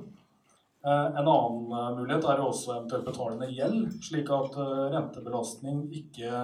Eh, 0.85 1.07
en 1.19 1.29
annen 1.29 1.73
eh, 1.73 1.91
mulighet 1.97 2.25
er 2.27 2.41
jo 2.41 2.49
også 2.51 2.73
eventuelt 2.75 3.05
betalende 3.07 3.47
gjeld, 3.55 3.85
slik 4.03 4.31
at 4.35 4.57
eh, 4.59 4.81
rentebelastning 4.91 5.85
ikke, 5.95 6.41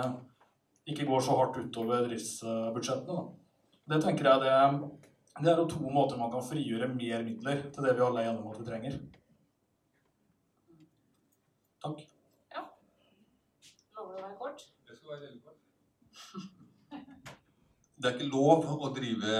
ikke 0.86 1.06
går 1.08 1.24
så 1.26 1.38
hardt 1.40 1.58
utover 1.58 2.04
driftsbudsjettene. 2.06 3.24
Det 3.90 3.98
tenker 4.04 4.28
jeg 4.30 4.44
det, 4.44 4.52
det 5.42 5.50
er 5.50 5.58
jo 5.58 5.66
to 5.72 5.90
måter 5.90 6.20
man 6.20 6.30
kan 6.30 6.46
frigjøre 6.46 6.86
mer 6.92 7.26
midler 7.26 7.64
til 7.74 7.88
det 7.88 7.96
vi 7.98 8.04
alle 8.06 8.22
er 8.22 8.30
enige 8.30 8.44
om 8.44 8.52
at 8.52 8.60
vi 8.62 8.68
trenger. 8.68 9.00
Takk. 11.82 12.06
Ja. 12.54 12.62
Lover 13.98 14.14
du 14.14 14.20
å 14.20 14.22
være 14.22 14.38
kort? 14.38 14.66
Det 14.86 15.00
skal 15.00 15.16
være 15.16 15.24
veldig 15.26 15.42
kort. 15.48 15.58
Det 17.98 18.06
er 18.06 18.14
ikke 18.14 18.30
lov 18.30 18.62
å 18.78 18.88
drive 18.94 19.38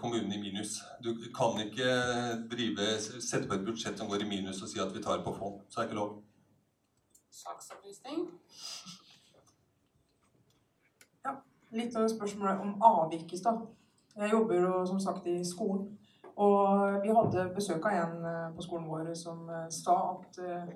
kommunen 0.00 0.32
i 0.32 0.38
minus. 0.40 0.78
Du 1.04 1.10
kan 1.36 1.58
ikke 1.60 1.90
drive, 2.48 2.86
sette 3.20 3.44
på 3.44 3.58
et 3.58 3.66
budsjett 3.66 4.00
som 4.00 4.08
går 4.08 4.24
i 4.24 4.28
minus 4.30 4.62
og 4.64 4.70
si 4.70 4.80
at 4.80 4.94
vi 4.94 5.02
tar 5.04 5.20
på 5.20 5.34
fond. 5.36 5.58
Så 5.68 5.76
det 5.76 5.82
er 5.82 5.90
ikke 5.90 5.98
lov. 5.98 6.14
Saksopplysning. 7.42 8.22
Ja, 11.26 11.34
litt 11.76 12.00
av 12.00 12.08
spørsmålet 12.08 12.64
om 12.64 12.80
avvik 12.88 13.36
i 13.36 13.42
stad. 13.42 13.68
Jeg 14.16 14.32
jobber 14.32 14.64
jo 14.64 14.72
som 14.88 15.04
sagt 15.04 15.28
i 15.28 15.36
skolen. 15.44 15.90
Og 16.40 17.02
vi 17.04 17.12
hadde 17.12 17.50
besøk 17.54 17.84
av 17.84 17.98
en 18.00 18.24
eh, 18.24 18.48
på 18.56 18.64
skolen 18.64 18.88
vår 18.88 19.12
som 19.18 19.44
eh, 19.52 19.66
sa 19.76 19.96
at 20.14 20.40
eh, 20.40 20.70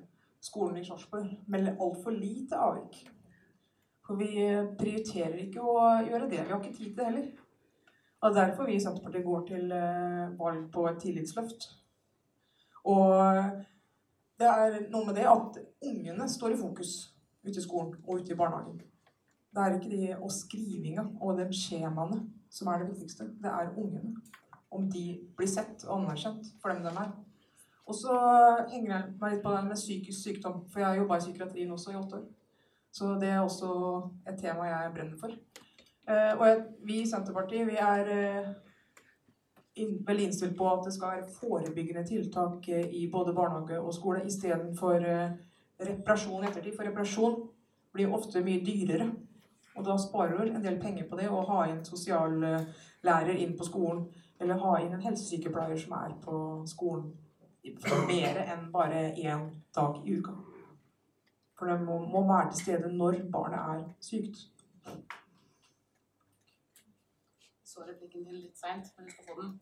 skolen 0.45 0.77
i 0.77 0.85
Sarpsborg 0.85 1.31
melder 1.49 1.81
altfor 1.81 2.13
lite 2.13 2.61
avvik. 2.61 3.07
For 4.05 4.21
vi 4.21 4.35
prioriterer 4.79 5.39
ikke 5.47 5.65
å 5.65 5.79
gjøre 6.05 6.29
det. 6.29 6.43
Vi 6.43 6.53
har 6.53 6.61
ikke 6.61 6.77
tid 6.77 6.91
til 6.91 6.99
det 6.99 7.09
heller. 7.09 7.31
Og 8.21 8.33
det 8.33 8.41
er 8.41 8.51
derfor 8.51 8.69
vi 8.69 8.77
i 8.77 8.83
Senterpartiet 8.83 9.25
går 9.25 9.47
til 9.49 9.73
eh, 9.77 10.35
valg 10.39 10.67
på 10.73 10.87
et 10.89 11.01
tillitsløft. 11.01 11.67
Og 12.85 13.11
det 14.41 14.49
er 14.49 14.79
noe 14.93 15.07
med 15.07 15.17
det 15.17 15.27
at 15.29 15.59
ungene 15.89 16.29
står 16.29 16.55
i 16.55 16.61
fokus 16.61 16.95
ute 17.45 17.59
i 17.59 17.65
skolen 17.65 17.95
og 18.05 18.21
ute 18.21 18.33
i 18.33 18.39
barnehagen. 18.39 18.81
Det 19.55 19.63
er 19.63 19.77
ikke 19.77 19.91
de 19.93 20.15
og 20.17 20.33
skrivinga 20.35 21.05
og 21.21 21.39
de 21.39 21.47
skjemaene 21.55 22.25
som 22.51 22.71
er 22.73 22.83
det 22.83 22.91
viktigste. 22.95 23.29
Det 23.43 23.51
er 23.51 23.75
ungene. 23.77 24.17
Om 24.75 24.89
de 24.91 25.05
blir 25.37 25.49
sett 25.49 25.85
og 25.87 26.01
anerkjent 26.01 26.49
for 26.63 26.73
dem 26.73 26.83
de 26.83 26.91
er. 26.91 27.13
Og 27.87 27.95
så 27.95 28.15
henger 28.73 28.91
jeg 28.91 29.13
meg 29.21 29.35
litt 29.35 29.45
på 29.45 29.53
den 29.53 29.69
med 29.69 29.79
psykisk 29.79 30.23
sykdom, 30.23 30.65
for 30.73 30.81
jeg 30.81 30.89
har 30.89 30.99
jobba 30.99 31.19
i 31.19 31.25
psykiatrien 31.27 31.73
også 31.77 31.93
i 31.93 31.99
åtte 32.01 32.19
år. 32.19 32.25
Så 32.95 33.17
det 33.19 33.29
er 33.29 33.41
også 33.43 33.71
et 34.29 34.39
tema 34.39 34.69
jeg 34.69 34.93
brenner 34.95 35.19
for. 35.19 35.33
Eh, 36.09 36.33
og 36.39 36.65
vi 36.87 37.01
i 37.01 37.09
Senterpartiet 37.11 37.67
vi 37.67 37.79
er 37.81 38.11
eh, 38.13 38.53
veldig 40.07 40.29
innstilt 40.29 40.55
på 40.59 40.69
at 40.71 40.85
det 40.87 40.93
skal 40.95 41.17
være 41.17 41.33
forebyggende 41.41 42.05
tiltak 42.07 42.69
eh, 42.69 42.87
i 43.01 43.09
både 43.13 43.35
barnehage 43.35 43.81
og 43.81 43.95
skole 43.95 44.23
istedenfor 44.27 45.01
reparasjon 45.81 46.45
i 46.45 46.51
ettertid. 46.53 46.77
For 46.77 46.87
reparasjon 46.87 47.37
blir 47.95 48.15
ofte 48.15 48.45
mye 48.47 48.63
dyrere. 48.63 49.11
Og 49.75 49.83
da 49.89 49.99
sparer 49.99 50.39
du 50.39 50.55
en 50.55 50.63
del 50.63 50.79
penger 50.79 51.09
på 51.11 51.19
det 51.19 51.27
å 51.27 51.43
ha 51.49 51.65
inn 51.67 51.83
sosiallærer 51.83 53.35
inn 53.35 53.57
på 53.59 53.67
skolen, 53.67 54.05
eller 54.39 54.63
ha 54.63 54.77
inn 54.79 54.95
en 54.95 55.03
helsesykepleier 55.03 55.81
som 55.83 55.99
er 55.99 56.15
på 56.23 56.39
skolen 56.71 57.11
mer 58.07 58.45
enn 58.45 58.69
bare 58.71 59.09
én 59.19 59.49
dag 59.75 60.03
i 60.05 60.21
uka. 60.21 60.44
For 61.65 61.71
det 61.73 61.81
må, 61.81 61.95
må 62.13 62.21
være 62.29 62.51
til 62.53 62.59
stede 62.61 62.89
når 62.93 63.15
barnet 63.33 63.61
er 63.75 63.85
sykt. 64.05 64.43
Så 67.65 67.87
replikken 67.89 68.27
din 68.27 68.43
litt 68.43 68.61
seint, 68.61 68.91
men 68.99 69.09
du 69.09 69.15
skal 69.15 69.31
få 69.31 69.37
den. 69.39 69.55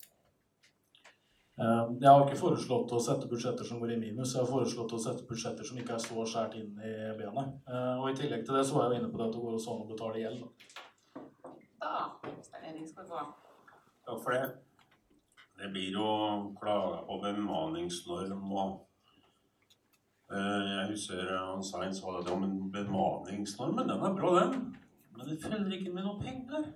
Eh, 1.63 1.93
Jeg 2.03 2.11
har 2.11 2.25
ikke 2.27 2.41
foreslått 2.41 2.97
å 2.97 3.01
sette 3.07 3.31
budsjetter 3.31 3.71
som 3.71 3.79
går 3.79 3.95
i 3.95 4.01
minus, 4.03 4.35
jeg 4.35 4.43
har 4.43 4.51
foreslått 4.51 4.97
å 4.99 5.01
sette 5.07 5.29
budsjetter 5.31 5.71
som 5.71 5.79
ikke 5.79 5.95
er 5.95 6.03
så 6.09 6.27
skjært 6.35 6.59
inn 6.59 6.75
i 6.83 6.93
benet. 7.23 7.55
Eh, 7.71 7.95
Og 8.03 8.11
i 8.11 8.19
tillegg 8.19 8.43
til 8.51 8.59
det 8.59 8.67
så 8.67 8.81
var 8.81 8.89
jeg 8.91 8.99
jo 8.99 9.05
inne 9.05 9.15
på 9.15 9.23
det 9.23 9.29
at 9.31 9.39
det 9.39 9.47
går 9.47 9.59
også 9.61 9.77
an 9.77 9.87
å 9.87 9.91
betale 9.95 10.23
gjeld. 10.27 10.43
da. 10.43 11.25
Da, 11.87 12.33
Stein 12.51 12.87
skal 12.91 13.13
få. 13.15 13.29
Takk 14.11 14.25
for 14.27 14.35
det. 14.35 14.47
Det 15.63 15.71
blir 15.71 15.95
jo 16.03 16.11
klaga 16.59 17.05
på 17.07 17.23
bemanningsnorm 17.29 18.51
og 18.59 18.81
Jeg 20.33 20.87
husker 20.91 21.29
han 21.37 21.65
Svein 21.65 21.95
sa 21.95 22.13
det 22.21 22.33
om 22.33 22.45
en 22.47 22.73
bemanningsnorm, 22.73 23.75
men 23.77 23.89
den 23.89 24.05
er 24.07 24.15
bra, 24.17 24.31
den. 24.41 24.77
Men 25.17 25.29
det 25.29 25.43
følger 25.43 25.73
ikke 25.77 25.93
med 25.93 26.07
noe 26.07 26.21
penger. 26.21 26.71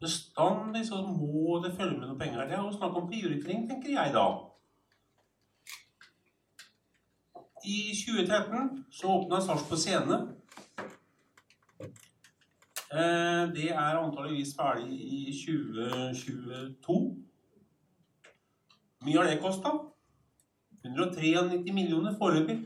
Bestandig 0.00 0.84
så 0.86 1.00
må 1.06 1.58
det 1.64 1.74
følge 1.74 1.98
med 1.98 2.06
noe 2.06 2.18
penger. 2.18 2.44
Det 2.46 2.54
er 2.54 2.62
jo 2.62 2.76
snakk 2.76 3.00
om 3.00 3.08
prioritering, 3.10 3.64
tenker 3.70 3.96
jeg 3.96 4.14
da. 4.14 4.26
I 7.66 7.78
2013 7.98 8.84
så 8.94 9.10
åpna 9.10 9.40
Sarpsborg 9.40 9.78
Scene. 9.82 10.20
Eh, 12.92 13.54
Det 13.56 13.70
er 13.72 13.98
antageligvis 13.98 14.54
ferdig 14.58 14.92
i 14.92 15.34
2022. 15.34 17.00
Mye 19.02 19.16
har 19.16 19.24
det 19.30 19.40
kosta? 19.42 19.95
193 20.86 21.74
millioner 21.74 22.16
foreløpig. 22.18 22.56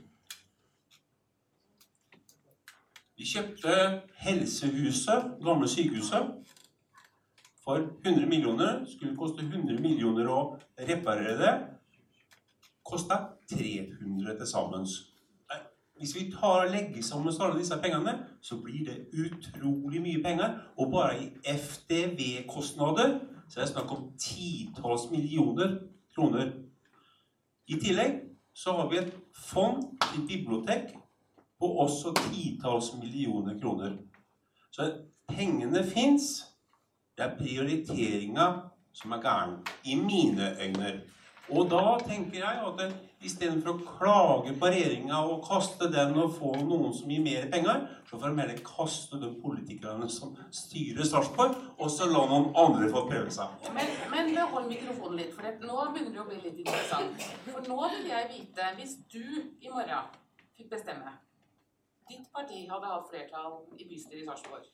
Vi 3.20 3.26
kjøpte 3.28 3.72
Helsehuset, 4.16 5.34
gamle 5.44 5.68
sykehuset, 5.68 6.30
for 7.64 7.76
100 8.06 8.26
millioner. 8.26 8.84
Skulle 8.88 9.16
koste 9.16 9.44
100 9.44 9.80
millioner 9.80 10.30
å 10.32 10.40
reparere 10.88 11.36
det. 11.38 11.52
Kosta 12.84 13.18
300 13.52 14.38
til 14.38 14.48
sammen. 14.48 14.88
Hvis 16.00 16.14
vi 16.16 16.30
tar 16.32 16.62
og 16.64 16.70
legger 16.72 17.02
sammen 17.04 17.34
alle 17.40 17.58
disse 17.58 17.76
pengene, 17.82 18.14
så 18.40 18.56
blir 18.56 18.86
det 18.88 18.96
utrolig 19.12 20.00
mye 20.00 20.22
penger. 20.24 20.54
Og 20.80 20.88
bare 20.94 21.18
i 21.20 21.28
FDV-kostnader 21.44 23.18
så 23.50 23.60
er 23.60 23.66
det 23.66 23.72
snakk 23.74 23.92
om 23.92 24.06
titalls 24.16 25.10
millioner 25.12 25.76
kroner. 26.14 26.54
I 27.70 27.76
tillegg 27.78 28.16
så 28.54 28.72
har 28.74 28.88
vi 28.90 28.98
et 28.98 29.12
fond 29.36 29.84
til 30.02 30.24
bibliotek 30.26 30.88
på 31.60 31.68
også 31.84 32.10
titalls 32.32 32.88
millioner 32.98 33.60
kroner. 33.60 33.94
Så 34.74 34.88
pengene 35.28 35.84
fins. 35.86 36.32
Det 37.14 37.26
er 37.28 37.36
prioriteringa 37.38 38.46
som 38.96 39.12
er 39.12 39.22
gæren, 39.22 39.54
i 39.84 39.94
mine 39.94 40.50
øyne. 40.62 40.90
Og 41.50 41.70
da 41.70 41.98
tenker 42.08 42.40
jeg 42.40 42.62
at 42.66 43.09
istedenfor 43.20 43.74
å 43.74 43.94
klage 43.98 44.52
på 44.56 44.68
regjeringa 44.72 45.18
og 45.28 45.42
kaste 45.44 45.90
den 45.92 46.14
og 46.18 46.32
få 46.38 46.54
noen 46.62 46.92
som 46.96 47.10
gir 47.12 47.22
mer 47.24 47.48
penger, 47.52 47.82
så 48.08 48.16
får 48.16 48.32
de 48.32 48.42
heller 48.42 48.62
kaste 48.64 49.20
de 49.20 49.30
politikerne 49.42 50.08
som 50.12 50.32
styrer 50.56 51.06
Sarpsborg, 51.08 51.56
og 51.76 51.92
så 51.92 52.08
la 52.08 52.22
noen 52.30 52.48
andre 52.62 52.88
få 52.92 53.04
prøve 53.10 53.32
seg. 53.34 53.68
Men, 53.76 53.92
men 54.12 54.32
hold 54.54 54.70
mikrofonen 54.70 55.20
litt, 55.20 55.34
for 55.36 55.66
nå 55.66 55.82
begynner 55.92 56.16
det 56.16 56.22
å 56.22 56.28
bli 56.30 56.40
litt 56.46 56.62
interessant. 56.64 57.26
For 57.50 57.68
nå 57.68 57.80
vil 57.96 58.08
jeg 58.10 58.30
vite, 58.32 58.70
hvis 58.78 58.96
du 59.12 59.24
i 59.60 59.72
morgen 59.72 60.14
fikk 60.56 60.72
bestemme 60.72 61.18
Ditt 62.10 62.26
parti 62.34 62.64
hadde 62.66 62.88
hatt 62.90 63.06
flertall 63.06 63.60
i 63.78 63.84
bystyret 63.86 64.24
i 64.24 64.26
Sarpsborg. 64.26 64.64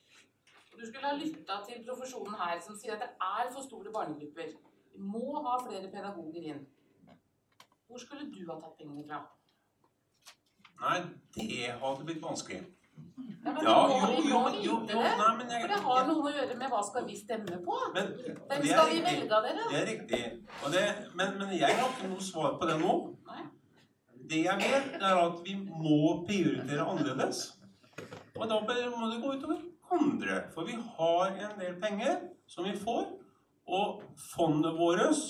Og 0.73 0.78
du 0.81 0.86
skulle 0.86 1.10
ha 1.10 1.18
lytta 1.18 1.59
til 1.66 1.82
profesjonen 1.85 2.39
her 2.40 2.62
som 2.64 2.78
sier 2.78 2.94
at 2.94 3.02
det 3.05 3.10
er 3.27 3.51
for 3.52 3.64
store 3.66 3.93
barnegrupper. 3.93 4.55
Vi 4.94 5.02
må 5.05 5.43
ha 5.44 5.59
flere 5.60 5.90
pedagoger 5.93 6.48
inn. 6.55 6.62
Hvor 7.86 7.98
skulle 8.02 8.26
du 8.32 8.40
ha 8.50 8.56
tatt 8.60 8.78
pengene 8.78 9.04
fra? 9.08 9.20
Nei, 10.80 10.96
det 11.36 11.68
hadde 11.80 12.04
blitt 12.04 12.22
vanskelig. 12.22 12.64
Ja, 13.44 13.52
men 13.52 13.64
Ja, 13.64 13.74
jo, 13.88 14.08
jo, 14.24 14.38
jo, 14.64 14.74
jo, 14.90 15.02
nei, 15.02 15.36
men 15.36 15.50
jeg- 15.50 15.60
For 15.60 15.68
det 15.68 15.80
har 15.84 16.06
noe 16.06 16.22
å 16.30 16.32
gjøre 16.34 16.56
med 16.58 16.70
hva 16.70 16.82
skal 16.84 17.04
vi 17.06 17.16
stemme 17.16 17.58
på. 17.64 17.76
Men 17.94 18.06
Hvem 18.48 18.66
skal 18.66 18.90
vi 18.90 19.00
velge 19.02 19.32
av 19.36 19.42
dere? 19.42 19.68
Det 19.70 19.78
er 19.82 19.86
riktig. 19.92 20.22
Og 20.64 20.72
det, 20.72 20.84
men, 21.14 21.38
men 21.38 21.52
jeg 21.58 21.76
har 21.76 21.88
ikke 21.92 22.08
noe 22.08 22.20
svar 22.20 22.58
på 22.58 22.66
det 22.66 22.78
nå. 22.80 23.16
Det 24.28 24.42
jeg 24.42 24.56
vet, 24.58 24.94
er 25.00 25.20
at 25.22 25.42
vi 25.44 25.54
må 25.54 26.26
prioritere 26.26 26.82
annerledes. 26.82 27.52
Og 28.36 28.48
da 28.48 28.60
må 28.60 29.10
det 29.12 29.22
gå 29.22 29.34
utover 29.36 29.60
andre. 29.92 30.40
For 30.54 30.64
vi 30.64 30.72
har 30.72 31.26
en 31.30 31.58
del 31.60 31.80
penger 31.80 32.28
som 32.46 32.64
vi 32.64 32.74
får. 32.76 33.06
Og 33.68 34.02
fondet 34.34 34.74
vårt, 34.78 35.22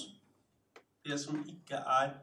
det 1.04 1.20
som 1.20 1.44
ikke 1.44 1.76
er 1.76 2.14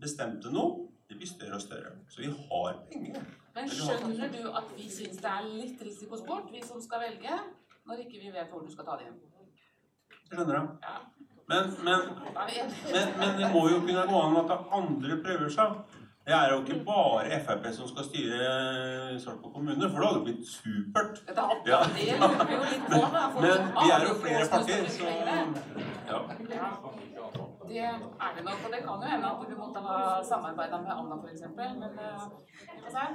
bestemt 0.00 0.46
noe, 0.52 0.86
det 1.10 1.16
blir 1.18 1.28
større 1.28 1.58
og 1.58 1.64
større. 1.64 1.92
Så 2.08 2.22
vi 2.22 2.30
har 2.30 2.76
penger. 2.92 3.22
Men 3.54 3.68
skjønner 3.68 4.30
du 4.30 4.44
at 4.54 4.68
vi 4.76 4.86
syns 4.90 5.18
det 5.18 5.30
er 5.30 5.48
litt 5.48 5.80
risikosport, 5.82 6.52
vi 6.52 6.62
som 6.62 6.80
skal 6.82 7.02
velge, 7.08 7.38
når 7.86 8.04
ikke 8.04 8.20
vi 8.22 8.30
vet 8.34 8.50
hvor 8.52 8.62
du 8.62 8.70
skal 8.72 8.86
ta 8.86 8.98
det 9.00 9.08
hjem? 9.08 9.18
Skjønner 10.30 10.44
du? 10.46 10.76
Men, 11.50 11.72
men, 11.82 12.04
men, 12.36 13.08
men 13.18 13.40
det 13.40 13.48
må 13.50 13.64
jo 13.72 13.80
kunne 13.82 14.04
gå 14.06 14.20
an 14.22 14.36
at 14.44 14.52
andre 14.76 15.16
prøver 15.24 15.50
seg. 15.50 15.80
Det 16.30 16.34
er 16.36 16.52
jo 16.52 16.60
ikke 16.60 16.76
bare 16.86 17.40
Frp 17.42 17.64
som 17.74 17.88
skal 17.90 18.04
styre 18.06 18.50
Sarpsborg 19.18 19.54
kommune, 19.56 19.88
for 19.90 19.98
det 19.98 20.06
hadde 20.06 20.18
det 20.20 20.26
blitt 20.28 20.46
supert. 20.46 21.22
Det 21.26 21.34
lurer 21.34 21.66
Ja. 21.72 21.80
vi 21.96 22.04
jo 22.12 22.60
litt 22.70 22.84
på, 22.86 23.00
da. 23.16 23.22
Men 23.40 23.64
vi 23.80 23.90
er 23.96 24.04
jo 24.06 24.12
flere 24.20 24.46
partier, 24.52 24.84
så 24.94 25.04
ja. 26.12 26.20
Det 27.70 27.82
er 27.86 28.32
det 28.36 28.44
nok. 28.44 28.64
Og 28.66 28.72
det 28.74 28.80
kan 28.84 29.02
jo 29.04 29.10
hende 29.14 29.32
at 29.32 29.50
du 29.50 29.56
måtte 29.58 29.82
ha 29.88 29.98
samarbeida 30.30 30.80
med 30.82 30.92
Anna, 30.96 31.18
f.eks. 31.22 31.42
Men 31.56 31.82
eh. 32.06 33.12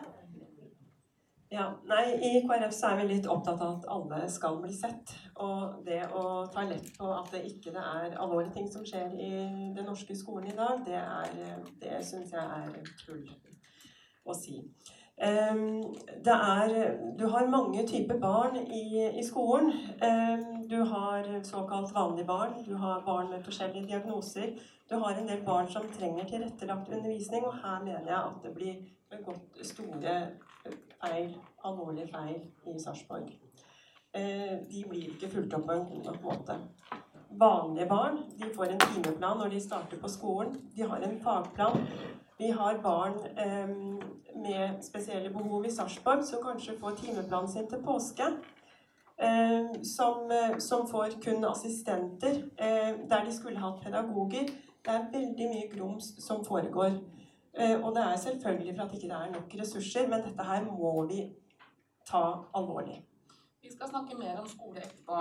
Ja, 1.52 1.66
nei, 1.88 2.06
I 2.28 2.42
KrF 2.48 2.74
så 2.74 2.90
er 2.90 2.98
vi 3.00 3.10
litt 3.14 3.28
opptatt 3.30 3.62
av 3.62 3.76
at 3.78 3.86
alle 3.94 4.24
skal 4.32 4.58
bli 4.64 4.74
sett. 4.74 5.14
Og 5.44 5.86
det 5.86 6.02
å 6.10 6.24
ta 6.52 6.66
lett 6.68 6.90
på 6.98 7.12
at 7.14 7.30
det 7.36 7.44
ikke 7.52 7.76
er 7.76 8.16
alvorlige 8.16 8.56
ting 8.58 8.72
som 8.72 8.86
skjer 8.88 9.14
i 9.14 9.32
den 9.76 9.86
norske 9.86 10.18
skolen 10.18 10.50
i 10.50 10.58
dag, 10.58 10.82
det, 10.88 11.00
er, 11.00 11.62
det 11.84 12.02
syns 12.08 12.34
jeg 12.34 12.42
er 12.42 12.94
tull 13.04 13.28
å 14.26 14.36
si. 14.36 14.58
Um, 15.16 15.94
er, 16.28 16.74
du 17.20 17.28
har 17.32 17.48
mange 17.48 17.86
typer 17.88 18.18
barn 18.20 18.58
i, 18.66 19.06
i 19.20 19.24
skolen. 19.24 19.72
Ehm, 20.04 20.55
du 20.70 20.82
har 20.82 21.44
såkalt 21.44 21.94
vanlige 21.96 22.26
barn, 22.26 22.54
du 22.66 22.76
har 22.76 23.04
barn 23.06 23.30
med 23.30 23.44
forskjellige 23.44 23.88
diagnoser. 23.88 24.56
Du 24.90 24.96
har 24.96 25.14
en 25.14 25.28
del 25.28 25.46
barn 25.46 25.68
som 25.68 25.88
trenger 26.00 26.24
tilrettelagt 26.30 26.90
undervisning, 26.90 27.46
og 27.46 27.54
her 27.54 27.84
mener 27.84 28.08
jeg 28.08 28.20
at 28.20 28.44
det 28.44 28.54
blir 28.54 28.76
begått 29.10 29.66
store 29.66 30.16
feil, 31.02 31.36
alvorlige 31.64 32.08
feil 32.14 32.42
i 32.68 32.80
Sarpsborg. 32.80 33.32
Eh, 34.14 34.60
De 34.72 34.84
blir 34.90 35.10
ikke 35.10 35.30
fulgt 35.30 35.54
opp 35.54 35.66
på 35.66 35.72
en 35.72 35.88
god 35.90 36.04
nok 36.06 36.22
måte. 36.24 36.60
Vanlige 37.30 37.88
barn 37.90 38.18
de 38.40 38.52
får 38.56 38.72
en 38.72 38.80
timeplan 38.80 39.38
når 39.38 39.50
de 39.50 39.62
starter 39.62 40.00
på 40.02 40.08
skolen. 40.08 40.56
De 40.76 40.82
har 40.82 40.98
en 41.04 41.20
fagplan. 41.24 41.82
Vi 42.38 42.50
har 42.52 42.82
barn 42.84 43.18
eh, 43.38 43.70
med 44.36 44.84
spesielle 44.84 45.30
behov 45.34 45.66
i 45.66 45.72
Sarpsborg 45.72 46.24
som 46.24 46.44
kanskje 46.44 46.78
får 46.80 46.98
timeplanen 47.02 47.52
sin 47.52 47.68
til 47.68 47.84
påske. 47.84 48.30
Eh, 49.18 49.82
som, 49.84 50.32
eh, 50.32 50.58
som 50.60 50.88
får 50.88 51.22
kun 51.24 51.46
assistenter, 51.46 52.36
eh, 52.58 53.08
der 53.10 53.26
de 53.26 53.34
skulle 53.34 53.60
hatt 53.60 53.84
pedagoger. 53.84 54.46
Det 54.86 54.94
er 54.94 55.12
veldig 55.12 55.48
mye 55.50 55.70
grums 55.72 56.06
som 56.28 56.46
foregår. 56.46 56.92
Eh, 57.54 57.86
og 57.86 57.96
det 57.96 58.04
er 58.04 58.16
selvfølgelig 58.16 58.76
for 58.76 58.84
at 58.84 58.94
ikke 58.94 59.08
det 59.08 59.18
er 59.18 59.32
nok 59.32 59.56
ressurser, 59.62 60.08
men 60.08 60.22
dette 60.22 60.44
her 60.44 60.66
må 60.66 61.08
vi 61.08 61.36
ta 62.12 62.24
alvorlig. 62.56 63.06
Vi 63.62 63.72
skal 63.72 63.88
snakke 63.90 64.18
mer 64.18 64.38
om 64.38 64.48
skole 64.48 64.78
etterpå. 64.78 65.18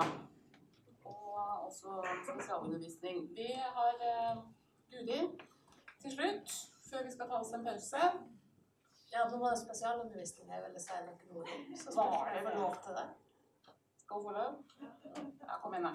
Og 1.05 1.67
også 1.67 1.89
spesialundervisning. 2.29 3.29
Vi 3.37 3.49
har 3.77 3.95
eh, 4.11 4.37
Guri 4.91 5.21
til 6.03 6.11
slutt, 6.17 6.49
før 6.91 7.05
vi 7.05 7.11
skal 7.11 7.29
ta 7.29 7.35
oss 7.35 7.53
en 7.53 7.65
pause. 7.65 8.03
Ja, 9.13 9.29
nå 9.31 9.39
var 9.39 9.51
det 9.55 9.63
spesialundervisning 9.63 10.51
jeg 10.51 10.63
ville 10.67 10.81
si 10.83 10.99
noe 11.07 11.43
om. 11.43 11.77
Så 11.77 11.95
Var 11.97 12.33
det 12.35 12.45
vel 12.47 12.59
lov 12.61 12.75
til 12.85 12.99
det. 12.99 13.07
Skal 14.05 14.17
hun 14.17 14.25
få 14.25 14.33
lov? 14.37 14.57
Ja, 15.47 15.59
kom 15.63 15.75
igjen, 15.75 15.89
da. 15.89 15.95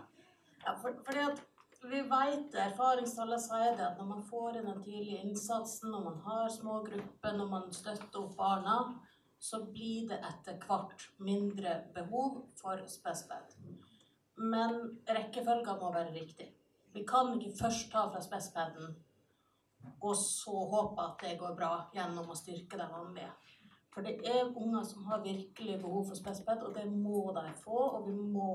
Ja, 0.65 0.75
for, 0.81 0.95
fordi 1.05 1.25
at 1.29 1.43
vi 1.89 2.01
vet, 2.11 2.55
erfaringstallet 2.59 3.43
sier 3.43 3.75
det, 3.77 3.85
at 3.85 3.99
når 4.01 4.07
man 4.09 4.23
får 4.27 4.57
inn 4.59 4.67
den 4.67 4.81
tidlige 4.83 5.21
innsatsen, 5.23 5.93
når 5.93 6.07
man 6.09 6.17
har 6.25 6.49
små 6.51 6.79
grupper, 6.87 7.37
når 7.37 7.51
man 7.53 7.69
støtter 7.73 8.19
opp 8.19 8.33
barna, 8.39 8.79
så 9.39 9.61
blir 9.71 10.09
det 10.09 10.17
etter 10.27 10.57
hvert 10.65 11.05
mindre 11.23 11.77
behov 11.95 12.41
for 12.59 12.81
spesped. 12.91 13.53
Men 14.35 14.81
rekkefølgen 15.07 15.79
må 15.79 15.93
være 15.95 16.15
riktig. 16.17 16.49
Vi 16.93 17.05
kan 17.07 17.31
ikke 17.37 17.55
først 17.61 17.91
ta 17.93 18.07
fra 18.09 18.21
spespeden 18.25 18.97
og 20.01 20.15
så 20.17 20.51
håpe 20.73 21.03
at 21.03 21.23
det 21.23 21.37
går 21.39 21.55
bra 21.55 21.71
gjennom 21.93 22.31
å 22.31 22.37
styrke 22.37 22.79
det 22.79 22.87
vanlige. 22.91 23.31
For 23.93 24.05
det 24.05 24.19
er 24.29 24.51
unger 24.55 24.83
som 24.85 25.07
har 25.09 25.23
virkelig 25.23 25.79
behov 25.81 26.05
for 26.07 26.17
spesped, 26.17 26.61
og 26.67 26.75
det 26.75 26.85
må 26.91 27.31
de 27.35 27.53
få. 27.63 27.79
Og 27.97 28.07
vi 28.07 28.13
må 28.13 28.49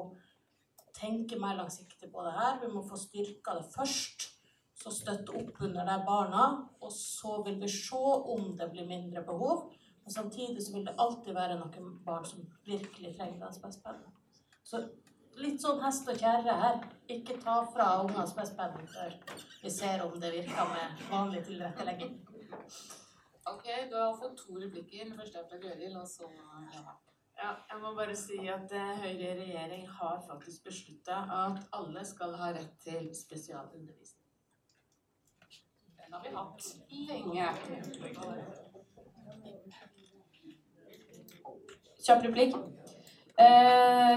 tenke 0.94 1.38
mer 1.40 1.58
langsiktig 1.58 2.10
på 2.12 2.22
det 2.26 2.32
her. 2.38 2.60
Vi 2.62 2.70
må 2.72 2.84
få 2.88 3.00
styrka 3.00 3.58
det 3.58 3.66
først, 3.76 4.30
Så 4.84 4.90
støtte 4.90 5.32
opp 5.38 5.60
under 5.62 5.86
de 5.86 5.94
barna, 6.06 6.44
og 6.82 6.90
så 6.92 7.36
vil 7.46 7.60
vi 7.60 7.68
se 7.70 8.00
om 8.34 8.56
det 8.58 8.66
blir 8.72 8.86
mindre 8.86 9.22
behov. 9.24 9.70
Men 10.04 10.12
samtidig 10.12 10.62
så 10.66 10.72
vil 10.74 10.86
det 10.86 10.96
alltid 10.98 11.32
være 11.32 11.58
noen 11.60 11.92
barn 12.04 12.26
som 12.26 12.42
virkelig 12.66 13.14
trenger 13.16 13.46
den 13.46 13.54
spespenden. 13.54 14.10
Så 14.64 14.82
litt 15.40 15.62
sånn 15.62 15.80
hest 15.84 16.10
og 16.10 16.18
kjerre 16.20 16.56
her. 16.64 16.82
Ikke 17.16 17.38
ta 17.40 17.60
fra 17.70 17.86
ungene 18.02 18.26
spespenden 18.28 18.90
før 18.92 19.16
vi 19.62 19.72
ser 19.72 20.04
om 20.04 20.18
det 20.20 20.34
virker 20.34 20.68
med 20.74 21.06
vanlig 21.10 21.46
tilrettelegging. 21.48 22.18
Ok, 23.52 23.66
du 23.90 23.96
har 23.96 24.14
fått 24.16 24.36
to 24.36 24.54
replikker. 24.56 25.04
Den 25.04 25.18
første 25.18 25.38
er 25.38 25.48
fra 25.48 25.58
Gøril, 25.60 25.96
og 26.00 26.06
så 26.08 26.28
Eva. 26.78 26.94
Ja, 27.42 27.50
jeg 27.70 27.80
må 27.82 27.90
bare 27.96 28.14
si 28.16 28.38
at 28.48 28.72
eh, 28.72 28.92
Høyre 29.02 29.32
i 29.32 29.38
regjering 29.40 29.88
har 29.98 30.22
faktisk 30.28 30.64
beslutta 30.64 31.16
at 31.36 31.58
alle 31.76 32.04
skal 32.06 32.32
ha 32.40 32.52
rett 32.56 32.76
til 32.84 33.10
spesialundervisning. 33.18 34.30
Den 35.98 36.14
har 36.14 36.22
vi 36.22 36.32
hatt 36.38 36.70
lenge. 37.10 37.50
Kjapp 42.06 42.26
replikk. 42.28 42.56
Eh, 43.44 44.16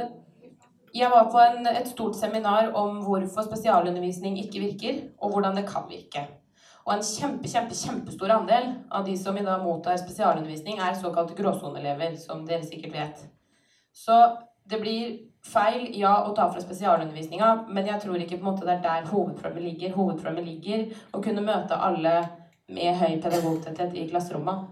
jeg 0.96 1.12
var 1.12 1.32
på 1.32 1.44
en, 1.50 1.68
et 1.68 1.88
stort 1.88 2.16
seminar 2.16 2.72
om 2.80 3.02
hvorfor 3.04 3.50
spesialundervisning 3.50 4.40
ikke 4.46 4.68
virker, 4.70 5.08
og 5.18 5.32
hvordan 5.32 5.58
det 5.58 5.68
kan 5.68 5.90
virke. 5.90 6.30
Og 6.88 6.94
en 6.94 7.02
kjempe, 7.04 7.50
kjempe, 7.52 7.76
kjempestor 7.76 8.32
andel 8.32 8.70
av 8.96 9.04
de 9.04 9.18
som 9.20 9.36
i 9.36 9.44
dag 9.44 9.60
mottar 9.60 9.98
spesialundervisning, 10.00 10.78
er 10.80 10.96
såkalte 10.96 11.36
gråsoneelever, 11.36 12.16
som 12.22 12.46
dere 12.48 12.64
sikkert 12.64 12.94
vet. 12.96 13.26
Så 13.92 14.16
det 14.72 14.80
blir 14.80 15.18
feil, 15.44 15.90
ja, 16.00 16.14
å 16.24 16.32
ta 16.36 16.48
fra 16.48 16.64
spesialundervisninga, 16.64 17.52
men 17.68 17.92
jeg 17.92 18.00
tror 18.06 18.24
ikke 18.24 18.40
på 18.40 18.46
en 18.46 18.50
måte 18.54 18.64
det 18.64 18.78
er 18.78 18.86
der 18.88 19.12
hovedproblemet 19.12 19.68
ligger. 19.68 19.96
Hovedproblemet 20.00 20.48
ligger 20.48 20.88
å 21.12 21.24
kunne 21.28 21.44
møte 21.44 21.76
alle 21.76 22.16
med 22.72 23.00
høy 23.04 23.20
pedagogtetthet 23.20 23.96
i 24.00 24.08
klasserommet. 24.08 24.66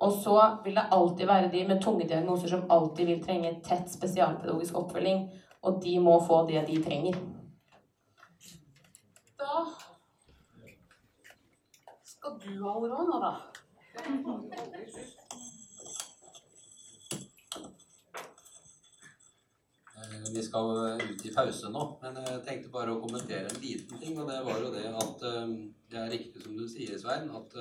Og 0.00 0.16
så 0.24 0.40
vil 0.64 0.80
det 0.80 0.88
alltid 0.96 1.28
være 1.28 1.52
de 1.52 1.68
med 1.68 1.84
tunge 1.84 2.08
diagnoser 2.08 2.56
som 2.56 2.66
alltid 2.72 3.12
vil 3.12 3.24
trenge 3.24 3.54
tett 3.68 3.92
spesialpedagogisk 3.92 4.80
oppfølging, 4.80 5.26
og 5.64 5.80
de 5.84 5.98
må 6.00 6.18
få 6.24 6.46
det 6.48 6.64
de 6.72 6.80
trenger. 6.88 7.20
Da 9.40 9.64
skal 12.24 12.38
du 12.40 12.64
ordet 12.64 12.90
nå, 12.90 13.16
da. 13.20 13.32
Eh, 19.94 20.32
Vi 20.32 20.42
skal 20.42 20.70
ut 21.02 21.26
i 21.26 21.32
pause 21.34 21.68
nå, 21.72 21.82
men 22.00 22.16
jeg 22.22 22.40
tenkte 22.46 22.72
bare 22.72 22.94
å 22.94 23.02
kommentere 23.02 23.50
en 23.50 23.60
liten 23.60 24.00
ting. 24.00 24.16
Og 24.16 24.30
det 24.30 24.40
var 24.46 24.64
jo 24.64 24.72
det 24.72 24.86
at 24.88 25.26
eh, 25.28 25.52
det 25.92 26.00
er 26.00 26.12
riktig 26.16 26.46
som 26.46 26.56
du 26.56 26.64
sier, 26.68 26.96
Svein, 26.98 27.28
at 27.28 27.52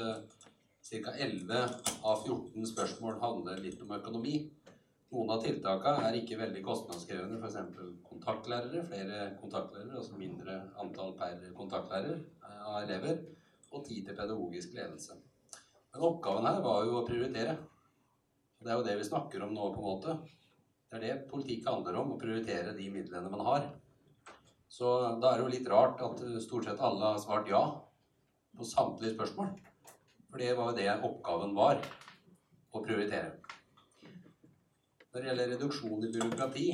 ca. 0.83 1.11
11 1.11 1.59
av 2.03 2.23
14 2.23 2.71
spørsmål 2.71 3.19
handler 3.19 3.59
litt 3.63 3.83
om 3.83 3.91
økonomi. 3.99 4.37
Noen 5.13 5.29
av 5.29 5.43
tiltakene 5.43 6.07
er 6.07 6.15
ikke 6.17 6.39
veldig 6.39 6.63
kostnadskrevende, 6.65 7.37
f.eks. 7.37 7.99
kontaktlærere, 8.07 8.81
flere 8.87 9.27
kontaktlærere, 9.41 9.99
altså 9.99 10.17
mindre 10.17 10.55
antall 10.81 11.13
per 11.19 11.43
kontaktlærer 11.53 12.15
eh, 12.15 12.61
av 12.63 12.79
elever, 12.87 13.25
og 13.73 13.85
tid 13.87 14.07
til 14.07 14.17
pedagogisk 14.17 14.75
ledelse. 14.77 15.17
Men 15.93 16.05
oppgaven 16.07 16.47
her 16.47 16.61
var 16.65 16.85
jo 16.87 16.99
å 16.99 17.05
prioritere. 17.07 17.57
Og 18.57 18.65
det 18.65 18.71
er 18.71 18.79
jo 18.79 18.87
det 18.87 18.97
vi 18.99 19.09
snakker 19.09 19.45
om 19.45 19.53
nå, 19.53 19.69
på 19.73 19.81
en 19.81 19.89
måte. 19.89 20.17
Det 20.89 20.99
er 20.99 21.03
det 21.03 21.29
politikk 21.29 21.67
handler 21.69 21.97
om, 22.01 22.13
å 22.13 22.21
prioritere 22.21 22.75
de 22.77 22.89
midlene 22.93 23.31
man 23.33 23.45
har. 23.47 23.67
Så 24.73 24.89
da 25.21 25.31
er 25.31 25.37
det 25.37 25.45
jo 25.45 25.53
litt 25.53 25.69
rart 25.69 26.01
at 26.01 26.21
eh, 26.25 26.39
stort 26.41 26.65
sett 26.65 26.81
alle 26.81 27.11
har 27.11 27.21
svart 27.21 27.49
ja 27.49 27.61
på 28.57 28.65
samtlige 28.65 29.13
spørsmål. 29.13 29.51
For 30.31 30.41
det 30.41 30.55
var 30.57 30.71
jo 30.71 30.77
det 30.79 30.95
oppgaven 31.09 31.53
var, 31.57 31.81
å 32.73 32.81
prioritere. 32.81 33.35
Når 35.13 35.19
det 35.19 35.27
gjelder 35.29 35.51
reduksjon 35.51 36.07
i 36.07 36.11
byråkrati, 36.15 36.67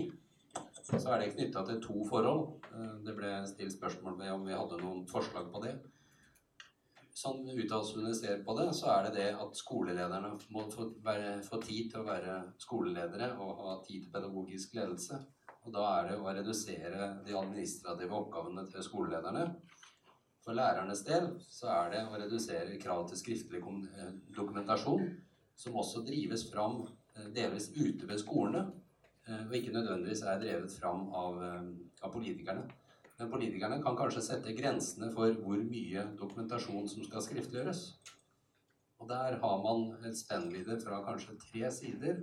så 0.89 0.99
er 1.11 1.19
det 1.19 1.33
knytta 1.33 1.65
til 1.67 1.81
to 1.83 2.05
forhold. 2.07 2.63
Eh, 2.71 2.93
Det 3.03 3.15
ble 3.17 3.33
stilt 3.51 3.75
spørsmål 3.75 4.15
ved 4.21 4.31
om 4.31 4.47
vi 4.47 4.55
hadde 4.55 4.79
noen 4.79 5.03
forslag 5.07 5.51
på 5.51 5.63
det. 5.65 5.75
Sånn 7.19 7.41
uttalelsene 7.51 8.13
ser 8.15 8.43
på 8.47 8.53
det, 8.55 8.69
så 8.77 8.93
er 8.93 9.07
det 9.07 9.15
det 9.17 9.27
at 9.43 9.57
skolelederne 9.59 10.29
må 10.55 10.61
få, 10.71 10.85
være, 11.03 11.39
få 11.43 11.59
tid 11.65 11.89
til 11.91 11.99
å 11.99 12.07
være 12.07 12.35
skoleledere 12.63 13.33
og 13.43 13.63
ha 13.65 13.73
tid 13.83 14.05
til 14.05 14.13
pedagogisk 14.13 14.77
ledelse. 14.77 15.19
Og 15.65 15.73
da 15.75 15.83
er 15.97 16.07
det 16.09 16.19
å 16.21 16.31
redusere 16.37 17.09
de 17.25 17.35
administrative 17.35 18.15
oppgavene 18.21 18.63
til 18.71 18.85
skolelederne. 18.85 19.43
For 20.45 20.55
lærernes 20.55 21.03
del 21.09 21.27
så 21.43 21.67
er 21.73 21.91
det 21.93 22.05
å 22.07 22.21
redusere 22.21 22.79
krav 22.79 23.09
til 23.09 23.19
skriftlig 23.19 23.59
eh, 23.67 24.13
dokumentasjon, 24.37 25.09
som 25.59 25.75
også 25.81 26.05
drives 26.07 26.47
fram 26.53 26.85
eh, 26.87 27.27
delvis 27.35 27.67
ute 27.75 28.07
ved 28.07 28.23
skolene, 28.23 28.63
eh, 29.27 29.43
og 29.43 29.57
ikke 29.59 29.75
nødvendigvis 29.75 30.23
er 30.23 30.39
drevet 30.39 30.79
fram 30.79 31.09
av, 31.11 31.43
av 31.99 32.15
politikerne. 32.15 32.63
Men 33.19 33.31
politikerne 33.31 33.81
kan 33.83 33.97
kanskje 33.99 34.23
sette 34.23 34.55
grensene 34.55 35.09
for 35.11 35.33
hvor 35.43 35.59
mye 35.59 36.05
dokumentasjon 36.19 36.87
som 36.87 37.03
skal 37.03 37.23
skriftliggjøres. 37.25 37.81
Og 38.99 39.09
der 39.11 39.39
har 39.41 39.63
man 39.63 40.05
et 40.07 40.17
spennvidde 40.19 40.79
fra 40.83 41.01
kanskje 41.03 41.35
tre 41.43 41.71
sider 41.75 42.21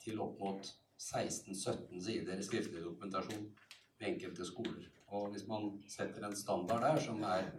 til 0.00 0.20
opp 0.24 0.40
mot 0.40 0.70
16-17 0.98 2.00
sider 2.04 2.40
skriftlig 2.42 2.84
dokumentasjon 2.84 3.44
ved 3.98 4.08
enkelte 4.12 4.46
skoler. 4.48 4.88
Og 5.08 5.30
hvis 5.32 5.46
man 5.48 5.70
setter 5.88 6.24
en 6.26 6.36
standard 6.36 6.84
der 6.84 7.00
som 7.04 7.22
er 7.28 7.50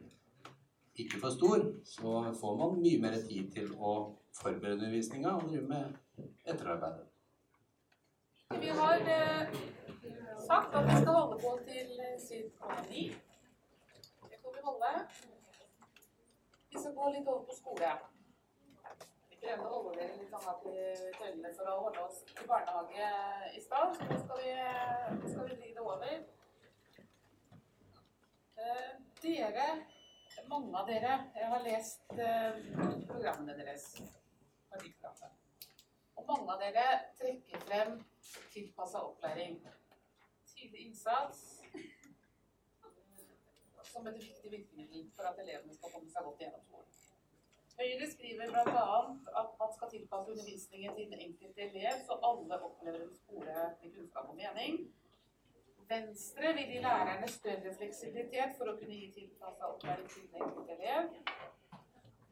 ikke 0.99 1.21
for 1.21 1.29
stor, 1.29 1.63
så 1.85 2.33
får 2.41 2.57
man 2.57 2.81
mye 2.81 3.01
mer 3.01 3.21
tid 3.29 3.53
til 3.53 3.71
å 3.77 3.93
forberede 4.35 4.81
undervisninga 4.81 5.37
og 5.37 5.47
drive 5.49 5.67
med 5.69 6.25
etterarbeidet. 6.45 7.05
Vi 8.59 8.73
har 8.73 9.05
eh, 9.13 9.59
sagt 10.49 10.75
at 10.75 10.83
vi 10.89 10.95
skal 11.01 11.13
holde 11.19 11.37
på 11.45 11.51
til 11.67 11.89
ca. 12.59 12.81
ni. 12.89 13.03
Det 14.29 14.37
får 14.41 14.51
vi 14.55 14.61
holde. 14.69 14.91
Vi 16.71 16.77
skal 16.81 16.95
gå 16.99 17.09
litt 17.15 17.27
over 17.31 17.43
på 17.49 17.55
skole. 17.61 17.91
Vi 19.29 19.35
prøvde 19.43 19.67
å 19.67 19.73
holde 19.75 19.91
dere 19.99 20.15
litt 20.17 20.31
sånn 20.33 20.47
at 20.53 20.63
vi 20.65 21.53
for 21.57 21.69
å 21.73 21.75
holde 21.83 22.05
oss 22.07 22.23
til 22.31 22.49
barnehage 22.49 23.09
i 23.59 23.61
stad, 23.61 23.93
så 23.97 24.07
nå 24.09 24.17
skal 24.23 24.41
vi, 24.41 24.53
skal 25.33 25.51
vi 25.51 25.73
det 25.75 25.83
over. 25.85 26.15
Eh, 28.59 28.87
dere, 29.21 29.67
mange 30.49 30.81
av 30.81 30.89
dere, 30.89 31.17
jeg 31.35 31.51
har 31.53 31.67
lest 31.67 32.15
eh, 32.17 32.63
programmene 33.11 33.57
deres. 33.59 33.91
Og 36.15 36.25
mange 36.25 36.55
av 36.55 36.65
dere 36.65 36.87
trekker 37.21 37.67
frem 37.67 38.01
tilpassa 38.53 39.05
opplæring. 39.11 39.61
Tidlig 40.59 40.79
innsats 40.85 41.43
som 43.89 44.07
et 44.07 44.17
viktig 44.19 44.51
virkemiddel 44.51 45.05
for 45.15 45.29
at 45.29 45.39
elevene 45.43 45.75
skal 45.75 45.93
komme 45.93 46.11
seg 46.11 46.25
godt 46.27 46.41
gjennom 46.43 46.63
skolen. 46.65 46.97
Høyre 47.79 48.07
skriver 48.11 48.49
bl.a. 48.51 48.95
at 49.41 49.51
man 49.61 49.69
skal 49.75 49.91
tilpasse 49.93 50.31
undervisningen 50.33 50.95
til 50.97 51.05
den 51.13 51.21
enkelte 51.25 51.61
elev, 51.69 52.01
så 52.07 52.17
alle 52.29 52.59
opplever 52.67 53.05
en 53.05 53.13
skole 53.15 53.53
med 53.81 53.93
kunnskap 53.95 54.33
og 54.33 54.35
mening. 54.41 54.81
Venstre 55.89 56.51
vil 56.57 56.73
gi 56.73 56.81
lærerne 56.83 57.29
større 57.31 57.71
fleksibilitet 57.79 58.57
for 58.57 58.69
å 58.69 58.75
kunne 58.81 58.99
gi 58.99 59.07
tilpassa 59.15 59.71
opplæring 59.71 60.11
til 60.11 60.27
den 60.27 60.43
enkelte 60.43 60.75
elev. 60.75 61.07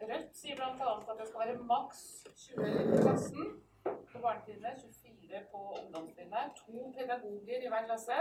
Rødt 0.04 0.36
sier 0.38 0.60
bl.a. 0.60 0.92
at 1.00 1.16
det 1.22 1.30
skal 1.32 1.46
være 1.46 1.64
maks 1.72 2.04
20 2.44 2.68
elever 2.68 3.00
i 3.00 3.02
klassen 3.08 3.56
på 4.12 4.22
barnetrinnet, 4.28 4.84
24 5.28 5.46
på 5.52 5.76
ungdomstrinnet, 5.84 6.52
to 6.56 6.92
pedagoger 6.98 7.64
i 7.66 7.68
hver 7.68 7.86
klasse, 7.86 8.18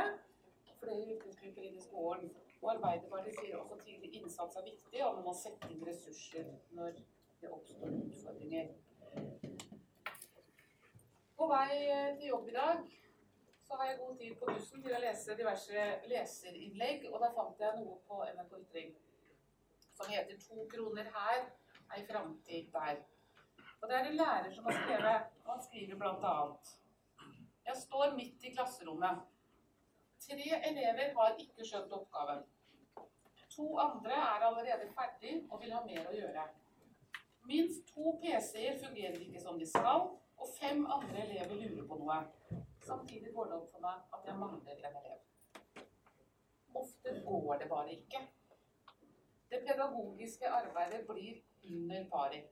flere 0.80 1.14
yrkesgrupper 1.14 1.62
inn 1.62 1.78
i 1.78 1.84
skolen. 1.84 2.30
Og 2.62 2.70
Arbeiderpartiet 2.74 3.38
sier 3.40 3.58
også 3.60 3.78
tidlig 3.84 4.12
innsats 4.18 4.56
er 4.56 4.64
viktig, 4.66 5.02
og 5.04 5.18
man 5.18 5.28
må 5.28 5.34
sette 5.36 5.70
inn 5.70 5.84
ressurser 5.86 6.48
når 6.78 6.98
det 7.40 7.50
oppstår 7.52 7.96
utfordringer. 8.00 8.72
På 11.36 11.48
vei 11.50 11.72
eh, 11.84 12.14
til 12.16 12.30
jobb 12.32 12.48
i 12.48 12.54
dag 12.56 12.86
så 13.66 13.76
har 13.78 13.90
jeg 13.90 13.98
god 13.98 14.16
tid 14.16 14.38
på 14.40 14.48
bussen 14.52 14.82
til 14.82 14.94
å 14.96 15.02
lese 15.02 15.36
diverse 15.38 15.84
leserinnlegg, 16.10 17.10
og 17.12 17.20
da 17.22 17.32
fant 17.34 17.60
jeg 17.60 17.76
noe 17.82 17.98
på 18.08 18.22
NRK 18.24 18.56
Ytring 18.62 18.94
som 19.96 20.10
heter 20.12 20.36
'To 20.38 20.66
kroner 20.72 21.06
her, 21.18 21.46
ei 21.96 22.02
framtid 22.08 22.72
der'. 22.72 23.04
Og 23.80 23.88
det 23.88 23.96
er 23.96 24.08
en 24.08 24.16
lærer 24.16 24.50
som 24.50 24.64
har 24.64 24.76
skrevet, 24.80 25.30
og 25.44 25.52
han 25.52 25.62
skriver 25.62 25.98
blant 25.98 26.24
annet 26.32 26.74
Jeg 27.66 27.76
står 27.76 28.14
midt 28.14 28.44
i 28.44 28.52
klasserommet. 28.54 29.24
Tre 30.26 30.46
elever 30.70 31.14
har 31.16 31.34
ikke 31.42 31.66
skjønt 31.66 31.92
oppgaven. 31.92 32.44
To 33.56 33.66
andre 33.78 34.12
er 34.12 34.44
allerede 34.48 34.86
ferdig 34.94 35.34
og 35.50 35.60
vil 35.62 35.74
ha 35.74 35.80
mer 35.86 36.06
å 36.06 36.14
gjøre. 36.14 36.44
Minst 37.46 37.88
to 37.90 38.14
PC-er 38.22 38.78
fungerer 38.82 39.18
ikke 39.22 39.42
som 39.42 39.58
de 39.58 39.66
skal, 39.70 40.08
og 40.36 40.48
fem 40.60 40.84
andre 40.86 41.24
elever 41.24 41.58
lurer 41.62 41.86
på 41.88 41.98
noe. 42.00 42.18
Samtidig 42.86 43.34
går 43.34 43.50
det 43.50 43.58
opp 43.58 43.70
for 43.72 43.82
meg 43.86 44.16
at 44.18 44.28
jeg 44.30 44.38
mangler 44.40 44.82
en 44.90 44.98
elev. 45.00 45.84
Ofte 46.76 47.14
går 47.26 47.62
det 47.62 47.68
bare 47.70 47.94
ikke. 47.94 48.22
Det 49.50 49.62
pedagogiske 49.66 50.50
arbeidet 50.60 51.02
blir 51.06 51.42
under 51.70 52.08
pari. 52.12 52.42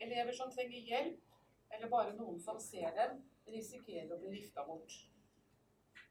Elever 0.00 0.32
som 0.36 0.52
trenger 0.52 0.88
hjelp, 0.90 1.20
eller 1.72 1.90
bare 1.90 2.16
noen 2.16 2.40
som 2.40 2.60
ser 2.60 2.92
dem, 2.96 3.22
risikerer 3.52 4.12
å 4.14 4.20
bli 4.20 4.30
vifta 4.38 4.64
bort. 4.66 4.94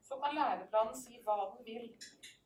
Så 0.03 0.19
kan 0.21 0.35
læreplanen 0.35 0.95
si 0.97 1.21
hva 1.23 1.37
den 1.43 1.65
vil 1.65 1.87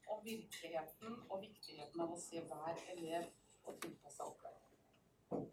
om 0.07 0.21
virkeligheten 0.23 1.17
og 1.29 1.41
viktigheten 1.41 2.03
av 2.03 2.13
å 2.13 2.19
se 2.21 2.41
hver 2.49 2.83
elev 2.93 3.27
og 3.67 3.79
tilpasse 3.81 4.23
opplæring. 4.23 5.49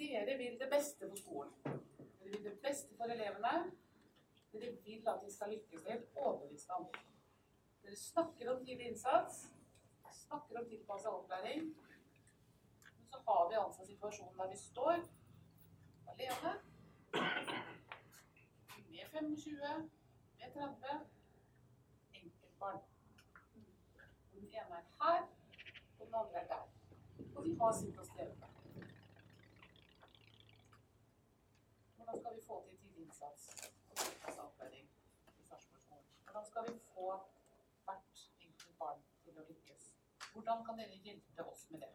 Dere 0.00 0.36
vil 0.38 0.56
det 0.60 0.70
beste 0.72 1.08
for 1.08 1.20
skolen. 1.20 1.52
Dere 1.64 2.32
vil 2.32 2.44
det 2.44 2.56
beste 2.64 2.96
for 2.96 3.12
elevene. 3.12 3.70
Dere 4.52 4.72
vil 4.84 5.08
at 5.12 5.22
de 5.24 5.32
skal 5.32 5.52
lykkes. 5.54 5.84
Helt 5.86 6.16
overbevist 6.16 6.72
om. 6.76 6.88
Dere 7.82 7.96
snakker 7.96 8.50
om 8.54 8.64
tidlig 8.64 8.90
innsats, 8.90 9.44
snakker 10.24 10.60
om 10.60 10.68
tilpassa 10.68 11.12
opplæring. 11.12 11.68
Men 12.82 13.06
så 13.12 13.22
har 13.26 13.48
vi 13.48 13.60
altså 13.60 13.86
situasjonen 13.86 14.38
der 14.38 14.50
vi 14.50 14.58
står 14.58 15.04
alene 16.10 16.56
med 17.12 19.06
25, 19.12 19.90
med 20.38 20.52
30 20.54 21.06
enkeltbarn. 22.12 22.80
Den 24.32 24.44
ene 24.44 24.58
er 24.58 24.84
her, 25.02 25.22
og 25.98 26.06
den 26.06 26.14
andre 26.14 26.42
er 26.42 26.46
der. 26.46 26.68
Og 27.36 27.44
de 27.44 27.58
har 27.60 27.72
sitt 27.72 27.98
å 27.98 28.04
streve 28.04 28.34
med. 28.40 28.48
Hvordan 31.96 32.18
skal 32.20 32.36
vi 32.36 32.42
få 32.46 32.62
til 32.68 32.78
tidlig 32.78 33.02
innsats 33.04 33.48
og 33.90 33.96
tilpasset 33.96 34.72
i 34.72 34.86
Hvordan 36.24 36.46
skal 36.50 36.62
vi 36.68 36.78
få 36.94 37.06
hvert 37.84 38.26
enkelt 38.40 38.78
barn 38.78 39.02
til 39.24 39.38
å 39.38 39.46
lykkes? 39.48 39.94
Hvordan 40.32 40.64
kan 40.66 40.78
dere 40.78 41.02
hjelpe 41.04 41.42
oss 41.52 41.66
med 41.70 41.80
det? 41.80 41.92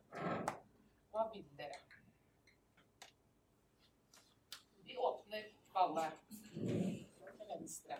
Hva 1.11 1.29
vil 1.33 1.47
dere? 1.57 1.79
Vi 4.83 4.97
ballet 5.75 6.11
til 6.55 7.47
venstre. 7.49 7.99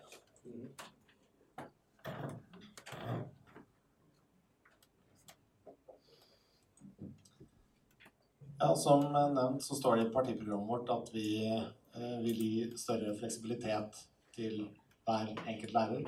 Ja, 8.60 8.76
Som 8.76 9.04
nevnt 9.12 9.64
så 9.64 9.76
står 9.76 9.96
det 9.96 10.08
i 10.08 10.14
partiprogrammet 10.14 10.70
vårt 10.70 10.90
at 10.94 11.10
vi 11.14 11.28
eh, 11.52 12.20
vil 12.24 12.40
gi 12.40 12.78
større 12.80 13.12
fleksibilitet 13.20 14.00
til 14.36 14.70
hver 15.06 15.34
enkelt 15.36 15.74
lærer. 15.76 16.08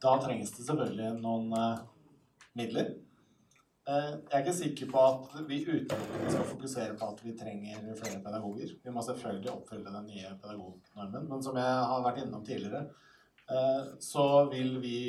Da 0.00 0.12
trengs 0.20 0.52
det 0.56 0.66
selvfølgelig 0.66 1.14
noen 1.24 1.54
eh, 1.56 1.80
midler. 2.60 2.92
Eh, 3.88 4.08
jeg 4.12 4.36
er 4.36 4.42
ikke 4.44 4.56
sikker 4.56 4.88
på 4.92 5.02
at 5.02 5.36
vi 5.48 5.60
utelukkende 5.64 6.32
skal 6.32 6.48
fokusere 6.50 6.96
på 7.00 7.06
at 7.14 7.20
vi 7.24 7.32
trenger 7.38 7.86
flere 7.96 8.20
pedagoger. 8.24 8.74
Vi 8.84 8.92
må 8.92 9.02
selvfølgelig 9.02 9.52
oppfylle 9.52 9.94
den 9.94 10.10
nye 10.10 10.32
pedagognormen, 10.42 11.28
men 11.30 11.42
som 11.42 11.56
jeg 11.56 11.86
har 11.92 12.02
vært 12.04 12.20
innom 12.22 12.44
tidligere, 12.44 12.82
eh, 13.48 13.86
så 14.04 14.26
vil 14.52 14.76
vi 14.84 15.00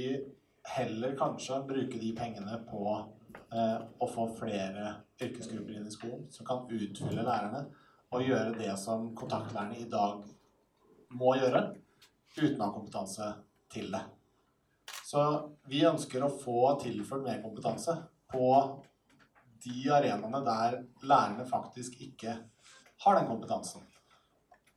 heller 0.75 1.17
kanskje 1.19 1.59
bruke 1.67 1.99
de 1.99 2.13
pengene 2.15 2.61
på 2.69 2.85
eh, 2.95 3.81
å 3.99 4.07
få 4.07 4.29
flere 4.39 4.93
yrkesgrupper 5.21 5.75
inn 5.75 5.89
i 5.89 5.93
skolen 5.93 6.23
som 6.31 6.47
kan 6.47 6.63
utfylle 6.69 7.25
lærerne 7.27 7.65
og 8.11 8.23
gjøre 8.23 8.55
det 8.55 8.71
som 8.79 9.11
kontaktlærerne 9.17 9.81
i 9.83 9.89
dag 9.91 10.23
må 11.11 11.35
gjøre, 11.35 11.61
uten 12.37 12.61
å 12.61 12.69
ha 12.69 12.71
kompetanse 12.71 13.27
til 13.71 13.91
det. 13.91 14.01
Så 15.03 15.21
vi 15.67 15.83
ønsker 15.83 16.23
å 16.23 16.31
få 16.31 16.77
tilført 16.79 17.25
mer 17.25 17.41
kompetanse 17.43 17.97
på 18.31 18.51
de 19.61 19.91
arenaene 19.93 20.41
der 20.45 20.77
lærerne 21.05 21.45
faktisk 21.49 21.99
ikke 22.01 22.35
har 23.03 23.17
den 23.17 23.29
kompetansen. 23.29 23.83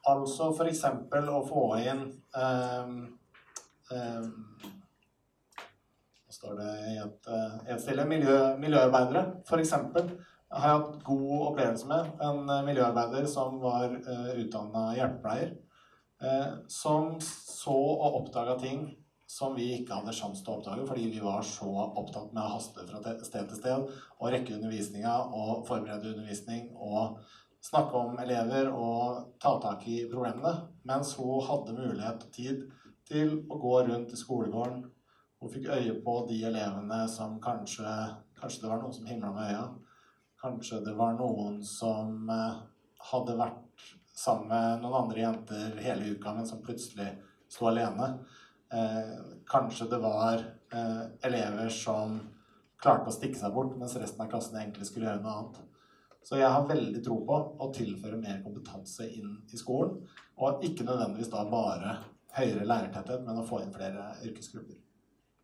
Altså 0.08 0.50
f.eks. 0.52 0.82
å 0.84 1.40
få 1.48 1.64
inn 1.80 2.02
um, 2.36 2.96
um, 3.94 4.26
Hva 6.24 6.36
står 6.36 6.58
det 6.60 6.72
i 6.90 6.96
et, 7.00 7.30
et 7.72 7.80
stille? 7.80 8.04
Miljø, 8.08 8.36
miljøarbeidere, 8.60 9.24
f.eks. 9.48 9.72
har 9.78 10.68
jeg 10.68 10.74
hatt 10.74 10.98
god 11.08 11.46
opplevelse 11.50 11.88
med. 11.88 12.10
En 12.20 12.42
uh, 12.50 12.60
miljøarbeider 12.66 13.28
som 13.32 13.56
var 13.64 13.88
uh, 13.96 14.34
utdanna 14.36 14.90
hjelpepleier. 14.98 15.54
Uh, 16.20 16.60
som 16.68 17.16
så 17.24 17.74
og 17.74 18.20
oppdaga 18.20 18.58
ting 18.60 18.84
som 19.34 19.54
vi 19.58 19.70
ikke 19.74 19.96
hadde 19.98 20.14
sjanse 20.14 20.44
til 20.44 20.52
å 20.52 20.58
oppdage 20.60 20.84
fordi 20.86 21.08
vi 21.10 21.22
var 21.22 21.42
så 21.46 21.68
opptatt 21.86 22.30
med 22.34 22.44
å 22.44 22.52
haste 22.52 22.84
fra 22.86 23.00
sted 23.02 23.48
til 23.50 23.58
sted 23.58 23.88
og 23.88 24.28
rekke 24.30 24.54
undervisninga 24.54 25.14
og 25.26 25.64
forberede 25.66 26.12
undervisning 26.12 26.68
og 26.78 27.18
snakke 27.64 27.98
om 27.98 28.18
elever 28.22 28.68
og 28.70 29.24
ta 29.42 29.56
tak 29.62 29.86
i 29.90 30.04
problemene. 30.10 30.52
Mens 30.86 31.14
hun 31.18 31.42
hadde 31.48 31.74
mulighet 31.74 32.26
og 32.26 32.34
tid 32.36 32.66
til 33.08 33.38
å 33.48 33.58
gå 33.60 33.74
rundt 33.88 34.12
i 34.12 34.20
skolegården. 34.20 34.84
Hun 35.40 35.52
fikk 35.52 35.70
øye 35.72 35.96
på 36.04 36.14
de 36.28 36.38
elevene 36.50 37.04
som 37.10 37.40
kanskje 37.42 37.96
Kanskje 38.34 38.64
det 38.64 38.68
var 38.68 38.80
noen 38.82 38.92
som 38.92 39.06
himla 39.08 39.28
med 39.32 39.50
øya. 39.54 39.60
Kanskje 40.42 40.80
det 40.84 40.92
var 40.98 41.14
noen 41.16 41.62
som 41.64 42.26
hadde 42.28 43.36
vært 43.38 43.84
sammen 44.14 44.50
med 44.50 44.82
noen 44.82 44.96
andre 44.98 45.22
jenter 45.22 45.78
hele 45.80 46.10
uka, 46.12 46.34
men 46.34 46.44
som 46.44 46.60
plutselig 46.60 47.06
sto 47.48 47.70
alene. 47.70 48.10
Eh, 48.74 49.18
kanskje 49.46 49.86
det 49.86 49.98
var 50.02 50.34
eh, 50.72 51.04
elever 51.22 51.68
som 51.68 52.16
klarte 52.82 53.10
å 53.10 53.14
stikke 53.14 53.38
seg 53.38 53.52
bort, 53.54 53.76
mens 53.78 53.94
resten 54.00 54.24
av 54.24 54.30
klassen 54.32 54.58
egentlig 54.58 54.88
skulle 54.88 55.06
gjøre 55.06 55.22
noe 55.22 55.34
annet. 55.38 55.60
Så 56.24 56.40
jeg 56.40 56.50
har 56.50 56.66
veldig 56.66 57.02
tro 57.04 57.18
på 57.28 57.36
å 57.60 57.68
tilføre 57.76 58.18
mer 58.18 58.40
kompetanse 58.42 59.06
inn 59.12 59.36
i 59.52 59.60
skolen. 59.60 60.00
Og 60.40 60.64
ikke 60.66 60.86
nødvendigvis 60.88 61.30
da 61.30 61.44
bare 61.52 61.98
høyere 62.34 62.66
lærertetthet, 62.66 63.22
men 63.26 63.38
å 63.38 63.46
få 63.46 63.60
inn 63.62 63.74
flere 63.74 64.08
yrkesgrupper. 64.24 64.80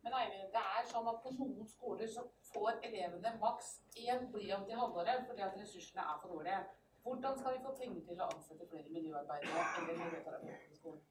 Men 0.01 0.17
Eivind, 0.17 0.49
det 0.51 0.63
er 0.65 0.87
sånn 0.89 1.07
at 1.07 1.21
på 1.23 1.31
noen 1.37 1.69
skoler 1.69 2.09
så 2.09 2.25
får 2.51 2.81
elevene 2.89 3.35
maks 3.39 3.75
én 3.95 4.25
blyant 4.33 4.67
i 4.67 4.79
halvåret 4.79 5.27
fordi 5.29 5.45
at 5.45 5.55
ressursene 5.61 6.03
er 6.03 6.17
for 6.23 6.33
dårlige. 6.35 6.63
Hvordan 7.05 7.37
skal 7.37 7.55
vi 7.55 7.63
få 7.63 7.75
penger 7.77 8.01
til 8.09 8.19
å 8.19 8.27
ansette 8.33 8.67
flere 8.73 8.89
miljøarbeidere 8.97 9.67
eller 9.77 10.01
miljøterapeuter 10.01 10.73
i 10.73 10.81
skolen? 10.81 11.05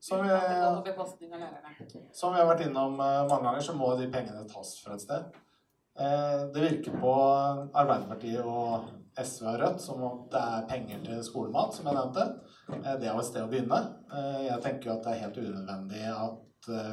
Som 0.00 0.22
vi, 0.22 0.28
som 2.12 2.32
vi 2.34 2.38
har 2.38 2.46
vært 2.46 2.64
innom 2.68 3.00
eh, 3.02 3.24
mange 3.26 3.44
ganger, 3.48 3.64
så 3.66 3.74
må 3.74 3.90
de 3.98 4.06
pengene 4.12 4.44
tas 4.50 4.76
fra 4.84 4.94
et 4.94 5.02
sted. 5.02 5.38
Eh, 5.98 6.44
Det 6.54 6.62
virker 6.62 7.00
på 7.02 7.14
Arbeiderpartiet 7.74 8.44
og 8.46 8.92
SV 9.18 9.48
og 9.50 9.58
Rødt 9.62 9.82
som 9.82 10.04
om 10.06 10.20
det 10.30 10.42
er 10.42 10.68
penger 10.70 11.02
til 11.08 11.24
skolemat, 11.26 11.74
som 11.74 11.90
jeg 11.90 11.98
nevnte. 11.98 12.28
Eh, 12.76 12.94
Det 12.94 13.08
er 13.08 13.12
jo 13.12 13.24
et 13.24 13.30
sted 13.30 13.42
å 13.42 13.50
begynne. 13.50 13.80
Jeg 14.46 14.62
tenker 14.62 14.90
jo 14.90 14.94
at 14.96 15.02
det 15.04 15.16
er 15.16 15.24
helt 15.24 15.42
unødvendig 15.42 16.04
at 16.14 16.44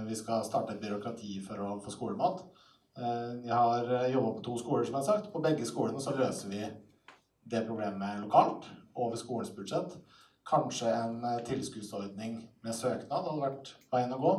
vi 0.06 0.16
skal 0.16 0.44
starte 0.46 0.74
et 0.74 0.82
byråkrati 0.82 1.40
for 1.46 1.62
å 1.62 1.70
få 1.84 1.92
skolemat. 1.92 2.44
Jeg 2.96 3.52
har 3.52 3.90
jobba 4.08 4.30
på 4.38 4.44
to 4.46 4.58
skoler, 4.62 4.86
som 4.86 4.96
jeg 4.96 5.04
har 5.04 5.08
sagt. 5.10 5.32
På 5.34 5.42
begge 5.44 5.66
skolene 5.68 6.00
så 6.00 6.14
løser 6.16 6.50
vi 6.50 6.62
det 7.50 7.66
problemet 7.68 8.22
lokalt, 8.22 8.70
over 8.96 9.20
skolens 9.20 9.52
budsjett. 9.52 9.98
Kanskje 10.46 10.92
en 10.94 11.24
eh, 11.26 11.40
tilskuddsordning 11.48 12.38
med 12.64 12.76
søknad 12.78 13.26
hadde 13.26 13.42
vært 13.42 13.72
veien 13.94 14.14
å 14.14 14.22
gå. 14.22 14.34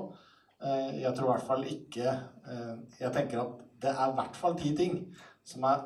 Eh, 0.62 1.00
Jeg 1.02 1.14
tror 1.16 1.26
i 1.26 1.32
hvert 1.32 1.48
fall 1.48 1.64
ikke 1.66 2.06
eh, 2.06 2.74
Jeg 3.00 3.12
tenker 3.16 3.42
at 3.42 3.62
det 3.82 3.90
er 3.92 4.12
i 4.12 4.16
hvert 4.20 4.38
fall 4.38 4.54
ti 4.58 4.70
ting 4.78 5.00
som 5.46 5.66
er 5.68 5.82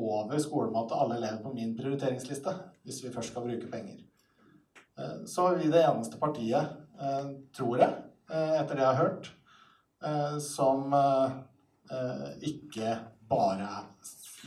over 0.00 0.38
skolemat 0.42 0.90
til 0.90 1.02
alle 1.02 1.16
elever 1.18 1.40
på 1.44 1.52
min 1.54 1.72
prioriteringsliste, 1.78 2.52
hvis 2.84 2.98
vi 3.04 3.12
først 3.14 3.32
skal 3.32 3.46
bruke 3.46 3.70
penger. 3.72 4.02
Så 5.26 5.46
er 5.48 5.56
vi 5.58 5.70
det 5.72 5.80
eneste 5.82 6.20
partiet, 6.20 6.76
tror 7.56 7.80
jeg, 7.80 7.96
etter 8.28 8.76
det 8.76 8.84
jeg 8.84 8.86
har 8.86 9.00
hørt, 9.00 9.30
som 10.44 10.94
ikke 12.46 12.92
bare 13.32 13.70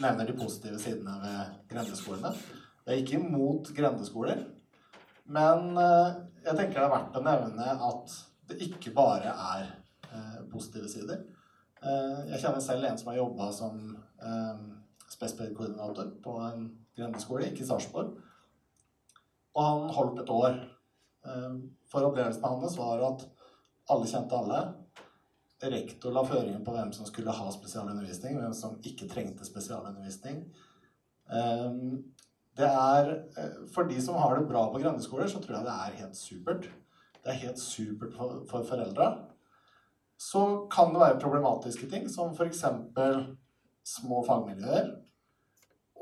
nevner 0.05 0.29
de 0.29 0.37
positive 0.37 0.79
sidene 0.79 1.17
ved 1.25 1.57
grendeskolene. 1.73 2.31
Jeg 2.85 2.93
er 2.93 3.01
ikke 3.03 3.19
imot 3.19 3.73
grendeskoler, 3.75 4.45
men 5.31 5.77
eh, 5.79 6.09
jeg 6.43 6.57
tenker 6.57 6.79
det 6.79 6.83
er 6.85 6.91
verdt 6.91 7.17
å 7.17 7.23
nevne 7.23 7.69
at 7.87 8.17
det 8.49 8.59
ikke 8.65 8.91
bare 8.95 9.31
er 9.31 9.69
eh, 10.09 10.41
positive 10.51 10.89
sider. 10.91 11.23
Eh, 11.83 12.19
Jeg 12.33 12.41
kjenner 12.41 12.63
selv 12.63 12.87
en 12.87 12.99
som 12.99 13.11
har 13.11 13.21
jobba 13.21 13.51
som 13.55 13.79
spesped-koordinator 15.13 16.13
på 16.23 16.37
en 16.41 16.67
grendeskole, 16.95 17.49
ikke 17.49 17.63
i 17.63 17.67
Sarpsborg. 17.67 18.13
Og 19.53 19.65
han 19.67 19.91
holdt 19.93 20.21
et 20.23 20.31
år. 20.33 20.55
For 21.91 22.07
opplevelsen 22.07 22.45
hans 22.47 22.77
var 22.79 23.03
at 23.05 23.25
alle 23.93 24.07
kjente 24.09 24.39
alle. 24.39 24.61
Rektor 25.63 26.15
la 26.15 26.23
føringen 26.25 26.63
på 26.65 26.73
hvem 26.73 26.89
som 26.95 27.05
skulle 27.07 27.35
ha 27.35 27.51
spesialundervisning, 27.53 28.39
hvem 28.39 28.55
som 28.57 28.79
ikke 28.87 29.09
trengte 29.11 29.45
spesialundervisning. 29.47 30.41
Det 32.57 32.69
er, 32.69 33.11
eh, 33.38 33.59
For 33.73 33.89
de 33.89 34.01
som 34.01 34.15
har 34.21 34.38
det 34.38 34.47
bra 34.47 34.67
på 34.71 34.81
grendeskoler, 34.81 35.27
så 35.27 35.41
tror 35.41 35.57
jeg 35.57 35.65
det 35.65 35.75
er 35.75 36.01
helt 36.01 36.17
supert. 36.17 36.69
Det 37.23 37.31
er 37.31 37.45
helt 37.45 37.59
supert 37.59 38.13
for, 38.17 38.43
for 38.49 38.63
foreldra. 38.63 39.07
Så 40.19 40.67
kan 40.71 40.93
det 40.93 41.01
være 41.01 41.19
problematiske 41.19 41.89
ting, 41.89 42.09
som 42.09 42.35
f.eks. 42.35 42.63
små 43.84 44.21
fagmiljøer 44.27 44.93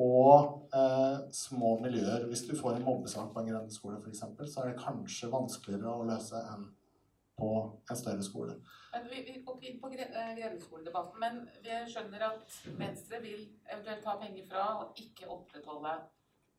og 0.01 0.69
eh, 0.73 1.17
små 1.31 1.79
miljøer. 1.79 2.27
Hvis 2.27 2.43
du 2.49 2.55
får 2.57 2.75
en 2.75 2.85
mobbesak 2.85 3.33
på 3.33 3.39
en 3.39 3.49
grendeskole 3.49 3.97
f.eks., 4.03 4.23
så 4.53 4.61
er 4.61 4.71
det 4.71 4.83
kanskje 4.83 5.31
vanskeligere 5.31 5.95
å 5.95 6.05
løse 6.07 6.41
enn 6.53 6.69
på 7.41 7.51
en 7.89 7.97
større 7.97 8.23
skole. 8.23 8.55
Men 8.93 9.07
vi, 9.09 9.41
går 9.45 9.57
ikke 9.57 9.69
inn 9.71 9.81
på 9.81 9.91
eh, 9.95 10.33
grendeskoledebatten, 10.37 11.19
men 11.23 11.39
vi 11.63 11.77
skjønner 11.89 12.25
at 12.27 12.57
Venstre 12.77 13.21
vil 13.23 13.45
eventuelt 13.65 14.03
ta 14.05 14.17
penger 14.21 14.47
fra 14.49 14.65
og 14.81 14.99
ikke 15.01 15.29
opprettholde 15.31 15.95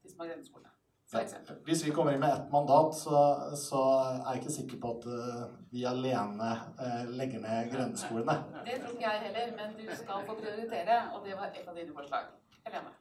de 0.03 0.11
små 0.11 0.25
grendeskolene. 0.29 0.73
For 1.13 1.21
eksempel. 1.21 1.57
Hvis 1.67 1.83
vi 1.85 1.91
kommer 1.93 2.15
inn 2.15 2.23
med 2.23 2.33
ett 2.33 2.53
mandat, 2.53 2.95
så, 2.97 3.19
så 3.59 3.81
er 4.01 4.31
jeg 4.31 4.41
ikke 4.41 4.55
sikker 4.55 4.79
på 4.81 4.93
at 4.97 5.07
eh, 5.13 5.43
vi 5.75 5.85
alene 5.85 6.53
eh, 6.81 7.03
legger 7.19 7.43
ned 7.43 7.69
grendeskolene. 7.75 8.37
Det 8.69 8.79
tror 8.81 8.95
ikke 8.95 9.11
jeg 9.11 9.25
heller, 9.27 9.53
men 9.59 9.75
du 9.77 9.85
skal 9.99 10.25
få 10.29 10.39
prioritere, 10.41 10.99
og 11.13 11.27
det 11.27 11.37
var 11.37 11.53
et 11.53 11.69
av 11.69 11.77
dine 11.77 11.93
forslag. 11.97 12.31
Helene. 12.65 12.95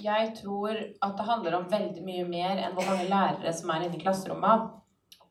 Jeg 0.00 0.30
tror 0.38 0.72
at 0.78 1.18
det 1.18 1.26
handler 1.28 1.58
om 1.58 1.66
veldig 1.68 2.02
mye 2.06 2.28
mer 2.28 2.62
enn 2.62 2.76
hvor 2.76 2.86
mange 2.88 3.08
lærere 3.10 3.52
som 3.52 3.72
er 3.74 3.84
inne 3.84 3.98
i 3.98 4.00
klasserommet. 4.00 4.70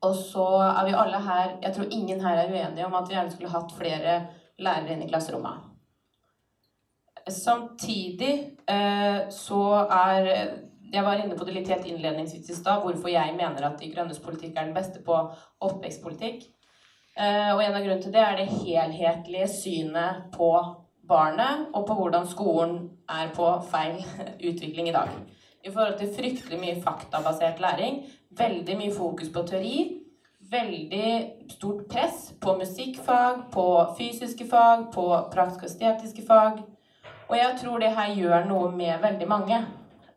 Og 0.05 0.13
så 0.15 0.45
er 0.67 0.85
vi 0.87 0.93
alle 0.95 1.17
her 1.25 1.57
Jeg 1.63 1.73
tror 1.75 1.89
ingen 1.91 2.21
her 2.23 2.37
er 2.37 2.53
uenige 2.53 2.85
om 2.85 2.93
at 2.95 3.09
vi 3.09 3.17
gjerne 3.17 3.33
skulle 3.33 3.51
hatt 3.51 3.73
flere 3.75 4.13
lærere 4.61 4.93
inne 4.93 5.07
i 5.07 5.09
klasserommet. 5.09 5.65
Samtidig 7.31 8.33
eh, 8.69 9.29
så 9.29 9.61
er 9.85 10.27
Jeg 10.89 11.03
var 11.05 11.19
inne 11.21 11.35
på 11.37 11.45
det 11.45 11.53
litt 11.53 11.67
helt 11.69 11.85
innledningsvis 11.85 12.49
i 12.49 12.55
stad, 12.57 12.81
hvorfor 12.81 13.11
jeg 13.13 13.35
mener 13.37 13.65
at 13.67 13.77
De 13.77 13.91
grønnes 13.91 14.19
politikk 14.19 14.55
er 14.57 14.65
den 14.65 14.73
beste 14.73 15.03
på 15.05 15.17
oppvekstpolitikk. 15.61 16.47
Eh, 17.19 17.49
og 17.53 17.61
en 17.61 17.75
av 17.75 17.83
grunnene 17.83 18.01
til 18.01 18.15
det 18.15 18.23
er 18.23 18.37
det 18.39 18.47
helhetlige 18.49 19.47
synet 19.53 20.29
på 20.33 20.49
barnet, 21.09 21.67
og 21.73 21.85
på 21.87 21.97
hvordan 21.97 22.27
skolen 22.29 22.79
er 23.09 23.29
på 23.35 23.51
feil 23.69 24.01
utvikling 24.49 24.89
i 24.89 24.95
dag. 24.95 25.13
I 25.65 25.71
forhold 25.71 25.97
til 25.99 26.13
fryktelig 26.15 26.59
mye 26.59 26.81
faktabasert 26.81 27.59
læring, 27.59 28.03
veldig 28.39 28.77
mye 28.79 28.95
fokus 28.95 29.29
på 29.33 29.43
teori, 29.49 29.77
veldig 30.51 31.09
stort 31.51 31.85
press 31.91 32.33
på 32.41 32.55
musikkfag, 32.57 33.41
på 33.51 33.65
fysiske 33.97 34.47
fag, 34.49 34.87
på 34.93 35.05
praktisk 35.33 35.65
og 35.65 35.69
estetiske 35.69 36.25
fag. 36.27 36.61
Og 37.29 37.37
jeg 37.37 37.59
tror 37.61 37.81
det 37.81 37.93
her 37.93 38.15
gjør 38.17 38.47
noe 38.49 38.71
med 38.73 38.97
veldig 39.03 39.27
mange. 39.29 39.59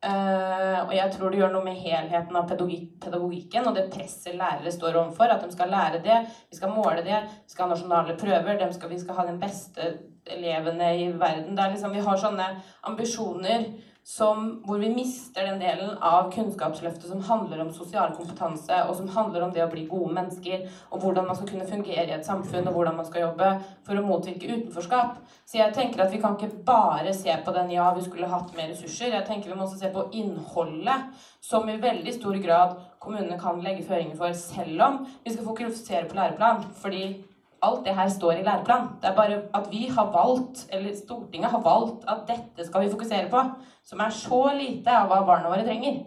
Uh, 0.03 0.81
og 0.83 0.93
jeg 0.97 1.13
tror 1.15 1.31
det 1.31 1.39
gjør 1.39 1.53
noe 1.53 1.63
med 1.63 1.77
helheten 1.79 2.35
av 2.35 2.49
pedagogik 2.51 2.97
pedagogikken 3.05 3.69
og 3.71 3.77
det 3.77 3.85
presset 3.93 4.35
lærere 4.35 4.73
står 4.75 4.97
overfor. 4.99 5.31
At 5.31 5.45
de 5.45 5.53
skal 5.55 5.71
lære 5.71 6.01
det, 6.03 6.17
vi 6.51 6.59
skal 6.59 6.73
måle 6.75 7.05
det, 7.07 7.21
vi 7.45 7.55
skal 7.55 7.69
ha 7.69 7.77
nasjonale 7.77 8.17
prøver, 8.19 8.65
skal, 8.75 8.91
vi 8.91 8.99
skal 8.99 9.21
ha 9.21 9.27
den 9.29 9.39
beste 9.43 9.93
elevene 10.27 10.91
i 10.99 11.07
verden. 11.21 11.55
Er 11.55 11.71
liksom, 11.71 11.95
vi 11.95 12.03
har 12.03 12.19
sånne 12.19 12.49
ambisjoner 12.91 13.69
som, 14.05 14.63
hvor 14.67 14.81
vi 14.83 14.89
mister 14.91 15.47
den 15.47 15.61
delen 15.63 15.95
av 16.03 16.31
Kunnskapsløftet 16.35 17.07
som 17.07 17.23
handler 17.23 17.61
om 17.63 17.71
sosial 17.75 18.11
kompetanse, 18.17 18.81
og 18.89 18.97
som 18.99 19.11
handler 19.15 19.45
om 19.47 19.53
det 19.55 19.63
å 19.63 19.71
bli 19.71 19.85
gode 19.91 20.11
mennesker, 20.17 20.65
og 20.91 21.05
hvordan 21.05 21.29
man 21.29 21.39
skal 21.39 21.53
kunne 21.53 21.69
fungere 21.71 22.09
i 22.11 22.17
et 22.17 22.27
samfunn, 22.27 22.67
og 22.67 22.75
hvordan 22.75 22.99
man 22.99 23.07
skal 23.07 23.29
jobbe 23.29 23.53
for 23.87 23.99
å 23.99 24.05
motvirke 24.07 24.51
utenforskap. 24.51 25.21
Så 25.47 25.61
jeg 25.61 25.75
tenker 25.77 26.03
at 26.03 26.13
vi 26.15 26.21
kan 26.23 26.35
ikke 26.35 26.65
bare 26.67 27.15
se 27.15 27.37
på 27.45 27.55
den 27.55 27.71
ja, 27.77 27.93
vi 27.95 28.03
skulle 28.07 28.31
hatt 28.31 28.55
mer 28.59 28.73
ressurser. 28.73 29.15
Jeg 29.15 29.29
tenker 29.29 29.53
vi 29.53 29.59
må 29.59 29.69
også 29.69 29.79
se 29.85 29.93
på 29.95 30.09
innholdet, 30.19 31.13
som 31.43 31.69
i 31.71 31.79
veldig 31.83 32.15
stor 32.19 32.39
grad 32.43 32.79
kommunene 33.03 33.39
kan 33.39 33.63
legge 33.63 33.87
føringer 33.87 34.19
for, 34.19 34.35
selv 34.39 34.83
om 34.83 35.05
vi 35.23 35.35
skal 35.35 35.47
fokusere 35.47 36.09
på 36.11 36.19
læreplan. 36.19 36.67
fordi 36.83 37.05
alt 37.63 37.85
det 37.87 37.95
her 37.95 38.09
står 38.09 38.33
i 38.33 38.47
læreplan. 38.47 38.89
Det 39.03 39.11
er 39.11 39.17
bare 39.17 39.43
at 39.55 39.69
vi 39.71 39.87
har 39.87 40.11
valgt, 40.15 40.67
eller 40.73 40.97
Stortinget 40.97 41.51
har 41.51 41.63
valgt, 41.63 42.09
at 42.09 42.25
dette 42.29 42.67
skal 42.67 42.85
vi 42.85 42.91
fokusere 42.91 43.31
på. 43.31 43.45
Som 43.85 44.01
er 44.01 44.11
så 44.15 44.43
lite 44.59 44.91
av 44.91 45.09
hva 45.11 45.23
barna 45.27 45.51
våre 45.51 45.67
trenger. 45.67 46.03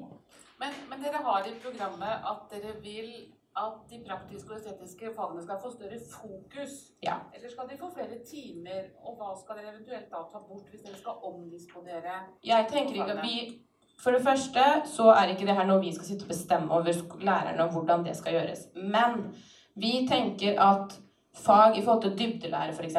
Men, 0.59 0.75
men 0.89 1.01
dere 1.03 1.23
har 1.23 1.47
i 1.47 1.55
programmet 1.63 2.29
at 2.31 2.45
dere 2.51 2.75
vil 2.83 3.11
at 3.55 3.75
de 3.89 4.01
praktiske 4.07 4.51
og 4.51 4.57
estetiske 4.57 5.11
fagene 5.15 5.43
skal 5.43 5.59
få 5.63 5.71
større 5.71 5.99
fokus. 6.11 6.73
Ja. 7.03 7.15
Eller 7.35 7.51
skal 7.51 7.69
de 7.69 7.77
få 7.79 7.91
flere 7.93 8.17
timer? 8.31 8.89
Og 9.05 9.15
hva 9.19 9.31
skal 9.39 9.59
dere 9.59 9.71
eventuelt 9.75 10.09
da 10.11 10.23
ta 10.31 10.41
bort 10.47 10.67
hvis 10.71 10.83
dere 10.83 10.99
skal 10.99 11.23
omdisponere? 11.29 12.17
Jeg 12.43 12.67
tenker 12.71 12.99
ikke 12.99 13.15
at 13.15 13.23
vi 13.23 13.61
For 14.03 14.11
det 14.11 14.25
første 14.25 14.63
så 14.91 15.05
er 15.15 15.31
ikke 15.31 15.45
det 15.47 15.55
her 15.55 15.67
noe 15.69 15.79
vi 15.79 15.93
skal 15.95 16.05
sitte 16.05 16.25
og 16.27 16.31
bestemme 16.33 16.73
over 16.73 17.21
lærerne 17.23 17.63
og 17.63 17.71
hvordan 17.71 18.03
det 18.05 18.17
skal 18.17 18.35
gjøres. 18.35 18.65
Men 18.75 19.29
vi 19.75 19.93
tenker 20.09 20.59
at 20.61 20.97
fag 21.35 21.77
i 21.77 21.83
forhold 21.83 22.01
til 22.01 22.17
dybdelære, 22.19 22.73
f.eks.. 22.73 22.97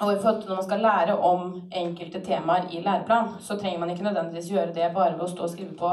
Og 0.00 0.12
i 0.12 0.18
forhold 0.20 0.40
til 0.40 0.48
når 0.48 0.56
man 0.56 0.64
skal 0.64 0.80
lære 0.80 1.18
om 1.18 1.62
enkelte 1.76 2.20
temaer 2.24 2.68
i 2.70 2.80
læreplan, 2.82 3.28
så 3.40 3.56
trenger 3.58 3.80
man 3.80 3.90
ikke 3.90 4.02
nødvendigvis 4.02 4.50
gjøre 4.50 4.74
det 4.74 4.90
bare 4.94 5.12
ved 5.12 5.26
å 5.26 5.30
stå 5.30 5.42
og 5.46 5.50
skrive 5.50 5.76
på 5.78 5.90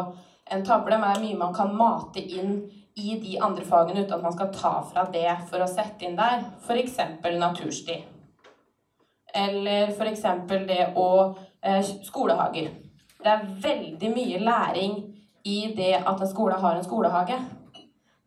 en 0.51 0.65
tavle, 0.65 0.97
men 0.97 1.09
det 1.09 1.17
er 1.17 1.25
mye 1.25 1.37
man 1.37 1.53
kan 1.53 1.75
mate 1.75 2.21
inn 2.21 2.55
i 2.95 3.19
de 3.23 3.35
andre 3.41 3.65
fagene 3.65 4.03
uten 4.03 4.15
at 4.17 4.23
man 4.23 4.33
skal 4.33 4.53
ta 4.53 4.71
fra 4.91 5.05
det 5.13 5.27
for 5.49 5.61
å 5.61 5.69
sette 5.69 6.07
inn 6.07 6.17
der. 6.17 6.41
F.eks. 6.65 6.97
natursti. 7.37 7.99
Eller 9.35 9.93
f.eks. 9.93 10.25
det 10.67 10.81
å 10.97 11.09
eh, 11.61 11.83
skolehager. 12.07 12.71
Det 13.19 13.31
er 13.31 13.47
veldig 13.61 14.11
mye 14.15 14.41
læring 14.41 14.99
i 15.43 15.73
det 15.77 15.95
at 15.99 16.21
en 16.21 16.31
skole 16.31 16.57
har 16.59 16.75
en 16.75 16.83
skolehage. 16.83 17.37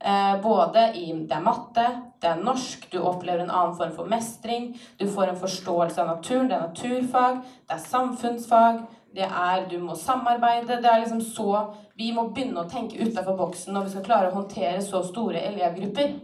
Eh, 0.05 0.41
både 0.43 0.93
i 0.99 1.13
det 1.13 1.37
er 1.37 1.45
matte, 1.45 1.85
det 2.19 2.27
er 2.27 2.41
norsk, 2.43 2.89
du 2.91 2.99
opplever 2.99 3.45
en 3.45 3.53
annen 3.55 3.77
form 3.79 3.93
for 3.95 4.11
mestring, 4.11 4.73
du 4.99 5.05
får 5.07 5.31
en 5.31 5.39
forståelse 5.39 6.03
av 6.03 6.09
naturen, 6.09 6.49
det 6.51 6.57
er 6.57 6.65
naturfag, 6.65 7.39
det 7.69 7.77
er 7.77 7.85
samfunnsfag, 7.85 8.81
det 9.15 9.29
er 9.29 9.69
du 9.71 9.77
må 9.79 9.95
samarbeide. 9.95 10.81
Det 10.83 10.91
er 10.91 11.05
liksom 11.05 11.21
så 11.21 11.49
Vi 11.95 12.11
må 12.17 12.25
begynne 12.33 12.65
å 12.65 12.69
tenke 12.69 12.99
utafor 12.99 13.37
boksen 13.37 13.77
når 13.77 13.85
vi 13.87 13.95
skal 13.95 14.05
klare 14.07 14.31
å 14.31 14.35
håndtere 14.35 14.83
så 14.83 15.03
store 15.07 15.43
elevgrupper. 15.53 16.15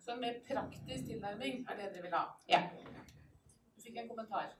Så 0.00 0.14
en 0.14 0.20
mer 0.22 0.36
praktisk 0.48 1.08
tilnærming 1.08 1.64
er 1.68 1.80
det 1.80 1.90
dere 1.90 2.04
vil 2.06 2.14
ha? 2.14 2.22
Ja. 2.48 2.60
Du 3.74 3.82
fikk 3.82 3.98
en 4.00 4.08
kommentar. 4.08 4.52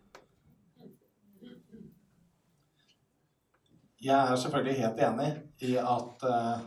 Jeg 4.05 4.19
er 4.19 4.37
selvfølgelig 4.37 4.81
helt 4.83 5.05
enig 5.07 5.31
i 5.65 5.77
at 5.81 6.27
eh, 6.29 6.67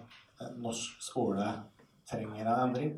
norsk 0.61 1.01
skole 1.03 1.47
trenger 2.09 2.45
en 2.45 2.65
endring. 2.67 2.97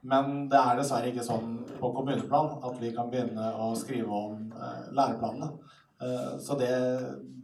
Men 0.00 0.46
det 0.48 0.56
er 0.56 0.78
dessverre 0.78 1.10
ikke 1.10 1.24
sånn 1.24 1.58
på 1.80 1.90
kommuneplan 1.96 2.54
at 2.64 2.78
vi 2.80 2.92
kan 2.96 3.10
begynne 3.12 3.50
å 3.60 3.72
skrive 3.76 4.08
om 4.16 4.46
eh, 4.56 4.86
læreplanene. 4.96 5.50
Eh, 6.00 6.30
så 6.40 6.56
det, 6.60 6.72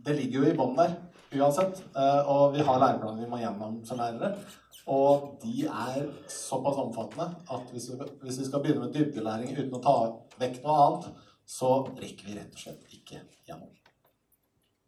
det 0.06 0.16
ligger 0.16 0.40
jo 0.40 0.52
i 0.52 0.56
bånn 0.56 0.78
der 0.78 0.96
uansett. 1.36 1.82
Eh, 1.92 2.30
og 2.32 2.56
vi 2.56 2.64
har 2.64 2.80
læreplaner 2.80 3.24
vi 3.24 3.28
må 3.30 3.42
gjennom 3.42 3.82
som 3.84 4.00
lærere. 4.00 4.32
Og 4.86 5.36
de 5.42 5.66
er 5.66 6.08
såpass 6.30 6.80
omfattende 6.80 7.28
at 7.52 7.72
hvis 7.74 7.90
vi, 7.90 8.10
hvis 8.22 8.40
vi 8.40 8.48
skal 8.48 8.62
begynne 8.64 8.86
med 8.86 8.94
dybdelæring 8.96 9.56
uten 9.56 9.76
å 9.76 9.82
ta 9.82 9.96
vekk 10.40 10.60
noe 10.64 10.82
annet, 10.86 11.08
så 11.46 11.72
rekker 11.98 12.30
vi 12.30 12.38
rett 12.38 12.54
og 12.54 12.62
slett 12.62 12.92
ikke 12.94 13.20
gjennom. 13.48 13.72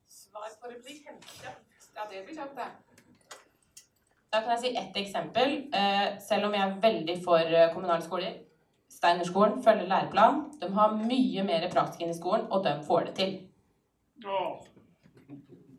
Svar 0.09 0.49
på 0.63 0.73
replikk. 0.73 1.05
henter. 1.07 1.59
ja 1.99 2.07
det 2.11 2.25
blir 2.25 2.39
kjapt, 2.39 2.57
det. 2.57 2.88
Da 4.33 4.41
kan 4.41 4.51
jeg 4.51 4.61
si 4.61 4.77
ett 4.77 4.97
eksempel. 4.97 5.55
Eh, 5.73 6.19
selv 6.21 6.49
om 6.49 6.55
jeg 6.55 6.63
er 6.63 6.81
veldig 6.83 7.17
for 7.25 7.39
eh, 7.59 7.73
kommunale 7.75 8.05
skoler. 8.05 8.35
Steinerskolen 8.93 9.63
følger 9.63 9.87
læreplan. 9.89 10.43
De 10.61 10.69
har 10.75 10.97
mye 10.97 11.45
mer 11.45 11.69
praktisk 11.73 12.03
inn 12.03 12.13
i 12.13 12.19
skolen, 12.19 12.47
og 12.53 12.65
de 12.65 12.75
får 12.87 13.01
det 13.09 13.15
til. 13.21 13.33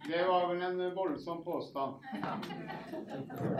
Det 0.09 0.21
var 0.27 0.47
vel 0.49 0.61
en 0.65 0.95
voldsom 0.95 1.43
påstand. 1.43 1.91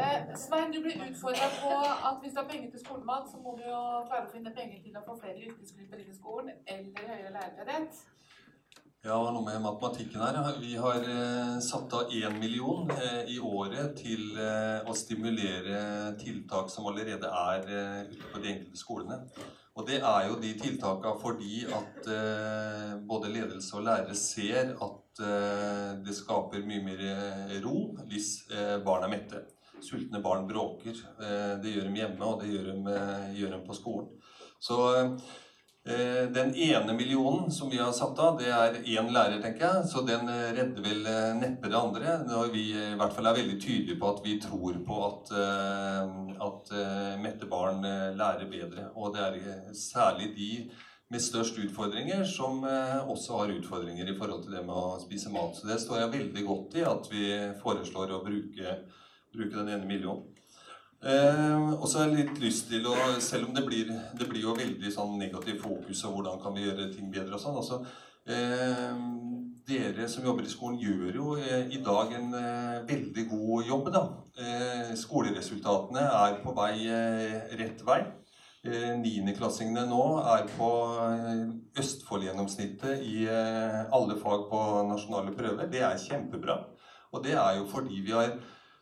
Eh, 0.06 0.36
Svein, 0.44 0.72
du 0.74 0.82
blir 0.82 1.04
utfordra 1.10 1.50
på 1.62 1.74
at 2.10 2.18
hvis 2.22 2.34
du 2.34 2.40
har 2.42 2.48
penger 2.50 2.72
til 2.72 2.86
skolemat, 2.86 3.30
så 3.32 3.38
må 3.44 3.58
du 3.60 3.66
jo 3.70 3.82
klare 4.10 4.26
å 4.26 4.32
finne 4.34 4.54
penger 4.56 4.82
til 4.86 4.98
å 4.98 5.06
få 5.06 5.20
flere 5.22 5.44
yrkesgrupper 5.50 6.02
inn 6.02 6.14
i 6.14 6.18
skolen, 6.22 6.56
eller 6.66 7.12
høyere 7.12 7.36
lærertetthet. 7.38 8.06
Ja, 9.00 9.14
det 9.14 9.20
var 9.24 9.32
noe 9.32 9.46
med 9.46 9.62
matematikken 9.64 10.20
her. 10.20 10.58
Vi 10.60 10.74
har 10.76 11.06
eh, 11.08 11.54
satt 11.64 11.94
av 11.96 12.10
én 12.12 12.34
million 12.36 12.90
eh, 12.92 13.30
i 13.32 13.38
året 13.40 13.94
til 13.96 14.36
eh, 14.36 14.84
å 14.84 14.92
stimulere 14.92 16.18
tiltak 16.20 16.68
som 16.68 16.90
allerede 16.92 17.30
er 17.32 17.64
ute 18.10 18.34
på 18.34 18.42
de 18.44 18.52
enkelte 18.52 18.82
skolene. 18.82 19.22
Og 19.80 19.88
det 19.88 20.02
er 20.02 20.28
jo 20.28 20.36
de 20.44 20.52
tiltakene 20.60 21.16
fordi 21.22 21.62
at 21.72 22.10
både 23.08 23.32
ledelse 23.32 23.78
og 23.80 23.86
lærere 23.88 24.18
ser 24.20 24.74
at 24.76 25.22
det 26.04 26.16
skaper 26.18 26.66
mye 26.68 26.84
mer 26.84 27.04
ro 27.64 27.78
hvis 28.10 28.34
barn 28.84 29.08
er 29.08 29.14
mette. 29.14 29.46
Sultne 29.80 30.20
barn 30.20 30.44
bråker. 30.50 31.00
Det 31.64 31.72
gjør 31.72 31.88
dem 31.88 31.96
hjemme, 32.02 32.26
og 32.26 32.44
det 32.44 32.52
gjør 32.52 32.74
eh, 32.92 33.30
gjør 33.40 33.56
dem 33.56 33.64
på 33.64 33.80
skolen. 33.80 34.12
Så 34.60 34.82
Den 36.34 36.52
ene 36.54 36.94
millionen 36.94 37.52
som 37.52 37.70
vi 37.70 37.80
har 37.82 37.92
satt 37.98 38.20
av, 38.22 38.36
det 38.38 38.52
er 38.54 38.76
én 38.94 39.08
lærer, 39.10 39.40
tenker 39.42 39.66
jeg. 39.66 39.88
Så 39.90 40.04
den 40.06 40.28
eh, 40.30 40.52
redder 40.54 40.86
vel 40.86 41.08
eh, 41.10 41.32
neppe 41.40 41.72
det 41.72 41.80
andre. 41.80 42.18
Når 42.28 42.52
vi 42.54 42.66
i 42.76 42.98
hvert 43.00 43.16
fall 43.16 43.30
er 43.30 43.40
veldig 43.40 43.56
tydelige 43.64 43.98
på 43.98 44.12
at 44.12 44.22
vi 44.26 44.36
tror 44.44 44.78
på 44.86 45.00
at, 45.08 45.32
eh, 45.34 46.14
at 46.46 46.72
eh, 46.78 47.16
mette 47.24 47.50
barn 47.50 47.82
eh, 47.90 48.12
lærer 48.20 48.46
bedre. 48.52 48.86
Og 48.94 49.16
det 49.16 49.26
er 49.26 49.40
eh, 49.40 49.74
særlig 49.74 50.30
de 50.38 50.52
med 51.10 51.26
størst 51.26 51.58
utfordringer, 51.58 52.22
som 52.30 52.62
eh, 52.70 52.98
også 53.10 53.42
har 53.42 53.56
utfordringer 53.58 54.12
i 54.12 54.18
forhold 54.18 54.46
til 54.46 54.60
det 54.60 54.66
med 54.68 54.78
å 54.78 55.00
spise 55.02 55.34
mat. 55.34 55.58
Så 55.58 55.72
det 55.72 55.82
står 55.82 56.04
jeg 56.04 56.16
veldig 56.20 56.46
godt 56.52 56.78
i, 56.78 56.86
at 56.86 57.10
vi 57.10 57.26
foreslår 57.64 58.14
å 58.14 58.22
bruke, 58.28 58.78
bruke 59.34 59.56
den 59.58 59.74
ene 59.74 59.90
millionen. 59.90 60.29
Eh, 61.00 61.70
og 61.80 61.86
så 61.88 62.02
har 62.02 62.10
jeg 62.10 62.26
litt 62.26 62.40
lyst 62.44 62.66
til 62.68 62.84
å 62.92 62.96
Selv 63.24 63.48
om 63.48 63.54
det 63.56 63.64
blir, 63.64 63.92
det 64.20 64.26
blir 64.28 64.44
jo 64.44 64.56
veldig 64.58 64.90
sånn 64.92 65.14
negativ 65.22 65.62
fokus 65.64 66.02
og 66.04 66.18
hvordan 66.18 66.42
kan 66.44 66.52
vi 66.58 66.66
gjøre 66.66 66.90
ting 66.92 67.08
bedre 67.14 67.38
og 67.38 67.44
sånn. 67.44 67.60
altså 67.62 67.80
eh, 68.28 68.98
Dere 69.70 70.10
som 70.12 70.26
jobber 70.26 70.44
i 70.44 70.52
skolen, 70.52 70.80
gjør 70.82 71.20
jo 71.22 71.36
eh, 71.38 71.70
i 71.72 71.80
dag 71.86 72.12
en 72.18 72.34
eh, 72.36 72.82
veldig 72.90 73.26
god 73.32 73.70
jobb. 73.70 73.92
da. 73.96 74.04
Eh, 74.42 74.92
skoleresultatene 75.00 76.04
er 76.04 76.40
på 76.44 76.56
vei 76.58 76.74
eh, 76.90 77.56
rett 77.62 77.86
vei. 77.88 78.02
Niendeklassingene 78.60 79.86
nå 79.88 80.04
er 80.34 80.42
på 80.52 80.70
Østfold-gjennomsnittet 81.80 83.06
i 83.08 83.22
alle 83.32 84.18
fag 84.20 84.50
på 84.50 84.64
nasjonale 84.90 85.32
prøver. 85.32 85.70
Det 85.72 85.80
er 85.80 86.02
kjempebra. 86.02 86.58
Og 87.14 87.24
det 87.24 87.38
er 87.40 87.62
jo 87.62 87.70
fordi 87.72 88.02
vi 88.04 88.12
har 88.12 88.34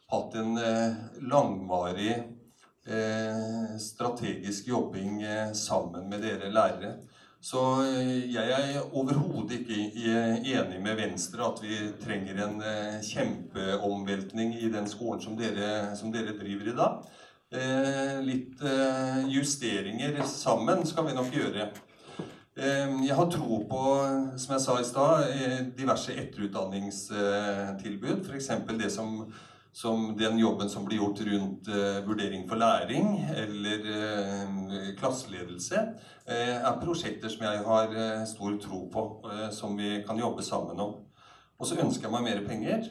hatt 0.07 0.35
en 0.35 0.57
eh, 0.57 0.91
langvarig 1.21 2.23
eh, 2.87 3.77
strategisk 3.79 4.67
jobbing 4.67 5.23
eh, 5.23 5.53
sammen 5.53 6.09
med 6.09 6.21
dere 6.23 6.49
lærere. 6.51 6.93
Så 7.41 7.83
jeg 7.85 8.49
er 8.49 8.93
overhodet 8.97 9.51
ikke 9.59 9.75
enig 10.41 10.81
med 10.81 10.95
Venstre 10.97 11.45
at 11.45 11.61
vi 11.61 11.93
trenger 12.01 12.43
en 12.43 12.61
kjempeomveltning 13.05 14.55
i 14.57 14.69
den 14.73 14.87
skolen 14.89 15.21
som 15.21 15.37
dere, 15.37 15.95
som 15.95 16.11
dere 16.11 16.33
driver 16.39 16.67
i 16.71 16.75
dag. 16.75 16.91
Litt 18.25 18.61
justeringer 19.29 20.23
sammen 20.27 20.85
skal 20.89 21.05
vi 21.07 21.13
nok 21.15 21.29
gjøre. 21.37 21.69
Jeg 22.57 23.15
har 23.21 23.29
tro 23.31 23.61
på, 23.69 23.81
som 24.41 24.53
jeg 24.57 24.65
sa 24.65 24.73
i 24.81 24.89
stad, 24.89 25.29
diverse 25.77 26.17
etterutdanningstilbud. 26.17 28.25
F.eks. 28.25 28.49
det 28.81 28.91
som 28.97 29.29
som 29.77 30.17
den 30.17 30.39
jobben 30.39 30.69
som 30.69 30.85
blir 30.85 30.97
gjort 30.97 31.19
rundt 31.21 31.67
eh, 31.67 31.99
vurdering 32.05 32.47
for 32.49 32.57
læring 32.57 33.11
eller 33.29 33.83
eh, 33.93 34.87
klasseledelse, 34.97 35.81
eh, 36.25 36.55
er 36.55 36.79
prosjekter 36.81 37.29
som 37.29 37.43
jeg 37.45 37.59
har 37.67 37.93
eh, 37.93 38.23
stor 38.25 38.55
tro 38.63 38.79
på, 38.89 39.03
som 39.53 39.77
vi 39.77 39.99
kan 40.07 40.17
jobbe 40.17 40.41
sammen 40.41 40.81
om. 40.81 40.95
Og 41.59 41.69
så 41.69 41.77
ønsker 41.83 42.07
jeg 42.07 42.13
meg 42.15 42.25
mer 42.25 42.41
penger. 42.45 42.89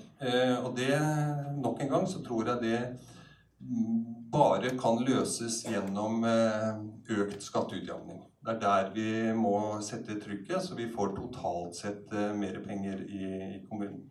Og 0.66 0.72
det, 0.78 0.94
nok 1.62 1.82
en 1.82 1.90
gang, 1.90 2.06
så 2.10 2.18
tror 2.26 2.48
jeg 2.50 2.62
det 2.64 2.78
mm, 3.62 4.30
bare 4.30 4.72
kan 4.78 4.98
løses 5.06 5.60
gjennom 5.66 6.26
økt 6.26 7.46
skatteutjevning. 7.46 8.24
Det 8.42 8.56
er 8.56 8.62
der 8.64 8.90
vi 8.94 9.10
må 9.38 9.54
sette 9.86 10.18
trykket, 10.18 10.58
så 10.66 10.78
vi 10.78 10.90
får 10.90 11.14
totalt 11.14 11.78
sett 11.78 12.14
mer 12.34 12.58
penger 12.66 13.06
i 13.06 13.30
kommunen. 13.68 14.08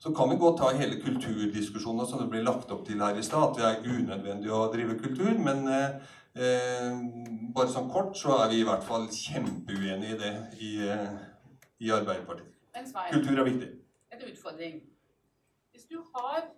Så 0.00 0.14
kan 0.14 0.30
vi 0.30 0.36
godt 0.40 0.58
ta 0.58 0.68
hele 0.72 0.96
kulturdiskusjonen 1.02 2.06
som 2.08 2.22
det 2.22 2.30
blir 2.32 2.44
lagt 2.46 2.70
opp 2.72 2.86
til 2.88 3.02
her 3.04 3.18
i 3.20 3.24
stad, 3.24 3.50
at 3.50 3.58
det 3.58 3.64
er 3.68 3.98
unødvendig 3.98 4.52
å 4.56 4.60
drive 4.72 4.94
kultur. 5.02 5.34
Men 5.44 5.66
eh, 5.68 6.06
eh, 6.40 7.02
bare 7.52 7.68
sånn 7.68 7.90
kort 7.92 8.16
så 8.16 8.38
er 8.38 8.46
vi 8.48 8.62
i 8.62 8.68
hvert 8.68 8.86
fall 8.86 9.04
kjempeuenige 9.12 10.14
i 10.14 10.20
det 10.22 10.30
i, 10.56 10.70
eh, 10.88 11.18
i 11.84 11.92
Arbeiderpartiet. 11.92 12.48
Kultur 13.12 13.42
er 13.42 13.48
viktig. 13.50 13.68
En 14.16 14.24
utfordring. 14.30 14.78
Hvis 15.74 15.84
du 15.92 15.98
har 16.14 16.48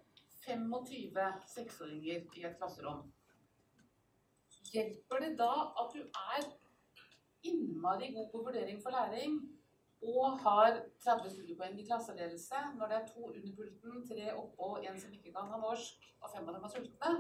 25 0.47 1.19
seksåringer 1.57 2.23
i 2.39 2.47
et 2.47 2.55
klasserom, 2.61 3.09
hjelper 4.71 5.27
det 5.27 5.33
da 5.43 5.51
at 5.83 5.91
du 5.97 6.07
er 6.07 6.47
innmari 7.51 8.15
god 8.15 8.31
på 8.31 8.45
vurdering 8.47 8.79
for 8.87 8.95
læring? 8.95 9.43
Og 10.03 10.39
har 10.43 10.81
30 11.05 11.31
studiepoeng 11.31 11.79
i 11.79 11.87
klasseledelse 11.87 12.65
når 12.79 12.91
det 12.91 12.97
er 12.99 13.07
to 13.11 13.29
under 13.29 13.53
pulten, 13.59 14.01
tre 14.09 14.33
oppå, 14.35 14.75
en 14.83 14.99
som 15.01 15.13
ikke 15.15 15.35
kan 15.35 15.51
ha 15.53 15.61
norsk, 15.63 16.09
og 16.23 16.33
fem 16.35 16.49
av 16.49 16.57
dem 16.57 16.67
er 16.67 16.75
sultne? 16.75 17.15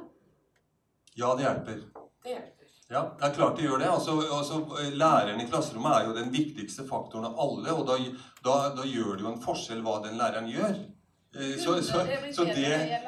Ja, 1.15 1.35
det 1.37 1.47
hjelper. 1.47 1.85
Det 2.25 2.35
hjelper. 2.35 2.73
Ja, 2.93 3.03
det 3.19 3.29
er 3.29 3.37
klart 3.37 3.57
det 3.57 3.65
gjør 3.65 3.79
det. 3.81 3.89
Altså, 3.89 4.17
altså, 4.37 4.59
læreren 4.93 5.41
i 5.41 5.47
klasserommet 5.49 5.95
er 5.97 6.09
jo 6.09 6.17
den 6.17 6.33
viktigste 6.33 6.85
faktoren 6.89 7.31
av 7.31 7.39
alle, 7.41 7.73
og 7.73 7.87
da, 7.89 7.97
da, 8.45 8.57
da 8.77 8.89
gjør 8.89 9.15
det 9.17 9.25
jo 9.25 9.31
en 9.31 9.45
forskjell 9.47 9.81
hva 9.87 10.01
den 10.05 10.19
læreren 10.21 10.51
gjør. 10.51 10.75
Eh, 11.33 11.55
så, 11.63 11.79
så, 11.83 12.03
så, 12.37 12.45
det 12.45 13.07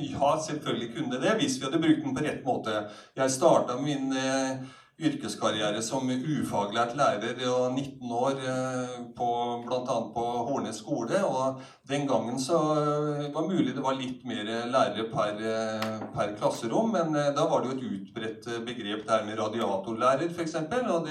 Ja, 0.00 0.30
selvfølgelig 0.46 0.94
kunne 0.94 1.16
det 1.16 1.22
det, 1.26 1.34
hvis 1.42 1.58
vi 1.60 1.66
hadde 1.66 1.82
brukt 1.82 2.04
den 2.06 2.16
på 2.16 2.24
rett 2.24 2.44
måte. 2.46 2.84
Jeg 3.16 3.34
starta 3.34 3.76
min 3.82 4.12
eh, 4.16 4.62
yrkeskarriere 4.98 5.78
som 5.84 6.08
ufaglært 6.10 6.96
lærer 6.98 7.38
og 7.46 7.70
19 7.70 8.14
år 8.18 8.40
eh, 8.42 8.96
på 9.14 9.28
bl.a. 9.62 9.96
på 10.14 10.24
Hornes 10.48 10.80
skole. 10.82 11.20
Og 11.22 11.60
den 11.88 12.08
gangen 12.10 12.40
så 12.42 12.58
eh, 12.80 13.28
var 13.34 13.46
det 13.46 13.52
mulig 13.52 13.76
det 13.76 13.84
var 13.84 13.98
litt 13.98 14.26
mer 14.26 14.50
lærere 14.72 15.06
per, 15.12 15.38
eh, 15.38 16.02
per 16.16 16.34
klasserom, 16.40 16.90
men 16.96 17.14
da 17.14 17.46
var 17.46 17.62
det 17.62 17.70
jo 17.70 17.76
et 17.78 17.86
utbredt 17.98 18.50
begrep 18.66 19.06
der 19.06 19.26
med 19.28 19.38
radiatorlærer 19.38 20.34
f.eks. 20.34 20.58
Og 20.58 21.08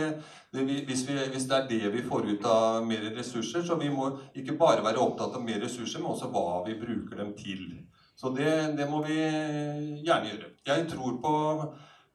hvis, 0.51 1.07
vi, 1.07 1.17
hvis, 1.31 1.47
det 1.47 1.57
er 1.57 1.67
det 1.71 1.93
vi 1.95 2.03
får 2.03 2.27
ut 2.27 2.47
av 2.51 2.83
mer 2.87 3.07
ressurser, 3.15 3.63
så 3.63 3.79
vi 3.79 3.91
må 3.93 4.11
ikke 4.35 4.59
bare 4.59 4.83
være 4.83 4.99
opptatt 4.99 5.39
av 5.39 5.43
mer 5.47 5.63
ressurser, 5.63 6.03
men 6.03 6.11
også 6.11 6.31
hva 6.33 6.63
vi 6.67 6.75
bruker 6.79 7.23
dem 7.23 7.35
til. 7.39 7.69
Så 8.17 8.33
det, 8.35 8.51
det 8.75 8.87
må 8.89 9.03
vi 9.05 9.15
gjerne 9.15 10.31
gjøre. 10.31 10.55
Jeg 10.67 10.87
tror 10.91 11.19
på 11.23 11.33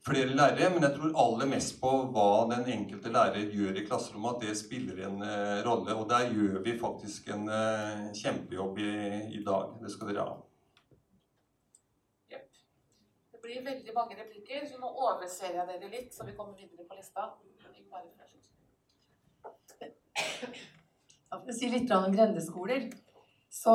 flere 0.06 0.34
lærere, 0.34 0.70
men 0.74 0.82
jeg 0.82 0.94
tror 0.96 1.18
aller 1.24 1.50
mest 1.50 1.76
på 1.80 1.90
hva 2.14 2.28
den 2.50 2.64
enkelte 2.76 3.12
lærer 3.14 3.52
gjør 3.54 3.76
i 3.78 3.84
klasserommet, 3.86 4.34
at 4.34 4.46
det 4.46 4.56
spiller 4.58 5.04
en 5.06 5.20
uh, 5.22 5.58
rolle. 5.66 5.94
Og 5.94 6.08
der 6.10 6.32
gjør 6.34 6.58
vi 6.64 6.78
faktisk 6.80 7.28
en 7.34 7.46
uh, 7.48 8.08
kjempejobb 8.22 8.80
i, 8.82 8.94
i, 9.38 9.44
dag. 9.46 9.76
Det 9.82 9.92
skal 9.94 10.10
dere 10.10 10.26
ha. 10.26 10.34
Yep. 12.32 12.48
Det 13.36 13.44
blir 13.46 13.62
veldig 13.68 13.94
mange 14.00 14.18
replikker, 14.18 14.66
så 14.66 14.82
nå 14.82 14.90
overser 15.06 15.54
jeg 15.60 15.70
dere 15.70 15.94
litt, 15.94 16.10
så 16.14 16.26
vi 16.26 16.36
kommer 16.38 16.58
videre 16.58 16.88
på 16.88 16.98
lista. 16.98 17.30
For 21.32 21.48
å 21.50 21.54
si 21.56 21.70
litt 21.72 21.90
om 21.94 22.12
grendeskoler, 22.12 22.90
så 23.52 23.72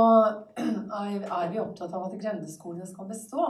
er 0.59 1.49
vi 1.51 1.59
opptatt 1.63 1.95
av 1.95 2.05
at 2.09 2.19
grendeskolene 2.19 2.87
skal 2.89 3.09
bestå. 3.09 3.47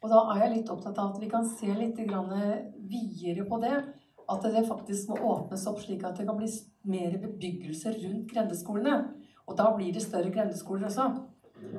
Og 0.00 0.08
da 0.08 0.20
er 0.32 0.44
jeg 0.44 0.52
litt 0.54 0.70
opptatt 0.72 0.98
av 0.98 1.12
at 1.12 1.20
vi 1.20 1.28
kan 1.28 1.44
se 1.44 1.68
litt 1.76 1.98
videre 2.00 3.44
på 3.48 3.58
det. 3.60 3.74
At 4.30 4.46
det 4.46 4.62
faktisk 4.68 5.10
må 5.10 5.18
åpnes 5.32 5.66
opp 5.68 5.80
slik 5.82 6.04
at 6.06 6.16
det 6.16 6.26
kan 6.28 6.38
bli 6.38 6.48
mer 6.88 7.16
bebyggelse 7.20 7.92
rundt 7.98 8.30
grendeskolene. 8.30 9.00
Og 9.46 9.56
da 9.58 9.72
blir 9.74 9.92
det 9.92 10.04
større 10.04 10.30
grendeskoler 10.32 10.86
også. 10.88 11.08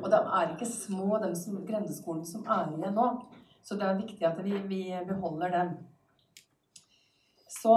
Og 0.01 0.09
det 0.11 0.19
er 0.19 0.51
ikke 0.51 0.67
små 0.69 1.17
de 1.23 1.31
som, 1.39 1.61
grendeskolene 1.65 2.27
som 2.27 2.43
er 2.45 2.69
igjen 2.75 2.97
nå. 2.97 3.07
Så 3.65 3.77
det 3.79 3.87
er 3.87 3.97
viktig 4.01 4.27
at 4.27 4.43
vi, 4.43 4.53
vi 4.67 4.83
beholder 5.07 5.55
dem. 5.55 5.73
Så 7.51 7.73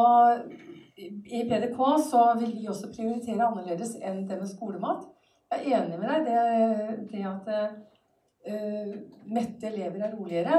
i 0.97 1.41
PDK 1.49 1.81
så 2.11 2.23
vil 2.39 2.53
vi 2.57 2.69
også 2.71 2.93
prioritere 2.93 3.47
annerledes 3.47 3.97
enn 4.01 4.25
det 4.29 4.39
med 4.41 4.51
skolemat. 4.51 5.09
Jeg 5.53 5.73
er 5.73 5.83
enig 5.83 5.99
med 6.01 6.09
deg 6.11 6.29
det, 6.29 6.45
det 7.13 7.25
at 7.29 7.51
uh, 7.51 7.75
mette 8.45 9.69
elever 9.71 10.03
er 10.05 10.13
roligere. 10.17 10.59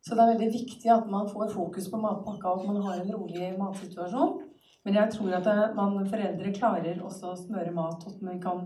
Så 0.00 0.14
det 0.14 0.22
er 0.22 0.30
veldig 0.32 0.52
viktig 0.54 0.92
at 0.92 1.08
man 1.12 1.28
får 1.28 1.50
fokus 1.52 1.90
på 1.92 2.00
matpakka, 2.00 2.48
og 2.48 2.62
at 2.62 2.68
man 2.70 2.80
har 2.86 3.00
en 3.00 3.12
rolig 3.14 3.50
matsituasjon. 3.58 4.38
Men 4.84 4.96
jeg 4.96 5.12
tror 5.12 5.34
at 5.36 5.74
man, 5.76 5.98
foreldre 6.08 6.54
klarer 6.56 7.02
også 7.04 7.34
å 7.34 7.36
smøre 7.36 7.74
mat, 7.76 8.06
at 8.08 8.22
man 8.24 8.40
kan 8.40 8.64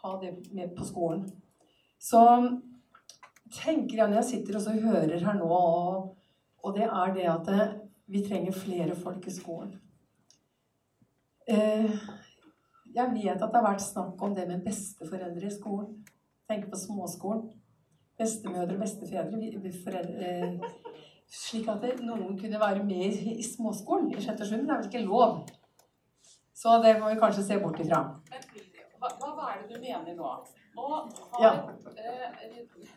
ha 0.00 0.14
det 0.22 0.32
med 0.56 0.72
på 0.76 0.86
skolen. 0.88 1.26
Så 2.00 2.22
tenker 3.52 3.98
jeg 3.98 4.08
når 4.08 4.22
jeg 4.22 4.30
sitter 4.30 4.56
og 4.56 4.86
hører 4.86 5.26
her 5.26 5.36
nå, 5.36 5.50
og, 5.50 6.16
og, 6.64 6.72
det 6.78 6.88
er 6.88 7.14
det 7.16 7.28
at 7.28 7.50
det, 7.50 7.68
vi 8.10 8.24
trenger 8.24 8.56
flere 8.56 8.96
folk 8.96 9.26
i 9.28 9.34
skolen. 9.34 9.76
Eh, 11.50 11.92
jeg 12.94 13.12
vet 13.12 13.36
at 13.36 13.50
det 13.50 13.58
har 13.58 13.68
vært 13.68 13.84
snakk 13.84 14.22
om 14.24 14.32
det 14.34 14.48
med 14.48 14.64
besteforeldre 14.64 15.46
i 15.46 15.52
skolen. 15.52 15.92
Tenk 16.48 16.70
på 16.70 16.78
småskolen 16.78 17.50
bestemødre 18.20 18.76
og 18.76 18.82
bestefedre 18.84 19.72
Foreldre, 19.84 20.70
slik 21.30 21.68
at 21.72 21.86
noen 22.04 22.38
kunne 22.38 22.60
være 22.60 22.84
med 22.84 23.18
i 23.34 23.44
småskolen 23.46 24.12
i 24.12 24.22
sjette 24.22 24.44
og 24.44 24.52
sjuende. 24.52 24.68
Det 24.68 24.76
er 24.76 24.80
vel 24.82 24.90
ikke 24.92 25.04
lov. 25.08 25.36
Så 26.60 26.80
det 26.84 26.96
må 27.00 27.12
vi 27.12 27.20
kanskje 27.20 27.46
se 27.46 27.60
bort 27.62 27.80
ifra. 27.80 28.00
Hva, 29.00 29.12
hva 29.20 29.52
er 29.52 29.62
det 29.62 29.76
du 29.76 29.80
mener 29.80 30.16
nå? 30.16 30.32
Nå 30.76 30.88
har 31.32 31.44
ja. 31.44 31.52
eh, 31.96 32.90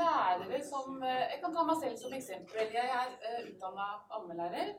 lærere 0.00 0.60
som 0.72 1.02
eh, 1.02 1.24
Jeg 1.32 1.38
kan 1.42 1.54
ta 1.54 1.64
meg 1.68 1.76
selv 1.82 1.96
som 2.02 2.14
eksempel. 2.20 2.72
Jeg 2.78 2.88
er 3.00 3.10
eh, 3.26 3.42
utdanna 3.50 3.88
ammelærer. 4.16 4.72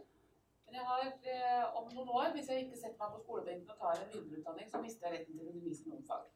Men 0.65 0.79
jeg 0.79 0.85
har 0.91 1.01
eh, 1.33 1.63
om 1.77 1.85
noen 1.93 2.09
år, 2.19 2.27
hvis 2.35 2.49
jeg 2.49 2.65
ikke 2.65 2.81
setter 2.81 2.99
meg 3.01 3.13
på 3.13 3.23
skolebenken 3.23 3.73
og 3.73 3.79
tar 3.83 4.01
en 4.01 4.11
videreutdanning, 4.13 4.67
så 4.71 4.81
mister 4.85 5.07
jeg 5.07 5.19
retten 5.19 5.37
til 5.37 5.47
å 5.47 5.53
undervise 5.53 5.89
noen 5.89 6.05
fag. 6.09 6.27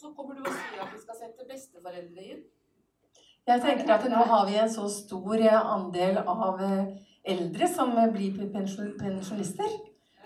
Så 0.00 0.14
kommer 0.16 0.32
du 0.32 0.40
og 0.40 0.54
sier 0.54 0.80
at 0.80 0.92
vi 0.94 0.98
skal 1.02 1.16
sette 1.18 1.44
besteforeldre 1.44 2.22
inn. 2.24 2.38
Jeg 3.50 3.60
tenker 3.60 3.90
at 3.92 4.06
nå 4.08 4.22
har 4.30 4.46
vi 4.48 4.54
en 4.56 4.70
så 4.72 4.86
stor 4.88 5.42
andel 5.58 6.20
av 6.22 6.62
eh, 6.64 6.94
eldre 7.34 7.68
som 7.68 7.92
blir 8.14 8.38
pensjonister. 8.54 9.74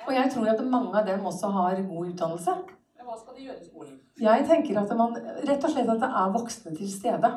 Og 0.04 0.12
jeg 0.14 0.30
tror 0.30 0.52
at 0.52 0.62
mange 0.76 0.94
av 1.00 1.08
dem 1.08 1.26
også 1.26 1.50
har 1.56 1.82
god 1.88 2.12
utdannelse. 2.12 2.54
Men 2.94 3.08
hva 3.08 3.18
skal 3.18 3.34
de 3.34 3.48
gjøre 3.48 3.64
i 3.64 3.66
skolen? 3.66 3.98
Jeg 4.22 4.46
tenker 4.52 4.78
at 4.84 4.94
man, 5.00 5.18
rett 5.48 5.66
og 5.66 5.74
slett 5.74 5.90
at 5.96 6.02
det 6.04 6.12
er 6.22 6.34
voksne 6.38 6.74
til 6.78 6.94
stede. 6.94 7.32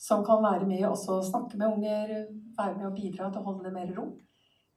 Som 0.00 0.24
kan 0.24 0.40
være 0.46 0.70
med 0.70 0.86
og 0.88 0.96
snakke 1.28 1.60
med 1.60 1.68
unger, 1.68 2.14
være 2.56 2.78
med 2.78 2.88
og 2.88 2.96
bidra 2.96 3.28
til 3.28 3.42
å 3.42 3.48
holde 3.50 3.68
det 3.68 3.76
mer 3.76 3.92
ro. 3.98 4.08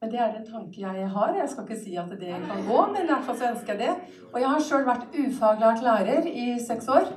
Men 0.01 0.11
det 0.13 0.19
er 0.21 0.35
en 0.37 0.45
tanke 0.45 0.81
jeg 0.83 1.07
har. 1.13 1.31
Jeg 1.33 1.49
skal 1.49 1.65
ikke 1.65 1.79
si 1.81 1.95
at 1.97 2.11
det 2.19 2.35
kan 2.45 2.65
gå, 2.67 2.81
men 2.93 3.01
i 3.01 3.09
hvert 3.09 3.25
fall 3.25 3.37
så 3.39 3.49
ønsker 3.49 3.73
jeg 3.73 3.81
det. 3.81 4.19
Og 4.29 4.39
jeg 4.43 4.51
har 4.53 4.65
sjøl 4.67 4.85
vært 4.85 5.15
ufaglært 5.17 5.85
lærer 5.85 6.27
i 6.29 6.51
seks 6.61 6.89
år. 6.93 7.09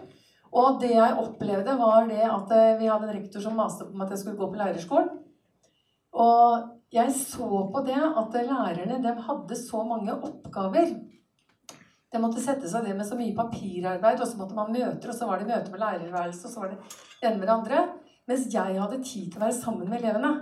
Og 0.51 0.81
det 0.83 0.95
jeg 0.95 1.19
opplevde, 1.21 1.77
var 1.79 2.09
det 2.09 2.25
at 2.25 2.55
eh, 2.57 2.79
vi 2.81 2.89
hadde 2.91 3.07
en 3.07 3.15
rektor 3.15 3.45
som 3.45 3.59
maste 3.59 3.85
på 3.87 3.95
meg 3.95 4.09
at 4.09 4.17
jeg 4.17 4.23
skulle 4.25 4.41
gå 4.41 4.49
på 4.51 4.59
lærerskolen. 4.59 5.11
Og 6.11 6.65
jeg 6.91 7.13
så 7.15 7.49
på 7.71 7.83
det 7.87 8.01
at 8.01 8.39
lærerne 8.49 8.99
de 9.05 9.13
hadde 9.29 9.59
så 9.61 9.85
mange 9.87 10.17
oppgaver. 10.17 10.97
De 12.11 12.19
måtte 12.19 12.43
sette 12.43 12.67
seg 12.67 12.89
det 12.89 12.97
med 12.99 13.07
så 13.07 13.15
mye 13.19 13.37
papirarbeid, 13.37 14.19
og 14.19 14.27
så 14.27 14.41
måtte 14.41 14.57
man 14.57 14.73
møter, 14.75 15.13
og 15.13 15.15
så 15.15 15.29
var 15.29 15.39
det 15.39 15.53
møte 15.53 15.71
med 15.71 15.85
lærerværelse, 15.85 16.49
og 16.49 16.51
så 16.55 16.65
var 16.65 16.73
det 16.73 16.81
det 17.21 17.29
ene 17.29 17.39
med 17.39 17.47
det 17.47 17.55
andre. 17.55 17.85
Mens 18.27 18.49
jeg 18.51 18.81
hadde 18.81 19.05
tid 19.05 19.29
til 19.29 19.39
å 19.39 19.45
være 19.45 19.59
sammen 19.61 19.87
med 19.87 20.01
elevene. 20.01 20.33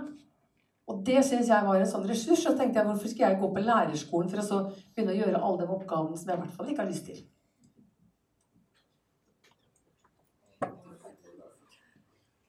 Og 0.89 1.01
det 1.05 1.19
syns 1.25 1.49
jeg 1.51 1.65
var 1.67 1.77
en 1.77 1.89
sånn 1.89 2.07
ressurs. 2.09 2.41
Så 2.43 2.55
tenkte 2.57 2.79
jeg 2.81 2.87
hvorfor 2.89 3.11
skal 3.11 3.25
jeg 3.27 3.39
gå 3.41 3.49
på 3.53 3.65
lærerskolen 3.65 4.31
for 4.31 4.41
å 4.41 4.45
så 4.47 4.61
begynne 4.95 5.13
å 5.13 5.19
gjøre 5.19 5.41
alle 5.43 5.61
de 5.61 5.75
oppgavene 5.75 6.17
som 6.17 6.31
jeg 6.31 6.39
i 6.39 6.41
hvert 6.41 6.55
fall 6.57 6.71
ikke 6.71 6.81
har 6.81 6.89
lyst 6.89 7.05
til. 7.09 7.19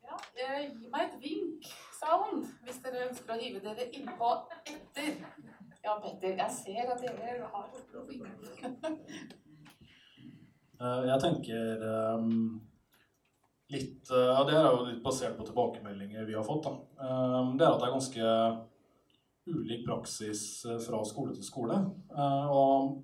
Ja, 0.09 0.17
eh, 0.41 0.63
gi 0.73 0.89
meg 0.95 1.05
et 1.07 1.21
vink, 1.23 1.69
sound, 2.01 2.49
hvis 2.65 2.81
dere 2.85 3.05
ønsker 3.11 3.37
å 3.37 3.41
hive 3.43 3.61
dere 3.65 3.91
innpå 3.93 4.33
etter. 4.73 5.13
Ja, 5.85 5.95
Petter, 6.01 6.35
jeg 6.37 6.51
ser 6.57 6.91
at 6.93 7.05
dere 7.05 7.47
har 7.53 7.69
å 8.01 8.07
vinke. 8.09 8.73
Eh, 10.81 11.01
Jeg 11.11 11.21
tenker 11.21 11.83
ehm, 11.93 12.61
litt 13.73 14.11
eh, 14.11 14.31
Ja, 14.35 14.43
det 14.49 14.57
er 14.59 14.67
jo 14.71 14.85
litt 14.89 15.03
basert 15.05 15.37
på 15.39 15.47
tilbakemeldinger 15.49 16.27
vi 16.29 16.35
har 16.39 16.45
fått. 16.47 16.65
da. 16.67 16.75
Ehm, 17.07 17.57
Det 17.59 17.67
er 17.67 17.73
at 17.73 17.81
det 17.81 17.89
er 17.89 17.97
ganske 17.99 18.27
ulik 19.51 19.87
praksis 19.87 20.65
eh, 20.67 20.79
fra 20.79 21.05
skole 21.05 21.35
til 21.35 21.45
skole. 21.47 21.79
Eh, 22.15 22.51
Og, 22.51 23.03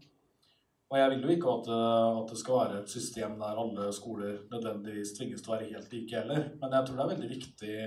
og 0.90 0.98
jeg 0.98 1.10
vil 1.10 1.22
jo 1.26 1.34
ikke 1.34 1.54
at, 1.58 1.70
eh, 1.74 2.18
at 2.22 2.28
det 2.30 2.38
skal 2.38 2.60
være 2.60 2.80
et 2.82 2.90
system 2.90 3.38
der 3.40 3.62
alle 3.62 3.92
skoler 3.92 4.42
nødvendigvis 4.50 5.16
tvinges 5.18 5.42
til 5.42 5.52
å 5.52 5.56
være 5.56 5.70
helt 5.72 5.92
like 5.92 6.20
heller. 6.20 6.50
Men 6.60 6.72
jeg 6.72 6.86
tror 6.86 6.96
det 6.96 7.06
er 7.06 7.14
veldig 7.14 7.32
viktig 7.36 7.78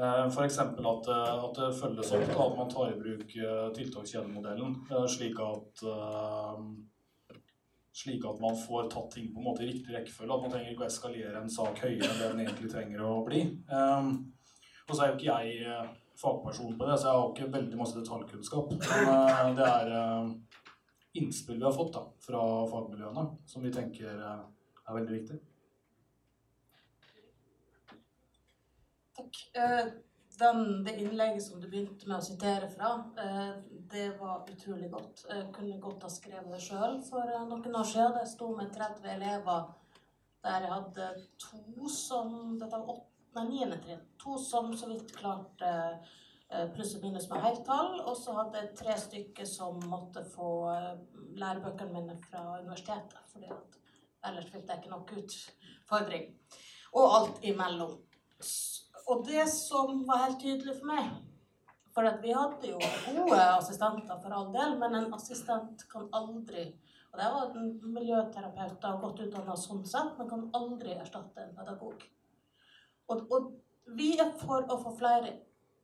F.eks. 0.00 0.58
At, 0.58 1.08
eh, 1.12 1.44
at 1.44 1.58
det 1.58 1.74
følges 1.76 2.12
opp, 2.16 2.30
at 2.40 2.56
man 2.56 2.70
tar 2.70 2.92
i 2.92 2.98
bruk 2.98 3.34
eh, 3.36 3.66
tiltakskjedemodellen, 3.76 4.76
eh, 4.90 5.06
slik 5.12 5.36
at 5.44 5.82
eh, 5.84 6.62
slik 8.00 8.24
at 8.28 8.42
man 8.42 8.56
får 8.56 8.90
tatt 8.92 9.14
ting 9.14 9.30
på 9.32 9.40
en 9.40 9.48
måte 9.50 9.64
i 9.64 9.70
riktig 9.70 9.94
rekkefølge. 9.94 10.34
At 10.34 10.44
man 10.44 10.52
trenger 10.54 10.74
ikke 10.74 10.86
å 10.86 10.90
eskalere 10.90 11.40
en 11.40 11.52
sak 11.52 11.82
høyere 11.84 12.08
enn 12.08 12.20
det 12.20 12.28
den 12.32 12.44
egentlig 12.44 12.70
trenger 12.72 13.06
å 13.06 13.14
bli. 13.26 13.42
Um, 13.68 14.12
og 14.90 14.96
så 14.96 15.04
er 15.04 15.12
jo 15.12 15.18
ikke 15.18 15.34
jeg 15.44 15.66
eh, 15.70 15.90
fagperson 16.18 16.74
på 16.78 16.88
det, 16.88 16.96
så 16.98 17.06
jeg 17.06 17.18
har 17.18 17.28
ikke 17.30 17.52
veldig 17.54 17.78
masse 17.78 17.98
detaljkunnskap. 17.98 18.72
Men 18.74 19.12
eh, 19.12 19.52
det 19.58 19.68
er 19.68 19.92
eh, 19.98 20.32
innspill 21.20 21.60
vi 21.60 21.66
har 21.68 21.76
fått 21.76 21.94
da, 21.94 22.02
fra 22.26 22.42
fagmiljøene, 22.72 23.24
som 23.52 23.66
vi 23.66 23.72
tenker 23.74 24.10
er 24.10 24.96
veldig 24.96 25.14
viktig. 25.14 25.38
Takk. 29.20 29.40
Den, 30.40 30.60
det 30.86 30.94
innlegget 31.02 31.44
som 31.44 31.60
du 31.60 31.66
begynte 31.68 32.08
med 32.08 32.16
å 32.16 32.24
sitere 32.24 32.70
fra, 32.72 32.94
det 33.90 34.08
var 34.18 34.50
utrolig 34.50 34.90
godt. 34.90 35.24
Jeg 35.28 35.50
kunne 35.54 35.80
godt 35.82 36.02
ha 36.06 36.10
skrevet 36.12 36.52
det 36.52 36.62
sjøl 36.62 36.98
for 37.08 37.26
eh, 37.26 37.46
noen 37.48 37.76
år 37.76 37.86
siden. 37.92 38.18
Jeg 38.22 38.32
sto 38.32 38.50
med 38.56 38.72
30 38.74 39.14
elever 39.16 39.70
der 40.44 40.64
jeg 40.64 40.72
hadde 40.72 41.06
to 41.42 41.88
som 41.92 42.30
Dette 42.60 42.78
var 42.78 42.92
åtte, 42.94 43.08
nei, 43.36 43.44
niende 43.50 43.78
trinn. 43.82 44.04
To 44.22 44.38
som 44.40 44.70
så 44.78 44.88
vidt 44.88 45.10
klarte 45.16 45.72
eh, 45.72 46.68
pluss 46.74 46.94
og 46.96 47.04
minus 47.04 47.28
med 47.32 47.42
heltall. 47.44 47.98
Og 48.04 48.14
så 48.18 48.36
hadde 48.38 48.62
jeg 48.62 48.76
tre 48.78 48.96
stykker 49.04 49.48
som 49.48 49.82
måtte 49.90 50.22
få 50.36 50.52
eh, 50.74 50.92
lærebøkene 51.42 51.96
mine 51.96 52.18
fra 52.28 52.44
universitetet. 52.60 53.18
fordi 53.32 53.50
ellers 54.28 54.50
fikk 54.52 54.68
jeg 54.68 54.82
ikke 54.82 54.94
nok 54.94 55.12
utfordring. 55.16 56.30
Og 56.92 57.16
alt 57.18 57.42
imellom. 57.46 57.98
Og 59.10 59.26
det 59.26 59.48
som 59.50 60.06
var 60.06 60.24
helt 60.28 60.40
tydelig 60.40 60.78
for 60.78 60.92
meg 60.92 61.10
For 61.94 62.06
vi 62.22 62.32
hadde 62.34 62.70
jo 62.70 62.78
gode 62.78 63.40
assistenter 63.56 64.20
for 64.22 64.34
all 64.36 64.52
del, 64.54 64.76
men 64.78 64.94
en 64.94 65.12
assistent 65.16 65.86
kan 65.90 66.08
aldri 66.16 66.70
Og 67.10 67.18
det 67.18 67.28
var 67.34 67.56
en 67.58 67.70
miljøterapeut 67.94 68.84
har 68.86 68.98
godt 69.02 69.24
utdanna 69.24 69.56
sånn 69.58 69.80
sett, 69.82 70.12
men 70.14 70.28
kan 70.30 70.44
aldri 70.54 70.92
erstatte 70.94 71.42
en 71.42 71.56
pedagog. 71.56 72.04
Og, 73.10 73.24
og 73.34 73.48
vi 73.98 74.12
er 74.22 74.30
for 74.38 74.62
å 74.70 74.76
få 74.78 74.92
flere 74.94 75.32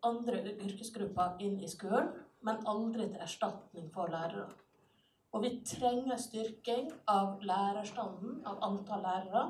andre 0.07 0.55
yrkesgrupper 0.55 1.43
inn 1.43 1.59
i 1.59 1.73
skolen, 1.73 2.12
men 2.47 2.62
aldri 2.70 3.09
til 3.11 3.27
erstatning 3.27 3.91
for 3.91 4.12
lærere. 4.12 4.47
Og 5.35 5.43
vi 5.43 5.51
trenger 5.66 6.20
styrking 6.23 6.93
av 7.11 7.43
lærerstanden, 7.43 8.39
av 8.47 8.62
antall 8.65 9.03
lærere. 9.03 9.49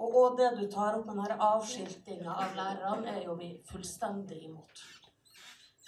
Og, 0.00 0.08
og 0.08 0.40
det 0.40 0.50
du 0.58 0.64
tar 0.72 0.98
opp 0.98 1.06
med 1.06 1.20
denne 1.22 1.38
avskiltinga 1.52 2.34
av 2.34 2.58
lærerne, 2.58 3.14
er 3.14 3.28
jo 3.28 3.38
vi 3.38 3.52
fullstendig 3.70 4.42
imot. 4.48 4.82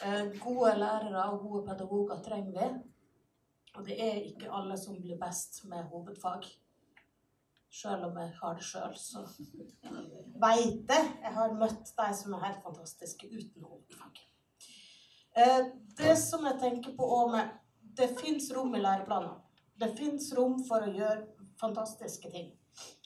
Eh, 0.01 0.40
gode 0.40 0.73
lærere 0.78 1.24
og 1.31 1.40
gode 1.40 1.66
pedagoger 1.66 2.23
trenger 2.23 2.52
vi. 2.56 2.69
Og 3.74 3.86
det 3.86 3.97
er 4.05 4.20
ikke 4.28 4.52
alle 4.52 4.77
som 4.78 4.97
blir 5.01 5.19
best 5.20 5.64
med 5.64 5.85
hovedfag. 5.93 6.48
Selv 7.73 8.05
om 8.05 8.16
jeg 8.20 8.32
har 8.40 8.55
det 8.55 8.64
sjøl, 8.64 8.97
så 8.97 9.23
veit 10.44 10.90
jeg. 10.93 11.12
Jeg 11.23 11.32
har 11.36 11.55
møtt 11.56 11.93
de 11.98 12.09
som 12.19 12.35
er 12.36 12.44
helt 12.47 12.64
fantastiske 12.64 13.28
uten 13.32 13.64
hovedfag. 13.64 14.20
Eh, 15.36 15.70
det 15.98 16.16
som 16.20 16.44
jeg 16.48 16.60
tenker 16.60 16.97
på 16.97 17.09
òg 17.20 17.36
med 17.36 17.59
Det 17.97 18.09
fins 18.16 18.47
rom 18.56 18.74
i 18.74 18.81
læreplanene. 18.81 19.35
Det 19.81 19.90
fins 19.98 20.31
rom 20.36 20.55
for 20.64 20.81
å 20.81 20.93
gjøre 20.97 21.27
fantastiske 21.60 22.31
ting. 22.32 22.47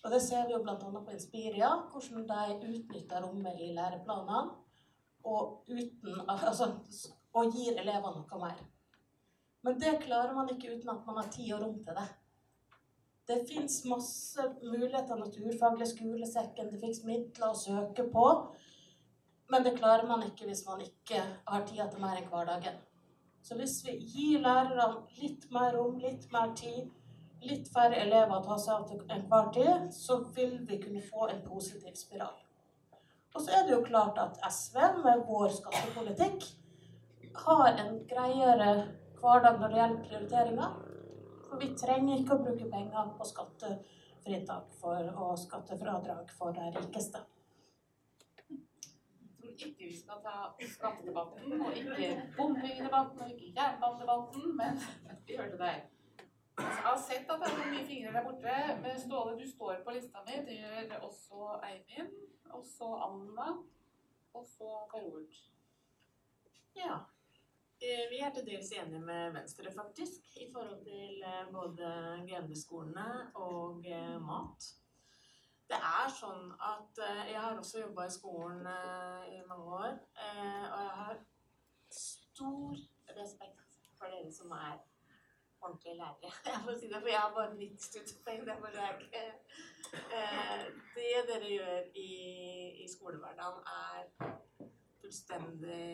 Og 0.05 0.13
det 0.13 0.21
ser 0.23 0.47
vi 0.47 0.53
jo 0.55 0.61
bl.a. 0.63 0.77
på 0.79 1.11
Inspiria, 1.11 1.71
hvordan 1.91 2.27
de 2.29 2.69
utnytter 2.69 3.25
rommet 3.25 3.59
i 3.59 3.73
læreplanene 3.75 4.66
og, 5.27 5.65
uten, 5.69 6.21
altså, 6.29 6.71
og 7.35 7.53
gir 7.55 7.77
elevene 7.81 8.23
noe 8.23 8.41
mer. 8.41 8.63
Men 9.67 9.81
det 9.83 9.99
klarer 10.05 10.35
man 10.37 10.51
ikke 10.53 10.77
uten 10.77 10.93
at 10.93 11.07
man 11.09 11.19
har 11.21 11.31
tid 11.35 11.53
og 11.57 11.65
rom 11.65 11.79
til 11.83 11.99
det. 11.99 12.07
Det 13.27 13.41
fins 13.49 13.81
masse 13.91 14.43
muligheter, 14.63 15.19
naturfaglig 15.19 15.89
skolesekken, 15.91 16.71
det 16.71 16.83
fins 16.85 17.03
midler 17.05 17.49
å 17.51 17.59
søke 17.59 18.07
på. 18.13 18.27
Men 19.51 19.67
det 19.67 19.75
klarer 19.79 20.07
man 20.07 20.23
ikke 20.27 20.47
hvis 20.47 20.63
man 20.69 20.85
ikke 20.85 21.23
har 21.49 21.67
tida 21.67 21.89
til 21.91 22.03
mer 22.03 22.21
enn 22.21 22.31
hverdagen. 22.31 22.79
Så 23.43 23.59
hvis 23.59 23.81
vi 23.87 23.97
gir 23.99 24.47
lærerne 24.47 25.03
litt 25.19 25.51
mer 25.55 25.75
rom, 25.75 25.99
litt 26.03 26.31
mer 26.35 26.55
tid, 26.59 26.89
litt 27.47 27.69
færre 27.75 27.99
elever 28.07 28.39
å 28.39 28.43
ta 28.47 28.57
seg 28.59 28.75
av 28.75 28.89
til 28.91 29.03
enhver 29.19 29.53
tid, 29.55 29.91
så 29.95 30.23
vil 30.35 30.59
vi 30.67 30.81
kunne 30.83 31.03
få 31.11 31.29
en 31.31 31.43
positiv 31.47 31.99
spiral. 31.99 32.35
Og 33.37 33.43
så 33.45 33.53
er 33.53 33.67
det 33.67 33.75
jo 33.75 33.83
klart 33.85 34.19
at 34.19 34.39
SV 34.53 34.79
med 35.05 35.27
vår 35.29 35.51
skattepolitikk 35.59 36.45
har 37.45 37.75
en 37.83 37.99
greiere 38.09 38.71
hverdag 39.21 39.59
når 39.61 39.69
det 39.73 39.81
gjelder 39.81 40.05
prioriteringer. 40.07 40.79
For 41.49 41.61
vi 41.61 41.69
trenger 41.77 42.23
ikke 42.23 42.39
å 42.39 42.45
bruke 42.47 42.69
penger 42.73 43.11
på 43.19 43.27
skattefritak 43.29 44.71
for, 44.81 45.11
og 45.13 45.35
skattefradrag 45.43 46.33
for 46.39 46.57
de 46.57 46.71
rikeste. 46.79 47.21
Jeg 48.49 49.53
tror 49.53 49.69
ikke 49.69 49.85
vi 49.85 49.93
skal 50.01 50.25
ta 50.25 50.39
skattedebatten, 50.73 51.61
og 51.61 51.77
ikke 51.77 52.09
bompengedebatten, 52.39 53.21
og 53.21 53.37
ikke 53.37 53.53
jernbanedebatten, 53.61 54.49
men 54.63 54.81
vi 55.29 55.37
hørte 55.43 55.61
deg. 55.61 55.85
Jeg 56.59 56.85
har 56.85 57.01
sett 57.03 57.31
at 57.31 57.43
det 57.43 57.51
er 57.53 57.73
mye 57.73 57.87
fingre 57.87 58.13
der 58.15 58.25
borte. 58.25 58.55
Men 58.83 59.01
Ståle, 59.01 59.35
du 59.41 59.45
står 59.51 59.83
på 59.85 59.97
lista 59.97 60.23
mi. 60.25 60.39
Det 60.47 60.57
gjør 60.61 60.95
også 61.09 61.51
Eivind. 61.69 62.15
Og 62.57 62.65
så 62.65 62.89
Anna. 63.09 63.51
Og 64.35 64.47
så 64.49 64.71
Karol. 64.93 65.27
Ja. 66.77 66.97
Eh, 67.81 68.11
Vi 68.11 68.19
er 68.25 68.33
til 68.33 68.47
dels 68.47 68.73
enige 68.73 69.01
med 69.01 69.33
Venstre, 69.33 69.73
faktisk, 69.73 70.21
i 70.41 70.49
forhold 70.53 70.85
til 70.85 71.23
eh, 71.23 71.53
både 71.53 71.89
grendeskolene 72.29 73.31
og 73.35 73.85
eh, 73.87 74.17
mat. 74.21 74.69
Det 75.69 75.77
er 75.77 76.13
sånn 76.15 76.53
at 76.63 77.01
jeg 77.27 77.41
har 77.43 77.59
også 77.59 77.81
jobba 77.81 78.05
i 78.07 78.13
skolen 78.15 78.69
i 79.35 79.41
mange 79.49 79.65
år, 79.81 79.97
og 79.97 80.83
jeg 80.85 80.93
har 81.01 81.17
stor 81.91 82.77
respekt 83.17 83.81
for 83.99 84.07
dere 84.07 84.31
som 84.31 84.55
er 84.55 84.77
ordentlige 85.67 85.97
lærere. 86.01 86.33
Jeg 86.53 86.61
får 86.65 86.79
si 86.81 86.89
det, 86.93 87.01
for 87.03 87.11
jeg 87.15 87.21
har 87.21 87.33
bare 87.39 87.51
90 87.51 87.85
studiepoeng. 87.91 88.41
Det 88.47 88.53
er 88.53 89.33
eh, 90.19 90.65
Det 90.95 91.13
dere 91.31 91.53
gjør 91.59 91.81
i, 92.07 92.11
i 92.85 92.87
skolehverdagen, 92.95 93.63
er 93.83 94.03
fullstendig 95.01 95.85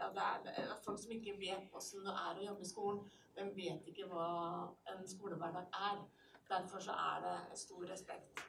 ja, 0.00 0.08
det 0.16 0.24
er, 0.30 0.42
det 0.44 0.52
er 0.56 0.82
Folk 0.84 1.00
som 1.02 1.12
ikke 1.16 1.38
vet 1.38 1.70
hvordan 1.72 2.04
det 2.06 2.14
er 2.24 2.42
å 2.42 2.46
jobbe 2.48 2.66
i 2.66 2.72
skolen, 2.74 3.00
de 3.38 3.48
vet 3.56 3.90
ikke 3.92 4.08
hva 4.10 4.28
en 4.92 5.08
skolehverdag 5.08 5.80
er. 5.90 6.04
Derfor 6.48 6.80
så 6.80 6.92
er 6.92 7.24
det 7.26 7.58
stor 7.58 7.84
respekt. 7.92 8.47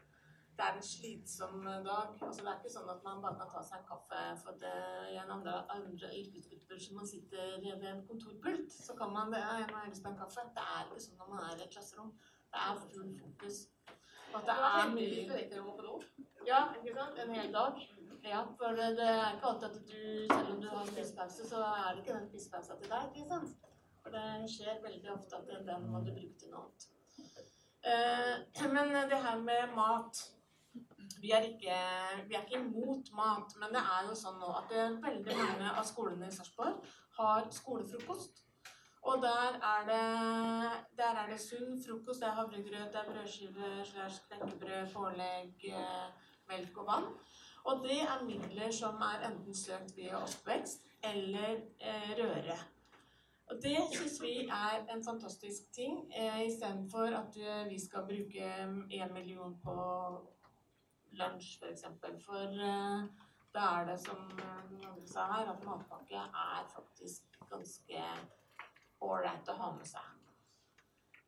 Det 0.59 0.65
er 0.67 0.75
en 0.75 0.83
slitsom 0.83 1.61
dag. 1.63 2.07
altså 2.21 2.41
Det 2.43 2.49
er 2.51 2.57
ikke 2.59 2.71
sånn 2.73 2.89
at 2.91 3.03
man 3.03 3.21
bare 3.23 3.37
kan 3.39 3.51
ta 3.51 3.61
seg 3.63 3.77
en 3.79 3.85
kaffe. 3.87 4.23
For 4.41 4.57
det 4.59 4.71
en 5.21 5.29
andre, 5.35 5.53
andre 5.71 6.07
yrkesgrupper 6.21 6.81
som 6.83 6.97
man 6.99 7.07
sitter 7.07 7.53
ved 7.63 7.85
en 7.87 8.01
kontorpult, 8.09 8.73
så 8.87 8.95
kan 8.99 9.13
man 9.15 9.31
det. 9.31 9.39
Jeg 9.39 9.69
må 9.69 9.83
helst 9.85 10.03
på 10.03 10.09
en 10.11 10.17
kaffe. 10.19 10.43
Det 10.57 10.65
er 10.73 10.81
ikke 10.89 11.03
sånn 11.05 11.21
når 11.21 11.29
man 11.31 11.45
er 11.45 11.61
i 11.61 11.63
et 11.63 11.71
klasserom. 11.75 12.09
Det 12.51 12.63
er 12.65 12.81
full 12.81 13.13
fokus. 13.21 13.59
At 14.35 14.49
det 14.49 14.55
er 14.71 14.91
mye 14.97 15.21
Ja, 16.49 16.59
ikke 16.79 16.95
sant? 16.97 17.21
En 17.23 17.31
hel 17.37 17.53
dag. 17.53 17.79
Ja, 18.27 18.41
for 18.59 18.75
det, 18.79 18.89
det 18.97 19.07
er 19.13 19.37
ikke 19.37 19.47
alltid 19.53 19.67
at 19.69 19.77
du, 19.93 20.01
selv 20.33 20.49
om 20.55 20.59
du 20.61 20.67
har 20.73 20.81
en 20.81 20.91
spisepause, 20.91 21.45
så 21.53 21.61
er 21.69 21.93
det 21.93 22.03
ikke 22.03 22.17
den 22.17 22.27
spisepausa 22.33 22.75
til 22.81 22.91
deg. 22.91 23.13
ikke 23.15 23.29
sant? 23.29 23.55
For 24.03 24.17
det 24.17 24.51
skjer 24.55 24.83
veldig 24.83 25.13
ofte 25.13 25.39
at 25.39 25.63
den 25.71 25.87
må 25.93 26.03
du 26.03 26.11
bruke 26.17 26.35
til 26.43 26.51
noe 26.51 26.65
annet. 26.65 26.89
Eh, 27.93 28.67
men 28.75 28.93
det 29.13 29.21
her 29.23 29.39
med 29.39 29.75
mat 29.79 30.19
vi 31.21 31.31
er, 31.35 31.47
ikke, 31.51 31.77
vi 32.27 32.35
er 32.35 32.45
ikke 32.45 32.59
imot 32.59 33.11
mat, 33.15 33.55
men 33.59 33.73
det 33.75 33.81
er 33.81 34.07
jo 34.07 34.15
sånn 34.15 34.39
nå 34.39 34.51
at 34.61 34.71
veldig 35.03 35.35
mange 35.39 35.73
av 35.73 35.87
skolene 35.87 36.29
i 36.29 36.35
Sarpsborg 36.35 36.79
har 37.19 37.49
skolefrokost. 37.53 38.45
Og 39.09 39.21
der 39.23 39.59
er 39.63 39.85
det, 39.87 40.05
der 40.97 41.19
er 41.21 41.29
det 41.31 41.39
sunn 41.41 41.77
frokost. 41.83 42.19
Det 42.21 42.27
er 42.27 42.35
havregrøt, 42.39 42.91
det 42.93 42.99
er 42.99 43.11
brødskiver, 43.11 43.91
knekkebrød, 44.27 44.89
pålegg, 44.93 45.69
eh, 45.71 46.33
melk 46.51 46.81
og 46.83 46.87
vann. 46.87 47.07
Og 47.63 47.83
det 47.83 48.01
er 48.01 48.25
midler 48.25 48.71
som 48.71 49.01
er 49.11 49.29
enten 49.29 49.55
søkt 49.55 49.95
via 49.97 50.19
oppvekst 50.23 50.85
eller 51.03 51.55
eh, 51.79 52.11
røre. 52.19 52.57
Og 53.49 53.57
det 53.63 53.77
syns 53.93 54.19
vi 54.21 54.33
er 54.45 54.83
en 54.93 55.03
fantastisk 55.03 55.71
ting, 55.73 55.95
eh, 56.13 56.45
istedenfor 56.47 57.15
at 57.21 57.37
eh, 57.37 57.69
vi 57.69 57.79
skal 57.79 58.05
bruke 58.09 58.51
én 58.91 59.13
million 59.13 59.55
på 59.63 59.75
lunsj, 61.17 61.57
f.eks. 61.59 61.87
For, 62.01 62.19
for 62.25 62.61
eh, 62.69 63.25
da 63.55 63.65
er 63.79 63.89
det, 63.89 63.97
som 64.03 64.29
noen 64.35 65.07
sa 65.09 65.25
her, 65.33 65.49
at 65.53 65.65
matpakke 65.65 66.21
er 66.21 66.69
faktisk 66.75 67.39
ganske 67.49 68.05
ålreit 69.01 69.49
å 69.49 69.59
ha 69.59 69.73
med 69.77 69.89
seg. 69.89 70.15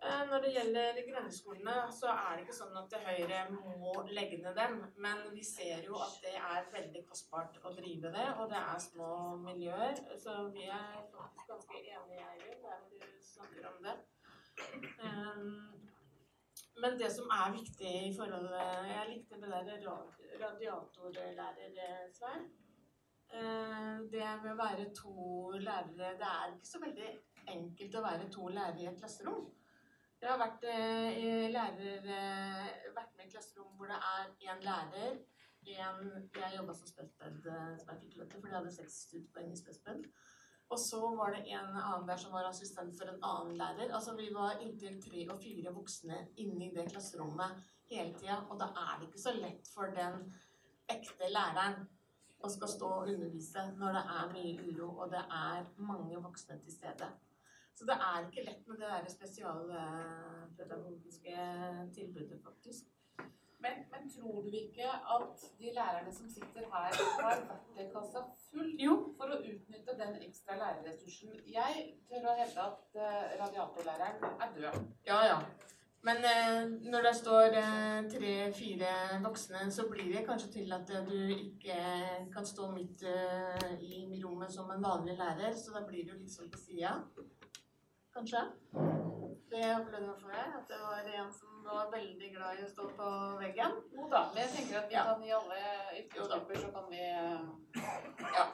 Eh, 0.01 0.21
når 0.29 0.39
det 0.41 0.51
gjelder 0.55 0.99
grønnskolene, 1.05 1.73
så 1.93 2.09
er 2.13 2.31
det 2.33 2.45
ikke 2.45 2.55
sånn 2.57 2.77
at 2.79 2.95
Høyre 3.05 3.41
må 3.53 3.91
legge 4.09 4.39
ned 4.41 4.57
dem. 4.57 4.79
Men 5.05 5.21
vi 5.33 5.43
ser 5.45 5.85
jo 5.85 5.99
at 6.01 6.15
det 6.23 6.33
er 6.39 6.71
veldig 6.73 7.03
kostbart 7.09 7.59
å 7.61 7.73
drive 7.77 8.09
det, 8.15 8.25
og 8.41 8.49
det 8.53 8.61
er 8.61 8.81
små 8.81 9.11
miljøer. 9.43 10.01
Så 10.23 10.39
vi 10.55 10.65
er 10.65 11.03
faktisk 11.13 11.53
ganske 11.53 11.83
enige, 11.83 12.25
Eivind, 12.33 12.65
der 12.65 12.81
du 12.89 12.97
snakker 13.29 13.69
om 13.69 13.85
det. 13.85 13.95
Men 16.79 16.97
det 16.99 17.11
som 17.11 17.29
er 17.35 17.53
viktig 17.53 17.91
i 18.07 18.13
forhold 18.15 18.47
Jeg 18.89 19.09
likte 19.09 19.39
det 19.41 19.49
der 19.51 19.87
radiatorlærer, 20.41 22.11
Svein. 22.15 22.49
Eh, 23.31 23.97
det 24.11 24.23
med 24.43 24.51
å 24.51 24.59
være 24.59 24.89
to 24.95 25.51
lærere 25.63 26.09
Det 26.19 26.27
er 26.27 26.49
ikke 26.51 26.67
så 26.67 26.81
veldig 26.83 27.11
enkelt 27.53 27.93
å 27.95 28.03
være 28.03 28.29
to 28.33 28.47
lærere 28.51 28.81
i 28.83 28.87
et 28.89 28.97
klasserom. 28.99 29.45
Jeg 30.21 30.29
har 30.29 30.37
vært, 30.37 30.65
eh, 30.69 31.47
lærer, 31.53 32.09
eh, 32.15 32.89
vært 32.97 33.15
med 33.17 33.25
i 33.25 33.31
klasserom 33.31 33.71
hvor 33.77 33.87
det 33.87 33.99
er 34.15 34.25
én 34.51 34.65
lærer 34.67 35.15
en, 35.67 36.29
Jeg 36.35 36.57
jobba 36.57 36.73
som 36.73 36.87
spesped, 36.87 37.41
som 37.79 37.89
jeg 37.89 38.01
fikk 38.01 38.17
lov 38.17 38.29
til, 38.29 38.39
fordi 38.39 38.51
jeg 38.51 38.59
hadde 38.59 38.75
seks 38.75 38.93
studiepoeng 39.07 39.51
i 39.51 39.57
spesped. 39.57 40.05
Og 40.71 40.79
så 40.79 41.15
var 41.15 41.33
det 41.35 41.41
en 41.51 41.75
annen 41.75 42.07
der 42.07 42.17
som 42.17 42.31
var 42.31 42.47
assistent 42.47 42.95
for 42.97 43.05
en 43.11 43.23
annen 43.27 43.57
lærer. 43.59 43.91
Altså 43.91 44.15
Vi 44.15 44.29
var 44.33 44.59
inntil 44.63 45.01
tre 45.03 45.25
og 45.33 45.41
fire 45.43 45.73
voksne 45.75 46.27
inne 46.39 46.69
i 46.69 46.75
det 46.75 46.91
klasserommet 46.91 47.51
hele 47.91 48.13
tida. 48.15 48.37
Og 48.49 48.59
da 48.59 48.67
er 48.85 48.99
det 48.99 49.05
ikke 49.09 49.25
så 49.25 49.33
lett 49.35 49.67
for 49.73 49.85
den 49.97 50.15
ekte 50.91 51.27
læreren 51.31 51.75
å 52.41 52.49
skal 52.49 52.69
stå 52.71 52.87
og 53.01 53.09
undervise 53.11 53.61
når 53.77 53.91
det 53.97 54.03
er 54.15 54.25
mye 54.31 54.53
uro 54.69 54.87
og 55.03 55.07
det 55.11 55.23
er 55.37 55.57
mange 55.89 56.23
voksne 56.23 56.55
til 56.63 56.73
stede. 56.73 57.07
Så 57.75 57.81
det 57.89 57.97
er 57.97 58.25
ikke 58.25 58.47
lett 58.47 58.63
med 58.67 58.75
det 58.81 58.89
der 58.91 59.05
spesialpedagogiske 59.09 61.35
tilbudet, 61.95 62.39
faktisk. 62.43 62.83
Men, 63.61 63.73
men, 63.91 64.09
tror 64.13 64.41
du 64.41 64.49
ikke 64.63 64.87
at 65.15 65.43
de 65.59 65.71
lærerne 65.73 66.13
som 66.13 66.29
sitter 66.29 66.63
her, 66.73 66.93
har 67.21 67.41
verktøykassa 67.49 68.21
full 68.49 68.71
jo. 68.85 68.95
for 69.17 69.33
å 69.33 69.41
utnytte 69.51 69.97
den 69.99 70.15
ekstra 70.25 70.57
lærerressursen? 70.61 71.35
Jeg 71.55 71.83
tør 72.09 72.31
å 72.31 72.37
hevde 72.39 72.63
at 72.69 72.97
uh, 72.97 73.35
radiatorlæreren 73.43 74.25
er 74.31 74.55
død. 74.55 74.79
Ja, 75.05 75.19
ja. 75.29 75.37
Men 76.07 76.25
uh, 76.25 76.73
når 76.89 77.05
det 77.07 77.13
står 77.19 77.57
uh, 77.57 77.99
tre-fire 78.15 78.95
voksne, 79.27 79.67
så 79.77 79.85
blir 79.91 80.09
det 80.15 80.25
kanskje 80.25 80.49
til 80.57 80.73
at 80.79 80.89
du 81.11 81.19
ikke 81.35 81.77
kan 82.33 82.49
stå 82.53 82.71
midt 82.73 83.05
i 83.77 84.23
rommet 84.23 84.53
som 84.53 84.73
en 84.73 84.89
vanlig 84.89 85.19
lærer, 85.21 85.53
så 85.53 85.77
da 85.77 85.85
blir 85.85 86.09
du 86.09 86.17
liksom 86.17 86.49
på 86.49 86.65
sida. 86.65 86.97
Kanskje? 88.15 88.41
Det 89.51 89.63
opplevde 89.77 90.07
jeg 90.07 90.19
fall 90.23 90.37
jeg. 90.39 90.49
at 90.57 90.69
det 90.71 90.79
var 90.81 91.13
en 91.21 91.33
som 91.35 91.50
var 91.65 91.91
veldig 91.93 92.31
glad 92.35 92.59
i 92.59 92.65
å 92.65 92.71
stå 92.71 92.87
på 92.97 93.11
veggen. 93.41 93.77
Men 93.95 94.41
jeg 94.43 94.51
tenker 94.55 94.81
at 94.81 94.89
vi 94.89 94.99
kan 94.99 95.23
i 95.23 95.33
alle 95.37 95.61
yrkesgrupper 96.01 96.61
så 96.65 96.73
kan 96.75 96.91
vi 96.91 97.05
Ja. 98.39 98.45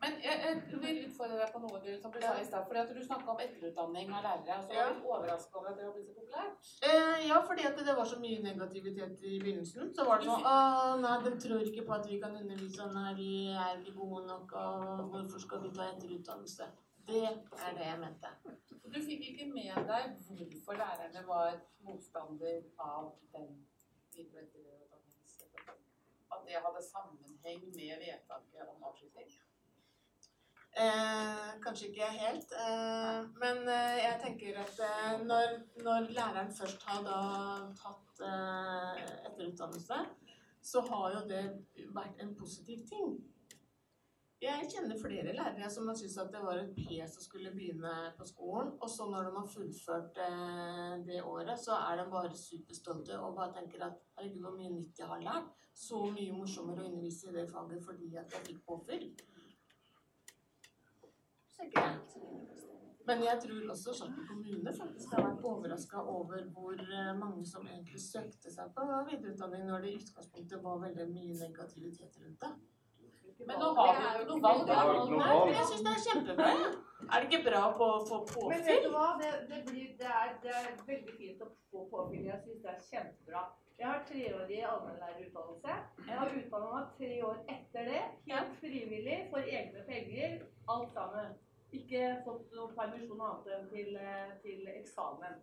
Men 0.00 0.16
jeg, 0.20 0.40
jeg 0.44 0.80
vil 0.82 0.98
utfordre 1.06 1.38
deg 1.40 1.52
på 1.54 1.60
noe 1.62 1.78
du, 1.80 1.88
som 2.00 2.12
du 2.12 2.18
sa 2.20 2.34
i 2.36 2.44
stad. 2.44 2.72
at 2.82 2.90
Du 2.94 3.00
snakka 3.04 3.32
om 3.32 3.40
etterutdanning 3.40 4.10
av 4.12 4.26
lærere. 4.26 4.58
så 4.62 4.74
var 4.76 4.92
du 4.92 5.06
overraska 5.08 5.58
over 5.58 5.70
at 5.70 5.78
det 5.78 5.86
var 5.86 5.94
blitt 5.94 6.10
så 6.10 6.16
populært? 6.18 6.68
Eh, 6.88 7.28
ja, 7.28 7.40
fordi 7.48 7.64
at 7.70 7.80
det 7.88 7.96
var 7.96 8.04
så 8.04 8.18
mye 8.20 8.42
negativitet 8.44 9.24
i 9.24 9.38
begynnelsen. 9.40 9.94
Så 9.96 10.04
var 10.04 10.20
det 10.20 10.28
sånn 10.28 10.44
Å, 10.52 10.56
nei, 11.00 11.16
de 11.24 11.32
tror 11.46 11.64
ikke 11.64 11.86
på 11.88 11.96
at 11.96 12.08
vi 12.10 12.20
kan 12.22 12.36
undervise, 12.36 12.90
nei, 12.92 13.14
vi 13.18 13.30
er 13.56 13.80
ikke 13.80 13.96
gode 13.96 14.26
nok, 14.28 14.52
og 14.52 15.06
hvorfor 15.14 15.46
skal 15.46 15.64
vi 15.64 15.72
ta 15.78 15.88
etterutdannelse? 15.94 16.68
Det 17.06 17.24
er 17.24 17.76
det 17.78 17.86
jeg 17.86 17.98
mente. 18.02 18.30
Du 18.94 18.98
fikk 19.02 19.24
ikke 19.30 19.46
med 19.50 19.88
deg 19.88 20.12
hvorfor 20.26 20.78
lærerne 20.78 21.22
var 21.26 21.56
motstander 21.86 22.60
av 22.78 23.08
den 23.32 23.56
At 26.32 26.40
det 26.46 26.62
hadde 26.64 26.82
sammenheng 26.92 27.60
med 27.78 27.98
vedtaket 28.04 28.70
om 28.72 28.84
avslutning? 28.90 29.34
Eh, 30.84 31.50
kanskje 31.64 31.88
ikke 31.88 32.08
helt. 32.22 32.52
Eh, 32.62 33.20
men 33.42 33.68
eh, 33.76 33.98
jeg 34.06 34.20
tenker 34.24 34.58
at 34.60 34.80
eh, 34.88 35.12
når, 35.30 35.54
når, 35.84 36.10
læreren 36.18 36.52
først 36.58 36.82
har 36.88 37.00
da 37.06 37.20
tatt 37.82 38.20
eh, 38.30 39.04
etterutdannelse, 39.30 40.02
så 40.62 40.82
har 40.90 41.06
jo 41.14 41.22
det 41.30 41.44
vært 41.96 42.20
en 42.20 42.34
positiv 42.36 42.84
ting. 42.92 43.16
Jeg 44.36 44.66
kjenner 44.68 44.98
flere 45.00 45.32
lærere 45.32 45.68
som 45.72 45.86
har 45.88 45.96
syntes 45.96 46.18
at 46.20 46.32
det 46.34 46.40
var 46.44 46.58
et 46.60 46.74
pes 46.76 47.14
å 47.16 47.22
skulle 47.24 47.54
begynne 47.54 47.92
på 48.18 48.26
skolen. 48.28 48.74
Og 48.84 48.90
så 48.92 49.06
når 49.08 49.30
de 49.30 49.38
har 49.38 49.46
fullført 49.48 50.20
eh, 50.20 50.92
det 51.08 51.22
året, 51.24 51.56
så 51.62 51.78
er 51.78 52.02
de 52.02 52.04
bare 52.12 52.36
superstolte 52.36 53.16
og 53.16 53.38
bare 53.38 53.54
tenker 53.56 53.86
at 53.86 54.02
herregud, 54.18 54.42
hvor 54.44 54.58
mye 54.58 54.74
nytt 54.74 55.00
jeg 55.00 55.08
har 55.08 55.24
lært. 55.24 55.48
Så 55.72 56.02
mye 56.10 56.36
morsommere 56.36 56.84
å 56.84 56.90
undervise 56.90 57.30
i 57.30 57.34
det 57.38 57.46
faget 57.48 57.88
fordi 57.88 58.12
at 58.20 58.36
jeg 58.36 58.46
fikk 58.50 58.60
påfyll. 58.68 59.08
Men 63.06 63.22
jeg 63.22 63.40
tror 63.40 63.68
også 63.72 63.92
Sarpsborg 63.94 64.28
kommune 64.28 64.72
faktisk 64.76 65.12
har 65.14 65.28
vært 65.30 65.44
overraska 65.48 66.04
over 66.12 66.48
hvor 66.52 66.80
eh, 66.84 67.12
mange 67.16 67.48
som 67.48 67.64
egentlig 67.64 68.04
søkte 68.04 68.52
seg 68.52 68.76
på 68.76 68.86
videreutdanning 69.08 69.68
når 69.70 69.84
det 69.84 69.92
i 69.92 70.00
utgangspunktet 70.04 70.64
var 70.64 70.82
veldig 70.84 71.12
mye 71.14 71.44
negativitet 71.46 72.18
rundt 72.20 72.42
det. 72.44 72.56
Men 73.44 73.58
nå 73.60 73.70
har 73.76 73.92
vi 73.94 74.04
jo 74.06 74.22
ikke 74.24 74.28
noe 74.32 74.42
valg. 74.46 75.14
Nei, 75.20 75.36
jeg 75.52 75.68
syns 75.70 75.84
det 75.86 75.92
er 75.92 76.04
kjempebra. 76.06 76.50
Er 77.06 77.22
det 77.22 77.28
ikke 77.28 77.44
bra 77.46 77.62
på 77.78 77.86
å 77.86 78.00
få 78.08 78.18
påfyll? 78.30 78.50
Men 78.50 78.64
vet 78.66 78.82
du 78.86 78.90
hva, 78.94 79.06
det, 79.20 79.30
det, 79.50 79.60
blir, 79.68 79.92
det, 80.00 80.10
er, 80.10 80.32
det 80.42 80.54
er, 80.58 80.68
veldig 80.88 81.14
fint 81.20 81.44
å 81.44 81.50
få 81.70 81.84
påfyll. 81.92 82.24
Jeg 82.26 82.40
syns 82.46 82.62
det 82.64 82.72
er 82.72 82.84
kjempebra. 82.88 83.42
Jeg 83.76 83.86
har 83.90 84.04
treårig 84.08 84.60
allmennlærerutdannelse. 84.64 85.74
Jeg 86.08 86.20
har 86.20 86.36
utdanna 86.40 86.70
meg 86.72 86.94
tre 86.96 87.10
år 87.28 87.42
etter 87.54 87.90
det. 87.90 88.02
Helt 88.30 88.54
frivillig, 88.62 89.18
for 89.34 89.50
egne 89.58 89.84
penger. 89.90 90.38
Alt 90.72 90.96
sammen. 90.96 91.36
Ikke 91.76 92.02
fått 92.24 92.52
noen 92.56 92.74
permisjon 92.78 93.22
annet 93.28 93.48
enn 93.52 93.70
til, 93.70 93.96
eh, 94.00 94.34
til 94.42 94.68
eksamen. 94.72 95.40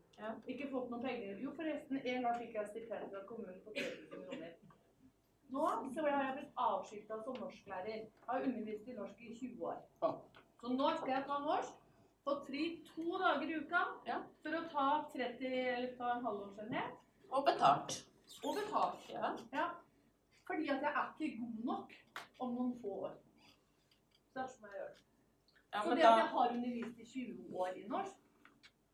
Ikke 0.50 0.70
fått 0.72 0.90
noen 0.90 1.04
penger. 1.06 1.40
Jo, 1.46 1.52
forresten, 1.58 2.02
en 2.02 2.28
gang 2.28 2.40
fikk 2.42 2.56
jeg 2.58 2.72
stipend 2.72 3.12
fra 3.12 3.26
kommunen 3.30 3.60
på 3.66 3.76
3000 3.78 4.24
kroner. 4.28 4.56
Nå 5.50 5.68
så 5.94 6.02
har 6.02 6.24
jeg 6.24 6.36
blitt 6.38 6.62
avskilta 6.68 7.20
som 7.24 7.36
norsklærer. 7.40 7.88
Jeg 7.88 8.28
har 8.28 8.48
undervist 8.48 8.88
i 8.88 8.98
norsk 8.98 9.22
i 9.22 9.36
20 9.40 9.66
år. 9.66 9.82
Så 10.62 10.72
nå 10.74 10.92
skal 10.98 11.12
jeg 11.16 11.26
ta 11.28 11.40
norsk. 11.40 11.80
på 12.24 12.34
fri 12.48 12.62
to 12.88 13.18
dager 13.20 13.50
i 13.52 13.56
uka 13.60 13.80
ja. 14.08 14.22
for 14.44 14.56
å 14.56 14.62
ta 14.72 14.84
30 15.12 15.56
eller 15.74 15.90
ta 15.98 16.12
en 16.14 16.26
halvårsenhet. 16.26 16.94
Og 17.30 17.44
betalt. 17.46 17.98
Og 18.44 18.56
betalt, 18.56 19.10
ja. 19.10 19.34
ja. 19.52 19.66
Fordi 20.48 20.70
at 20.72 20.86
jeg 20.88 20.94
er 21.02 21.10
ikke 21.20 21.42
god 21.42 21.66
nok 21.72 21.92
om 22.40 22.54
noen 22.56 22.72
få 22.82 22.96
år. 23.10 23.18
Sarpsborg 24.34 24.78
gjør 24.78 24.88
det. 24.94 25.04
Ja, 25.74 25.84
så 25.84 25.90
det 25.90 26.08
at 26.08 26.18
jeg 26.22 26.28
har 26.38 26.56
undervist 26.56 27.00
i 27.00 27.06
20 27.12 27.60
år 27.60 27.68
i 27.68 27.88
norsk, 27.88 28.18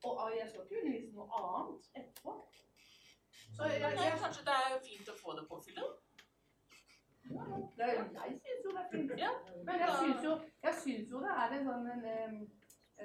og 0.04 0.32
jeg 0.40 0.50
skal 0.50 0.62
ikke 0.64 0.82
undervise 0.82 1.16
noe 1.16 1.30
annet 1.40 1.90
etterpå. 2.02 2.36
Så 3.56 3.64
jeg, 3.66 3.82
jeg, 3.82 4.20
kanskje 4.24 4.46
det 4.50 4.58
er 4.66 4.78
fint 4.86 5.10
å 5.12 5.16
få 5.22 5.36
det 5.38 5.48
påfyllet? 5.50 5.98
Det 7.30 7.88
jeg 7.88 8.38
syns 8.44 8.64
jo 8.66 8.72
det 8.72 8.82
er 8.84 8.90
fint. 8.92 9.12
Ja, 9.18 9.32
Men 9.68 9.84
jeg 9.84 9.96
syns 10.02 10.24
jo, 10.24 10.32
jo 11.12 11.22
det 11.26 11.34
er 11.42 11.56
en 11.58 11.68
sånn 11.68 11.90
en, 11.94 12.40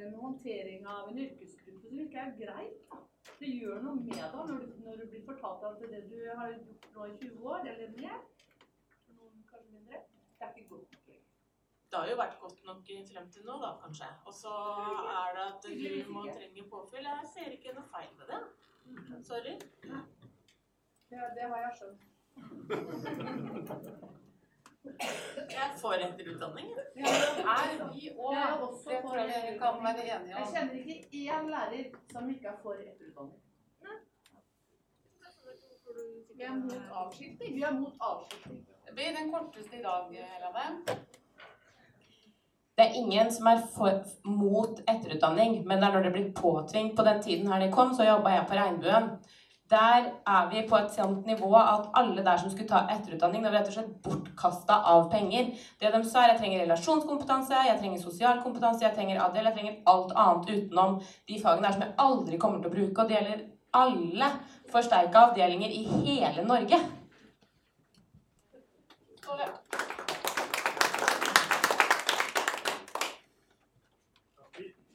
en 0.00 0.14
håndtering 0.20 0.86
av 0.86 1.10
en 1.10 1.20
yrkesgruppe 1.26 1.90
som 1.90 2.00
ikke 2.06 2.22
er 2.22 2.38
greit. 2.38 2.78
da. 2.90 3.02
Det 3.38 3.50
gjør 3.50 3.82
noe 3.82 4.00
med 4.00 4.14
deg 4.14 4.34
når 4.34 4.64
du, 4.64 4.72
når 4.84 5.00
du 5.00 5.06
blir 5.12 5.24
fortalt 5.26 5.64
at 5.68 5.84
det 5.92 6.02
du 6.10 6.18
har 6.38 6.52
gjort 6.54 6.88
nå 6.94 7.06
i 7.10 7.14
20 7.22 7.48
år, 7.52 7.68
eller 7.72 7.94
mer, 7.98 8.20
noen 9.16 9.46
kanskje 9.50 9.72
mindre, 9.72 10.02
det 10.38 10.46
er 10.48 10.54
ikke 10.54 10.68
godt 10.74 10.92
nok. 10.92 11.00
Det 11.94 12.00
har 12.00 12.10
jo 12.10 12.16
vært 12.18 12.40
godt 12.42 12.64
nok 12.66 12.80
frem 13.10 13.28
til 13.30 13.44
nå, 13.46 13.58
da, 13.62 13.74
kanskje. 13.82 14.08
Og 14.26 14.34
så 14.34 14.54
er 15.14 15.36
det 15.36 15.44
at 15.50 15.68
du 15.68 16.12
må 16.16 16.24
trenge 16.26 16.64
påfyll. 16.70 17.06
Jeg 17.06 17.30
ser 17.34 17.54
ikke 17.54 17.76
noe 17.76 17.86
feil 17.92 18.10
med 18.18 18.32
det. 18.32 18.40
Sorry. 19.28 19.54
Ja, 21.14 21.28
det 21.36 21.46
har 21.52 21.62
jeg 21.66 21.76
skjønt. 21.78 22.13
Jeg 25.54 25.68
får 25.80 25.94
etterutdanning. 26.06 26.68
Ja, 26.96 27.06
Er 27.54 27.92
vi 27.92 28.10
og 28.18 28.32
Jeg 28.32 28.42
er 28.42 28.56
Det 28.60 29.00
for 29.02 29.08
tror 29.08 29.16
jeg 29.16 29.52
vi 29.52 29.58
kan 29.58 29.74
være 29.86 30.02
enige 30.14 30.36
Jeg 30.38 30.46
kjenner 30.54 30.74
ikke 30.74 30.96
én 31.12 31.44
lærer 31.54 31.84
som 32.12 32.30
ikke 32.30 32.46
er 32.48 32.56
for 32.62 32.72
etterutdanning. 32.72 33.40
Vi 36.36 36.42
er 36.42 36.54
mot 36.54 36.82
avskilting. 37.00 37.54
Vi 37.54 37.62
er 37.62 37.70
mot 37.70 37.92
avskilting. 38.00 38.66
Det 38.86 38.94
blir 38.94 39.16
den 39.18 39.32
korteste 39.32 39.78
i 39.78 39.82
dag, 39.82 40.02
Helene. 40.10 40.96
Det 42.76 42.84
er 42.84 42.96
ingen 43.02 43.32
som 43.32 43.46
er 43.46 43.60
for, 43.76 44.02
mot 44.24 44.80
etterutdanning, 44.88 45.66
men 45.66 45.78
det 45.78 45.88
er 45.88 45.92
når 45.92 46.02
det 46.02 46.12
blir 46.12 46.32
påtvingt. 46.32 46.96
På 46.96 47.02
den 47.06 47.22
tiden 47.22 47.52
her 47.52 47.60
det 47.60 47.72
kom, 47.74 47.94
så 47.94 48.04
jobba 48.04 48.28
jeg 48.28 48.46
på 48.48 48.54
Regnbuen. 48.54 49.10
Der 49.74 50.04
er 50.26 50.50
vi 50.50 50.60
på 50.68 50.76
et 50.78 50.92
sånt 50.94 51.26
nivå 51.26 51.48
at 51.58 51.88
alle 51.98 52.22
der 52.26 52.36
som 52.38 52.50
skulle 52.50 52.68
ta 52.70 52.84
etterutdanning, 52.94 53.42
det 53.42 53.50
var 53.50 53.56
rett 53.58 53.70
og 53.72 53.74
slett 53.74 53.96
bortkasta 54.04 54.76
av 54.92 55.08
penger. 55.10 55.48
Det 55.80 55.90
de 55.90 56.02
sa, 56.06 56.20
er 56.22 56.34
jeg 56.34 56.42
trenger 56.42 56.62
relasjonskompetanse, 56.62 57.64
jeg 57.68 57.80
trenger 57.80 58.02
sosial 58.02 58.42
kompetanse, 58.44 58.84
jeg 58.84 58.94
trenger 58.94 59.22
ADL, 59.24 59.48
jeg 59.48 59.56
trenger 59.56 59.80
alt 59.90 60.14
annet 60.24 60.52
utenom 60.52 61.00
de 61.02 61.40
fagene 61.42 61.66
der 61.66 61.74
som 61.74 61.82
jeg 61.86 61.96
aldri 62.06 62.38
kommer 62.44 62.62
til 62.62 62.70
å 62.70 62.76
bruke. 62.76 63.02
Og 63.02 63.10
det 63.10 63.18
gjelder 63.18 63.42
alle 63.74 64.30
forsterka 64.70 65.24
avdelinger 65.30 65.74
i 65.80 65.82
hele 66.04 66.46
Norge. 66.46 66.80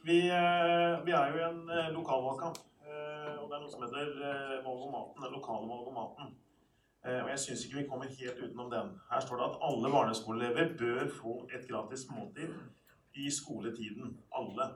Vi, 0.08 0.18
eh, 0.32 1.04
vi 1.04 1.12
er 1.12 1.28
jo 1.28 1.38
i 1.38 1.46
en 1.50 1.62
eh, 1.68 1.92
lokalvalgkamp, 1.92 2.56
og 3.40 3.48
det 3.48 3.56
er 3.56 3.62
noe 3.64 3.72
som 3.72 3.82
heter 3.84 4.10
valgomaten, 4.64 4.86
om 4.86 4.94
maten, 4.96 5.24
den 5.24 5.36
lokale 5.38 5.68
valg 5.70 5.88
om 5.90 5.98
maten. 6.00 6.32
Eh, 7.04 7.22
Og 7.24 7.30
jeg 7.32 7.38
syns 7.38 7.64
ikke 7.64 7.78
vi 7.78 7.88
kommer 7.88 8.06
helt 8.18 8.42
utenom 8.44 8.70
den. 8.70 8.88
Her 9.10 9.20
står 9.20 9.36
det 9.36 9.48
at 9.50 9.58
alle 9.68 9.92
barneskoleelever 9.94 10.76
bør 10.82 11.08
få 11.22 11.32
et 11.54 11.68
gratis 11.70 12.02
måltid 12.10 12.54
i 13.14 13.30
skoletiden. 13.40 14.20
Alle. 14.38 14.66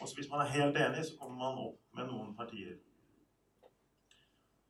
Og 0.00 0.06
hvis 0.14 0.30
man 0.30 0.40
er 0.40 0.54
helt 0.56 0.76
enig, 0.76 1.04
så 1.04 1.14
kommer 1.20 1.36
man 1.44 1.64
opp 1.66 1.78
med 1.96 2.10
noen 2.10 2.36
partier. 2.36 2.74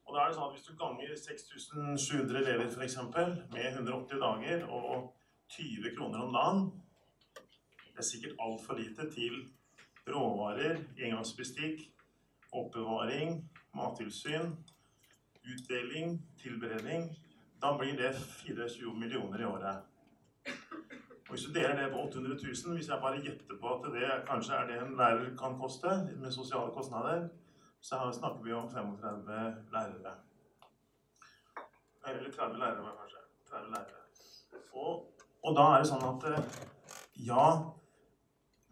Og 0.07 0.15
da 0.15 0.21
er 0.23 0.29
det 0.29 0.37
sånn 0.37 0.49
at 0.49 0.55
Hvis 0.55 0.69
du 0.69 0.77
ganger 0.79 1.17
6700 1.19 2.39
elever 2.41 2.69
for 2.71 2.83
eksempel, 2.87 3.33
med 3.51 3.67
180 3.73 4.21
dager 4.27 4.67
og 4.69 5.15
20 5.49 5.97
kroner 5.97 6.23
om 6.23 6.33
dagen 6.33 6.61
Det 7.91 7.99
er 8.05 8.11
sikkert 8.13 8.37
altfor 8.41 8.79
lite 8.79 9.11
til 9.11 9.35
råvarer, 10.07 10.77
engangsbestikk, 10.99 11.81
oppbevaring, 12.53 13.39
mattilsyn, 13.75 14.57
utdeling, 15.47 16.21
tilberedning. 16.43 17.11
Da 17.63 17.77
blir 17.79 17.97
det 17.99 18.15
24 18.17 18.95
millioner 18.95 19.41
i 19.41 19.45
året. 19.45 19.77
Og 21.27 21.31
Hvis 21.31 21.45
du 21.45 21.53
deler 21.53 21.83
det 21.83 21.93
på 21.93 22.03
800 22.03 22.39
000, 22.67 22.75
hvis 22.75 22.89
jeg 22.89 22.99
bare 23.03 23.23
gjetter 23.23 23.57
på 23.61 23.75
at 23.75 23.87
det 23.95 24.11
kanskje 24.29 24.55
er 24.55 24.67
det 24.67 24.77
en 24.83 24.97
lærer 24.97 25.37
kan 25.39 25.59
koste, 25.61 25.91
med 26.23 26.31
sosiale 26.33 26.71
kostnader, 26.75 27.29
så 27.81 27.99
her 27.99 28.13
snakker 28.13 28.43
vi 28.43 28.53
om 28.53 28.71
35 28.71 29.57
lærere. 29.73 30.15
Eller 32.09 32.31
30 32.33 32.59
lærere, 32.59 32.93
kanskje. 33.01 33.19
30 33.51 33.71
lærere. 33.71 34.03
Og, 34.73 35.13
og 35.43 35.57
da 35.57 35.65
er 35.73 35.83
det 35.83 35.89
sånn 35.91 36.07
at 36.13 36.29
eh, 36.31 36.63
ja, 37.27 37.47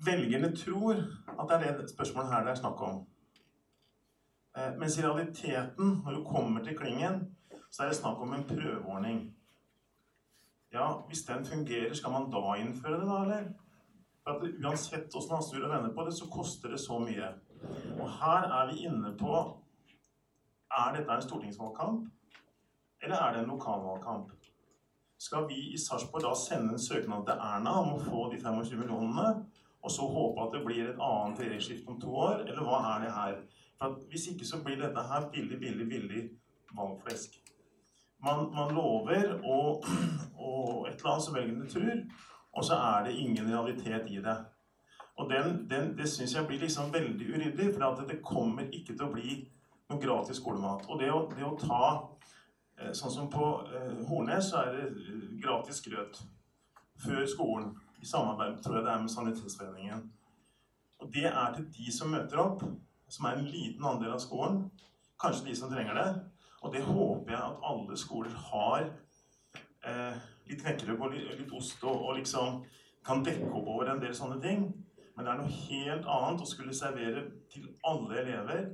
velgerne 0.07 0.51
tror 0.57 1.03
at 1.35 1.51
det 1.51 1.69
er 1.69 1.79
det 1.79 1.91
spørsmålet 1.91 2.33
her 2.33 2.47
det 2.47 2.55
er 2.55 2.63
snakk 2.63 2.83
om. 2.87 3.03
Eh, 4.57 4.77
Mens 4.79 4.99
i 4.99 5.03
realiteten, 5.03 6.03
når 6.05 6.13
du 6.13 6.25
kommer 6.25 6.65
til 6.65 6.79
klingen, 6.79 7.37
så 7.71 7.83
er 7.83 7.87
det 7.87 7.97
snakk 7.97 8.21
om 8.23 8.35
en 8.35 8.45
prøveordning. 8.49 9.35
Ja, 10.73 10.93
hvis 11.09 11.23
den 11.23 11.45
fungerer, 11.45 11.95
skal 11.95 12.11
man 12.11 12.31
da 12.31 12.55
innføre 12.55 13.01
det, 13.01 13.09
da, 13.09 13.23
eller? 13.23 13.49
For 14.23 14.31
at 14.31 14.65
Uansett 14.65 15.13
hvordan 15.13 15.33
man 15.33 15.43
snur 15.43 15.65
og 15.65 15.73
vender 15.75 15.95
på 15.95 16.05
det, 16.07 16.15
så 16.15 16.29
koster 16.31 16.71
det 16.71 16.81
så 16.81 16.99
mye. 16.99 17.33
Og 18.01 18.11
her 18.21 18.47
er 18.61 18.73
vi 18.73 18.87
inne 18.87 19.17
på 19.19 19.61
Er 20.75 20.95
dette 20.97 21.13
en 21.13 21.23
stortingsvalgkamp, 21.23 22.07
eller 23.03 23.17
er 23.17 23.33
det 23.33 23.43
en 23.43 23.51
lokalvalgkamp? 23.51 24.33
Skal 25.19 25.45
vi 25.49 25.59
i 25.75 25.79
Sarpsborg 25.79 26.23
da 26.23 26.33
sende 26.35 26.73
en 26.73 26.79
søknad 26.83 27.27
til 27.27 27.39
Erna 27.39 27.77
om 27.83 27.93
å 27.95 28.01
få 28.03 28.25
de 28.33 28.41
25 28.43 28.81
millionene, 28.81 29.45
og 29.83 29.91
så 29.91 30.09
håpe 30.11 30.43
at 30.43 30.57
det 30.57 30.65
blir 30.65 30.89
et 30.89 30.99
annet 30.99 31.39
regjeringsskifte 31.39 31.93
om 31.93 32.01
to 32.01 32.17
år, 32.17 32.43
eller 32.49 32.67
hva 32.67 32.81
er 32.95 33.05
det 33.05 33.13
her? 33.15 33.39
For 33.79 33.99
Hvis 34.11 34.27
ikke 34.33 34.47
så 34.47 34.63
blir 34.65 34.81
dette 34.81 35.03
her 35.11 35.29
billig, 35.33 35.59
billig, 35.61 35.89
billig 35.89 36.23
valgflesk. 36.77 37.41
Man, 38.25 38.49
man 38.55 38.75
lover 38.75 39.35
og, 39.45 39.85
og 40.39 40.89
et 40.89 40.95
eller 40.95 41.11
annet 41.11 41.25
som 41.25 41.35
velgerne 41.35 41.71
tror, 41.71 42.05
og 42.53 42.65
så 42.65 42.75
er 42.75 43.05
det 43.05 43.19
ingen 43.19 43.51
realitet 43.51 44.11
i 44.11 44.23
det. 44.25 44.37
Og 45.17 45.31
den, 45.31 45.71
den, 45.71 45.99
Det 45.99 46.09
syns 46.09 46.35
jeg 46.35 46.47
blir 46.47 46.59
liksom 46.59 46.93
veldig 46.93 47.27
uryddig, 47.35 47.75
for 47.75 48.07
det 48.09 48.23
kommer 48.23 48.63
ikke 48.73 48.95
til 48.95 49.07
å 49.07 49.13
bli 49.13 49.37
noe 49.91 50.01
gratis 50.01 50.41
skolemat. 50.41 50.89
Og 50.89 51.01
det 51.01 51.11
å, 51.13 51.21
det 51.31 51.45
å 51.47 51.55
ta 51.61 51.85
eh, 52.81 52.93
Sånn 52.97 53.13
som 53.13 53.31
på 53.31 53.51
eh, 53.69 53.93
Hornes, 54.09 54.51
så 54.51 54.65
er 54.65 54.73
det 54.75 54.89
eh, 54.89 55.29
gratis 55.45 55.83
grøt 55.85 56.23
før 57.05 57.27
skolen. 57.31 57.75
I 58.03 58.07
samarbeid 58.07 58.59
tror 58.65 58.79
jeg 58.79 58.87
det 58.87 58.93
er 58.93 59.05
med 59.05 59.13
Sanitetsforeningen. 59.13 60.03
Og 61.03 61.13
det 61.15 61.29
er 61.31 61.55
til 61.55 61.71
de 61.79 61.93
som 61.93 62.11
møter 62.11 62.41
opp, 62.43 62.65
som 63.15 63.29
er 63.29 63.39
en 63.39 63.49
liten 63.49 63.87
andel 63.87 64.15
av 64.17 64.23
skolen. 64.23 64.65
Kanskje 65.21 65.49
de 65.49 65.57
som 65.59 65.73
trenger 65.73 65.99
det. 65.99 66.09
Og 66.65 66.73
det 66.75 66.85
håper 66.87 67.35
jeg 67.35 67.43
at 67.43 67.67
alle 67.71 67.99
skoler 68.01 68.39
har 68.51 68.87
eh, 69.87 70.23
litt 70.49 70.63
knekkerøp 70.63 71.05
og 71.05 71.13
litt, 71.15 71.29
litt 71.39 71.53
ost 71.55 71.85
og, 71.85 72.09
og 72.09 72.19
liksom 72.19 72.63
kan 73.05 73.25
dekke 73.25 73.51
opp 73.53 73.69
over 73.69 73.93
en 73.93 74.01
del 74.03 74.15
sånne 74.17 74.41
ting. 74.43 74.65
Men 75.15 75.27
det 75.27 75.33
er 75.33 75.43
noe 75.43 75.59
helt 75.69 76.09
annet 76.11 76.43
å 76.43 76.49
skulle 76.49 76.75
servere 76.75 77.27
til 77.53 77.69
alle 77.87 78.23
elever 78.25 78.65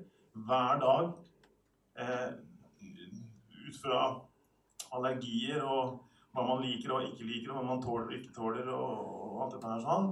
hver 0.46 0.78
dag 0.80 1.10
eh, 2.00 2.30
ut 3.66 3.80
fra 3.82 4.04
allergier 4.94 5.60
og 5.66 5.98
hva 6.30 6.46
man 6.46 6.62
liker 6.62 6.94
og 6.94 7.06
ikke 7.08 7.26
liker, 7.26 7.50
og 7.50 7.58
hva 7.58 7.68
man 7.72 7.82
tåler 7.82 8.06
og 8.06 8.16
ikke 8.16 8.34
tåler, 8.36 8.68
og, 8.70 8.98
og 9.34 9.44
alt 9.44 9.56
dette 9.56 9.72
her 9.72 9.84
sånn. 9.84 10.10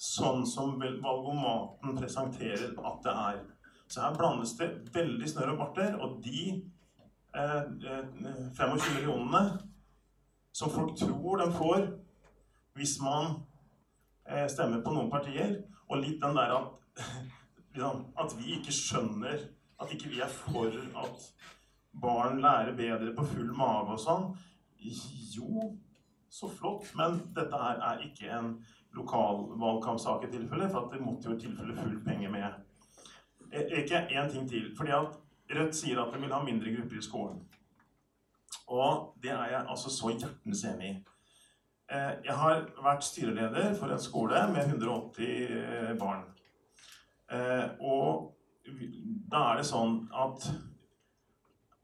Sånn 0.00 0.46
som 0.48 0.78
valgomaten 0.80 1.98
presenterer 1.98 2.72
at 2.72 3.02
det 3.04 3.12
er. 3.12 3.42
Så 3.90 4.04
her 4.04 4.14
blandes 4.14 4.52
det 4.58 4.68
veldig 4.94 5.28
snørr 5.28 5.56
og 5.56 5.58
barter, 5.64 5.96
og 5.98 6.20
de 6.22 6.42
eh, 7.34 7.64
eh, 7.90 8.04
25 8.54 8.94
millionene 8.94 9.42
som 10.54 10.70
folk 10.70 10.94
tror 10.98 11.42
de 11.42 11.48
får 11.56 11.88
hvis 12.78 12.96
man 13.02 13.40
eh, 14.28 14.46
stemmer 14.50 14.84
på 14.84 14.94
noen 14.94 15.10
partier, 15.10 15.56
og 15.90 16.04
litt 16.04 16.22
den 16.22 16.38
der 16.38 16.54
at, 16.54 17.02
liksom, 17.74 18.06
at 18.14 18.36
vi 18.38 18.54
ikke 18.58 18.74
skjønner 18.74 19.48
At 19.80 19.92
ikke 19.94 20.10
vi 20.12 20.18
er 20.20 20.28
for 20.28 20.74
at 21.00 21.22
barn 22.02 22.42
lærer 22.44 22.74
bedre 22.76 23.14
på 23.16 23.24
full 23.24 23.54
mage 23.56 23.94
og 23.94 24.00
sånn. 24.02 24.26
Jo, 25.32 25.70
så 26.28 26.50
flott, 26.52 26.90
men 27.00 27.16
dette 27.32 27.56
her 27.62 27.80
er 27.88 28.02
ikke 28.04 28.28
en 28.36 28.50
lokalvalgkampsak 28.92 30.26
i 30.26 30.30
tilfelle, 30.34 30.68
for 30.68 30.92
det 30.92 31.00
måtte 31.00 31.30
jo 31.30 31.38
i 31.38 31.40
tilfelle 31.40 31.78
full 31.78 31.96
penger 32.04 32.34
med. 32.34 32.60
Eh, 33.52 33.78
Ikke 33.82 34.06
én 34.10 34.30
ting 34.30 34.48
til. 34.48 34.76
fordi 34.76 34.90
at 34.90 35.06
Rødt 35.50 35.74
sier 35.74 35.98
at 35.98 36.14
de 36.14 36.20
vil 36.20 36.32
ha 36.32 36.42
mindre 36.44 36.70
grupper 36.76 36.98
i 36.98 37.02
skolen. 37.02 37.40
Og 38.68 39.14
det 39.22 39.30
er 39.30 39.44
jeg 39.50 39.64
altså 39.68 39.90
så 39.90 40.08
hjertens 40.14 40.64
enig 40.64 40.90
i. 40.90 41.04
Eh, 41.90 42.12
Jeg 42.24 42.34
har 42.34 42.60
vært 42.82 43.04
styreleder 43.04 43.74
for 43.74 43.86
en 43.90 43.98
skole 43.98 44.44
med 44.52 44.66
180 44.68 45.98
barn. 45.98 46.24
Eh, 47.32 47.68
Og 47.80 48.36
da 49.32 49.36
er 49.52 49.56
det 49.56 49.66
sånn 49.66 50.06
at 50.14 50.46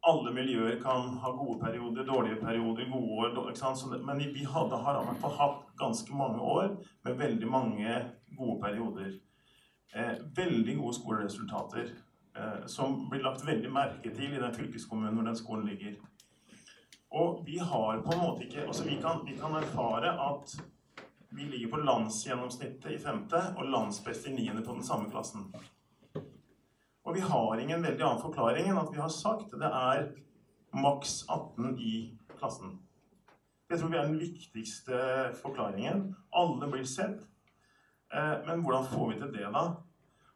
alle 0.06 0.30
miljøer 0.32 0.80
kan 0.82 1.16
ha 1.18 1.30
gode 1.34 1.58
perioder, 1.64 2.04
dårlige 2.04 2.40
perioder, 2.40 2.90
gode 2.92 3.10
år. 3.38 3.48
Ikke 3.48 3.58
sant? 3.58 4.04
Men 4.06 4.18
vi 4.18 4.44
hadde, 4.44 4.76
har 4.78 5.00
i 5.02 5.04
hvert 5.06 5.20
fall 5.20 5.36
hatt 5.40 5.62
ganske 5.78 6.14
mange 6.14 6.38
år 6.40 6.76
med 7.04 7.14
veldig 7.18 7.48
mange 7.50 8.12
gode 8.38 8.60
perioder. 8.62 9.12
Eh, 9.94 10.16
veldig 10.36 10.76
gode 10.78 10.94
skoleresultater 10.94 11.90
eh, 12.36 12.66
som 12.66 13.08
blir 13.10 13.22
lagt 13.24 13.46
veldig 13.46 13.70
merke 13.72 14.10
til 14.14 14.34
i 14.34 14.40
den 14.40 14.54
fylkeskommunen 14.54 15.14
hvor 15.14 15.28
den 15.28 15.38
skolen 15.38 15.68
ligger. 15.70 15.94
Og 17.16 17.44
vi 17.46 17.58
har 17.58 18.02
på 18.04 18.12
en 18.12 18.20
måte 18.20 18.44
ikke 18.44 18.66
altså 18.66 18.84
vi 18.84 18.98
kan, 19.00 19.22
vi 19.24 19.36
kan 19.38 19.54
erfare 19.56 20.10
at 20.26 20.56
vi 21.36 21.46
ligger 21.48 21.70
på 21.70 21.84
landsgjennomsnittet 21.84 22.90
i 22.92 22.98
femte 22.98 23.40
og 23.56 23.70
landsbest 23.70 24.26
i 24.26 24.34
niende 24.34 24.64
på 24.66 24.74
den 24.74 24.84
samme 24.84 25.10
klassen. 25.10 25.46
Og 27.06 27.14
vi 27.14 27.22
har 27.22 27.60
ingen 27.62 27.82
veldig 27.82 28.02
annen 28.02 28.22
forklaring 28.22 28.68
enn 28.68 28.80
at 28.80 28.90
vi 28.92 29.00
har 29.00 29.12
sagt 29.12 29.54
det 29.54 29.70
er 29.70 30.08
maks 30.74 31.22
18 31.28 31.78
i 31.78 31.94
klassen. 32.36 32.76
Det 33.70 33.78
tror 33.78 33.90
vi 33.90 33.98
er 33.98 34.10
den 34.10 34.20
viktigste 34.20 34.98
forklaringen. 35.40 36.10
Alle 36.34 36.68
blir 36.70 36.84
sett. 36.86 37.22
Eh, 38.14 38.46
Men 38.46 38.62
hvordan 38.62 38.84
får 38.84 39.12
vi 39.12 39.18
til 39.20 39.32
det, 39.32 39.52
da? 39.54 39.64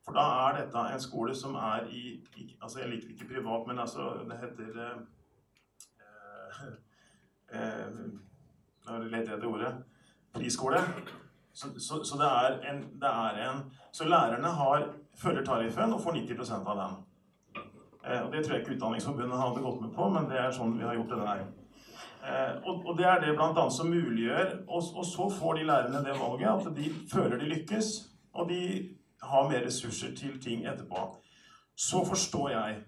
For 0.05 0.17
da 0.17 0.25
er 0.49 0.57
dette 0.63 0.85
en 0.93 1.01
skole 1.01 1.35
som 1.35 1.55
er 1.55 1.87
i 1.91 2.21
Altså, 2.63 2.81
jeg 2.81 2.89
liker 2.89 3.09
ikke 3.09 3.29
privat, 3.35 3.67
men 3.67 3.79
altså, 3.79 4.13
det 4.29 4.39
heter 4.41 4.81
eh, 4.85 4.97
eh, 6.01 6.73
eh, 7.61 8.01
Nå 8.87 8.99
leter 8.99 9.29
jeg 9.29 9.37
etter 9.37 9.47
ordet. 9.47 9.75
Friskole. 10.37 10.81
Så, 11.53 11.69
så, 11.79 12.05
så 12.05 12.19
det, 12.19 12.27
er 12.27 12.73
en, 12.73 12.83
det 13.01 13.09
er 13.09 13.51
en 13.51 13.63
Så 13.93 14.05
lærerne 14.09 14.49
har 14.49 14.89
følger 15.15 15.45
tariffen 15.45 15.93
og 15.93 16.01
får 16.01 16.13
90% 16.13 16.69
av 16.69 16.77
den. 16.83 16.99
Eh, 18.05 18.21
og 18.27 18.33
Det 18.33 18.45
tror 18.45 18.55
jeg 18.55 18.61
ikke 18.61 18.75
Utdanningsforbundet 18.75 19.41
hadde 19.41 19.63
gått 19.63 19.81
med 19.81 19.95
på, 19.95 20.09
men 20.09 20.29
det 20.31 20.39
er 20.41 20.55
sånn 20.55 20.79
vi 20.79 20.87
har 20.87 20.95
gjort 20.95 21.13
det 21.15 21.19
der. 21.25 21.43
Eh, 22.21 22.55
og, 22.69 22.87
og 22.87 22.99
det 22.99 23.07
er 23.09 23.23
det 23.23 23.33
annet 23.33 23.73
som 23.73 23.89
muliggjør 23.89 24.51
og, 24.69 24.83
og 25.01 25.05
så 25.09 25.29
får 25.39 25.55
de 25.57 25.67
lærerne 25.71 26.03
det 26.05 26.17
valget 26.21 26.67
at 26.67 26.77
de 26.77 26.91
føler 27.13 27.39
de 27.41 27.49
lykkes, 27.49 27.89
og 28.37 28.49
de 28.49 28.61
har 29.23 29.49
mer 29.49 29.65
ressurser 29.67 30.15
til 30.17 30.37
ting 30.43 30.67
etterpå. 30.69 31.07
Så 31.77 32.05
forstår 32.05 32.49
jeg 32.51 32.83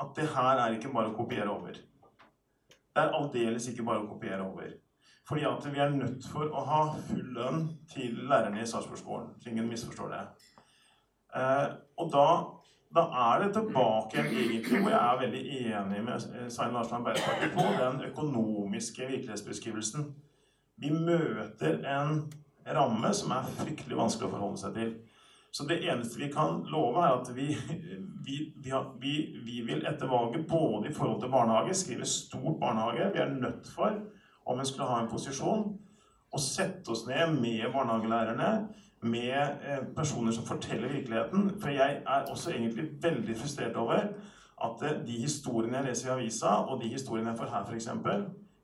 at 0.00 0.16
det 0.16 0.28
her 0.34 0.62
er 0.64 0.76
ikke 0.76 0.92
bare 0.94 1.12
å 1.12 1.16
kopiere 1.16 1.52
over. 1.52 1.76
Det 2.90 3.02
er 3.02 3.12
aldeles 3.16 3.68
ikke 3.68 3.84
bare 3.84 4.04
å 4.04 4.08
kopiere 4.08 4.46
over. 4.46 4.72
Fordi 5.28 5.44
at 5.46 5.66
vi 5.72 5.78
er 5.78 5.92
nødt 5.94 6.24
for 6.32 6.48
å 6.48 6.62
ha 6.66 6.80
full 7.06 7.26
lønn 7.36 7.66
til 7.92 8.16
lærerne 8.30 8.62
i 8.62 8.66
Sarpsborgskolen, 8.66 9.34
ingen 9.46 9.68
misforstår 9.68 10.08
det. 10.14 10.22
Eh, 11.36 11.68
og 12.00 12.08
da, 12.10 12.26
da 12.94 13.04
er 13.30 13.44
det 13.44 13.52
tilbake 13.54 14.18
igjen 14.18 14.32
egentlig, 14.34 14.80
hvor 14.82 14.90
jeg 14.90 15.00
er 15.00 15.20
veldig 15.20 15.42
enig 15.60 16.00
med 16.06 16.24
eh, 16.34 16.48
Svein 16.50 16.74
Larsen 16.74 16.96
Arbeiderpartiet 16.98 17.52
på 17.54 17.66
den 17.78 18.00
økonomiske 18.08 19.06
virkelighetsbeskrivelsen. 19.12 20.08
Vi 20.80 20.90
møter 20.90 21.84
en 21.86 22.24
ramme 22.66 23.12
som 23.14 23.34
er 23.36 23.46
fryktelig 23.60 23.98
vanskelig 23.98 24.26
å 24.26 24.32
forholde 24.34 24.62
seg 24.62 24.74
til. 24.78 24.90
Så 25.54 25.66
det 25.66 25.80
eneste 25.82 26.18
vi 26.18 26.30
kan 26.30 26.64
love, 26.70 27.02
er 27.02 27.20
at 27.20 27.30
vi, 27.34 27.48
vi, 28.26 28.36
vi, 29.02 29.14
vi 29.46 29.62
vil 29.66 29.86
etter 29.86 30.10
valget, 30.10 30.46
både 30.50 30.90
i 30.90 30.94
forhold 30.94 31.22
til 31.22 31.32
barnehage, 31.32 31.74
skrive 31.74 32.06
stort 32.06 32.58
barnehage. 32.60 33.10
Vi 33.14 33.22
er 33.22 33.32
nødt 33.34 33.70
for, 33.74 33.96
om 34.46 34.58
vi 34.58 34.66
skulle 34.66 34.90
ha 34.90 35.00
en 35.02 35.10
posisjon, 35.10 35.66
å 36.30 36.42
sette 36.42 36.90
oss 36.94 37.06
ned 37.08 37.34
med 37.38 37.66
barnehagelærerne, 37.74 38.50
med 39.00 39.40
eh, 39.40 39.84
personer 39.96 40.32
som 40.32 40.46
forteller 40.46 40.88
virkeligheten. 40.88 41.50
For 41.60 41.68
jeg 41.68 42.02
er 42.06 42.30
også 42.30 42.50
egentlig 42.50 42.90
veldig 43.02 43.36
frustrert 43.36 43.76
over 43.76 43.98
at 44.64 44.82
eh, 44.82 45.06
de 45.06 45.12
historiene 45.12 45.76
jeg 45.76 45.86
leser 45.86 46.08
i 46.08 46.12
avisa, 46.12 46.46
og 46.46 46.82
de 46.82 46.88
historiene 46.88 47.30
jeg 47.30 47.38
får 47.38 47.52
her 47.54 47.64
f.eks., 47.64 47.88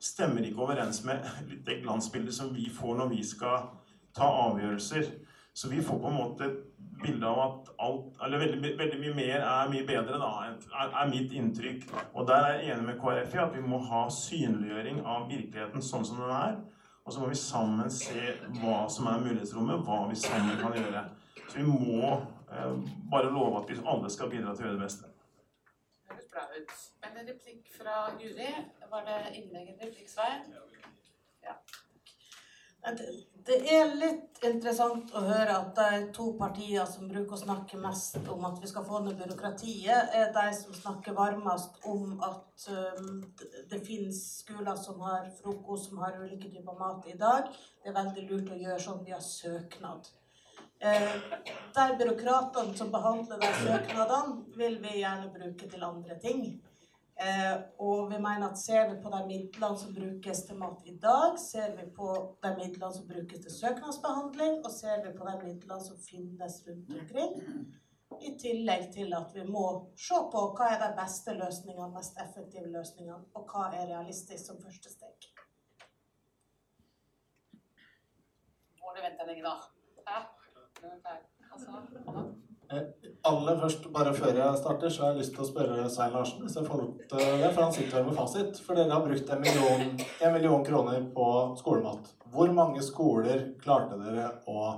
stemmer 0.01 0.45
ikke 0.45 0.61
overens 0.61 1.05
med 1.05 1.25
det 1.67 1.83
glansbildet 1.83 2.35
som 2.35 2.55
vi 2.55 2.71
får 2.71 2.97
når 2.97 3.09
vi 3.09 3.23
skal 3.25 3.71
ta 4.17 4.29
avgjørelser. 4.49 5.09
Så 5.57 5.71
vi 5.71 5.83
får 5.83 5.99
på 5.99 6.09
en 6.09 6.19
måte 6.19 6.45
et 6.45 6.57
bilde 7.03 7.27
av 7.27 7.39
at 7.41 7.71
alt, 7.81 8.19
eller 8.25 8.39
veldig, 8.39 8.73
veldig 8.79 8.99
mye 9.01 9.15
mer 9.17 9.41
er 9.41 9.71
mye 9.73 9.87
bedre, 9.89 10.19
da, 10.21 10.29
er, 10.45 10.91
er 11.01 11.09
mitt 11.09 11.33
inntrykk. 11.33 11.87
Og 12.13 12.29
der 12.29 12.45
er 12.45 12.59
jeg 12.59 12.75
enig 12.75 12.85
med 12.91 12.99
KrF 13.01 13.35
i 13.35 13.41
at 13.41 13.57
vi 13.57 13.63
må 13.65 13.81
ha 13.89 14.03
synliggjøring 14.13 15.01
av 15.01 15.31
virkeligheten 15.31 15.85
sånn 15.85 16.05
som 16.05 16.21
den 16.21 16.35
er. 16.37 16.59
Og 17.07 17.13
så 17.13 17.21
må 17.21 17.29
vi 17.31 17.39
sammen 17.39 17.91
se 17.91 18.23
hva 18.59 18.79
som 18.91 19.07
er 19.07 19.21
mulighetsrommet, 19.23 19.85
hva 19.87 19.99
vi 20.11 20.17
sammen 20.19 20.57
kan 20.59 20.75
gjøre. 20.75 21.03
Så 21.47 21.61
vi 21.61 21.67
må 21.69 22.09
eh, 22.51 22.73
bare 23.13 23.31
love 23.31 23.61
at 23.61 23.71
vi 23.71 23.77
alle 23.93 24.11
skal 24.11 24.33
bidra 24.33 24.55
til 24.55 24.67
å 24.67 24.67
gjøre 24.67 24.79
det 24.81 24.83
beste. 24.89 25.13
Høres 26.11 26.27
bra 26.33 26.49
ut. 26.57 26.75
En 27.07 27.21
replikk 27.29 27.71
fra 27.77 28.01
Guri. 28.19 28.51
Var 28.91 29.07
det 29.07 29.21
innlegg 29.39 29.71
en 29.77 29.85
replikk, 29.85 30.11
Svein? 30.11 30.51
Ja. 31.47 31.55
Det- 33.47 33.73
er 33.73 33.95
litt 33.95 34.45
interessant 34.45 35.13
å 35.15 35.21
høre 35.23 35.55
at 35.55 35.75
de 35.75 36.13
to 36.15 36.33
partiene 36.39 36.87
som 36.87 37.09
bruker 37.09 37.35
å 37.35 37.41
snakke 37.41 37.79
mest 37.79 38.19
om 38.29 38.45
at 38.45 38.61
vi 38.63 38.67
skal 38.67 38.85
få 38.85 39.01
ned 39.05 39.19
byråkratiet, 39.19 40.15
er 40.15 40.33
de 40.33 40.55
som 40.55 40.75
snakker 40.75 41.15
varmest 41.15 41.79
om 41.85 42.21
at 42.23 42.67
um, 42.69 43.21
det- 43.39 43.69
det 43.71 43.81
finnes 43.87 44.21
skoler 44.39 44.77
som 44.77 45.01
har 45.01 45.31
frokost, 45.41 45.89
som 45.89 45.99
har 45.99 46.19
ulike 46.21 46.51
typer 46.51 46.79
mat 46.79 47.07
i 47.07 47.17
dag. 47.17 47.49
Det 47.83 47.91
er 47.91 48.05
veldig 48.05 48.31
lurt 48.31 48.51
å 48.51 48.61
gjøre 48.61 48.81
sånn 48.81 49.05
via 49.05 49.19
søknad. 49.21 50.11
Eh, 50.81 51.13
de 51.75 51.97
byråkratene 51.99 52.77
som 52.77 52.91
behandler 52.93 53.41
de 53.41 53.47
søknadene, 53.47 54.45
vil 54.57 54.79
vi 54.79 55.01
gjerne 55.01 55.33
bruke 55.33 55.71
til 55.71 55.85
andre 55.85 56.19
ting. 56.21 56.63
Eh, 57.17 57.55
og 57.81 58.11
vi 58.11 58.19
mener 58.21 58.51
at 58.51 58.59
ser 58.61 58.91
vi 58.91 58.97
på 59.01 59.11
de 59.13 59.23
midlene 59.25 59.79
som 59.81 59.95
brukes 59.97 60.43
til 60.45 60.59
mat 60.61 60.83
i 60.85 60.93
dag, 61.01 61.39
ser 61.41 61.73
vi 61.79 61.87
på 61.97 62.11
de 62.45 62.51
midlene 62.59 62.91
som 62.93 63.07
brukes 63.09 63.41
til 63.45 63.55
søknadsbehandling, 63.55 64.59
og 64.61 64.71
ser 64.75 65.01
vi 65.07 65.15
på 65.17 65.29
de 65.31 65.37
midlene 65.45 65.81
som 65.87 65.97
finnes 66.03 66.59
rundt 66.67 66.93
omkring, 67.01 67.33
i 68.21 68.35
tillegg 68.41 68.91
til 68.93 69.17
at 69.17 69.33
vi 69.35 69.47
må 69.49 69.65
se 70.01 70.21
på 70.33 70.45
hva 70.59 70.69
er 70.75 70.85
de 70.85 70.93
beste 71.01 71.33
løsningene, 71.41 71.89
mest 71.97 72.21
effektive 72.21 72.69
løsningene, 72.77 73.25
og 73.35 73.49
hva 73.49 73.71
er 73.73 73.89
realistisk 73.95 74.51
som 74.51 74.61
første 74.61 74.93
steg. 74.93 75.31
Må 78.83 78.93
du 78.93 79.01
vente 79.09 79.31
lenge, 79.31 79.43
da? 79.49 79.57
Hæ? 80.07 80.21
Altså, 81.53 81.81
Eh, 82.73 83.06
Aller 83.27 83.57
først, 83.59 83.87
bare 83.95 84.13
før 84.15 84.37
jeg 84.39 84.59
starter, 84.61 84.93
så 84.93 85.03
har 85.03 85.15
jeg 85.15 85.21
lyst 85.23 85.33
til 85.35 85.43
å 85.43 85.47
spørre 85.49 85.87
Svein 85.91 86.13
Larsen 86.15 86.45
hvis 86.45 86.57
jeg 86.59 86.67
får 86.69 86.83
lov 86.83 86.93
til 87.11 87.25
det, 87.43 87.49
for 87.49 87.63
han 87.65 87.73
sitter 87.75 87.99
her 87.99 88.05
med 88.07 88.19
fasit. 88.19 88.61
For 88.63 88.79
dere 88.79 88.93
har 88.93 89.03
brukt 89.03 89.33
en 89.35 89.43
million, 89.43 89.83
en 90.29 90.37
million 90.37 90.67
kroner 90.69 91.09
på 91.17 91.27
skolemat. 91.59 92.13
Hvor 92.35 92.53
mange 92.55 92.85
skoler 92.87 93.43
klarte 93.63 93.99
dere 94.05 94.29
å 94.47 94.69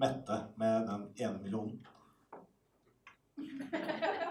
mette 0.00 0.40
med 0.62 0.88
den 0.88 1.04
ene 1.18 1.36
millionen? 1.42 1.76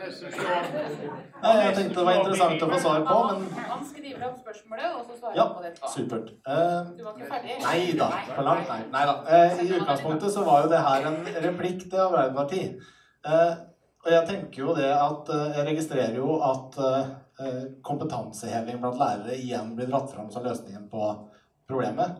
Nei, 0.00 1.52
jeg 1.64 1.74
tenkte 1.76 1.96
det 1.96 2.04
var 2.06 2.18
interessant 2.20 2.62
å 2.64 2.68
få 2.70 2.78
svar 2.82 3.04
på, 3.06 3.16
men 3.30 3.64
Han 3.70 3.82
skriver 3.88 4.26
opp 4.28 4.36
spørsmålet, 4.42 4.86
og 4.96 5.02
så 5.08 5.16
svarer 5.18 5.36
Ja, 5.38 5.46
han 5.46 5.54
på 5.56 5.62
det 5.64 5.72
Ja, 5.80 5.90
supert. 5.94 6.28
Eh, 6.46 6.92
Du 6.98 7.02
var 7.04 7.16
ikke 7.16 7.30
ferdig? 7.32 7.56
Nei 7.64 7.80
da, 7.98 8.08
for 8.28 8.46
langt 8.48 8.68
nei. 8.68 8.78
nei 8.92 9.04
da. 9.10 9.16
Eh, 9.38 9.64
I 9.64 9.72
utgangspunktet 9.78 10.34
så 10.34 10.44
var 10.46 10.62
jo 10.64 10.70
det 10.72 10.82
her 10.86 11.08
en 11.10 11.18
replikk 11.48 11.84
til 11.90 12.04
Arbeiderparti. 12.04 12.62
Eh, 13.26 13.54
og 14.04 14.12
jeg 14.14 14.28
tenker 14.30 14.62
jo 14.64 14.74
det 14.76 14.90
at 14.96 15.28
eh, 15.34 15.58
Jeg 15.58 15.66
registrerer 15.72 16.16
jo 16.16 16.38
at 16.44 16.80
eh, 17.40 17.66
kompetanseheving 17.84 18.80
blant 18.82 19.00
lærere 19.00 19.36
igjen 19.36 19.74
blir 19.76 19.88
dratt 19.90 20.10
fram 20.12 20.30
som 20.32 20.44
løsningen 20.44 20.88
på 20.92 21.10
problemet. 21.68 22.18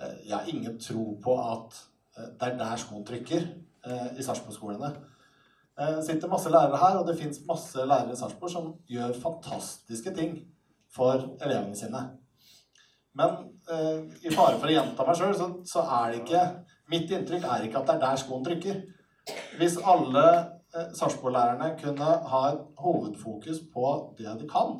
Eh, 0.00 0.16
jeg 0.28 0.36
har 0.36 0.48
ingen 0.50 0.78
tro 0.80 1.04
på 1.22 1.36
at 1.44 1.80
eh, 2.18 2.30
det 2.40 2.48
er 2.52 2.58
der 2.60 2.76
skoen 2.82 3.04
trykker 3.06 3.46
eh, 3.86 4.10
i 4.18 4.22
Sarpsborg-skolene. 4.22 4.94
Eh, 5.80 5.96
Det 5.96 6.04
sitter 6.04 6.28
masse 6.28 6.50
lærere 6.52 6.76
her, 6.76 6.98
og 6.98 7.06
det 7.08 7.18
fins 7.18 7.40
masse 7.48 7.84
lærere 7.86 8.12
i 8.12 8.16
Sarpsborg 8.16 8.52
som 8.52 8.72
gjør 8.88 9.16
fantastiske 9.22 10.12
ting 10.16 10.38
for 10.94 11.30
elevene 11.40 11.76
sine. 11.76 12.02
Men 13.16 13.36
eh, 13.72 14.04
i 14.26 14.34
fare 14.34 14.58
for 14.58 14.68
å 14.68 14.74
gjenta 14.74 15.06
meg 15.06 15.18
sjøl, 15.18 15.34
så, 15.38 15.48
så 15.66 15.86
er 16.00 16.12
det 16.12 16.22
ikke 16.24 16.44
Mitt 16.90 17.12
inntrykk 17.14 17.44
er 17.46 17.64
ikke 17.64 17.78
at 17.78 17.86
det 17.86 17.92
er 17.94 18.00
der 18.02 18.18
skoen 18.18 18.42
trykker. 18.42 18.78
Hvis 19.60 19.76
alle 19.78 20.24
eh, 20.74 20.88
Sarpsborg-lærerne 20.98 21.76
kunne 21.78 22.08
ha 22.32 22.40
et 22.50 22.64
hovedfokus 22.82 23.60
på 23.70 23.92
det 24.18 24.32
de 24.40 24.48
kan, 24.50 24.72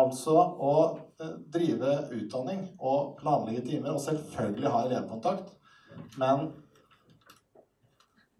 altså 0.00 0.36
å 0.36 0.74
eh, 1.16 1.38
drive 1.54 1.94
utdanning 2.12 2.66
og 2.76 3.14
planlegge 3.22 3.64
timer, 3.70 3.96
og 3.96 4.04
selvfølgelig 4.04 4.74
ha 4.74 4.82
elevkontakt, 4.84 5.54
men 6.20 6.50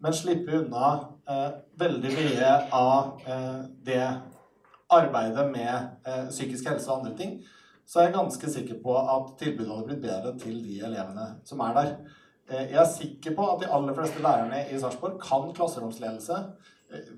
men 0.01 0.16
slippe 0.16 0.62
unna 0.62 0.90
eh, 1.28 1.48
veldig 1.81 2.12
mye 2.16 2.52
av 2.77 3.20
eh, 3.28 3.62
det 3.86 4.05
arbeidet 4.90 5.47
med 5.52 5.74
eh, 6.06 6.27
psykisk 6.31 6.70
helse 6.70 6.90
og 6.90 7.01
andre 7.01 7.16
ting, 7.18 7.36
så 7.86 8.01
er 8.01 8.09
jeg 8.09 8.16
ganske 8.16 8.51
sikker 8.55 8.81
på 8.85 8.97
at 8.98 9.32
tilbudet 9.40 9.70
hadde 9.72 9.89
blitt 9.89 10.02
bedre 10.05 10.35
til 10.39 10.59
de 10.62 10.81
elevene 10.86 11.27
som 11.47 11.62
er 11.66 11.77
der. 11.77 11.94
Eh, 12.51 12.66
jeg 12.72 12.81
er 12.82 12.90
sikker 12.90 13.36
på 13.36 13.47
at 13.52 13.62
de 13.62 13.70
aller 13.70 13.97
fleste 13.97 14.22
lærerne 14.22 14.64
i 14.70 14.78
Sarpsborg 14.81 15.18
kan 15.22 15.51
klasseromsledelse. 15.55 16.44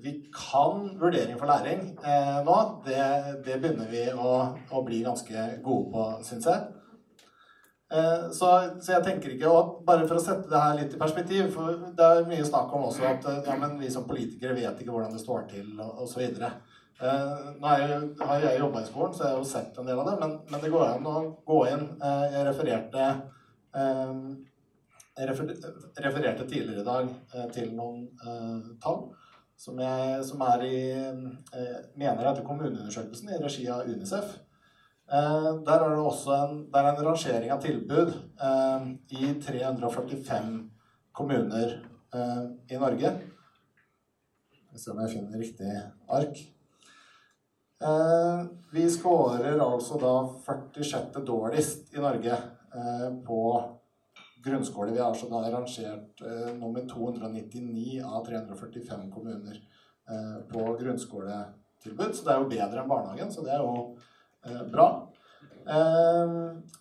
vi 0.03 0.11
kan 0.29 0.99
vurdering 1.01 1.39
for 1.39 1.49
læring 1.49 1.79
eh, 2.05 2.45
nå. 2.45 2.57
Det, 2.85 2.97
det, 3.45 3.61
begynner 3.61 3.89
vi 3.89 4.03
å, 4.13 4.33
å, 4.69 4.81
bli 4.85 5.01
ganske 5.01 5.45
gode 5.65 5.89
på, 5.93 6.03
syns 6.27 6.45
jeg. 6.45 6.67
Eh, 7.93 8.27
så, 8.33 8.51
så, 8.81 8.91
jeg 8.95 9.05
tenker 9.05 9.33
ikke 9.35 9.49
og 9.53 9.73
Bare 9.85 10.07
for 10.09 10.17
å 10.17 10.23
sette 10.23 10.49
det 10.49 10.61
her 10.61 10.77
litt 10.79 10.95
i 10.95 11.01
perspektiv 11.01 11.51
for 11.53 11.75
Det 11.93 12.07
er 12.07 12.29
mye 12.29 12.45
snakk 12.47 12.71
om 12.73 12.87
også 12.87 13.05
at 13.11 13.27
ja, 13.45 13.57
vi 13.77 13.91
som 13.93 14.07
politikere 14.09 14.57
vet 14.57 14.79
ikke 14.81 14.95
hvordan 14.95 15.13
det 15.13 15.21
står 15.21 15.45
til, 15.51 15.75
osv. 15.77 16.23
Eh, 17.03 17.35
nå 17.59 17.75
jeg, 17.81 17.99
har 18.23 18.47
jeg 18.47 18.63
jobba 18.63 18.81
i 18.81 18.87
skolen, 18.87 19.13
så 19.13 19.25
jeg 19.25 19.35
har 19.35 19.43
jo 19.43 19.51
sett 19.51 19.77
en 19.77 19.89
del 19.89 20.01
av 20.01 20.09
det. 20.09 20.17
Men, 20.23 20.39
men 20.49 20.63
det 20.63 20.73
går 20.73 20.87
an 20.87 21.11
å 21.11 21.19
gå 21.45 21.59
inn. 21.73 21.85
Eh, 21.99 22.25
jeg 22.33 22.47
refererte 22.49 23.07
eh, 23.77 24.17
jeg 25.13 25.29
refererte 25.29 26.47
tidligere 26.49 26.81
i 26.81 26.87
dag 26.87 27.09
eh, 27.35 27.49
til 27.53 27.73
noen 27.77 28.07
eh, 28.25 28.71
tall 28.81 29.03
som, 29.59 29.77
jeg, 29.77 30.23
som 30.25 30.41
er 30.47 30.63
i 30.65 30.79
eh, 30.97 31.75
mener 31.99 32.29
etter 32.31 32.45
kommuneundersøkelsen 32.47 33.29
i 33.29 33.41
regi 33.43 33.67
av 33.69 33.85
Unicef. 33.85 34.33
Der 35.13 35.75
er 35.75 35.91
det 35.93 36.01
også 36.01 36.33
en, 36.33 36.55
det 36.73 36.81
en 36.89 37.03
rangering 37.05 37.51
av 37.53 37.59
tilbud 37.61 38.13
i 39.13 39.27
345 39.43 40.47
kommuner 41.13 41.75
i 42.65 42.79
Norge. 42.81 43.11
Skal 44.73 44.73
vi 44.73 44.81
se 44.81 44.91
om 44.95 45.03
jeg 45.03 45.13
finner 45.13 45.43
riktig 45.43 45.75
ark. 46.17 46.41
Eh, 47.83 48.45
vi 48.71 48.89
skårer 48.89 49.59
altså 49.59 49.97
da 49.99 50.13
46. 50.45 51.19
dårligst 51.25 51.95
i 51.95 51.99
Norge 51.99 52.31
eh, 52.31 53.09
på 53.27 53.39
grunnskole. 54.45 54.93
Vi 54.93 55.01
er 55.01 55.09
altså 55.09 55.27
da 55.31 55.41
rangert 55.51 56.23
eh, 56.23 56.53
nummer 56.59 56.85
299 56.87 57.99
av 58.07 58.23
345 58.25 59.09
kommuner 59.11 59.61
på 60.51 60.61
grunnskoletilbud. 60.79 62.09
Så 62.11 62.25
det 62.25 62.31
er 62.33 62.41
jo 62.41 62.47
bedre 62.51 62.81
enn 62.81 62.89
barnehagen, 62.89 63.29
så 63.31 63.43
det 63.45 63.53
er 63.55 63.61
jo 63.63 63.93
bra. 64.71 64.87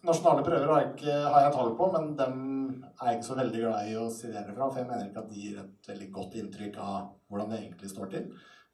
nasjonale 0.03 0.43
prøver 0.43 0.67
har 0.67 0.81
jeg, 0.81 0.95
ikke, 0.97 1.19
har 1.35 1.45
jeg 1.45 1.53
tall 1.55 1.75
på, 1.79 1.91
men 1.95 2.09
dem 2.19 2.39
er 3.03 3.11
jeg 3.11 3.19
ikke 3.19 3.29
så 3.29 3.37
veldig 3.39 3.61
glad 3.63 3.91
i 3.91 3.99
å 3.99 4.09
sidere 4.11 4.55
fra. 4.57 4.69
For 4.69 4.81
jeg 4.81 4.89
mener 4.89 5.07
ikke 5.07 5.23
at 5.23 5.31
de 5.31 5.45
gir 5.45 5.61
et 5.63 5.93
veldig 5.93 6.09
godt 6.17 6.41
inntrykk 6.41 6.81
av 6.83 6.97
hvordan 7.31 7.53
det 7.53 7.61
egentlig 7.61 7.93
står 7.93 8.11
til. 8.15 8.27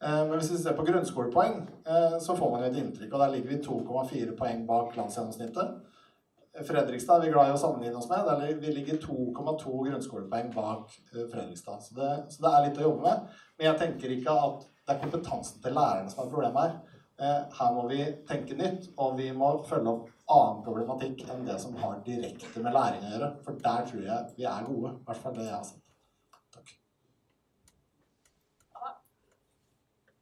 Eh, 0.05 0.23
men 0.29 0.37
hvis 0.37 0.53
vi 0.53 0.61
ser 0.63 0.77
på 0.79 0.87
grunnskolepoeng, 0.87 1.61
eh, 1.87 2.19
så 2.23 2.37
får 2.39 2.51
man 2.51 2.65
et 2.65 2.77
inntrykk. 2.79 3.13
Og 3.13 3.21
der 3.21 3.33
ligger 3.35 3.55
vi 3.55 3.63
2,4 3.65 4.37
poeng 4.39 4.67
bak 4.67 4.97
landsgjennomsnittet. 4.97 5.79
Fredrikstad 6.69 7.21
er 7.21 7.27
vi 7.27 7.33
glad 7.33 7.51
i 7.51 7.55
å 7.55 7.61
sammenligne 7.61 7.99
oss 8.01 8.09
med. 8.11 8.27
Der 8.27 8.61
vi 8.61 8.73
ligger 8.75 9.01
2,2 9.03 9.75
grunnskolepoeng 9.89 10.53
bak 10.55 10.95
eh, 11.15 11.27
Fredrikstad. 11.33 11.83
Så 11.83 11.99
det, 11.99 12.13
så 12.35 12.45
det, 12.45 12.53
er 12.53 12.69
litt 12.69 12.79
å 12.83 12.87
jobbe 12.89 13.07
med. 13.09 13.41
Men 13.59 13.71
jeg 13.71 13.81
tenker 13.83 14.15
ikke 14.15 14.39
at 14.47 14.69
det 14.69 14.95
er 14.95 15.03
kompetansen 15.03 15.63
til 15.63 15.77
lærerne 15.77 16.13
som 16.13 16.25
er 16.25 16.33
problemet 16.33 16.63
her. 16.63 16.88
Her 17.19 17.73
må 17.75 17.89
vi 17.91 17.99
tenke 18.29 18.55
nytt, 18.55 18.93
og 19.03 19.17
vi 19.19 19.33
må 19.35 19.49
følge 19.67 19.91
opp 19.91 20.13
annen 20.31 20.63
problematikk 20.63 21.25
enn 21.33 21.43
det 21.49 21.57
som 21.59 21.75
har 21.81 21.99
direkte 22.07 22.63
med 22.63 22.77
læring 22.77 23.03
å 23.03 23.13
gjøre. 23.15 23.31
For 23.43 23.59
der 23.65 23.91
tror 23.91 24.07
jeg 24.07 24.39
vi 24.39 24.47
er 24.47 24.71
gode. 24.71 24.95
I 24.95 25.09
hvert 25.09 25.23
fall 25.25 25.35
det 25.35 25.49
jeg 25.49 25.57
har 25.57 25.67
sett. 25.67 25.85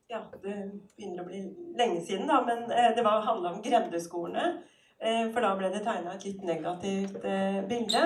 ja, 0.08 0.22
det 0.42 0.54
begynner 0.96 1.22
å 1.22 1.28
bli 1.28 1.42
lenge 1.78 2.00
siden, 2.06 2.26
da, 2.30 2.40
men 2.46 2.66
eh, 2.70 2.92
det 2.96 3.04
handla 3.04 3.52
om 3.52 3.62
grendeskolene. 3.64 4.46
Eh, 4.98 5.26
for 5.32 5.44
da 5.44 5.54
ble 5.58 5.70
det 5.74 5.82
tegna 5.84 6.14
et 6.14 6.24
litt 6.24 6.44
negativt 6.46 7.24
eh, 7.24 7.62
bilde. 7.68 8.04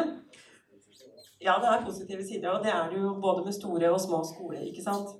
Ja, 1.40 1.56
det 1.60 1.70
er 1.70 1.84
positive 1.84 2.24
sider, 2.26 2.54
og 2.54 2.64
det 2.64 2.72
er 2.74 2.90
det 2.90 3.00
jo 3.00 3.14
både 3.22 3.44
med 3.46 3.56
store 3.56 3.92
og 3.92 4.00
små 4.02 4.22
skoler. 4.28 4.64
ikke 4.66 4.84
sant? 4.84 5.14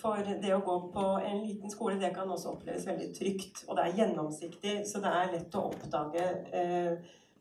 For 0.00 0.22
det 0.42 0.52
å 0.54 0.62
gå 0.62 0.74
på 0.94 1.04
en 1.18 1.40
liten 1.42 1.72
skole, 1.72 1.96
det 1.98 2.12
kan 2.14 2.30
også 2.30 2.52
oppleves 2.52 2.86
veldig 2.86 3.08
trygt. 3.16 3.64
Og 3.66 3.78
det 3.78 3.84
er 3.86 3.96
gjennomsiktig, 4.00 4.74
så 4.86 5.02
det 5.02 5.10
er 5.10 5.32
lett 5.32 5.56
å 5.58 5.64
oppdage 5.72 6.26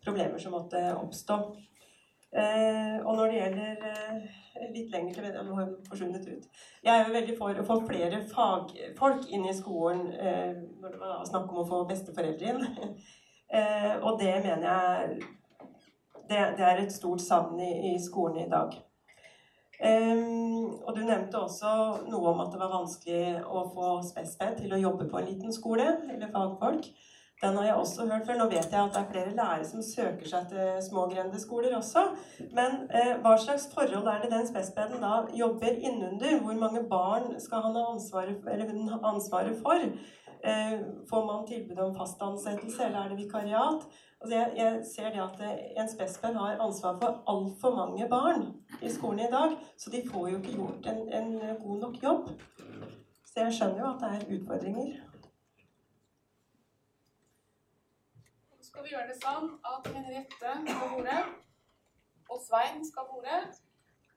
problemer 0.01 0.41
som 0.41 0.55
måtte 0.57 0.81
oppstå. 0.97 1.37
Og 2.35 3.11
når 3.19 3.29
det 3.29 3.37
gjelder 3.37 4.25
litt 4.73 4.91
lenger 4.91 5.13
til 5.17 5.45
Nå 5.45 5.57
har 5.57 5.69
forsvunnet 5.89 6.27
ut. 6.27 6.47
Jeg 6.83 6.93
er 6.93 7.07
jo 7.07 7.13
veldig 7.15 7.37
for 7.37 7.59
å 7.59 7.67
få 7.67 7.77
flere 7.87 8.21
fagfolk 8.31 9.29
inn 9.35 9.47
i 9.49 9.55
skolen 9.55 10.07
eh, 10.13 10.57
når 10.81 10.95
det 10.95 11.01
var 11.01 11.23
snakk 11.29 11.51
om 11.51 11.61
å 11.61 11.69
få 11.69 11.83
besteforeldre 11.89 12.53
inn. 12.53 12.67
eh, 13.57 13.93
og 14.01 14.19
det 14.21 14.35
mener 14.45 14.67
jeg 14.69 15.23
det, 16.29 16.65
er 16.65 16.81
et 16.81 16.93
stort 16.93 17.21
savn 17.21 17.59
i 17.61 17.95
skolen 18.01 18.45
i 18.45 18.49
dag. 18.49 18.73
Um, 19.75 20.77
og 20.85 20.95
du 20.95 21.01
nevnte 21.03 21.41
også 21.41 21.71
noe 22.07 22.31
om 22.31 22.39
at 22.45 22.53
det 22.53 22.61
var 22.61 22.71
vanskelig 22.71 23.41
å 23.43 23.65
få 23.73 23.89
SPESPED 24.07 24.61
til 24.61 24.75
å 24.75 24.79
jobbe 24.79 25.09
på 25.11 25.19
en 25.19 25.27
liten 25.27 25.55
skole, 25.55 25.89
eller 26.13 26.31
fagfolk. 26.31 26.87
Den 27.41 27.57
har 27.57 27.65
jeg 27.65 27.75
også 27.75 28.05
hørt 28.07 28.27
før. 28.27 28.37
Nå 28.39 28.45
vet 28.47 28.71
jeg 28.71 28.79
at 28.79 28.93
det 28.95 29.01
er 29.01 29.09
flere 29.09 29.33
lærere 29.35 29.65
som 29.67 29.83
søker 29.83 30.29
seg 30.29 30.45
til 30.53 30.69
små 30.85 31.03
grendeskoler 31.11 31.75
også. 31.75 32.05
Men 32.55 32.85
eh, 32.95 33.17
hva 33.23 33.35
slags 33.41 33.67
forhold 33.73 34.07
er 34.07 34.23
det 34.23 34.31
den 34.31 34.47
spespeden 34.47 35.03
da 35.03 35.25
jobber 35.35 35.75
innunder? 35.75 36.39
Hvor 36.45 36.61
mange 36.63 36.85
barn 36.89 37.33
skal 37.43 37.67
han 37.67 37.75
ha 37.75 37.89
ansvaret, 37.91 38.47
eller 38.47 38.71
ansvaret 39.11 39.59
for? 39.59 39.83
Eh, 40.45 40.79
får 41.09 41.27
man 41.27 41.45
tilbud 41.49 41.83
om 41.83 41.95
fast 41.99 42.23
ansettelse, 42.23 42.87
eller 42.87 43.03
er 43.03 43.11
det 43.11 43.23
vikariat? 43.25 43.87
Altså 44.25 44.37
jeg, 44.37 44.53
jeg, 44.57 44.85
ser 44.95 45.09
det 45.13 45.21
at 45.21 45.41
eh, 45.45 45.81
en 45.81 45.89
spesped 45.89 46.33
har 46.33 46.61
ansvar 46.67 46.95
for 47.01 47.09
altfor 47.33 47.75
mange 47.75 48.05
barn 48.09 48.45
i 48.81 48.89
skolen 48.89 49.19
i 49.19 49.31
dag. 49.31 49.51
Så 49.77 49.91
de 49.93 49.99
får 50.11 50.29
jo 50.29 50.37
ikke 50.37 50.53
gjort 50.55 50.87
en, 50.91 51.01
en 51.17 51.57
god 51.65 51.77
nok 51.79 52.03
jobb. 52.03 52.29
Så 53.25 53.43
jeg 53.43 53.53
skjønner 53.53 53.79
jo 53.83 53.89
at 53.89 53.99
det 54.01 54.09
er 54.15 54.31
utfordringer. 54.35 54.87
skal 58.61 58.83
vi 58.83 58.93
gjøre 58.95 59.07
det 59.11 59.17
sånn 59.21 59.45
at 59.73 59.91
Henriette 59.93 60.55
skal 60.63 60.95
ordet, 60.97 61.21
og 62.29 62.41
Svein 62.47 62.81
skal 62.89 63.11
ordet, 63.17 63.43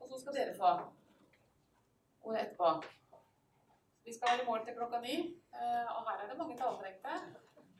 og 0.01 0.09
så 0.09 0.23
skal 0.23 0.39
dere 0.39 0.55
få 0.57 0.70
ordet 2.23 2.47
etterpå. 2.47 2.73
Vi 4.09 4.17
skal 4.17 4.33
være 4.33 4.47
i 4.47 4.49
mål 4.49 4.65
til 4.65 4.81
klokka 4.81 5.03
ni, 5.05 5.19
eh, 5.53 5.93
og 5.99 6.09
her 6.09 6.25
er 6.25 6.33
det 6.33 6.41
mange 6.41 6.57
taletrengte. 6.57 7.20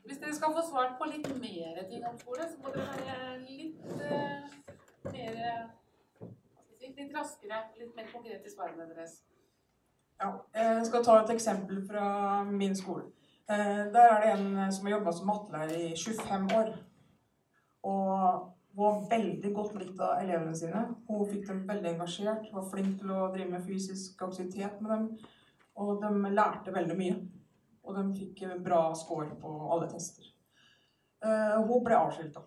Hvis 0.05 0.21
dere 0.21 0.35
skal 0.35 0.53
få 0.55 0.63
svart 0.69 0.95
på 0.99 1.09
litt 1.11 1.27
mer 1.41 1.81
ting 1.89 2.05
om 2.07 2.17
skole, 2.19 2.47
så 2.49 2.61
må 2.63 2.73
dere 2.73 2.87
være 2.95 3.37
litt 3.45 3.83
uh, 3.99 4.57
mer 5.13 5.41
si, 6.79 6.93
Litt 6.99 7.13
raskere, 7.15 7.63
litt 7.79 7.95
mer 7.95 8.07
konkret 8.11 8.45
i 8.45 8.51
svarene 8.51 8.87
deres. 8.89 9.19
Ja, 10.19 10.33
jeg 10.55 10.85
skal 10.87 11.03
ta 11.05 11.19
et 11.21 11.29
eksempel 11.31 11.83
fra 11.87 12.05
min 12.43 12.75
skole. 12.75 13.05
Eh, 13.49 13.85
der 13.93 14.05
er 14.13 14.21
det 14.21 14.31
en 14.33 14.57
eh, 14.57 14.71
som 14.71 14.85
har 14.85 14.97
jobba 14.97 15.11
som 15.11 15.27
mattelærer 15.27 15.77
i 15.77 15.93
25 15.97 16.49
år. 16.57 16.73
Og 17.83 18.55
var 18.79 18.99
veldig 19.09 19.53
godt 19.55 19.77
likt 19.79 20.01
av 20.03 20.19
elevene 20.21 20.55
sine. 20.55 20.83
Hun 21.07 21.25
fikk 21.31 21.47
dem 21.47 21.63
veldig 21.67 21.93
engasjert, 21.93 22.51
var 22.53 22.67
flink 22.69 22.99
til 22.99 23.11
å 23.15 23.29
drive 23.33 23.49
med 23.55 23.65
fysisk 23.65 24.21
aktivitet 24.27 24.81
med 24.83 24.91
dem. 24.93 25.07
Og 25.79 26.03
de 26.03 26.33
lærte 26.35 26.75
veldig 26.75 26.97
mye. 26.99 27.15
Og 27.87 27.95
de 27.95 28.05
fikk 28.17 28.43
bra 28.63 28.81
score 28.97 29.35
på 29.39 29.53
alle 29.73 29.89
tester. 29.91 30.25
Eh, 31.25 31.55
hun 31.59 31.83
ble 31.85 31.97
avskilta. 31.97 32.43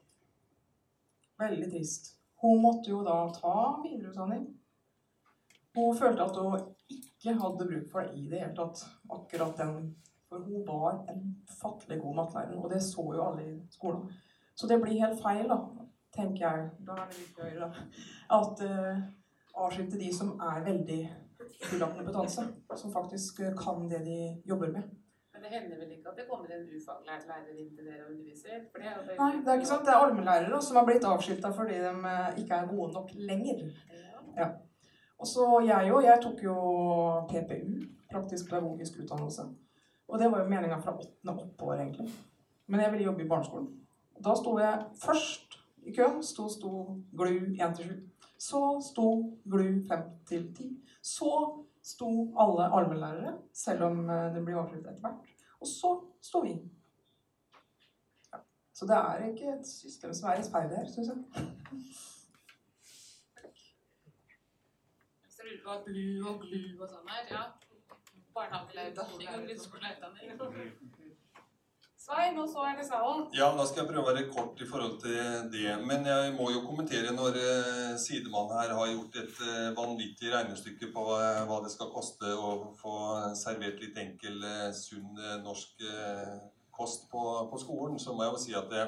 Veldig 1.43 1.71
trist. 1.73 2.13
Hun 2.43 2.61
måtte 2.63 2.91
jo 2.91 3.03
da 3.07 3.25
ta 3.35 3.57
videreutdanning. 3.83 4.47
Hun 5.77 5.97
følte 5.97 6.25
at 6.27 6.37
hun 6.37 6.57
ikke 6.93 7.35
hadde 7.41 7.69
bruk 7.69 7.91
for 7.91 8.05
det 8.05 8.19
i 8.21 8.29
det 8.29 8.43
hele 8.43 8.55
tatt, 8.57 8.83
akkurat 9.09 9.57
den 9.59 9.93
for 10.33 10.39
hun 10.39 10.67
var 10.67 11.05
en 11.13 11.45
fattelig 11.61 12.01
god 12.01 12.15
mattelærer, 12.15 12.57
og 12.57 12.71
det 12.71 12.83
så 12.83 13.03
jo 13.15 13.25
alle 13.25 13.43
i 13.45 13.57
skolen. 13.71 14.07
Så 14.55 14.67
det 14.67 14.79
blir 14.81 15.01
helt 15.01 15.21
feil, 15.21 15.45
da, 15.49 15.59
tenker 16.17 16.47
jeg. 16.47 16.71
Da 16.87 16.97
er 16.97 17.11
det 17.11 17.19
viktig 17.19 17.43
å 17.43 17.51
det. 17.61 17.85
At 18.39 18.63
uh, 18.65 19.03
avskilte 19.67 20.01
de 20.01 20.09
som 20.17 20.33
er 20.41 20.65
veldig 20.65 21.01
full 21.67 21.85
av 21.85 21.93
kompetanse, 21.99 22.47
som 22.81 22.95
faktisk 22.95 23.43
uh, 23.45 23.53
kan 23.59 23.85
det 23.93 24.01
de 24.07 24.19
jobber 24.49 24.73
med. 24.73 24.89
Hender 25.53 25.81
vel 25.83 25.95
ikke 25.97 26.11
at 26.11 26.19
det 26.21 26.27
kommer 26.31 26.53
en 26.57 26.67
ufaglært 26.69 27.25
lærer 27.29 27.57
inn 27.61 27.71
til 27.77 27.89
dere 27.89 28.07
og 28.07 28.13
underviser? 28.15 28.63
For 28.73 28.83
det 28.83 28.91
er 28.91 28.99
jo 28.99 29.17
Nei, 29.21 29.33
det 29.39 29.53
er 29.53 29.61
ikke 29.61 29.71
sant. 29.71 29.87
Det 29.87 29.95
er 29.95 30.05
allmennlærere 30.05 30.61
som 30.67 30.79
har 30.81 30.87
blitt 30.89 31.09
avskilta 31.09 31.53
fordi 31.57 31.81
de 31.85 31.93
uh, 32.03 32.29
ikke 32.41 32.61
er 32.61 32.71
gode 32.71 32.93
nok 32.97 33.13
lenger. 33.31 33.65
Ja. 33.93 34.31
ja. 34.41 34.49
Og 35.23 35.29
så 35.31 35.49
jeg 35.67 35.93
òg. 35.93 36.07
Jeg 36.07 36.23
tok 36.23 36.41
jo 36.45 36.55
PPU, 37.31 37.75
praktisk 38.11 38.49
pedagogisk 38.51 39.03
utdannelse. 39.05 39.47
Og 40.09 40.19
det 40.21 40.31
var 40.33 40.43
jo 40.43 40.49
meninga 40.51 40.79
fra 40.81 40.97
åttende 40.99 41.37
oppover, 41.45 41.81
egentlig. 41.81 42.09
Men 42.67 42.81
jeg 42.81 42.93
ville 42.93 43.05
jobbe 43.05 43.25
i 43.25 43.29
barneskolen. 43.29 43.69
Da 44.25 44.35
sto 44.39 44.57
jeg 44.59 44.81
først 45.05 45.59
i 45.87 45.95
køen. 45.97 46.23
Sto, 46.23 46.49
sto 46.49 46.73
GLU 47.13 47.53
1 47.55 47.77
til 47.77 47.93
7. 47.93 48.01
Så 48.39 48.63
sto 48.91 49.09
GLU 49.45 49.83
5 49.89 50.03
til 50.29 50.49
10. 50.55 50.73
Så 51.03 51.31
sto 51.83 52.11
alle 52.39 52.69
allmennlærere, 52.77 53.37
selv 53.55 53.85
om 53.89 54.11
eh, 54.11 54.29
det 54.35 54.45
blir 54.45 54.59
avsluttet 54.61 54.93
etter 54.93 55.07
hvert. 55.07 55.32
Og 55.63 55.69
så 55.71 55.91
står 56.29 56.45
vi. 56.45 56.55
Ja. 58.33 58.39
Så 58.75 58.87
det 58.91 58.97
er 58.97 59.27
ikke 59.31 59.53
et 59.59 59.69
system 59.69 60.15
som 60.15 60.29
er 60.29 60.41
rettferdig 60.41 60.79
her, 60.79 60.89
syns 60.95 61.11
jeg. 61.13 61.19
Så 65.35 65.43
lurer 65.47 65.63
på 65.67 65.77
GLU 65.87 66.29
og 66.33 66.41
GLU 66.43 66.83
og 66.83 66.89
sånn 66.91 67.13
her, 67.15 67.31
ja. 67.37 67.45
barnehagelærerutdanning 68.35 69.29
og 69.37 69.47
grunnskolelærerutdanning. 69.47 71.02
Svein, 72.13 72.39
og 72.39 72.49
så 72.53 72.65
er 72.69 72.75
det 72.77 72.85
salen. 72.85 73.23
Ja, 73.33 73.47
da 73.57 73.65
skal 73.65 73.83
jeg 73.83 73.89
prøve 73.89 74.03
å 74.03 74.11
være 74.11 74.27
kort 74.29 74.59
i 74.61 74.67
forhold 74.69 74.99
til 75.01 75.47
det. 75.53 75.71
Men 75.89 76.05
jeg 76.05 76.35
må 76.37 76.51
jo 76.53 76.61
kommentere 76.67 77.15
når 77.17 77.39
eh, 77.41 77.95
sidemannen 78.01 78.59
her 78.59 78.75
har 78.77 78.91
gjort 78.91 79.17
et 79.23 79.41
eh, 79.47 79.71
vanvittig 79.79 80.33
regnestykke 80.35 80.91
på 80.93 81.07
eh, 81.17 81.41
hva 81.49 81.63
det 81.65 81.73
skal 81.73 81.89
koste 81.95 82.35
å 82.37 82.51
få 82.77 82.97
servert 83.39 83.81
litt 83.81 83.97
enkel, 84.03 84.45
sunn 84.77 85.17
norsk 85.47 85.87
kost 86.73 87.09
på, 87.13 87.23
på 87.49 87.61
skolen, 87.61 87.99
så 88.01 88.13
må 88.13 88.27
jeg 88.27 88.35
jo 88.35 88.43
si 88.45 88.55
at 88.61 88.69
det, 88.73 88.85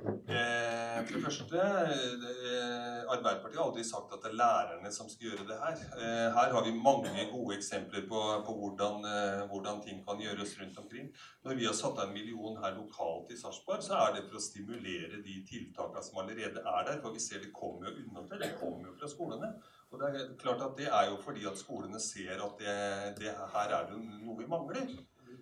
Eh, 0.00 0.98
for 1.04 1.12
det 1.16 1.22
første, 1.24 1.56
eh, 1.60 3.00
Arbeiderpartiet 3.14 3.58
har 3.60 3.66
aldri 3.66 3.84
sagt 3.84 4.12
at 4.14 4.22
det 4.22 4.30
er 4.30 4.38
lærerne 4.40 4.92
som 4.94 5.08
skal 5.10 5.28
gjøre 5.28 5.46
det 5.50 5.58
her. 5.60 5.82
Eh, 5.98 6.28
her 6.36 6.54
har 6.54 6.64
vi 6.64 6.72
mange 6.72 7.26
gode 7.32 7.56
eksempler 7.56 8.06
på, 8.08 8.20
på 8.46 8.54
hvordan, 8.60 9.04
hvordan 9.50 9.82
ting 9.84 10.00
kan 10.06 10.22
gjøres 10.22 10.56
rundt 10.60 10.78
omkring. 10.78 11.10
Når 11.44 11.58
vi 11.58 11.68
har 11.68 11.76
satt 11.76 11.98
av 11.98 12.08
en 12.08 12.14
million 12.14 12.56
her 12.62 12.78
lokalt 12.78 13.34
i 13.34 13.36
Sarpsborg, 13.40 13.82
så 13.84 13.98
er 14.06 14.16
det 14.16 14.24
for 14.28 14.40
å 14.40 14.46
stimulere 14.46 15.20
de 15.26 15.36
tiltakene 15.50 16.06
som 16.06 16.22
allerede 16.22 16.64
er 16.64 16.88
der. 16.88 17.02
For 17.02 17.12
vi 17.12 17.20
ser 17.26 17.44
det 17.44 17.52
kommer 17.52 17.90
jo 17.90 18.06
unna 18.06 18.24
til, 18.28 18.40
Det 18.40 18.56
kommer 18.62 18.88
jo 18.88 18.96
fra 18.96 19.12
skolene. 19.16 19.54
Og 19.90 20.00
det 20.00 20.08
er 20.08 20.34
klart 20.38 20.62
at 20.62 20.76
det 20.78 20.88
er 20.88 21.10
jo 21.10 21.16
fordi 21.20 21.46
at 21.50 21.58
skolene 21.58 22.00
ser 22.00 22.40
at 22.40 22.60
det, 22.62 22.76
det 23.18 23.32
her 23.54 23.78
er 23.80 23.90
det 23.90 23.98
noe 24.00 24.38
vi 24.38 24.46
mangler. 24.48 24.86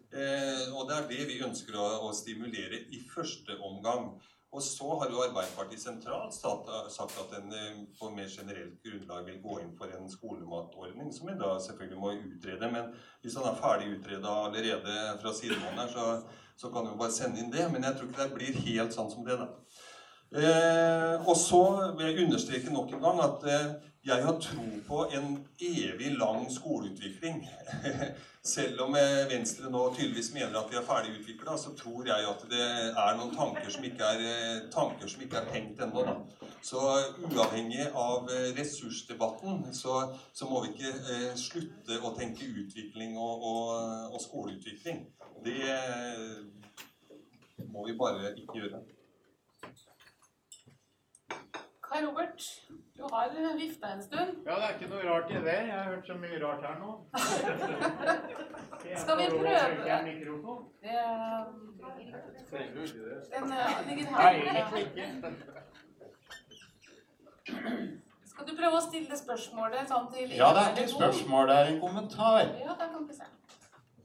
Eh, 0.08 0.64
og 0.72 0.88
det 0.88 0.96
er 0.96 1.08
det 1.10 1.24
vi 1.28 1.42
ønsker 1.44 1.76
å, 1.76 1.86
å 2.08 2.12
stimulere 2.16 2.80
i 2.96 3.02
første 3.12 3.58
omgang. 3.60 4.14
Og 4.52 4.62
så 4.64 4.86
har 5.00 5.10
jo 5.12 5.20
Arbeiderpartiet 5.20 5.82
sentralt 5.82 6.32
sagt 6.34 7.18
at 7.20 7.34
en 7.36 7.50
eh, 7.52 7.80
på 7.98 8.08
mer 8.14 8.30
generelt 8.32 8.78
grunnlag 8.84 9.26
vil 9.26 9.42
gå 9.42 9.58
inn 9.60 9.74
for 9.76 9.92
en 9.92 10.08
skolematordning, 10.08 11.10
som 11.12 11.28
vi 11.28 11.34
da 11.36 11.50
selvfølgelig 11.60 12.00
må 12.00 12.14
utrede. 12.16 12.70
Men 12.72 12.88
hvis 13.20 13.36
han 13.36 13.50
er 13.50 13.58
ferdig 13.60 13.90
utreda 13.98 14.38
allerede 14.46 14.96
fra 15.20 15.34
sidemannen 15.36 15.82
her, 15.82 15.92
så, 15.92 16.06
så 16.56 16.72
kan 16.72 16.88
du 16.88 16.96
bare 16.96 17.12
sende 17.12 17.42
inn 17.42 17.52
det. 17.52 17.66
Men 17.72 17.84
jeg 17.84 17.98
tror 17.98 18.08
ikke 18.08 18.24
det 18.24 18.38
blir 18.38 18.64
helt 18.70 18.96
sånn 18.96 19.12
som 19.12 19.28
det, 19.28 19.36
da. 19.36 19.50
Eh, 20.28 21.28
og 21.28 21.36
så 21.40 21.62
vil 21.96 22.08
jeg 22.08 22.24
understreke 22.26 22.72
nok 22.72 22.90
en 22.92 23.04
gang 23.04 23.20
at 23.24 23.46
eh, 23.48 23.70
jeg 24.08 24.24
har 24.24 24.38
tro 24.40 24.64
på 24.86 24.98
en 25.16 25.48
evig 25.60 26.12
lang 26.18 26.46
skoleutvikling. 26.52 27.48
Selv 28.54 28.80
om 28.80 28.94
eh, 28.96 29.28
Venstre 29.28 29.68
nå 29.70 29.82
tydeligvis 29.96 30.30
mener 30.32 30.56
at 30.56 30.70
vi 30.72 30.78
er 30.80 30.86
ferdig 30.86 31.18
utvikla, 31.18 31.56
så 31.60 31.74
tror 31.76 32.06
jeg 32.08 32.28
at 32.30 32.44
det 32.48 32.64
er 32.88 33.18
noen 33.18 33.34
tanker 33.36 33.68
som 33.74 33.84
ikke 33.84 34.08
er, 34.14 34.22
eh, 34.24 34.62
tanker 34.72 35.10
som 35.10 35.24
ikke 35.24 35.42
er 35.42 35.50
tenkt 35.52 35.82
ennå. 35.84 36.04
Så 36.64 36.80
uavhengig 37.28 37.84
av 37.92 38.30
eh, 38.32 38.48
ressursdebatten, 38.56 39.66
så, 39.76 39.98
så 40.32 40.48
må 40.48 40.62
vi 40.64 40.72
ikke 40.72 40.94
eh, 40.96 41.30
slutte 41.36 42.00
å 42.00 42.14
tenke 42.16 42.48
utvikling 42.62 43.18
og, 43.20 43.44
og, 43.50 44.14
og 44.14 44.24
skoleutvikling. 44.24 45.04
Det 45.44 45.60
må 47.68 47.84
vi 47.86 47.98
bare 47.98 48.32
ikke 48.40 48.62
gjøre. 48.62 48.80
Kai 51.88 52.00
Robert, 52.04 52.44
du 52.98 53.44
har 53.46 53.58
vifta 53.58 53.88
en 53.88 54.02
stund. 54.02 54.30
Ja, 54.46 54.54
det 54.58 54.64
er 54.66 54.72
ikke 54.74 54.88
noe 54.90 55.02
rart 55.06 55.30
i 55.30 55.34
det. 55.34 55.54
Jeg 55.68 55.74
har 55.74 55.84
hørt 55.84 56.06
så 56.06 56.14
mye 56.18 56.38
rart 56.42 56.64
her 56.66 56.76
nå. 56.82 56.90
Skal 59.02 59.18
vi 59.20 59.26
prøve 59.30 59.44
det? 59.46 59.58
Trenger 62.50 62.74
du 62.74 62.80
det? 62.82 63.18
den 63.30 63.52
eh, 63.52 64.78
ikke. 64.82 65.04
Skal 68.26 68.46
du 68.48 68.52
prøve 68.56 68.76
å 68.76 68.82
stille 68.82 69.16
spørsmålet 69.22 69.88
sånn 69.90 70.10
til 70.12 70.34
Ja, 70.34 70.50
det 70.56 70.62
er 70.64 70.74
ikke 70.74 70.86
et 70.88 70.94
spørsmål, 70.96 71.48
det 71.48 71.56
er 71.56 71.72
en 71.72 71.80
kommentar. 71.82 72.42
Ja, 72.58 72.74
det 72.74 72.90
kan 72.92 73.06
vi 73.06 73.14
se. 73.14 73.30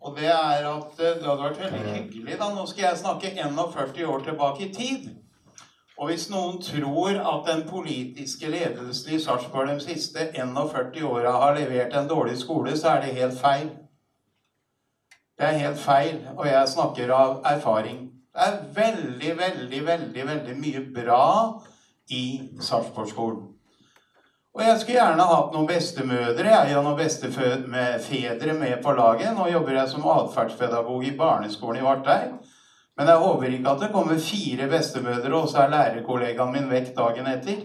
Og 0.03 0.17
det 0.17 0.29
er 0.29 0.69
at 0.69 0.99
eh, 0.99 1.17
det 1.17 1.27
hadde 1.27 1.43
vært 1.47 1.61
veldig 1.65 1.83
hyggelig 1.97 2.39
da. 2.39 2.53
Nå 2.53 2.69
skal 2.69 2.89
jeg 2.91 3.01
snakke 3.01 3.33
41 3.41 4.05
år 4.13 4.25
tilbake 4.29 4.67
i 4.67 4.73
tid. 4.75 5.22
Og 5.97 6.09
hvis 6.09 6.25
noen 6.31 6.57
tror 6.61 7.19
at 7.21 7.45
den 7.47 7.67
politiske 7.69 8.49
ledelsen 8.49 9.13
i 9.13 9.19
Sarpsborg 9.21 9.69
de 9.69 9.79
siste 9.83 10.25
41 10.33 11.03
åra 11.05 11.35
har 11.37 11.55
levert 11.59 11.93
en 11.93 12.09
dårlig 12.09 12.39
skole, 12.41 12.73
så 12.77 12.95
er 12.95 13.03
det 13.03 13.17
helt 13.19 13.37
feil. 13.39 13.69
Det 15.37 15.45
er 15.47 15.61
helt 15.61 15.79
feil, 15.81 16.19
og 16.37 16.47
jeg 16.47 16.73
snakker 16.73 17.13
av 17.13 17.39
erfaring. 17.45 18.09
Det 18.33 18.45
er 18.47 18.59
veldig, 18.75 19.33
veldig, 19.37 19.85
veldig, 19.85 20.27
veldig 20.27 20.55
mye 20.57 20.85
bra 20.95 21.25
i 22.09 22.23
Sarpsborg-skolen. 22.61 23.53
Og 24.53 24.61
jeg 24.61 24.79
skulle 24.79 24.97
gjerne 24.99 25.25
hatt 25.29 25.53
noen 25.53 25.69
bestemødre 25.69 26.49
jeg 26.49 26.75
og 26.77 26.83
noen 26.85 26.97
bestefedre 26.99 28.53
med 28.57 28.75
på 28.85 28.93
laget. 28.93 29.31
Nå 29.33 29.47
jobber 29.49 29.79
jeg 29.79 29.89
som 29.89 30.05
atferdspedagog 30.13 31.05
i 31.07 31.15
barneskolen 31.17 31.81
i 31.81 31.85
Varteig. 31.85 32.35
Men 32.97 33.09
jeg 33.09 33.21
håper 33.23 33.53
ikke 33.55 33.71
at 33.71 33.81
det 33.81 33.91
kommer 33.93 34.19
fire 34.21 34.67
bestemødre, 34.69 35.33
og 35.33 35.47
så 35.49 35.63
er 35.63 35.71
lærerkollegaen 35.73 36.53
min 36.53 36.69
vekk 36.69 36.91
dagen 36.97 37.29
etter. 37.31 37.63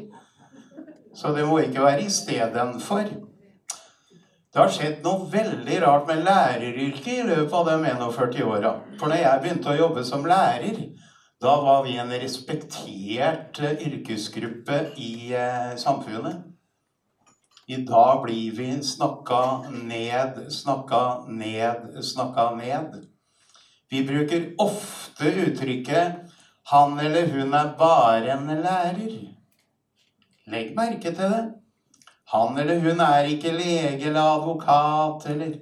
Så 1.14 1.32
det 1.36 1.44
må 1.48 1.58
ikke 1.58 1.84
være 1.84 2.06
istedenfor. 2.06 3.10
Det 4.48 4.62
har 4.62 4.70
skjedd 4.72 5.02
noe 5.04 5.26
veldig 5.30 5.82
rart 5.84 6.06
med 6.08 6.24
læreryrket 6.24 7.10
i 7.12 7.26
løpet 7.28 7.56
av 7.58 7.68
de 7.68 7.74
41 7.92 8.46
åra. 8.48 8.72
For 9.00 9.12
når 9.12 9.20
jeg 9.20 9.42
begynte 9.42 9.72
å 9.74 9.76
jobbe 9.76 10.04
som 10.08 10.24
lærer, 10.26 10.80
da 11.38 11.52
var 11.62 11.84
vi 11.84 11.98
en 12.00 12.14
respektert 12.18 13.60
eh, 13.62 13.84
yrkesgruppe 13.86 14.80
i 14.96 15.34
eh, 15.36 15.76
samfunnet. 15.78 16.40
I 17.68 17.82
dag 17.86 18.22
blir 18.24 18.56
vi 18.56 18.70
snakka 18.82 19.42
ned, 19.70 20.40
snakka 20.50 21.02
ned, 21.28 22.00
snakka 22.02 22.48
ned. 22.56 22.96
Vi 23.90 24.02
bruker 24.06 24.54
ofte 24.58 25.30
uttrykket 25.46 26.12
'han 26.70 26.98
eller 27.00 27.26
hun 27.26 27.54
er 27.54 27.74
bare 27.78 28.32
en 28.32 28.48
lærer'. 28.64 29.34
Legg 30.46 30.74
merke 30.76 31.14
til 31.14 31.24
det. 31.24 31.52
Han 32.32 32.58
eller 32.58 32.80
hun 32.80 33.00
er 33.00 33.24
ikke 33.24 33.52
lege 33.52 34.06
eller 34.06 34.20
advokat 34.20 35.30
eller 35.30 35.54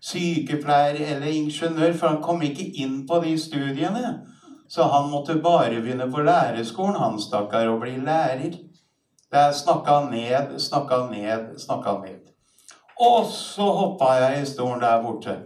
sykepleier 0.00 1.16
eller 1.16 1.26
ingeniør, 1.26 1.92
for 1.92 2.08
han 2.08 2.22
kom 2.22 2.42
ikke 2.42 2.70
inn 2.80 3.06
på 3.08 3.20
de 3.24 3.38
studiene. 3.38 4.20
Så 4.68 4.82
han 4.82 5.10
måtte 5.10 5.34
bare 5.34 5.80
begynne 5.80 6.10
på 6.12 6.24
lærerskolen, 6.24 6.96
han 6.96 7.20
stakkar, 7.20 7.68
og 7.68 7.80
bli 7.80 7.96
lærer. 7.96 8.56
Det 9.32 9.40
er 9.40 9.52
snakka 9.52 10.00
ned, 10.10 10.58
snakka 10.60 10.96
ned, 11.10 11.58
snakka 11.58 11.98
ned. 12.04 12.20
Og 13.00 13.26
så 13.26 13.62
hoppa 13.62 14.04
jeg 14.04 14.42
i 14.42 14.46
stolen 14.46 14.80
der 14.80 15.02
borte. 15.02 15.36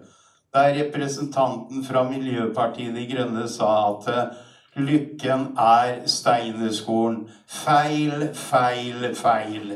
Der 0.55 0.85
representanten 0.85 1.85
fra 1.85 2.03
Miljøpartiet 2.09 2.95
De 2.97 3.05
Grønne 3.15 3.49
sa 3.49 3.73
at 3.91 4.09
eh, 4.09 4.37
Lykken 4.79 5.59
er 5.59 6.07
Steinerskolen. 6.07 7.29
Feil, 7.47 8.29
feil, 8.35 9.15
feil. 9.15 9.75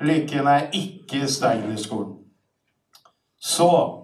Lykken 0.00 0.46
er 0.46 0.66
ikke 0.72 1.28
Steinerskolen. 1.28 2.16
Så 3.40 4.02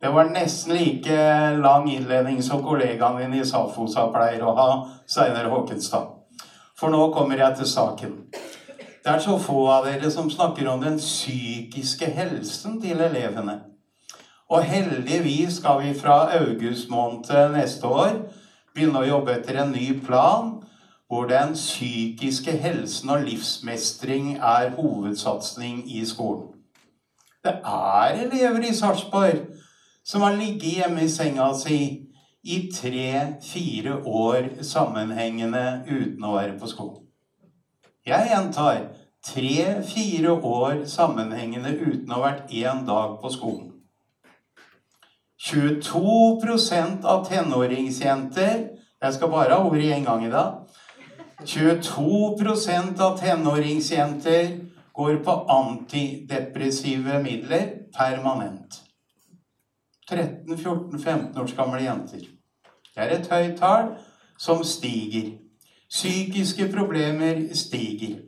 Det 0.00 0.14
var 0.14 0.28
nesten 0.28 0.76
like 0.76 1.14
lang 1.56 1.86
innledning 1.92 2.42
som 2.44 2.62
kollegaen 2.62 3.16
din 3.16 3.40
i 3.40 3.46
Safosa 3.48 4.04
pleier 4.12 4.42
å 4.44 4.52
ha, 4.54 4.66
Steinar 5.08 5.48
Håkenstad. 5.48 6.10
For 6.76 6.92
nå 6.92 7.08
kommer 7.14 7.40
jeg 7.40 7.56
til 7.56 7.70
saken. 7.70 8.12
Det 9.04 9.14
er 9.14 9.24
så 9.24 9.38
få 9.40 9.62
av 9.72 9.88
dere 9.88 10.10
som 10.12 10.28
snakker 10.30 10.68
om 10.68 10.84
den 10.84 11.00
psykiske 11.00 12.12
helsen 12.12 12.76
til 12.82 13.00
elevene. 13.00 13.56
Og 14.48 14.64
heldigvis 14.64 15.56
skal 15.58 15.80
vi 15.82 15.94
fra 15.98 16.18
august 16.38 16.90
måned 16.90 17.56
neste 17.56 17.86
år 17.86 18.20
begynne 18.74 19.02
å 19.02 19.08
jobbe 19.08 19.34
etter 19.34 19.58
en 19.62 19.72
ny 19.74 19.88
plan 20.06 20.52
hvor 21.10 21.26
den 21.30 21.54
psykiske 21.54 22.54
helsen 22.62 23.10
og 23.14 23.26
livsmestring 23.26 24.36
er 24.36 24.74
hovedsatsing 24.78 25.84
i 25.90 26.04
skolen. 26.06 26.52
Det 27.42 27.54
er 27.62 28.22
elever 28.26 28.66
i 28.66 28.74
Sarpsborg 28.74 29.44
som 30.06 30.22
har 30.22 30.38
ligget 30.38 30.80
hjemme 30.80 31.02
i 31.02 31.10
senga 31.10 31.52
si 31.58 31.78
i 32.46 32.58
tre-fire 32.74 34.00
år 34.06 34.62
sammenhengende 34.62 35.64
uten 35.86 36.26
å 36.26 36.34
være 36.36 36.58
på 36.58 36.70
skolen. 36.70 37.02
Jeg 38.06 38.30
gjentar 38.30 38.84
tre-fire 39.26 40.34
år 40.38 40.84
sammenhengende 40.90 41.74
uten 41.80 42.12
å 42.12 42.20
ha 42.20 42.28
vært 42.28 42.54
én 42.54 42.84
dag 42.86 43.18
på 43.22 43.32
skolen. 43.34 43.72
22% 45.36 47.04
av 47.04 47.26
tenåringsjenter 47.28 48.68
Jeg 49.02 49.14
skal 49.14 49.28
bare 49.30 49.52
ha 49.52 49.66
ordet 49.68 49.92
én 49.92 50.04
gang 50.04 50.24
i 50.24 50.30
dag. 50.32 50.62
22% 51.44 53.00
av 53.04 53.18
tenåringsjenter 53.20 54.46
går 54.96 55.18
på 55.24 55.34
antidepressive 55.52 57.20
midler 57.22 57.66
permanent. 57.98 58.80
13-14-15 60.10 61.42
års 61.42 61.54
gamle 61.56 61.82
jenter. 61.82 62.24
Det 62.94 63.04
er 63.04 63.12
et 63.18 63.28
høyt 63.30 63.58
tall 63.60 63.90
som 64.38 64.64
stiger. 64.64 65.34
Psykiske 65.90 66.70
problemer 66.72 67.42
stiger. 67.54 68.22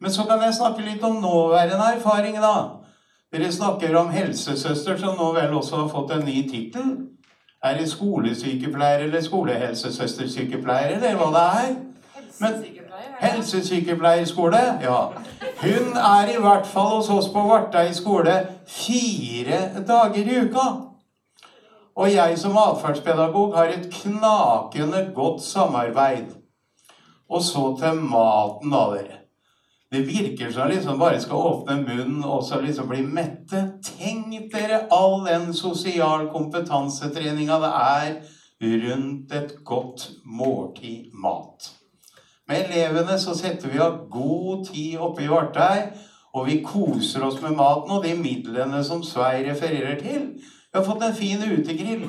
Men 0.00 0.12
så 0.12 0.24
kan 0.28 0.42
jeg 0.42 0.54
snakke 0.54 0.84
litt 0.84 1.02
om 1.04 1.16
nåværende 1.22 1.94
erfaring, 1.96 2.36
da. 2.36 2.79
Dere 3.32 3.52
snakker 3.52 3.94
om 3.94 4.08
helsesøster, 4.10 4.96
som 4.98 5.14
nå 5.18 5.28
vel 5.36 5.52
også 5.54 5.84
har 5.84 5.90
fått 5.92 6.16
en 6.16 6.24
ny 6.26 6.42
tittel. 6.50 6.96
Er 7.62 7.76
det 7.78 7.90
skolesykepleier 7.90 9.04
eller 9.06 9.22
skolehelsesøstersykepleier, 9.22 10.96
eller 10.96 11.18
hva 11.20 11.28
det 11.36 11.44
er? 11.60 11.74
Men 12.40 12.62
Helsesykepleierskole, 13.20 14.60
ja. 14.82 14.98
Hun 15.60 15.96
er 15.96 16.32
i 16.32 16.40
hvert 16.40 16.66
fall 16.66 16.88
hos 16.96 17.10
oss 17.12 17.28
på 17.32 17.42
Vartei 17.46 17.92
skole 17.94 18.34
fire 18.66 19.60
dager 19.88 20.24
i 20.24 20.40
uka. 20.46 20.66
Og 22.00 22.12
jeg 22.14 22.38
som 22.40 22.56
atferdspedagog 22.56 23.56
har 23.56 23.74
et 23.74 23.90
knakende 23.92 25.06
godt 25.14 25.42
samarbeid. 25.44 26.32
Og 27.30 27.42
så 27.44 27.66
til 27.78 28.00
maten, 28.00 28.72
da, 28.72 28.84
dere. 28.96 29.19
Det 29.90 30.00
virker 30.06 30.52
som 30.52 30.68
liksom 30.70 30.98
bare 30.98 31.20
skal 31.20 31.36
åpne 31.36 31.80
munnen 31.82 32.24
og 32.24 32.44
så 32.46 32.60
liksom 32.62 32.88
bli 32.92 33.02
mette. 33.02 33.64
Tenk 33.82 34.52
dere 34.52 34.84
all 34.94 35.24
den 35.26 35.48
sosial 35.54 36.28
kompetansetreninga 36.30 37.56
det 37.64 37.70
er 37.78 38.12
rundt 38.84 39.34
et 39.34 39.56
godt 39.64 40.10
måltid 40.24 41.10
mat. 41.12 41.72
Med 42.46 42.68
elevene 42.68 43.18
så 43.18 43.34
setter 43.34 43.72
vi 43.72 43.82
av 43.82 44.04
god 44.10 44.68
tid 44.70 44.98
oppe 45.02 45.24
i 45.24 45.30
Vartei, 45.30 45.88
og 46.34 46.46
vi 46.46 46.60
koser 46.62 47.26
oss 47.26 47.40
med 47.42 47.58
maten 47.58 47.90
og 47.90 48.06
de 48.06 48.14
midlene 48.14 48.84
som 48.86 49.02
Svei 49.02 49.42
refererer 49.48 49.98
til. 49.98 50.30
Vi 50.70 50.78
har 50.78 50.86
fått 50.86 51.02
en 51.02 51.18
fin 51.18 51.42
utegrill. 51.42 52.06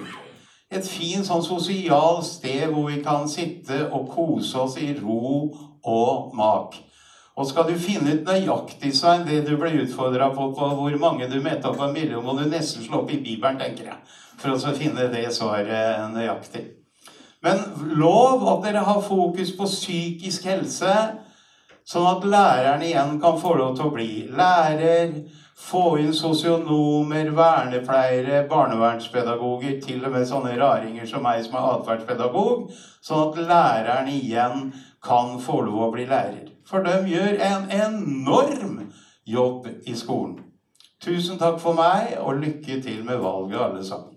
Et 0.70 0.86
fint 0.86 1.26
sånn 1.26 1.42
sosialt 1.42 2.30
sted 2.30 2.70
hvor 2.70 2.92
vi 2.92 3.02
kan 3.02 3.26
sitte 3.30 3.88
og 3.90 4.06
kose 4.14 4.68
oss 4.68 4.78
i 4.78 4.94
ro 5.02 5.50
og 5.82 6.38
mak. 6.38 6.78
Og 7.40 7.48
skal 7.48 7.70
du 7.70 7.78
finne 7.80 8.18
ut 8.18 8.28
nøyaktig, 8.28 8.92
Svein, 8.96 9.24
det 9.28 9.46
du 9.48 9.56
ble 9.60 9.72
utfordra 9.86 10.30
på, 10.36 10.50
på 10.58 10.68
hvor 10.76 10.98
mange 11.00 11.30
du 11.32 11.40
metta 11.44 11.72
på 11.72 11.88
en 11.88 11.96
million, 11.96 12.26
må 12.26 12.36
du 12.36 12.44
nesten 12.50 12.84
slå 12.84 13.06
opp 13.06 13.14
i 13.16 13.22
Bibelen, 13.24 13.60
tenker 13.62 13.88
jeg, 13.94 14.00
for 14.42 14.58
å 14.58 14.76
finne 14.76 15.08
det 15.14 15.24
svaret 15.36 16.12
nøyaktig. 16.12 16.66
Men 17.42 17.64
lov 17.98 18.44
at 18.52 18.66
dere 18.68 18.84
har 18.86 19.02
fokus 19.02 19.56
på 19.58 19.66
psykisk 19.70 20.46
helse, 20.52 20.96
sånn 21.88 22.10
at 22.12 22.28
læreren 22.30 22.84
igjen 22.86 23.16
kan 23.24 23.40
få 23.42 23.56
lov 23.58 23.74
til 23.78 23.88
å 23.88 23.96
bli 23.96 24.12
lærer. 24.30 25.16
Få 25.62 25.98
inn 26.02 26.14
sosionomer, 26.18 27.28
vernepleiere, 27.38 28.44
barnevernspedagoger, 28.50 29.76
til 29.84 30.06
og 30.08 30.16
med 30.16 30.26
sånne 30.30 30.56
raringer 30.58 31.06
som 31.10 31.22
meg 31.26 31.44
som 31.46 31.58
er 31.60 31.68
atferdspedagog, 31.76 32.72
sånn 33.06 33.28
at 33.28 33.44
læreren 33.52 34.10
igjen 34.10 34.72
kan 35.06 35.38
få 35.42 35.62
lov 35.68 35.88
å 35.88 35.92
bli 35.94 36.08
lærer. 36.10 36.51
For 36.72 36.80
de 36.80 36.92
gjør 37.04 37.42
en 37.44 37.66
enorm 37.76 38.92
jobb 39.28 39.66
i 39.88 39.96
skolen. 39.96 40.38
Tusen 41.04 41.40
takk 41.40 41.58
for 41.60 41.76
meg, 41.76 42.14
og 42.20 42.38
lykke 42.40 42.78
til 42.82 43.02
med 43.06 43.18
valget, 43.20 43.60
alle 43.60 43.86
sammen. 43.86 44.14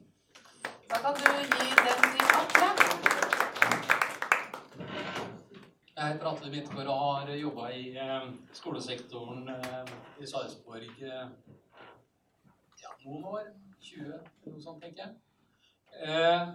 Da 0.90 1.00
kan 1.02 1.16
du 1.18 1.24
gi 1.40 1.72
den 1.86 2.04
til 2.12 2.28
Atle. 2.40 2.68
Jeg 5.96 6.12
heter 6.12 6.28
Atle 6.30 6.50
Midtgaard 6.50 6.86
og 6.86 7.16
har 7.16 7.32
jobba 7.34 7.66
i 7.74 7.88
eh, 8.04 8.28
skolesektoren 8.52 9.48
eh, 9.48 9.90
i 10.22 10.26
Sarpsborg 10.26 11.02
eh, 11.02 11.24
ja, 12.82 12.92
noen 13.06 13.24
år. 13.24 13.48
20, 13.80 14.12
noe 14.46 14.62
sånt, 14.62 14.84
tenker 14.84 15.02
jeg. 15.02 15.16
Eh, 16.06 16.46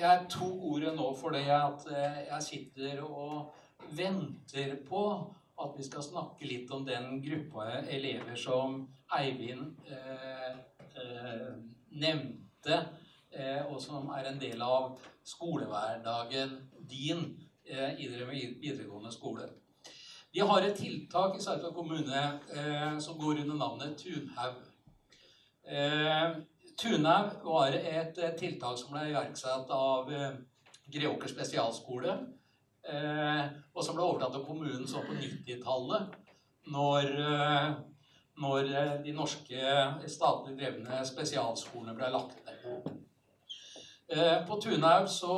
jeg 0.00 0.24
tok 0.30 0.64
ordet 0.70 0.94
nå 0.96 1.12
fordi 1.20 1.44
at 1.58 1.84
jeg 2.30 2.42
sitter 2.48 3.04
og 3.04 3.52
venter 3.90 4.76
på 4.88 5.04
at 5.64 5.74
vi 5.78 5.86
skal 5.86 6.02
snakke 6.02 6.48
litt 6.48 6.70
om 6.74 6.84
den 6.86 7.20
gruppa 7.22 7.66
elever 7.82 8.36
som 8.38 8.80
Eivind 9.14 9.76
eh, 9.86 10.50
eh, 10.98 11.50
nevnte, 11.94 12.80
eh, 13.30 13.60
og 13.68 13.78
som 13.82 14.08
er 14.16 14.30
en 14.30 14.40
del 14.40 14.62
av 14.64 14.96
skolehverdagen 15.24 16.56
din 16.90 17.22
eh, 17.68 17.94
i 18.00 18.08
dere 18.10 18.26
videregående 18.32 19.12
skole. 19.14 19.46
Vi 20.34 20.42
har 20.42 20.66
et 20.66 20.74
tiltak 20.74 21.36
i 21.38 21.42
Sarpsborg 21.44 21.76
kommune 21.76 22.24
eh, 22.56 22.96
som 22.98 23.18
går 23.20 23.44
under 23.44 23.60
navnet 23.60 23.94
Tunhaug. 24.00 24.58
Eh, 25.70 26.40
Tunhaug 26.80 27.36
var 27.46 27.76
et 27.78 28.18
tiltak 28.40 28.80
som 28.80 28.90
ble 28.96 29.06
iverksatt 29.12 29.70
av 29.70 30.10
Greåker 30.90 31.30
spesialskole. 31.30 32.16
Eh, 32.84 33.44
og 33.72 33.80
som 33.84 33.96
ble 33.96 34.04
overtatt 34.04 34.34
av 34.36 34.44
kommunen 34.44 34.84
så 34.88 35.00
på 35.06 35.16
90-tallet, 35.16 36.16
når, 36.74 37.06
eh, 37.24 37.70
når 38.44 38.68
eh, 38.68 38.90
de 39.06 39.14
norske 39.16 39.76
statlig 40.12 40.58
drevne 40.58 41.00
spesialskolene 41.08 41.96
ble 41.96 42.12
lagt 42.12 42.36
ned. 42.44 42.92
På 44.46 44.58
Tunhaug 44.60 45.06
så 45.08 45.34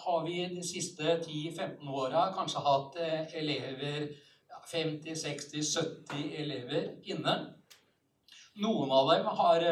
har 0.00 0.20
vi 0.24 0.36
de 0.48 0.62
siste 0.64 1.16
10-15 1.24 1.88
åra 1.90 2.28
kanskje 2.32 2.62
hatt 2.64 2.94
elever 3.36 4.06
50-60-70 4.70 6.22
elever 6.38 6.86
inne. 7.10 7.34
Noen 8.62 8.94
av 8.94 9.10
dem 9.10 9.26
har 9.40 9.66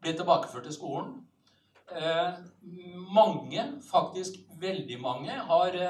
blitt 0.00 0.22
tilbakeført 0.22 0.70
til 0.70 0.76
skolen. 0.78 1.10
Mange, 3.18 3.66
faktisk 3.90 4.38
veldig 4.62 5.00
mange, 5.02 5.36
har 5.50 5.80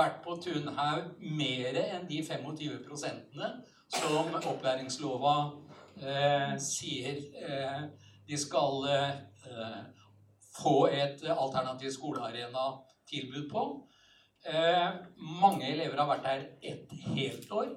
vært 0.00 0.20
på 0.24 0.36
Tunhaug 0.42 1.20
mer 1.20 1.78
enn 1.84 2.08
de 2.08 2.20
25 2.24 2.80
prosentene 2.86 3.52
som 3.90 4.34
opplæringslova 4.40 5.34
eh, 6.00 6.54
sier 6.62 7.20
eh, 7.44 7.82
de 8.28 8.38
skal 8.38 8.86
eh, 8.90 9.78
få 10.54 10.86
et 10.92 11.22
alternativ 11.30 11.90
skolearena-tilbud 11.96 13.46
på. 13.50 13.64
Eh, 14.46 14.88
mange 15.42 15.68
elever 15.68 15.98
har 16.00 16.10
vært 16.10 16.26
der 16.28 16.44
ett 16.72 16.92
helt 17.14 17.52
år. 17.52 17.72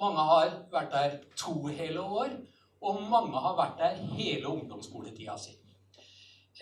Mange 0.00 0.26
har 0.30 0.52
vært 0.72 0.92
der 0.92 1.16
to 1.36 1.66
hele 1.66 2.00
år. 2.00 2.36
Og 2.80 3.02
mange 3.10 3.40
har 3.44 3.56
vært 3.58 3.80
der 3.80 3.96
hele 4.16 4.48
ungdomsskoletida 4.48 5.36
si. 5.38 5.56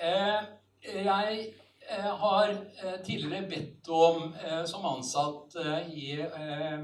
Eh, 0.02 0.42
jeg 0.82 1.52
har 1.96 2.48
eh, 2.48 3.04
tidligere 3.04 3.48
bedt 3.48 3.88
om, 3.88 4.34
eh, 4.44 4.64
som 4.64 4.84
ansatt 4.84 5.56
eh, 5.56 5.90
i, 5.90 6.20
eh, 6.20 6.82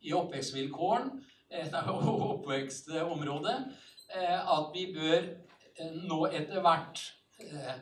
i 0.00 0.12
oppvekstvilkåren, 0.12 1.24
eh, 1.50 1.88
oppvekstområdet, 2.32 3.56
eh, 4.16 4.52
at 4.58 4.68
vi 4.74 4.90
bør 4.94 5.22
eh, 5.22 5.94
nå 6.04 6.26
etter 6.26 6.60
hvert 6.60 7.00
eh, 7.40 7.72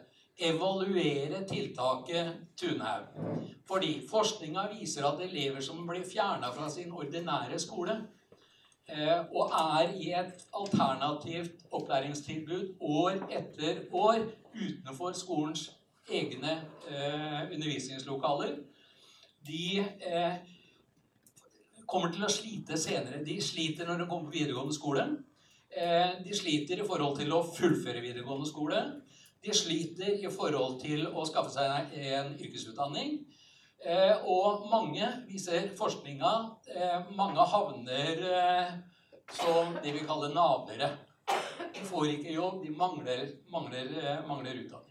evaluere 0.40 1.42
tiltaket 1.48 2.30
Tunhaug. 2.60 3.18
Fordi 3.68 4.06
forskninga 4.10 4.68
viser 4.78 5.04
at 5.10 5.20
elever 5.26 5.60
som 5.60 5.82
blir 5.86 6.06
fjerna 6.06 6.52
fra 6.54 6.70
sin 6.70 6.92
ordinære 6.92 7.58
skole, 7.58 7.98
eh, 8.86 9.18
og 9.34 9.50
er 9.50 9.90
i 9.98 10.14
et 10.22 10.46
alternativt 10.54 11.66
opplæringstilbud 11.72 12.78
år 12.80 13.20
etter 13.28 13.84
år 13.92 14.22
utenfor 14.54 15.12
skolens 15.18 15.70
egne 16.10 16.54
eh, 16.90 17.42
undervisningslokaler, 17.54 18.56
de 19.46 19.80
eh, 19.80 20.34
kommer 21.88 22.12
til 22.14 22.26
å 22.26 22.32
slite 22.32 22.78
senere. 22.80 23.22
De 23.26 23.38
sliter 23.42 23.88
når 23.88 24.02
de 24.02 24.08
kommer 24.10 24.28
på 24.28 24.38
videregående 24.38 24.76
skole. 24.76 25.06
Eh, 25.70 26.18
de 26.24 26.36
sliter 26.36 26.82
i 26.82 26.86
forhold 26.86 27.18
til 27.20 27.32
å 27.34 27.44
fullføre 27.46 28.02
videregående 28.04 28.48
skole. 28.50 28.82
De 29.40 29.54
sliter 29.56 30.18
i 30.20 30.30
forhold 30.30 30.80
til 30.82 31.06
å 31.08 31.24
skaffe 31.28 31.54
seg 31.54 31.94
en 32.12 32.34
yrkesutdanning. 32.36 33.20
Og 34.28 34.66
mange, 34.68 35.06
viser 35.24 35.70
forskninga, 35.78 36.32
mange 37.16 37.46
havner 37.48 38.20
som 39.32 39.72
det 39.80 39.94
vi 39.96 40.04
kaller 40.04 40.36
navere. 40.36 40.90
De 41.72 41.88
får 41.88 42.12
ikke 42.18 42.36
jobb, 42.36 42.60
de 42.66 42.76
mangler, 42.76 43.24
mangler, 43.48 43.96
mangler 44.28 44.60
utdanning. 44.66 44.89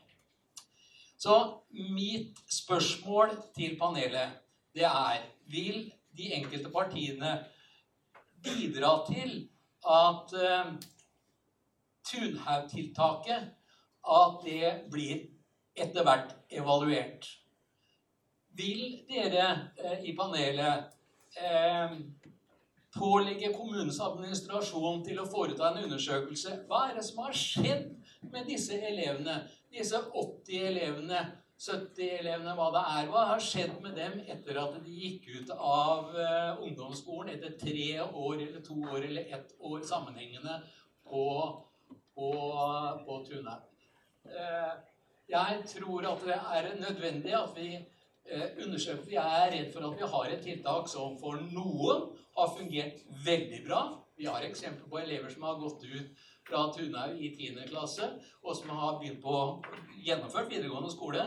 Så 1.19 1.35
mitt 1.72 2.38
spørsmål 2.48 3.33
til 3.56 3.75
panelet, 3.80 4.39
det 4.75 4.85
er 4.88 5.25
Vil 5.49 5.91
de 6.17 6.33
enkelte 6.33 6.69
partiene 6.69 7.45
bidra 8.43 8.91
til 9.07 9.49
at 9.83 10.33
uh, 10.33 10.73
Tunhaug-tiltaket 12.06 13.49
at 14.19 14.39
det 14.45 14.72
blir 14.91 15.25
etter 15.75 16.06
hvert 16.06 16.35
evaluert? 16.49 17.27
Vil 18.56 19.01
dere 19.09 19.49
eh, 19.77 20.01
i 20.09 20.15
panelet 20.17 20.89
eh, 21.39 21.93
pålegge 22.95 23.53
kommunens 23.56 23.99
administrasjon 24.03 25.03
til 25.06 25.22
å 25.22 25.27
foreta 25.30 25.69
en 25.69 25.85
undersøkelse? 25.85 26.64
Hva 26.67 26.89
er 26.89 26.98
det 26.99 27.06
som 27.07 27.23
har 27.23 27.38
skjedd 27.38 27.91
med 28.33 28.49
disse 28.49 28.80
elevene? 28.80 29.41
Disse 29.69 30.01
80 30.01 30.65
elevene, 30.72 31.22
70 31.59 32.03
elevene, 32.19 32.56
hva 32.57 32.69
det 32.73 32.83
er. 32.98 33.09
Hva 33.11 33.23
har 33.33 33.41
skjedd 33.43 33.77
med 33.83 33.98
dem 33.99 34.19
etter 34.25 34.57
at 34.61 34.77
de 34.83 34.99
gikk 35.03 35.27
ut 35.35 35.53
av 35.56 36.14
eh, 36.15 36.61
ungdomsskolen 36.65 37.33
etter 37.35 37.57
tre 37.59 37.89
år 38.03 38.35
eller 38.38 38.61
to 38.65 38.80
år 38.81 39.06
eller 39.09 39.33
ett 39.38 39.56
år 39.59 39.83
sammenhengende 39.85 40.61
på 41.09 41.25
på 42.19 43.25
Tunheim. 43.27 43.61
Eh, 44.25 44.73
jeg 45.30 45.61
tror 45.73 46.07
at 46.09 46.25
det 46.25 46.38
er 46.57 46.69
nødvendig 46.81 47.33
at 47.38 47.53
vi 47.56 47.69
eh, 47.77 48.49
undersøker 48.65 49.11
Jeg 49.14 49.43
er 49.43 49.51
redd 49.53 49.72
for 49.73 49.88
at 49.88 49.98
vi 49.98 50.11
har 50.14 50.33
et 50.33 50.43
tiltak 50.43 50.89
som 50.89 51.17
for 51.22 51.39
noen 51.53 52.09
har 52.38 52.51
fungert 52.57 53.03
veldig 53.25 53.61
bra. 53.67 53.81
Vi 54.17 54.27
har 54.27 54.43
eksempler 54.43 54.89
på 54.89 54.99
elever 54.99 55.30
som 55.31 55.45
har 55.48 55.61
gått 55.61 55.85
ut 55.85 56.25
fra 56.50 56.66
Tunhaug 56.76 57.22
i 57.22 57.32
10. 57.36 57.64
klasse, 57.69 58.10
og 58.44 58.56
som 58.58 58.76
har 58.82 59.00
begynt 59.00 59.22
på 59.24 59.38
gjennomført 60.06 60.52
videregående 60.52 60.92
skole 60.92 61.24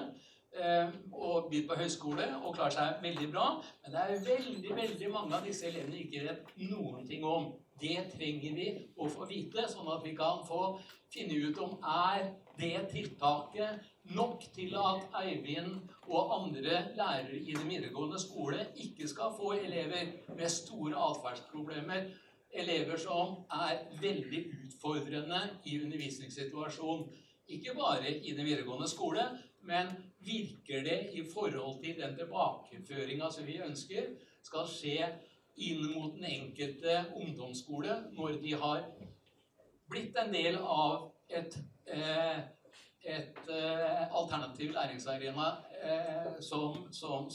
eh, 0.59 0.92
og 1.12 1.49
begynt 1.51 1.70
på 1.70 1.78
høyskole 1.81 2.28
og 2.42 2.57
klarer 2.57 2.76
seg 2.76 3.02
veldig 3.07 3.28
bra. 3.34 3.49
Men 3.83 3.94
det 3.94 4.05
er 4.05 4.25
veldig 4.28 4.78
veldig 4.83 5.12
mange 5.15 5.39
av 5.39 5.47
disse 5.47 5.68
elevene 5.70 6.02
ikke 6.05 6.25
vet 6.28 6.57
noen 6.70 7.07
ting 7.09 7.26
om. 7.26 7.52
Det 7.83 7.99
trenger 8.12 8.52
vi 8.55 8.67
å 8.94 9.09
få 9.10 9.26
vite, 9.26 9.65
sånn 9.70 9.89
at 9.91 10.05
vi 10.07 10.12
kan 10.15 10.44
få 10.47 10.76
finne 11.12 11.49
ut 11.49 11.59
om 11.65 11.73
er 11.83 12.28
det 12.59 12.76
tiltaket 12.92 13.89
nok 14.15 14.44
til 14.55 14.75
at 14.78 15.17
Eivind 15.23 15.81
og 16.07 16.34
andre 16.36 16.83
lærere 16.97 17.39
i 17.39 17.55
den 17.57 17.68
videregående 17.68 18.20
skole 18.20 18.67
ikke 18.84 19.09
skal 19.09 19.34
få 19.36 19.55
elever 19.57 20.12
med 20.36 20.49
store 20.52 20.94
atferdsproblemer. 21.09 22.10
Elever 22.52 23.00
som 23.00 23.39
er 23.52 23.86
veldig 24.00 24.42
utfordrende 24.66 25.40
i 25.64 25.78
undervisningssituasjonen. 25.81 27.06
Ikke 27.48 27.74
bare 27.76 28.10
i 28.12 28.34
den 28.36 28.44
videregående 28.47 28.89
skole, 28.89 29.24
men 29.62 29.89
virker 30.24 30.84
det 30.84 30.98
i 31.12 31.24
forhold 31.34 31.82
til 31.82 31.98
den 32.00 32.16
tilbakeføringa 32.18 33.31
som 33.31 33.47
vi 33.47 33.58
ønsker 33.62 34.12
skal 34.42 34.68
skje 34.70 35.08
inn 35.56 35.84
mot 35.92 36.14
den 36.16 36.24
enkelte 36.28 37.02
ungdomsskole 37.18 37.98
når 38.16 38.39
de 38.42 38.55
har 38.58 38.84
blitt 39.92 40.16
en 40.18 40.32
del 40.32 40.58
av 40.62 41.10
et, 41.28 41.58
et, 41.86 42.70
et 43.05 43.42
eh, 43.52 44.05
alternativ 44.08 44.72
læringsarena 44.72 45.48
eh, 45.82 46.40
som, 46.40 46.86
som, 46.92 47.28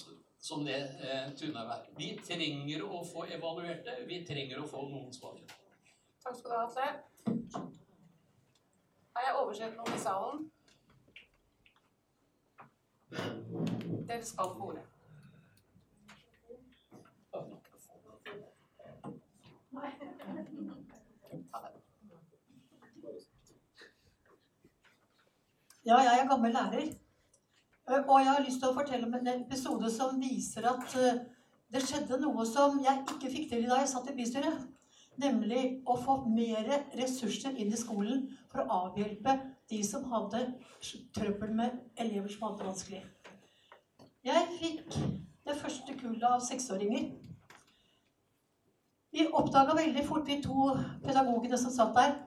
som, 0.47 0.65
det 0.65 0.77
eh, 1.03 1.31
Tunhaug 1.39 1.71
er. 1.73 1.87
Vi 1.97 2.13
trenger 2.23 2.83
å 2.87 3.01
få 3.05 3.25
evaluert 3.35 3.83
det. 3.85 3.97
Vi 4.07 4.21
trenger 4.27 4.61
å 4.61 4.67
få 4.69 4.85
noen 4.87 5.11
svar. 5.13 5.39
Takk 6.23 6.37
skal 6.39 6.51
du 6.51 6.55
ha, 6.55 6.65
Atle. 6.67 7.65
Har 9.17 9.25
jeg 9.25 9.39
oversett 9.41 9.75
noen 9.79 9.95
i 9.95 10.03
salen? 10.03 10.45
Dere 14.07 14.23
skal 14.23 14.53
få 14.53 14.71
ordet. 14.71 14.85
Ja, 25.87 25.97
jeg 26.03 26.19
er 26.19 26.27
gammel 26.27 26.51
lærer. 26.51 26.87
Eh, 27.87 28.09
Og 28.09 28.19
jeg 28.19 28.31
har 28.33 28.43
lyst 28.43 28.59
til 28.61 28.69
å 28.69 28.75
fortelle 28.75 29.07
om 29.07 29.13
en 29.15 29.29
episode 29.33 29.91
som 29.93 30.17
viser 30.19 30.65
at 30.67 30.95
eh, 30.99 31.21
det 31.71 31.83
skjedde 31.83 32.19
noe 32.19 32.45
som 32.47 32.79
jeg 32.83 33.03
ikke 33.13 33.31
fikk 33.31 33.45
til 33.51 33.67
da 33.69 33.79
jeg 33.81 33.91
satt 33.93 34.09
i 34.11 34.15
bystyret. 34.17 34.65
Nemlig 35.17 35.61
å 35.89 35.95
få 35.97 36.19
mer 36.29 36.67
ressurser 36.99 37.55
inn 37.57 37.71
i 37.73 37.79
skolen 37.79 38.27
for 38.51 38.61
å 38.61 38.81
avhjelpe 38.83 39.33
de 39.71 39.79
som 39.83 40.05
hadde 40.11 40.43
trøbbel 41.15 41.55
med 41.57 41.79
elever 41.97 42.29
som 42.29 42.45
hadde 42.45 42.61
det 42.61 42.67
vanskelig. 42.69 43.01
Jeg 44.27 44.45
fikk 44.59 44.99
det 45.47 45.57
første 45.57 45.95
kullet 45.97 46.27
av 46.27 46.43
seksåringer. 46.43 47.09
Vi 49.15 49.25
oppdaga 49.31 49.73
veldig 49.79 50.05
fort, 50.05 50.27
vi 50.27 50.41
to 50.43 50.73
pedagogene 51.01 51.57
som 51.57 51.73
satt 51.73 51.95
der, 51.95 52.17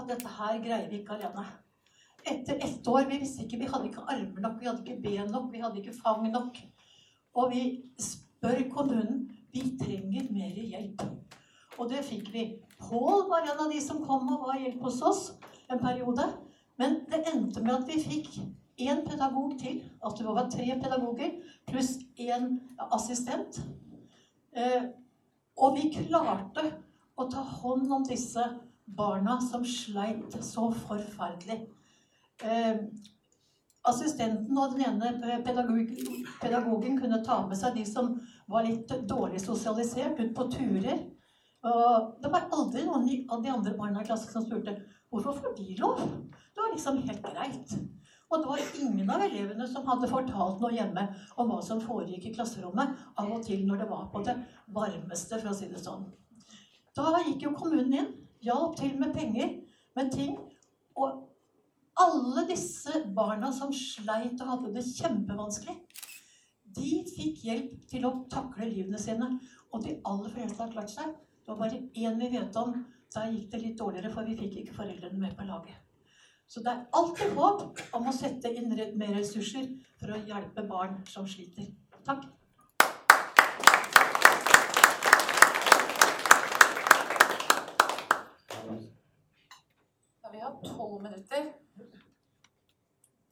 at 0.00 0.08
dette 0.08 0.38
her 0.40 0.58
greier 0.64 0.88
vi 0.90 1.04
ikke 1.04 1.20
alene. 1.20 1.44
Etter 2.26 2.58
ett 2.60 2.88
år 2.88 3.06
Vi 3.08 3.18
visste 3.18 3.44
ikke, 3.44 3.58
vi 3.58 3.68
hadde 3.70 3.88
ikke 3.88 4.04
armer 4.08 4.40
nok, 4.44 4.60
vi 4.60 4.68
hadde 4.68 4.84
ikke 4.84 5.02
ben 5.02 5.30
nok, 5.30 5.52
vi 5.52 5.62
hadde 5.62 5.80
ikke 5.80 5.96
fang 6.02 6.26
nok. 6.30 6.58
Og 7.34 7.50
vi 7.52 7.62
spør 7.98 8.64
kommunen 8.72 9.28
vi 9.52 9.64
trenger 9.80 10.28
mer 10.32 10.54
hjelp. 10.54 11.02
Og 11.78 11.88
det 11.90 12.04
fikk 12.06 12.30
vi. 12.32 12.44
Pål 12.78 13.26
var 13.30 13.46
en 13.46 13.64
av 13.64 13.72
de 13.72 13.80
som 13.82 14.02
kom 14.04 14.28
og 14.30 14.46
var 14.46 14.60
hjelp 14.60 14.82
hos 14.84 15.00
oss 15.02 15.22
en 15.70 15.80
periode. 15.82 16.26
Men 16.78 17.00
det 17.10 17.24
endte 17.32 17.62
med 17.64 17.74
at 17.74 17.88
vi 17.88 17.98
fikk 18.02 18.38
én 18.80 19.02
pedagog 19.06 19.56
til. 19.58 19.82
At 20.06 20.18
det 20.18 20.26
var 20.26 20.50
tre 20.50 20.68
pedagoger 20.82 21.34
pluss 21.66 21.96
én 22.18 22.60
assistent. 22.90 23.60
Eh, 24.52 24.90
og 25.58 25.76
vi 25.76 25.90
klarte 25.94 26.64
å 27.18 27.26
ta 27.30 27.42
hånd 27.42 27.90
om 27.92 28.06
disse 28.06 28.44
barna 28.96 29.38
som 29.50 29.64
sleit 29.66 30.38
så 30.44 30.70
forferdelig. 30.86 31.60
Eh, 32.44 32.76
assistenten 33.90 34.58
og 34.60 34.74
den 34.74 34.84
ene 34.88 35.40
pedagog, 35.44 35.92
pedagogen 36.40 36.98
kunne 37.00 37.22
ta 37.24 37.40
med 37.48 37.58
seg 37.58 37.78
de 37.78 37.84
som 37.88 38.12
var 38.50 38.66
litt 38.66 38.92
dårlig 39.08 39.40
sosialisert, 39.42 40.20
ut 40.20 40.34
på 40.36 40.48
turer. 40.52 41.06
Og 41.60 42.20
det 42.22 42.32
var 42.32 42.48
aldri 42.56 42.84
noen 42.86 43.08
av 43.32 43.42
de 43.44 43.52
andre 43.52 43.72
barna 43.76 44.02
i 44.02 44.08
klassen 44.08 44.32
som 44.32 44.44
spurte 44.46 44.78
hvorfor 45.10 45.36
får 45.40 45.56
de 45.58 45.74
lov. 45.80 46.00
Det 46.54 46.62
var 46.62 46.72
liksom 46.72 47.00
helt 47.08 47.24
greit. 47.24 47.74
Og 48.30 48.38
det 48.38 48.46
var 48.46 48.60
ingen 48.78 49.10
av 49.10 49.24
elevene 49.24 49.66
som 49.68 49.86
hadde 49.88 50.08
fortalt 50.08 50.60
noe 50.62 50.70
hjemme 50.72 51.02
om 51.34 51.50
hva 51.50 51.58
som 51.66 51.80
foregikk 51.82 52.28
i 52.28 52.34
klasserommet, 52.36 52.92
av 53.18 53.32
og 53.34 53.42
til 53.46 53.64
når 53.66 53.82
det 53.82 53.88
var 53.90 54.06
på 54.12 54.22
det 54.26 54.36
varmeste, 54.70 55.40
for 55.40 55.50
å 55.50 55.56
si 55.56 55.66
det 55.72 55.82
sånn. 55.82 56.06
Da 56.94 57.24
gikk 57.24 57.42
jo 57.48 57.56
kommunen 57.56 57.96
inn, 57.96 58.12
hjalp 58.44 58.76
til 58.78 58.94
med 59.00 59.12
penger, 59.16 59.56
med 59.98 60.12
ting. 60.14 60.38
Og 60.94 61.26
alle 62.00 62.46
disse 62.48 63.02
barna 63.16 63.50
som 63.52 63.72
sleit 63.76 64.40
og 64.40 64.52
hadde 64.54 64.72
det 64.76 64.86
kjempevanskelig, 64.88 65.76
de 66.76 66.90
fikk 67.08 67.44
hjelp 67.44 67.74
til 67.90 68.06
å 68.06 68.14
takle 68.30 68.68
livene 68.70 68.98
sine. 69.00 69.26
Og 69.70 69.84
de 69.84 69.96
aller 70.06 70.32
fleste 70.34 70.62
har 70.62 70.72
klart 70.72 70.92
seg. 70.92 71.12
Det 71.44 71.52
var 71.52 71.60
bare 71.64 71.82
én 71.98 72.18
vi 72.20 72.30
vet 72.36 72.56
om. 72.60 72.74
Da 73.10 73.26
gikk 73.26 73.48
det 73.50 73.62
litt 73.62 73.78
dårligere, 73.78 74.10
for 74.14 74.26
vi 74.26 74.36
fikk 74.38 74.60
ikke 74.60 74.76
foreldrene 74.76 75.18
med 75.18 75.34
på 75.38 75.46
laget. 75.48 75.78
Så 76.50 76.62
det 76.62 76.72
er 76.72 76.84
alltid 76.98 77.34
håp 77.38 77.80
om 77.94 78.10
å 78.10 78.14
sette 78.14 78.50
inn 78.54 78.70
mer 78.70 79.14
ressurser 79.16 79.66
for 80.00 80.14
å 80.14 80.20
hjelpe 80.26 80.66
barn 80.66 81.00
som 81.10 81.26
sliter. 81.30 81.70
Takk. 82.06 82.26
Da 90.22 90.30
vi 90.30 90.42
har 90.42 90.54
tolv 90.62 91.02
minutter. 91.02 91.50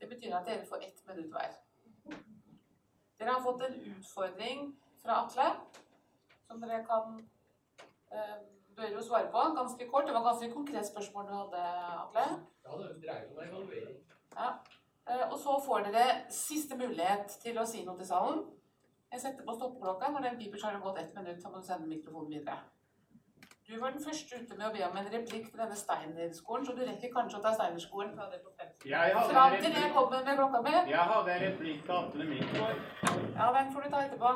Det 0.01 0.09
betyr 0.09 0.37
at 0.37 0.47
dere 0.47 0.67
får 0.67 0.85
ett 0.87 1.01
minutt 1.07 1.33
hver. 1.35 1.57
Dere 3.19 3.33
har 3.35 3.43
fått 3.43 3.63
en 3.67 3.81
utfordring 3.93 4.69
fra 5.03 5.23
Atle, 5.25 5.49
som 6.47 6.61
dere 6.63 6.85
kan 6.87 7.17
eh, 8.13 8.37
bør 8.77 8.93
jo 8.95 9.03
svare 9.03 9.31
på. 9.33 9.43
Ganske 9.57 9.89
kort. 9.91 10.07
Det 10.07 10.15
var 10.15 10.27
ganske 10.29 10.53
konkret 10.53 10.87
spørsmål 10.87 11.27
du 11.27 11.35
hadde, 11.35 11.65
Atle. 12.05 12.27
Ja, 12.65 12.79
det 12.79 12.93
dreier 13.03 13.27
om 13.33 13.43
evaluering. 13.43 13.99
Ja. 14.37 14.53
Eh, 15.09 15.25
Og 15.33 15.39
så 15.39 15.59
får 15.67 15.89
dere 15.89 16.07
siste 16.31 16.77
mulighet 16.79 17.39
til 17.43 17.59
å 17.59 17.67
si 17.67 17.85
noe 17.85 17.99
til 17.99 18.07
salen. 18.07 18.45
Jeg 19.13 19.21
setter 19.21 19.45
på 19.45 19.55
stoppeklokka. 19.57 20.11
Når 20.13 20.27
den 20.29 20.39
piper, 20.39 20.59
så 20.59 20.67
har 20.69 20.77
det 20.77 20.83
gått 20.85 20.99
ett 20.99 21.15
minutt. 21.17 21.43
Så 21.43 21.51
må 21.51 21.59
du 21.59 21.67
sende 21.67 21.89
mikrofonen 21.89 22.31
videre. 22.31 22.59
Du 23.69 23.81
var 23.81 23.91
den 23.91 24.05
første 24.05 24.37
ute 24.41 24.55
med 24.57 24.67
å 24.67 24.73
be 24.73 24.85
om 24.87 24.95
en 24.97 25.09
replikk 25.13 25.51
til 25.51 25.61
denne 25.61 25.75
Steiner-skolen, 25.77 26.63
så 26.67 26.73
du 26.77 26.79
rekker 26.89 27.11
kanskje 27.13 27.37
å 27.37 27.43
ta 27.45 27.51
Steiner-skolen 27.53 28.15
fra 28.17 28.29
det 28.33 28.39
på 28.45 28.53
fem. 28.57 28.71
Jeg 28.89 29.17
hadde 29.17 29.35
Fram 29.35 29.57
en 29.57 29.61
til 29.65 29.75
det 29.75 29.83
replikk. 29.83 29.97
kommer 29.97 30.23
med 30.29 30.39
klokka 30.39 30.63
mi. 30.65 30.73
Jeg 30.93 31.03
hadde 31.11 31.35
en 31.35 31.43
replikk 31.43 31.83
til 31.85 31.97
Atle 31.99 32.29
Midtgaard. 32.31 32.81
Ja, 33.35 33.51
den 33.59 33.69
får 33.75 33.85
du 33.85 33.91
ta 33.93 34.01
etterpå. 34.07 34.33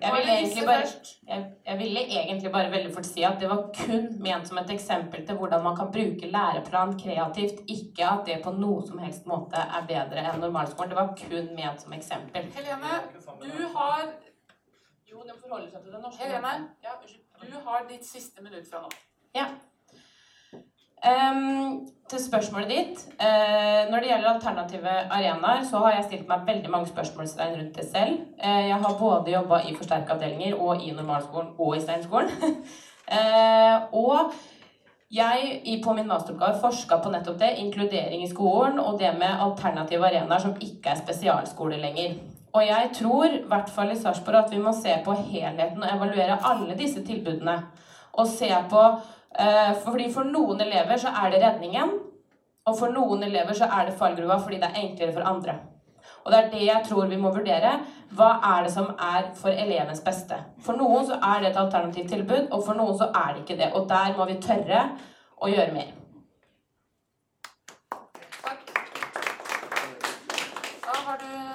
Jeg 0.00 0.12
ville, 0.16 0.34
egentlig 0.40 0.66
bare, 0.66 0.90
jeg, 1.30 1.46
jeg 1.68 1.78
ville 1.78 2.02
egentlig 2.16 2.52
bare 2.56 2.70
veldig 2.74 2.92
fort 2.94 3.06
si 3.06 3.22
at 3.30 3.40
det 3.42 3.48
var 3.50 3.62
kun 3.78 4.04
ment 4.26 4.50
som 4.50 4.58
et 4.62 4.70
eksempel 4.74 5.24
til 5.26 5.38
hvordan 5.38 5.64
man 5.68 5.76
kan 5.76 5.90
bruke 5.94 6.30
læreplan 6.34 6.94
kreativt, 7.04 7.62
ikke 7.76 8.06
at 8.10 8.26
det 8.26 8.38
på 8.44 8.54
noe 8.58 8.82
som 8.86 8.98
helst 9.02 9.26
måte 9.30 9.62
er 9.62 9.86
bedre 9.90 10.26
enn 10.30 10.42
normalskolen. 10.42 10.90
Det 10.94 10.98
var 11.00 11.14
kun 11.22 11.50
ment 11.58 11.86
som 11.86 11.94
eksempel. 11.98 12.50
Helene, 12.58 12.98
du 13.46 13.66
har 13.78 14.06
Jo, 15.10 15.22
den 15.26 15.38
forholder 15.38 15.68
seg 15.70 15.82
til 15.82 15.92
det 15.92 16.00
norske. 16.02 16.22
Helene, 16.22 16.70
ja, 16.86 16.94
unnskyld. 16.98 17.29
Du 17.40 17.56
har 17.64 17.88
ditt 17.88 18.06
siste 18.06 18.42
minutt 18.42 18.68
fra 18.70 18.82
nå. 18.84 18.88
Ja. 19.34 19.46
Um, 21.00 21.88
til 22.10 22.20
spørsmålet 22.20 22.68
ditt. 22.68 23.02
Uh, 23.16 23.88
når 23.90 24.02
det 24.02 24.10
gjelder 24.10 24.28
alternative 24.34 24.94
arenaer, 25.16 25.64
så 25.70 25.80
har 25.84 25.94
jeg 25.96 26.06
stilt 26.10 26.28
meg 26.28 26.44
veldig 26.46 26.70
mange 26.70 26.90
spørsmålstegn 26.90 27.56
rundt 27.56 27.76
det 27.78 27.86
selv. 27.88 28.20
Uh, 28.44 28.62
jeg 28.68 28.78
har 28.84 28.98
både 28.98 29.32
jobba 29.32 29.62
i 29.64 29.74
forsterka 29.78 30.16
avdelinger 30.16 30.58
og 30.60 30.84
i 30.84 30.92
normalskolen 30.92 31.54
og 31.58 31.76
i 31.76 31.80
Steinskolen. 31.80 32.32
uh, 33.08 33.76
og 34.04 34.34
jeg 35.10 35.80
på 35.84 35.92
min 35.96 36.06
masteroppgave 36.06 36.60
forska 36.60 37.00
på 37.02 37.10
nettopp 37.10 37.40
det, 37.40 37.54
inkludering 37.64 38.22
i 38.22 38.28
skolen, 38.30 38.78
og 38.78 39.00
det 39.00 39.14
med 39.18 39.40
alternative 39.46 40.06
arenaer 40.06 40.44
som 40.44 40.54
ikke 40.60 40.92
er 40.92 41.00
spesialskole 41.00 41.80
lenger. 41.80 42.20
Og 42.52 42.66
jeg 42.66 42.90
tror, 42.98 43.26
i 43.30 43.42
hvert 43.46 43.70
fall 43.70 43.92
i 43.92 43.98
Sarpsborg, 43.98 44.44
at 44.44 44.52
vi 44.52 44.58
må 44.62 44.72
se 44.74 44.96
på 45.04 45.14
helheten 45.14 45.82
og 45.82 45.90
evaluere 45.92 46.38
alle 46.50 46.76
disse 46.78 47.02
tilbudene. 47.06 47.56
Og 48.18 48.26
se 48.26 48.50
på 48.70 48.84
eh, 49.38 49.74
Fordi 49.84 50.08
for 50.12 50.26
noen 50.26 50.60
elever 50.60 50.98
så 50.98 51.12
er 51.22 51.30
det 51.30 51.42
redningen. 51.44 51.92
Og 52.66 52.78
for 52.78 52.92
noen 52.92 53.22
elever 53.22 53.54
så 53.56 53.70
er 53.70 53.86
det 53.86 53.98
fallgruva 53.98 54.40
fordi 54.42 54.58
det 54.62 54.70
er 54.70 54.82
enklere 54.82 55.14
for 55.14 55.26
andre. 55.26 55.54
Og 56.24 56.32
det 56.32 56.38
er 56.38 56.50
det 56.50 56.64
jeg 56.66 56.84
tror 56.88 57.06
vi 57.08 57.16
må 57.20 57.30
vurdere. 57.32 57.70
Hva 58.16 58.32
er 58.50 58.66
det 58.66 58.72
som 58.74 58.90
er 58.98 59.30
for 59.38 59.54
elevens 59.54 60.02
beste? 60.04 60.36
For 60.64 60.76
noen 60.76 61.06
så 61.06 61.16
er 61.22 61.40
det 61.40 61.52
et 61.52 61.62
alternativt 61.62 62.10
tilbud, 62.12 62.50
og 62.50 62.64
for 62.66 62.76
noen 62.76 62.98
så 62.98 63.08
er 63.14 63.32
det 63.32 63.44
ikke 63.44 63.60
det. 63.62 63.70
Og 63.78 63.88
der 63.88 64.16
må 64.18 64.26
vi 64.28 64.40
tørre 64.42 64.82
å 65.38 65.48
gjøre 65.48 65.72
mer. 65.72 65.94
Da 70.84 70.98
har 71.06 71.22
du 71.22 71.50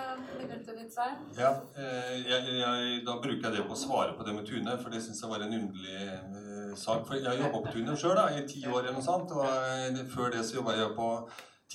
Svein. 0.95 1.15
Ja, 1.35 1.49
eh, 1.75 2.11
jeg, 2.23 2.51
jeg, 2.55 2.99
da 3.03 3.17
bruker 3.19 3.49
jeg 3.49 3.57
det 3.57 3.63
på 3.67 3.75
å 3.75 3.79
svare 3.79 4.13
på 4.15 4.23
det 4.23 4.31
med 4.35 4.45
Tune, 4.47 4.77
for 4.79 4.93
det 4.93 5.01
syns 5.03 5.19
jeg 5.19 5.27
var 5.31 5.41
en 5.43 5.55
underlig 5.57 5.95
eh, 6.07 6.69
sak. 6.79 7.01
For 7.07 7.17
jeg 7.19 7.41
jobba 7.41 7.59
på 7.65 7.73
Tune 7.73 7.97
sjøl 7.99 8.21
i 8.31 8.45
ti 8.47 8.61
år 8.63 8.77
eller 8.85 8.95
noe 8.95 9.03
sånt, 9.03 9.33
og 9.35 9.43
eh, 9.43 9.97
før 10.13 10.31
det 10.31 10.45
så 10.47 10.61
jobba 10.61 10.77
jeg 10.77 10.93
på 10.95 11.09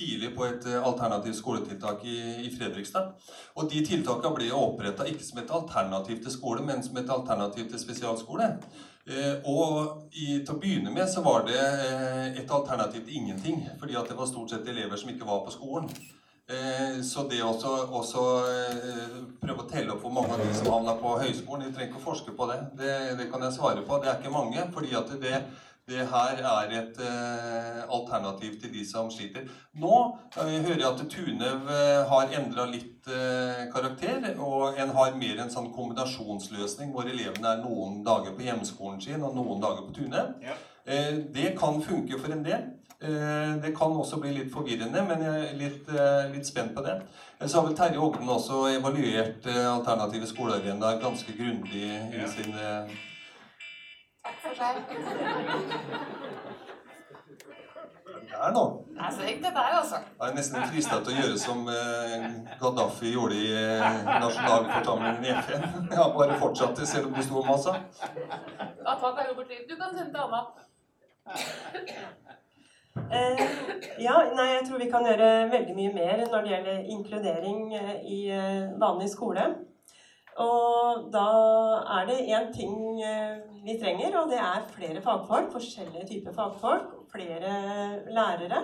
tidlig 0.01 0.31
på 0.33 0.47
et 0.47 0.65
alternativt 0.79 1.37
skoletiltak 1.37 2.07
i, 2.09 2.49
Fredrikstad. 2.55 3.11
Og 3.61 3.69
de 3.69 3.83
tiltakene 3.85 4.33
ble 4.39 4.49
oppretta 4.57 5.05
ikke 5.11 5.27
som 5.27 5.43
et 5.43 5.53
alternativ 5.53 6.23
til 6.25 6.33
skole, 6.33 6.65
men 6.65 6.81
som 6.87 6.97
et 6.97 7.13
alternativ 7.13 7.69
til 7.69 7.83
spesialskole. 7.83 8.49
Og 9.51 10.07
i, 10.15 10.39
til 10.39 10.55
å 10.55 10.61
begynne 10.63 10.95
med 10.95 11.11
så 11.11 11.27
var 11.27 11.45
det 11.51 11.59
et 11.59 12.55
alternativ 12.55 13.03
til 13.03 13.19
ingenting, 13.19 13.67
fordi 13.83 13.99
det 13.99 14.17
var 14.17 14.31
stort 14.31 14.55
sett 14.55 14.71
elever 14.71 14.97
som 14.97 15.13
ikke 15.13 15.29
var 15.29 15.43
på 15.45 15.59
skolen. 15.59 15.91
Eh, 16.51 17.01
Så 17.07 17.23
det 17.31 17.41
å 17.45 17.53
også, 17.53 17.73
også 18.01 18.23
eh, 18.51 19.17
prøve 19.41 19.63
å 19.65 19.71
telle 19.71 19.95
opp 19.95 20.03
hvor 20.03 20.15
mange 20.17 20.35
av 20.35 20.43
de 20.43 20.53
som 20.57 20.73
havna 20.75 20.97
på 20.99 21.17
høyskolen 21.23 21.69
Vi 21.69 21.75
trenger 21.75 21.93
ikke 21.93 22.03
å 22.03 22.09
forske 22.11 22.35
på 22.37 22.47
det. 22.51 22.61
det. 22.81 22.95
Det 23.21 23.31
kan 23.31 23.43
jeg 23.47 23.55
svare 23.57 23.85
på. 23.87 23.99
Det 24.03 24.11
er 24.11 24.19
ikke 24.19 24.35
mange. 24.35 24.65
fordi 24.75 24.95
at 24.99 25.13
det, 25.23 25.43
det 25.91 26.07
her 26.11 26.41
er 26.55 26.75
et 26.81 26.99
eh, 27.07 27.79
alternativ 27.87 28.59
til 28.63 28.73
de 28.75 28.83
som 28.87 29.11
sliter. 29.11 29.47
Nå 29.79 29.95
eh, 30.37 30.59
hører 30.67 30.83
jeg 30.83 30.91
at 30.91 31.05
Tunev 31.15 31.71
eh, 31.77 32.03
har 32.11 32.35
endra 32.41 32.67
litt 32.71 33.07
eh, 33.11 33.63
karakter, 33.75 34.27
og 34.39 34.79
en 34.79 34.91
har 34.99 35.15
mer 35.23 35.45
en 35.45 35.51
sånn 35.55 35.71
kombinasjonsløsning 35.75 36.91
hvor 36.95 37.07
elevene 37.11 37.55
er 37.55 37.63
noen 37.63 38.03
dager 38.07 38.35
på 38.35 38.47
hjemskolen 38.47 39.01
sin 39.03 39.23
og 39.23 39.39
noen 39.39 39.63
dager 39.63 39.87
på 39.87 39.97
Tunev. 40.01 40.35
Eh, 40.87 41.15
det 41.35 41.55
kan 41.59 41.79
funke 41.83 42.19
for 42.19 42.35
en 42.35 42.43
del. 42.47 42.69
Eh, 43.03 43.63
Det 43.63 43.73
kan 43.77 43.93
også 43.97 44.21
bli 44.21 44.33
litt 44.37 44.53
forvirrende, 44.53 45.03
men 45.09 45.23
jeg 45.25 45.45
er 45.51 45.55
litt, 45.57 45.89
eh, 45.89 46.33
litt 46.35 46.47
spent 46.47 46.75
på 46.77 46.83
det. 46.85 46.97
Så 47.49 47.61
har 47.61 47.67
vel 47.67 47.77
Terje 47.77 47.99
Ogden 47.99 48.29
også 48.29 48.67
evaluert 48.79 49.47
eh, 49.47 49.75
alternative 49.77 50.27
skolearenaer 50.27 51.01
ganske 51.01 51.33
grundig 51.39 51.85
i 52.13 52.27
sin 52.29 52.53
eh, 52.55 52.91
Takk 54.25 54.37
for 54.43 54.55
seg. 54.55 54.75
Der 58.31 58.53
nå. 58.53 58.65
Det 58.95 59.01
er 59.07 59.11
så 59.11 59.21
Det 59.21 59.37
dette 59.43 59.59
her, 59.65 59.79
altså. 59.81 59.97
Jeg 60.21 60.29
er 60.31 60.35
nesten 60.37 60.63
frista 60.73 60.99
til 61.05 61.13
å 61.13 61.23
gjøre 61.23 61.39
som 61.41 61.59
eh, 61.69 62.27
Gaddafi 62.61 63.13
gjorde 63.15 63.35
i 63.37 63.49
eh, 63.57 64.05
nasjonalforsamlingen 64.21 65.25
i 65.25 65.33
FN. 65.41 65.63
Ja, 65.97 66.05
bare 66.19 66.37
fortsatte 66.41 66.87
selv 66.87 67.07
om 67.09 67.15
det 67.17 67.25
sto 67.25 67.41
om 67.41 67.49
masa. 67.49 67.79
Da 68.85 68.93
tar 69.01 69.17
jeg 69.23 69.31
Robert 69.33 69.49
liv. 69.49 69.65
Du 69.71 69.77
kan 69.81 69.97
sende 69.97 70.13
til 70.13 70.21
Anna. 70.21 70.45
Eh, 72.99 73.41
ja, 74.03 74.17
nei, 74.35 74.47
jeg 74.57 74.63
tror 74.67 74.81
vi 74.83 74.91
kan 74.91 75.05
gjøre 75.07 75.51
veldig 75.53 75.75
mye 75.77 75.91
mer 75.95 76.23
når 76.25 76.43
det 76.43 76.53
gjelder 76.55 76.89
inkludering 76.95 77.61
eh, 77.79 77.93
i 78.03 78.21
eh, 78.35 78.71
vanlig 78.83 79.11
skole. 79.13 79.45
Og 80.41 81.07
da 81.13 81.27
er 81.99 82.09
det 82.09 82.17
én 82.33 82.49
ting 82.55 82.75
vi 83.67 83.75
trenger, 83.77 84.15
og 84.17 84.31
det 84.31 84.39
er 84.41 84.69
flere 84.73 85.03
fagfolk. 85.05 85.51
Forskjellige 85.53 86.07
typer 86.09 86.33
fagfolk. 86.33 86.95
Flere 87.13 87.53
lærere. 88.09 88.63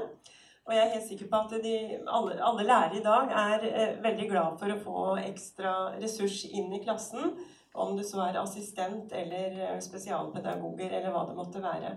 Og 0.66 0.72
jeg 0.72 0.82
er 0.82 0.94
helt 0.94 1.06
sikker 1.06 1.28
på 1.30 1.42
at 1.44 1.52
de, 1.62 1.74
alle, 2.06 2.38
alle 2.42 2.64
lærere 2.66 2.96
i 2.98 3.04
dag 3.04 3.34
er 3.42 3.98
veldig 4.02 4.28
glad 4.30 4.56
for 4.62 4.72
å 4.72 4.80
få 4.80 5.04
ekstra 5.26 5.74
ressurs 6.00 6.46
inn 6.48 6.72
i 6.72 6.80
klassen. 6.82 7.34
Om 7.76 7.98
det 7.98 8.06
så 8.08 8.22
er 8.24 8.40
assistent 8.40 9.12
eller 9.12 9.76
spesialpedagoger 9.84 10.96
eller 10.96 11.12
hva 11.12 11.26
det 11.28 11.36
måtte 11.36 11.60
være. 11.60 11.92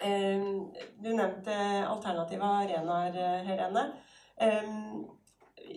Du 0.00 1.10
nevnte 1.12 1.56
alternative 1.84 2.46
arenaer, 2.46 3.18
Helene. 3.44 3.82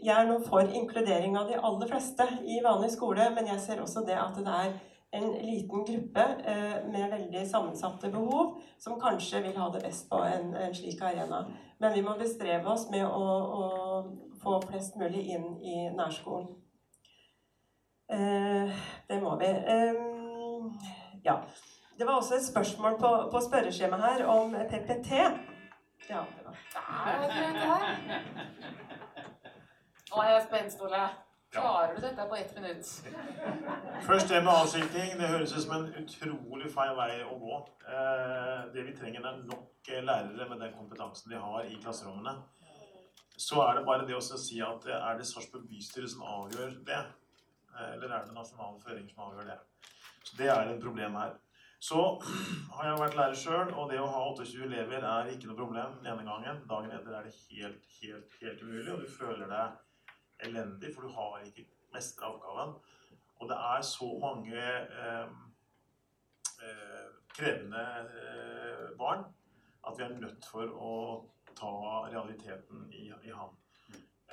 Jeg 0.03 0.15
er 0.15 0.29
nå 0.29 0.37
for 0.47 0.63
inkludering 0.63 1.35
av 1.37 1.49
de 1.51 1.59
aller 1.59 1.89
fleste 1.91 2.25
i 2.47 2.61
vanlig 2.63 2.93
skole, 2.95 3.27
men 3.35 3.49
jeg 3.51 3.61
ser 3.65 3.81
også 3.83 4.05
det 4.07 4.15
at 4.15 4.39
det 4.39 4.55
er 4.63 4.73
en 5.13 5.27
liten 5.45 5.85
gruppe 5.85 6.23
eh, 6.45 6.77
med 6.91 7.11
veldig 7.11 7.43
sammensatte 7.47 8.09
behov 8.09 8.55
som 8.81 8.99
kanskje 9.01 9.43
vil 9.45 9.57
ha 9.57 9.69
det 9.73 9.83
best 9.83 10.09
på 10.09 10.17
en, 10.25 10.55
slik 10.73 11.01
arena. 11.05 11.43
Men 11.77 11.93
vi 11.93 12.01
må 12.01 12.15
bestrebe 12.17 12.69
oss 12.71 12.87
med 12.89 13.05
å, 13.05 13.27
å 13.59 13.63
få 14.41 14.57
flest 14.65 14.97
mulig 14.97 15.27
inn 15.35 15.45
i 15.61 15.77
nærskolen. 15.93 16.49
Eh, 18.09 18.81
det 19.09 19.21
må 19.21 19.37
vi. 19.41 19.53
Ja. 21.23 21.37
Det 21.97 22.05
var 22.05 22.13
også 22.13 22.35
et 22.35 22.45
spørsmål 22.45 22.95
på, 22.99 23.09
på 23.31 23.41
spørreskjemaet 23.49 24.03
her 24.03 24.25
om 24.25 24.55
PPT. 24.71 25.11
Ja, 26.09 26.23
det 26.35 26.45
var. 26.45 26.55
Det 26.73 27.43
er 27.43 27.59
her. 27.59 27.83
Nå 30.13 30.21
er 30.21 30.41
spent, 30.47 30.73
Ståle. 30.73 31.03
Klarer 31.53 31.95
du 31.95 32.01
dette 32.01 32.25
på 32.29 32.35
ett 32.35 32.55
minutt? 32.55 32.87
Først 34.07 34.29
det 34.29 34.39
med 34.43 34.51
avskilting. 34.53 35.19
Det 35.19 35.27
høres 35.29 35.53
ut 35.53 35.61
som 35.61 35.75
en 35.75 35.91
utrolig 36.01 36.71
feil 36.73 36.95
vei 36.97 37.19
å 37.29 37.37
gå. 37.41 37.59
Eh, 37.93 38.63
det 38.73 38.87
vi 38.87 38.95
trenger, 38.97 39.27
er 39.29 39.43
nok 39.45 39.91
lærere 40.09 40.49
med 40.49 40.63
den 40.65 40.73
kompetansen 40.73 41.29
de 41.29 41.41
har 41.43 41.69
i 41.69 41.77
klasserommene. 41.83 42.33
Så 43.37 43.61
er 43.61 43.77
det 43.77 43.85
bare 43.85 44.07
det 44.09 44.17
å 44.17 44.23
si 44.23 44.59
at 44.65 44.89
eh, 44.89 44.97
er 45.11 45.21
det 45.21 45.29
Sarpsborg 45.29 45.69
bystyre 45.69 46.09
som 46.09 46.25
avgjør 46.25 46.73
det? 46.89 47.01
Eh, 47.77 47.93
Eller 47.93 48.09
er 48.17 48.25
det 48.25 48.33
nasjonale 48.33 48.81
føringer 48.81 49.13
som 49.13 49.25
avgjør 49.27 49.51
det? 49.53 49.59
Så 50.23 50.37
det 50.41 50.49
er 50.49 50.73
et 50.73 50.81
problem 50.81 51.21
her. 51.21 51.37
Så 51.83 51.99
har 52.71 52.85
jeg 52.87 52.99
vært 53.01 53.15
lærer 53.19 53.35
sjøl, 53.35 53.71
og 53.75 53.89
det 53.91 53.97
å 53.99 54.07
ha 54.07 54.19
28 54.29 54.61
elever 54.69 55.03
er 55.03 55.31
ikke 55.33 55.49
noe 55.49 55.57
problem 55.57 55.97
den 55.97 56.13
ene 56.13 56.23
gangen. 56.29 56.61
Dagen 56.69 56.93
etter 56.95 57.17
er 57.17 57.25
det 57.27 57.33
helt, 57.49 57.89
helt, 57.97 58.37
helt 58.39 58.61
umulig, 58.63 58.93
og 58.93 59.01
du 59.03 59.09
føler 59.11 59.49
deg 59.51 60.47
elendig, 60.47 60.93
for 60.95 61.03
du 61.03 61.11
har 61.17 61.43
ikke 61.43 61.65
mestra 61.91 62.29
oppgaven. 62.31 62.77
Og 63.41 63.49
det 63.51 63.57
er 63.73 63.83
så 63.89 64.07
mange 64.21 64.63
eh, 64.63 65.35
eh, 66.69 67.09
krevende 67.35 67.83
eh, 68.21 68.85
barn 68.99 69.27
at 69.83 69.99
vi 69.99 70.07
er 70.07 70.15
nødt 70.23 70.47
for 70.47 70.79
å 70.87 70.93
ta 71.51 71.73
realiteten 72.07 72.87
i, 72.95 73.09
i 73.11 73.35
hand. 73.35 73.59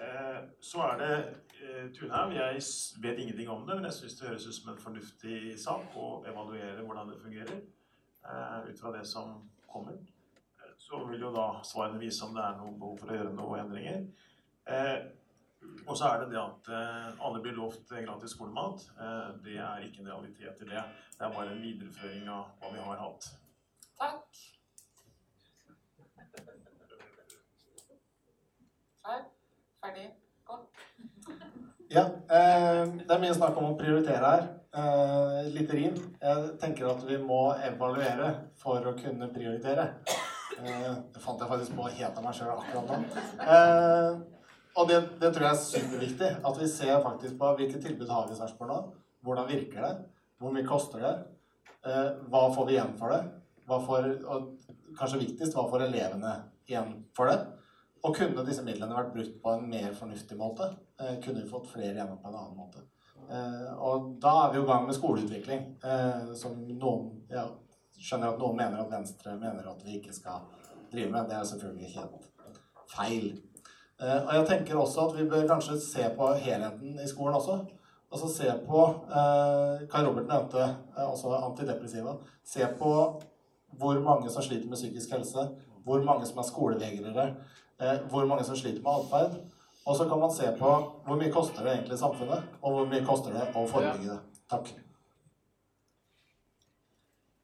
Eh, 0.01 0.49
så 0.61 0.79
er 0.81 0.99
det 0.99 1.17
eh, 1.63 1.93
Tunhaug. 1.93 2.33
Jeg 2.33 2.63
vet 3.03 3.19
ingenting 3.19 3.51
om 3.51 3.67
det, 3.67 3.77
men 3.77 3.85
jeg 3.85 3.93
syns 3.93 4.15
det 4.15 4.29
høres 4.29 4.47
ut 4.47 4.55
som 4.55 4.71
en 4.73 4.81
fornuftig 4.81 5.41
sak 5.61 5.97
å 5.97 6.07
evaluere 6.31 6.85
hvordan 6.87 7.11
det 7.13 7.21
fungerer. 7.21 7.59
Eh, 8.25 8.71
ut 8.71 8.81
fra 8.81 8.93
det 8.97 9.05
som 9.09 9.35
kommer. 9.69 9.99
Så 10.81 11.05
vil 11.11 11.21
jo 11.21 11.33
da 11.35 11.49
svarene 11.65 12.01
vise 12.01 12.25
om 12.25 12.33
det 12.35 12.45
er 12.45 12.57
noe 12.57 12.79
behov 12.79 12.97
for 13.03 13.13
å 13.13 13.19
gjøre 13.19 13.35
noen 13.37 13.61
endringer. 13.67 14.07
Og 15.85 15.93
så 15.99 16.07
er 16.09 16.23
det 16.23 16.31
det 16.33 16.39
at 16.41 16.71
alle 17.21 17.43
blir 17.45 17.53
lovt 17.53 17.93
gratis 17.93 18.33
skolemat. 18.33 18.87
Det 19.45 19.59
er 19.61 19.85
ikke 19.85 20.01
en 20.01 20.09
realitet 20.09 20.63
i 20.65 20.69
det. 20.71 20.85
Det 21.19 21.27
er 21.27 21.35
bare 21.35 21.53
en 21.53 21.61
videreføring 21.63 22.31
av 22.33 22.55
hva 22.63 22.73
vi 22.73 22.87
har 22.87 23.03
hatt. 23.03 23.29
Takk. 24.01 24.41
Klar? 29.05 29.29
Ferdig? 29.81 30.11
Gå. 30.45 30.57
Ja, 31.89 32.03
eh, 32.29 32.83
det 33.01 33.15
er 33.15 33.21
mye 33.23 33.37
snakk 33.37 33.57
om 33.57 33.71
å 33.71 33.77
prioritere 33.79 34.33
her. 34.33 34.43
Eh, 34.77 35.47
litt 35.55 35.71
rim. 35.73 35.95
Jeg 36.21 36.51
tenker 36.61 36.91
at 36.91 37.01
vi 37.09 37.17
må 37.17 37.39
evaluere 37.65 38.29
for 38.61 38.85
å 38.85 38.93
kunne 38.99 39.31
prioritere. 39.33 39.87
Eh, 40.61 40.91
det 41.15 41.23
fant 41.25 41.41
jeg 41.41 41.49
faktisk 41.49 41.73
på 41.79 41.89
helt 41.89 42.19
av 42.21 42.27
meg 42.27 42.37
sjøl 42.37 42.53
akkurat 42.53 42.93
nå. 42.93 43.25
Eh, 43.41 44.19
og 44.77 44.91
det, 44.91 44.99
det 45.23 45.33
tror 45.33 45.47
jeg 45.47 45.55
er 45.55 45.63
superviktig. 45.65 46.31
At 46.51 46.61
vi 46.61 46.69
ser 46.69 47.01
faktisk 47.07 47.39
på 47.41 47.55
hvilke 47.59 47.81
tilbud 47.81 48.13
har 48.13 48.29
vi 48.29 48.37
i 48.37 48.41
Sarpsborg 48.43 48.71
nå. 48.75 48.81
Hvordan 49.25 49.49
virker 49.49 49.87
det? 49.87 49.95
Hvor 50.41 50.53
mye 50.53 50.69
koster 50.69 51.07
det? 51.07 51.15
Eh, 51.89 52.11
hva 52.29 52.45
får 52.53 52.69
vi 52.69 52.77
igjen 52.77 52.93
for 53.01 53.17
det? 53.17 53.23
Får, 53.71 54.13
og 54.29 54.53
kanskje 54.99 55.23
viktigst, 55.25 55.57
hva 55.57 55.65
får 55.73 55.87
elevene 55.89 56.37
igjen 56.69 56.99
for 57.17 57.33
det? 57.33 57.41
Og 58.01 58.17
kunne 58.17 58.45
disse 58.47 58.65
midlene 58.65 58.97
vært 58.97 59.13
brukt 59.13 59.35
på 59.43 59.53
en 59.53 59.67
mer 59.69 59.93
fornuftig 59.97 60.39
måte? 60.41 60.71
Eh, 61.01 61.19
kunne 61.25 61.43
vi 61.43 61.51
fått 61.51 61.69
flere 61.69 61.99
gjennom 61.99 62.21
på 62.23 62.31
en 62.31 62.39
annen 62.39 62.57
måte? 62.57 62.85
Eh, 63.29 63.73
og 63.77 64.15
da 64.23 64.33
er 64.45 64.53
vi 64.53 64.61
jo 64.61 64.65
i 64.65 64.71
gang 64.71 64.87
med 64.87 64.97
skoleutvikling, 64.97 65.67
eh, 65.85 66.33
som 66.41 66.57
noen 66.71 67.11
ja, 67.31 67.45
skjønner 67.99 68.33
at 68.33 68.41
noen 68.41 68.57
mener 68.57 68.81
at 68.81 68.93
Venstre 68.93 69.37
mener 69.37 69.69
at 69.69 69.85
vi 69.85 69.99
ikke 69.99 70.17
skal 70.17 70.49
drive 70.93 71.13
med. 71.13 71.29
Det 71.29 71.37
er 71.37 71.51
selvfølgelig 71.53 71.93
helt 71.99 72.31
feil. 72.91 73.31
Og 74.01 74.31
jeg 74.33 74.45
tenker 74.49 74.79
også 74.81 75.03
at 75.11 75.17
vi 75.19 75.27
bør 75.29 75.43
kanskje 75.51 75.75
se 75.85 76.07
på 76.17 76.31
helheten 76.41 76.95
i 77.05 77.09
skolen 77.09 77.37
også. 77.37 77.59
Altså 78.11 78.31
se 78.33 78.55
på 78.65 78.85
eh, 79.13 79.83
Kai 79.93 80.01
Robert 80.07 80.31
nevnte 80.31 80.71
også 81.05 81.35
antidepressiva. 81.37 82.17
Se 82.43 82.65
på 82.79 82.95
hvor 83.79 84.01
mange 84.03 84.33
som 84.33 84.43
sliter 84.43 84.69
med 84.69 84.81
psykisk 84.81 85.13
helse. 85.15 85.51
hvor 85.85 86.03
mange 86.05 86.27
som 86.27 86.39
er 86.39 86.43
skolevegrere, 86.43 87.35
eh, 87.81 88.05
hvor 88.11 88.29
mange 88.29 88.45
som 88.47 88.59
sliter 88.59 88.85
med 88.85 88.93
atferd. 88.93 89.41
Og 89.87 89.97
så 89.97 90.07
kan 90.09 90.21
man 90.21 90.33
se 90.35 90.53
på 90.59 90.77
hvor 91.07 91.19
mye 91.19 91.33
koster 91.33 91.65
det 91.65 91.75
egentlig 91.75 91.99
samfunnet, 91.99 92.47
og 92.63 92.77
hvor 92.77 92.87
mye 92.93 93.03
koster 93.07 93.35
det 93.35 93.49
å 93.57 93.67
forebygge 93.67 94.13
det. 94.13 94.21
Takk. 94.51 94.71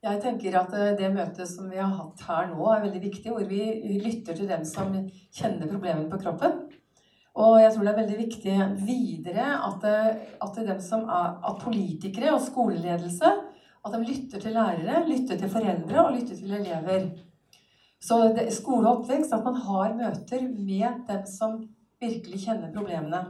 Jeg 0.07 0.21
tenker 0.23 0.55
at 0.61 0.75
eh, 0.77 0.95
det 0.99 1.11
møtet 1.15 1.51
som 1.51 1.71
vi 1.73 1.81
har 1.81 1.91
hatt 1.97 2.27
her 2.29 2.51
nå, 2.53 2.63
er 2.71 2.85
veldig 2.85 3.03
viktig, 3.09 3.33
hvor 3.33 3.47
vi 3.49 3.99
lytter 4.05 4.37
til 4.39 4.51
dem 4.51 4.65
som 4.69 4.93
kjenner 5.35 5.71
problemene 5.71 6.11
på 6.13 6.21
kroppen. 6.23 6.67
Og 7.37 7.59
jeg 7.61 7.73
tror 7.73 7.85
det 7.85 7.91
er 7.93 7.99
veldig 7.99 8.19
viktig 8.21 8.55
videre 8.87 9.49
at, 9.67 9.83
eh, 9.89 10.37
at, 10.41 10.61
dem 10.71 10.81
som 10.85 11.05
er, 11.09 11.35
at 11.51 11.61
politikere 11.65 12.33
og 12.37 12.45
skoleledelse 12.45 13.33
at 13.87 13.95
de 13.95 14.03
lytter 14.03 14.43
til 14.43 14.57
lærere, 14.57 15.03
lytter 15.07 15.39
til 15.39 15.51
foreldre 15.51 16.05
og 16.05 16.15
lytter 16.17 16.39
til 16.39 16.55
elever. 16.59 17.11
Så 18.03 18.21
det, 18.37 18.51
skole 18.55 18.89
og 18.89 19.03
oppvekst, 19.03 19.33
at 19.33 19.45
man 19.45 19.57
har 19.67 19.95
møter 19.97 20.47
med 20.49 21.03
dem 21.09 21.27
som 21.27 21.59
virkelig 22.01 22.45
kjenner 22.45 22.73
problemene. 22.75 23.23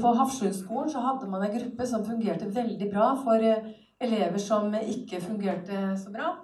På 0.00 0.12
Hafslundskolen 0.12 0.92
hadde 0.92 1.30
man 1.30 1.44
en 1.46 1.54
gruppe 1.54 1.86
som 1.88 2.04
fungerte 2.04 2.50
veldig 2.54 2.90
bra 2.92 3.14
for 3.22 3.40
eh, 3.40 3.70
elever 4.00 4.38
som 4.38 4.74
ikke 4.74 5.22
fungerte 5.24 5.94
så 5.96 6.12
bra. 6.12 6.34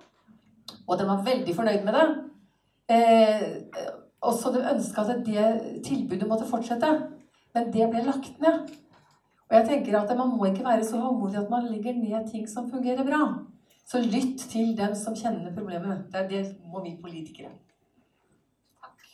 Og 0.89 0.97
de 0.99 1.09
var 1.09 1.27
veldig 1.27 1.57
fornøyd 1.57 1.85
med 1.85 1.99
det. 1.99 2.07
Eh, 2.95 3.43
og 4.25 4.33
så 4.39 4.53
de 4.55 4.65
ønska 4.73 5.05
at 5.05 5.27
det 5.27 5.83
tilbudet 5.85 6.29
måtte 6.29 6.49
fortsette. 6.49 6.91
Men 7.55 7.69
det 7.73 7.91
ble 7.91 8.07
lagt 8.07 8.41
ned. 8.41 8.73
Og 9.51 9.57
jeg 9.59 9.69
tenker 9.69 9.99
at 9.99 10.17
Man 10.17 10.37
må 10.39 10.49
ikke 10.49 10.65
være 10.65 10.85
så 10.85 10.99
håndmodig 11.01 11.39
at 11.39 11.51
man 11.51 11.69
legger 11.69 11.93
ned 11.93 12.31
ting 12.31 12.49
som 12.49 12.71
fungerer 12.71 13.05
bra. 13.05 13.21
Så 13.85 14.01
lytt 14.01 14.41
til 14.51 14.77
dem 14.79 14.95
som 14.97 15.17
kjenner 15.17 15.55
problemet. 15.55 16.07
Det 16.13 16.21
er 16.21 16.29
det 16.29 16.43
må 16.73 16.85
vi 16.85 16.97
politikere. 17.03 17.51
Takk. 18.81 19.05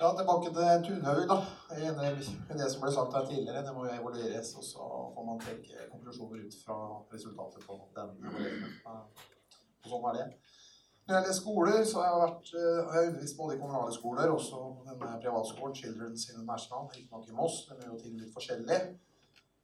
Ja, 0.00 0.10
tilbake 0.18 0.48
til 0.56 0.84
Tunhaug, 0.86 1.22
da. 1.30 1.38
Det 2.58 2.72
som 2.72 2.82
ble 2.82 2.92
sagt 2.92 3.14
her 3.16 3.24
tidligere. 3.30 3.62
Det 3.66 3.72
må 3.74 3.86
jo 3.86 3.94
evalueres, 3.94 4.54
og 4.58 4.64
så 4.64 4.90
får 5.14 5.24
man 5.30 5.40
trekke 5.40 5.88
konklusjoner 5.92 6.44
ut 6.44 6.54
fra 6.64 6.76
resultatet 7.14 7.64
på 7.68 7.78
den 7.96 8.12
evalueringen. 8.28 8.76
Og 8.86 9.88
sånn 9.92 10.08
er 10.10 10.18
det. 10.18 10.26
Når 11.06 11.14
det 11.14 11.18
gjelder 11.20 11.34
skoler, 11.38 11.84
så 11.86 12.00
har 12.00 12.06
jeg, 12.06 12.22
vært, 12.22 12.48
eh, 12.60 12.86
har 12.92 13.04
undervist 13.08 13.36
både 13.38 13.54
i 13.54 13.58
kommunale 13.60 13.92
skoler 13.94 14.30
og 14.34 14.40
denne 14.88 15.18
privatskolen, 15.22 15.74
Children's 15.78 16.24
International, 16.32 16.88
riktignok 16.94 17.28
i 17.28 17.36
Moss. 17.36 17.58
Den 17.68 17.78
gjør 17.82 17.92
jo 17.92 17.98
ting 18.00 18.16
litt 18.18 18.32
forskjellig. 18.34 18.78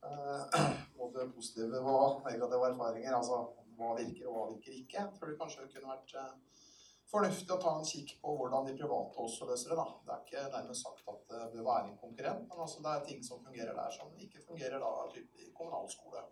Eh, 0.07 0.61
både 1.01 1.27
positive 1.35 1.81
og 1.95 2.23
negative 2.29 2.69
erfaringer. 2.69 3.17
Altså 3.19 3.41
hva 3.75 3.91
virker 3.99 4.29
og 4.31 4.37
hva 4.37 4.45
virker 4.53 4.77
ikke. 4.77 5.01
Jeg 5.01 5.17
tror 5.17 5.33
det 5.33 5.41
kanskje 5.41 5.67
kunne 5.73 5.91
vært 5.91 6.15
eh, 6.23 6.63
fornuftig 7.11 7.57
å 7.57 7.59
ta 7.67 7.75
en 7.75 7.91
kikk 7.91 8.15
på 8.23 8.37
hvordan 8.39 8.71
de 8.71 8.77
private 8.79 9.27
også 9.27 9.51
løser 9.51 9.75
det. 9.75 9.81
da. 9.83 9.89
Det 10.07 10.15
er 10.15 10.25
ikke 10.29 10.47
dermed 10.55 10.81
sagt 10.85 11.13
at 11.17 11.27
det 11.35 11.51
bør 11.57 11.69
være 11.73 11.89
en 11.89 12.01
konkurrent, 12.05 12.47
men 12.47 12.65
altså 12.69 12.87
det 12.87 12.95
er 12.95 13.05
ting 13.11 13.27
som 13.27 13.43
fungerer 13.43 13.75
der 13.83 13.99
som 13.99 14.15
ikke 14.29 14.47
fungerer 14.47 14.79
da 14.79 14.95
i 15.19 15.51
kommunal 15.59 15.91
skole. 15.91 16.23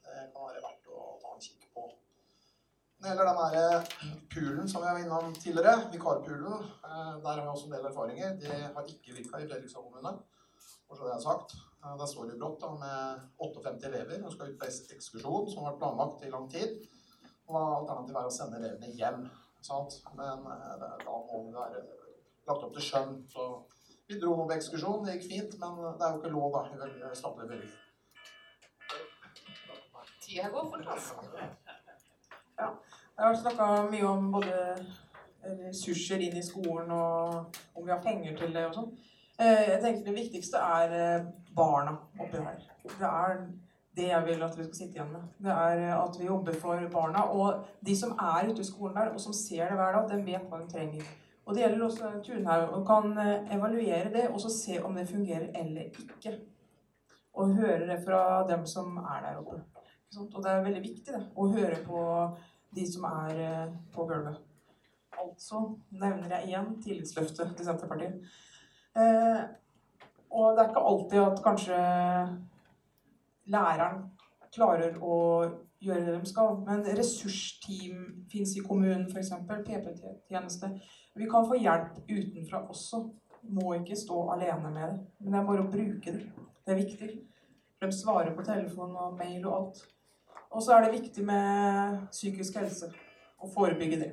Det 0.00 0.18
kan 0.32 0.48
være 0.48 0.64
verdt 0.64 0.92
å 0.96 1.06
ta 1.20 1.36
en 1.36 1.44
kikk 1.44 1.68
på. 1.76 1.90
Gjelder 3.06 3.28
den 3.28 3.36
derre 3.38 4.14
poolen 4.32 4.68
som 4.70 4.82
jeg 4.82 4.94
var 4.96 5.04
innom 5.04 5.34
tidligere, 5.38 5.74
vikarpoolen, 5.92 6.64
eh, 6.88 7.12
der 7.22 7.28
har 7.28 7.42
vi 7.42 7.52
også 7.52 7.68
en 7.68 7.74
del 7.76 7.84
erfaringer. 7.86 8.32
De 8.40 8.48
har 8.50 8.88
ikke 8.90 9.14
virka 9.14 9.38
i 9.38 9.46
Fredrikstad 9.46 9.84
kommune, 9.84 10.12
for 10.88 10.96
så 10.96 11.06
det 11.06 11.12
er 11.14 11.22
sagt. 11.22 11.54
Eh, 11.84 11.94
Der 12.00 12.06
står 12.06 12.24
det 12.30 12.38
brått 12.40 12.60
da, 12.60 12.72
med 12.82 13.20
58 13.38 13.86
elever 13.90 14.24
og 14.24 14.32
skal 14.32 14.50
ut 14.50 14.58
på 14.58 14.66
ekskursjon, 14.66 15.46
som 15.52 15.62
har 15.62 15.70
vært 15.70 15.78
planlagt 15.84 16.24
i 16.26 16.32
lang 16.34 16.50
tid. 16.50 16.82
Og 17.46 17.60
alternativet 17.78 18.20
er 18.20 18.26
å 18.26 18.36
sende 18.38 18.58
elevene 18.58 18.90
hjem. 18.98 19.30
Sant? 19.62 20.00
Men 20.18 20.50
eh, 20.56 20.74
da 20.82 21.20
må 21.30 21.44
det 21.46 21.54
være 21.60 21.84
lagt 22.48 22.66
opp 22.66 22.74
til 22.74 22.86
skjønn. 22.88 23.14
Så 23.30 23.46
vi 24.08 24.18
dro 24.18 24.34
på 24.34 24.50
ekskursjon, 24.58 25.06
det 25.06 25.14
gikk 25.14 25.30
fint, 25.30 25.58
men 25.62 25.78
det 25.94 26.02
er 26.02 26.10
jo 26.10 26.24
ikke 26.24 26.34
lov, 26.34 26.58
da. 26.58 26.90
i 26.90 27.22
statlige 27.22 27.52
bevilgninger. 27.54 27.82
Tida 30.26 30.50
går 30.50 30.70
fort, 30.74 30.86
altså. 30.90 31.14
Ja. 32.58 32.68
Det 33.16 33.24
har 33.24 33.30
vært 33.32 33.46
snakka 33.46 33.66
mye 33.88 34.08
om 34.10 34.26
både 34.34 34.56
ressurser 35.70 36.20
inn 36.20 36.34
i 36.36 36.42
skolen 36.44 36.90
og 36.92 37.54
om 37.72 37.84
vi 37.86 37.92
har 37.94 38.02
penger 38.04 38.34
til 38.36 38.50
det 38.52 38.64
og 38.68 38.74
sånn. 38.76 38.90
Eh, 39.40 39.62
Jeg 39.70 39.78
tenker 39.80 40.02
Det 40.04 40.16
viktigste 40.16 40.60
er 40.60 40.96
eh, 40.96 41.28
barna 41.56 41.94
oppi 42.20 42.42
her. 42.42 42.58
Det 42.84 43.06
er 43.08 43.38
det 43.96 44.08
jeg 44.10 44.26
vil 44.26 44.42
at 44.44 44.58
vi 44.58 44.66
skal 44.66 44.76
sitte 44.76 44.98
igjen 44.98 45.14
med. 45.14 45.30
Det 45.46 45.54
er 45.54 45.80
eh, 45.86 45.94
at 45.96 46.18
vi 46.20 46.28
jobber 46.28 46.58
for 46.60 46.82
barna. 46.92 47.22
Og 47.32 47.64
de 47.88 47.94
som 47.96 48.12
er 48.20 48.50
ute 48.50 48.60
i 48.60 48.68
skolen 48.68 48.98
der, 48.98 49.08
og 49.14 49.22
som 49.24 49.32
ser 49.32 49.70
det 49.70 49.78
hver 49.78 49.96
dag, 49.96 50.10
den 50.10 50.26
vet 50.26 50.44
hva 50.50 50.60
de 50.60 50.68
trenger. 50.74 51.08
Og 51.46 51.54
det 51.54 51.62
gjelder 51.62 51.84
også 51.86 52.10
Tunhaug. 52.26 52.74
Og 52.76 52.84
kan 52.90 53.16
evaluere 53.56 54.10
det 54.12 54.26
og 54.28 54.42
så 54.44 54.50
se 54.52 54.76
om 54.84 54.92
det 54.98 55.06
fungerer 55.08 55.56
eller 55.56 55.88
ikke. 55.88 56.34
Og 57.32 57.56
høre 57.56 57.86
det 57.88 57.96
fra 58.04 58.44
dem 58.48 58.68
som 58.68 58.98
er 58.98 59.24
der 59.24 59.40
oppe. 59.40 59.62
Og 60.20 60.42
det 60.42 60.52
er 60.52 60.62
veldig 60.68 60.84
viktig 60.84 61.14
det, 61.14 61.22
å 61.36 61.48
høre 61.52 61.80
på 61.86 62.04
de 62.76 62.86
som 62.88 63.06
er 63.08 63.42
eh, 63.42 63.76
på 63.94 64.06
gulvet. 64.08 64.40
Altså 65.16 65.62
nevner 65.96 66.36
jeg 66.36 66.50
igjen 66.50 66.74
tillitsløftet 66.84 67.54
til 67.56 67.68
Senterpartiet. 67.68 68.34
Eh, 68.96 69.40
og 70.36 70.56
det 70.56 70.64
er 70.64 70.72
ikke 70.72 70.88
alltid 70.90 71.22
at 71.22 71.42
kanskje 71.44 71.78
læreren 73.52 74.02
klarer 74.52 74.98
å 75.00 75.16
gjøre 75.82 76.04
det 76.06 76.16
de 76.18 76.30
skal. 76.30 76.58
Men 76.66 76.84
ressursteam 76.98 78.26
fins 78.32 78.56
i 78.56 78.64
kommunen, 78.66 79.06
f.eks. 79.10 79.32
PP-tjeneste. 79.46 80.72
Vi 81.16 81.28
kan 81.30 81.46
få 81.48 81.58
hjelp 81.60 82.02
utenfra 82.10 82.64
også. 82.66 83.06
Må 83.56 83.76
ikke 83.76 83.98
stå 83.98 84.24
alene 84.34 84.72
med 84.72 84.82
det. 84.82 85.00
Men 85.20 85.32
det 85.32 85.40
er 85.40 85.50
bare 85.50 85.64
å 85.64 85.72
bruke 85.72 86.16
det. 86.16 86.46
Det 86.66 86.74
er 86.74 86.82
viktig. 86.82 87.10
De 87.80 87.92
svarer 87.92 88.34
på 88.34 88.44
telefon 88.44 88.96
og 88.96 89.18
mail 89.20 89.44
og 89.46 89.56
alt. 89.60 89.84
Og 90.50 90.62
så 90.62 90.76
er 90.76 90.84
det 90.84 90.92
viktig 91.00 91.24
med 91.24 92.06
psykisk 92.12 92.58
helse. 92.60 92.90
Å 93.38 93.48
forebygge 93.52 93.98
det. 94.00 94.10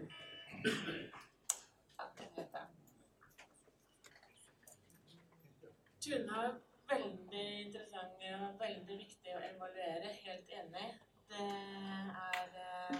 Tune 6.04 6.42
er 6.44 6.56
veldig 6.92 7.46
interessant 7.66 8.26
og 8.34 8.60
veldig 8.60 8.98
viktig 8.98 9.36
å 9.38 9.44
evaluere. 9.48 10.12
Helt 10.26 10.52
enig. 10.60 10.90
Det 11.32 11.48
er 11.48 12.58
eh, 12.66 12.98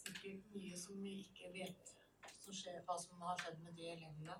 sikkert 0.00 0.50
mye 0.56 0.76
som 0.76 0.98
vi 1.04 1.20
ikke 1.22 1.52
vet 1.54 1.94
som 2.42 2.56
skjer, 2.56 2.80
hva 2.88 2.96
som 2.98 3.22
har 3.22 3.38
skjedd 3.40 3.60
med 3.62 3.76
de 3.78 3.92
elevene. 3.94 4.37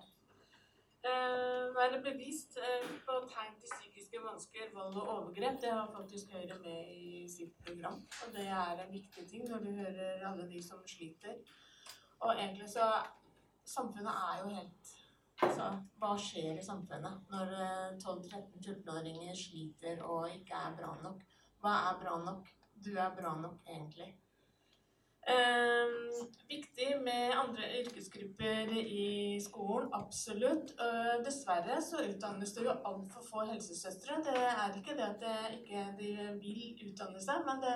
Eh, 1.09 1.75
være 1.79 2.01
bevisst 2.09 2.59
eh, 2.59 2.89
på 3.07 3.15
tegn 3.33 3.55
til 3.61 3.71
psykiske 3.75 4.21
vansker, 4.25 4.71
vold 4.75 4.97
og 5.01 5.09
overgrep, 5.15 5.61
det 5.63 5.71
har 5.71 5.93
faktisk 5.97 6.33
Høyre 6.35 6.59
med 6.65 6.91
i 6.95 7.25
sitt 7.37 7.55
program. 7.65 8.01
Og 8.23 8.35
det 8.37 8.47
er 8.63 8.83
en 8.83 8.93
viktig 8.93 9.25
ting 9.31 9.49
når 9.51 9.65
du 9.67 9.71
hører 9.81 10.27
alle 10.31 10.49
de 10.53 10.63
som 10.69 10.83
sliter. 10.87 11.39
Og 12.21 12.35
egentlig 12.35 12.69
så 12.77 12.91
Samfunnet 13.69 14.15
er 14.29 14.39
jo 14.43 14.49
helt 14.57 14.95
Altså, 15.47 15.65
hva 16.01 16.15
skjer 16.19 16.57
i 16.59 16.63
samfunnet 16.67 17.29
når 17.31 17.51
eh, 17.63 17.99
12-13-14-åringer 18.03 19.37
sliter 19.39 20.01
og 20.03 20.33
ikke 20.35 20.57
er 20.67 20.73
bra 20.81 20.89
nok? 21.03 21.21
Hva 21.63 21.75
er 21.91 22.01
bra 22.01 22.17
nok? 22.25 22.49
Du 22.87 22.91
er 22.97 23.13
bra 23.15 23.37
nok, 23.39 23.61
egentlig. 23.69 24.09
Eh, 25.29 25.89
viktig 26.49 26.89
med 27.05 27.35
andre 27.37 27.67
yrkesgrupper 27.81 28.71
i 28.81 29.37
skolen, 29.45 29.91
absolutt. 29.93 30.71
Eh, 30.81 31.17
dessverre 31.27 31.77
så 31.85 32.01
utdannes 32.07 32.55
det 32.57 32.65
jo 32.65 32.77
altfor 32.91 33.27
få 33.27 33.45
helsesøstre. 33.51 34.23
Det 34.25 34.37
er 34.39 34.79
ikke 34.79 34.97
det 34.97 35.05
at 35.05 35.21
det 35.21 35.35
ikke 35.59 35.85
de 35.99 36.13
vil 36.41 36.63
utdanne 36.89 37.21
seg, 37.21 37.45
men 37.49 37.61
det, 37.65 37.75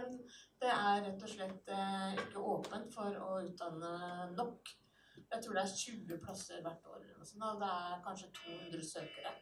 det 0.65 0.71
er 0.73 1.05
rett 1.05 1.27
og 1.27 1.35
slett 1.35 1.75
eh, 1.77 2.15
ikke 2.25 2.47
åpent 2.55 2.89
for 2.95 3.21
å 3.27 3.43
utdanne 3.45 3.93
nok. 4.39 4.73
Jeg 5.21 5.45
tror 5.45 5.59
det 5.59 5.67
er 5.67 5.77
20 5.85 6.25
plasser 6.25 6.65
hvert 6.65 6.89
år, 6.89 7.05
og 7.21 7.61
det 7.61 7.69
er 7.69 8.01
kanskje 8.07 8.33
200 8.41 8.89
søkere. 8.95 9.37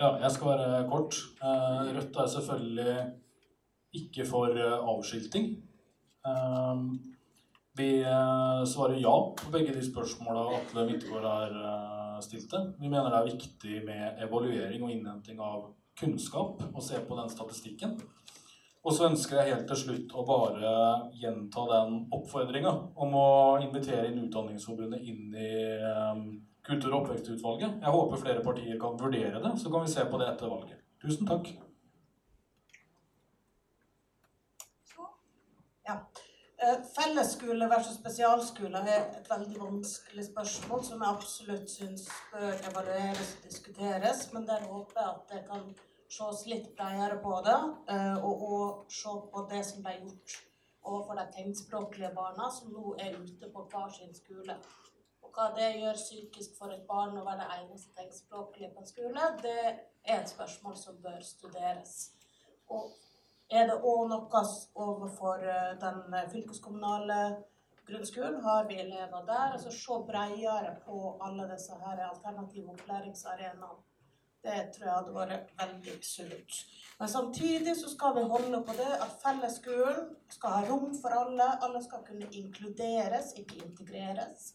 Ja, 0.00 0.14
jeg 0.20 0.30
skal 0.36 0.48
være 0.52 0.84
kort. 0.88 1.16
Eh, 1.44 1.90
Rødt 1.96 2.16
er 2.16 2.30
selvfølgelig 2.36 2.94
ikke 3.96 4.26
for 4.28 4.54
eh, 4.56 4.76
avskilting. 4.94 5.56
Eh, 6.26 6.84
Vi 7.78 8.02
eh, 8.02 8.64
svarer 8.66 8.98
ja 9.00 9.12
på 9.38 9.50
begge 9.54 9.72
de 9.72 9.82
spørsmåla 9.86 10.42
Atle 10.58 10.84
Midtgaard 10.88 11.24
har 11.24 11.52
eh, 11.54 12.16
stilte. 12.20 12.74
Vi 12.80 12.88
mener 12.90 13.08
det 13.10 13.20
er 13.20 13.28
viktig 13.30 13.76
med 13.86 14.18
evaluering 14.26 14.82
og 14.82 14.90
innhenting 14.90 15.40
av 15.40 15.70
kunnskap, 16.00 16.60
og 16.74 16.82
se 16.82 16.98
på 17.06 17.16
den 17.16 17.30
statistikken. 17.30 17.94
Og 18.84 18.94
så 18.96 19.06
ønsker 19.10 19.36
jeg 19.36 19.54
helt 19.54 19.66
til 19.68 19.76
slutt 19.76 20.12
å 20.16 20.24
bare 20.24 20.70
gjenta 21.20 21.64
den 21.68 21.98
oppfordringa 22.16 22.70
om 22.96 23.16
å 23.16 23.26
invitere 23.60 24.08
inn 24.08 24.22
Utdanningsforbundet 24.26 25.02
inn 25.04 25.34
i 25.36 25.50
eh, 25.76 26.22
kultur- 26.66 26.94
og 26.94 27.02
oppvekstutvalget. 27.02 27.80
Jeg 27.84 27.96
håper 27.96 28.22
flere 28.22 28.44
partier 28.44 28.80
kan 28.80 28.96
vurdere 29.00 29.40
det, 29.44 29.52
så 29.60 29.72
kan 29.72 29.84
vi 29.84 29.92
se 29.92 30.04
på 30.08 30.20
det 30.20 30.30
etter 30.32 30.52
valget. 30.52 30.80
Tusen 31.00 31.28
takk. 31.28 31.52
Ja. 35.86 35.94
Eh, 35.94 36.49
Fellesskole 36.60 37.68
versus 37.70 37.96
spesialskole 37.96 38.82
er 38.84 39.06
et 39.16 39.28
veldig 39.30 39.60
vanskelig 39.62 40.26
spørsmål 40.26 40.82
som 40.84 41.00
jeg 41.00 41.16
absolutt 41.16 41.72
syns 41.72 42.02
bør 42.32 42.50
evalueres 42.68 43.30
og 43.38 43.46
diskuteres, 43.46 44.26
men 44.34 44.44
der 44.48 44.66
håper 44.68 45.00
jeg 45.00 45.14
at 45.14 45.32
det 45.32 45.40
kan 45.46 45.64
ses 46.10 46.44
litt 46.50 46.68
bredere 46.76 47.16
på 47.24 47.38
det, 47.46 47.56
eh, 47.94 48.20
og, 48.28 48.44
og 48.52 48.92
se 48.92 49.16
på 49.32 49.46
det 49.52 49.62
som 49.70 49.86
ble 49.86 49.96
gjort 50.02 50.36
overfor 50.90 51.16
de 51.16 51.26
tegnspråklige 51.38 52.12
barna 52.20 52.50
som 52.52 52.72
nå 52.76 52.94
er 53.06 53.16
ute 53.16 53.50
på 53.54 53.64
hver 53.72 53.88
sin 53.96 54.12
skole. 54.16 54.56
Og 55.24 55.32
hva 55.32 55.50
det 55.56 55.74
gjør 55.78 55.96
psykisk 55.96 56.60
for 56.60 56.76
et 56.76 56.84
barn 56.88 57.16
å 57.16 57.24
være 57.24 57.44
det 57.44 57.60
eneste 57.60 57.94
tegnspråklige 57.96 58.74
på 58.74 58.84
en 58.84 58.92
skole, 58.92 59.28
det 59.40 59.60
er 59.64 60.18
et 60.18 60.32
spørsmål 60.32 60.76
som 60.76 61.00
bør 61.00 61.22
studeres. 61.24 62.10
Og 62.68 62.90
er 63.50 63.66
det 63.66 63.78
òg 63.82 64.08
noe 64.10 64.42
overfor 64.74 65.42
eh, 65.42 65.70
den 65.82 66.02
fylkeskommunale 66.32 67.20
grunnskolen? 67.88 68.40
Har 68.44 68.68
vi 68.68 68.80
elever 68.80 69.24
der? 69.26 69.54
Altså 69.56 69.70
se 69.74 70.00
bredere 70.08 70.76
på 70.84 71.18
alle 71.20 71.48
disse 71.52 71.78
her 71.84 72.04
alternative 72.08 72.74
opplæringsarenaene. 72.76 73.78
Det 74.42 74.60
tror 74.74 74.86
jeg 74.86 74.94
hadde 74.94 75.14
vært 75.14 75.50
veldig 75.58 75.96
sunt. 76.06 76.60
Men 77.00 77.08
samtidig 77.08 77.74
så 77.76 77.90
skal 77.92 78.14
vi 78.16 78.22
holde 78.28 78.62
på 78.68 78.76
det 78.78 78.92
at 79.04 79.18
fellesskolen 79.24 80.14
skal 80.32 80.54
ha 80.54 80.62
rom 80.68 80.94
for 81.02 81.16
alle. 81.16 81.48
Alle 81.64 81.82
skal 81.84 82.06
kunne 82.06 82.28
inkluderes, 82.32 83.34
ikke 83.36 83.60
integreres. 83.66 84.54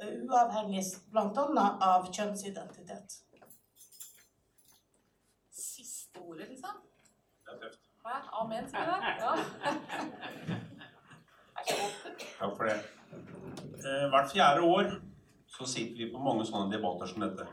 eh, 0.00 0.16
Uavhengig 0.24 0.82
bl.a. 1.12 1.68
av 1.90 2.10
kjønnsidentitet. 2.10 3.20
Siste 5.50 6.20
ordet, 6.20 6.48
liksom? 6.48 6.83
Hæ? 8.04 8.16
Amen, 8.40 8.64
sier 8.68 8.84
du 8.84 8.90
det? 8.90 8.96
Ja. 9.24 9.32
Takk 12.38 12.52
for 12.56 12.64
det. 12.68 12.78
Eh, 13.80 14.04
hvert 14.12 14.32
fjerde 14.32 14.60
år 14.60 14.84
så 15.48 15.64
sitter 15.66 15.96
vi 16.02 16.12
på 16.12 16.18
mange 16.20 16.44
sånne 16.44 16.72
debatter 16.74 17.06
som 17.08 17.20
dette. 17.24 17.46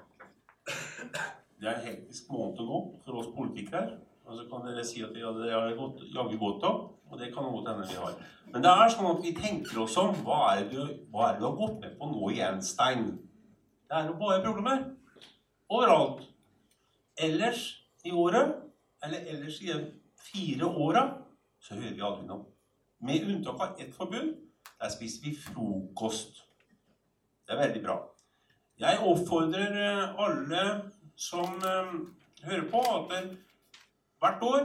Det 1.55 1.67
er 1.69 1.75
en 1.77 1.85
hektisk 1.85 2.27
måned 2.33 2.59
nå 2.67 2.77
for 3.05 3.13
oss 3.21 3.29
politikere. 3.37 3.85
Og 4.27 4.31
så 4.35 4.43
kan 4.49 4.65
dere 4.67 4.83
si 4.87 4.99
at 5.05 5.13
ja, 5.15 5.29
det 5.37 5.53
har 5.53 5.79
gått, 5.79 5.99
jaggu 6.11 6.35
godt 6.43 6.63
av, 6.67 6.75
og 7.07 7.15
det 7.23 7.29
kan 7.31 7.47
godt 7.53 7.69
hende 7.71 7.87
vi 7.87 7.95
har. 8.01 8.13
Men 8.51 8.59
det 8.67 8.73
er 8.75 8.91
sånn 8.91 9.11
at 9.13 9.23
vi 9.23 9.31
tenker 9.39 9.75
oss 9.85 9.95
om. 10.03 10.11
Hva 10.27 10.39
er 10.49 10.55
det 10.65 10.75
du, 10.75 10.83
hva 11.15 11.21
er 11.29 11.39
det 11.39 11.45
du 11.45 11.47
har 11.47 11.59
gått 11.63 11.79
med 11.85 11.95
på 11.95 12.11
nå 12.11 12.23
igjen, 12.35 12.59
Stein? 12.73 13.07
Det 13.87 13.95
er 14.01 14.11
jo 14.11 14.19
bare 14.19 14.43
problemer. 14.43 14.83
Overalt. 15.71 16.27
Ellers 17.15 17.63
i 18.03 18.11
året, 18.11 18.59
eller 19.07 19.19
ellers 19.31 19.63
i 19.63 19.71
fire 20.27 20.69
åra, 20.69 21.03
så 21.59 21.75
hører 21.75 21.97
vi 21.97 22.05
aldri 22.05 22.29
noe. 22.29 22.45
Med 23.01 23.27
unntak 23.27 23.61
av 23.61 23.81
ett 23.81 23.93
forbund. 23.95 24.35
Der 24.81 24.89
spiser 24.89 25.21
vi 25.25 25.35
frokost. 25.37 26.41
Det 27.45 27.53
er 27.53 27.67
veldig 27.67 27.81
bra. 27.83 27.97
Jeg 28.81 29.01
oppfordrer 29.05 29.75
eh, 29.77 30.21
alle 30.25 30.61
som 31.15 31.61
eh, 31.69 31.91
hører 32.47 32.63
på, 32.71 32.81
at 32.81 33.13
eh, 33.17 33.27
hvert 34.21 34.45
år 34.47 34.63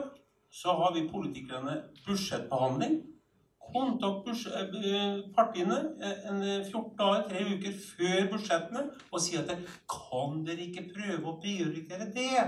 så 0.52 0.72
har 0.78 0.94
vi 0.94 1.08
politikerne 1.10 1.82
budsjettbehandling. 2.06 3.02
Kontakt 3.66 4.28
partiene 5.34 5.76
en 6.30 6.40
14 6.70 6.92
dager, 6.96 7.24
tre 7.28 7.42
uker 7.50 7.74
før 7.82 8.28
budsjettene 8.30 8.84
og 9.10 9.20
si 9.20 9.36
at 9.40 9.50
kan 9.90 10.38
dere 10.46 10.68
ikke 10.68 10.86
prøve 10.94 11.32
å 11.32 11.38
prioritere 11.42 12.06
det? 12.14 12.44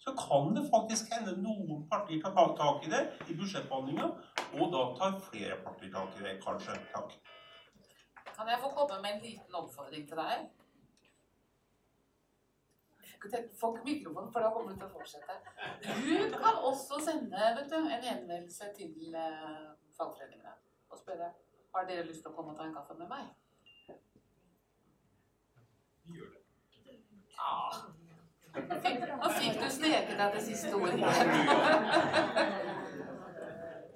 Så 0.00 0.14
kan 0.16 0.54
det 0.56 0.62
faktisk 0.74 1.12
hende 1.12 1.34
noen 1.44 1.82
partier 1.90 2.22
tar 2.22 2.54
tak- 2.56 2.86
i 2.86 2.90
det 2.94 3.02
i 3.28 3.34
budsjettbehandlinga, 3.40 4.06
og 4.60 4.72
da 4.74 4.84
tar 4.98 5.18
flere 5.26 5.58
partier 5.64 5.92
tak 5.92 6.16
i 6.20 6.24
det, 6.24 6.38
kanskje. 6.44 6.76
Takk. 6.94 7.12
Kan 8.36 8.48
jeg 8.48 8.60
få 8.62 8.70
komme 8.78 9.02
med 9.02 9.10
en 9.14 9.22
liten 9.26 9.54
oppfordring 9.54 10.08
til 10.08 10.16
deg? 10.16 10.48
Få 13.60 13.76
ikke 13.76 13.84
mikrofonen, 13.84 14.32
for 14.32 14.40
da 14.40 14.50
kommer 14.54 14.72
du 14.72 14.78
til 14.80 14.86
å 14.88 14.94
fortsette. 14.94 15.34
Du 16.32 16.38
kan 16.40 16.56
også 16.70 17.02
sende 17.04 17.52
vet 17.58 17.68
du, 17.70 17.76
en 17.76 18.08
henvendelse 18.08 18.72
til 18.78 19.14
eh, 19.14 19.68
fagforeningene 19.98 20.54
og 20.88 20.98
spørre 20.98 21.28
har 21.74 21.86
dere 21.86 22.06
lyst 22.08 22.24
til 22.24 22.32
å 22.32 22.36
komme 22.38 22.54
og 22.54 22.58
ta 22.58 22.64
en 22.64 22.74
kaffe 22.74 22.96
med 22.98 23.12
meg. 23.12 23.28
Ja. 27.36 27.99
Nå 28.54 29.28
fikk 29.36 29.58
du 29.60 29.68
sneket 29.70 30.16
deg 30.18 30.34
det 30.34 30.42
siste 30.42 30.74
ordet. 30.74 30.98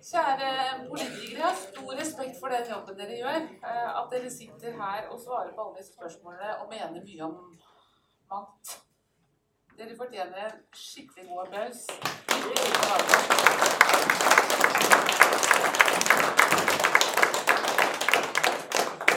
Kjære 0.05 0.49
politikere, 0.91 1.39
jeg 1.39 1.43
har 1.47 1.55
stor 1.59 1.93
respekt 1.99 2.37
for 2.41 2.53
den 2.53 2.67
jobben 2.71 2.99
dere 2.99 3.17
gjør. 3.19 3.41
eh, 3.71 3.89
At 4.01 4.11
dere 4.13 4.31
sitter 4.31 4.77
her 4.83 5.09
og 5.09 5.21
svarer 5.25 5.55
på 5.57 5.65
alle 5.65 5.79
disse 5.79 5.93
spørsmålene 5.97 6.59
og 6.61 6.69
mener 6.71 7.01
mye 7.09 7.23
om 7.25 7.35
mangt. 8.31 8.77
Dere 9.79 9.97
fortjener 9.97 10.45
en 10.45 10.61
skikkelig 10.73 11.29
god 11.31 11.47
applaus. 11.47 11.87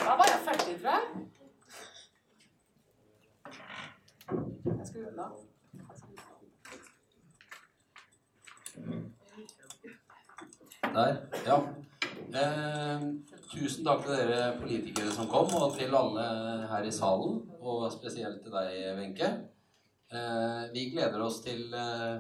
Da 0.06 0.14
var 0.20 0.28
jeg 0.32 0.40
ferdig, 0.46 0.82
tror 0.82 0.92
jeg. 0.92 1.37
Der, 10.98 11.18
ja. 11.46 11.58
Eh, 12.42 13.04
tusen 13.52 13.86
takk 13.86 14.02
til 14.04 14.18
dere 14.18 14.56
politikere 14.60 15.12
som 15.14 15.30
kom, 15.32 15.52
og 15.56 15.76
til 15.78 15.94
alle 15.96 16.26
her 16.72 16.88
i 16.88 16.92
salen, 16.92 17.44
og 17.62 17.86
spesielt 17.94 18.42
til 18.44 18.56
deg, 18.56 18.74
Wenche. 18.98 19.30
Eh, 20.12 20.64
vi 20.74 20.90
gleder 20.92 21.24
oss 21.24 21.42
til 21.46 21.74
eh, 21.76 22.20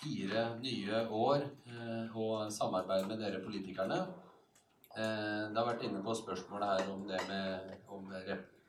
fire 0.00 0.46
nye 0.62 1.02
år 1.10 1.44
eh, 1.44 2.16
og 2.16 2.52
samarbeid 2.52 3.06
med 3.10 3.22
dere 3.22 3.42
politikerne. 3.44 4.02
Eh, 4.96 5.42
det 5.50 5.58
har 5.58 5.70
vært 5.70 5.86
inne 5.88 6.02
på 6.04 6.14
spørsmålet 6.16 6.72
her 6.72 6.92
om 6.94 7.06
det 7.08 7.22
med 7.30 7.74
om, 7.92 8.10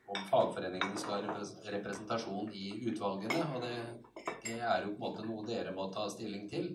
om 0.07 0.19
fagforeningene 0.31 0.99
skal 0.99 1.25
ha 1.27 1.37
representasjon 1.71 2.51
i 2.55 2.69
utvalgene, 2.87 3.41
og 3.55 3.63
det, 3.65 3.73
det 4.45 4.59
er 4.59 4.85
jo 4.85 4.93
på 4.93 4.95
en 4.95 5.01
måte 5.03 5.25
noe 5.27 5.43
dere 5.47 5.73
må 5.75 5.89
ta 5.91 6.07
stilling 6.11 6.47
til. 6.51 6.71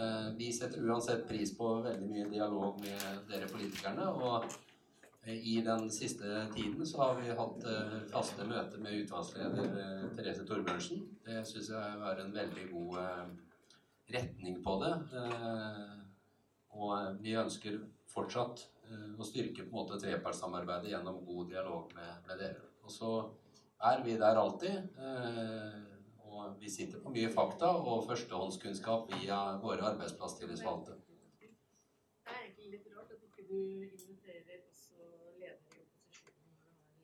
Eh, 0.00 0.32
Vi 0.36 0.52
setter 0.52 0.86
uansett 0.88 1.28
pris 1.28 1.52
på 1.56 1.74
veldig 1.84 2.08
mye 2.08 2.28
dialog 2.32 2.80
med 2.80 3.28
dere 3.28 3.48
politikerne. 3.50 4.06
Og 4.08 4.46
eh, 5.26 5.36
i 5.36 5.58
den 5.66 5.90
siste 5.92 6.46
tiden 6.54 6.86
så 6.86 7.02
har 7.02 7.20
vi 7.20 7.36
hatt 7.42 7.68
eh, 7.68 7.96
faste 8.12 8.46
møter 8.48 8.80
med 8.80 9.02
utvalgsleder 9.02 9.76
Therese 10.16 10.46
Torbjørnsen. 10.48 11.04
Det 11.26 11.44
syns 11.48 11.72
jeg 11.74 12.00
var 12.00 12.22
en 12.22 12.34
veldig 12.34 12.68
god 12.72 12.98
retning 14.10 14.58
på 14.64 14.80
det. 14.82 14.94
Og 16.80 17.20
vi 17.22 17.36
ønsker 17.38 17.76
fortsatt 18.10 18.64
å 18.90 19.26
styrke 19.26 19.62
på 19.62 19.70
en 19.70 19.76
måte 19.76 20.00
trepartssamarbeidet 20.02 20.90
gjennom 20.90 21.20
god 21.28 21.52
dialog 21.52 21.94
med, 21.94 22.10
med 22.26 22.42
dere. 22.42 22.69
Og 22.90 22.94
så 22.94 23.10
er 23.90 24.02
vi 24.04 24.16
der 24.18 24.36
alltid. 24.44 24.76
eh, 24.98 25.80
Og 26.30 26.60
vi 26.60 26.70
sitter 26.70 27.00
på 27.02 27.10
mye 27.10 27.28
fakta 27.30 27.66
og 27.66 28.04
førstehåndskunnskap 28.08 29.10
via 29.12 29.58
våre 29.62 29.82
arbeidsplasstillitsvalgte. 29.90 30.92
Det 31.40 31.48
er 32.26 32.38
egentlig 32.44 32.70
litt 32.70 32.86
rart 32.94 33.10
at 33.12 33.22
ikke 33.26 33.44
du 33.48 33.58
inviterer 33.82 34.62
også 34.70 34.94
ledere 35.42 35.74
i 35.74 35.80
opposisjonen 35.82 36.42
når 36.46 36.70
du 36.70 37.02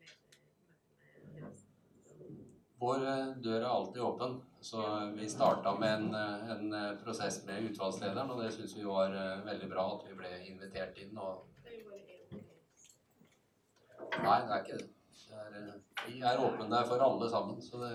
har 1.03 1.11
ledermøte 1.21 2.15
med 2.25 2.41
Vår 2.81 3.07
eh, 3.13 3.37
dør 3.45 3.61
er 3.61 3.71
alltid 3.75 4.03
åpen. 4.09 4.33
Så 4.71 4.81
vi 5.21 5.29
starta 5.29 5.75
med 5.79 5.93
en, 5.99 6.15
eh, 6.15 6.51
en 6.57 6.99
prosess 7.05 7.45
med 7.47 7.71
utvalgslederen, 7.71 8.31
og 8.31 8.43
det 8.43 8.53
syns 8.55 8.77
vi 8.79 8.85
var 8.89 9.11
veldig 9.45 9.71
bra 9.75 9.87
at 9.95 10.09
vi 10.09 10.19
ble 10.19 10.35
invitert 10.51 10.99
inn. 10.99 11.19
Og 11.19 11.47
nei, 14.23 14.41
det 14.43 14.53
er 14.53 14.63
ikke 14.65 14.79
det. 14.83 14.96
Vi 16.07 16.21
er 16.23 16.43
åpne 16.43 16.83
for 16.89 17.05
alle 17.09 17.31
sammen. 17.31 17.63
Så 17.63 17.81
det, 17.83 17.93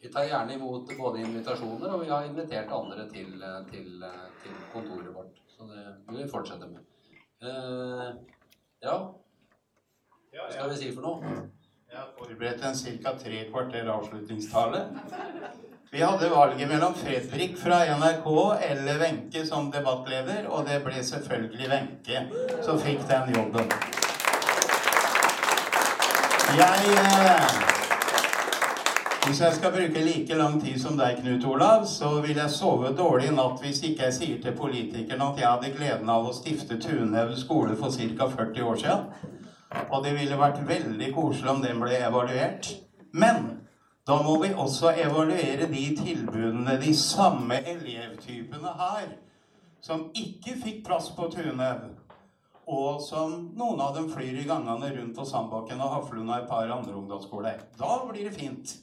vi 0.00 0.12
tar 0.12 0.28
gjerne 0.28 0.54
imot 0.54 0.90
både 0.98 1.22
invitasjoner, 1.24 1.92
og 1.92 2.02
vi 2.04 2.10
har 2.10 2.26
invitert 2.26 2.72
andre 2.74 3.08
til, 3.12 3.44
til, 3.70 4.04
til 4.42 4.58
kontoret 4.72 5.14
vårt. 5.14 5.40
Så 5.56 5.66
det 5.70 5.86
vil 6.08 6.22
vi 6.22 6.30
fortsette 6.30 6.68
med. 6.70 6.84
Uh, 7.42 8.12
ja, 8.82 8.98
hva 10.38 10.50
skal 10.52 10.70
vi 10.70 10.76
si 10.78 10.90
for 10.94 11.06
noe? 11.06 11.38
Jeg 11.88 11.98
har 11.98 12.10
forberedt 12.18 12.64
en 12.68 12.76
ca. 12.76 13.14
tre 13.18 13.44
kvarter 13.50 13.90
avslutningstale. 13.90 14.82
Vi 15.90 16.02
hadde 16.04 16.30
valget 16.30 16.68
mellom 16.68 16.94
Fredrik 16.94 17.56
fra 17.56 17.78
NRK 17.98 18.26
eller 18.70 19.00
Wenche 19.00 19.46
som 19.48 19.70
debattleder, 19.72 20.50
og 20.52 20.66
det 20.68 20.82
ble 20.84 21.00
selvfølgelig 21.12 21.70
Wenche 21.72 22.26
som 22.66 22.82
fikk 22.82 23.08
den 23.08 23.32
jobben. 23.38 23.72
Jeg, 26.56 26.80
eh, 26.96 27.42
Hvis 29.26 29.40
jeg 29.40 29.54
skal 29.54 29.72
bruke 29.72 30.04
like 30.04 30.34
lang 30.34 30.60
tid 30.60 30.78
som 30.80 30.96
deg, 30.96 31.18
Knut 31.20 31.44
Olav, 31.44 31.84
så 31.86 32.20
vil 32.20 32.36
jeg 32.36 32.50
sove 32.50 32.94
dårlig 32.96 33.28
i 33.28 33.34
natt 33.36 33.60
hvis 33.60 33.82
ikke 33.84 34.06
jeg 34.06 34.14
sier 34.16 34.38
til 34.42 34.56
politikerne 34.56 35.26
at 35.26 35.42
jeg 35.42 35.48
hadde 35.48 35.74
gleden 35.76 36.08
av 36.08 36.24
å 36.24 36.32
stifte 36.32 36.78
Tunhaug 36.80 37.36
skole 37.36 37.76
for 37.76 37.92
ca. 37.92 38.30
40 38.32 38.64
år 38.70 38.80
siden. 38.80 39.04
Og 39.90 40.04
det 40.04 40.14
ville 40.16 40.40
vært 40.40 40.64
veldig 40.68 41.12
koselig 41.14 41.52
om 41.52 41.62
den 41.62 41.84
ble 41.84 42.00
evaluert. 42.00 42.72
Men 43.12 43.44
da 44.08 44.16
må 44.24 44.40
vi 44.40 44.54
også 44.56 44.96
evaluere 44.96 45.68
de 45.68 45.86
tilbudene 46.00 46.80
de 46.80 46.96
samme 46.96 47.60
elevtypene 47.60 48.76
har, 48.80 49.08
som 49.84 50.08
ikke 50.16 50.56
fikk 50.64 50.84
plass 50.86 51.12
på 51.12 51.28
Tunhaug, 51.36 51.90
og 52.68 53.00
som 53.00 53.48
noen 53.56 53.80
av 53.80 53.94
dem 53.96 54.10
flyr 54.12 54.42
i 54.42 54.48
gangene 54.48 54.90
rundt 54.92 55.16
på 55.16 55.24
Sandbakken 55.24 55.80
og 55.80 55.94
Haflund 55.94 56.28
og 56.28 56.36
et 56.36 56.50
par 56.50 56.68
andre 56.68 56.96
ungdomsskoler. 57.00 57.62
Da 57.80 57.94
blir 58.04 58.28
det 58.28 58.36
fint. 58.36 58.74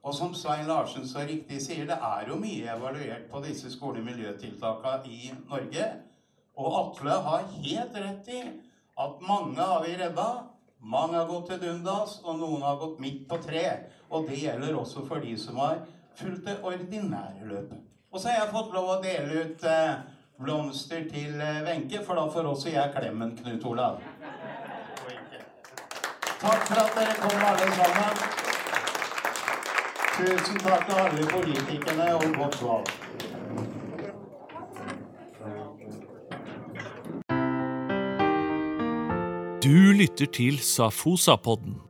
Og 0.00 0.14
som 0.16 0.32
Svein 0.34 0.68
Larsen 0.68 1.04
så 1.08 1.26
riktig 1.28 1.58
sier, 1.60 1.88
det 1.90 1.98
er 1.98 2.30
jo 2.30 2.38
mye 2.40 2.70
evaluert 2.72 3.26
på 3.32 3.42
disse 3.44 3.72
skolemiljøtiltakene 3.74 5.10
i 5.10 5.32
Norge. 5.50 5.88
Og 6.60 6.78
Atle 6.78 7.18
har 7.26 7.50
helt 7.56 7.98
rett 7.98 8.30
i 8.32 8.44
at 9.00 9.26
mange 9.26 9.58
har 9.58 9.82
vi 9.84 9.96
redda. 9.98 10.28
Mange 10.80 11.18
har 11.18 11.28
gått 11.28 11.50
til 11.50 11.60
dundas, 11.60 12.20
og 12.24 12.38
noen 12.40 12.62
har 12.64 12.78
gått 12.80 13.02
midt 13.02 13.26
på 13.28 13.36
tre. 13.42 13.66
Og 14.08 14.30
det 14.30 14.38
gjelder 14.40 14.78
også 14.78 15.04
for 15.08 15.20
de 15.20 15.34
som 15.40 15.58
har 15.60 15.82
fulgt 16.16 16.46
det 16.46 16.60
ordinære 16.64 17.50
løpet. 17.50 17.82
Og 18.10 18.20
så 18.20 18.30
har 18.30 18.40
jeg 18.40 18.54
fått 18.54 18.72
lov 18.74 18.88
å 18.94 19.02
dele 19.02 19.44
ut 19.44 19.66
eh, 19.68 20.00
blomster 20.42 21.02
til 21.12 21.40
eh, 21.40 21.62
Wenche, 21.66 22.04
for 22.06 22.14
da 22.14 22.24
får 22.32 22.48
også 22.52 22.68
jeg 22.68 22.92
klemmen, 22.96 23.36
Knut 23.36 23.64
Olav. 23.64 24.00
Takk 26.40 26.62
for 26.68 26.80
at 26.84 26.92
dere 26.96 27.14
kom, 27.20 27.40
alle 27.50 27.68
sammen. 27.76 28.14
Tusen 30.16 30.58
takk 30.64 30.86
til 30.88 30.96
alle 31.04 31.26
politikerne, 31.34 32.14
og 32.14 32.22
godt 32.40 32.62
valg. 32.64 32.86
Du 39.64 39.92
lytter 39.92 40.26
til 40.26 40.58
Safosa-podden. 40.58 41.89